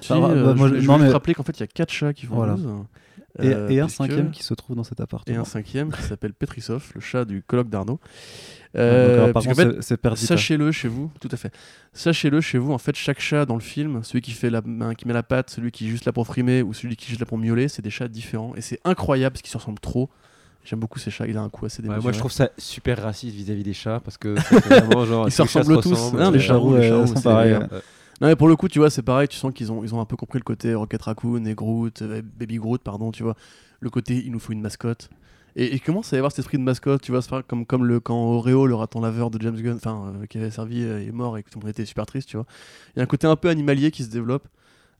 Ah, 0.08 0.18
bah, 0.20 0.28
euh, 0.30 0.54
moi, 0.54 0.68
je, 0.68 0.74
je- 0.76 0.80
juste 0.80 0.98
mais- 0.98 1.08
rappeler 1.10 1.34
qu'en 1.34 1.42
fait, 1.42 1.56
il 1.58 1.60
y 1.60 1.64
a 1.64 1.66
4 1.66 1.92
chats 1.92 2.12
qui 2.14 2.24
font 2.26 2.36
Voilà. 2.36 2.54
gousses. 2.54 2.64
Et, 3.42 3.48
Euh, 3.52 3.68
et 3.68 3.80
un 3.80 3.88
cinquième 3.88 4.30
qui 4.30 4.42
se 4.42 4.54
trouve 4.54 4.76
dans 4.76 4.84
cet 4.84 4.98
et 4.98 5.02
appartement. 5.02 5.40
un 5.40 5.44
cinquième 5.44 5.92
qui 5.92 6.00
s'appelle 6.02 6.32
Petrisov, 6.32 6.90
le 6.94 7.02
chat 7.02 7.26
du 7.26 7.42
colloque 7.42 7.68
d'Arnaud. 7.68 8.00
Euh, 8.76 9.30
contre, 9.32 9.54
fait, 9.54 9.72
c'est- 9.74 9.82
c'est 9.82 9.96
perdu. 9.98 10.20
Sachez-le 10.24 10.72
chez 10.72 10.88
vous, 10.88 11.10
tout 11.20 11.28
à 11.30 11.36
fait. 11.36 11.52
Sachez-le 11.92 12.40
chez 12.40 12.56
vous, 12.58 12.72
en 12.72 12.78
fait, 12.78 12.96
chaque 12.96 13.20
chat 13.20 13.44
dans 13.44 13.54
le 13.54 13.60
film, 13.60 14.02
celui 14.04 14.22
qui 14.22 14.30
fait 14.32 14.48
la 14.50 14.62
main, 14.62 14.94
qui 14.94 15.06
met 15.06 15.14
la 15.14 15.22
patte, 15.22 15.50
celui 15.50 15.70
qui 15.70 15.86
est 15.86 15.90
juste 15.90 16.04
là 16.06 16.12
pour 16.12 16.26
frimer 16.26 16.62
ou 16.62 16.72
celui 16.72 16.96
qui 16.96 17.06
est 17.06 17.08
juste 17.08 17.20
là 17.20 17.26
pour 17.26 17.36
miauler, 17.38 17.68
c'est 17.68 17.82
des 17.82 17.90
chats 17.90 18.08
différents 18.08 18.54
et 18.56 18.60
c'est 18.62 18.80
incroyable 18.84 19.34
parce 19.34 19.42
qu'ils 19.42 19.50
se 19.52 19.58
ressemblent 19.58 19.80
trop. 19.80 20.08
J'aime 20.66 20.80
beaucoup 20.80 20.98
ces 20.98 21.10
chats, 21.10 21.26
il 21.26 21.36
a 21.38 21.42
un 21.42 21.48
coup 21.48 21.64
assez 21.64 21.80
Ouais, 21.80 21.88
démesuré. 21.88 22.02
moi, 22.02 22.12
je 22.12 22.18
trouve 22.18 22.32
ça 22.32 22.50
super 22.58 23.00
raciste 23.02 23.34
vis-à-vis 23.34 23.62
des 23.62 23.72
chats 23.72 24.00
parce 24.00 24.18
que 24.18 24.28
vraiment 24.68 25.06
genre. 25.06 25.28
Ils 25.28 25.30
se 25.30 25.36
chats 25.36 25.60
ressemblent 25.60 25.80
tous. 25.80 25.90
ressemblent, 25.92 26.18
Non, 26.18 26.30
les 26.30 26.50
euh, 26.50 27.00
les 27.00 27.06
sont 27.06 27.20
pareils, 27.22 27.52
ouais. 27.52 27.58
meilleurs. 27.60 27.82
Non, 28.20 28.28
mais 28.28 28.36
pour 28.36 28.48
le 28.48 28.56
coup, 28.56 28.68
tu 28.68 28.78
vois, 28.78 28.90
c'est 28.90 29.02
pareil, 29.02 29.28
tu 29.28 29.36
sens 29.36 29.52
qu'ils 29.54 29.70
ont, 29.70 29.84
ils 29.84 29.94
ont 29.94 30.00
un 30.00 30.04
peu 30.06 30.16
compris 30.16 30.38
le 30.38 30.44
côté 30.44 30.74
Rocket 30.74 31.02
Raccoon 31.02 31.44
et 31.44 31.54
Groot, 31.54 32.02
euh, 32.02 32.22
Baby 32.38 32.56
Groot, 32.56 32.82
pardon, 32.82 33.12
tu 33.12 33.22
vois. 33.22 33.36
Le 33.80 33.90
côté, 33.90 34.22
il 34.24 34.32
nous 34.32 34.38
faut 34.38 34.52
une 34.52 34.60
mascotte. 34.62 35.08
Et 35.54 35.72
il 35.72 35.80
commence 35.80 36.12
à 36.12 36.16
y 36.16 36.18
avoir 36.18 36.32
cet 36.32 36.40
esprit 36.40 36.58
de 36.58 36.62
mascotte, 36.62 37.00
tu 37.02 37.12
vois, 37.12 37.22
c'est 37.22 37.30
pas 37.30 37.42
comme, 37.42 37.64
comme 37.64 37.84
le, 37.84 38.00
quand 38.00 38.16
Oreo, 38.16 38.66
le 38.66 38.74
raton 38.74 39.00
laveur 39.00 39.30
de 39.30 39.40
James 39.40 39.56
Gunn, 39.56 39.76
enfin, 39.76 40.12
euh, 40.22 40.26
qui 40.26 40.36
avait 40.38 40.50
servi, 40.50 40.82
euh, 40.82 41.06
est 41.06 41.12
mort 41.12 41.38
et 41.38 41.42
que 41.42 41.48
tout 41.50 41.58
le 41.58 41.64
monde 41.64 41.70
était 41.70 41.84
super 41.86 42.04
triste, 42.06 42.28
tu 42.28 42.36
vois. 42.36 42.44
Il 42.94 42.98
y 42.98 43.00
a 43.00 43.04
un 43.04 43.06
côté 43.06 43.26
un 43.26 43.36
peu 43.36 43.48
animalier 43.48 43.90
qui 43.90 44.02
se 44.04 44.10
développe, 44.10 44.48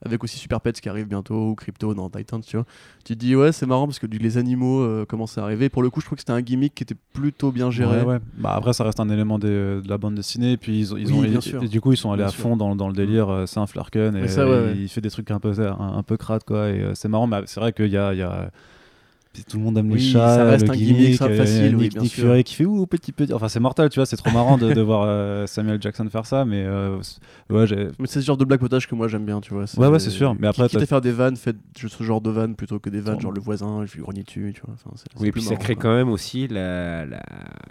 avec 0.05 0.23
aussi 0.23 0.36
Super 0.39 0.60
Pets 0.60 0.81
qui 0.81 0.89
arrive 0.89 1.06
bientôt, 1.06 1.51
ou 1.51 1.55
Crypto 1.55 1.94
dans 1.94 2.09
Titans, 2.10 2.40
tu 2.47 2.56
vois. 2.56 2.66
Tu 3.05 3.14
te 3.14 3.18
dis, 3.18 3.35
ouais, 3.35 3.52
c'est 3.52 3.66
marrant 3.66 3.86
parce 3.86 3.98
que 3.98 4.06
les 4.06 4.36
animaux 4.39 4.81
euh, 4.81 5.05
commencent 5.06 5.39
à 5.39 5.43
arriver. 5.44 5.68
Pour 5.68 5.82
le 5.82 5.90
coup, 5.90 6.01
je 6.01 6.06
trouve 6.06 6.16
que 6.16 6.20
c'était 6.23 6.32
un 6.32 6.43
gimmick 6.43 6.74
qui 6.74 6.82
était 6.82 6.97
plutôt 7.14 7.51
bien 7.52 7.70
géré. 7.70 8.01
Ouais, 8.01 8.05
ouais. 8.05 8.18
Bah, 8.39 8.52
après, 8.55 8.73
ça 8.73 8.85
reste 8.85 9.01
un 9.01 9.09
élément 9.09 9.39
des- 9.39 9.48
de 9.48 9.89
la 9.89 9.98
bande 9.98 10.14
dessinée. 10.14 10.52
Et 10.52 10.56
puis, 10.56 10.78
ils, 10.78 10.94
ont- 10.94 10.97
ils 10.97 11.06
Oui, 11.06 11.12
ont, 11.18 11.23
bien 11.23 11.39
et- 11.39 11.40
sûr. 11.43 11.62
et 11.62 11.68
du 11.68 11.81
coup, 11.81 11.93
ils 11.93 11.97
sont 11.97 12.10
allés 12.12 12.23
Bien 12.23 12.28
à 12.28 12.31
sûr. 12.32 12.43
fond 12.43 12.56
dans, 12.56 12.77
dans 12.77 12.89
le 12.89 12.94
délire. 12.94 13.28
euh, 13.31 13.47
C'est 13.47 13.59
un 13.60 13.66
Flarken. 13.66 14.16
Et, 14.16 14.28
ça, 14.28 14.44
ouais, 14.47 14.52
euh, 14.52 14.74
il 14.77 14.89
fait 14.89 15.01
des 15.01 15.10
trucs 15.10 15.31
un 15.31 15.40
peu, 15.40 15.52
un, 15.59 15.97
un 15.97 16.02
peu 16.02 16.16
crades, 16.16 16.44
quoi. 16.44 16.68
Et 16.68 16.81
euh, 16.81 16.94
c'est 16.94 17.09
marrant, 17.09 17.27
mais 17.27 17.40
c'est 17.47 17.60
vrai 17.60 17.73
qu'il 17.73 17.89
y 17.89 17.97
a. 17.97 18.12
y 18.14 18.23
a- 18.23 18.51
tout 19.44 19.58
le 19.58 19.62
monde 19.64 19.78
aime 19.78 19.90
Oui, 19.90 19.98
les 19.98 20.04
chats, 20.12 20.36
ça 20.36 20.44
reste 20.44 20.66
le 20.66 20.72
un 20.72 20.76
gimmick, 20.76 20.96
gimmick, 20.98 21.16
ça, 21.16 21.24
euh, 21.26 21.36
facile, 21.36 21.76
oui, 21.76 21.88
Nick. 21.98 22.12
Fury 22.14 22.44
qui 22.44 22.54
fait 22.54 22.64
ouh 22.64 22.86
petit 22.86 23.12
petit. 23.12 23.32
Enfin, 23.32 23.48
c'est 23.48 23.60
mortel, 23.60 23.88
tu 23.90 23.98
vois. 23.98 24.06
C'est 24.06 24.16
trop 24.16 24.30
marrant 24.30 24.56
de, 24.58 24.72
de 24.72 24.80
voir 24.80 25.04
euh, 25.06 25.46
Samuel 25.46 25.80
Jackson 25.80 26.08
faire 26.10 26.26
ça, 26.26 26.44
mais 26.44 26.64
euh, 26.64 26.98
c'est- 27.02 27.18
ouais, 27.52 27.66
j'ai- 27.66 27.88
Mais 27.98 28.06
c'est 28.06 28.20
ce 28.20 28.26
genre 28.26 28.36
de 28.36 28.44
black 28.44 28.60
potage 28.60 28.86
que 28.88 28.94
moi 28.94 29.08
j'aime 29.08 29.24
bien, 29.24 29.40
tu 29.40 29.52
vois. 29.54 29.64
Ouais, 29.76 29.86
ouais, 29.88 29.98
c'est 29.98 30.10
sûr. 30.10 30.34
Mais 30.38 30.46
après, 30.48 30.68
quitte 30.68 30.82
à 30.82 30.86
faire 30.86 31.00
des 31.00 31.12
vannes, 31.12 31.36
faites 31.36 31.56
ce 31.76 32.04
genre 32.04 32.20
de 32.20 32.30
vannes 32.30 32.54
plutôt 32.56 32.78
que 32.78 32.90
des 32.90 33.00
vannes, 33.00 33.20
genre 33.20 33.32
le 33.32 33.40
voisin, 33.40 33.84
je 33.86 33.94
lui 33.94 34.02
grogner 34.02 34.22
dessus, 34.22 34.52
tu 34.54 34.60
vois. 34.64 34.74
Enfin, 34.74 34.94
Oui, 35.20 35.28
et 35.28 35.32
puis 35.32 35.42
ça 35.42 35.56
crée 35.56 35.74
quoi. 35.74 35.82
quand 35.90 35.94
même 35.96 36.08
aussi 36.08 36.48
la, 36.48 37.04
la, 37.06 37.22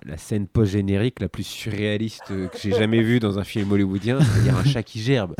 la 0.05 0.17
scène 0.17 0.47
post-générique 0.47 1.19
la 1.19 1.29
plus 1.29 1.43
surréaliste 1.43 2.25
que 2.27 2.49
j'ai 2.61 2.71
jamais 2.71 3.01
vue 3.01 3.19
dans 3.19 3.39
un 3.39 3.43
film 3.43 3.71
hollywoodien, 3.71 4.19
c'est-à-dire 4.19 4.57
un 4.57 4.63
chat 4.63 4.83
qui 4.83 4.99
gerbe. 4.99 5.33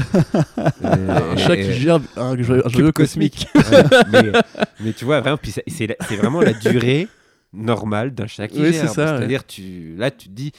Euh, 0.83 1.19
Un 1.33 1.37
chat 1.37 1.55
qui 1.57 1.73
gerbe 1.73 2.03
un 2.17 2.35
joyeux 2.41 2.91
cosmique. 2.91 3.47
mais, 4.79 4.93
tu 4.93 5.05
vois, 5.05 5.21
vraiment, 5.21 5.37
puis 5.37 5.51
ça- 5.51 5.61
c'est 5.67 5.87
la- 5.87 5.95
c'est 6.15 6.21
vraiment 6.21 6.41
la 6.41 6.53
durée 6.53 7.07
normale 7.53 8.13
d'un 8.13 8.27
chat 8.27 8.47
qui 8.47 8.59
Oui, 8.61 8.73
c'est 8.73 8.87
ça, 8.87 9.17
C'est-à-dire, 9.17 9.45
tu, 9.45 9.95
là, 9.97 10.11
tu 10.11 10.27
te 10.27 10.33
dis, 10.33 10.51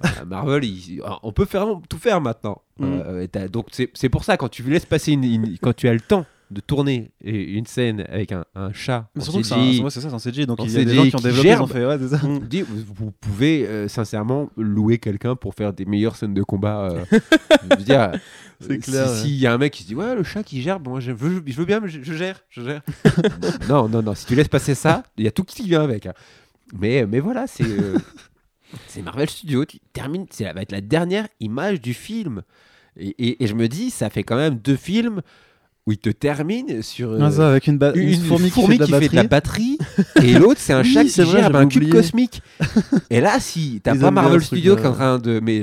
voilà, 0.00 0.24
Marvel, 0.24 0.64
il- 0.64 1.00
on 1.22 1.32
peut 1.32 1.44
faire, 1.44 1.66
tout 1.88 1.98
faire 1.98 2.20
maintenant. 2.20 2.62
Mm. 2.78 2.84
Euh, 3.06 3.48
donc, 3.48 3.68
c'est 3.70 3.90
c'est 3.94 4.08
pour 4.08 4.24
ça, 4.24 4.36
quand 4.36 4.48
tu 4.48 4.62
laisses 4.64 4.86
passer 4.86 5.12
une, 5.12 5.24
une- 5.24 5.58
quand 5.58 5.74
tu 5.74 5.88
as 5.88 5.92
le 5.94 6.00
temps 6.00 6.26
de 6.50 6.60
tourner 6.60 7.10
une 7.24 7.66
scène 7.66 8.04
avec 8.08 8.30
un, 8.32 8.44
un 8.54 8.72
chat, 8.72 9.08
Mais 9.14 9.22
surtout 9.22 9.40
que 9.40 9.44
CGI, 9.46 9.80
ouais, 9.82 9.90
c'est 9.90 10.00
ça, 10.00 10.08
c'est 10.08 10.14
un 10.14 10.18
CG. 10.18 10.46
Donc 10.46 10.58
il 10.64 10.70
y 10.70 10.76
a 10.78 10.84
des 10.84 10.94
gens 10.94 11.06
qui 11.08 11.16
ont 11.16 11.20
développé, 11.20 11.48
ils 11.48 11.52
ont 11.54 11.66
gerbe. 11.66 11.72
fait, 11.72 11.86
ouais, 11.86 11.98
c'est 11.98 12.08
ça. 12.08 12.20
Je 12.22 12.46
dis, 12.46 12.62
vous, 12.62 13.10
pouvez 13.12 13.66
euh, 13.66 13.88
sincèrement 13.88 14.50
louer 14.56 14.98
quelqu'un 14.98 15.36
pour 15.36 15.54
faire 15.54 15.72
des 15.72 15.84
meilleures 15.84 16.16
scènes 16.16 16.34
de 16.34 16.42
combat. 16.42 16.90
euh, 16.90 17.04
je 17.62 17.68
veux 17.76 17.82
dire, 17.82 18.12
C'est 18.60 18.72
euh, 18.72 18.76
clair, 18.78 19.10
ouais. 19.10 19.16
S'il 19.16 19.36
y 19.36 19.46
a 19.46 19.52
un 19.54 19.58
mec 19.58 19.72
qui 19.72 19.82
se 19.82 19.88
dit 19.88 19.94
ouais 19.94 20.14
le 20.14 20.22
chat 20.22 20.42
qui 20.42 20.60
gerbe, 20.62 20.86
moi 20.86 21.00
je 21.00 21.12
veux, 21.12 21.42
je 21.46 21.52
veux 21.54 21.64
bien, 21.64 21.80
mais 21.80 21.88
je, 21.88 22.02
je 22.02 22.12
gère, 22.14 22.40
je 22.50 22.62
gère. 22.62 22.82
non 23.68 23.88
non 23.88 24.02
non, 24.02 24.14
si 24.14 24.26
tu 24.26 24.34
laisses 24.34 24.48
passer 24.48 24.74
ça, 24.74 25.02
il 25.16 25.24
y 25.24 25.28
a 25.28 25.30
tout 25.32 25.44
qui 25.44 25.62
vient 25.64 25.82
avec. 25.82 26.06
hein. 26.06 26.12
Mais 26.78 27.06
mais 27.06 27.20
voilà, 27.20 27.46
c'est 27.46 27.64
euh, 27.64 27.96
c'est 28.86 29.02
Marvel 29.02 29.28
Studios. 29.30 29.64
Tu 29.64 29.78
termines, 29.92 30.26
c'est 30.30 30.50
va 30.52 30.62
être 30.62 30.72
la 30.72 30.80
dernière 30.80 31.26
image 31.40 31.80
du 31.80 31.94
film. 31.94 32.42
Et, 32.96 33.08
et- 33.18 33.42
et 33.42 33.46
je 33.48 33.54
me 33.54 33.66
dis, 33.66 33.90
ça 33.90 34.08
fait 34.10 34.22
quand 34.22 34.36
même 34.36 34.54
deux 34.56 34.76
films 34.76 35.20
où 35.86 35.92
il 35.92 35.98
te 35.98 36.08
termine 36.08 36.82
sur 36.82 37.10
euh, 37.12 37.18
Ah, 37.20 37.30
ça, 37.30 37.48
avec 37.50 37.66
une, 37.66 37.76
ba- 37.76 37.92
une, 37.94 38.08
une 38.08 38.20
fourmi, 38.22 38.50
qui 38.50 38.66
fait 38.66 38.78
de 38.78 39.14
la 39.16 39.24
batterie. 39.24 39.76
et 40.22 40.32
l'autre 40.32 40.58
c'est 40.58 40.72
un 40.72 40.80
Oui, 40.82 40.92
chat 40.94 41.04
qui 41.04 41.20
vrai, 41.20 41.42
un 41.42 41.66
cube 41.68 41.82
oublié. 41.82 41.92
cosmique. 41.92 42.40
Et 43.10 43.20
là, 43.20 43.38
si 43.38 43.80
t'as 43.84 43.94
pas 43.94 44.10
Marvel 44.10 44.42
Studios 44.42 44.76
qui 44.76 44.82
est 44.82 44.86
en 44.86 44.92
train 44.94 45.18
de, 45.18 45.40
mais 45.42 45.62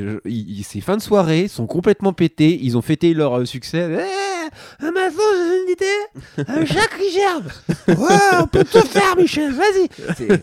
c'est 0.63 0.81
fin 0.81 0.95
de 0.97 1.01
soirée, 1.01 1.43
ils 1.43 1.49
sont 1.49 1.65
complètement 1.65 2.13
pétés, 2.13 2.59
ils 2.61 2.77
ont 2.77 2.81
fêté 2.83 3.13
leur 3.15 3.39
euh, 3.39 3.45
succès. 3.45 3.89
Eh, 3.89 4.83
ma 4.91 5.09
faute, 5.09 5.23
j'ai 5.37 5.63
une 5.63 5.71
idée, 5.71 6.45
un 6.61 6.65
chat 6.65 6.87
qui 6.99 7.11
gerbe. 7.13 7.47
Ouais, 7.87 8.15
on 8.41 8.47
peut 8.47 8.65
tout 8.65 8.81
faire, 8.85 9.15
Michel, 9.17 9.53
vas-y. 9.53 9.89
Euh, 10.29 10.37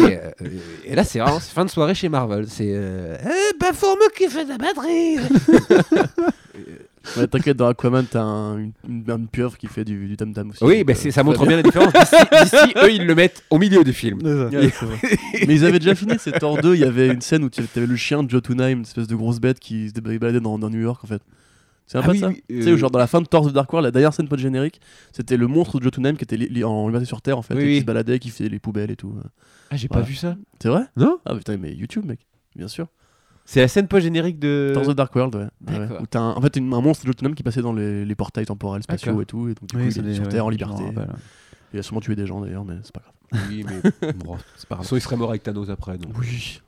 euh, 0.00 0.30
et 0.86 0.94
là, 0.94 1.04
c'est 1.04 1.18
vraiment 1.18 1.40
fin 1.40 1.64
de 1.66 1.70
soirée 1.70 1.94
chez 1.94 2.08
Marvel. 2.08 2.46
C'est 2.48 2.70
euh, 2.72 3.16
eh, 3.22 3.56
bah, 3.60 3.72
Fourme 3.74 3.98
qui 4.16 4.28
fait 4.28 4.44
de 4.44 4.50
la 4.50 4.58
batterie. 4.58 5.16
Ouais, 7.16 7.26
T'inquiète, 7.26 7.56
dans 7.56 7.66
Aquaman, 7.68 8.04
t'as 8.08 8.22
un, 8.22 8.58
une, 8.58 8.72
une, 8.88 9.04
une 9.08 9.28
pieuvre 9.28 9.56
qui 9.58 9.66
fait 9.66 9.84
du, 9.84 10.06
du 10.08 10.16
tam-tam 10.16 10.50
aussi. 10.50 10.62
Oui, 10.64 10.78
donc, 10.78 10.86
bah, 10.86 10.92
euh, 10.92 10.96
c'est- 10.96 11.10
ça 11.10 11.22
montre 11.22 11.46
bien 11.46 11.56
la 11.56 11.62
différence. 11.62 11.92
D'ici, 11.92 12.16
d'ici, 12.42 12.72
eux, 12.82 12.92
ils 12.92 13.06
le 13.06 13.14
mettent 13.14 13.42
au 13.50 13.58
milieu 13.58 13.82
du 13.84 13.92
film. 13.92 14.18
C'est 14.22 14.36
ça. 14.36 14.44
Ouais, 14.48 14.70
c'est 14.70 14.86
vrai. 14.86 14.98
Mais 15.46 15.54
ils 15.54 15.64
avaient 15.64 15.78
déjà 15.78 15.94
fini, 15.94 16.14
c'est 16.18 16.32
Thor 16.38 16.58
2. 16.62 16.74
Il 16.74 16.80
y 16.80 16.84
avait 16.84 17.08
une 17.08 17.20
scène 17.20 17.44
où 17.44 17.50
tu 17.50 17.60
avais 17.76 17.86
le 17.86 17.96
chien 17.96 18.22
de 18.22 18.30
Jotunheim, 18.30 18.70
une 18.78 18.82
espèce 18.82 19.06
de 19.08 19.16
grosse 19.16 19.40
bête 19.40 19.58
qui 19.60 19.88
se 19.88 19.92
dé- 19.94 20.18
baladait 20.18 20.40
dans, 20.40 20.58
dans 20.58 20.70
New 20.70 20.80
York 20.80 21.02
en 21.04 21.06
fait. 21.06 21.22
C'est 21.86 21.98
un 21.98 22.02
Ah 22.02 22.06
peu 22.06 22.12
oui, 22.12 22.18
ça 22.20 22.28
oui, 22.28 22.42
Tu 22.48 22.62
sais, 22.62 22.70
euh, 22.70 22.76
genre 22.76 22.90
dans 22.92 22.98
la 23.00 23.08
fin 23.08 23.20
de 23.20 23.26
Thor 23.26 23.50
The 23.50 23.52
Dark 23.52 23.70
World, 23.72 23.84
la 23.84 23.90
dernière 23.90 24.14
scène 24.14 24.28
pas 24.28 24.36
de 24.36 24.40
générique, 24.40 24.80
c'était 25.10 25.36
le 25.36 25.46
monstre 25.48 25.78
de 25.78 25.84
Jotunheim 25.84 26.14
qui 26.16 26.22
était 26.24 26.36
li- 26.36 26.48
li- 26.48 26.64
en 26.64 26.86
liberté 26.86 27.04
sur 27.06 27.20
Terre 27.20 27.36
en 27.36 27.42
fait, 27.42 27.54
Oui, 27.54 27.62
et 27.62 27.66
oui. 27.66 27.74
qui 27.74 27.80
se 27.80 27.84
baladait, 27.84 28.18
qui 28.20 28.30
faisait 28.30 28.48
les 28.48 28.60
poubelles 28.60 28.90
et 28.92 28.96
tout. 28.96 29.12
Ah, 29.70 29.76
j'ai 29.76 29.88
Voilà. 29.88 30.02
pas 30.04 30.08
vu 30.08 30.14
ça. 30.14 30.36
C'est 30.62 30.68
vrai? 30.68 30.84
Non 30.96 31.18
Ah 31.26 31.34
putain, 31.34 31.56
mais 31.58 31.72
YouTube 31.74 32.04
mec, 32.06 32.20
bien 32.56 32.68
sûr. 32.68 32.86
C'est 33.44 33.60
la 33.60 33.68
scène 33.68 33.88
post-générique 33.88 34.38
de. 34.38 34.70
Thor 34.74 34.84
The 34.86 34.90
Dark 34.96 35.14
World, 35.14 35.34
ouais. 35.34 35.88
Où 36.00 36.06
t'as 36.06 36.20
un- 36.20 36.34
en 36.34 36.40
fait 36.40 36.56
une- 36.56 36.72
un 36.72 36.80
monstre 36.80 37.04
de 37.04 37.08
Jotunheim 37.08 37.34
qui 37.34 37.42
passait 37.42 37.62
dans 37.62 37.72
les, 37.72 38.04
les 38.04 38.14
portails 38.14 38.46
temporels, 38.46 38.82
spatiaux 38.82 39.20
et 39.20 39.26
tout, 39.26 39.48
et 39.48 39.54
donc 39.54 39.68
du 39.68 39.76
coup 39.76 39.82
il 39.82 39.92
c'est 39.92 40.00
est 40.06 40.14
sur 40.14 40.28
Terre 40.28 40.46
en 40.46 40.50
liberté. 40.50 40.82
Il 41.74 41.78
a 41.78 41.82
sûrement 41.82 42.00
tué 42.00 42.14
des 42.16 42.26
gens 42.26 42.40
d'ailleurs, 42.40 42.64
mais 42.64 42.74
c'est 42.82 42.92
pas 42.92 43.00
grave. 43.00 43.42
Oui, 43.50 43.64
mais 43.66 44.12
bon, 44.24 44.36
C'est 44.56 44.68
pas 44.68 44.74
grave. 44.76 44.86
il 44.92 45.00
serait 45.00 45.16
mort 45.16 45.30
avec 45.30 45.42
Thanos 45.42 45.70
après. 45.70 45.96
Donc. 45.98 46.12
Oui. 46.18 46.60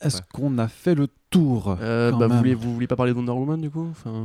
est-ce 0.00 0.16
Ouais. 0.16 0.22
qu'on 0.32 0.58
a 0.58 0.66
fait 0.68 0.94
le 0.96 1.06
tour 1.30 1.76
Euh, 1.80 2.10
bah, 2.10 2.26
vous, 2.26 2.42
vous 2.58 2.74
vouliez 2.74 2.86
pas 2.88 2.96
parler 2.96 3.12
de 3.12 3.16
Wonder 3.18 3.32
Woman 3.32 3.60
du 3.60 3.70
coup? 3.70 3.86
Enfin, 3.90 4.24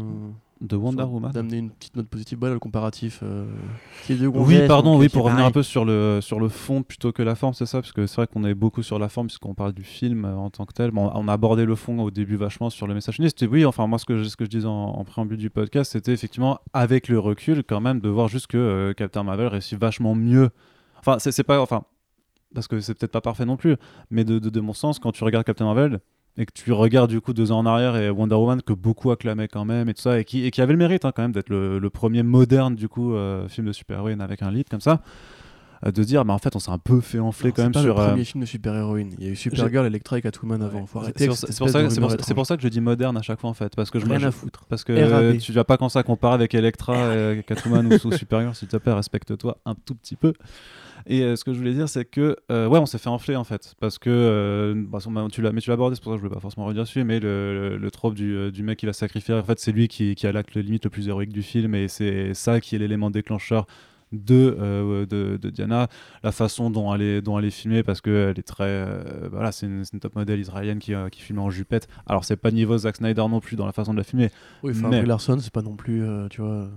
de 0.62 0.76
Wonder 0.78 1.04
Woman 1.04 1.32
D'amener 1.32 1.58
une 1.58 1.70
petite 1.70 1.96
note 1.98 2.08
positive, 2.08 2.38
voilà 2.40 2.54
le 2.54 2.60
comparatif. 2.60 3.20
euh, 3.24 3.46
qui 4.06 4.14
est 4.14 4.16
de 4.16 4.26
Oui, 4.28 4.66
pardon, 4.68 4.98
oui, 4.98 5.10
pour 5.10 5.26
revenir 5.26 5.46
un 5.46 5.52
peu 5.52 5.64
sur 5.64 5.84
le, 5.84 6.20
sur 6.22 6.40
le 6.40 6.48
fond 6.48 6.82
plutôt 6.82 7.12
que 7.12 7.22
la 7.22 7.36
forme, 7.36 7.54
c'est 7.54 7.66
ça? 7.66 7.82
Parce 7.82 7.92
que 7.92 8.08
c'est 8.08 8.16
vrai 8.16 8.28
qu'on 8.28 8.46
est 8.46 8.54
beaucoup 8.54 8.82
sur 8.82 8.98
la 8.98 9.10
forme, 9.10 9.28
puisqu'on 9.28 9.54
parle 9.54 9.74
du 9.74 9.84
film 9.84 10.24
euh, 10.26 10.36
en 10.36 10.50
tant 10.50 10.66
que 10.66 10.74
tel. 10.74 10.92
Bon, 10.92 11.12
on 11.14 11.28
a 11.28 11.34
abordé 11.34 11.66
le 11.66 11.76
fond 11.76 12.00
au 12.02 12.10
début 12.10 12.38
vachement 12.38 12.70
sur 12.70 12.88
le 12.88 12.94
message. 12.94 13.18
C'était, 13.20 13.48
oui, 13.48 13.66
enfin, 13.66 13.86
moi, 13.88 14.00
ce 14.00 14.06
que, 14.06 14.18
je- 14.18 14.24
ce 14.30 14.38
que 14.38 14.46
je 14.46 14.50
disais 14.50 14.66
en, 14.68 14.72
en 14.72 15.04
préambule 15.04 15.38
du 15.38 15.50
podcast, 15.50 15.92
c'était 15.92 16.14
effectivement, 16.14 16.60
avec 16.74 17.10
le 17.10 17.20
recul, 17.20 17.64
quand 17.68 17.82
même, 17.82 18.00
de 18.00 18.08
voir 18.10 18.28
juste 18.30 18.48
que 18.48 18.58
euh, 18.58 18.94
Captain 18.94 19.24
Marvel 19.24 19.48
réussit 19.48 19.78
vachement 19.78 20.16
mieux. 20.16 20.50
Enfin, 21.00 21.20
c'est, 21.20 21.32
c'est 21.34 21.44
pas. 21.44 21.60
Enfin, 21.62 21.84
parce 22.54 22.68
que 22.70 22.80
c'est 22.80 22.94
peut-être 22.94 23.12
pas 23.12 23.20
parfait 23.22 23.46
non 23.46 23.58
plus, 23.58 23.76
mais 24.10 24.24
de, 24.24 24.40
de, 24.40 24.50
de 24.50 24.60
mon 24.62 24.74
sens, 24.74 25.00
quand 25.00 25.12
tu 25.12 25.24
regardes 25.26 25.46
Captain 25.46 25.66
Marvel. 25.66 26.00
Et 26.38 26.46
que 26.46 26.52
tu 26.54 26.72
regardes 26.74 27.10
du 27.10 27.22
coup 27.22 27.34
deux 27.34 27.52
ans 27.54 27.60
en 27.60 27.66
arrière 27.66 27.96
et 27.96 28.10
Wonder 28.10 28.36
Woman 28.36 28.62
que 28.62 28.74
beaucoup 28.74 29.12
acclamaient 29.12 29.48
quand 29.48 29.64
même 29.64 29.88
et 29.88 29.94
tout 29.94 30.02
ça 30.02 30.20
et 30.20 30.26
qui, 30.26 30.46
et 30.46 30.52
qui 30.52 30.62
avait 30.62 30.74
le 30.74 30.80
mérite 30.80 31.06
hein, 31.06 31.14
quand 31.16 31.22
même 31.22 31.32
d'être 31.32 31.50
le, 31.50 31.80
le 31.80 31.90
premier 31.90 32.24
moderne 32.24 32.76
du 32.76 32.90
coup 32.90 33.14
euh, 33.14 33.48
film 33.48 33.68
de 33.68 33.72
super-héroïne 33.72 34.20
avec 34.20 34.42
un 34.42 34.52
lead 34.52 34.68
comme 34.68 34.82
ça 34.82 35.02
euh, 35.86 35.92
de 35.92 36.04
dire, 36.04 36.24
bah, 36.26 36.34
en 36.34 36.38
fait, 36.38 36.56
on 36.56 36.60
s'est 36.60 36.72
un 36.72 36.78
peu 36.78 37.02
fait 37.02 37.20
enfler 37.20 37.48
Alors, 37.48 37.56
quand 37.56 37.64
même 37.64 37.72
pas 37.74 37.82
sur. 37.82 37.96
le 37.96 38.02
euh, 38.02 38.08
premier 38.08 38.24
film 38.24 38.42
de 38.42 38.46
super-héroïne. 38.48 39.14
Il 39.20 39.26
y 39.26 39.28
a 39.28 39.32
eu 39.32 39.36
Supergirl, 39.36 39.86
Electra 39.86 40.18
et 40.18 40.22
Catwoman 40.22 40.62
avant. 40.62 40.86
Faut 40.86 41.00
c'est 41.00 41.04
arrêter 41.06 41.20
c'est 41.26 41.58
pour 41.58 41.70
ça, 41.70 41.84
pour- 41.84 42.36
pour 42.36 42.46
ça 42.46 42.56
que 42.58 42.64
je 42.64 42.68
dis 42.70 42.82
moderne 42.82 43.18
à 43.18 43.22
chaque 43.22 43.40
fois 43.40 43.50
en 43.50 43.54
fait, 43.54 43.76
parce 43.76 43.92
que 43.92 44.00
je. 44.00 44.06
Rien 44.06 44.24
à 44.24 44.32
foutre. 44.32 44.66
parce 44.70 44.84
que 44.84 45.38
tu 45.38 45.52
vas 45.52 45.64
pas 45.64 45.78
commencer 45.78 46.00
à 46.00 46.04
comparer 46.04 46.36
avec 46.36 46.54
Electra, 46.56 46.96
et 47.16 47.44
Catwoman 47.46 47.88
ou, 47.88 48.08
ou 48.08 48.12
Supergirl, 48.12 48.56
s'il 48.56 48.68
te 48.68 48.78
plaît, 48.78 48.94
respecte-toi 48.94 49.58
un 49.66 49.76
tout 49.76 49.96
petit 49.96 50.16
peu. 50.16 50.34
Et 51.08 51.22
euh, 51.22 51.36
ce 51.36 51.44
que 51.44 51.54
je 51.54 51.60
voulais 51.60 51.74
dire, 51.74 51.88
c'est 51.88 52.06
que 52.06 52.36
euh, 52.52 52.68
ouais, 52.68 52.80
on 52.80 52.86
s'est 52.86 52.98
fait 52.98 53.10
enfler 53.10 53.36
en 53.36 53.44
fait, 53.44 53.76
parce 53.80 54.00
que 54.00 54.10
euh, 54.10 54.74
bah, 54.76 55.00
tu 55.32 55.42
l'as, 55.42 55.52
mais 55.52 55.62
tu 55.62 55.70
l'as 55.70 55.76
abordé, 55.76 55.96
c'est 55.96 56.04
pour 56.04 56.12
ça 56.14 56.16
que 56.18 56.22
je 56.22 56.28
voulais 56.28 56.34
pas 56.36 56.42
forcément 56.42 56.66
redire 56.66 56.84
dessus, 56.84 57.04
mais 57.04 57.20
le, 57.20 57.70
le, 57.72 57.78
le 57.78 57.92
trope 57.92 58.16
du, 58.16 58.36
euh, 58.36 58.52
du 58.52 58.64
mec 58.64 58.80
qui 58.80 58.86
l'a 58.86 58.94
sacrifié, 58.94 59.34
en 59.34 59.44
fait, 59.44 59.60
c'est 59.60 59.72
lui 59.72 59.88
qui, 59.88 60.16
qui 60.16 60.26
a 60.26 60.32
l'acte 60.32 60.56
limite 60.56 60.84
le 60.86 60.90
plus 60.90 61.08
héroïque 61.08 61.34
du 61.34 61.44
film, 61.44 61.76
et 61.76 61.88
c'est 61.88 62.34
ça 62.34 62.60
qui 62.60 62.76
est 62.76 62.80
l'élément 62.80 63.12
déclencheur 63.12 63.68
de, 64.12 64.56
euh, 64.60 65.06
de, 65.06 65.38
de 65.38 65.50
Diana, 65.50 65.88
la 66.24 66.32
façon 66.32 66.70
dont 66.70 66.94
elle 66.94 67.02
est, 67.02 67.22
dont 67.22 67.38
elle 67.38 67.46
est 67.46 67.50
filmée, 67.52 67.84
parce 67.84 68.02
qu'elle 68.02 68.38
est 68.40 68.48
très. 68.48 68.64
euh, 68.66 69.28
voilà, 69.32 69.52
c'est 69.52 69.66
une, 69.66 69.84
top 70.00 70.16
modèle 70.16 70.40
israélienne 70.40 70.80
qui, 70.80 70.94
euh, 70.94 71.10
qui 71.10 71.22
filme 71.22 71.40
en 71.40 71.50
jupette. 71.50 71.88
Alors, 72.08 72.24
c'est 72.24 72.38
pas 72.38 72.52
niveau 72.52 72.78
Zack 72.78 72.96
Snyder 72.98 73.26
non 73.30 73.40
plus 73.40 73.56
dans 73.56 73.66
la 73.66 73.74
façon 73.74 73.94
de 73.94 73.98
la 73.98 74.04
filmer. 74.04 74.30
Oui, 74.64 74.74
enfin, 74.76 74.90
Mais- 74.90 75.06
Larson, 75.06 75.38
c'est 75.40 75.54
pas 75.54 75.62
non 75.62 75.76
plus, 75.76 76.04
tu 76.30 76.42
vois. 76.42 76.70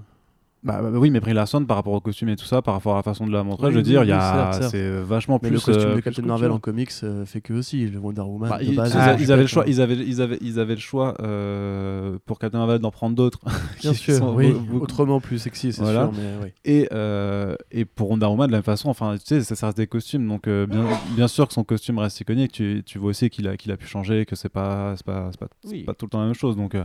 Bah, 0.65 0.81
bah, 0.83 0.91
oui, 0.95 1.11
mais 1.11 1.21
Brie 1.21 1.35
Larson, 1.35 1.65
par 1.65 1.77
rapport 1.77 1.93
au 1.93 2.01
costume 2.01 2.31
et 2.31 2.37
tout 2.37 2.45
ça, 2.45 2.63
par 2.63 2.75
rapport 2.75 2.95
à 2.95 2.97
la 2.97 3.03
façon 3.05 3.27
de 3.29 3.33
la 3.33 3.45
montrer, 3.45 3.67
Oui, 3.69 3.73
je 3.73 3.79
veux 3.79 3.85
oui, 3.85 3.89
dire, 3.91 4.01
oui, 4.01 4.07
il 4.07 4.11
y 4.11 4.13
a, 4.13 4.53
c'est 4.69 4.91
vachement 5.03 5.39
Mais 5.41 5.51
plus. 5.51 5.57
le 5.57 5.61
costume 5.61 5.91
euh, 5.91 5.95
de 5.97 6.01
Captain. 6.01 6.23
Marvel 6.23 6.51
en 6.51 6.59
comics 6.59 6.91
euh, 7.05 7.25
fait 7.25 7.41
que 7.41 7.53
aussi. 7.53 7.87
Le 7.87 7.99
Wonder 8.01 8.23
Woman, 8.23 8.51
Bah, 8.51 8.59
de 8.59 8.65
ils, 8.65 8.75
base, 8.75 8.97
avaient 8.97 9.43
le 9.43 9.47
choix, 9.47 9.63
hein. 9.63 9.67
ils 9.69 9.81
avaient, 9.81 9.95
ils 9.95 10.21
avaient, 10.21 10.39
ils 10.41 10.59
avaient 10.59 10.75
le 10.75 10.81
choix 10.81 11.15
euh, 11.21 12.19
pour 12.27 12.41
Captain 12.41 12.59
Marvel 12.59 12.81
d'en 12.81 12.91
prendre 12.91 13.15
d'autres. 13.15 13.39
Bien 13.81 13.93
sûr, 13.95 14.33
beaucoup- 14.33 14.81
Autrement 14.81 15.21
plus 15.21 15.39
sexy, 15.39 15.73
c'est 15.73 15.81
Voilà. 15.83 16.07
sûr. 16.07 16.13
Mais 16.21 16.33
oui. 16.43 16.49
Et, 16.65 16.89
euh, 16.93 17.55
et 17.71 17.85
pour 17.85 18.11
Wonder 18.11 18.27
Woman, 18.27 18.49
de 18.49 18.53
la 18.53 18.59
même 18.59 18.65
façon, 18.65 18.89
enfin, 18.91 19.15
tu 19.17 19.25
sais, 19.27 19.43
ça, 19.43 19.55
ça 19.55 19.67
reste 19.67 19.79
des 19.79 19.87
costumes, 19.87 20.27
donc 20.27 20.49
bien, 20.49 20.85
bien 21.15 21.29
sûr 21.29 21.47
que 21.47 21.55
son 21.55 21.63
costume 21.63 21.99
reste 21.99 22.21
iconique. 22.21 22.51
Tu, 22.51 22.83
tu 22.85 22.99
vois 22.99 23.11
aussi 23.11 23.31
qu'il 23.31 23.47
a, 23.47 23.57
qu'il 23.57 23.71
a 23.71 23.77
pu 23.77 23.87
changer, 23.87 24.27
que 24.27 24.35
c'est 24.35 24.49
pas, 24.49 24.95
c'est 24.97 25.07
pas, 25.07 25.31
pas, 25.39 25.47
pas 25.87 25.95
tout 25.95 26.07
le 26.07 26.11
temps 26.11 26.19
la 26.21 26.27
même 26.27 26.35
chose. 26.35 26.57
Donc, 26.57 26.77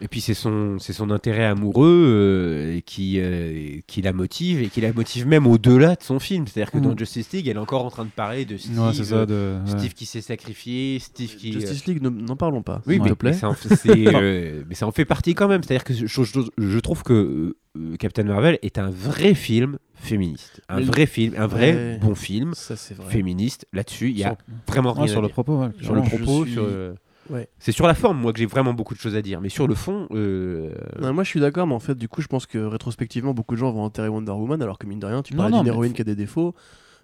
Et 0.00 0.08
puis 0.08 0.20
c'est 0.20 0.34
son, 0.34 0.78
c'est 0.80 0.92
son 0.92 1.10
intérêt 1.10 1.44
amoureux 1.44 1.86
euh, 1.88 2.80
qui, 2.84 3.14
euh, 3.20 3.78
qui 3.86 4.02
la 4.02 4.12
motive 4.12 4.60
et 4.60 4.66
qui 4.68 4.80
la 4.80 4.92
motive 4.92 5.24
même 5.26 5.46
au-delà 5.46 5.94
de 5.94 6.02
son 6.02 6.18
film. 6.18 6.46
C'est-à-dire 6.48 6.72
que 6.72 6.78
Mm. 6.78 6.82
dans 6.82 6.96
Justice 6.98 7.32
League, 7.32 7.46
elle 7.46 7.56
est 7.56 7.60
encore 7.60 7.84
en 7.84 7.90
train 7.90 8.04
de 8.04 8.10
parler 8.10 8.44
de 8.44 8.56
Steve, 8.56 8.76
ouais, 8.80 8.92
c'est 8.92 9.04
ça. 9.04 9.24
De, 9.24 9.58
ouais. 9.64 9.70
Steve 9.78 9.94
qui 9.94 10.04
s'est 10.04 10.20
sacrifié, 10.20 10.98
Steve 10.98 11.36
qui... 11.36 11.50
euh, 11.50 11.60
Justice 11.60 11.86
League, 11.86 12.02
ne- 12.02 12.08
n'en 12.10 12.34
parlons 12.34 12.62
pas. 12.62 12.82
Oui, 12.86 12.94
s'il 12.94 13.02
mais, 13.04 13.08
te 13.10 13.14
plaît. 13.14 13.30
mais 13.30 13.36
ça 13.36 13.48
en 13.48 13.54
fait, 13.54 13.74
c'est, 13.76 13.88
euh, 14.14 14.62
mais 14.68 14.74
ça 14.74 14.86
en 14.88 14.92
fait 14.92 15.04
partie 15.04 15.34
quand 15.34 15.46
même. 15.46 15.62
C'est-à-dire 15.62 15.84
que 15.84 15.94
je, 15.94 16.06
je- 16.06 16.40
je 16.58 16.78
trouve 16.80 17.04
que 17.04 17.54
euh, 17.78 17.96
Captain 17.96 18.24
Marvel 18.24 18.58
est 18.62 18.78
un 18.78 18.90
vrai 18.90 19.34
film 19.34 19.78
féministe. 19.94 20.60
Un 20.68 20.78
Mais- 20.78 20.82
vrai 20.86 21.06
film, 21.06 21.34
un 21.38 21.46
vrai 21.46 21.72
Ouais. 21.72 21.98
bon 22.02 22.16
film 22.16 22.52
Ça, 22.54 22.74
c'est 22.74 22.94
vrai. 22.94 23.10
féministe. 23.12 23.66
Là-dessus, 23.72 24.10
il 24.10 24.18
y 24.18 24.24
a 24.24 24.30
Sur- 24.30 24.36
vraiment 24.68 24.92
rien 24.92 25.02
Ouais, 25.02 25.08
sur 25.08 25.18
à 25.18 25.22
le 25.22 25.28
dire. 25.28 25.34
propos, 25.34 25.60
ouais, 25.60 25.68
Sur 25.80 25.94
le 25.94 26.00
clairement. 26.02 26.18
Je 26.18 26.24
propos, 26.24 26.44
suis- 26.44 26.52
sur, 26.54 26.64
euh, 26.66 26.94
Ouais. 27.30 27.48
c'est 27.58 27.72
sur 27.72 27.86
la 27.86 27.94
forme, 27.94 28.18
moi, 28.20 28.32
que 28.32 28.38
j'ai 28.38 28.46
vraiment 28.46 28.74
beaucoup 28.74 28.94
de 28.94 28.98
choses 29.00 29.16
à 29.16 29.22
dire. 29.22 29.40
Mais 29.40 29.48
sur 29.48 29.66
le 29.66 29.74
fond, 29.74 30.08
euh, 30.12 30.74
Non, 31.00 31.12
moi 31.14 31.24
je 31.24 31.28
suis 31.30 31.40
d'accord, 31.40 31.66
mais 31.66 31.74
en 31.74 31.80
fait, 31.80 31.94
du 31.96 32.08
coup, 32.08 32.20
je 32.22 32.26
pense 32.28 32.46
que 32.46 32.58
rétrospectivement, 32.58 33.34
beaucoup 33.34 33.54
de 33.54 33.60
gens 33.60 33.72
vont 33.72 33.82
enterrer 33.82 34.08
Wonder 34.08 34.32
Woman, 34.32 34.60
alors 34.62 34.78
que 34.78 34.86
mine 34.86 34.98
de 35.00 35.06
rien, 35.06 35.22
tu 35.22 35.34
parles 35.34 35.52
d'une 35.52 35.62
mais- 35.62 35.68
héroïne 35.68 35.92
qui 35.92 36.02
a 36.02 36.04
des 36.04 36.16
défauts. 36.16 36.54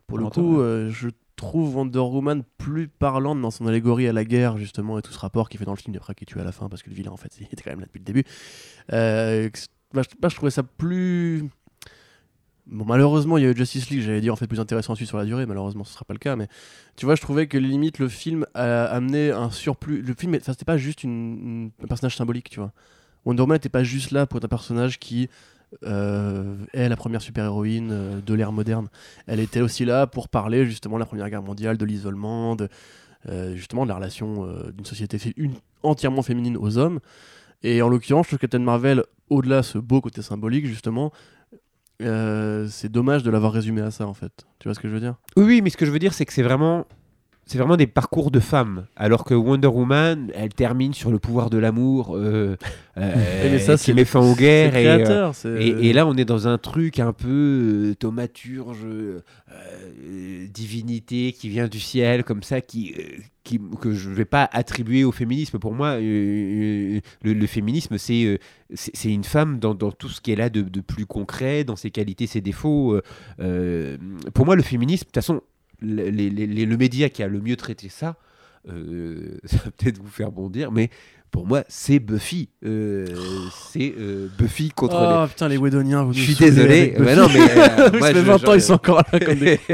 Pour 0.07 0.19
le 0.19 0.27
coup, 0.29 0.61
euh, 0.61 0.91
je 0.91 1.09
trouve 1.37 1.77
Wonder 1.77 2.01
Woman 2.01 2.43
plus 2.59 2.89
parlante 2.89 3.41
dans 3.41 3.51
son 3.51 3.67
allégorie 3.67 4.07
à 4.09 4.13
la 4.13 4.25
guerre, 4.25 4.57
justement, 4.59 4.99
et 4.99 5.03
tout 5.03 5.13
ce 5.13 5.19
rapport 5.19 5.49
qu'il 5.49 5.59
fait 5.59 5.65
dans 5.65 5.73
le 5.73 5.79
film, 5.79 5.97
après 5.97 6.15
qui 6.15 6.27
tue 6.27 6.39
à 6.41 6.45
la 6.45 6.53
fin, 6.53 6.69
parce 6.69 6.83
que 6.83 6.91
le 6.91 6.97
vilain, 6.97 7.13
en 7.13 7.17
fait, 7.17 7.33
il 7.41 7.45
était 7.45 7.63
quand 7.63 7.71
même 7.71 7.81
là 7.81 7.87
depuis 7.87 8.01
le 8.01 8.05
début. 8.05 8.25
Euh, 8.93 9.49
bah, 9.95 10.03
bah, 10.21 10.29
je 10.29 10.37
trouvais 10.37 10.51
ça 10.51 10.63
plus. 10.63 11.45
Bon, 12.67 12.85
malheureusement, 12.85 13.37
il 13.37 13.45
y 13.45 13.47
a 13.47 13.51
eu 13.51 13.57
Justice 13.57 13.91
League, 13.91 14.03
j'allais 14.03 14.21
dire 14.21 14.33
en 14.33 14.37
fait 14.37 14.47
plus 14.47 14.61
intéressant 14.61 14.95
suivre 14.95 15.09
sur 15.09 15.19
la 15.19 15.25
durée, 15.25 15.45
malheureusement 15.47 15.83
ce 15.83 15.93
sera 15.95 16.05
pas 16.05 16.15
le 16.15 16.19
cas, 16.21 16.37
mais 16.37 16.47
tu 16.97 17.05
vois, 17.05 17.17
je 17.17 17.21
trouvais 17.21 17.47
que 17.49 17.59
limite 17.59 17.99
le 17.99 18.09
film 18.09 18.47
a 18.55 18.85
amené 18.85 19.31
un 19.33 19.51
surplus. 19.51 20.03
Le 20.03 20.15
film, 20.15 20.35
enfin, 20.37 20.53
c'était 20.53 20.65
pas 20.65 20.77
juste 20.77 21.03
une- 21.03 21.71
un 21.83 21.87
personnage 21.87 22.17
symbolique, 22.17 22.49
tu 22.51 22.61
vois. 22.61 22.73
Wonder 23.25 23.43
Woman 23.43 23.57
n'était 23.57 23.69
pas 23.69 23.83
juste 23.83 24.13
là 24.13 24.27
pour 24.27 24.39
être 24.39 24.45
un 24.45 24.49
personnage 24.49 24.99
qui 24.99 25.29
euh, 25.85 26.57
est 26.73 26.89
la 26.89 26.97
première 26.97 27.23
super-héroïne 27.23 27.91
euh, 27.93 28.21
de 28.21 28.35
l'ère 28.35 28.51
moderne. 28.51 28.89
Elle 29.29 29.39
était 29.39 29.61
aussi 29.61 29.85
là 29.85 30.07
pour 30.09 30.29
parler 30.29 30.67
justement 30.67 30.97
de 30.97 31.01
la 31.01 31.07
Première 31.07 31.31
Guerre 31.31 31.43
mondiale, 31.43 31.77
de 31.79 31.85
l'isolement, 31.85 32.57
de, 32.57 32.69
euh, 33.29 33.55
justement 33.55 33.85
de 33.85 33.89
la 33.89 33.95
relation 33.95 34.49
d'une 34.73 34.85
société 34.85 35.19
entièrement 35.85 36.23
féminine 36.23 36.57
aux 36.57 36.77
hommes. 36.77 36.99
Et 37.63 37.83
en 37.83 37.89
l'occurrence, 37.89 38.27
je 38.27 38.31
trouve 38.31 38.39
que 38.39 38.47
Captain 38.47 38.59
Marvel, 38.59 39.05
au-delà 39.29 39.59
de 39.59 39.63
ce 39.63 39.79
beau 39.79 40.01
côté 40.01 40.23
symbolique, 40.23 40.67
justement, 40.67 41.13
euh, 42.01 42.67
c'est 42.69 42.91
dommage 42.91 43.23
de 43.23 43.31
l'avoir 43.31 43.53
résumé 43.53 43.81
à 43.81 43.91
ça, 43.91 44.07
en 44.07 44.15
fait. 44.15 44.47
Tu 44.59 44.69
vois 44.69 44.75
ce 44.75 44.81
que 44.81 44.89
je 44.89 44.95
veux 44.95 45.01
dire? 45.01 45.15
Oui, 45.37 45.45
oui, 45.45 45.61
mais 45.63 45.71
ce 45.71 45.77
que 45.77 45.87
je 45.87 45.91
veux 45.91 45.99
dire, 45.99 46.13
c'est 46.15 46.27
que 46.27 46.33
c'est 46.33 46.43
vraiment, 46.43 46.87
c'est 47.51 47.59
vraiment 47.59 47.77
des 47.77 47.89
parcours 47.89 48.31
de 48.31 48.39
femmes. 48.39 48.87
Alors 48.95 49.25
que 49.25 49.35
Wonder 49.35 49.67
Woman, 49.67 50.31
elle 50.37 50.55
termine 50.55 50.95
sur 50.95 51.11
le 51.11 51.19
pouvoir 51.19 51.51
de 51.51 51.59
l'amour, 51.59 52.17
euh, 52.17 52.57
euh, 52.97 53.59
ça, 53.59 53.77
qui 53.77 53.93
met 53.93 54.05
fin 54.05 54.21
aux 54.21 54.37
guerres. 54.37 54.77
Et, 54.77 54.87
euh, 54.87 54.97
créateur, 54.99 55.35
c'est- 55.35 55.49
et, 55.61 55.89
et 55.89 55.93
là, 55.93 56.07
on 56.07 56.15
est 56.17 56.25
dans 56.25 56.47
un 56.47 56.59
truc 56.59 57.01
un 57.01 57.13
peu 57.13 57.29
euh, 57.91 57.95
thaumaturge, 57.97 58.85
euh, 58.85 59.21
euh, 59.51 60.47
divinité 60.55 61.33
qui 61.33 61.49
vient 61.49 61.67
du 61.67 61.81
ciel, 61.81 62.23
comme 62.23 62.45
ça, 62.45 62.61
qui, 62.61 62.95
euh, 62.97 63.03
qui, 63.43 63.59
que 63.81 63.95
je 63.95 64.11
ne 64.11 64.15
vais 64.15 64.25
pas 64.25 64.49
attribuer 64.53 65.03
au 65.03 65.11
féminisme. 65.11 65.59
Pour 65.59 65.75
moi, 65.75 65.89
euh, 65.99 66.01
euh, 66.03 67.01
le, 67.25 67.33
le 67.33 67.47
féminisme, 67.49 67.99
c'est 67.99 68.25
euh, 68.27 68.39
une 69.05 69.25
femme 69.25 69.59
dans, 69.59 69.75
dans 69.75 69.91
tout 69.91 70.09
ce 70.09 70.21
qui 70.21 70.31
est 70.31 70.37
là 70.37 70.51
de, 70.51 70.63
de 70.63 70.81
plus 70.81 71.05
concret, 71.07 71.65
dans 71.65 71.75
ses 71.77 71.91
qualités, 71.91 72.29
ses 72.29 72.41
défauts. 72.41 72.95
euh, 72.95 73.03
euh, 73.41 73.97
pour 74.35 74.47
moi, 74.47 74.55
le 74.55 74.63
féminisme, 74.63 75.03
de 75.03 75.07
toute 75.07 75.15
façon, 75.17 75.41
les- 75.83 76.67
le 76.67 76.77
média 76.77 77.09
qui 77.09 77.23
a 77.23 77.29
le 77.29 77.41
mieux 77.41 77.57
traité 77.57 77.89
ça, 77.89 78.17
euh, 78.69 79.39
ça 79.45 79.57
va 79.65 79.71
peut-être 79.71 79.99
vous 79.99 80.09
faire 80.11 80.33
bondir, 80.33 80.73
mais 80.73 80.91
pour 81.31 81.47
moi, 81.47 81.63
c'est 81.69 81.99
Buffy. 81.99 82.49
Euh, 82.65 83.07
c'est 83.73 83.95
euh, 83.99 84.29
Buffy 84.39 84.71
contre 84.71 84.99
les 85.01 85.07
Oh 85.23 85.27
putain, 85.29 85.49
les 85.49 85.57
Wedoniens, 85.57 86.03
vous 86.05 86.13
je 86.13 86.21
suis 86.23 86.35
désolé. 86.35 86.95
Bah 86.99 87.05
Buffy. 87.05 87.17
non, 87.17 87.29
mais 87.33 87.41
euh, 87.41 87.91
moi, 87.99 88.01
ça 88.09 88.15
fait 88.15 88.15
je- 88.15 88.19
20 88.27 88.39
je- 88.39 88.47
ans, 88.47 88.55
ils 88.55 88.61
sont 88.63 88.73
encore 88.75 89.03
là 89.13 89.21
comme 89.21 89.39
des. 89.39 89.59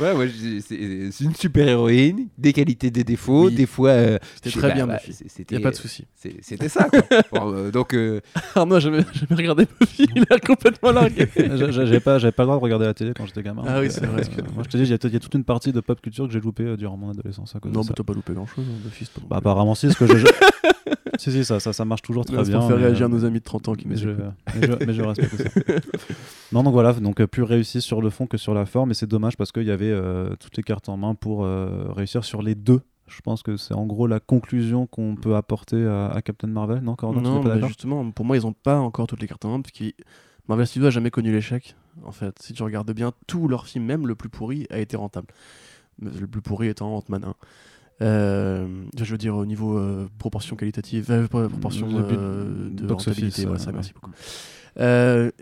ouais, 0.00 0.14
moi, 0.14 0.24
c'est 0.60 1.24
une 1.24 1.34
super 1.34 1.68
héroïne, 1.68 2.28
des 2.38 2.52
qualités, 2.52 2.90
des 2.90 3.04
défauts, 3.04 3.46
Oui. 3.46 3.54
des 3.54 3.66
fois. 3.66 3.90
euh, 3.90 4.18
C'était 4.36 4.58
très 4.58 4.68
pas, 4.68 4.74
bien, 4.74 4.86
bah, 4.86 4.94
Buffy. 4.96 5.12
c'est- 5.12 5.24
Y 5.26 5.28
C'était 5.30 5.56
a 5.56 5.60
pas 5.60 5.70
de 5.70 5.76
souci. 5.76 6.04
C'était 6.42 6.68
ça. 6.68 6.88
Quoi. 6.90 7.00
Bon, 7.32 7.52
euh, 7.54 7.70
donc, 7.70 7.94
euh, 7.94 8.20
Arnaud 8.54 8.76
a 8.76 8.80
jamais, 8.80 8.98
jamais 9.12 9.34
regardé 9.36 9.66
Buffy, 9.80 10.06
il 10.16 10.24
a 10.30 10.38
complètement 10.38 10.92
largué. 10.92 11.28
J'avais 11.70 12.00
pas, 12.00 12.18
j'avais 12.18 12.32
pas 12.32 12.42
le 12.42 12.46
droit 12.48 12.56
de 12.58 12.62
regarder 12.62 12.86
la 12.86 12.94
télé 12.94 13.12
quand 13.16 13.26
j'étais 13.26 13.42
gamin. 13.42 13.62
Ah 13.66 13.80
oui, 13.80 13.88
c'est 13.90 14.04
vrai. 14.06 14.22
moi, 14.54 14.64
je 14.64 14.68
te 14.68 14.76
dis, 14.76 14.84
il 14.84 14.88
y, 14.90 14.92
a 14.94 14.98
il 15.04 15.12
y 15.12 15.16
a 15.16 15.20
toute 15.20 15.34
une 15.34 15.44
partie 15.44 15.72
de 15.72 15.80
pop 15.80 16.00
culture 16.00 16.26
que 16.26 16.32
j'ai 16.32 16.40
loupé 16.40 16.62
euh, 16.64 16.76
durant 16.76 16.96
mon 16.96 17.10
adolescence 17.10 17.54
à 17.54 17.60
cause 17.60 17.72
Non, 17.72 17.82
de 17.82 17.86
mais 17.88 17.94
t'as 17.96 18.02
pas 18.02 18.12
loupé 18.14 18.32
grand 18.32 18.46
chose, 18.46 18.64
Buffy, 18.84 19.04
c'est 19.04 19.12
pas 19.14 19.20
non 19.20 19.26
Bah, 19.28 19.36
apparemment, 19.36 19.74
si, 19.74 19.86
parce 19.86 19.98
que 19.98 20.06
si, 21.18 21.32
si, 21.32 21.44
ça, 21.44 21.60
ça, 21.60 21.72
ça 21.72 21.84
marche 21.84 22.02
toujours 22.02 22.24
très 22.24 22.44
c'est 22.44 22.50
bien. 22.50 22.60
pour 22.60 22.68
faire 22.68 22.78
réagir 22.78 23.06
euh, 23.06 23.10
nos 23.10 23.24
amis 23.24 23.38
de 23.38 23.44
30 23.44 23.68
ans 23.68 23.74
qui 23.74 23.86
mais 23.88 23.96
je, 23.96 24.10
mais, 24.10 24.66
je, 24.66 24.84
mais 24.86 24.92
je 24.92 25.02
respecte 25.02 25.36
ça. 25.36 25.74
non, 26.52 26.62
donc 26.62 26.72
voilà, 26.72 26.92
donc 26.92 27.20
euh, 27.20 27.26
plus 27.26 27.42
réussi 27.42 27.80
sur 27.80 28.00
le 28.02 28.10
fond 28.10 28.26
que 28.26 28.36
sur 28.36 28.54
la 28.54 28.66
forme, 28.66 28.90
et 28.90 28.94
c'est 28.94 29.06
dommage 29.06 29.36
parce 29.36 29.52
qu'il 29.52 29.64
y 29.64 29.70
avait 29.70 29.90
euh, 29.90 30.34
toutes 30.40 30.56
les 30.56 30.62
cartes 30.62 30.88
en 30.88 30.96
main 30.96 31.14
pour 31.14 31.44
euh, 31.44 31.86
réussir 31.90 32.24
sur 32.24 32.42
les 32.42 32.54
deux. 32.54 32.80
Je 33.06 33.20
pense 33.22 33.42
que 33.42 33.56
c'est 33.56 33.74
en 33.74 33.86
gros 33.86 34.06
la 34.06 34.20
conclusion 34.20 34.86
qu'on 34.86 35.16
peut 35.16 35.34
apporter 35.34 35.82
à, 35.86 36.08
à 36.08 36.20
Captain 36.20 36.48
Marvel. 36.48 36.80
Non, 36.82 36.94
n'es 37.14 37.20
Non, 37.20 37.42
pas 37.42 37.66
justement, 37.66 38.10
pour 38.10 38.26
moi, 38.26 38.36
ils 38.36 38.46
ont 38.46 38.52
pas 38.52 38.78
encore 38.78 39.06
toutes 39.06 39.22
les 39.22 39.28
cartes 39.28 39.44
en 39.46 39.50
main, 39.50 39.60
parce 39.62 39.72
que 39.72 39.84
Marvel 40.48 40.66
Studios 40.66 40.88
a 40.88 40.90
jamais 40.90 41.10
connu 41.10 41.32
l'échec. 41.32 41.74
En 42.04 42.12
fait, 42.12 42.38
si 42.40 42.52
tu 42.52 42.62
regardes 42.62 42.92
bien, 42.92 43.12
tous 43.26 43.48
leurs 43.48 43.66
films, 43.66 43.84
même 43.84 44.06
le 44.06 44.14
plus 44.14 44.28
pourri, 44.28 44.66
a 44.70 44.78
été 44.78 44.96
rentable. 44.96 45.26
Le 46.00 46.26
plus 46.26 46.40
pourri 46.42 46.68
étant 46.68 46.94
Ant-Man 46.96 47.24
1. 47.24 47.34
Euh, 48.00 48.66
je 48.96 49.04
veux 49.04 49.18
dire 49.18 49.36
au 49.36 49.46
niveau 49.46 49.76
euh, 49.76 50.08
proportion 50.18 50.54
qualitative, 50.54 51.06
euh, 51.10 51.26
pas 51.26 51.48
proportion 51.48 51.88
de 51.88 52.86
rentabilité, 52.92 53.46
euh, 53.46 53.56
ça, 53.56 53.68
ouais. 53.68 53.72
merci 53.74 53.92
beaucoup. 53.92 54.12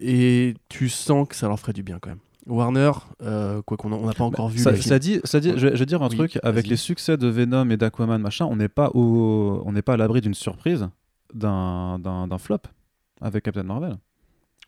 Et 0.01 0.55
tu 0.69 0.89
sens 0.89 1.28
que 1.28 1.37
ça 1.37 1.49
leur 1.49 1.61
ferait 1.61 1.74
du 1.74 1.83
bien 1.83 1.99
quand 2.01 2.11
même. 2.11 2.19
Warner, 2.47 2.93
euh, 3.23 3.61
quoi 3.62 3.77
qu'on 3.77 4.07
n'a 4.07 4.12
pas 4.12 4.24
encore 4.24 4.49
vu. 4.49 4.59
Ça, 4.59 4.70
les 4.70 4.81
ça 4.81 4.99
dit, 4.99 5.20
ça 5.24 5.41
dit, 5.41 5.53
je, 5.57 5.69
je 5.69 5.77
vais 5.77 5.87
dire 5.87 6.03
un 6.03 6.09
Oui, 6.09 6.16
truc, 6.16 6.39
avec 6.45 6.69
les 6.69 6.77
succès 6.77 7.16
de 7.16 7.27
Venom 7.27 7.69
et 7.70 7.77
d'Aquaman, 7.77 8.20
machin, 8.20 8.47
on 8.47 8.57
n'est 8.57 8.69
pas, 8.69 8.91
au, 8.95 9.62
on 9.66 9.73
n'est 9.73 9.83
pas 9.83 9.95
à 9.95 9.97
l'abri 9.97 10.20
d'une 10.20 10.35
surprise, 10.35 10.89
d'un, 11.35 11.99
flop 12.39 12.59
avec 13.20 13.45
Captain 13.45 13.65
Marvel. 13.65 13.97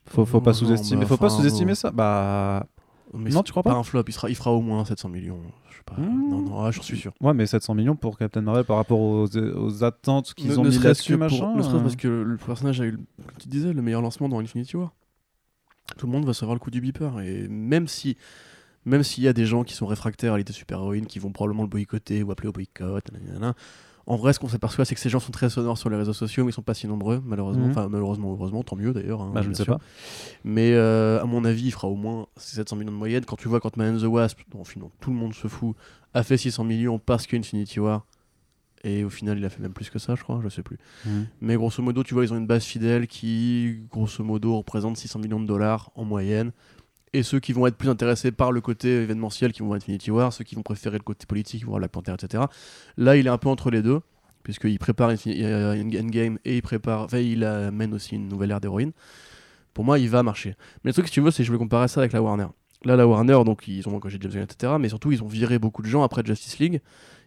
Faut, 0.06 0.27
faut 0.27 0.40
pas 0.40 0.51
Non, 0.51 0.56
sous-estimer, 0.56 1.06
faut 1.06 1.16
pas 1.16 1.27
enfin, 1.27 1.36
sous-estimer 1.40 1.73
non. 1.73 1.77
ça. 1.77 1.90
Bah, 1.93 2.66
Mais 3.14 3.30
Non, 3.30 3.43
tu 3.43 3.51
crois 3.52 3.62
pas 3.62 3.70
pas 3.72 3.76
un 3.76 3.82
flop, 3.82 4.05
il 4.06 4.12
sera, 4.12 4.28
il 4.30 4.36
fera 4.36 4.52
au 4.52 4.60
moins 4.60 4.85
700 4.85 5.09
millions. 5.09 5.40
Je 5.70 5.76
sais 5.76 5.82
pas. 5.86 5.94
Mmh. 6.01 6.30
Non, 6.30 6.43
non, 6.43 6.60
ah, 6.64 6.70
j'en 6.70 6.82
suis 6.82 6.97
sûr. 6.98 7.12
ouais, 7.20 7.32
mais 7.35 7.47
700 7.47 7.74
millions 7.74 7.97
pour 7.97 8.18
Captain 8.18 8.40
Marvel 8.43 8.64
par 8.64 8.76
rapport 8.76 9.01
aux, 9.01 9.26
aux 9.36 9.85
attentes 9.85 10.35
qu'ils 10.35 10.51
Ne- 10.51 10.59
ont 10.59 10.64
ne 10.64 10.68
mis 10.70 10.78
là-dessus, 10.78 11.12
pour- 11.12 11.20
machin. 11.20 11.55
serait-ce 11.62 11.76
euh. 11.76 11.80
parce 11.80 11.97
que 11.97 12.09
le 12.09 12.36
personnage 12.36 12.80
a 12.80 12.86
eu, 12.86 12.93
comme 12.97 13.36
tu 13.39 13.48
disais, 13.48 13.72
le 13.72 13.82
meilleur 13.82 14.02
lancement 14.02 14.28
dans 14.28 14.40
Infinity 14.40 14.76
War. 14.76 14.94
Tout 15.97 16.06
le 16.06 16.12
monde 16.12 16.26
va 16.26 16.35
savoir 16.35 16.55
le 16.55 16.60
coup 16.60 16.70
du 16.70 16.80
beeper. 16.80 17.20
Et 17.20 17.48
même 17.48 17.89
si. 17.89 18.16
Même 18.85 19.02
s'il 19.02 19.24
y 19.24 19.28
a 19.28 19.32
des 19.35 19.44
gens 19.44 19.64
qui 19.64 19.74
sont 19.74 19.86
réfractaires 19.86 20.32
à 20.32 20.39
l'idée 20.39 20.52
super-héroïne, 20.52 21.05
qui 21.06 21.18
vont 21.18 21.30
probablement 21.32 21.62
le 21.64 21.68
boycotter 21.68 22.22
ou 22.22 22.30
appeler 22.30 22.48
au 22.48 22.52
boycott, 22.52 23.05
nanana, 23.12 23.55
en 24.09 24.16
vrai, 24.16 24.32
ce 24.32 24.39
qu'on 24.40 24.48
s'aperçoit, 24.48 24.85
c'est 24.85 24.94
que 24.94 25.01
ces 25.01 25.10
gens 25.10 25.20
sont 25.20 25.32
très 25.32 25.51
sonores 25.51 25.76
sur 25.78 25.90
les 25.90 25.97
réseaux 25.97 26.14
sociaux, 26.14 26.43
mais 26.44 26.51
ils 26.51 26.55
sont 26.55 26.62
pas 26.62 26.72
si 26.74 26.86
nombreux, 26.89 27.22
malheureusement. 27.24 27.66
Mhm. 27.66 27.70
Enfin, 27.72 27.89
malheureusement, 27.89 28.32
heureusement, 28.32 28.62
tant 28.62 28.74
mieux 28.74 28.93
d'ailleurs. 28.94 29.20
hein, 29.20 29.30
Bah, 29.35 29.43
je 29.43 29.51
ne 29.51 29.55
sais 29.55 29.64
sûr. 29.64 29.76
pas. 29.78 29.85
Mais 30.44 30.72
euh, 30.72 31.20
à 31.22 31.26
mon 31.26 31.44
avis, 31.44 31.66
il 31.66 31.70
fera 31.72 31.89
au 31.89 31.94
moins 31.94 32.26
700 32.39 32.76
millions 32.76 32.90
de 32.93 32.97
moyenne. 32.97 33.24
Quand 33.26 33.36
tu 33.36 33.48
vois 33.48 33.60
quand 33.60 33.76
Man 33.76 33.94
and 33.94 33.98
the 34.01 34.05
Wasp, 34.05 34.39
dont 34.51 34.62
tout 35.01 35.10
le 35.10 35.16
monde 35.16 35.35
se 35.35 35.47
fout, 35.47 35.76
a 36.14 36.22
fait 36.22 36.39
600 36.39 36.64
millions 36.64 36.98
parce 36.98 37.26
qu'Infinity 37.26 37.80
War. 37.80 38.06
Et 38.85 39.05
au 39.05 39.10
final, 39.10 39.36
il 39.39 39.44
a 39.44 39.48
fait 39.51 39.60
même 39.60 39.72
plus 39.72 39.90
que 39.90 39.98
ça, 39.98 40.14
je 40.14 40.22
crois, 40.22 40.40
je 40.43 40.48
sais 40.48 40.62
plus. 40.62 40.78
Mhm. 41.05 41.26
Mais 41.40 41.56
grosso 41.56 41.82
modo, 41.82 42.02
tu 42.02 42.14
vois, 42.14 42.24
ils 42.24 42.32
ont 42.32 42.36
une 42.39 42.47
base 42.47 42.64
fidèle 42.64 43.09
qui, 43.09 43.80
grosso 43.90 44.22
modo, 44.24 44.56
représente 44.56 44.97
600 44.97 45.18
millions 45.18 45.40
de 45.40 45.47
dollars 45.47 45.90
en 45.97 46.05
moyenne. 46.05 46.52
Et 47.12 47.22
ceux 47.22 47.40
qui 47.40 47.52
vont 47.52 47.66
être 47.66 47.76
plus 47.76 47.89
intéressés 47.89 48.30
par 48.32 48.52
le 48.52 48.60
côté 48.60 49.02
événementiel, 49.02 49.52
qui 49.52 49.60
vont 49.60 49.66
voir 49.66 49.76
Infinity 49.78 50.10
War, 50.10 50.32
ceux 50.32 50.44
qui 50.44 50.55
vont 50.55 50.62
préférer 50.62 50.98
le 50.98 51.02
côté 51.02 51.26
politique, 51.26 51.60
qui 51.60 51.64
vont 51.64 51.70
voir 51.70 51.80
Black 51.80 51.93
Panther, 51.93 52.14
etc. 52.14 52.44
Là, 52.97 53.16
il 53.16 53.26
est 53.26 53.30
un 53.30 53.39
peu 53.39 53.48
entre 53.48 53.70
les 53.70 53.82
deux, 53.82 54.01
puisqu'il 54.43 54.78
prépare 54.78 55.10
Infin- 55.10 55.35
euh, 55.43 55.82
Endgame 55.82 56.39
et 56.44 56.56
il 56.56 56.62
prépare, 56.62 57.02
enfin, 57.02 57.18
il 57.18 57.44
amène 57.44 57.94
aussi 57.94 58.16
une 58.16 58.28
nouvelle 58.28 58.51
ère 58.51 58.60
d'héroïne. 58.60 58.93
Pour 59.74 59.85
moi, 59.85 59.98
il 59.98 60.09
va 60.10 60.22
marcher. 60.22 60.56
Mais 60.85 60.90
le 60.90 60.93
truc, 60.93 61.06
si 61.06 61.12
tu 61.12 61.20
veux, 61.20 61.30
c'est 61.30 61.43
que 61.43 61.47
je 61.47 61.52
vais 61.52 61.59
comparer 61.59 61.89
ça 61.89 62.01
avec 62.01 62.12
la 62.12 62.22
Warner. 62.22 62.47
Là, 62.85 62.97
la 62.97 63.06
Warner, 63.06 63.40
donc 63.44 63.66
ils 63.68 63.89
ont 63.89 63.94
engagé 63.97 64.18
James 64.20 64.32
Gunn, 64.32 64.43
etc. 64.43 64.74
Mais 64.78 64.89
surtout, 64.89 65.10
ils 65.12 65.22
ont 65.22 65.26
viré 65.28 65.59
beaucoup 65.59 65.82
de 65.82 65.89
gens 65.89 66.02
après 66.02 66.22
Justice 66.24 66.59
League. 66.59 66.80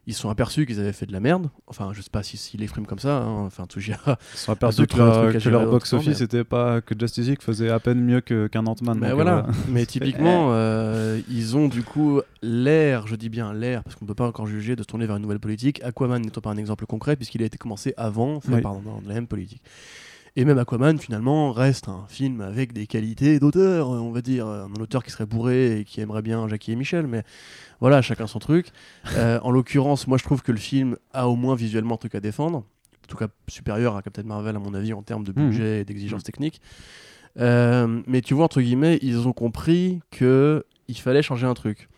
Ils 0.07 0.15
se 0.15 0.22
sont 0.22 0.30
aperçus 0.32 0.65
qu'ils 0.65 0.80
avaient 0.80 0.94
fait 0.94 1.06
de 1.06 1.11
la 1.14 1.19
merde. 1.19 1.49
Enfin, 1.68 1.91
je 1.94 2.02
sais 2.02 2.10
pas 2.11 2.23
s'ils 2.23 2.40
si, 2.40 2.49
s'ils 2.52 2.60
l'expriment 2.61 2.88
comme 2.88 2.98
ça. 2.99 3.18
hein. 3.18 3.45
Enfin, 3.45 3.65
Ils 3.78 3.82
se 3.84 3.94
sont 4.34 4.52
aperçus 4.52 4.82
d'autres 4.82 4.95
que, 4.95 4.99
leur- 5.02 5.22
trucs 5.30 5.36
à 5.36 5.40
que 5.40 5.49
leur 5.49 5.69
box-office 5.69 6.07
mais- 6.07 6.14
c'était 6.15 6.44
pas 6.44 6.82
que 6.82 6.95
Justice 6.99 7.28
League 7.28 7.41
faisait 7.41 7.69
à 7.69 7.80
peine 7.80 8.02
mieux 8.02 8.19
qu'un 8.19 8.65
Ant-Man. 8.65 8.98
Mais 8.99 9.14
voilà. 9.14 9.45
euh, 9.48 9.52
Mais 9.69 9.86
typiquement, 9.86 10.49
euh, 10.53 11.22
ils 11.30 11.56
ont 11.56 11.68
du 11.68 11.84
coup 11.84 12.19
l'air, 12.41 13.06
je 13.06 13.15
dis 13.15 13.30
bien 13.30 13.53
l'air, 13.53 13.84
parce 13.84 13.95
qu'on 13.95 14.06
peut 14.07 14.15
pas 14.15 14.26
encore 14.26 14.48
juger 14.48 14.76
de 14.76 14.82
se 14.82 14.88
tourner 14.88 15.06
vers 15.06 15.18
une 15.18 15.22
nouvelle 15.22 15.40
politique. 15.40 15.84
Aquaman 15.84 16.19
n'étant 16.19 16.41
pas 16.41 16.49
un 16.49 16.57
exemple 16.57 16.88
concret, 16.88 17.15
puisqu'il 17.15 17.44
a 17.44 17.45
été 17.45 17.60
commencé 17.60 17.94
avant, 17.95 18.40
fait 18.41 18.56
Oui. 18.56 18.61
par 18.61 18.73
dans 18.80 19.02
la 19.06 19.14
même 19.14 19.28
politique. 19.28 19.61
Et 20.38 20.45
même 20.45 20.58
Aquaman, 20.58 20.98
finalement, 20.98 21.52
reste 21.52 21.90
un 21.90 22.06
film 22.08 22.40
avec 22.40 22.72
des 22.72 22.88
qualités 22.88 23.38
d'auteur, 23.40 23.91
euh, 23.94 23.99
on 23.99 24.12
va 24.12 24.22
dire. 24.22 24.48
Un 24.48 24.72
auteur 24.80 25.03
qui 25.03 25.12
serait 25.12 25.26
bourré 25.26 25.80
et 25.80 25.84
qui 25.84 25.99
aimerait 25.99 26.22
bien 26.22 26.48
Jackie 26.48 26.72
et 26.72 26.76
Michel, 26.78 27.06
mais 27.06 27.24
voilà, 27.82 28.02
chacun 28.02 28.28
son 28.28 28.40
truc. 28.40 28.68
Euh, 29.18 29.40
en 29.44 29.52
l'occurrence, 29.52 30.08
moi 30.08 30.18
je 30.18 30.24
trouve 30.24 30.41
que 30.41 30.52
le 30.53 30.58
film 30.58 30.95
a 31.14 31.28
au 31.28 31.36
moins 31.36 31.56
visuellement 31.56 31.95
un 31.95 31.98
truc 31.98 32.16
à 32.16 32.22
défendre. 32.22 32.60
En 32.60 33.08
tout 33.10 33.18
cas, 33.18 33.28
supérieur 33.49 33.98
à 33.98 34.02
Captain 34.02 34.24
Marvel, 34.24 34.56
à 34.56 34.60
mon 34.60 34.74
avis, 34.74 34.94
en 34.94 35.02
termes 35.02 35.26
de 35.26 35.34
Mhm. 35.36 35.49
budget 35.49 35.82
et 35.82 35.86
d'exigences 35.86 36.24
techniques. 36.24 36.62
Euh, 37.40 38.02
mais 38.08 38.22
tu 38.22 38.34
vois, 38.34 38.45
entre 38.45 38.62
guillemets, 38.62 38.99
ils 39.02 39.28
ont 39.28 39.34
compris 39.34 39.99
que 40.12 40.64
il 40.88 40.98
fallait 40.98 41.22
changer 41.22 41.45
un 41.48 41.53
truc. 41.53 41.90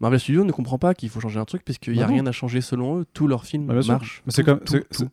Marvel 0.00 0.18
Studios 0.18 0.44
ne 0.44 0.52
comprend 0.52 0.78
pas 0.78 0.94
qu'il 0.94 1.08
faut 1.10 1.20
changer 1.20 1.38
un 1.38 1.44
truc 1.44 1.64
puisqu'il 1.64 1.92
n'y 1.92 1.98
a 2.00 2.02
Bah 2.04 2.08
non. 2.08 2.14
rien 2.14 2.26
à 2.26 2.32
changer 2.32 2.60
selon 2.60 3.00
eux. 3.00 3.06
Tous 3.12 3.26
leurs 3.26 3.44
films 3.44 3.66
Bah, 3.66 3.74
marchent. 3.86 4.22
C'est 4.28 4.42
Tout, 4.44 4.50
comme, 4.56 4.60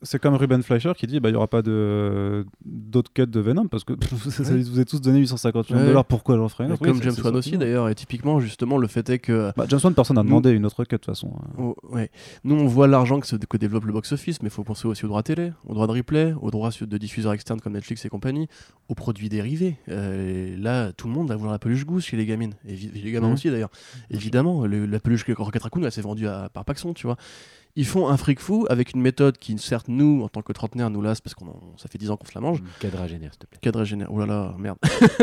c'est- 0.04 0.24
Ruben 0.38 0.64
Fleischer 0.64 0.94
qui 0.96 1.08
dit 1.08 1.20
bah, 1.20 1.30
il 1.30 1.34
n'y 1.34 1.38
aura 1.38 1.48
pas 1.48 1.62
de- 1.62 2.46
d'autres 2.66 3.12
cuts 3.14 3.28
de 3.28 3.40
Venom 3.40 3.68
parce 3.68 3.84
que 3.84 3.94
Ouais. 4.54 4.62
vous 4.62 4.76
avez 4.76 4.86
tous 4.86 5.02
donné 5.02 5.20
850 5.20 5.70
millions 5.70 5.82
de 5.82 5.88
dollars, 5.88 6.06
pourquoi 6.06 6.38
j'en 6.38 6.48
ferais 6.50 6.66
une 6.70 6.78
comme 6.78 7.02
James 7.04 7.14
Wan 7.24 7.36
aussi 7.36 7.58
d'ailleurs. 7.58 7.90
Et 7.90 7.96
typiquement, 7.96 8.40
justement, 8.40 8.78
le 8.78 8.88
fait 8.88 9.10
est 9.10 9.20
que 9.20 9.52
Bah, 9.58 9.66
James 9.70 9.80
Wan, 9.84 9.94
personne 9.94 10.16
n'a 10.16 10.24
Nous- 10.24 10.30
demandé 10.30 10.52
une 10.52 10.66
autre 10.66 10.84
cut 10.86 10.96
de 10.96 10.98
toute 10.98 11.06
façon. 11.06 11.32
Oh, 11.58 11.76
ouais. 11.92 12.10
Nous, 12.44 12.56
on 12.56 12.68
voit 12.68 12.88
l'argent 12.88 13.20
que, 13.20 13.58
développe 13.58 13.86
le 13.86 13.94
box-office, 13.94 14.42
mais 14.42 14.48
il 14.48 14.52
faut 14.52 14.64
penser 14.64 14.88
aussi 14.88 15.04
aux 15.06 15.10
droits 15.10 15.24
télé, 15.24 15.52
aux 15.66 15.74
droits 15.74 15.88
de 15.88 15.92
replay, 15.94 16.34
aux 16.42 16.52
droits 16.52 16.70
de 16.80 16.98
diffuseurs 16.98 17.34
externes 17.34 17.60
comme 17.60 17.74
Netflix 17.74 18.06
et 18.06 18.10
compagnie, 18.10 18.48
aux 18.88 18.96
produits 18.96 19.30
dérivés. 19.30 19.78
Euh, 19.90 20.54
et 20.54 20.58
là, 20.58 20.92
tout 20.94 21.08
le 21.08 21.14
monde 21.14 21.28
va 21.30 21.36
vouloir 21.36 21.52
la 21.54 21.60
peluche 21.60 21.86
gousse 21.86 22.06
chez 22.06 22.18
les 22.18 22.26
gamines, 22.26 22.54
et 22.68 22.76
les 22.76 23.12
gamins 23.12 23.28
Mhm. 23.28 23.34
aussi 23.34 23.50
d'ailleurs. 23.50 23.72
Évidemment, 24.12 24.66
le- 24.66 24.77
la 24.86 25.00
peluche 25.00 25.24
que 25.24 25.32
Rocket 25.34 25.64
Raccoon, 25.64 25.84
elle 25.84 25.92
s'est 25.92 26.02
vendue 26.02 26.28
à, 26.28 26.50
par 26.54 26.66
Paxson, 26.66 26.94
tu 26.94 27.08
vois. 27.08 27.18
Ils 27.76 27.86
font 27.86 28.08
un 28.08 28.18
fric 28.18 28.40
fou 28.40 28.66
avec 28.72 28.94
une 28.94 29.02
méthode 29.02 29.38
qui, 29.38 29.56
certes, 29.60 29.88
nous, 29.88 30.24
en 30.24 30.30
tant 30.30 30.42
que 30.42 30.52
trentenaires, 30.52 30.90
nous 30.90 31.02
lasse 31.04 31.22
parce 31.22 31.36
qu'on 31.36 31.46
en- 31.48 31.62
ça 31.78 31.88
fait 31.88 32.00
10 32.00 32.10
ans 32.10 32.18
qu'on 32.18 32.26
se 32.26 32.32
la 32.34 32.42
mange. 32.42 32.64
Quadragénaire, 32.80 33.32
s'il 33.34 33.40
te 33.40 33.46
plaît. 33.72 33.86
Général. 33.86 34.12
Oh 34.16 34.20
là 34.20 34.26
là, 34.26 34.56
merde. 34.58 34.78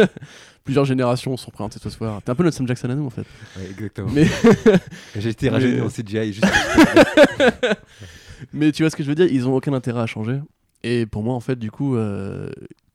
Plusieurs 0.64 0.84
générations 0.84 1.36
sont 1.36 1.50
présentées 1.50 1.80
ce 1.80 1.90
soir. 1.90 2.22
T'es 2.22 2.30
un 2.30 2.34
peu 2.36 2.44
notre 2.44 2.56
Sam 2.56 2.68
Jackson 2.68 2.88
à 2.90 2.94
nous, 2.94 3.06
en 3.06 3.10
fait. 3.10 3.26
Ouais, 3.56 3.68
exactement. 3.70 4.08
Mais- 4.12 4.28
J'ai 5.16 5.30
été 5.30 5.48
rajeuni 5.48 5.80
en 5.80 5.88
CGI 5.88 6.32
juste. 6.32 6.46
Mais 8.52 8.72
tu 8.72 8.82
vois 8.82 8.90
ce 8.90 8.96
que 8.96 9.02
je 9.02 9.08
veux 9.08 9.14
dire 9.14 9.26
Ils 9.30 9.48
ont 9.48 9.54
aucun 9.56 9.72
intérêt 9.72 10.00
à 10.00 10.06
changer. 10.06 10.40
Et 10.82 11.06
pour 11.06 11.22
moi, 11.22 11.34
en 11.34 11.40
fait, 11.40 11.56
du 11.58 11.70
coup, 11.70 11.96
euh, 11.96 12.50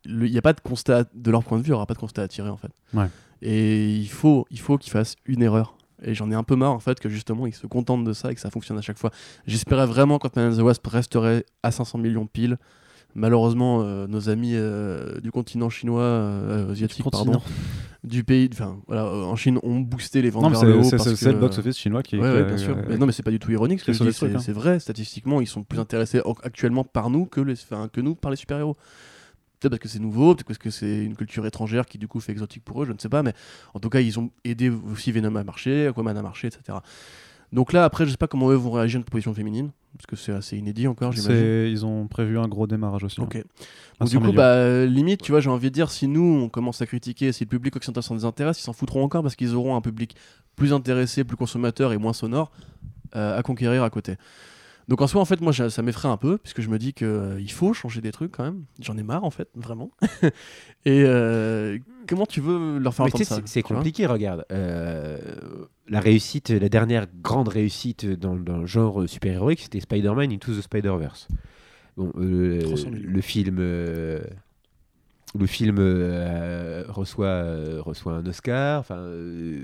le- 0.05 0.27
il 0.27 0.31
n'y 0.31 0.37
a 0.37 0.41
pas 0.41 0.53
de 0.53 0.61
constat, 0.61 1.05
de 1.13 1.31
leur 1.31 1.43
point 1.43 1.57
de 1.57 1.63
vue, 1.63 1.69
il 1.69 1.71
n'y 1.71 1.75
aura 1.75 1.85
pas 1.85 1.95
de 1.95 1.99
constat 1.99 2.21
à 2.23 2.27
tirer, 2.27 2.49
en 2.49 2.57
fait. 2.57 2.71
Ouais. 2.93 3.07
Et 3.41 3.89
il 3.95 4.09
faut, 4.09 4.45
il 4.51 4.59
faut 4.59 4.77
qu'ils 4.77 4.91
fassent 4.91 5.15
une 5.25 5.41
erreur. 5.41 5.75
Et 6.03 6.13
j'en 6.13 6.31
ai 6.31 6.35
un 6.35 6.43
peu 6.43 6.55
marre, 6.55 6.71
en 6.71 6.79
fait, 6.79 6.99
que 6.99 7.09
justement, 7.09 7.45
ils 7.47 7.53
se 7.53 7.67
contentent 7.67 8.03
de 8.05 8.13
ça 8.13 8.31
et 8.31 8.35
que 8.35 8.41
ça 8.41 8.49
fonctionne 8.49 8.77
à 8.77 8.81
chaque 8.81 8.97
fois. 8.97 9.11
J'espérais 9.47 9.85
vraiment 9.85 10.17
qu'Ant-Man 10.19 10.53
and 10.53 10.57
the 10.57 10.61
Wasp 10.61 10.85
resterait 10.87 11.45
à 11.63 11.71
500 11.71 11.97
millions 11.97 12.25
pile. 12.25 12.57
Malheureusement, 13.15 13.81
euh, 13.81 14.05
nos 14.07 14.29
amis 14.29 14.51
euh, 14.53 15.19
du 15.19 15.31
continent 15.31 15.69
chinois, 15.69 16.01
euh, 16.03 16.71
asiatique, 16.71 17.03
pardon, 17.11 17.33
continent. 17.33 17.41
du 18.03 18.23
pays, 18.23 18.49
enfin, 18.53 18.77
voilà, 18.87 19.05
euh, 19.05 19.23
en 19.23 19.35
Chine, 19.35 19.59
ont 19.63 19.79
boosté 19.79 20.21
les 20.21 20.29
ventes 20.29 20.43
Non, 20.43 20.49
vers 20.49 20.63
le 20.63 20.77
haut. 20.77 20.83
c'est- 20.83 21.31
le 21.31 21.39
box-office 21.39 21.77
chinois 21.77 22.03
qui. 22.03 22.17
Ouais, 22.17 22.21
qui- 22.29 22.35
ouais, 22.35 22.43
bien 22.45 22.57
sûr. 22.57 22.77
euh, 22.77 22.81
Mais 22.87 22.97
non, 22.97 23.07
mais 23.07 23.11
c'est 23.11 23.23
pas 23.23 23.31
du 23.31 23.39
tout 23.39 23.51
ironique 23.51 23.79
ce 23.79 23.85
que 23.85 23.93
je 23.93 24.03
est 24.03 24.07
dis, 24.07 24.13
c'est 24.13 24.35
hein. 24.35 24.39
c'est 24.39 24.51
vrai. 24.53 24.79
Statistiquement, 24.79 25.41
ils 25.41 25.47
sont 25.47 25.63
plus 25.63 25.79
intéressés 25.79 26.21
en- 26.23 26.35
actuellement 26.43 26.83
par 26.83 27.09
nous 27.09 27.25
que, 27.25 27.41
les, 27.41 27.55
que 27.91 27.99
nous 28.01 28.13
par 28.13 28.29
les 28.29 28.37
super-héros. 28.37 28.77
Peut-être 29.59 29.71
parce 29.71 29.79
que 29.81 29.87
c'est 29.89 29.99
nouveau, 29.99 30.35
peut-être 30.35 30.47
parce 30.47 30.57
que 30.57 30.69
c'est 30.69 31.03
une 31.03 31.15
culture 31.15 31.45
étrangère 31.45 31.85
qui 31.85 31.97
du 31.97 32.07
coup 32.07 32.19
fait 32.19 32.31
exotique 32.31 32.63
pour 32.63 32.81
eux, 32.83 32.85
je 32.85 32.93
ne 32.93 32.97
sais 32.97 33.09
pas, 33.09 33.23
mais 33.23 33.33
en 33.73 33.79
tout 33.79 33.89
cas, 33.89 33.99
ils 33.99 34.17
ont 34.19 34.29
aidé 34.45 34.69
aussi 34.69 35.11
Venom 35.11 35.35
à 35.35 35.43
marcher, 35.43 35.87
Aquaman 35.87 36.17
à 36.17 36.21
marcher, 36.21 36.47
etc. 36.47 36.77
Donc 37.51 37.73
là, 37.73 37.83
après, 37.83 38.05
je 38.05 38.11
sais 38.11 38.17
pas 38.17 38.27
comment 38.27 38.49
eux 38.51 38.55
vont 38.55 38.71
réagir 38.71 38.97
à 38.97 38.99
une 38.99 39.03
proposition 39.03 39.33
féminine, 39.33 39.71
parce 39.97 40.05
que 40.05 40.15
c'est 40.15 40.31
assez 40.31 40.55
inédit 40.55 40.87
encore, 40.87 41.11
j'imagine. 41.11 41.65
Ils 41.67 41.85
ont 41.85 42.07
prévu 42.07 42.37
un 42.37 42.47
gros 42.47 42.67
démarrage 42.67 43.03
aussi. 43.03 43.19
Ok. 43.19 43.35
hein. 43.37 43.41
À 43.99 44.05
Donc, 44.05 44.09
100 44.09 44.11
du 44.11 44.17
coup, 44.19 44.23
millions. 44.27 44.37
bah, 44.37 44.85
limite, 44.85 45.21
tu 45.23 45.31
vois, 45.31 45.41
j'ai 45.41 45.49
envie 45.49 45.69
de 45.69 45.73
dire, 45.73 45.89
si 45.89 46.07
nous, 46.07 46.41
on 46.43 46.47
commence 46.47 46.81
à 46.81 46.85
critiquer, 46.85 47.31
si 47.31 47.43
le 47.43 47.49
public 47.49 47.75
occidental 47.75 48.03
s'en 48.03 48.13
désintéresse, 48.15 48.59
ils 48.59 48.63
s'en 48.63 48.73
foutront 48.73 49.03
encore 49.03 49.23
parce 49.23 49.35
qu'ils 49.35 49.55
auront 49.55 49.75
un 49.75 49.81
public 49.81 50.15
plus 50.55 50.73
intéressé, 50.73 51.23
plus 51.23 51.37
consommateur 51.37 51.91
et 51.91 51.97
moins 51.97 52.13
sonore 52.13 52.51
euh, 53.15 53.37
à 53.37 53.41
conquérir 53.41 53.83
à 53.83 53.89
côté. 53.89 54.15
Donc 54.89 55.01
en 55.01 55.07
soi, 55.07 55.21
en 55.21 55.25
fait, 55.25 55.39
moi, 55.39 55.53
ça 55.53 55.81
m'effraie 55.83 56.07
un 56.09 56.17
peu, 56.17 56.39
puisque 56.39 56.61
je 56.61 56.67
me 56.67 56.79
dis 56.79 56.93
qu'il 56.93 57.51
faut 57.51 57.73
changer 57.73 58.01
des 58.01 58.11
trucs 58.11 58.31
quand 58.31 58.43
même. 58.43 58.63
J'en 58.81 58.97
ai 58.97 59.03
marre, 59.03 59.23
en 59.23 59.29
fait, 59.29 59.47
vraiment. 59.53 59.91
et 60.83 61.03
euh, 61.05 61.77
comment 62.07 62.25
tu 62.25 62.41
veux 62.41 62.79
leur 62.79 62.93
faire 62.95 63.05
Mais 63.05 63.11
entendre 63.13 63.23
ça 63.25 63.39
c'est- 63.45 63.61
compliqué, 63.61 64.07
regarde. 64.07 64.45
Euh, 64.51 65.19
la 65.87 65.99
réussite, 65.99 66.49
la 66.49 66.69
dernière 66.69 67.05
grande 67.21 67.49
réussite 67.49 68.05
dans, 68.07 68.35
dans 68.35 68.57
le 68.57 68.65
genre 68.65 69.07
super-héroïque, 69.07 69.61
c'était 69.61 69.79
Spider-Man 69.79 70.31
Into 70.31 70.53
the 70.55 70.61
Spider-Verse. 70.61 71.27
Bon, 71.95 72.11
euh, 72.17 72.59
300 72.61 72.89
millions. 72.89 73.09
le 73.13 73.21
film, 73.21 73.57
euh, 73.59 74.21
le 75.37 75.45
film 75.45 75.75
euh, 75.77 76.83
reçoit, 76.87 77.27
euh, 77.27 77.79
reçoit 77.81 78.13
un 78.13 78.25
Oscar. 78.25 78.79
Enfin, 78.79 78.97
euh, 78.97 79.61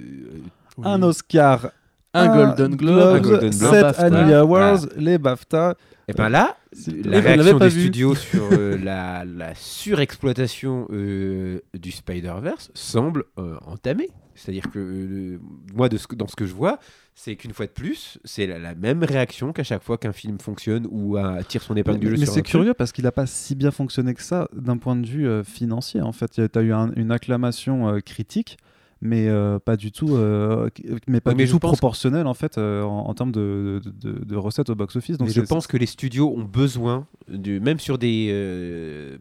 Oui. 0.77 0.83
Un 0.85 1.01
Oscar, 1.01 1.71
Un 2.15 2.35
Golden 2.35 2.75
Globe, 2.75 3.15
un 3.15 3.19
Golden 3.19 3.49
Globe, 3.51 3.71
7 3.73 3.81
BAFTA. 3.81 4.03
Annie 4.05 4.33
Awards, 4.33 4.77
Voilà. 4.79 4.93
les 4.97 5.17
BAFTA. 5.17 5.75
et 6.07 6.13
ben 6.13 6.29
là, 6.29 6.57
la 7.03 7.19
réaction 7.19 7.59
des 7.59 7.69
vu. 7.69 7.81
studios 7.81 8.15
sur 8.29 8.49
euh, 8.51 8.77
la, 8.77 9.25
la 9.25 9.53
surexploitation 9.55 10.87
euh, 10.91 11.59
du 11.73 11.91
Spider-Verse 11.91 12.71
semble 12.73 13.23
euh, 13.39 13.55
entamée. 13.65 14.09
C'est-à-dire 14.35 14.69
que 14.69 14.79
euh, 14.79 15.39
moi, 15.73 15.87
de 15.89 15.97
ce 15.97 16.07
que- 16.07 16.15
dans 16.15 16.27
ce 16.27 16.35
que 16.35 16.45
je 16.45 16.53
vois, 16.53 16.79
c'est 17.13 17.35
qu'une 17.37 17.53
fois 17.53 17.65
de 17.67 17.71
plus, 17.71 18.17
c'est 18.25 18.45
la, 18.45 18.59
la 18.59 18.75
même 18.75 19.01
réaction 19.03 19.53
qu'à 19.53 19.63
chaque 19.63 19.81
fois 19.81 19.97
qu'un 19.97 20.11
film 20.11 20.37
fonctionne 20.39 20.85
ou 20.91 21.17
euh, 21.17 21.41
tire 21.47 21.61
son 21.63 21.75
épingle 21.77 21.99
du 21.99 22.09
jeu 22.09 22.17
Mais 22.19 22.25
c'est 22.25 22.41
curieux 22.41 22.73
parce 22.73 22.91
qu'il 22.91 23.05
n'a 23.05 23.13
pas 23.13 23.25
si 23.25 23.55
bien 23.55 23.71
fonctionné 23.71 24.13
que 24.13 24.21
ça 24.21 24.49
d'un 24.53 24.77
point 24.77 24.97
de 24.97 25.07
vue 25.07 25.27
euh, 25.27 25.43
financier. 25.43 26.01
En 26.01 26.11
fait, 26.11 26.41
tu 26.51 26.59
as 26.59 26.61
eu 26.61 26.73
un- 26.73 26.91
une 26.97 27.11
acclamation 27.11 27.87
euh, 27.87 27.99
critique, 28.01 28.57
mais 29.01 29.27
euh, 29.27 29.59
pas 29.59 29.75
du 29.77 29.91
tout, 29.91 30.15
euh, 30.15 30.69
mais 31.07 31.19
pas 31.19 31.31
Ouais, 31.31 31.35
mais 31.35 31.45
du 31.45 31.51
tout 31.51 31.59
proportionnelle 31.59 32.27
en 32.27 32.33
fait 32.33 32.57
euh, 32.57 32.81
en, 32.83 33.07
en 33.09 33.13
termes 33.13 33.31
de, 33.31 33.81
de- 33.83 34.11
de- 34.13 34.25
de 34.25 34.35
recettes 34.35 34.69
au 34.69 34.75
box-office. 34.75 35.17
Donc 35.17 35.27
Mais 35.27 35.33
je 35.33 35.41
pense 35.41 35.67
que 35.67 35.77
les 35.77 35.85
studios 35.85 36.33
ont 36.35 36.43
besoin, 36.43 37.05
du, 37.29 37.59
même 37.59 37.79
sur 37.79 37.97
des, 37.97 38.29
euh, 38.31 39.17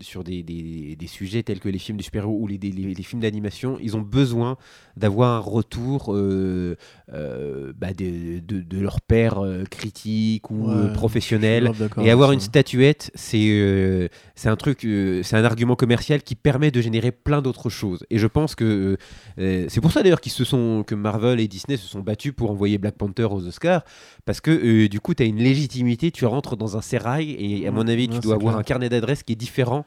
sur 0.00 0.24
des, 0.24 0.42
des- 0.42 0.96
des 0.96 1.06
sujets 1.06 1.42
tels 1.42 1.60
que 1.60 1.68
les 1.68 1.78
films 1.78 1.98
de 1.98 2.02
super-héros 2.02 2.38
ou 2.40 2.46
les, 2.46 2.58
des- 2.58 2.70
les- 2.70 2.94
les 2.94 3.02
films 3.02 3.20
d'animation, 3.22 3.76
ils 3.82 3.96
ont 3.96 4.00
besoin 4.02 4.56
d'avoir 4.96 5.36
un 5.36 5.40
retour 5.40 6.14
euh, 6.14 6.76
euh, 7.12 7.72
bah, 7.76 7.92
de, 7.92 8.38
de, 8.40 8.60
de 8.62 8.80
leur 8.80 9.00
père 9.00 9.38
euh, 9.44 9.64
critique 9.64 10.50
ou 10.50 10.68
Ouais, 10.68 10.92
professionnel. 10.92 11.70
Et 12.00 12.10
avoir 12.10 12.32
une 12.32 12.40
statuette, 12.40 13.10
c'est 13.14 13.48
euh, 13.50 14.08
c'est 14.34 14.48
un 14.48 14.56
truc, 14.56 14.84
euh, 14.84 15.22
c'est 15.22 15.36
un 15.36 15.44
argument 15.44 15.76
commercial 15.76 16.22
qui 16.22 16.34
permet 16.34 16.70
de 16.70 16.80
générer 16.80 17.10
plein 17.12 17.42
d'autres 17.42 17.70
choses. 17.70 18.04
Et 18.10 18.18
je 18.18 18.26
pense 18.26 18.54
que 18.54 18.64
euh, 18.64 18.96
c'est 19.36 19.80
pour 19.80 19.92
ça 19.92 20.02
d'ailleurs 20.02 20.20
qu'ils 20.20 20.32
se 20.32 20.44
sont, 20.44 20.84
que 20.86 20.94
Marvel 20.94 21.40
et 21.40 21.48
Disney 21.48 21.76
se 21.76 21.86
sont 21.86 22.00
battus 22.00 22.32
pour 22.32 22.50
envoyer 22.50 22.78
Black 22.78 22.96
Panther 22.96 23.24
aux 23.24 23.46
Oscars, 23.46 23.82
parce 24.24 24.40
que 24.40 24.50
euh, 24.50 24.88
du 24.88 25.00
coup, 25.00 25.14
tu 25.14 25.22
as 25.22 25.26
une 25.26 25.38
légitimité, 25.38 26.10
tu 26.10 26.26
rentres 26.26 26.56
dans 26.56 26.76
un 26.76 26.82
sérail, 26.82 27.36
et 27.38 27.66
à 27.66 27.70
mon 27.70 27.86
avis, 27.86 28.08
ouais, 28.08 28.14
tu 28.14 28.20
dois 28.20 28.34
avoir 28.34 28.54
clair. 28.54 28.60
un 28.60 28.64
carnet 28.64 28.88
d'adresses 28.88 29.22
qui 29.22 29.32
est 29.32 29.36
différent. 29.36 29.84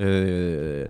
Euh, 0.00 0.86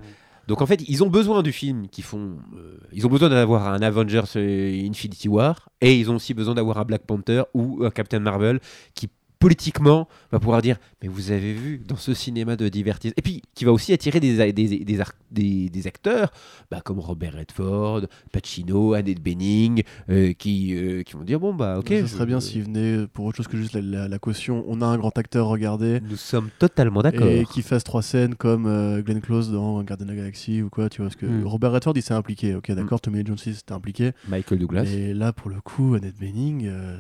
donc 0.49 0.61
en 0.61 0.67
fait, 0.67 0.83
ils 0.89 1.05
ont 1.05 1.09
besoin 1.09 1.43
du 1.43 1.53
film 1.53 1.89
qui 1.89 2.03
font. 2.03 2.37
euh, 2.57 2.79
ils 2.93 3.07
ont 3.07 3.11
besoin 3.11 3.29
d'avoir 3.29 3.69
un 3.69 3.81
Avengers 3.81 4.23
euh, 4.37 4.89
Infinity 4.89 5.29
War 5.29 5.69
et 5.81 5.97
ils 5.97 6.11
ont 6.11 6.17
aussi 6.17 6.35
besoin 6.35 6.55
d'avoir 6.55 6.79
un 6.79 6.85
Black 6.85 7.03
Panther 7.07 7.45
ou 7.55 7.85
un 7.85 7.91
Captain 7.91 8.19
Marvel 8.19 8.61
qui 8.95 9.09
politiquement 9.43 10.09
va 10.31 10.39
pouvoir 10.39 10.62
dire 10.62 10.77
mais 11.02 11.09
vous 11.09 11.32
avez 11.32 11.52
vu 11.52 11.81
dans 11.86 11.97
ce 11.97 12.14
cinéma 12.14 12.55
de 12.56 12.69
divertissement 12.69 13.14
et 13.16 13.23
puis 13.23 13.43
qui 13.55 13.64
va 13.64 13.73
aussi 13.73 13.93
attirer 13.93 14.20
des, 14.20 14.52
des, 14.52 14.78
des, 14.85 15.01
ar- 15.01 15.12
des- 15.32 15.69
des 15.69 15.86
acteurs 15.89 16.31
bah, 16.70 16.81
comme 16.85 17.01
Robert 17.01 17.35
Redford, 17.35 18.02
Pacino, 18.32 18.94
Annette 18.94 19.20
Bening 19.20 19.82
euh, 20.10 20.32
qui, 20.32 20.74
euh, 20.77 21.02
qui 21.02 21.14
vont 21.14 21.24
dire 21.24 21.40
bon 21.40 21.52
bah 21.55 21.78
ok 21.81 21.89
ça 21.89 22.01
je- 22.02 22.06
serait 22.06 22.27
bien 22.27 22.40
s'il 22.40 22.62
venait 22.62 23.06
pour 23.12 23.24
autre 23.27 23.36
chose 23.39 23.48
que 23.48 23.56
juste 23.56 23.74
la, 23.74 23.81
la- 23.81 24.09
la 24.09 24.19
caution. 24.19 24.64
On 24.69 24.81
a 24.81 24.86
un 24.86 24.97
grand 24.97 25.16
acteur, 25.19 25.48
regardez. 25.48 26.01
nous 26.09 26.16
sommes 26.16 26.48
totalement 26.59 27.02
d'accord 27.02 27.27
Et 27.27 27.44
qui 27.52 27.62
fasse 27.62 27.82
trois 27.85 28.02
scènes 28.02 28.36
comme 28.36 28.66
euh, 28.66 29.02
Glenn 29.02 29.20
Close 29.20 29.51
dans 29.51 29.82
Garden 29.82 30.09
of 30.09 30.14
the 30.14 30.19
Galaxy 30.19 30.62
ou 30.62 30.70
quoi, 30.70 30.89
tu 30.89 30.98
vois. 31.01 31.06
Parce 31.09 31.16
que 31.16 31.27
Mm. 31.27 31.47
Robert 31.47 31.73
Redford, 31.73 31.94
il 31.97 32.02
s'est 32.02 32.14
impliqué. 32.14 32.55
Ok, 32.55 32.70
d'accord, 32.73 33.01
Tommy 33.01 33.19
Lee 33.19 33.24
Jones 33.27 33.39
il 33.47 33.55
s'était 33.55 33.73
impliqué. 33.73 34.12
Michael 34.28 34.59
Douglas 34.59 34.85
Et 34.85 35.14
là, 35.14 35.32
pour 35.32 35.51
le 35.51 35.60
coup, 35.60 35.94
Annette 35.94 36.19
Bening, 36.19 36.66
euh, 36.66 36.97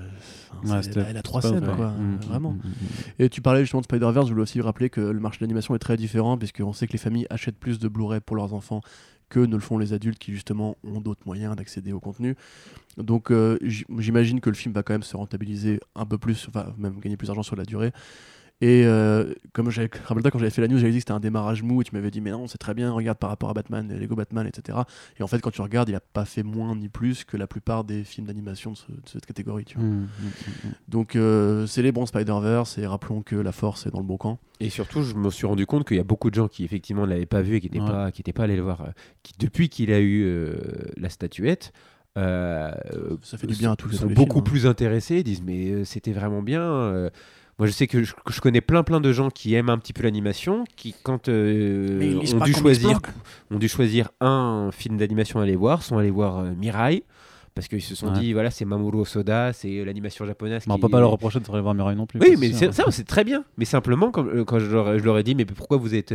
Ouais, 0.64 0.80
elle, 1.08 1.16
a- 1.16 1.22
trois 1.22 1.42
scènes, 1.42 1.64
vrai. 1.64 1.76
quoi. 1.76 1.88
Mm, 1.90 2.18
euh, 2.30 2.31
Vraiment. 2.32 2.52
mm, 2.52 2.56
mm, 2.56 2.70
mm. 2.70 3.22
Et 3.22 3.28
tu 3.28 3.40
parlais 3.40 3.60
justement 3.60 3.80
de 3.80 3.86
Spider-Verse, 3.86 4.26
je 4.26 4.32
voulais 4.32 4.42
aussi 4.42 4.60
rappeler 4.60 4.90
que 4.90 5.00
le 5.00 5.20
marché 5.20 5.38
de 5.38 5.44
l'animation 5.44 5.74
est 5.74 5.78
très 5.78 5.96
différent, 5.96 6.36
puisqu'on 6.38 6.72
sait 6.72 6.86
que 6.86 6.92
les 6.92 6.98
familles 6.98 7.26
achètent 7.30 7.58
plus 7.58 7.78
de 7.78 7.88
Blu-ray 7.88 8.20
pour 8.20 8.36
leurs 8.36 8.54
enfants 8.54 8.80
que 9.32 9.40
ne 9.40 9.54
le 9.54 9.60
font 9.60 9.78
les 9.78 9.94
adultes 9.94 10.18
qui 10.18 10.32
justement 10.32 10.76
ont 10.84 11.00
d'autres 11.00 11.22
moyens 11.24 11.56
d'accéder 11.56 11.92
au 11.92 12.00
contenu. 12.00 12.36
Donc 12.98 13.30
euh, 13.30 13.58
j'imagine 13.62 14.40
que 14.40 14.50
le 14.50 14.54
film 14.54 14.74
va 14.74 14.82
quand 14.82 14.92
même 14.92 15.02
se 15.02 15.16
rentabiliser 15.16 15.80
un 15.94 16.04
peu 16.04 16.18
plus, 16.18 16.46
enfin 16.48 16.74
même 16.76 17.00
gagner 17.00 17.16
plus 17.16 17.28
d'argent 17.28 17.42
sur 17.42 17.56
la 17.56 17.64
durée. 17.64 17.92
Et 18.64 18.84
euh, 18.86 19.34
comme 19.52 19.70
j'avais, 19.70 19.90
rappelle-toi 20.04 20.30
quand 20.30 20.38
j'avais 20.38 20.50
fait 20.52 20.62
la 20.62 20.68
news, 20.68 20.78
j'avais 20.78 20.92
dit 20.92 20.98
que 20.98 21.02
c'était 21.02 21.10
un 21.12 21.18
démarrage 21.18 21.64
mou 21.64 21.80
et 21.80 21.84
tu 21.84 21.92
m'avais 21.96 22.12
dit 22.12 22.20
mais 22.20 22.30
non 22.30 22.46
c'est 22.46 22.58
très 22.58 22.74
bien, 22.74 22.92
regarde 22.92 23.18
par 23.18 23.28
rapport 23.28 23.50
à 23.50 23.54
Batman, 23.54 23.88
les 23.90 23.98
Lego 23.98 24.14
Batman, 24.14 24.46
etc. 24.46 24.78
Et 25.18 25.24
en 25.24 25.26
fait 25.26 25.40
quand 25.40 25.50
tu 25.50 25.60
regardes, 25.62 25.88
il 25.88 25.96
a 25.96 26.00
pas 26.00 26.24
fait 26.24 26.44
moins 26.44 26.76
ni 26.76 26.88
plus 26.88 27.24
que 27.24 27.36
la 27.36 27.48
plupart 27.48 27.82
des 27.82 28.04
films 28.04 28.28
d'animation 28.28 28.70
de, 28.70 28.76
ce- 28.76 28.92
de 28.92 29.00
cette 29.06 29.26
catégorie. 29.26 29.64
Tu 29.64 29.78
vois. 29.78 29.84
Mm, 29.86 29.90
mm, 29.90 30.04
mm, 30.04 30.68
mm. 30.68 30.72
Donc 30.86 31.16
euh, 31.16 31.66
célébrons 31.66 32.06
Spider-Verse 32.06 32.78
et 32.78 32.86
rappelons 32.86 33.22
que 33.22 33.34
la 33.34 33.50
force 33.50 33.86
est 33.86 33.90
dans 33.90 33.98
le 33.98 34.04
bon 34.06 34.16
camp. 34.16 34.38
Et 34.60 34.70
surtout, 34.70 35.02
je 35.02 35.16
me 35.16 35.28
suis 35.30 35.46
rendu 35.46 35.66
compte 35.66 35.84
qu'il 35.86 35.96
y 35.96 36.00
a 36.00 36.04
beaucoup 36.04 36.30
de 36.30 36.36
gens 36.36 36.46
qui 36.46 36.62
effectivement 36.64 37.02
ne 37.02 37.08
l'avaient 37.10 37.26
pas 37.26 37.42
vu 37.42 37.56
et 37.56 37.60
qui 37.60 37.66
n'étaient 37.66 37.80
Ouais. 37.80 37.90
pas, 37.90 38.12
qui 38.12 38.20
étaient 38.20 38.32
pas 38.32 38.44
allés 38.44 38.54
le 38.54 38.62
voir, 38.62 38.82
euh, 38.82 38.90
qui 39.24 39.32
depuis 39.40 39.70
qu'il 39.70 39.92
a 39.92 39.98
eu 39.98 40.22
euh, 40.24 40.54
la 40.96 41.08
statuette, 41.08 41.72
euh, 42.16 42.70
Ça 43.22 43.38
fait 43.38 43.46
du 43.48 43.56
bien 43.56 43.72
à 43.72 43.76
tous 43.76 43.88
les- 43.88 43.96
sont 43.96 44.06
beaucoup 44.06 44.34
films, 44.34 44.38
hein. 44.38 44.42
plus 44.42 44.66
intéressés, 44.66 45.16
ils 45.16 45.24
disent 45.24 45.42
mais 45.42 45.70
euh, 45.70 45.84
c'était 45.84 46.12
vraiment 46.12 46.42
bien. 46.42 46.62
euh. 46.62 47.10
Moi, 47.58 47.66
je 47.68 47.72
sais 47.72 47.86
que 47.86 48.02
je, 48.02 48.14
que 48.24 48.32
je 48.32 48.40
connais 48.40 48.60
plein 48.60 48.82
plein 48.82 49.00
de 49.00 49.12
gens 49.12 49.30
qui 49.30 49.54
aiment 49.54 49.68
un 49.70 49.78
petit 49.78 49.92
peu 49.92 50.02
l'animation, 50.02 50.64
qui 50.76 50.94
quand 51.02 51.28
euh, 51.28 52.18
ont 52.34 52.38
pas 52.38 52.44
dû 52.46 52.54
choisir, 52.54 52.98
ont 53.50 53.58
dû 53.58 53.68
choisir 53.68 54.08
un 54.20 54.70
film 54.72 54.96
d'animation 54.96 55.40
à 55.40 55.42
aller 55.44 55.56
voir, 55.56 55.82
sont 55.82 55.98
allés 55.98 56.10
voir 56.10 56.38
euh, 56.38 56.50
Mirai. 56.54 57.04
Parce 57.54 57.68
qu'ils 57.68 57.82
se 57.82 57.94
sont 57.94 58.06
Ouais. 58.06 58.18
dit, 58.18 58.32
voilà, 58.32 58.50
c'est 58.50 58.64
Mamoru 58.64 59.00
Osoda, 59.00 59.52
c'est 59.52 59.68
euh, 59.80 59.84
l'animation 59.84 60.24
japonaise. 60.24 60.62
Mais 60.66 60.72
on 60.72 60.76
qui 60.76 60.80
peut 60.80 60.88
pas 60.88 61.00
leur 61.00 61.10
reprocher 61.10 61.38
de 61.38 61.44
aller 61.52 61.60
voir 61.60 61.74
Mirai 61.74 61.94
non 61.94 62.06
plus. 62.06 62.18
oui, 62.18 62.34
mais 62.38 62.48
sûr. 62.48 62.56
c'est- 62.58 62.72
ça, 62.72 62.84
c'est 62.90 63.06
très 63.06 63.24
bien. 63.24 63.44
Mais 63.58 63.66
simplement, 63.66 64.10
quand, 64.10 64.24
euh, 64.26 64.42
quand 64.46 64.58
je, 64.58 64.70
leur, 64.70 64.98
je 64.98 65.04
leur 65.04 65.18
ai 65.18 65.22
dit, 65.22 65.34
mais 65.34 65.44
pourquoi 65.44 65.76
vous 65.76 65.94
êtes, 65.94 66.14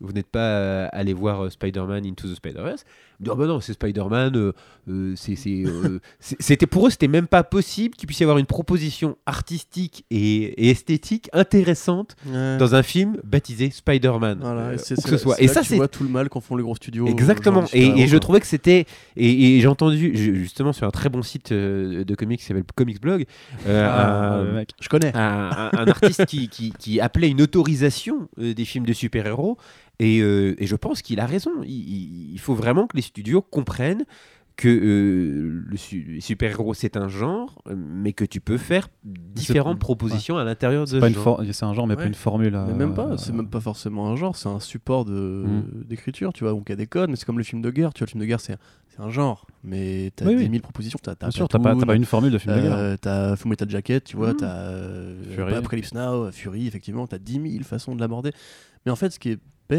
vous 0.00 0.12
n'êtes 0.14 0.28
pas 0.30 0.86
allé 0.86 1.12
voir 1.12 1.52
Spider-Man 1.52 2.06
Into 2.06 2.26
the 2.26 2.34
Spider-Verse? 2.36 2.86
Ah 3.28 3.34
bah 3.34 3.46
non, 3.46 3.60
c'est 3.60 3.72
Spider-Man. 3.72 4.36
euh, 4.36 4.52
euh, 4.88 5.12
c'est- 5.16 5.34
c'est, 5.34 5.64
euh, 5.66 5.98
c'était 6.20 6.66
pour 6.66 6.86
eux, 6.86 6.90
c'était 6.90 7.08
même 7.08 7.26
pas 7.26 7.42
possible 7.42 7.94
qu'il 7.96 8.06
puisse 8.06 8.20
y 8.20 8.22
avoir 8.22 8.38
une 8.38 8.46
proposition 8.46 9.16
artistique 9.26 10.04
et, 10.10 10.66
et 10.66 10.70
esthétique 10.70 11.28
intéressante 11.32 12.14
dans 12.24 12.74
un 12.74 12.82
film 12.82 13.16
baptisé 13.24 13.70
Spider-Man. 13.70 14.38
Voilà, 14.40 14.60
euh, 14.68 14.76
que 14.76 14.78
ce 14.78 15.16
soit. 15.16 15.34
c'est 15.36 15.44
Et 15.44 15.46
là 15.48 15.52
ça, 15.52 15.60
que 15.60 15.64
tu 15.66 15.70
c'est 15.70 15.76
vois 15.76 15.88
tout 15.88 16.04
le 16.04 16.08
mal 16.10 16.28
qu'en 16.28 16.40
font 16.40 16.56
les 16.56 16.62
gros 16.62 16.76
studios. 16.76 17.06
Exactement. 17.08 17.64
Et, 17.72 18.06
je 18.06 18.16
trouvais 18.16 18.40
que 18.40 18.46
c'était. 18.46 18.86
Et, 19.16 19.56
et 19.56 19.60
j'ai 19.60 19.66
entendu 19.68 20.16
ju- 20.16 20.36
justement 20.36 20.72
sur 20.72 20.86
un 20.86 20.90
très 20.90 21.08
bon 21.08 21.22
site 21.22 21.52
de 21.52 22.14
comics 22.14 22.38
qui 22.40 22.46
s'appelle 22.46 22.64
Comics 22.74 23.00
Blog. 23.00 23.26
euh, 23.66 23.88
Ah, 23.90 24.36
un-. 24.38 24.64
Je 24.80 24.88
connais. 24.88 25.10
un, 25.16 25.50
un- 25.50 25.70
un 25.78 25.86
artiste 25.88 26.24
qui, 26.26 26.48
qui- 26.48 26.72
qui 26.78 27.00
appelait 27.00 27.28
une 27.28 27.42
autorisation 27.42 28.28
des 28.36 28.64
films 28.64 28.86
de 28.86 28.92
super-héros. 28.92 29.58
Et, 30.00 30.20
euh, 30.20 30.54
et 30.58 30.66
je 30.66 30.76
pense 30.76 31.02
qu'il 31.02 31.18
a 31.20 31.26
raison. 31.26 31.50
Il, 31.64 32.38
faut 32.38 32.54
vraiment 32.54 32.86
que 32.86 32.96
les 32.96 33.02
studios 33.02 33.42
comprennent 33.42 34.04
que 34.56 34.68
euh, 34.68 35.62
le 35.68 35.76
su- 35.76 36.20
super-héros 36.20 36.74
c'est 36.74 36.96
un 36.96 37.06
genre, 37.08 37.62
euh, 37.68 37.74
mais 37.76 38.12
que 38.12 38.24
tu 38.24 38.40
peux 38.40 38.58
faire 38.58 38.88
différentes 39.04 39.74
ouais. 39.74 39.78
propositions 39.78 40.36
à 40.36 40.42
l'intérieur 40.42 40.84
de 40.84 40.88
C'est 40.90 40.98
pas 40.98 41.06
ce 41.08 41.12
une 41.16 41.22
genre. 41.22 41.42
c'est 41.52 41.64
un 41.64 41.74
genre, 41.74 41.86
mais 41.86 41.94
pas 41.94 42.06
une 42.06 42.14
formule. 42.14 42.52
Mais 42.52 42.72
euh, 42.72 42.74
même 42.74 42.92
pas, 42.94 43.16
c'est 43.18 43.32
même 43.32 43.48
pas 43.48 43.60
forcément 43.60 44.08
un 44.08 44.16
genre, 44.16 44.34
c'est 44.36 44.48
un 44.48 44.58
support 44.60 45.06
Mm. 45.06 45.62
d'écriture, 45.88 46.32
tu 46.32 46.42
vois. 46.44 46.52
Donc 46.52 46.64
il 46.68 46.70
y 46.70 46.72
a 46.72 46.76
des 46.76 46.86
codes, 46.88 47.08
mais 47.10 47.14
c'est 47.16 47.24
comme 47.24 47.38
le 47.38 47.44
film 47.44 47.62
de 47.62 47.70
guerre, 47.70 47.92
tu 47.94 48.00
vois. 48.00 48.06
Le 48.06 48.10
film 48.10 48.20
de 48.20 48.26
guerre, 48.26 48.40
c'est 48.40 48.56
un 48.98 49.10
genre, 49.10 49.46
mais 49.62 50.10
t'as 50.16 50.24
Oui, 50.26 50.34
10 50.34 50.42
oui. 50.42 50.50
000 50.50 50.60
propositions. 50.62 50.98
T'as 51.00 51.14
Bien 51.14 51.30
sûr, 51.30 51.46
t'as 51.48 51.60
pas, 51.60 51.76
t'as 51.76 51.86
pas 51.86 51.94
une 51.94 52.04
formule 52.04 52.32
de 52.32 52.38
film 52.38 52.56
de 52.56 52.60
guerre. 52.60 52.74
Euh, 52.76 52.96
t'as 53.00 53.36
Full 53.36 53.50
Metal 53.50 53.70
Jacket, 53.70 54.02
tu 54.02 54.16
vois, 54.16 54.32
Mm. 54.32 54.36
t'as 54.38 54.56
euh. 54.56 55.56
Apocalypse 55.56 55.94
Now, 55.94 56.32
Fury, 56.32 56.66
effectivement, 56.66 57.06
t'as 57.06 57.18
10 57.18 57.34
000 57.52 57.64
façons 57.64 57.94
de 57.94 58.00
l'aborder. 58.00 58.32
Mais 58.86 58.90
en 58.92 58.96
fait, 58.96 59.10
ce 59.10 59.20
qui 59.20 59.30
est 59.30 59.38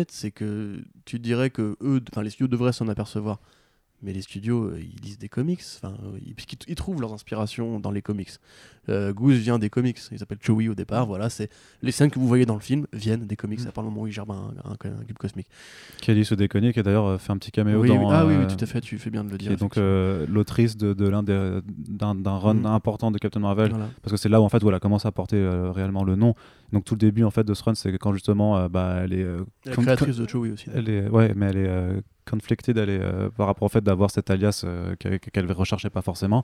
c'est 0.09 0.31
que 0.31 0.83
tu 1.05 1.19
dirais 1.19 1.49
que 1.49 1.77
eux, 1.81 2.01
enfin 2.11 2.21
les 2.23 2.29
studios 2.29 2.47
devraient 2.47 2.73
s'en 2.73 2.87
apercevoir. 2.87 3.39
Mais 4.01 4.13
les 4.13 4.21
studios, 4.21 4.65
euh, 4.69 4.79
ils 4.79 5.01
lisent 5.03 5.17
des 5.17 5.27
comics, 5.29 5.61
enfin, 5.81 5.93
euh, 6.05 6.17
ils- 6.67 6.75
trouvent 6.75 7.01
leurs 7.01 7.11
inspirations 7.13 7.79
dans 7.81 7.91
les 7.91 8.01
comics. 8.01 8.29
Euh, 8.87 9.11
Goose 9.13 9.35
vient 9.35 9.59
des 9.59 9.69
comics, 9.69 9.97
il 10.11 10.17
s'appelle 10.17 10.37
Chewie 10.41 10.69
au 10.69 10.73
départ, 10.73 11.05
voilà, 11.05 11.29
c'est 11.29 11.49
les 11.81 11.91
scènes 11.91 12.09
que 12.09 12.17
vous 12.17 12.27
voyez 12.27 12.45
dans 12.45 12.55
le 12.55 12.61
film 12.61 12.87
viennent 12.93 13.27
des 13.27 13.35
comics, 13.35 13.59
Mm. 13.63 13.67
à 13.67 13.71
part 13.73 13.83
le 13.83 13.89
moment 13.89 14.03
où 14.03 14.07
il 14.07 14.13
gère 14.13 14.29
un, 14.31 14.53
un, 14.63 14.71
un 14.71 15.03
cube 15.05 15.17
cosmique. 15.17 15.47
Kelly 16.01 16.23
se 16.25 16.33
déconne, 16.33 16.71
qui 16.71 16.79
a 16.79 16.83
d'ailleurs 16.83 17.19
fait 17.21 17.31
un 17.33 17.37
petit 17.37 17.51
caméo 17.51 17.81
Oui, 17.81 17.89
dans. 17.89 17.97
oui. 17.99 18.05
Ah 18.09 18.25
oui, 18.25 18.35
oui, 18.39 18.47
tout 18.47 18.63
à 18.63 18.65
fait, 18.65 18.79
tu 18.81 18.97
fais 18.97 19.09
bien 19.09 19.23
de 19.25 19.29
le 19.31 19.37
dire. 19.37 19.51
est 19.51 19.57
donc 19.57 19.77
euh, 19.77 20.25
l'autrice 20.29 20.77
de, 20.77 20.93
de 20.93 21.07
l'un 21.07 21.21
des- 21.23 21.59
d'un 21.89 22.37
run 22.37 22.53
Mm. 22.55 22.65
important 22.67 23.11
de 23.11 23.17
Captain 23.17 23.41
Marvel. 23.41 23.69
Voilà. 23.71 23.89
parce 24.01 24.11
que 24.13 24.17
c'est 24.17 24.29
là 24.29 24.39
où 24.41 24.43
en 24.45 24.49
fait 24.49 24.61
voilà 24.61 24.79
commence 24.79 25.05
à 25.05 25.11
porter 25.11 25.37
réellement 25.73 26.03
le 26.03 26.15
nom 26.15 26.33
donc 26.71 26.85
tout 26.85 26.93
le 26.95 26.99
début 26.99 27.23
en 27.23 27.31
fait 27.31 27.43
de 27.43 27.53
ce 27.53 27.63
run 27.63 27.75
c'est 27.75 27.91
quand 27.97 28.13
justement 28.13 28.67
bah, 28.69 29.01
elle 29.03 29.13
est 29.13 29.25
La 29.65 29.71
créatrice 29.75 30.17
de 30.17 30.27
Chewie 30.27 30.51
aussi. 30.51 30.69
elle 30.73 30.89
est 30.89 31.07
ouais 31.09 31.33
mais 31.35 31.47
elle 31.47 31.57
est 31.57 32.01
conflicted 32.29 32.77
elle 32.77 32.89
est 32.89 32.99
euh, 33.01 33.29
par 33.29 33.47
rapport 33.47 33.65
au 33.65 33.69
fait 33.69 33.83
d'avoir 33.83 34.11
cet 34.11 34.29
alias 34.29 34.63
euh, 34.65 34.95
qu'elle 34.95 35.51
recherchait 35.51 35.89
pas 35.89 36.01
forcément 36.01 36.43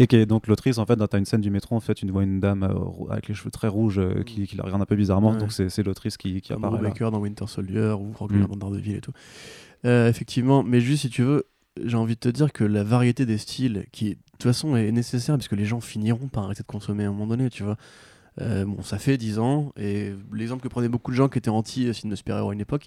et 0.00 0.06
qui 0.06 0.14
est 0.16 0.26
donc 0.26 0.46
l'autrice 0.46 0.78
en 0.78 0.86
fait 0.86 0.94
dans 0.96 1.08
une 1.18 1.24
scène 1.24 1.40
du 1.40 1.50
métro 1.50 1.74
en 1.74 1.80
fait 1.80 2.02
une 2.02 2.10
voit 2.12 2.22
une 2.22 2.38
dame 2.40 2.62
euh, 2.62 3.10
avec 3.10 3.28
les 3.28 3.34
cheveux 3.34 3.50
très 3.50 3.66
rouges 3.68 3.98
euh, 3.98 4.22
qui, 4.22 4.46
qui 4.46 4.56
la 4.56 4.62
regarde 4.64 4.80
un 4.80 4.86
peu 4.86 4.94
bizarrement 4.96 5.32
Ouais. 5.32 5.38
donc 5.38 5.50
c'est 5.52 5.68
c'est 5.70 5.82
l'autrice 5.82 6.16
qui, 6.16 6.40
qui 6.40 6.52
comme 6.52 6.64
apparaît 6.64 6.82
là. 6.82 7.10
Dans 7.10 7.18
Winter 7.18 7.46
Soldier 7.48 7.94
ou 7.98 8.12
Rock 8.12 8.30
Mm. 8.32 8.46
dans 8.46 8.56
Daredevil 8.56 8.94
et 8.96 9.00
tout. 9.00 9.12
Euh, 9.84 10.08
effectivement, 10.08 10.62
mais 10.62 10.80
juste 10.80 11.02
si 11.02 11.10
tu 11.10 11.22
veux, 11.22 11.44
j'ai 11.84 11.96
envie 11.96 12.14
de 12.14 12.20
te 12.20 12.28
dire 12.28 12.52
que 12.52 12.64
la 12.64 12.82
variété 12.84 13.26
des 13.26 13.38
styles, 13.38 13.86
qui 13.92 14.10
de 14.10 14.14
toute 14.32 14.42
façon 14.44 14.76
est 14.76 14.90
nécessaire 14.92 15.36
parce 15.36 15.48
que 15.48 15.54
les 15.56 15.64
gens 15.64 15.80
finiront 15.80 16.28
par 16.28 16.44
arrêter 16.44 16.62
de 16.62 16.66
consommer 16.68 17.04
à 17.04 17.08
un 17.08 17.12
moment 17.12 17.26
donné, 17.28 17.48
tu 17.50 17.62
vois. 17.64 17.76
Bon, 18.40 18.82
ça 18.82 18.98
fait 18.98 19.16
10 19.16 19.40
ans, 19.40 19.72
et 19.76 20.12
l'exemple 20.32 20.62
que 20.62 20.68
prenaient 20.68 20.88
beaucoup 20.88 21.10
de 21.10 21.16
gens 21.16 21.28
qui 21.28 21.38
étaient 21.38 21.48
anti-film 21.50 22.08
de 22.10 22.14
super-héros 22.16 22.50
à 22.50 22.54
une 22.54 22.60
époque, 22.60 22.86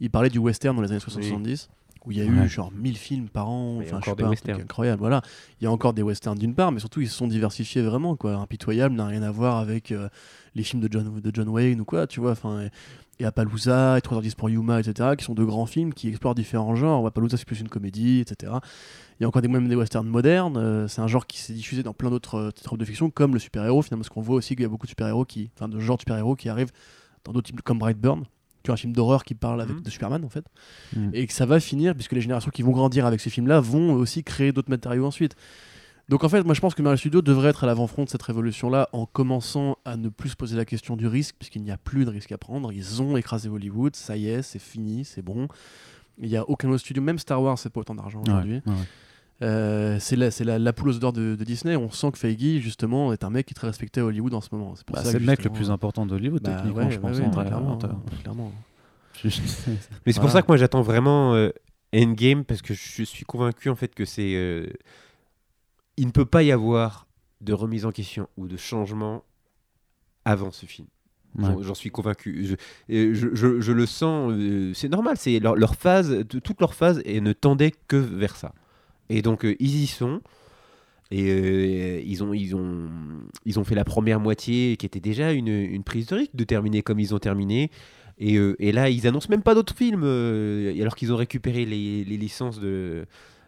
ils 0.00 0.10
parlaient 0.10 0.30
du 0.30 0.38
western 0.38 0.74
dans 0.76 0.82
les 0.82 0.90
années 0.90 1.00
60-70, 1.00 1.68
où 2.06 2.12
il 2.12 2.18
y 2.18 2.22
a 2.22 2.24
Ouais. 2.24 2.44
eu 2.44 2.48
genre 2.48 2.70
1000 2.72 2.96
films 2.96 3.28
par 3.28 3.48
an, 3.48 3.78
enfin, 3.80 3.98
je 4.04 4.10
sais 4.10 4.14
pas, 4.16 4.26
un 4.52 4.60
incroyable, 4.60 5.00
voilà. 5.00 5.20
Il 5.60 5.64
y 5.64 5.66
a 5.66 5.70
encore 5.72 5.92
des 5.92 6.02
westerns 6.02 6.38
d'une 6.38 6.54
part, 6.54 6.72
mais 6.72 6.80
surtout 6.80 7.00
ils 7.00 7.08
se 7.08 7.16
sont 7.16 7.26
diversifiés 7.28 7.82
vraiment, 7.82 8.16
quoi. 8.16 8.34
Impitoyable 8.36 8.94
n'a 8.94 9.06
rien 9.06 9.22
à 9.22 9.30
voir 9.30 9.56
avec 9.58 9.90
euh, 9.92 10.08
les 10.54 10.62
films 10.62 10.80
de 10.82 10.88
John, 10.90 11.20
de 11.20 11.30
John 11.34 11.48
Wayne 11.48 11.80
ou 11.80 11.84
quoi, 11.84 12.06
tu 12.06 12.20
vois, 12.20 12.32
enfin... 12.32 12.62
et- 12.62 12.70
et 13.20 13.24
Appaloosa, 13.24 13.98
et 13.98 14.00
3h10 14.00 14.36
pour 14.36 14.48
Yuma, 14.48 14.78
etc., 14.78 15.16
qui 15.18 15.24
sont 15.24 15.34
de 15.34 15.42
grands 15.42 15.66
films 15.66 15.92
qui 15.92 16.06
explorent 16.06 16.36
différents 16.36 16.76
genres. 16.76 17.04
Appaloosa, 17.04 17.36
c'est 17.36 17.44
plus 17.44 17.58
une 17.58 17.68
comédie, 17.68 18.20
etc. 18.20 18.52
Il 19.18 19.22
y 19.22 19.24
a 19.24 19.28
encore 19.28 19.42
des, 19.42 19.48
même 19.48 19.66
des 19.66 19.74
westerns 19.74 20.06
modernes. 20.06 20.56
euh, 20.56 20.86
c'est 20.86 21.00
un 21.00 21.08
genre 21.08 21.26
qui 21.26 21.38
s'est 21.40 21.52
diffusé 21.52 21.82
dans 21.82 21.92
plein 21.92 22.10
d'autres 22.10 22.36
euh, 22.36 22.50
tropes 22.52 22.78
de 22.78 22.84
fiction, 22.84 23.10
comme 23.10 23.32
le 23.34 23.40
super-héros, 23.40 23.82
finalement, 23.82 24.02
parce 24.02 24.10
qu'on 24.10 24.20
voit 24.20 24.36
aussi 24.36 24.54
qu'il 24.54 24.62
y 24.62 24.66
a 24.66 24.68
beaucoup 24.68 24.86
de 24.86 24.90
super-héros 24.90 25.24
qui, 25.24 25.50
enfin, 25.56 25.68
de 25.68 25.80
genres 25.80 25.96
de 25.96 26.02
super-héros 26.02 26.36
qui 26.36 26.48
arrivent 26.48 26.70
dans 27.24 27.32
d'autres 27.32 27.48
types, 27.48 27.60
comme 27.62 27.80
Brightburn, 27.80 28.22
qui 28.62 28.70
est 28.70 28.74
un 28.74 28.76
film 28.76 28.92
d'horreur 28.92 29.24
qui 29.24 29.34
parle 29.34 29.60
avec 29.60 29.76
Mhm. 29.76 29.82
de 29.82 29.90
Superman, 29.90 30.24
en 30.24 30.28
fait. 30.28 30.44
Mhm. 30.96 31.10
Et 31.12 31.26
que 31.26 31.32
ça 31.32 31.46
va 31.46 31.60
finir, 31.60 31.94
puisque 31.94 32.12
les 32.12 32.20
générations 32.20 32.50
qui 32.50 32.62
vont 32.62 32.72
grandir 32.72 33.06
avec 33.06 33.20
ces 33.20 33.30
films-là 33.30 33.60
vont 33.60 33.92
aussi 33.94 34.22
créer 34.24 34.52
d'autres 34.52 34.70
matériaux 34.70 35.06
ensuite. 35.06 35.34
Donc 36.08 36.24
en 36.24 36.28
fait, 36.30 36.42
moi 36.42 36.54
je 36.54 36.60
pense 36.62 36.74
que 36.74 36.80
Marvel 36.80 36.96
Studios 36.98 37.20
devrait 37.20 37.50
être 37.50 37.64
à 37.64 37.66
l'avant-front 37.66 38.04
de 38.04 38.08
cette 38.08 38.22
révolution-là 38.22 38.88
en 38.94 39.04
commençant 39.04 39.76
à 39.84 39.98
ne 39.98 40.08
plus 40.08 40.30
se 40.30 40.36
poser 40.36 40.56
la 40.56 40.64
question 40.64 40.96
du 40.96 41.06
risque, 41.06 41.34
puisqu'il 41.38 41.62
n'y 41.62 41.70
a 41.70 41.76
plus 41.76 42.06
de 42.06 42.10
risque 42.10 42.32
à 42.32 42.38
prendre. 42.38 42.72
Ils 42.72 43.02
ont 43.02 43.18
écrasé 43.18 43.50
Hollywood, 43.50 43.94
ça 43.94 44.16
y 44.16 44.26
est, 44.28 44.40
c'est 44.40 44.58
fini, 44.58 45.04
c'est 45.04 45.20
bon. 45.20 45.48
Il 46.18 46.30
n'y 46.30 46.36
a 46.38 46.48
aucun 46.48 46.70
autre 46.70 46.78
studio, 46.80 47.02
même 47.02 47.18
Star 47.18 47.42
Wars, 47.42 47.58
c'est 47.58 47.68
pas 47.68 47.80
autant 47.80 47.94
d'argent 47.94 48.22
aujourd'hui. 48.26 48.54
Ouais, 48.66 48.72
ouais. 48.72 48.78
Euh, 49.40 49.98
c'est 50.00 50.16
la, 50.16 50.30
c'est 50.32 50.42
la, 50.44 50.58
la 50.58 50.72
poule 50.72 50.88
aux 50.88 50.96
odeurs 50.96 51.12
de, 51.12 51.36
de 51.36 51.44
Disney. 51.44 51.76
On 51.76 51.90
sent 51.90 52.10
que 52.12 52.18
Feige, 52.18 52.60
justement, 52.60 53.12
est 53.12 53.22
un 53.22 53.30
mec 53.30 53.46
qui 53.46 53.52
est 53.52 53.54
très 53.54 53.68
respecté 53.68 54.00
à 54.00 54.04
Hollywood 54.04 54.34
en 54.34 54.40
ce 54.40 54.48
moment. 54.52 54.74
C'est 54.74 54.90
Bah, 54.90 55.02
le 55.12 55.20
mec 55.20 55.44
le 55.44 55.50
plus 55.50 55.70
important 55.70 56.06
d'Hollywood, 56.06 56.42
bah, 56.42 56.56
techniquement, 56.56 56.82
ouais, 56.86 56.90
je 56.90 56.98
pense. 56.98 57.18
ouais, 57.18 57.30
clairement, 57.30 57.72
en 57.72 57.76
termes- 57.76 58.02
clairement. 58.22 58.52
Mais 59.24 60.12
c'est 60.12 60.20
pour 60.20 60.30
ça 60.30 60.42
que 60.42 60.46
moi 60.48 60.56
j'attends 60.56 60.82
vraiment 60.82 61.34
euh, 61.34 61.50
Endgame 61.94 62.44
parce 62.44 62.62
que 62.62 62.72
je 62.72 63.02
suis 63.02 63.24
convaincu 63.24 63.68
en 63.68 63.74
fait 63.74 63.92
que 63.92 64.04
c'est 64.04 64.34
euh, 64.36 64.66
il 65.96 66.06
ne 66.06 66.12
peut 66.12 66.24
pas 66.24 66.44
y 66.44 66.52
avoir 66.52 67.08
de 67.40 67.52
remise 67.52 67.84
en 67.84 67.90
question 67.90 68.28
ou 68.36 68.46
de 68.46 68.56
changement 68.56 69.24
avant 70.24 70.52
ce 70.52 70.66
film. 70.66 70.86
Ouais. 71.36 71.48
J'en- 71.62 71.74
suis 71.74 71.90
convaincu. 71.90 72.44
Je, 72.46 72.54
euh, 72.94 73.14
je, 73.14 73.34
je- 73.34 73.60
je 73.60 73.72
le 73.72 73.86
sens. 73.86 74.32
euh, 74.32 74.72
c'est 74.74 74.88
normal. 74.88 75.16
C'est 75.18 75.38
leur, 75.40 75.56
leur 75.56 75.74
phase, 75.74 76.24
toute 76.28 76.60
leur 76.60 76.74
phase, 76.74 77.02
et 77.04 77.20
ne 77.20 77.32
tendait 77.32 77.72
que 77.88 77.96
vers 77.96 78.36
ça. 78.36 78.52
Et 79.10 79.22
donc 79.22 79.44
euh, 79.44 79.54
ils 79.58 79.76
y 79.82 79.86
sont. 79.86 80.20
Et 81.10 81.30
euh, 81.30 82.02
ils, 82.04 82.22
ont, 82.22 82.34
ils, 82.34 82.54
ont, 82.54 82.88
ils 83.46 83.58
ont 83.58 83.64
fait 83.64 83.74
la 83.74 83.84
première 83.84 84.20
moitié 84.20 84.76
qui 84.76 84.84
était 84.84 85.00
déjà 85.00 85.32
une, 85.32 85.48
une 85.48 85.82
prise 85.82 86.06
de 86.08 86.16
risque 86.16 86.34
de 86.36 86.44
terminer 86.44 86.82
comme 86.82 87.00
ils 87.00 87.14
ont 87.14 87.18
terminé. 87.18 87.70
Et, 88.18 88.36
euh, 88.36 88.56
et 88.58 88.72
là, 88.72 88.90
ils 88.90 89.06
annoncent 89.06 89.28
même 89.30 89.42
pas 89.42 89.54
d'autres 89.54 89.74
films, 89.74 90.02
alors 90.04 90.96
qu'ils 90.96 91.10
ont 91.12 91.16
récupéré 91.16 91.64
les, 91.64 92.04
les 92.04 92.16
licences 92.18 92.60
de, 92.60 93.06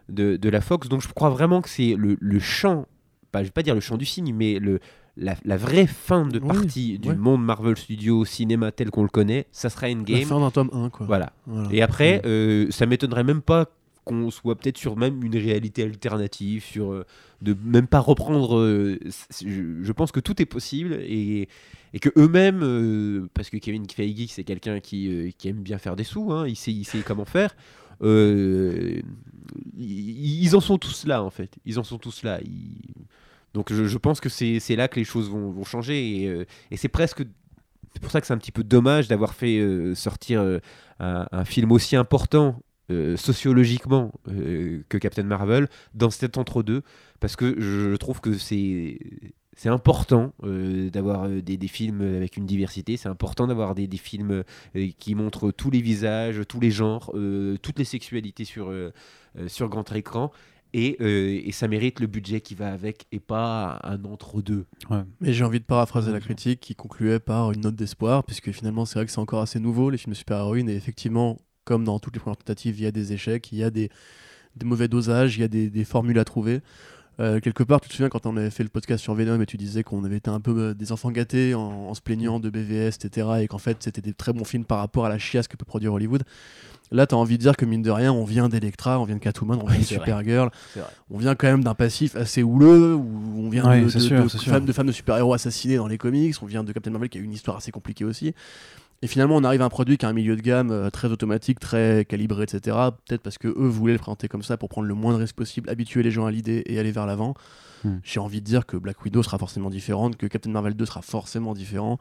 de, 0.09 0.37
de 0.37 0.49
la 0.49 0.59
Fox. 0.61 0.89
Donc 0.89 1.01
je 1.03 1.07
crois 1.09 1.29
vraiment 1.29 1.61
que 1.61 1.69
c'est 1.69 1.93
le, 1.95 2.17
le 2.19 2.39
champ, 2.39 2.87
pas, 3.31 3.41
je 3.43 3.49
vais 3.49 3.51
pas 3.51 3.63
dire 3.63 3.75
le 3.75 3.81
champ 3.81 3.97
du 3.97 4.05
signe, 4.05 4.33
mais 4.33 4.57
le, 4.57 4.79
la, 5.17 5.35
la 5.45 5.57
vraie 5.57 5.85
fin 5.87 6.25
de 6.25 6.39
Oui, 6.39 6.47
partie 6.47 6.97
du 6.99 7.09
ouais. 7.09 7.15
monde 7.15 7.43
Marvel 7.45 7.77
Studios 7.77 8.25
cinéma 8.25 8.71
tel 8.71 8.89
qu'on 8.89 9.03
le 9.03 9.09
connaît, 9.09 9.45
ça 9.51 9.69
sera 9.69 9.87
La 9.87 9.93
Endgame. 9.93 10.23
fin 10.23 10.39
d'un 10.39 10.49
tome 10.51 10.69
1, 10.73 10.89
quoi. 10.89 11.05
Voilà. 11.05 11.33
Voilà. 11.45 11.69
Et 11.71 11.81
après, 11.83 12.21
euh, 12.25 12.65
ça 12.71 12.85
m'étonnerait 12.87 13.23
même 13.25 13.41
pas 13.41 13.67
qu'on 14.03 14.31
soit 14.31 14.55
peut-être 14.55 14.77
sur 14.77 14.97
même 14.97 15.23
une 15.23 15.37
réalité 15.37 15.83
alternative, 15.83 16.63
sur 16.63 16.91
euh, 16.91 17.05
de 17.41 17.55
même 17.63 17.87
pas 17.87 17.99
reprendre. 17.99 18.57
euh, 18.57 18.99
je, 19.45 19.91
pense 19.91 20.11
que 20.11 20.19
tout 20.19 20.41
est 20.41 20.45
possible 20.45 20.93
et, 21.01 21.47
que 22.01 22.09
eux-mêmes, 22.17 22.63
euh, 22.63 23.29
parce 23.33 23.49
que 23.49 23.57
Kevin 23.57 23.87
Feige 23.87 24.27
c'est 24.29 24.43
quelqu'un 24.43 24.79
qui, 24.79 25.35
qui 25.37 25.49
aime 25.49 25.61
bien 25.61 25.77
faire 25.77 25.95
des 25.95 26.03
sous, 26.03 26.31
hein, 26.31 26.47
il 26.47 26.55
sait, 26.55 26.71
il 26.71 26.85
sait 26.85 27.01
comment 27.01 27.25
faire. 27.25 27.55
ils, 28.01 29.03
en 30.55 30.61
sont 30.61 30.77
tous 30.77 31.05
là 31.05 31.23
en 31.23 31.29
fait. 31.29 31.51
Ils 31.65 31.79
en 31.79 31.83
sont 31.83 31.99
tous 31.99 32.23
là. 32.23 32.39
Donc 33.53 33.71
je, 33.71 33.97
pense 33.97 34.19
que 34.19 34.29
c'est 34.29 34.75
là 34.75 34.87
que 34.87 34.97
les 34.99 35.05
choses 35.05 35.29
vont, 35.29 35.51
vont 35.51 35.65
changer 35.65 36.45
et, 36.71 36.77
c'est 36.77 36.89
presque 36.89 37.23
c'est 37.93 37.99
pour 38.01 38.09
ça 38.09 38.21
que 38.21 38.27
c'est 38.27 38.33
un 38.33 38.37
petit 38.37 38.53
peu 38.53 38.63
dommage 38.63 39.09
d'avoir 39.09 39.33
fait 39.35 39.61
sortir 39.95 40.59
un 40.99 41.45
film 41.45 41.71
aussi 41.71 41.95
important 41.95 42.63
euh, 42.91 43.17
sociologiquement 43.17 44.11
euh, 44.27 44.83
que 44.89 44.97
Captain 44.97 45.23
Marvel 45.23 45.67
dans 45.93 46.11
cet 46.11 46.37
entre-deux, 46.37 46.83
parce 47.19 47.35
que 47.35 47.55
je 47.59 47.95
trouve 47.95 48.19
que 48.21 48.33
c'est 48.37 48.99
c'est 49.57 49.69
important 49.69 50.33
euh, 50.43 50.89
d'avoir 50.89 51.27
des, 51.27 51.57
des 51.57 51.67
films 51.67 52.01
avec 52.01 52.37
une 52.37 52.45
diversité, 52.45 52.97
c'est 52.97 53.09
important 53.09 53.47
d'avoir 53.47 53.75
des, 53.75 53.87
des 53.87 53.97
films 53.97 54.43
euh, 54.75 54.89
qui 54.97 55.13
montrent 55.15 55.51
tous 55.51 55.71
les 55.71 55.81
visages, 55.81 56.41
tous 56.47 56.59
les 56.59 56.71
genres, 56.71 57.11
euh, 57.15 57.57
toutes 57.61 57.79
les 57.79 57.85
sexualités 57.85 58.45
sur, 58.45 58.73
sur 59.47 59.69
grand 59.69 59.91
écran. 59.93 60.31
Et, 60.73 60.95
euh, 61.01 61.41
et 61.43 61.51
ça 61.51 61.67
mérite 61.67 61.99
le 61.99 62.07
budget 62.07 62.39
qui 62.39 62.55
va 62.55 62.71
avec 62.71 63.05
et 63.11 63.19
pas 63.19 63.77
un 63.83 64.05
entre-deux. 64.05 64.67
Mais 65.19 65.33
j'ai 65.33 65.43
envie 65.43 65.59
de 65.59 65.65
paraphraser 65.65 66.13
la 66.13 66.21
critique 66.21 66.61
qui 66.61 66.75
concluait 66.75 67.19
par 67.19 67.51
une 67.51 67.59
note 67.59 67.75
d'espoir, 67.75 68.23
puisque 68.23 68.53
finalement 68.53 68.85
c'est 68.85 68.97
vrai 68.97 69.05
que 69.05 69.11
c'est 69.11 69.19
encore 69.19 69.41
assez 69.41 69.59
nouveau 69.59 69.89
les 69.89 69.97
films 69.97 70.13
de 70.13 70.17
super-héroïnes, 70.17 70.69
et 70.69 70.75
effectivement, 70.75 71.39
comme 71.71 71.85
dans 71.85 71.99
toutes 71.99 72.13
les 72.15 72.19
premières 72.19 72.35
tentatives, 72.37 72.77
il 72.79 72.83
y 72.83 72.85
a 72.85 72.91
des 72.91 73.13
échecs, 73.13 73.49
il 73.53 73.59
y 73.59 73.63
a 73.63 73.69
des, 73.69 73.89
des 74.57 74.65
mauvais 74.65 74.89
dosages, 74.89 75.37
il 75.37 75.41
y 75.41 75.43
a 75.43 75.47
des, 75.47 75.69
des 75.69 75.85
formules 75.85 76.19
à 76.19 76.25
trouver. 76.25 76.59
Euh, 77.21 77.39
quelque 77.39 77.63
part, 77.63 77.79
tu 77.79 77.87
te 77.87 77.93
souviens 77.93 78.09
quand 78.09 78.25
on 78.25 78.35
avait 78.35 78.49
fait 78.49 78.63
le 78.63 78.69
podcast 78.69 79.01
sur 79.03 79.13
Venom 79.13 79.39
et 79.41 79.45
tu 79.45 79.55
disais 79.55 79.83
qu'on 79.83 80.03
avait 80.03 80.17
été 80.17 80.29
un 80.29 80.39
peu 80.41 80.57
euh, 80.57 80.73
des 80.73 80.91
enfants 80.91 81.11
gâtés 81.11 81.53
en, 81.55 81.61
en 81.61 81.93
se 81.93 82.01
plaignant 82.01 82.39
de 82.41 82.49
BVS, 82.49 82.95
etc. 83.01 83.27
Et 83.41 83.47
qu'en 83.47 83.57
fait 83.57 83.77
c'était 83.79 84.01
des 84.01 84.13
très 84.13 84.33
bons 84.33 84.43
films 84.43 84.65
par 84.65 84.79
rapport 84.79 85.05
à 85.05 85.09
la 85.09 85.17
chiasse 85.19 85.47
que 85.47 85.55
peut 85.55 85.65
produire 85.65 85.93
Hollywood. 85.93 86.23
Là, 86.93 87.07
tu 87.07 87.15
as 87.15 87.17
envie 87.17 87.37
de 87.37 87.41
dire 87.43 87.55
que 87.55 87.63
mine 87.63 87.81
de 87.81 87.89
rien, 87.91 88.11
on 88.11 88.25
vient 88.25 88.49
d'Electra, 88.49 88.99
on 88.99 89.05
vient 89.05 89.15
de 89.15 89.21
Catwoman, 89.21 89.59
on 89.63 89.65
vient 89.65 89.79
de. 89.79 89.83
Supergirl, 89.85 90.49
on 91.09 91.17
vient 91.19 91.35
quand 91.35 91.47
même 91.47 91.63
d'un 91.63 91.73
passif 91.75 92.17
assez 92.17 92.43
houleux, 92.43 92.95
où 92.95 93.33
on 93.37 93.49
vient 93.49 93.65
Ouais, 93.69 93.79
de, 93.81 93.85
de- 93.85 93.99
sûr, 93.99 94.23
de 94.23 94.27
femmes, 94.27 94.65
de 94.65 94.73
femmes 94.73 94.87
de 94.87 94.91
super-héros 94.91 95.33
assassinés 95.33 95.77
dans 95.77 95.87
les 95.87 95.97
comics, 95.97 96.35
on 96.41 96.45
vient 96.45 96.65
de 96.65 96.71
Captain 96.73 96.91
Marvel 96.91 97.07
qui 97.07 97.17
a 97.17 97.21
eu 97.21 97.23
une 97.23 97.31
histoire 97.31 97.55
assez 97.55 97.71
compliquée 97.71 98.03
aussi. 98.03 98.33
Et 99.03 99.07
finalement, 99.07 99.35
on 99.35 99.43
arrive 99.43 99.61
à 99.61 99.65
un 99.65 99.69
produit 99.69 99.97
qui 99.97 100.05
a 100.05 100.09
un 100.09 100.13
milieu 100.13 100.35
de 100.35 100.41
gamme 100.41 100.69
euh, 100.69 100.89
très 100.91 101.07
automatique, 101.07 101.59
très 101.59 102.05
calibré, 102.05 102.43
etc. 102.43 102.77
Peut-être 103.05 103.21
parce 103.21 103.39
que 103.39 103.47
eux 103.47 103.67
voulaient 103.67 103.93
le 103.93 103.99
présenter 103.99 104.27
comme 104.27 104.43
ça 104.43 104.57
pour 104.57 104.69
prendre 104.69 104.87
le 104.87 104.93
moins 104.93 105.13
de 105.13 105.17
risques 105.17 105.35
possible, 105.35 105.69
habituer 105.69 106.03
les 106.03 106.11
gens 106.11 106.25
à 106.27 106.31
l'idée 106.31 106.61
et 106.67 106.77
aller 106.79 106.91
vers 106.91 107.07
l'avant. 107.07 107.33
Hmm. 107.83 107.97
J'ai 108.03 108.19
envie 108.19 108.41
de 108.41 108.45
dire 108.45 108.67
que 108.67 108.77
Black 108.77 109.03
Widow 109.03 109.23
sera 109.23 109.39
forcément 109.39 109.71
différente, 109.71 110.17
que 110.17 110.27
Captain 110.27 110.51
Marvel 110.51 110.75
2 110.75 110.85
sera 110.85 111.01
forcément 111.01 111.55
différent, 111.55 111.97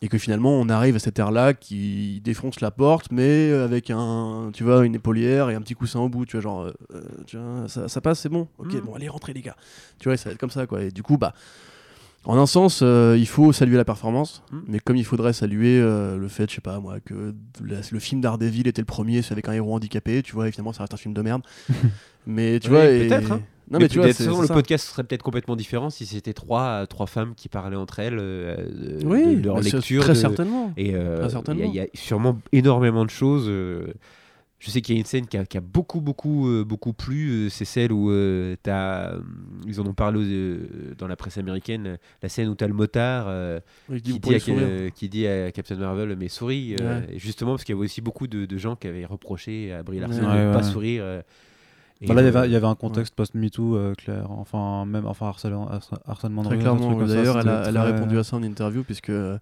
et 0.00 0.08
que 0.08 0.18
finalement 0.18 0.50
on 0.50 0.68
arrive 0.68 0.96
à 0.96 0.98
cette 0.98 1.16
ère-là 1.20 1.54
qui 1.54 2.20
défonce 2.24 2.60
la 2.60 2.72
porte, 2.72 3.12
mais 3.12 3.52
avec 3.52 3.90
un, 3.90 4.50
tu 4.52 4.64
vois, 4.64 4.84
une 4.84 4.96
épaulière 4.96 5.48
et 5.48 5.54
un 5.54 5.60
petit 5.60 5.74
coussin 5.74 6.00
au 6.00 6.08
bout, 6.08 6.26
tu 6.26 6.32
vois, 6.38 6.42
genre, 6.42 6.62
euh, 6.62 6.72
euh, 6.92 7.02
tu 7.24 7.36
vois, 7.36 7.68
ça, 7.68 7.86
ça 7.86 8.00
passe, 8.00 8.18
c'est 8.18 8.28
bon, 8.28 8.48
ok, 8.58 8.74
Hmm. 8.74 8.80
bon, 8.80 8.94
allez 8.96 9.08
rentrez 9.08 9.32
les 9.32 9.42
gars, 9.42 9.54
tu 10.00 10.08
vois, 10.08 10.16
ça 10.16 10.28
va 10.28 10.32
être 10.32 10.40
comme 10.40 10.50
ça, 10.50 10.66
quoi. 10.66 10.82
Et 10.82 10.90
du 10.90 11.04
coup, 11.04 11.18
bah, 11.18 11.34
en 12.24 12.38
un 12.38 12.46
sens, 12.46 12.80
euh, 12.82 13.16
il 13.18 13.26
faut 13.26 13.52
saluer 13.52 13.76
la 13.76 13.84
performance, 13.84 14.42
Hmm. 14.52 14.60
mais 14.68 14.78
comme 14.78 14.96
il 14.96 15.04
faudrait 15.04 15.32
saluer 15.32 15.80
euh, 15.80 16.16
le 16.18 16.28
fait, 16.28 16.48
je 16.50 16.54
sais 16.56 16.60
pas 16.60 16.78
moi, 16.80 17.00
que 17.00 17.34
la- 17.64 17.76
le 17.90 17.98
film 17.98 18.20
Daredevil 18.20 18.68
était 18.68 18.80
le 18.82 18.86
premier, 18.86 19.22
c'est 19.22 19.32
avec 19.32 19.48
un 19.48 19.52
héros 19.52 19.74
handicapé, 19.74 20.22
tu 20.22 20.32
vois, 20.34 20.48
et 20.48 20.52
finalement 20.52 20.72
ça 20.72 20.82
reste 20.84 20.94
un 20.94 20.98
film 20.98 21.14
de 21.14 21.22
merde. 21.22 21.42
mais 22.26 22.60
tu 22.60 22.68
Oui, 22.68 22.74
vois, 22.74 22.84
et- 22.86 23.08
peut-être, 23.08 23.32
hein. 23.32 23.40
Non, 23.70 23.78
mais, 23.78 23.88
tu 23.88 23.98
vois, 23.98 24.12
façon, 24.12 24.42
le 24.42 24.46
ça. 24.48 24.52
podcast 24.54 24.86
serait 24.86 25.02
peut-être 25.04 25.22
complètement 25.22 25.56
différent 25.56 25.88
si 25.88 26.04
c'était 26.04 26.34
trois, 26.34 26.86
trois 26.88 27.06
femmes 27.06 27.32
qui 27.34 27.48
parlaient 27.48 27.76
entre 27.76 28.00
elles 28.00 28.18
euh, 28.20 28.56
Oui, 29.04 29.36
de 29.36 29.46
leur 29.46 29.60
lecture. 29.60 30.02
très 30.02 30.12
de- 30.12 30.18
certainement. 30.18 30.72
Et 30.76 30.94
euh, 30.94 31.26
y, 31.26 31.60
il 31.60 31.74
y 31.74 31.80
a 31.80 31.86
sûrement 31.94 32.38
énormément 32.52 33.04
de 33.06 33.10
choses. 33.10 33.46
Je 34.64 34.70
sais 34.70 34.80
qu'il 34.80 34.94
y 34.94 34.98
a 34.98 35.00
une 35.00 35.06
scène 35.06 35.26
qui 35.26 35.36
a, 35.36 35.44
qui 35.44 35.58
a 35.58 35.60
beaucoup, 35.60 36.00
beaucoup, 36.00 36.48
euh, 36.48 36.64
beaucoup 36.64 36.92
plu. 36.92 37.30
euh, 37.30 37.48
c'est 37.48 37.64
celle 37.64 37.90
où 37.92 38.12
euh, 38.12 38.54
t'as, 38.62 39.08
euh, 39.10 39.20
ils 39.66 39.80
en 39.80 39.86
ont 39.86 39.92
parlé 39.92 40.20
euh, 40.22 40.94
dans 40.96 41.08
la 41.08 41.16
presse 41.16 41.36
américaine. 41.36 41.98
La 42.22 42.28
scène 42.28 42.48
où 42.48 42.54
tu 42.54 42.62
as 42.62 42.68
le 42.68 42.72
motard 42.74 43.24
euh, 43.26 43.58
Oui, 43.88 44.00
qui, 44.00 44.20
dit 44.20 44.34
à, 44.36 44.38
sourire. 44.38 44.62
euh, 44.62 44.88
qui 44.90 45.08
dit 45.08 45.26
à 45.26 45.50
Captain 45.50 45.74
Marvel 45.74 46.14
Mais 46.16 46.28
souris. 46.28 46.76
euh, 46.80 47.00
Ouais. 47.00 47.18
justement, 47.18 47.50
parce 47.52 47.64
qu'il 47.64 47.74
y 47.74 47.76
avait 47.78 47.84
aussi 47.86 48.00
beaucoup 48.02 48.28
de, 48.28 48.46
de 48.46 48.56
gens 48.56 48.76
qui 48.76 48.86
avaient 48.86 49.04
reproché 49.04 49.72
à 49.72 49.82
Brie 49.82 49.98
Larson 49.98 50.20
Ouais, 50.22 50.28
de 50.28 50.38
ne 50.42 50.46
ouais, 50.46 50.52
pas 50.52 50.58
ouais. 50.58 50.72
sourire. 50.72 51.02
là, 51.04 51.22
il 52.02 52.08
y 52.08 52.12
euh, 52.12 52.28
avait- 52.28 52.48
il 52.48 52.52
y 52.52 52.56
avait 52.56 52.66
un 52.68 52.74
contexte 52.76 53.16
post-MeToo 53.16 53.76
euh, 53.76 53.94
clair, 53.94 54.30
enfin, 54.30 54.84
même 54.86 55.06
enfin, 55.06 55.26
harcèlement, 55.26 55.68
harcèlement 56.06 56.42
Très 56.44 56.58
clairement. 56.58 56.94
D'ailleurs, 57.04 57.38
elle, 57.40 57.48
a- 57.48 57.64
elle 57.68 57.78
répondu 57.78 58.16
à 58.18 58.22
ça 58.24 58.36
en 58.36 58.42
interview, 58.44 58.84
puisque 58.84 59.10
euh, 59.10 59.38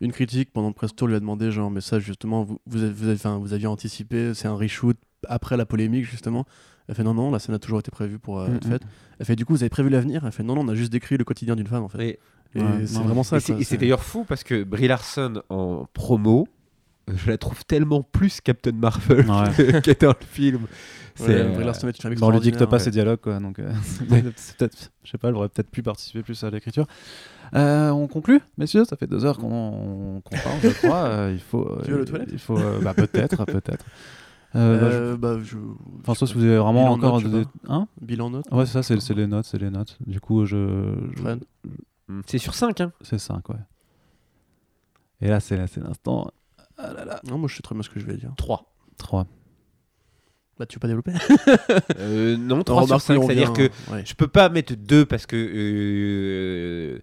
une 0.00 0.12
critique 0.12 0.52
pendant 0.52 0.68
le 0.68 0.74
press 0.74 0.94
tour 0.94 1.08
lui 1.08 1.14
a 1.16 1.20
demandé 1.20 1.50
genre, 1.50 1.70
mais 1.70 1.80
ça, 1.80 1.98
justement, 1.98 2.44
vous, 2.44 2.58
vous, 2.66 2.82
avez- 2.82 2.92
vous 2.92 3.04
avez- 3.04 3.14
enfin, 3.14 3.38
vous 3.38 3.52
aviez 3.52 3.66
anticipé, 3.66 4.34
c'est 4.34 4.48
un 4.48 4.54
reshoot 4.54 4.96
après 5.28 5.56
la 5.56 5.66
polémique, 5.66 6.04
justement. 6.04 6.44
Elle 6.88 6.94
fait 6.94 7.02
non, 7.02 7.14
non, 7.14 7.30
la 7.30 7.38
scène 7.38 7.54
a 7.54 7.58
toujours 7.58 7.80
été 7.80 7.90
prévue 7.90 8.18
pour 8.18 8.38
euh, 8.40 8.48
Mm, 8.48 8.56
être 8.56 8.68
faite. 8.68 8.82
Elle 9.18 9.26
fait 9.26 9.36
du 9.36 9.44
coup, 9.44 9.54
vous 9.54 9.62
avez 9.62 9.70
prévu 9.70 9.88
l'avenir? 9.88 10.24
Elle 10.24 10.32
fait 10.32 10.42
non, 10.44 10.54
non, 10.54 10.60
on 10.62 10.68
a 10.68 10.74
juste 10.74 10.92
décrit 10.92 11.16
le 11.16 11.24
quotidien 11.24 11.56
d'une 11.56 11.66
femme, 11.66 11.82
en 11.82 11.88
fait. 11.88 12.04
et- 12.06 12.18
Et 12.54 12.60
Ouais, 12.62 12.86
c'est 12.86 12.98
vraiment 13.02 13.22
ça. 13.24 13.36
Et 13.38 13.40
c'est- 13.64 13.76
d'ailleurs 13.76 14.02
fou 14.04 14.24
parce 14.24 14.42
que 14.44 14.62
Brie 14.64 14.86
Larson 14.88 15.42
en 15.50 15.86
promo, 15.92 16.46
je 17.14 17.30
la 17.30 17.38
trouve 17.38 17.64
tellement 17.64 18.02
plus 18.02 18.40
Captain 18.40 18.72
Marvel 18.72 19.30
Ouais. 19.30 19.52
qu'elle 19.82 19.90
est 19.92 20.02
dans 20.02 20.08
le 20.08 20.26
film. 20.26 20.62
Ouais, 21.18 21.30
euh, 21.30 21.54
on 21.54 21.58
lui 21.58 21.64
dicte 21.64 22.04
extraordinaire, 22.04 22.68
pas 22.68 22.76
ouais. 22.76 22.78
ses 22.78 22.90
dialogues, 22.90 23.20
quoi. 23.20 23.38
Donc, 23.38 23.58
euh, 23.58 23.72
peut-être, 24.08 24.92
je 25.02 25.10
sais 25.10 25.16
pas, 25.16 25.28
elle 25.28 25.34
aurait 25.36 25.48
peut-être 25.48 25.70
pu 25.70 25.82
participer 25.82 26.22
plus 26.22 26.44
à 26.44 26.50
l'écriture. 26.50 26.86
Euh, 27.54 27.88
on 27.90 28.06
conclut, 28.06 28.40
messieurs. 28.58 28.84
Ça 28.84 28.96
fait 28.96 29.06
deux 29.06 29.24
heures 29.24 29.38
qu'on, 29.38 30.20
qu'on 30.22 30.36
parle, 30.36 30.60
je 30.62 30.68
crois. 30.68 31.04
Euh, 31.06 31.30
il 31.32 31.40
faut. 31.40 31.66
euh, 31.66 31.80
Tu 31.84 31.92
vas 31.92 32.00
aux 32.00 32.04
toilettes 32.04 32.28
Il 32.32 32.38
faut. 32.38 32.58
euh, 32.58 32.80
bah, 32.82 32.92
peut-être, 32.92 33.44
peut-être. 33.46 33.86
Euh, 34.54 35.16
bah, 35.16 35.38
je- 35.42 35.56
bah, 35.56 35.66
Enfin, 36.02 36.14
sauf 36.14 36.28
si 36.28 36.34
vous 36.34 36.44
avez 36.44 36.58
vraiment 36.58 36.94
Bilan 36.96 37.08
encore 37.08 37.20
note, 37.22 37.30
des. 37.32 37.46
Hein 37.68 37.88
Bilan 38.02 38.30
note 38.30 38.44
Ouais, 38.52 38.66
c'est 38.66 38.82
ça, 38.82 38.82
c'est, 38.82 39.14
les 39.14 39.26
notes, 39.26 39.46
c'est 39.46 39.58
les 39.58 39.70
notes. 39.70 39.96
Du 40.06 40.20
coup, 40.20 40.44
je. 40.44 40.94
je-. 41.16 42.18
C'est 42.26 42.38
sur 42.38 42.54
5. 42.54 42.80
Hein. 42.82 42.92
c'est 43.02 43.18
5, 43.18 43.48
ouais. 43.48 43.56
Et 45.22 45.28
là, 45.28 45.40
c'est 45.40 45.56
l'instant. 45.76 46.30
Ah 46.78 46.92
là 46.92 47.04
là. 47.04 47.20
Non, 47.28 47.38
moi 47.38 47.48
je 47.48 47.56
sais 47.56 47.62
très 47.62 47.74
bien 47.74 47.82
ce 47.82 47.88
que 47.90 48.00
je 48.00 48.06
vais 48.06 48.16
dire. 48.16 48.32
3. 48.36 48.72
3. 48.98 49.26
Bah, 50.58 50.64
tu 50.66 50.76
veux 50.76 50.80
pas 50.80 50.88
développer? 50.88 51.12
Euh, 51.98 52.36
non, 52.38 52.56
Non, 52.56 52.62
3 52.64 52.82
sur 52.82 52.84
remarque, 52.86 53.02
5, 53.02 53.14
oui, 53.14 53.18
on 53.18 53.26
c'est-à-dire 53.26 53.52
vient- 53.52 53.68
que 53.68 53.92
ouais. 53.92 54.02
je 54.06 54.14
peux 54.14 54.28
pas 54.28 54.48
mettre 54.48 54.74
2 54.74 55.04
parce 55.04 55.26
que 55.26 55.36
euh, 55.36 56.98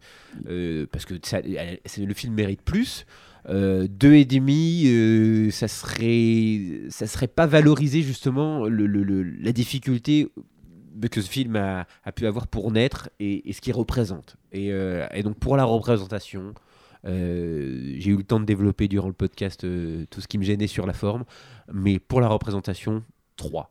euh, 0.50 0.86
parce 0.91 1.06
que 1.06 1.16
ça- 1.24 1.41
c'est- 1.86 2.06
le 2.06 2.14
film 2.14 2.34
mérite 2.34 2.62
plus. 2.62 3.06
Euh, 3.50 3.88
deux 3.90 4.14
et 4.14 4.24
demi, 4.26 4.84
euh, 4.88 5.52
ça 5.52 5.68
serait 5.68 6.90
ça 6.90 7.08
serait 7.08 7.28
pas 7.28 7.45
valorisé 7.45 8.02
justement 8.02 8.66
le, 8.68 8.88
le- 8.88 9.04
le- 9.04 9.24
la 9.24 9.52
difficulté 9.52 10.30
que 11.12 11.22
ce 11.22 11.30
film 11.30 11.56
a, 11.58 11.86
a 12.06 12.12
pu 12.14 12.26
avoir 12.26 12.48
pour 12.48 12.72
naître 12.72 13.10
et, 13.20 13.50
et 13.50 13.54
ce 13.54 13.60
qu'il 13.60 13.74
représente. 13.74 14.38
Et, 14.54 14.72
euh, 14.72 15.06
et 15.14 15.24
donc 15.24 15.38
pour 15.38 15.58
la 15.58 15.66
représentation, 15.66 16.54
euh, 17.06 17.94
j'ai 17.98 18.12
eu 18.12 18.18
le 18.18 18.24
temps 18.24 18.40
de 18.40 18.46
développer 18.46 18.88
durant 18.88 19.08
le 19.08 19.14
podcast 19.14 19.64
euh, 19.64 20.06
tout 20.10 20.22
ce 20.22 20.28
qui 20.28 20.38
me 20.38 20.44
gênait 20.44 20.68
sur 20.68 20.86
la 20.86 20.94
forme, 20.94 21.26
mais 21.72 22.00
pour 22.00 22.22
la 22.22 22.28
représentation, 22.28 23.04
3. 23.36 23.70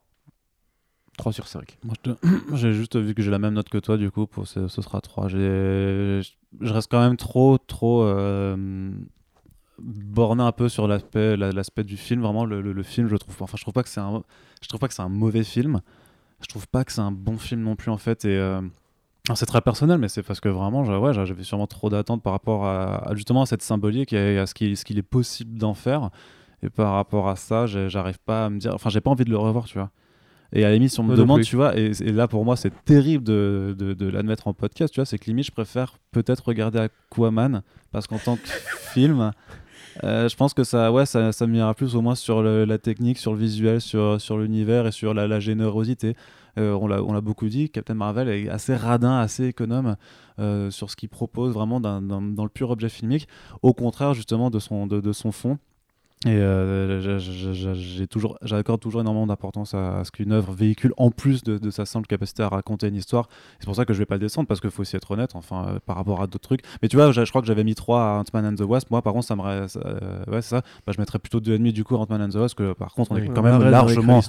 3 1.19 1.33
sur 1.33 1.47
5. 1.49 1.79
Moi, 1.85 1.95
j'ai 2.55 2.73
juste 2.73 2.97
vu 2.97 3.15
que 3.15 3.23
j'ai 3.23 3.31
la 3.31 3.39
même 3.39 3.55
note 3.55 3.69
que 3.69 3.79
toi, 3.79 3.97
du 3.97 4.11
coup, 4.11 4.27
pour 4.27 4.47
ce, 4.49 4.69
ce 4.69 4.81
sera 4.83 5.01
3. 5.01 5.29
J'ai- 5.29 6.21
Je 6.61 6.73
reste 6.73 6.91
quand 6.91 7.01
même 7.01 7.17
trop, 7.17 7.59
trop 7.59 8.03
euh, 8.05 8.91
borné 9.79 10.43
un 10.43 10.53
peu 10.53 10.69
sur 10.69 10.87
l'aspect 10.89 11.37
la- 11.37 11.53
l'aspect 11.53 11.85
du 11.85 11.97
film. 11.97 12.23
Vraiment, 12.23 12.45
le, 12.45 12.61
le- 12.61 12.83
film, 12.83 13.09
je 13.09 13.17
trouve, 13.17 13.35
enfin, 13.41 13.57
je 13.57 13.63
trouve 13.63 13.75
pas 13.75 13.83
que 13.83 13.89
c'est 13.89 14.01
un, 14.01 14.23
je 14.63 14.69
trouve 14.69 14.81
pas 14.81 14.89
que 14.89 14.95
c'est 14.95 15.03
un 15.03 15.09
mauvais 15.09 15.45
film. 15.45 15.81
Je 16.41 16.47
trouve 16.47 16.67
pas 16.67 16.85
que 16.85 16.93
c'est 16.93 17.01
un 17.01 17.13
bon 17.13 17.39
film 17.39 17.63
non 17.63 17.77
plus, 17.77 17.91
en 17.91 17.99
fait. 17.99 18.25
Et 18.25 18.37
c'est 19.35 19.47
très 19.47 19.61
personnel, 19.61 19.99
mais 19.99 20.09
c'est 20.09 20.23
parce 20.23 20.41
que 20.41 20.49
vraiment, 20.49 20.83
ouais, 20.83 21.15
j'avais 21.15 21.45
sûrement 21.45 21.67
trop 21.69 21.89
d'attentes 21.91 22.23
par 22.23 22.33
rapport 22.33 22.65
à, 22.67 23.09
à 23.09 23.15
justement 23.15 23.43
à 23.43 23.47
cette 23.47 23.63
symbolique 23.63 24.13
et 24.13 24.39
à 24.39 24.47
ce 24.47 24.55
qu'il 24.55 24.99
est 24.99 25.03
possible 25.03 25.59
d'en 25.59 25.75
faire. 25.75 26.11
Et 26.65 26.71
par 26.71 26.93
rapport 26.95 27.29
à 27.29 27.37
ça, 27.37 27.67
j'arrive 27.67 28.19
pas 28.25 28.47
à 28.47 28.51
me 28.51 28.59
dire. 28.59 28.73
Enfin, 28.75 28.91
j'ai 28.91 29.01
pas 29.01 29.11
envie 29.11 29.25
de 29.25 29.31
le 29.31 29.39
revoir, 29.39 29.65
tu 29.67 29.79
vois. 29.79 29.91
Et 30.53 30.65
à 30.65 30.69
la 30.69 30.75
limite, 30.75 30.91
si 30.91 31.01
on 31.01 31.05
me 31.05 31.17
demande, 31.17 31.39
plus. 31.39 31.47
tu 31.47 31.57
vois, 31.57 31.77
et, 31.79 31.93
et 32.03 32.13
là 32.13 32.29
pour 32.29 32.45
moi, 32.45 32.57
c'est 32.57 32.73
terrible 32.85 33.25
de, 33.25 33.75
de, 33.79 33.95
de 33.95 34.07
l'admettre 34.09 34.49
en 34.49 34.53
podcast, 34.53 34.93
tu 34.93 35.01
vois, 35.01 35.07
c'est 35.07 35.17
que 35.19 35.25
limite, 35.25 35.47
je 35.47 35.51
préfère 35.51 35.97
peut-être 36.11 36.45
regarder 36.47 36.79
Aquaman, 36.79 37.63
parce 37.91 38.07
qu'en 38.07 38.19
tant 38.19 38.37
que 38.37 38.47
film, 38.93 39.31
euh, 40.05 40.29
je 40.29 40.37
pense 40.37 40.53
que 40.53 40.63
ça, 40.63 40.93
ouais, 40.93 41.07
ça, 41.07 41.33
ça 41.33 41.47
m'ira 41.47 41.73
plus 41.75 41.97
au 41.97 42.03
moins 42.03 42.15
sur 42.15 42.43
le- 42.43 42.65
la 42.67 42.77
technique, 42.79 43.17
sur 43.19 43.33
le 43.33 43.39
visuel, 43.39 43.81
sur, 43.81 44.21
sur 44.21 44.37
l'univers 44.37 44.87
et 44.87 44.93
sur 44.93 45.15
la, 45.15 45.27
la 45.27 45.41
générosité. 45.41 46.17
Euh, 46.59 46.75
on 46.75 47.13
l'a 47.13 47.21
beaucoup 47.21 47.49
dit, 47.49 47.71
Captain 47.71 47.95
Marvel 47.95 48.29
est 48.29 48.49
assez 48.49 48.75
radin, 48.75 49.19
assez 49.19 49.47
économe 49.47 49.97
euh, 50.39 50.71
sur 50.71 50.91
ce 50.91 50.97
qu'il 50.97 51.09
propose 51.09 51.53
vraiment 51.53 51.81
dans 51.81 52.01
le 52.01 52.49
pur 52.49 52.71
objet 52.71 52.89
filmique, 52.89 53.29
au 53.63 53.73
contraire 53.73 54.15
justement 54.15 54.51
de 54.51 54.59
son 54.59 55.33
fond. 55.33 55.59
Et 56.25 56.37
euh, 56.37 57.19
toujours, 58.09 58.39
j'accorde 58.43 58.81
toujours 58.81 59.01
énormément 59.01 59.27
d'importance 59.27 59.75
à, 59.75 59.99
à 59.99 60.05
ce 60.05 60.13
qu'une 60.13 60.31
œuvre 60.31 60.53
véhicule 60.53 60.93
en 60.97 61.11
plus 61.11 61.43
de, 61.43 61.59
de 61.59 61.71
sa 61.71 61.85
simple 61.85 62.07
capacité 62.07 62.45
à 62.45 62.49
raconter 62.49 62.87
une 62.87 62.95
histoire. 62.95 63.29
C'est 63.59 63.67
pour 63.67 63.75
ça 63.75 63.85
que 63.85 63.93
je 63.93 63.99
vais 63.99 64.07
pas 64.07 64.15
le 64.15 64.21
descendre 64.21 64.47
parce 64.47 64.61
qu'il 64.61 64.71
faut 64.71 64.83
aussi 64.83 64.95
être 64.95 65.11
honnête, 65.11 65.35
enfin 65.35 65.67
euh, 65.67 65.79
par 65.85 65.97
rapport 65.97 66.23
à 66.23 66.29
d'autres 66.29 66.47
trucs. 66.47 66.61
Mais 66.81 66.89
tu 66.89 66.97
vois, 66.97 67.11
je 67.11 67.25
crois 67.25 67.41
que 67.41 67.47
j'avais 67.47 67.65
mis 67.65 67.75
3 67.75 68.01
à 68.01 68.21
Ant-Man 68.21 68.47
and 68.47 68.55
the 68.55 68.69
Wasp. 68.69 68.91
Moi, 68.91 69.03
par 69.03 69.13
contre, 69.13 69.27
ça 69.27 69.35
me, 69.35 69.67
ça, 69.67 69.81
euh, 69.85 70.25
ouais, 70.29 70.43
c'est 70.43 70.51
ça. 70.51 70.63
Bah, 70.87 70.93
je 70.95 71.01
mettrais 71.01 71.19
plutôt 71.19 71.41
2,5 71.41 71.73
du 71.73 71.83
coup 71.83 71.97
à 71.97 71.99
Ant-Man 71.99 72.23
and 72.23 72.29
the 72.29 72.37
Wasp. 72.37 72.57
Que 72.57 72.73
par 72.73 72.95
contre, 72.95 73.13
on 73.13 73.17
est 73.17 73.29
quand 73.29 73.43
même 73.43 73.63
largement 73.63 74.21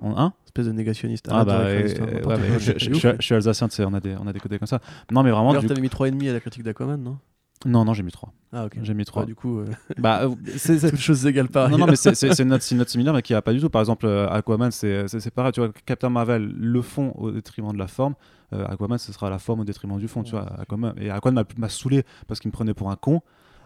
en 0.00 0.16
un. 0.18 0.32
Espèce 0.46 0.66
de 0.66 0.72
négationniste. 0.72 1.28
Ah 1.30 1.44
bah, 1.44 1.64
ouais, 1.64 1.94
quoi. 2.22 2.36
je, 2.58 3.16
suis 3.20 3.34
alsacien, 3.34 3.68
tu 3.68 3.76
sais, 3.76 3.84
on 3.84 3.94
a 3.94 4.00
des, 4.00 4.16
on 4.20 4.26
a 4.26 4.32
des 4.32 4.40
côtés 4.40 4.58
comme 4.58 4.66
ça. 4.66 4.80
Non, 5.10 5.22
mais 5.22 5.30
vraiment, 5.30 5.54
du 5.54 5.66
t'avais 5.66 5.80
mis 5.80 5.88
3,5 5.88 6.28
à 6.28 6.32
la 6.32 6.40
critique 6.40 6.62
d'Aquaman, 6.62 7.00
non? 7.00 7.18
Non, 7.66 7.84
non, 7.84 7.92
j'ai 7.94 8.02
mis 8.02 8.10
3. 8.12 8.32
Ah, 8.52 8.64
ok. 8.64 8.78
J'ai 8.82 8.94
mis 8.94 9.04
3. 9.04 9.22
Ouais, 9.22 9.26
du 9.26 9.34
coup, 9.34 9.58
euh, 9.60 9.66
Bah, 9.98 10.20
euh, 10.24 10.30
c'est- 10.56 10.78
c'est- 10.78 10.90
toutes 10.90 10.98
choses 10.98 11.26
égales 11.26 11.48
par 11.48 11.68
non, 11.68 11.78
non, 11.78 11.86
mais 11.86 11.96
c'est 11.96 12.14
c'est- 12.14 12.32
c'est 12.34 12.42
une 12.42 12.48
note, 12.48 12.62
c'est 12.62 12.74
une 12.74 12.78
note 12.78 12.88
similaire, 12.88 13.12
mais 13.12 13.22
qui 13.22 13.34
a 13.34 13.42
pas 13.42 13.52
du 13.52 13.60
tout. 13.60 13.68
Par 13.70 13.80
exemple, 13.82 14.06
euh, 14.06 14.28
Aquaman, 14.28 14.70
c'est 14.70 15.04
pareil. 15.34 15.52
Tu 15.52 15.60
vois, 15.60 15.70
Captain 15.86 16.08
Marvel, 16.10 16.52
le 16.56 16.82
fond 16.82 17.12
au 17.16 17.30
détriment 17.30 17.72
de 17.72 17.78
la 17.78 17.86
forme. 17.86 18.14
Euh, 18.52 18.66
Aquaman, 18.66 18.98
ce 18.98 19.12
sera 19.12 19.30
la 19.30 19.38
forme 19.38 19.60
au 19.60 19.64
détriment 19.64 19.98
du 19.98 20.08
fond. 20.08 20.22
Tu 20.22 20.32
vois, 20.32 20.46
Aquaman. 20.60 20.94
Et 20.98 21.10
Aquaman 21.10 21.44
m'a- 21.56 21.60
m'a 21.60 21.68
saoulé 21.68 22.02
parce 22.26 22.40
qu'il 22.40 22.48
me 22.48 22.52
prenait 22.52 22.74
pour 22.74 22.90
un 22.90 22.96
con. 22.96 23.20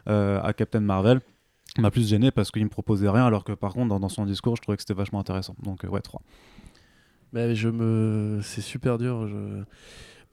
Euh, 0.08 0.38
à 0.42 0.52
Captain 0.52 0.80
Marvel, 0.80 1.20
m'a 1.78 1.90
plus 1.90 2.06
gêné 2.08 2.30
parce 2.30 2.50
qu'il 2.50 2.62
me 2.64 2.68
proposait 2.68 3.08
rien, 3.08 3.24
alors 3.26 3.42
que 3.44 3.52
par 3.52 3.72
contre, 3.72 3.88
dans, 3.88 4.00
dans 4.00 4.10
son 4.10 4.26
discours, 4.26 4.54
je 4.56 4.60
trouvais 4.62 4.76
que 4.76 4.82
c'était 4.82 4.92
vachement 4.92 5.18
intéressant. 5.20 5.54
Donc, 5.62 5.84
ouais, 5.88 6.00
3. 6.02 6.20
Mais 7.32 7.54
je 7.54 7.68
me... 7.68 8.40
C'est 8.42 8.60
super 8.60 8.98
dur. 8.98 9.26
Je... 9.26 9.62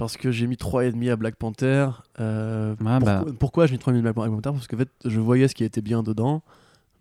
Parce 0.01 0.17
que 0.17 0.31
j'ai 0.31 0.47
mis 0.47 0.55
3,5 0.57 1.11
à 1.11 1.15
Black 1.15 1.35
Panther. 1.35 1.89
Euh, 2.19 2.73
Ah, 2.83 2.99
bah. 2.99 3.17
pourquoi, 3.19 3.33
pourquoi 3.37 3.65
j'ai 3.67 3.73
mis 3.73 3.77
3,5 3.77 3.99
à 4.07 4.13
Black 4.13 4.15
Panther? 4.31 4.49
Parce 4.51 4.67
qu'en 4.67 4.77
fait, 4.77 4.89
je 5.05 5.19
voyais 5.19 5.47
ce 5.47 5.53
qui 5.53 5.63
était 5.63 5.83
bien 5.83 6.01
dedans. 6.01 6.41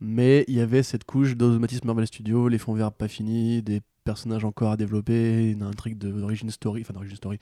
Mais 0.02 0.44
il 0.48 0.55
y 0.55 0.60
avait 0.60 0.82
cette 0.82 1.05
couche 1.05 1.35
d'automatisme 1.35 1.86
Marvel 1.86 2.06
Studios, 2.06 2.48
les 2.48 2.59
fonds 2.59 2.74
verts 2.74 2.93
pas 2.93 3.09
finis, 3.09 3.62
des 3.62 3.81
personnages 4.05 4.44
encore 4.44 4.70
à 4.72 4.77
développer, 4.77 5.51
une 5.51 5.62
intrigue 5.62 5.97
d'origine 5.97 6.51
story, 6.51 6.82
enfin 6.82 6.93
d'origine 6.93 7.16
story, 7.16 7.39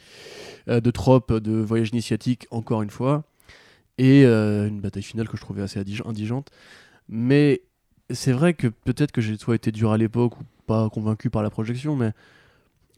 euh, 0.69 0.81
de 0.81 0.91
trope, 0.93 1.33
de 1.33 1.53
voyage 1.61 1.89
initiatique, 1.91 2.47
encore 2.53 2.83
une 2.83 2.91
fois, 2.91 3.25
et 3.97 4.25
euh, 4.27 4.69
une 4.69 4.81
bataille 4.81 5.03
finale 5.03 5.29
que 5.29 5.37
je 5.37 5.43
trouvais 5.43 5.63
assez 5.63 5.81
indig- 5.81 6.07
indigente. 6.07 6.51
Mais 7.09 7.63
c'est 8.11 8.33
vrai 8.33 8.55
que 8.55 8.69
peut-être 8.69 9.11
que 9.13 9.21
j'ai 9.21 9.37
soit 9.39 9.55
été 9.57 9.71
dur 9.73 9.91
à 9.93 9.99
l'époque 9.99 10.41
ou 10.41 10.45
pas 10.67 10.89
convaincu 10.91 11.31
par 11.31 11.43
la 11.43 11.51
projection, 11.51 11.97
mais 11.97 12.13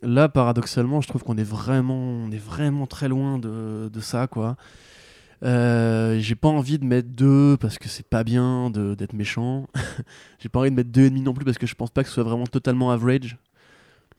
là, 0.03 0.29
paradoxalement, 0.29 1.01
je 1.01 1.09
trouve 1.09 1.23
qu'on 1.23 1.37
est 1.39 1.43
vraiment, 1.45 1.97
on 1.99 2.31
est 2.31 2.39
vraiment 2.43 2.87
très 2.87 3.09
loin 3.09 3.39
de, 3.39 3.89
de 3.93 4.01
ça, 4.01 4.27
quoi. 4.27 4.57
Euh, 5.43 6.19
j'ai 6.21 6.35
pas 6.35 6.49
envie 6.49 6.79
de 6.79 6.85
mettre 6.85 7.09
2 7.09 7.57
parce 7.59 7.79
que 7.79 7.89
c'est 7.89 8.07
pas 8.07 8.25
bien 8.25 8.69
de- 8.71 8.95
d'être 8.95 9.15
méchant. 9.15 9.67
j'ai 10.39 10.51
pas 10.51 10.61
envie 10.61 10.71
de 10.71 10.77
mettre 10.77 10.91
2,5 10.91 11.23
non 11.23 11.33
plus 11.33 11.45
parce 11.47 11.57
que 11.57 11.67
je 11.67 11.75
pense 11.75 11.91
pas 11.91 12.03
que 12.03 12.09
ce 12.09 12.15
soit 12.17 12.25
vraiment 12.25 12.47
totalement 12.47 12.91
average. 12.91 13.39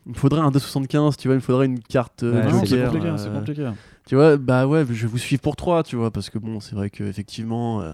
Il 0.08 0.14
me 0.14 0.18
faudrait 0.18 0.41
un 0.41 0.49
2,75, 0.49 1.16
tu 1.18 1.28
vois, 1.28 1.36
il 1.36 1.38
me 1.38 1.41
faudrait 1.41 1.68
une 1.68 1.80
carte 1.80 2.24
euh, 2.24 2.32
Ouais, 2.44 2.66
c'est 2.66 2.82
compliqué, 2.82 3.08
euh, 3.08 3.40
compliqué. 3.40 3.70
tu 4.08 4.16
vois, 4.16 4.38
bah 4.38 4.66
ouais, 4.66 4.80
je 4.90 4.94
vais 5.03 5.08
vous 5.08 5.20
suivre 5.20 5.44
pour 5.44 5.56
3, 5.56 5.84
tu 5.84 5.95
vois, 5.95 6.10
parce 6.10 6.32
que 6.32 6.40
bon, 6.40 6.60
c'est 6.60 6.74
vrai 6.74 6.90
que 6.90 7.03
effectivement 7.03 7.82
euh, 7.82 7.91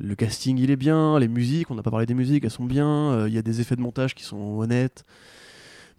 le 0.00 0.16
casting 0.16 0.58
il 0.58 0.72
est 0.72 0.76
bien, 0.76 1.16
les 1.20 1.28
musiques, 1.28 1.70
on 1.70 1.76
n'a 1.76 1.84
pas 1.84 1.92
parlé 1.92 2.06
des 2.06 2.14
musiques, 2.14 2.42
elles 2.42 2.50
sont 2.50 2.64
bien, 2.64 3.28
il 3.28 3.32
y 3.32 3.38
a 3.38 3.42
des 3.42 3.60
effets 3.60 3.76
de 3.76 3.80
montage 3.82 4.16
qui 4.16 4.24
sont 4.24 4.58
honnêtes. 4.58 5.04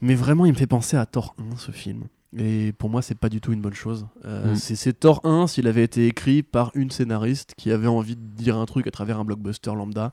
Mais 0.01 0.15
vraiment, 0.15 0.45
il 0.45 0.53
me 0.53 0.57
fait 0.57 0.67
penser 0.67 0.97
à 0.97 1.05
Thor 1.05 1.35
1 1.53 1.57
ce 1.57 1.71
film. 1.71 2.03
Et 2.37 2.73
pour 2.77 2.89
moi, 2.89 3.01
c'est 3.01 3.17
pas 3.17 3.27
du 3.29 3.41
tout 3.41 3.51
une 3.53 3.61
bonne 3.61 3.73
chose. 3.73 4.05
Euh, 4.25 4.53
Mm. 4.53 4.55
c'est- 4.55 4.99
Thor 4.99 5.19
1 5.23 5.47
s'il 5.47 5.67
avait 5.67 5.83
été 5.83 6.05
écrit 6.07 6.43
par 6.43 6.71
une 6.75 6.91
scénariste 6.91 7.53
qui 7.57 7.71
avait 7.71 7.87
envie 7.87 8.15
de 8.15 8.21
dire 8.21 8.55
un 8.57 8.65
truc 8.65 8.85
à 8.87 8.91
travers 8.91 9.19
un 9.19 9.25
blockbuster 9.25 9.73
lambda. 9.73 10.11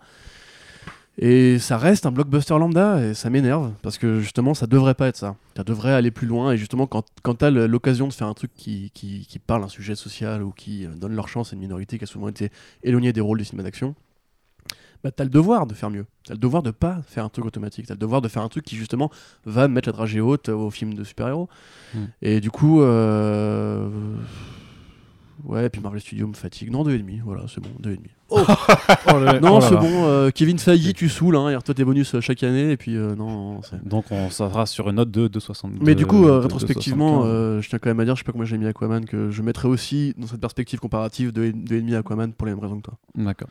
Et 1.18 1.58
ça 1.58 1.78
reste 1.78 2.04
un 2.04 2.12
blockbuster 2.12 2.58
lambda 2.58 3.02
et 3.02 3.14
ça 3.14 3.30
m'énerve 3.30 3.72
parce 3.80 3.96
que 3.96 4.20
justement 4.20 4.52
ça 4.52 4.66
devrait 4.66 4.92
pas 4.94 5.08
être 5.08 5.16
ça. 5.16 5.36
Ça 5.56 5.64
devrait 5.64 5.94
aller 5.94 6.10
plus 6.10 6.26
loin 6.26 6.52
et 6.52 6.58
justement 6.58 6.86
quand, 6.86 7.06
quand 7.22 7.36
tu 7.36 7.44
as 7.46 7.50
l'occasion 7.50 8.06
de 8.06 8.12
faire 8.12 8.26
un 8.26 8.34
truc 8.34 8.50
qui, 8.54 8.90
qui, 8.92 9.24
qui 9.26 9.38
parle 9.38 9.64
un 9.64 9.68
sujet 9.68 9.94
social 9.94 10.42
ou 10.42 10.50
qui 10.50 10.84
euh, 10.84 10.90
donne 10.94 11.14
leur 11.16 11.28
chance 11.28 11.52
à 11.52 11.56
une 11.56 11.62
minorité 11.62 11.96
qui 11.96 12.04
a 12.04 12.06
souvent 12.06 12.28
été 12.28 12.50
éloignée 12.82 13.14
des 13.14 13.22
rôles 13.22 13.38
du 13.38 13.46
cinéma 13.46 13.62
d'action, 13.62 13.94
bah 15.06 15.12
t'as 15.14 15.24
le 15.24 15.30
devoir 15.30 15.66
de 15.66 15.74
faire 15.74 15.90
mieux. 15.90 16.06
T'as 16.26 16.34
le 16.34 16.38
devoir 16.40 16.62
de 16.62 16.72
pas 16.72 16.98
faire 17.06 17.24
un 17.24 17.28
truc 17.28 17.44
automatique. 17.46 17.86
T'as 17.86 17.94
le 17.94 17.98
devoir 17.98 18.20
de 18.22 18.28
faire 18.28 18.42
un 18.42 18.48
truc 18.48 18.64
qui 18.64 18.74
justement 18.76 19.10
va 19.44 19.68
mettre 19.68 19.88
la 19.88 19.92
dragée 19.92 20.20
haute 20.20 20.48
au 20.48 20.70
film 20.70 20.94
de 20.94 21.04
super-héros. 21.04 21.48
Mm. 21.94 21.98
Et 22.22 22.40
du 22.40 22.50
coup, 22.50 22.82
euh... 22.82 23.88
ouais, 25.44 25.68
puis 25.70 25.80
Marvel 25.80 26.00
Studios 26.00 26.26
me 26.26 26.34
fatigue. 26.34 26.70
Non, 26.70 26.82
2,5, 26.84 27.20
voilà, 27.24 27.44
c'est 27.48 27.60
bon, 27.62 27.70
2,5. 27.82 27.98
Non, 29.40 29.60
c'est 29.60 29.76
bon, 29.76 30.06
euh, 30.06 30.30
Kevin 30.30 30.58
Feige, 30.58 30.92
tu 30.94 31.08
saoules, 31.08 31.36
hein, 31.36 31.48
et 31.50 31.62
toi 31.62 31.74
tes 31.74 31.84
bonus 31.84 32.16
euh, 32.16 32.20
chaque 32.20 32.42
année, 32.42 32.72
et 32.72 32.76
puis 32.76 32.96
euh, 32.96 33.14
non, 33.14 33.60
Donc, 33.84 34.06
on 34.10 34.30
sera 34.30 34.66
sur 34.66 34.88
une 34.88 34.96
note 34.96 35.12
de 35.12 35.28
2,60. 35.28 35.74
Mais 35.80 35.94
du 35.94 36.06
coup, 36.06 36.24
de- 36.24 36.30
euh, 36.30 36.34
de- 36.38 36.42
rétrospectivement, 36.42 37.24
2,75. 37.24 37.26
euh, 37.28 37.62
je 37.62 37.68
tiens 37.68 37.78
quand 37.78 37.88
même 37.90 38.00
à 38.00 38.04
dire, 38.04 38.16
je 38.16 38.20
sais 38.22 38.24
pas 38.24 38.32
comment 38.32 38.44
j'ai 38.44 38.58
mis 38.58 38.66
Aquaman, 38.66 39.04
que 39.04 39.30
je 39.30 39.42
mettrais 39.42 39.68
aussi 39.68 40.12
dans 40.18 40.26
cette 40.26 40.40
perspective 40.40 40.80
comparative 40.80 41.32
de 41.32 41.52
2,5 41.52 41.94
Aquaman 41.98 42.32
pour 42.32 42.46
les 42.46 42.54
mêmes 42.54 42.62
raisons 42.62 42.78
que 42.78 42.82
toi. 42.82 42.94
D'accord. 43.14 43.48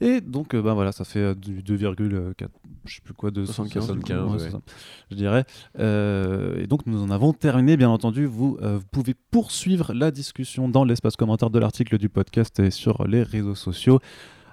Et 0.00 0.20
donc, 0.20 0.54
euh, 0.54 0.62
ben 0.62 0.74
voilà, 0.74 0.92
ça 0.92 1.04
fait 1.04 1.20
euh, 1.20 1.34
du 1.34 1.62
2,4, 1.62 2.48
je 2.84 2.94
sais 2.94 3.00
plus 3.02 3.14
quoi, 3.14 3.30
de 3.30 3.44
75, 3.44 3.86
75, 3.86 4.42
ouais, 4.42 4.60
je 5.10 5.16
dirais. 5.16 5.44
Euh, 5.78 6.60
et 6.62 6.66
donc, 6.66 6.86
nous 6.86 7.02
en 7.02 7.10
avons 7.10 7.32
terminé, 7.32 7.76
bien 7.76 7.90
entendu. 7.90 8.26
Vous, 8.26 8.58
euh, 8.62 8.78
vous 8.78 8.86
pouvez 8.90 9.14
poursuivre 9.30 9.92
la 9.92 10.10
discussion 10.10 10.68
dans 10.68 10.84
l'espace 10.84 11.16
commentaire 11.16 11.50
de 11.50 11.58
l'article 11.58 11.98
du 11.98 12.08
podcast 12.08 12.58
et 12.60 12.70
sur 12.70 13.06
les 13.06 13.22
réseaux 13.22 13.54
sociaux. 13.54 14.00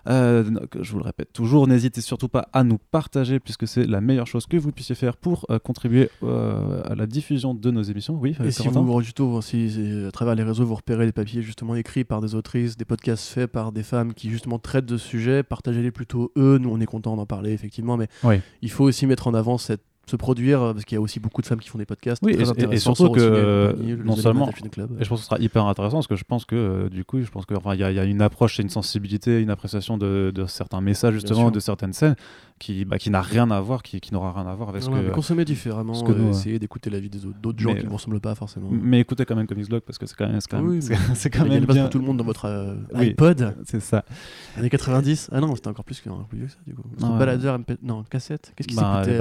Euh, 0.07 0.43
donc, 0.43 0.77
je 0.81 0.91
vous 0.91 0.97
le 0.99 1.03
répète 1.03 1.33
toujours, 1.33 1.67
n'hésitez 1.67 2.01
surtout 2.01 2.29
pas 2.29 2.47
à 2.53 2.63
nous 2.63 2.77
partager 2.91 3.39
puisque 3.39 3.67
c'est 3.67 3.85
la 3.85 4.01
meilleure 4.01 4.27
chose 4.27 4.45
que 4.45 4.57
vous 4.57 4.71
puissiez 4.71 4.95
faire 4.95 5.17
pour 5.17 5.45
euh, 5.49 5.59
contribuer 5.59 6.09
euh, 6.23 6.81
à 6.85 6.95
la 6.95 7.05
diffusion 7.05 7.53
de 7.53 7.71
nos 7.71 7.81
émissions. 7.81 8.17
Oui, 8.19 8.35
Et 8.43 8.51
si 8.51 8.63
Corentin 8.63 8.81
vous, 8.81 9.01
justement, 9.01 9.41
si, 9.41 9.69
si, 9.71 10.05
à 10.07 10.11
travers 10.11 10.35
les 10.35 10.43
réseaux, 10.43 10.65
vous 10.65 10.75
repérez 10.75 11.05
des 11.05 11.11
papiers 11.11 11.41
justement 11.41 11.75
écrits 11.75 12.03
par 12.03 12.21
des 12.21 12.35
autrices, 12.35 12.77
des 12.77 12.85
podcasts 12.85 13.27
faits 13.27 13.51
par 13.51 13.71
des 13.71 13.83
femmes 13.83 14.13
qui 14.13 14.29
justement 14.29 14.59
traitent 14.59 14.85
de 14.85 14.97
ce 14.97 15.07
sujet, 15.07 15.43
partagez-les 15.43 15.91
plutôt 15.91 16.31
eux. 16.37 16.57
Nous, 16.59 16.69
on 16.69 16.79
est 16.79 16.85
content 16.85 17.15
d'en 17.15 17.25
parler, 17.25 17.51
effectivement, 17.51 17.97
mais 17.97 18.07
Oui. 18.23 18.35
il 18.61 18.71
faut 18.71 18.83
aussi 18.85 19.05
mettre 19.05 19.27
en 19.27 19.33
avant 19.33 19.57
cette 19.57 19.81
se 20.09 20.15
produire 20.15 20.61
euh, 20.61 20.73
parce 20.73 20.85
qu'il 20.85 20.95
y 20.95 20.97
a 20.97 21.01
aussi 21.01 21.19
beaucoup 21.19 21.41
de 21.41 21.47
femmes 21.47 21.59
qui 21.59 21.69
font 21.69 21.77
des 21.77 21.85
podcasts 21.85 22.21
Oui, 22.23 22.35
très 22.35 22.43
et- 22.73 22.77
surtout 22.77 23.03
sur 23.05 23.11
que, 23.13 23.19
euh, 23.21 23.73
non 24.03 24.15
seulement- 24.15 24.47
Film 24.51 24.69
Club. 24.69 24.91
Et 24.99 25.03
je 25.03 25.09
pense 25.09 25.19
que 25.19 25.23
ce 25.23 25.29
sera 25.29 25.39
hyper 25.39 25.65
intéressant 25.65 25.97
parce 25.97 26.07
que 26.07 26.15
je 26.15 26.23
pense 26.23 26.45
que 26.45 26.55
euh, 26.55 26.89
du 26.89 27.05
coup, 27.05 27.21
je 27.21 27.29
pense 27.29 27.45
que 27.45 27.53
enfin, 27.53 27.73
il 27.75 27.79
y, 27.79 27.83
a- 27.83 27.91
il 27.91 27.95
y 27.95 27.99
a 27.99 28.03
une 28.05 28.21
approche 28.21 28.59
et 28.59 28.63
une 28.63 28.69
sensibilité, 28.69 29.41
une 29.41 29.49
appréciation 29.49 29.97
de, 29.97 30.31
de 30.33 30.45
certains 30.45 30.81
messages 30.81 31.13
justement, 31.13 31.51
de 31.51 31.59
certaines 31.59 31.93
scènes 31.93 32.15
qui, 32.57 32.83
bah, 32.83 32.97
qui 32.97 33.09
n'a 33.09 33.21
rien 33.21 33.49
à 33.51 33.61
voir, 33.61 33.83
qui, 33.83 34.01
qui 34.01 34.13
n'aura 34.13 34.33
rien 34.33 34.45
à 34.45 34.53
voir 34.53 34.67
avec 34.69 34.81
ce 34.83 34.89
Voilà, 34.89 35.07
que. 35.09 35.13
consommer 35.13 35.45
différemment, 35.45 35.93
ce 35.93 36.03
que 36.03 36.11
nous, 36.11 36.29
essayer 36.31 36.59
d'écouter 36.59 36.89
l'avis 36.89 37.09
des 37.09 37.25
autres, 37.25 37.37
d'autres 37.41 37.59
gens 37.59 37.73
qui 37.73 37.83
ne 37.85 37.89
vous 37.89 37.95
ressemblent 37.95 38.19
pas 38.19 38.35
forcément. 38.35 38.67
Mais 38.71 38.99
écoutez 38.99 39.23
quand 39.25 39.35
même 39.35 39.47
Comics 39.47 39.69
Blog 39.69 39.81
parce 39.85 39.97
que 39.97 40.05
c'est 40.05 40.15
quand 40.17 40.27
même, 40.27 40.41
c'est 40.41 40.49
quand 40.49 40.57
Ah 40.57 40.61
même, 40.61 40.81
c'est- 41.15 41.29
quand 41.29 41.45
même 41.47 41.63
bien. 41.65 41.83
pour 41.83 41.89
tout 41.91 41.99
le 41.99 42.05
monde 42.05 42.17
dans 42.17 42.25
votre 42.25 42.45
euh, 42.45 42.75
Oui. 42.95 43.07
iPod, 43.11 43.55
C'est 43.65 43.79
ça. 43.79 44.03
années 44.57 44.69
90. 44.69 45.29
Ah 45.31 45.39
non, 45.39 45.55
c'était 45.55 45.69
encore 45.69 45.85
plus 45.85 46.01
que, 46.01 46.09
ça 46.09 46.15
du 46.67 46.73
coup. 46.75 46.81
Ouais. 47.01 47.17
baladeur, 47.17 47.59
non, 47.81 48.03
cassette. 48.09 48.51
Qu'est-ce 48.57 48.67
qui 48.67 48.75
s'écoutait 48.75 49.17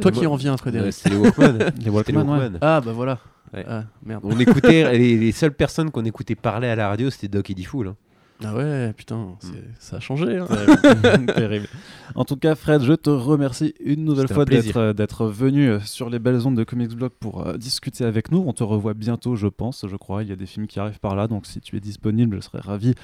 toi, 0.00 0.10
qui 0.12 0.26
en 0.26 0.36
viens, 0.36 0.54
Euh, 0.54 0.56
Frédéric. 0.56 0.92
C'était 0.92 1.10
les 1.10 1.16
Walkman. 1.16 1.58
les 1.58 1.64
C'était 1.66 1.80
les 1.82 1.90
Walkman, 1.90 2.22
ouais. 2.22 2.38
Walkman. 2.38 2.58
Ah 2.60 2.80
bah 2.80 2.92
voilà. 2.92 3.18
Ouais. 3.54 3.64
Ah, 3.68 3.84
merde. 4.04 4.22
On 4.24 4.38
écoutait, 4.38 4.92
les, 4.98 5.16
les 5.16 5.32
seules 5.32 5.52
personnes 5.52 5.90
qu'on 5.90 6.04
écoutait 6.04 6.34
parler 6.34 6.68
à 6.68 6.76
la 6.76 6.88
radio, 6.88 7.10
c'était 7.10 7.28
Doc 7.28 7.48
et 7.50 7.54
Diffoul. 7.54 7.88
hein. 7.88 7.96
Ah 8.44 8.54
ouais, 8.54 8.92
putain, 8.92 9.36
c'est- 9.40 9.48
ça 9.78 9.96
a 9.96 10.00
changé. 10.00 10.36
hein. 10.36 10.46
Terrible. 11.34 11.66
En 12.14 12.24
tout 12.24 12.36
cas, 12.36 12.54
Fred, 12.54 12.82
je 12.82 12.92
te 12.92 13.08
remercie 13.10 13.74
une 13.82 14.04
nouvelle 14.04 14.26
un 14.30 14.34
fois 14.34 14.44
d'être 14.44 15.22
euh, 15.22 15.30
venu 15.30 15.68
euh, 15.70 15.80
sur 15.80 16.10
les 16.10 16.18
belles 16.18 16.46
ondes 16.46 16.56
de 16.56 16.64
Comics 16.64 16.94
Blog 16.94 17.12
pour 17.18 17.46
euh, 17.46 17.56
discuter 17.56 18.04
avec 18.04 18.30
nous. 18.30 18.44
On 18.46 18.52
te 18.52 18.62
revoit 18.62 18.94
bientôt, 18.94 19.36
je 19.36 19.46
pense, 19.48 19.86
je 19.88 19.96
crois. 19.96 20.22
Il 20.22 20.28
y 20.28 20.32
a 20.32 20.36
des 20.36 20.46
films 20.46 20.66
qui 20.66 20.78
arrivent 20.78 21.00
par 21.00 21.16
là, 21.16 21.28
donc 21.28 21.46
si 21.46 21.60
tu 21.60 21.76
es 21.76 21.80
disponible, 21.80 22.36
je 22.36 22.40
serais 22.42 22.60
ravi 22.60 22.94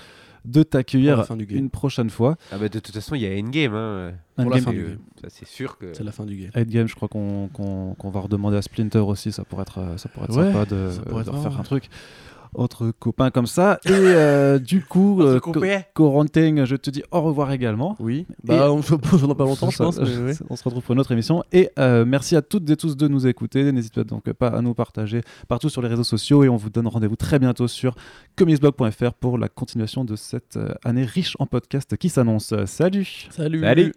de 0.45 0.65
t'accueillir 0.65 1.25
une 1.51 1.71
prochaine 1.71 2.11
fois. 2.11 2.37
Ah 2.51 2.59
bah, 2.59 2.69
de 2.69 2.79
toute 2.81 2.93
façon, 2.95 3.15
il 3.15 3.23
y 3.23 3.27
a 3.27 3.31
Endgame. 3.41 3.75
Hein. 3.75 4.13
Pour 4.37 4.51
la 4.51 4.61
fin 4.61 4.73
du 4.73 4.81
Euh, 4.85 4.89
game. 4.89 4.99
Ça, 5.23 5.29
c'est 5.31 5.47
sûr 5.47 5.79
que. 5.79 5.95
C'est 5.95 6.03
la 6.05 6.11
fin 6.13 6.25
du 6.27 6.37
game. 6.37 6.51
Endgame, 6.57 6.89
je 6.89 6.95
crois 6.97 7.09
qu'on 7.09 7.49
va 8.11 8.21
redemander 8.21 8.57
à 8.57 8.63
Splinter 8.63 8.99
aussi. 8.99 9.31
Ça 9.33 9.45
pourrait 9.45 9.63
être, 9.63 9.81
ça 9.99 10.09
pourrait 10.09 10.27
être 10.27 10.37
Ouais, 10.37 10.53
sympa 10.53 10.65
de, 10.67 10.91
ça 10.91 11.01
pourrait 11.03 11.25
de 11.25 11.29
être 11.31 11.37
refaire 11.39 11.59
un 11.59 11.63
truc 11.63 11.89
entre 12.55 12.91
copains 12.91 13.31
comme 13.31 13.47
ça. 13.47 13.79
Et 13.87 13.91
euh, 13.93 14.59
du 14.59 14.85
coup, 14.85 15.23
euh, 15.23 15.41
Co- 15.41 15.53
Corentin, 15.95 16.65
je 16.65 16.77
te 16.77 16.91
dis 16.91 17.03
au 17.11 17.20
revoir 17.23 17.51
également. 17.53 17.97
Oui, 18.01 18.27
bah 18.45 18.70
on 18.73 18.83
se 18.83 18.95
pose 18.95 19.23
dans 19.23 19.35
pas 19.35 19.45
longtemps, 19.45 19.70
je 19.70 19.77
Ça, 19.77 19.85
pense. 19.85 19.99
mais 20.01 20.16
ouais. 20.19 20.33
On 20.51 20.57
se 20.57 20.65
retrouve 20.65 20.83
pour 20.83 20.93
une 20.95 21.01
autre 21.01 21.12
émission. 21.12 21.43
Et 21.53 21.70
euh, 21.79 22.05
merci 22.07 22.37
à 22.37 22.43
toutes 22.43 22.69
et 22.70 22.77
tous 22.77 22.97
de 22.97 23.09
nous 23.09 23.27
écouter. 23.27 23.73
N'hésitez 23.73 24.05
donc 24.05 24.31
pas 24.33 24.49
à 24.49 24.61
nous 24.61 24.74
partager 24.74 25.23
partout 25.49 25.69
sur 25.69 25.83
les 25.83 25.89
réseaux 25.89 26.05
sociaux. 26.05 26.45
Et 26.45 26.49
on 26.49 26.57
vous 26.57 26.70
donne 26.70 26.87
rendez-vous 26.89 27.16
très 27.16 27.39
bientôt 27.39 27.69
sur 27.69 27.95
comicsblog.fr 28.37 29.12
pour 29.15 29.39
la 29.39 29.49
continuation 29.49 30.05
de 30.05 30.16
cette 30.16 30.57
euh, 30.57 30.74
année 30.85 31.05
riche 31.05 31.37
en 31.39 31.47
podcasts 31.47 31.97
qui 31.97 32.09
s'annonce. 32.09 32.53
Salut 32.66 33.27
Salut. 33.31 33.61
Salut 33.61 33.93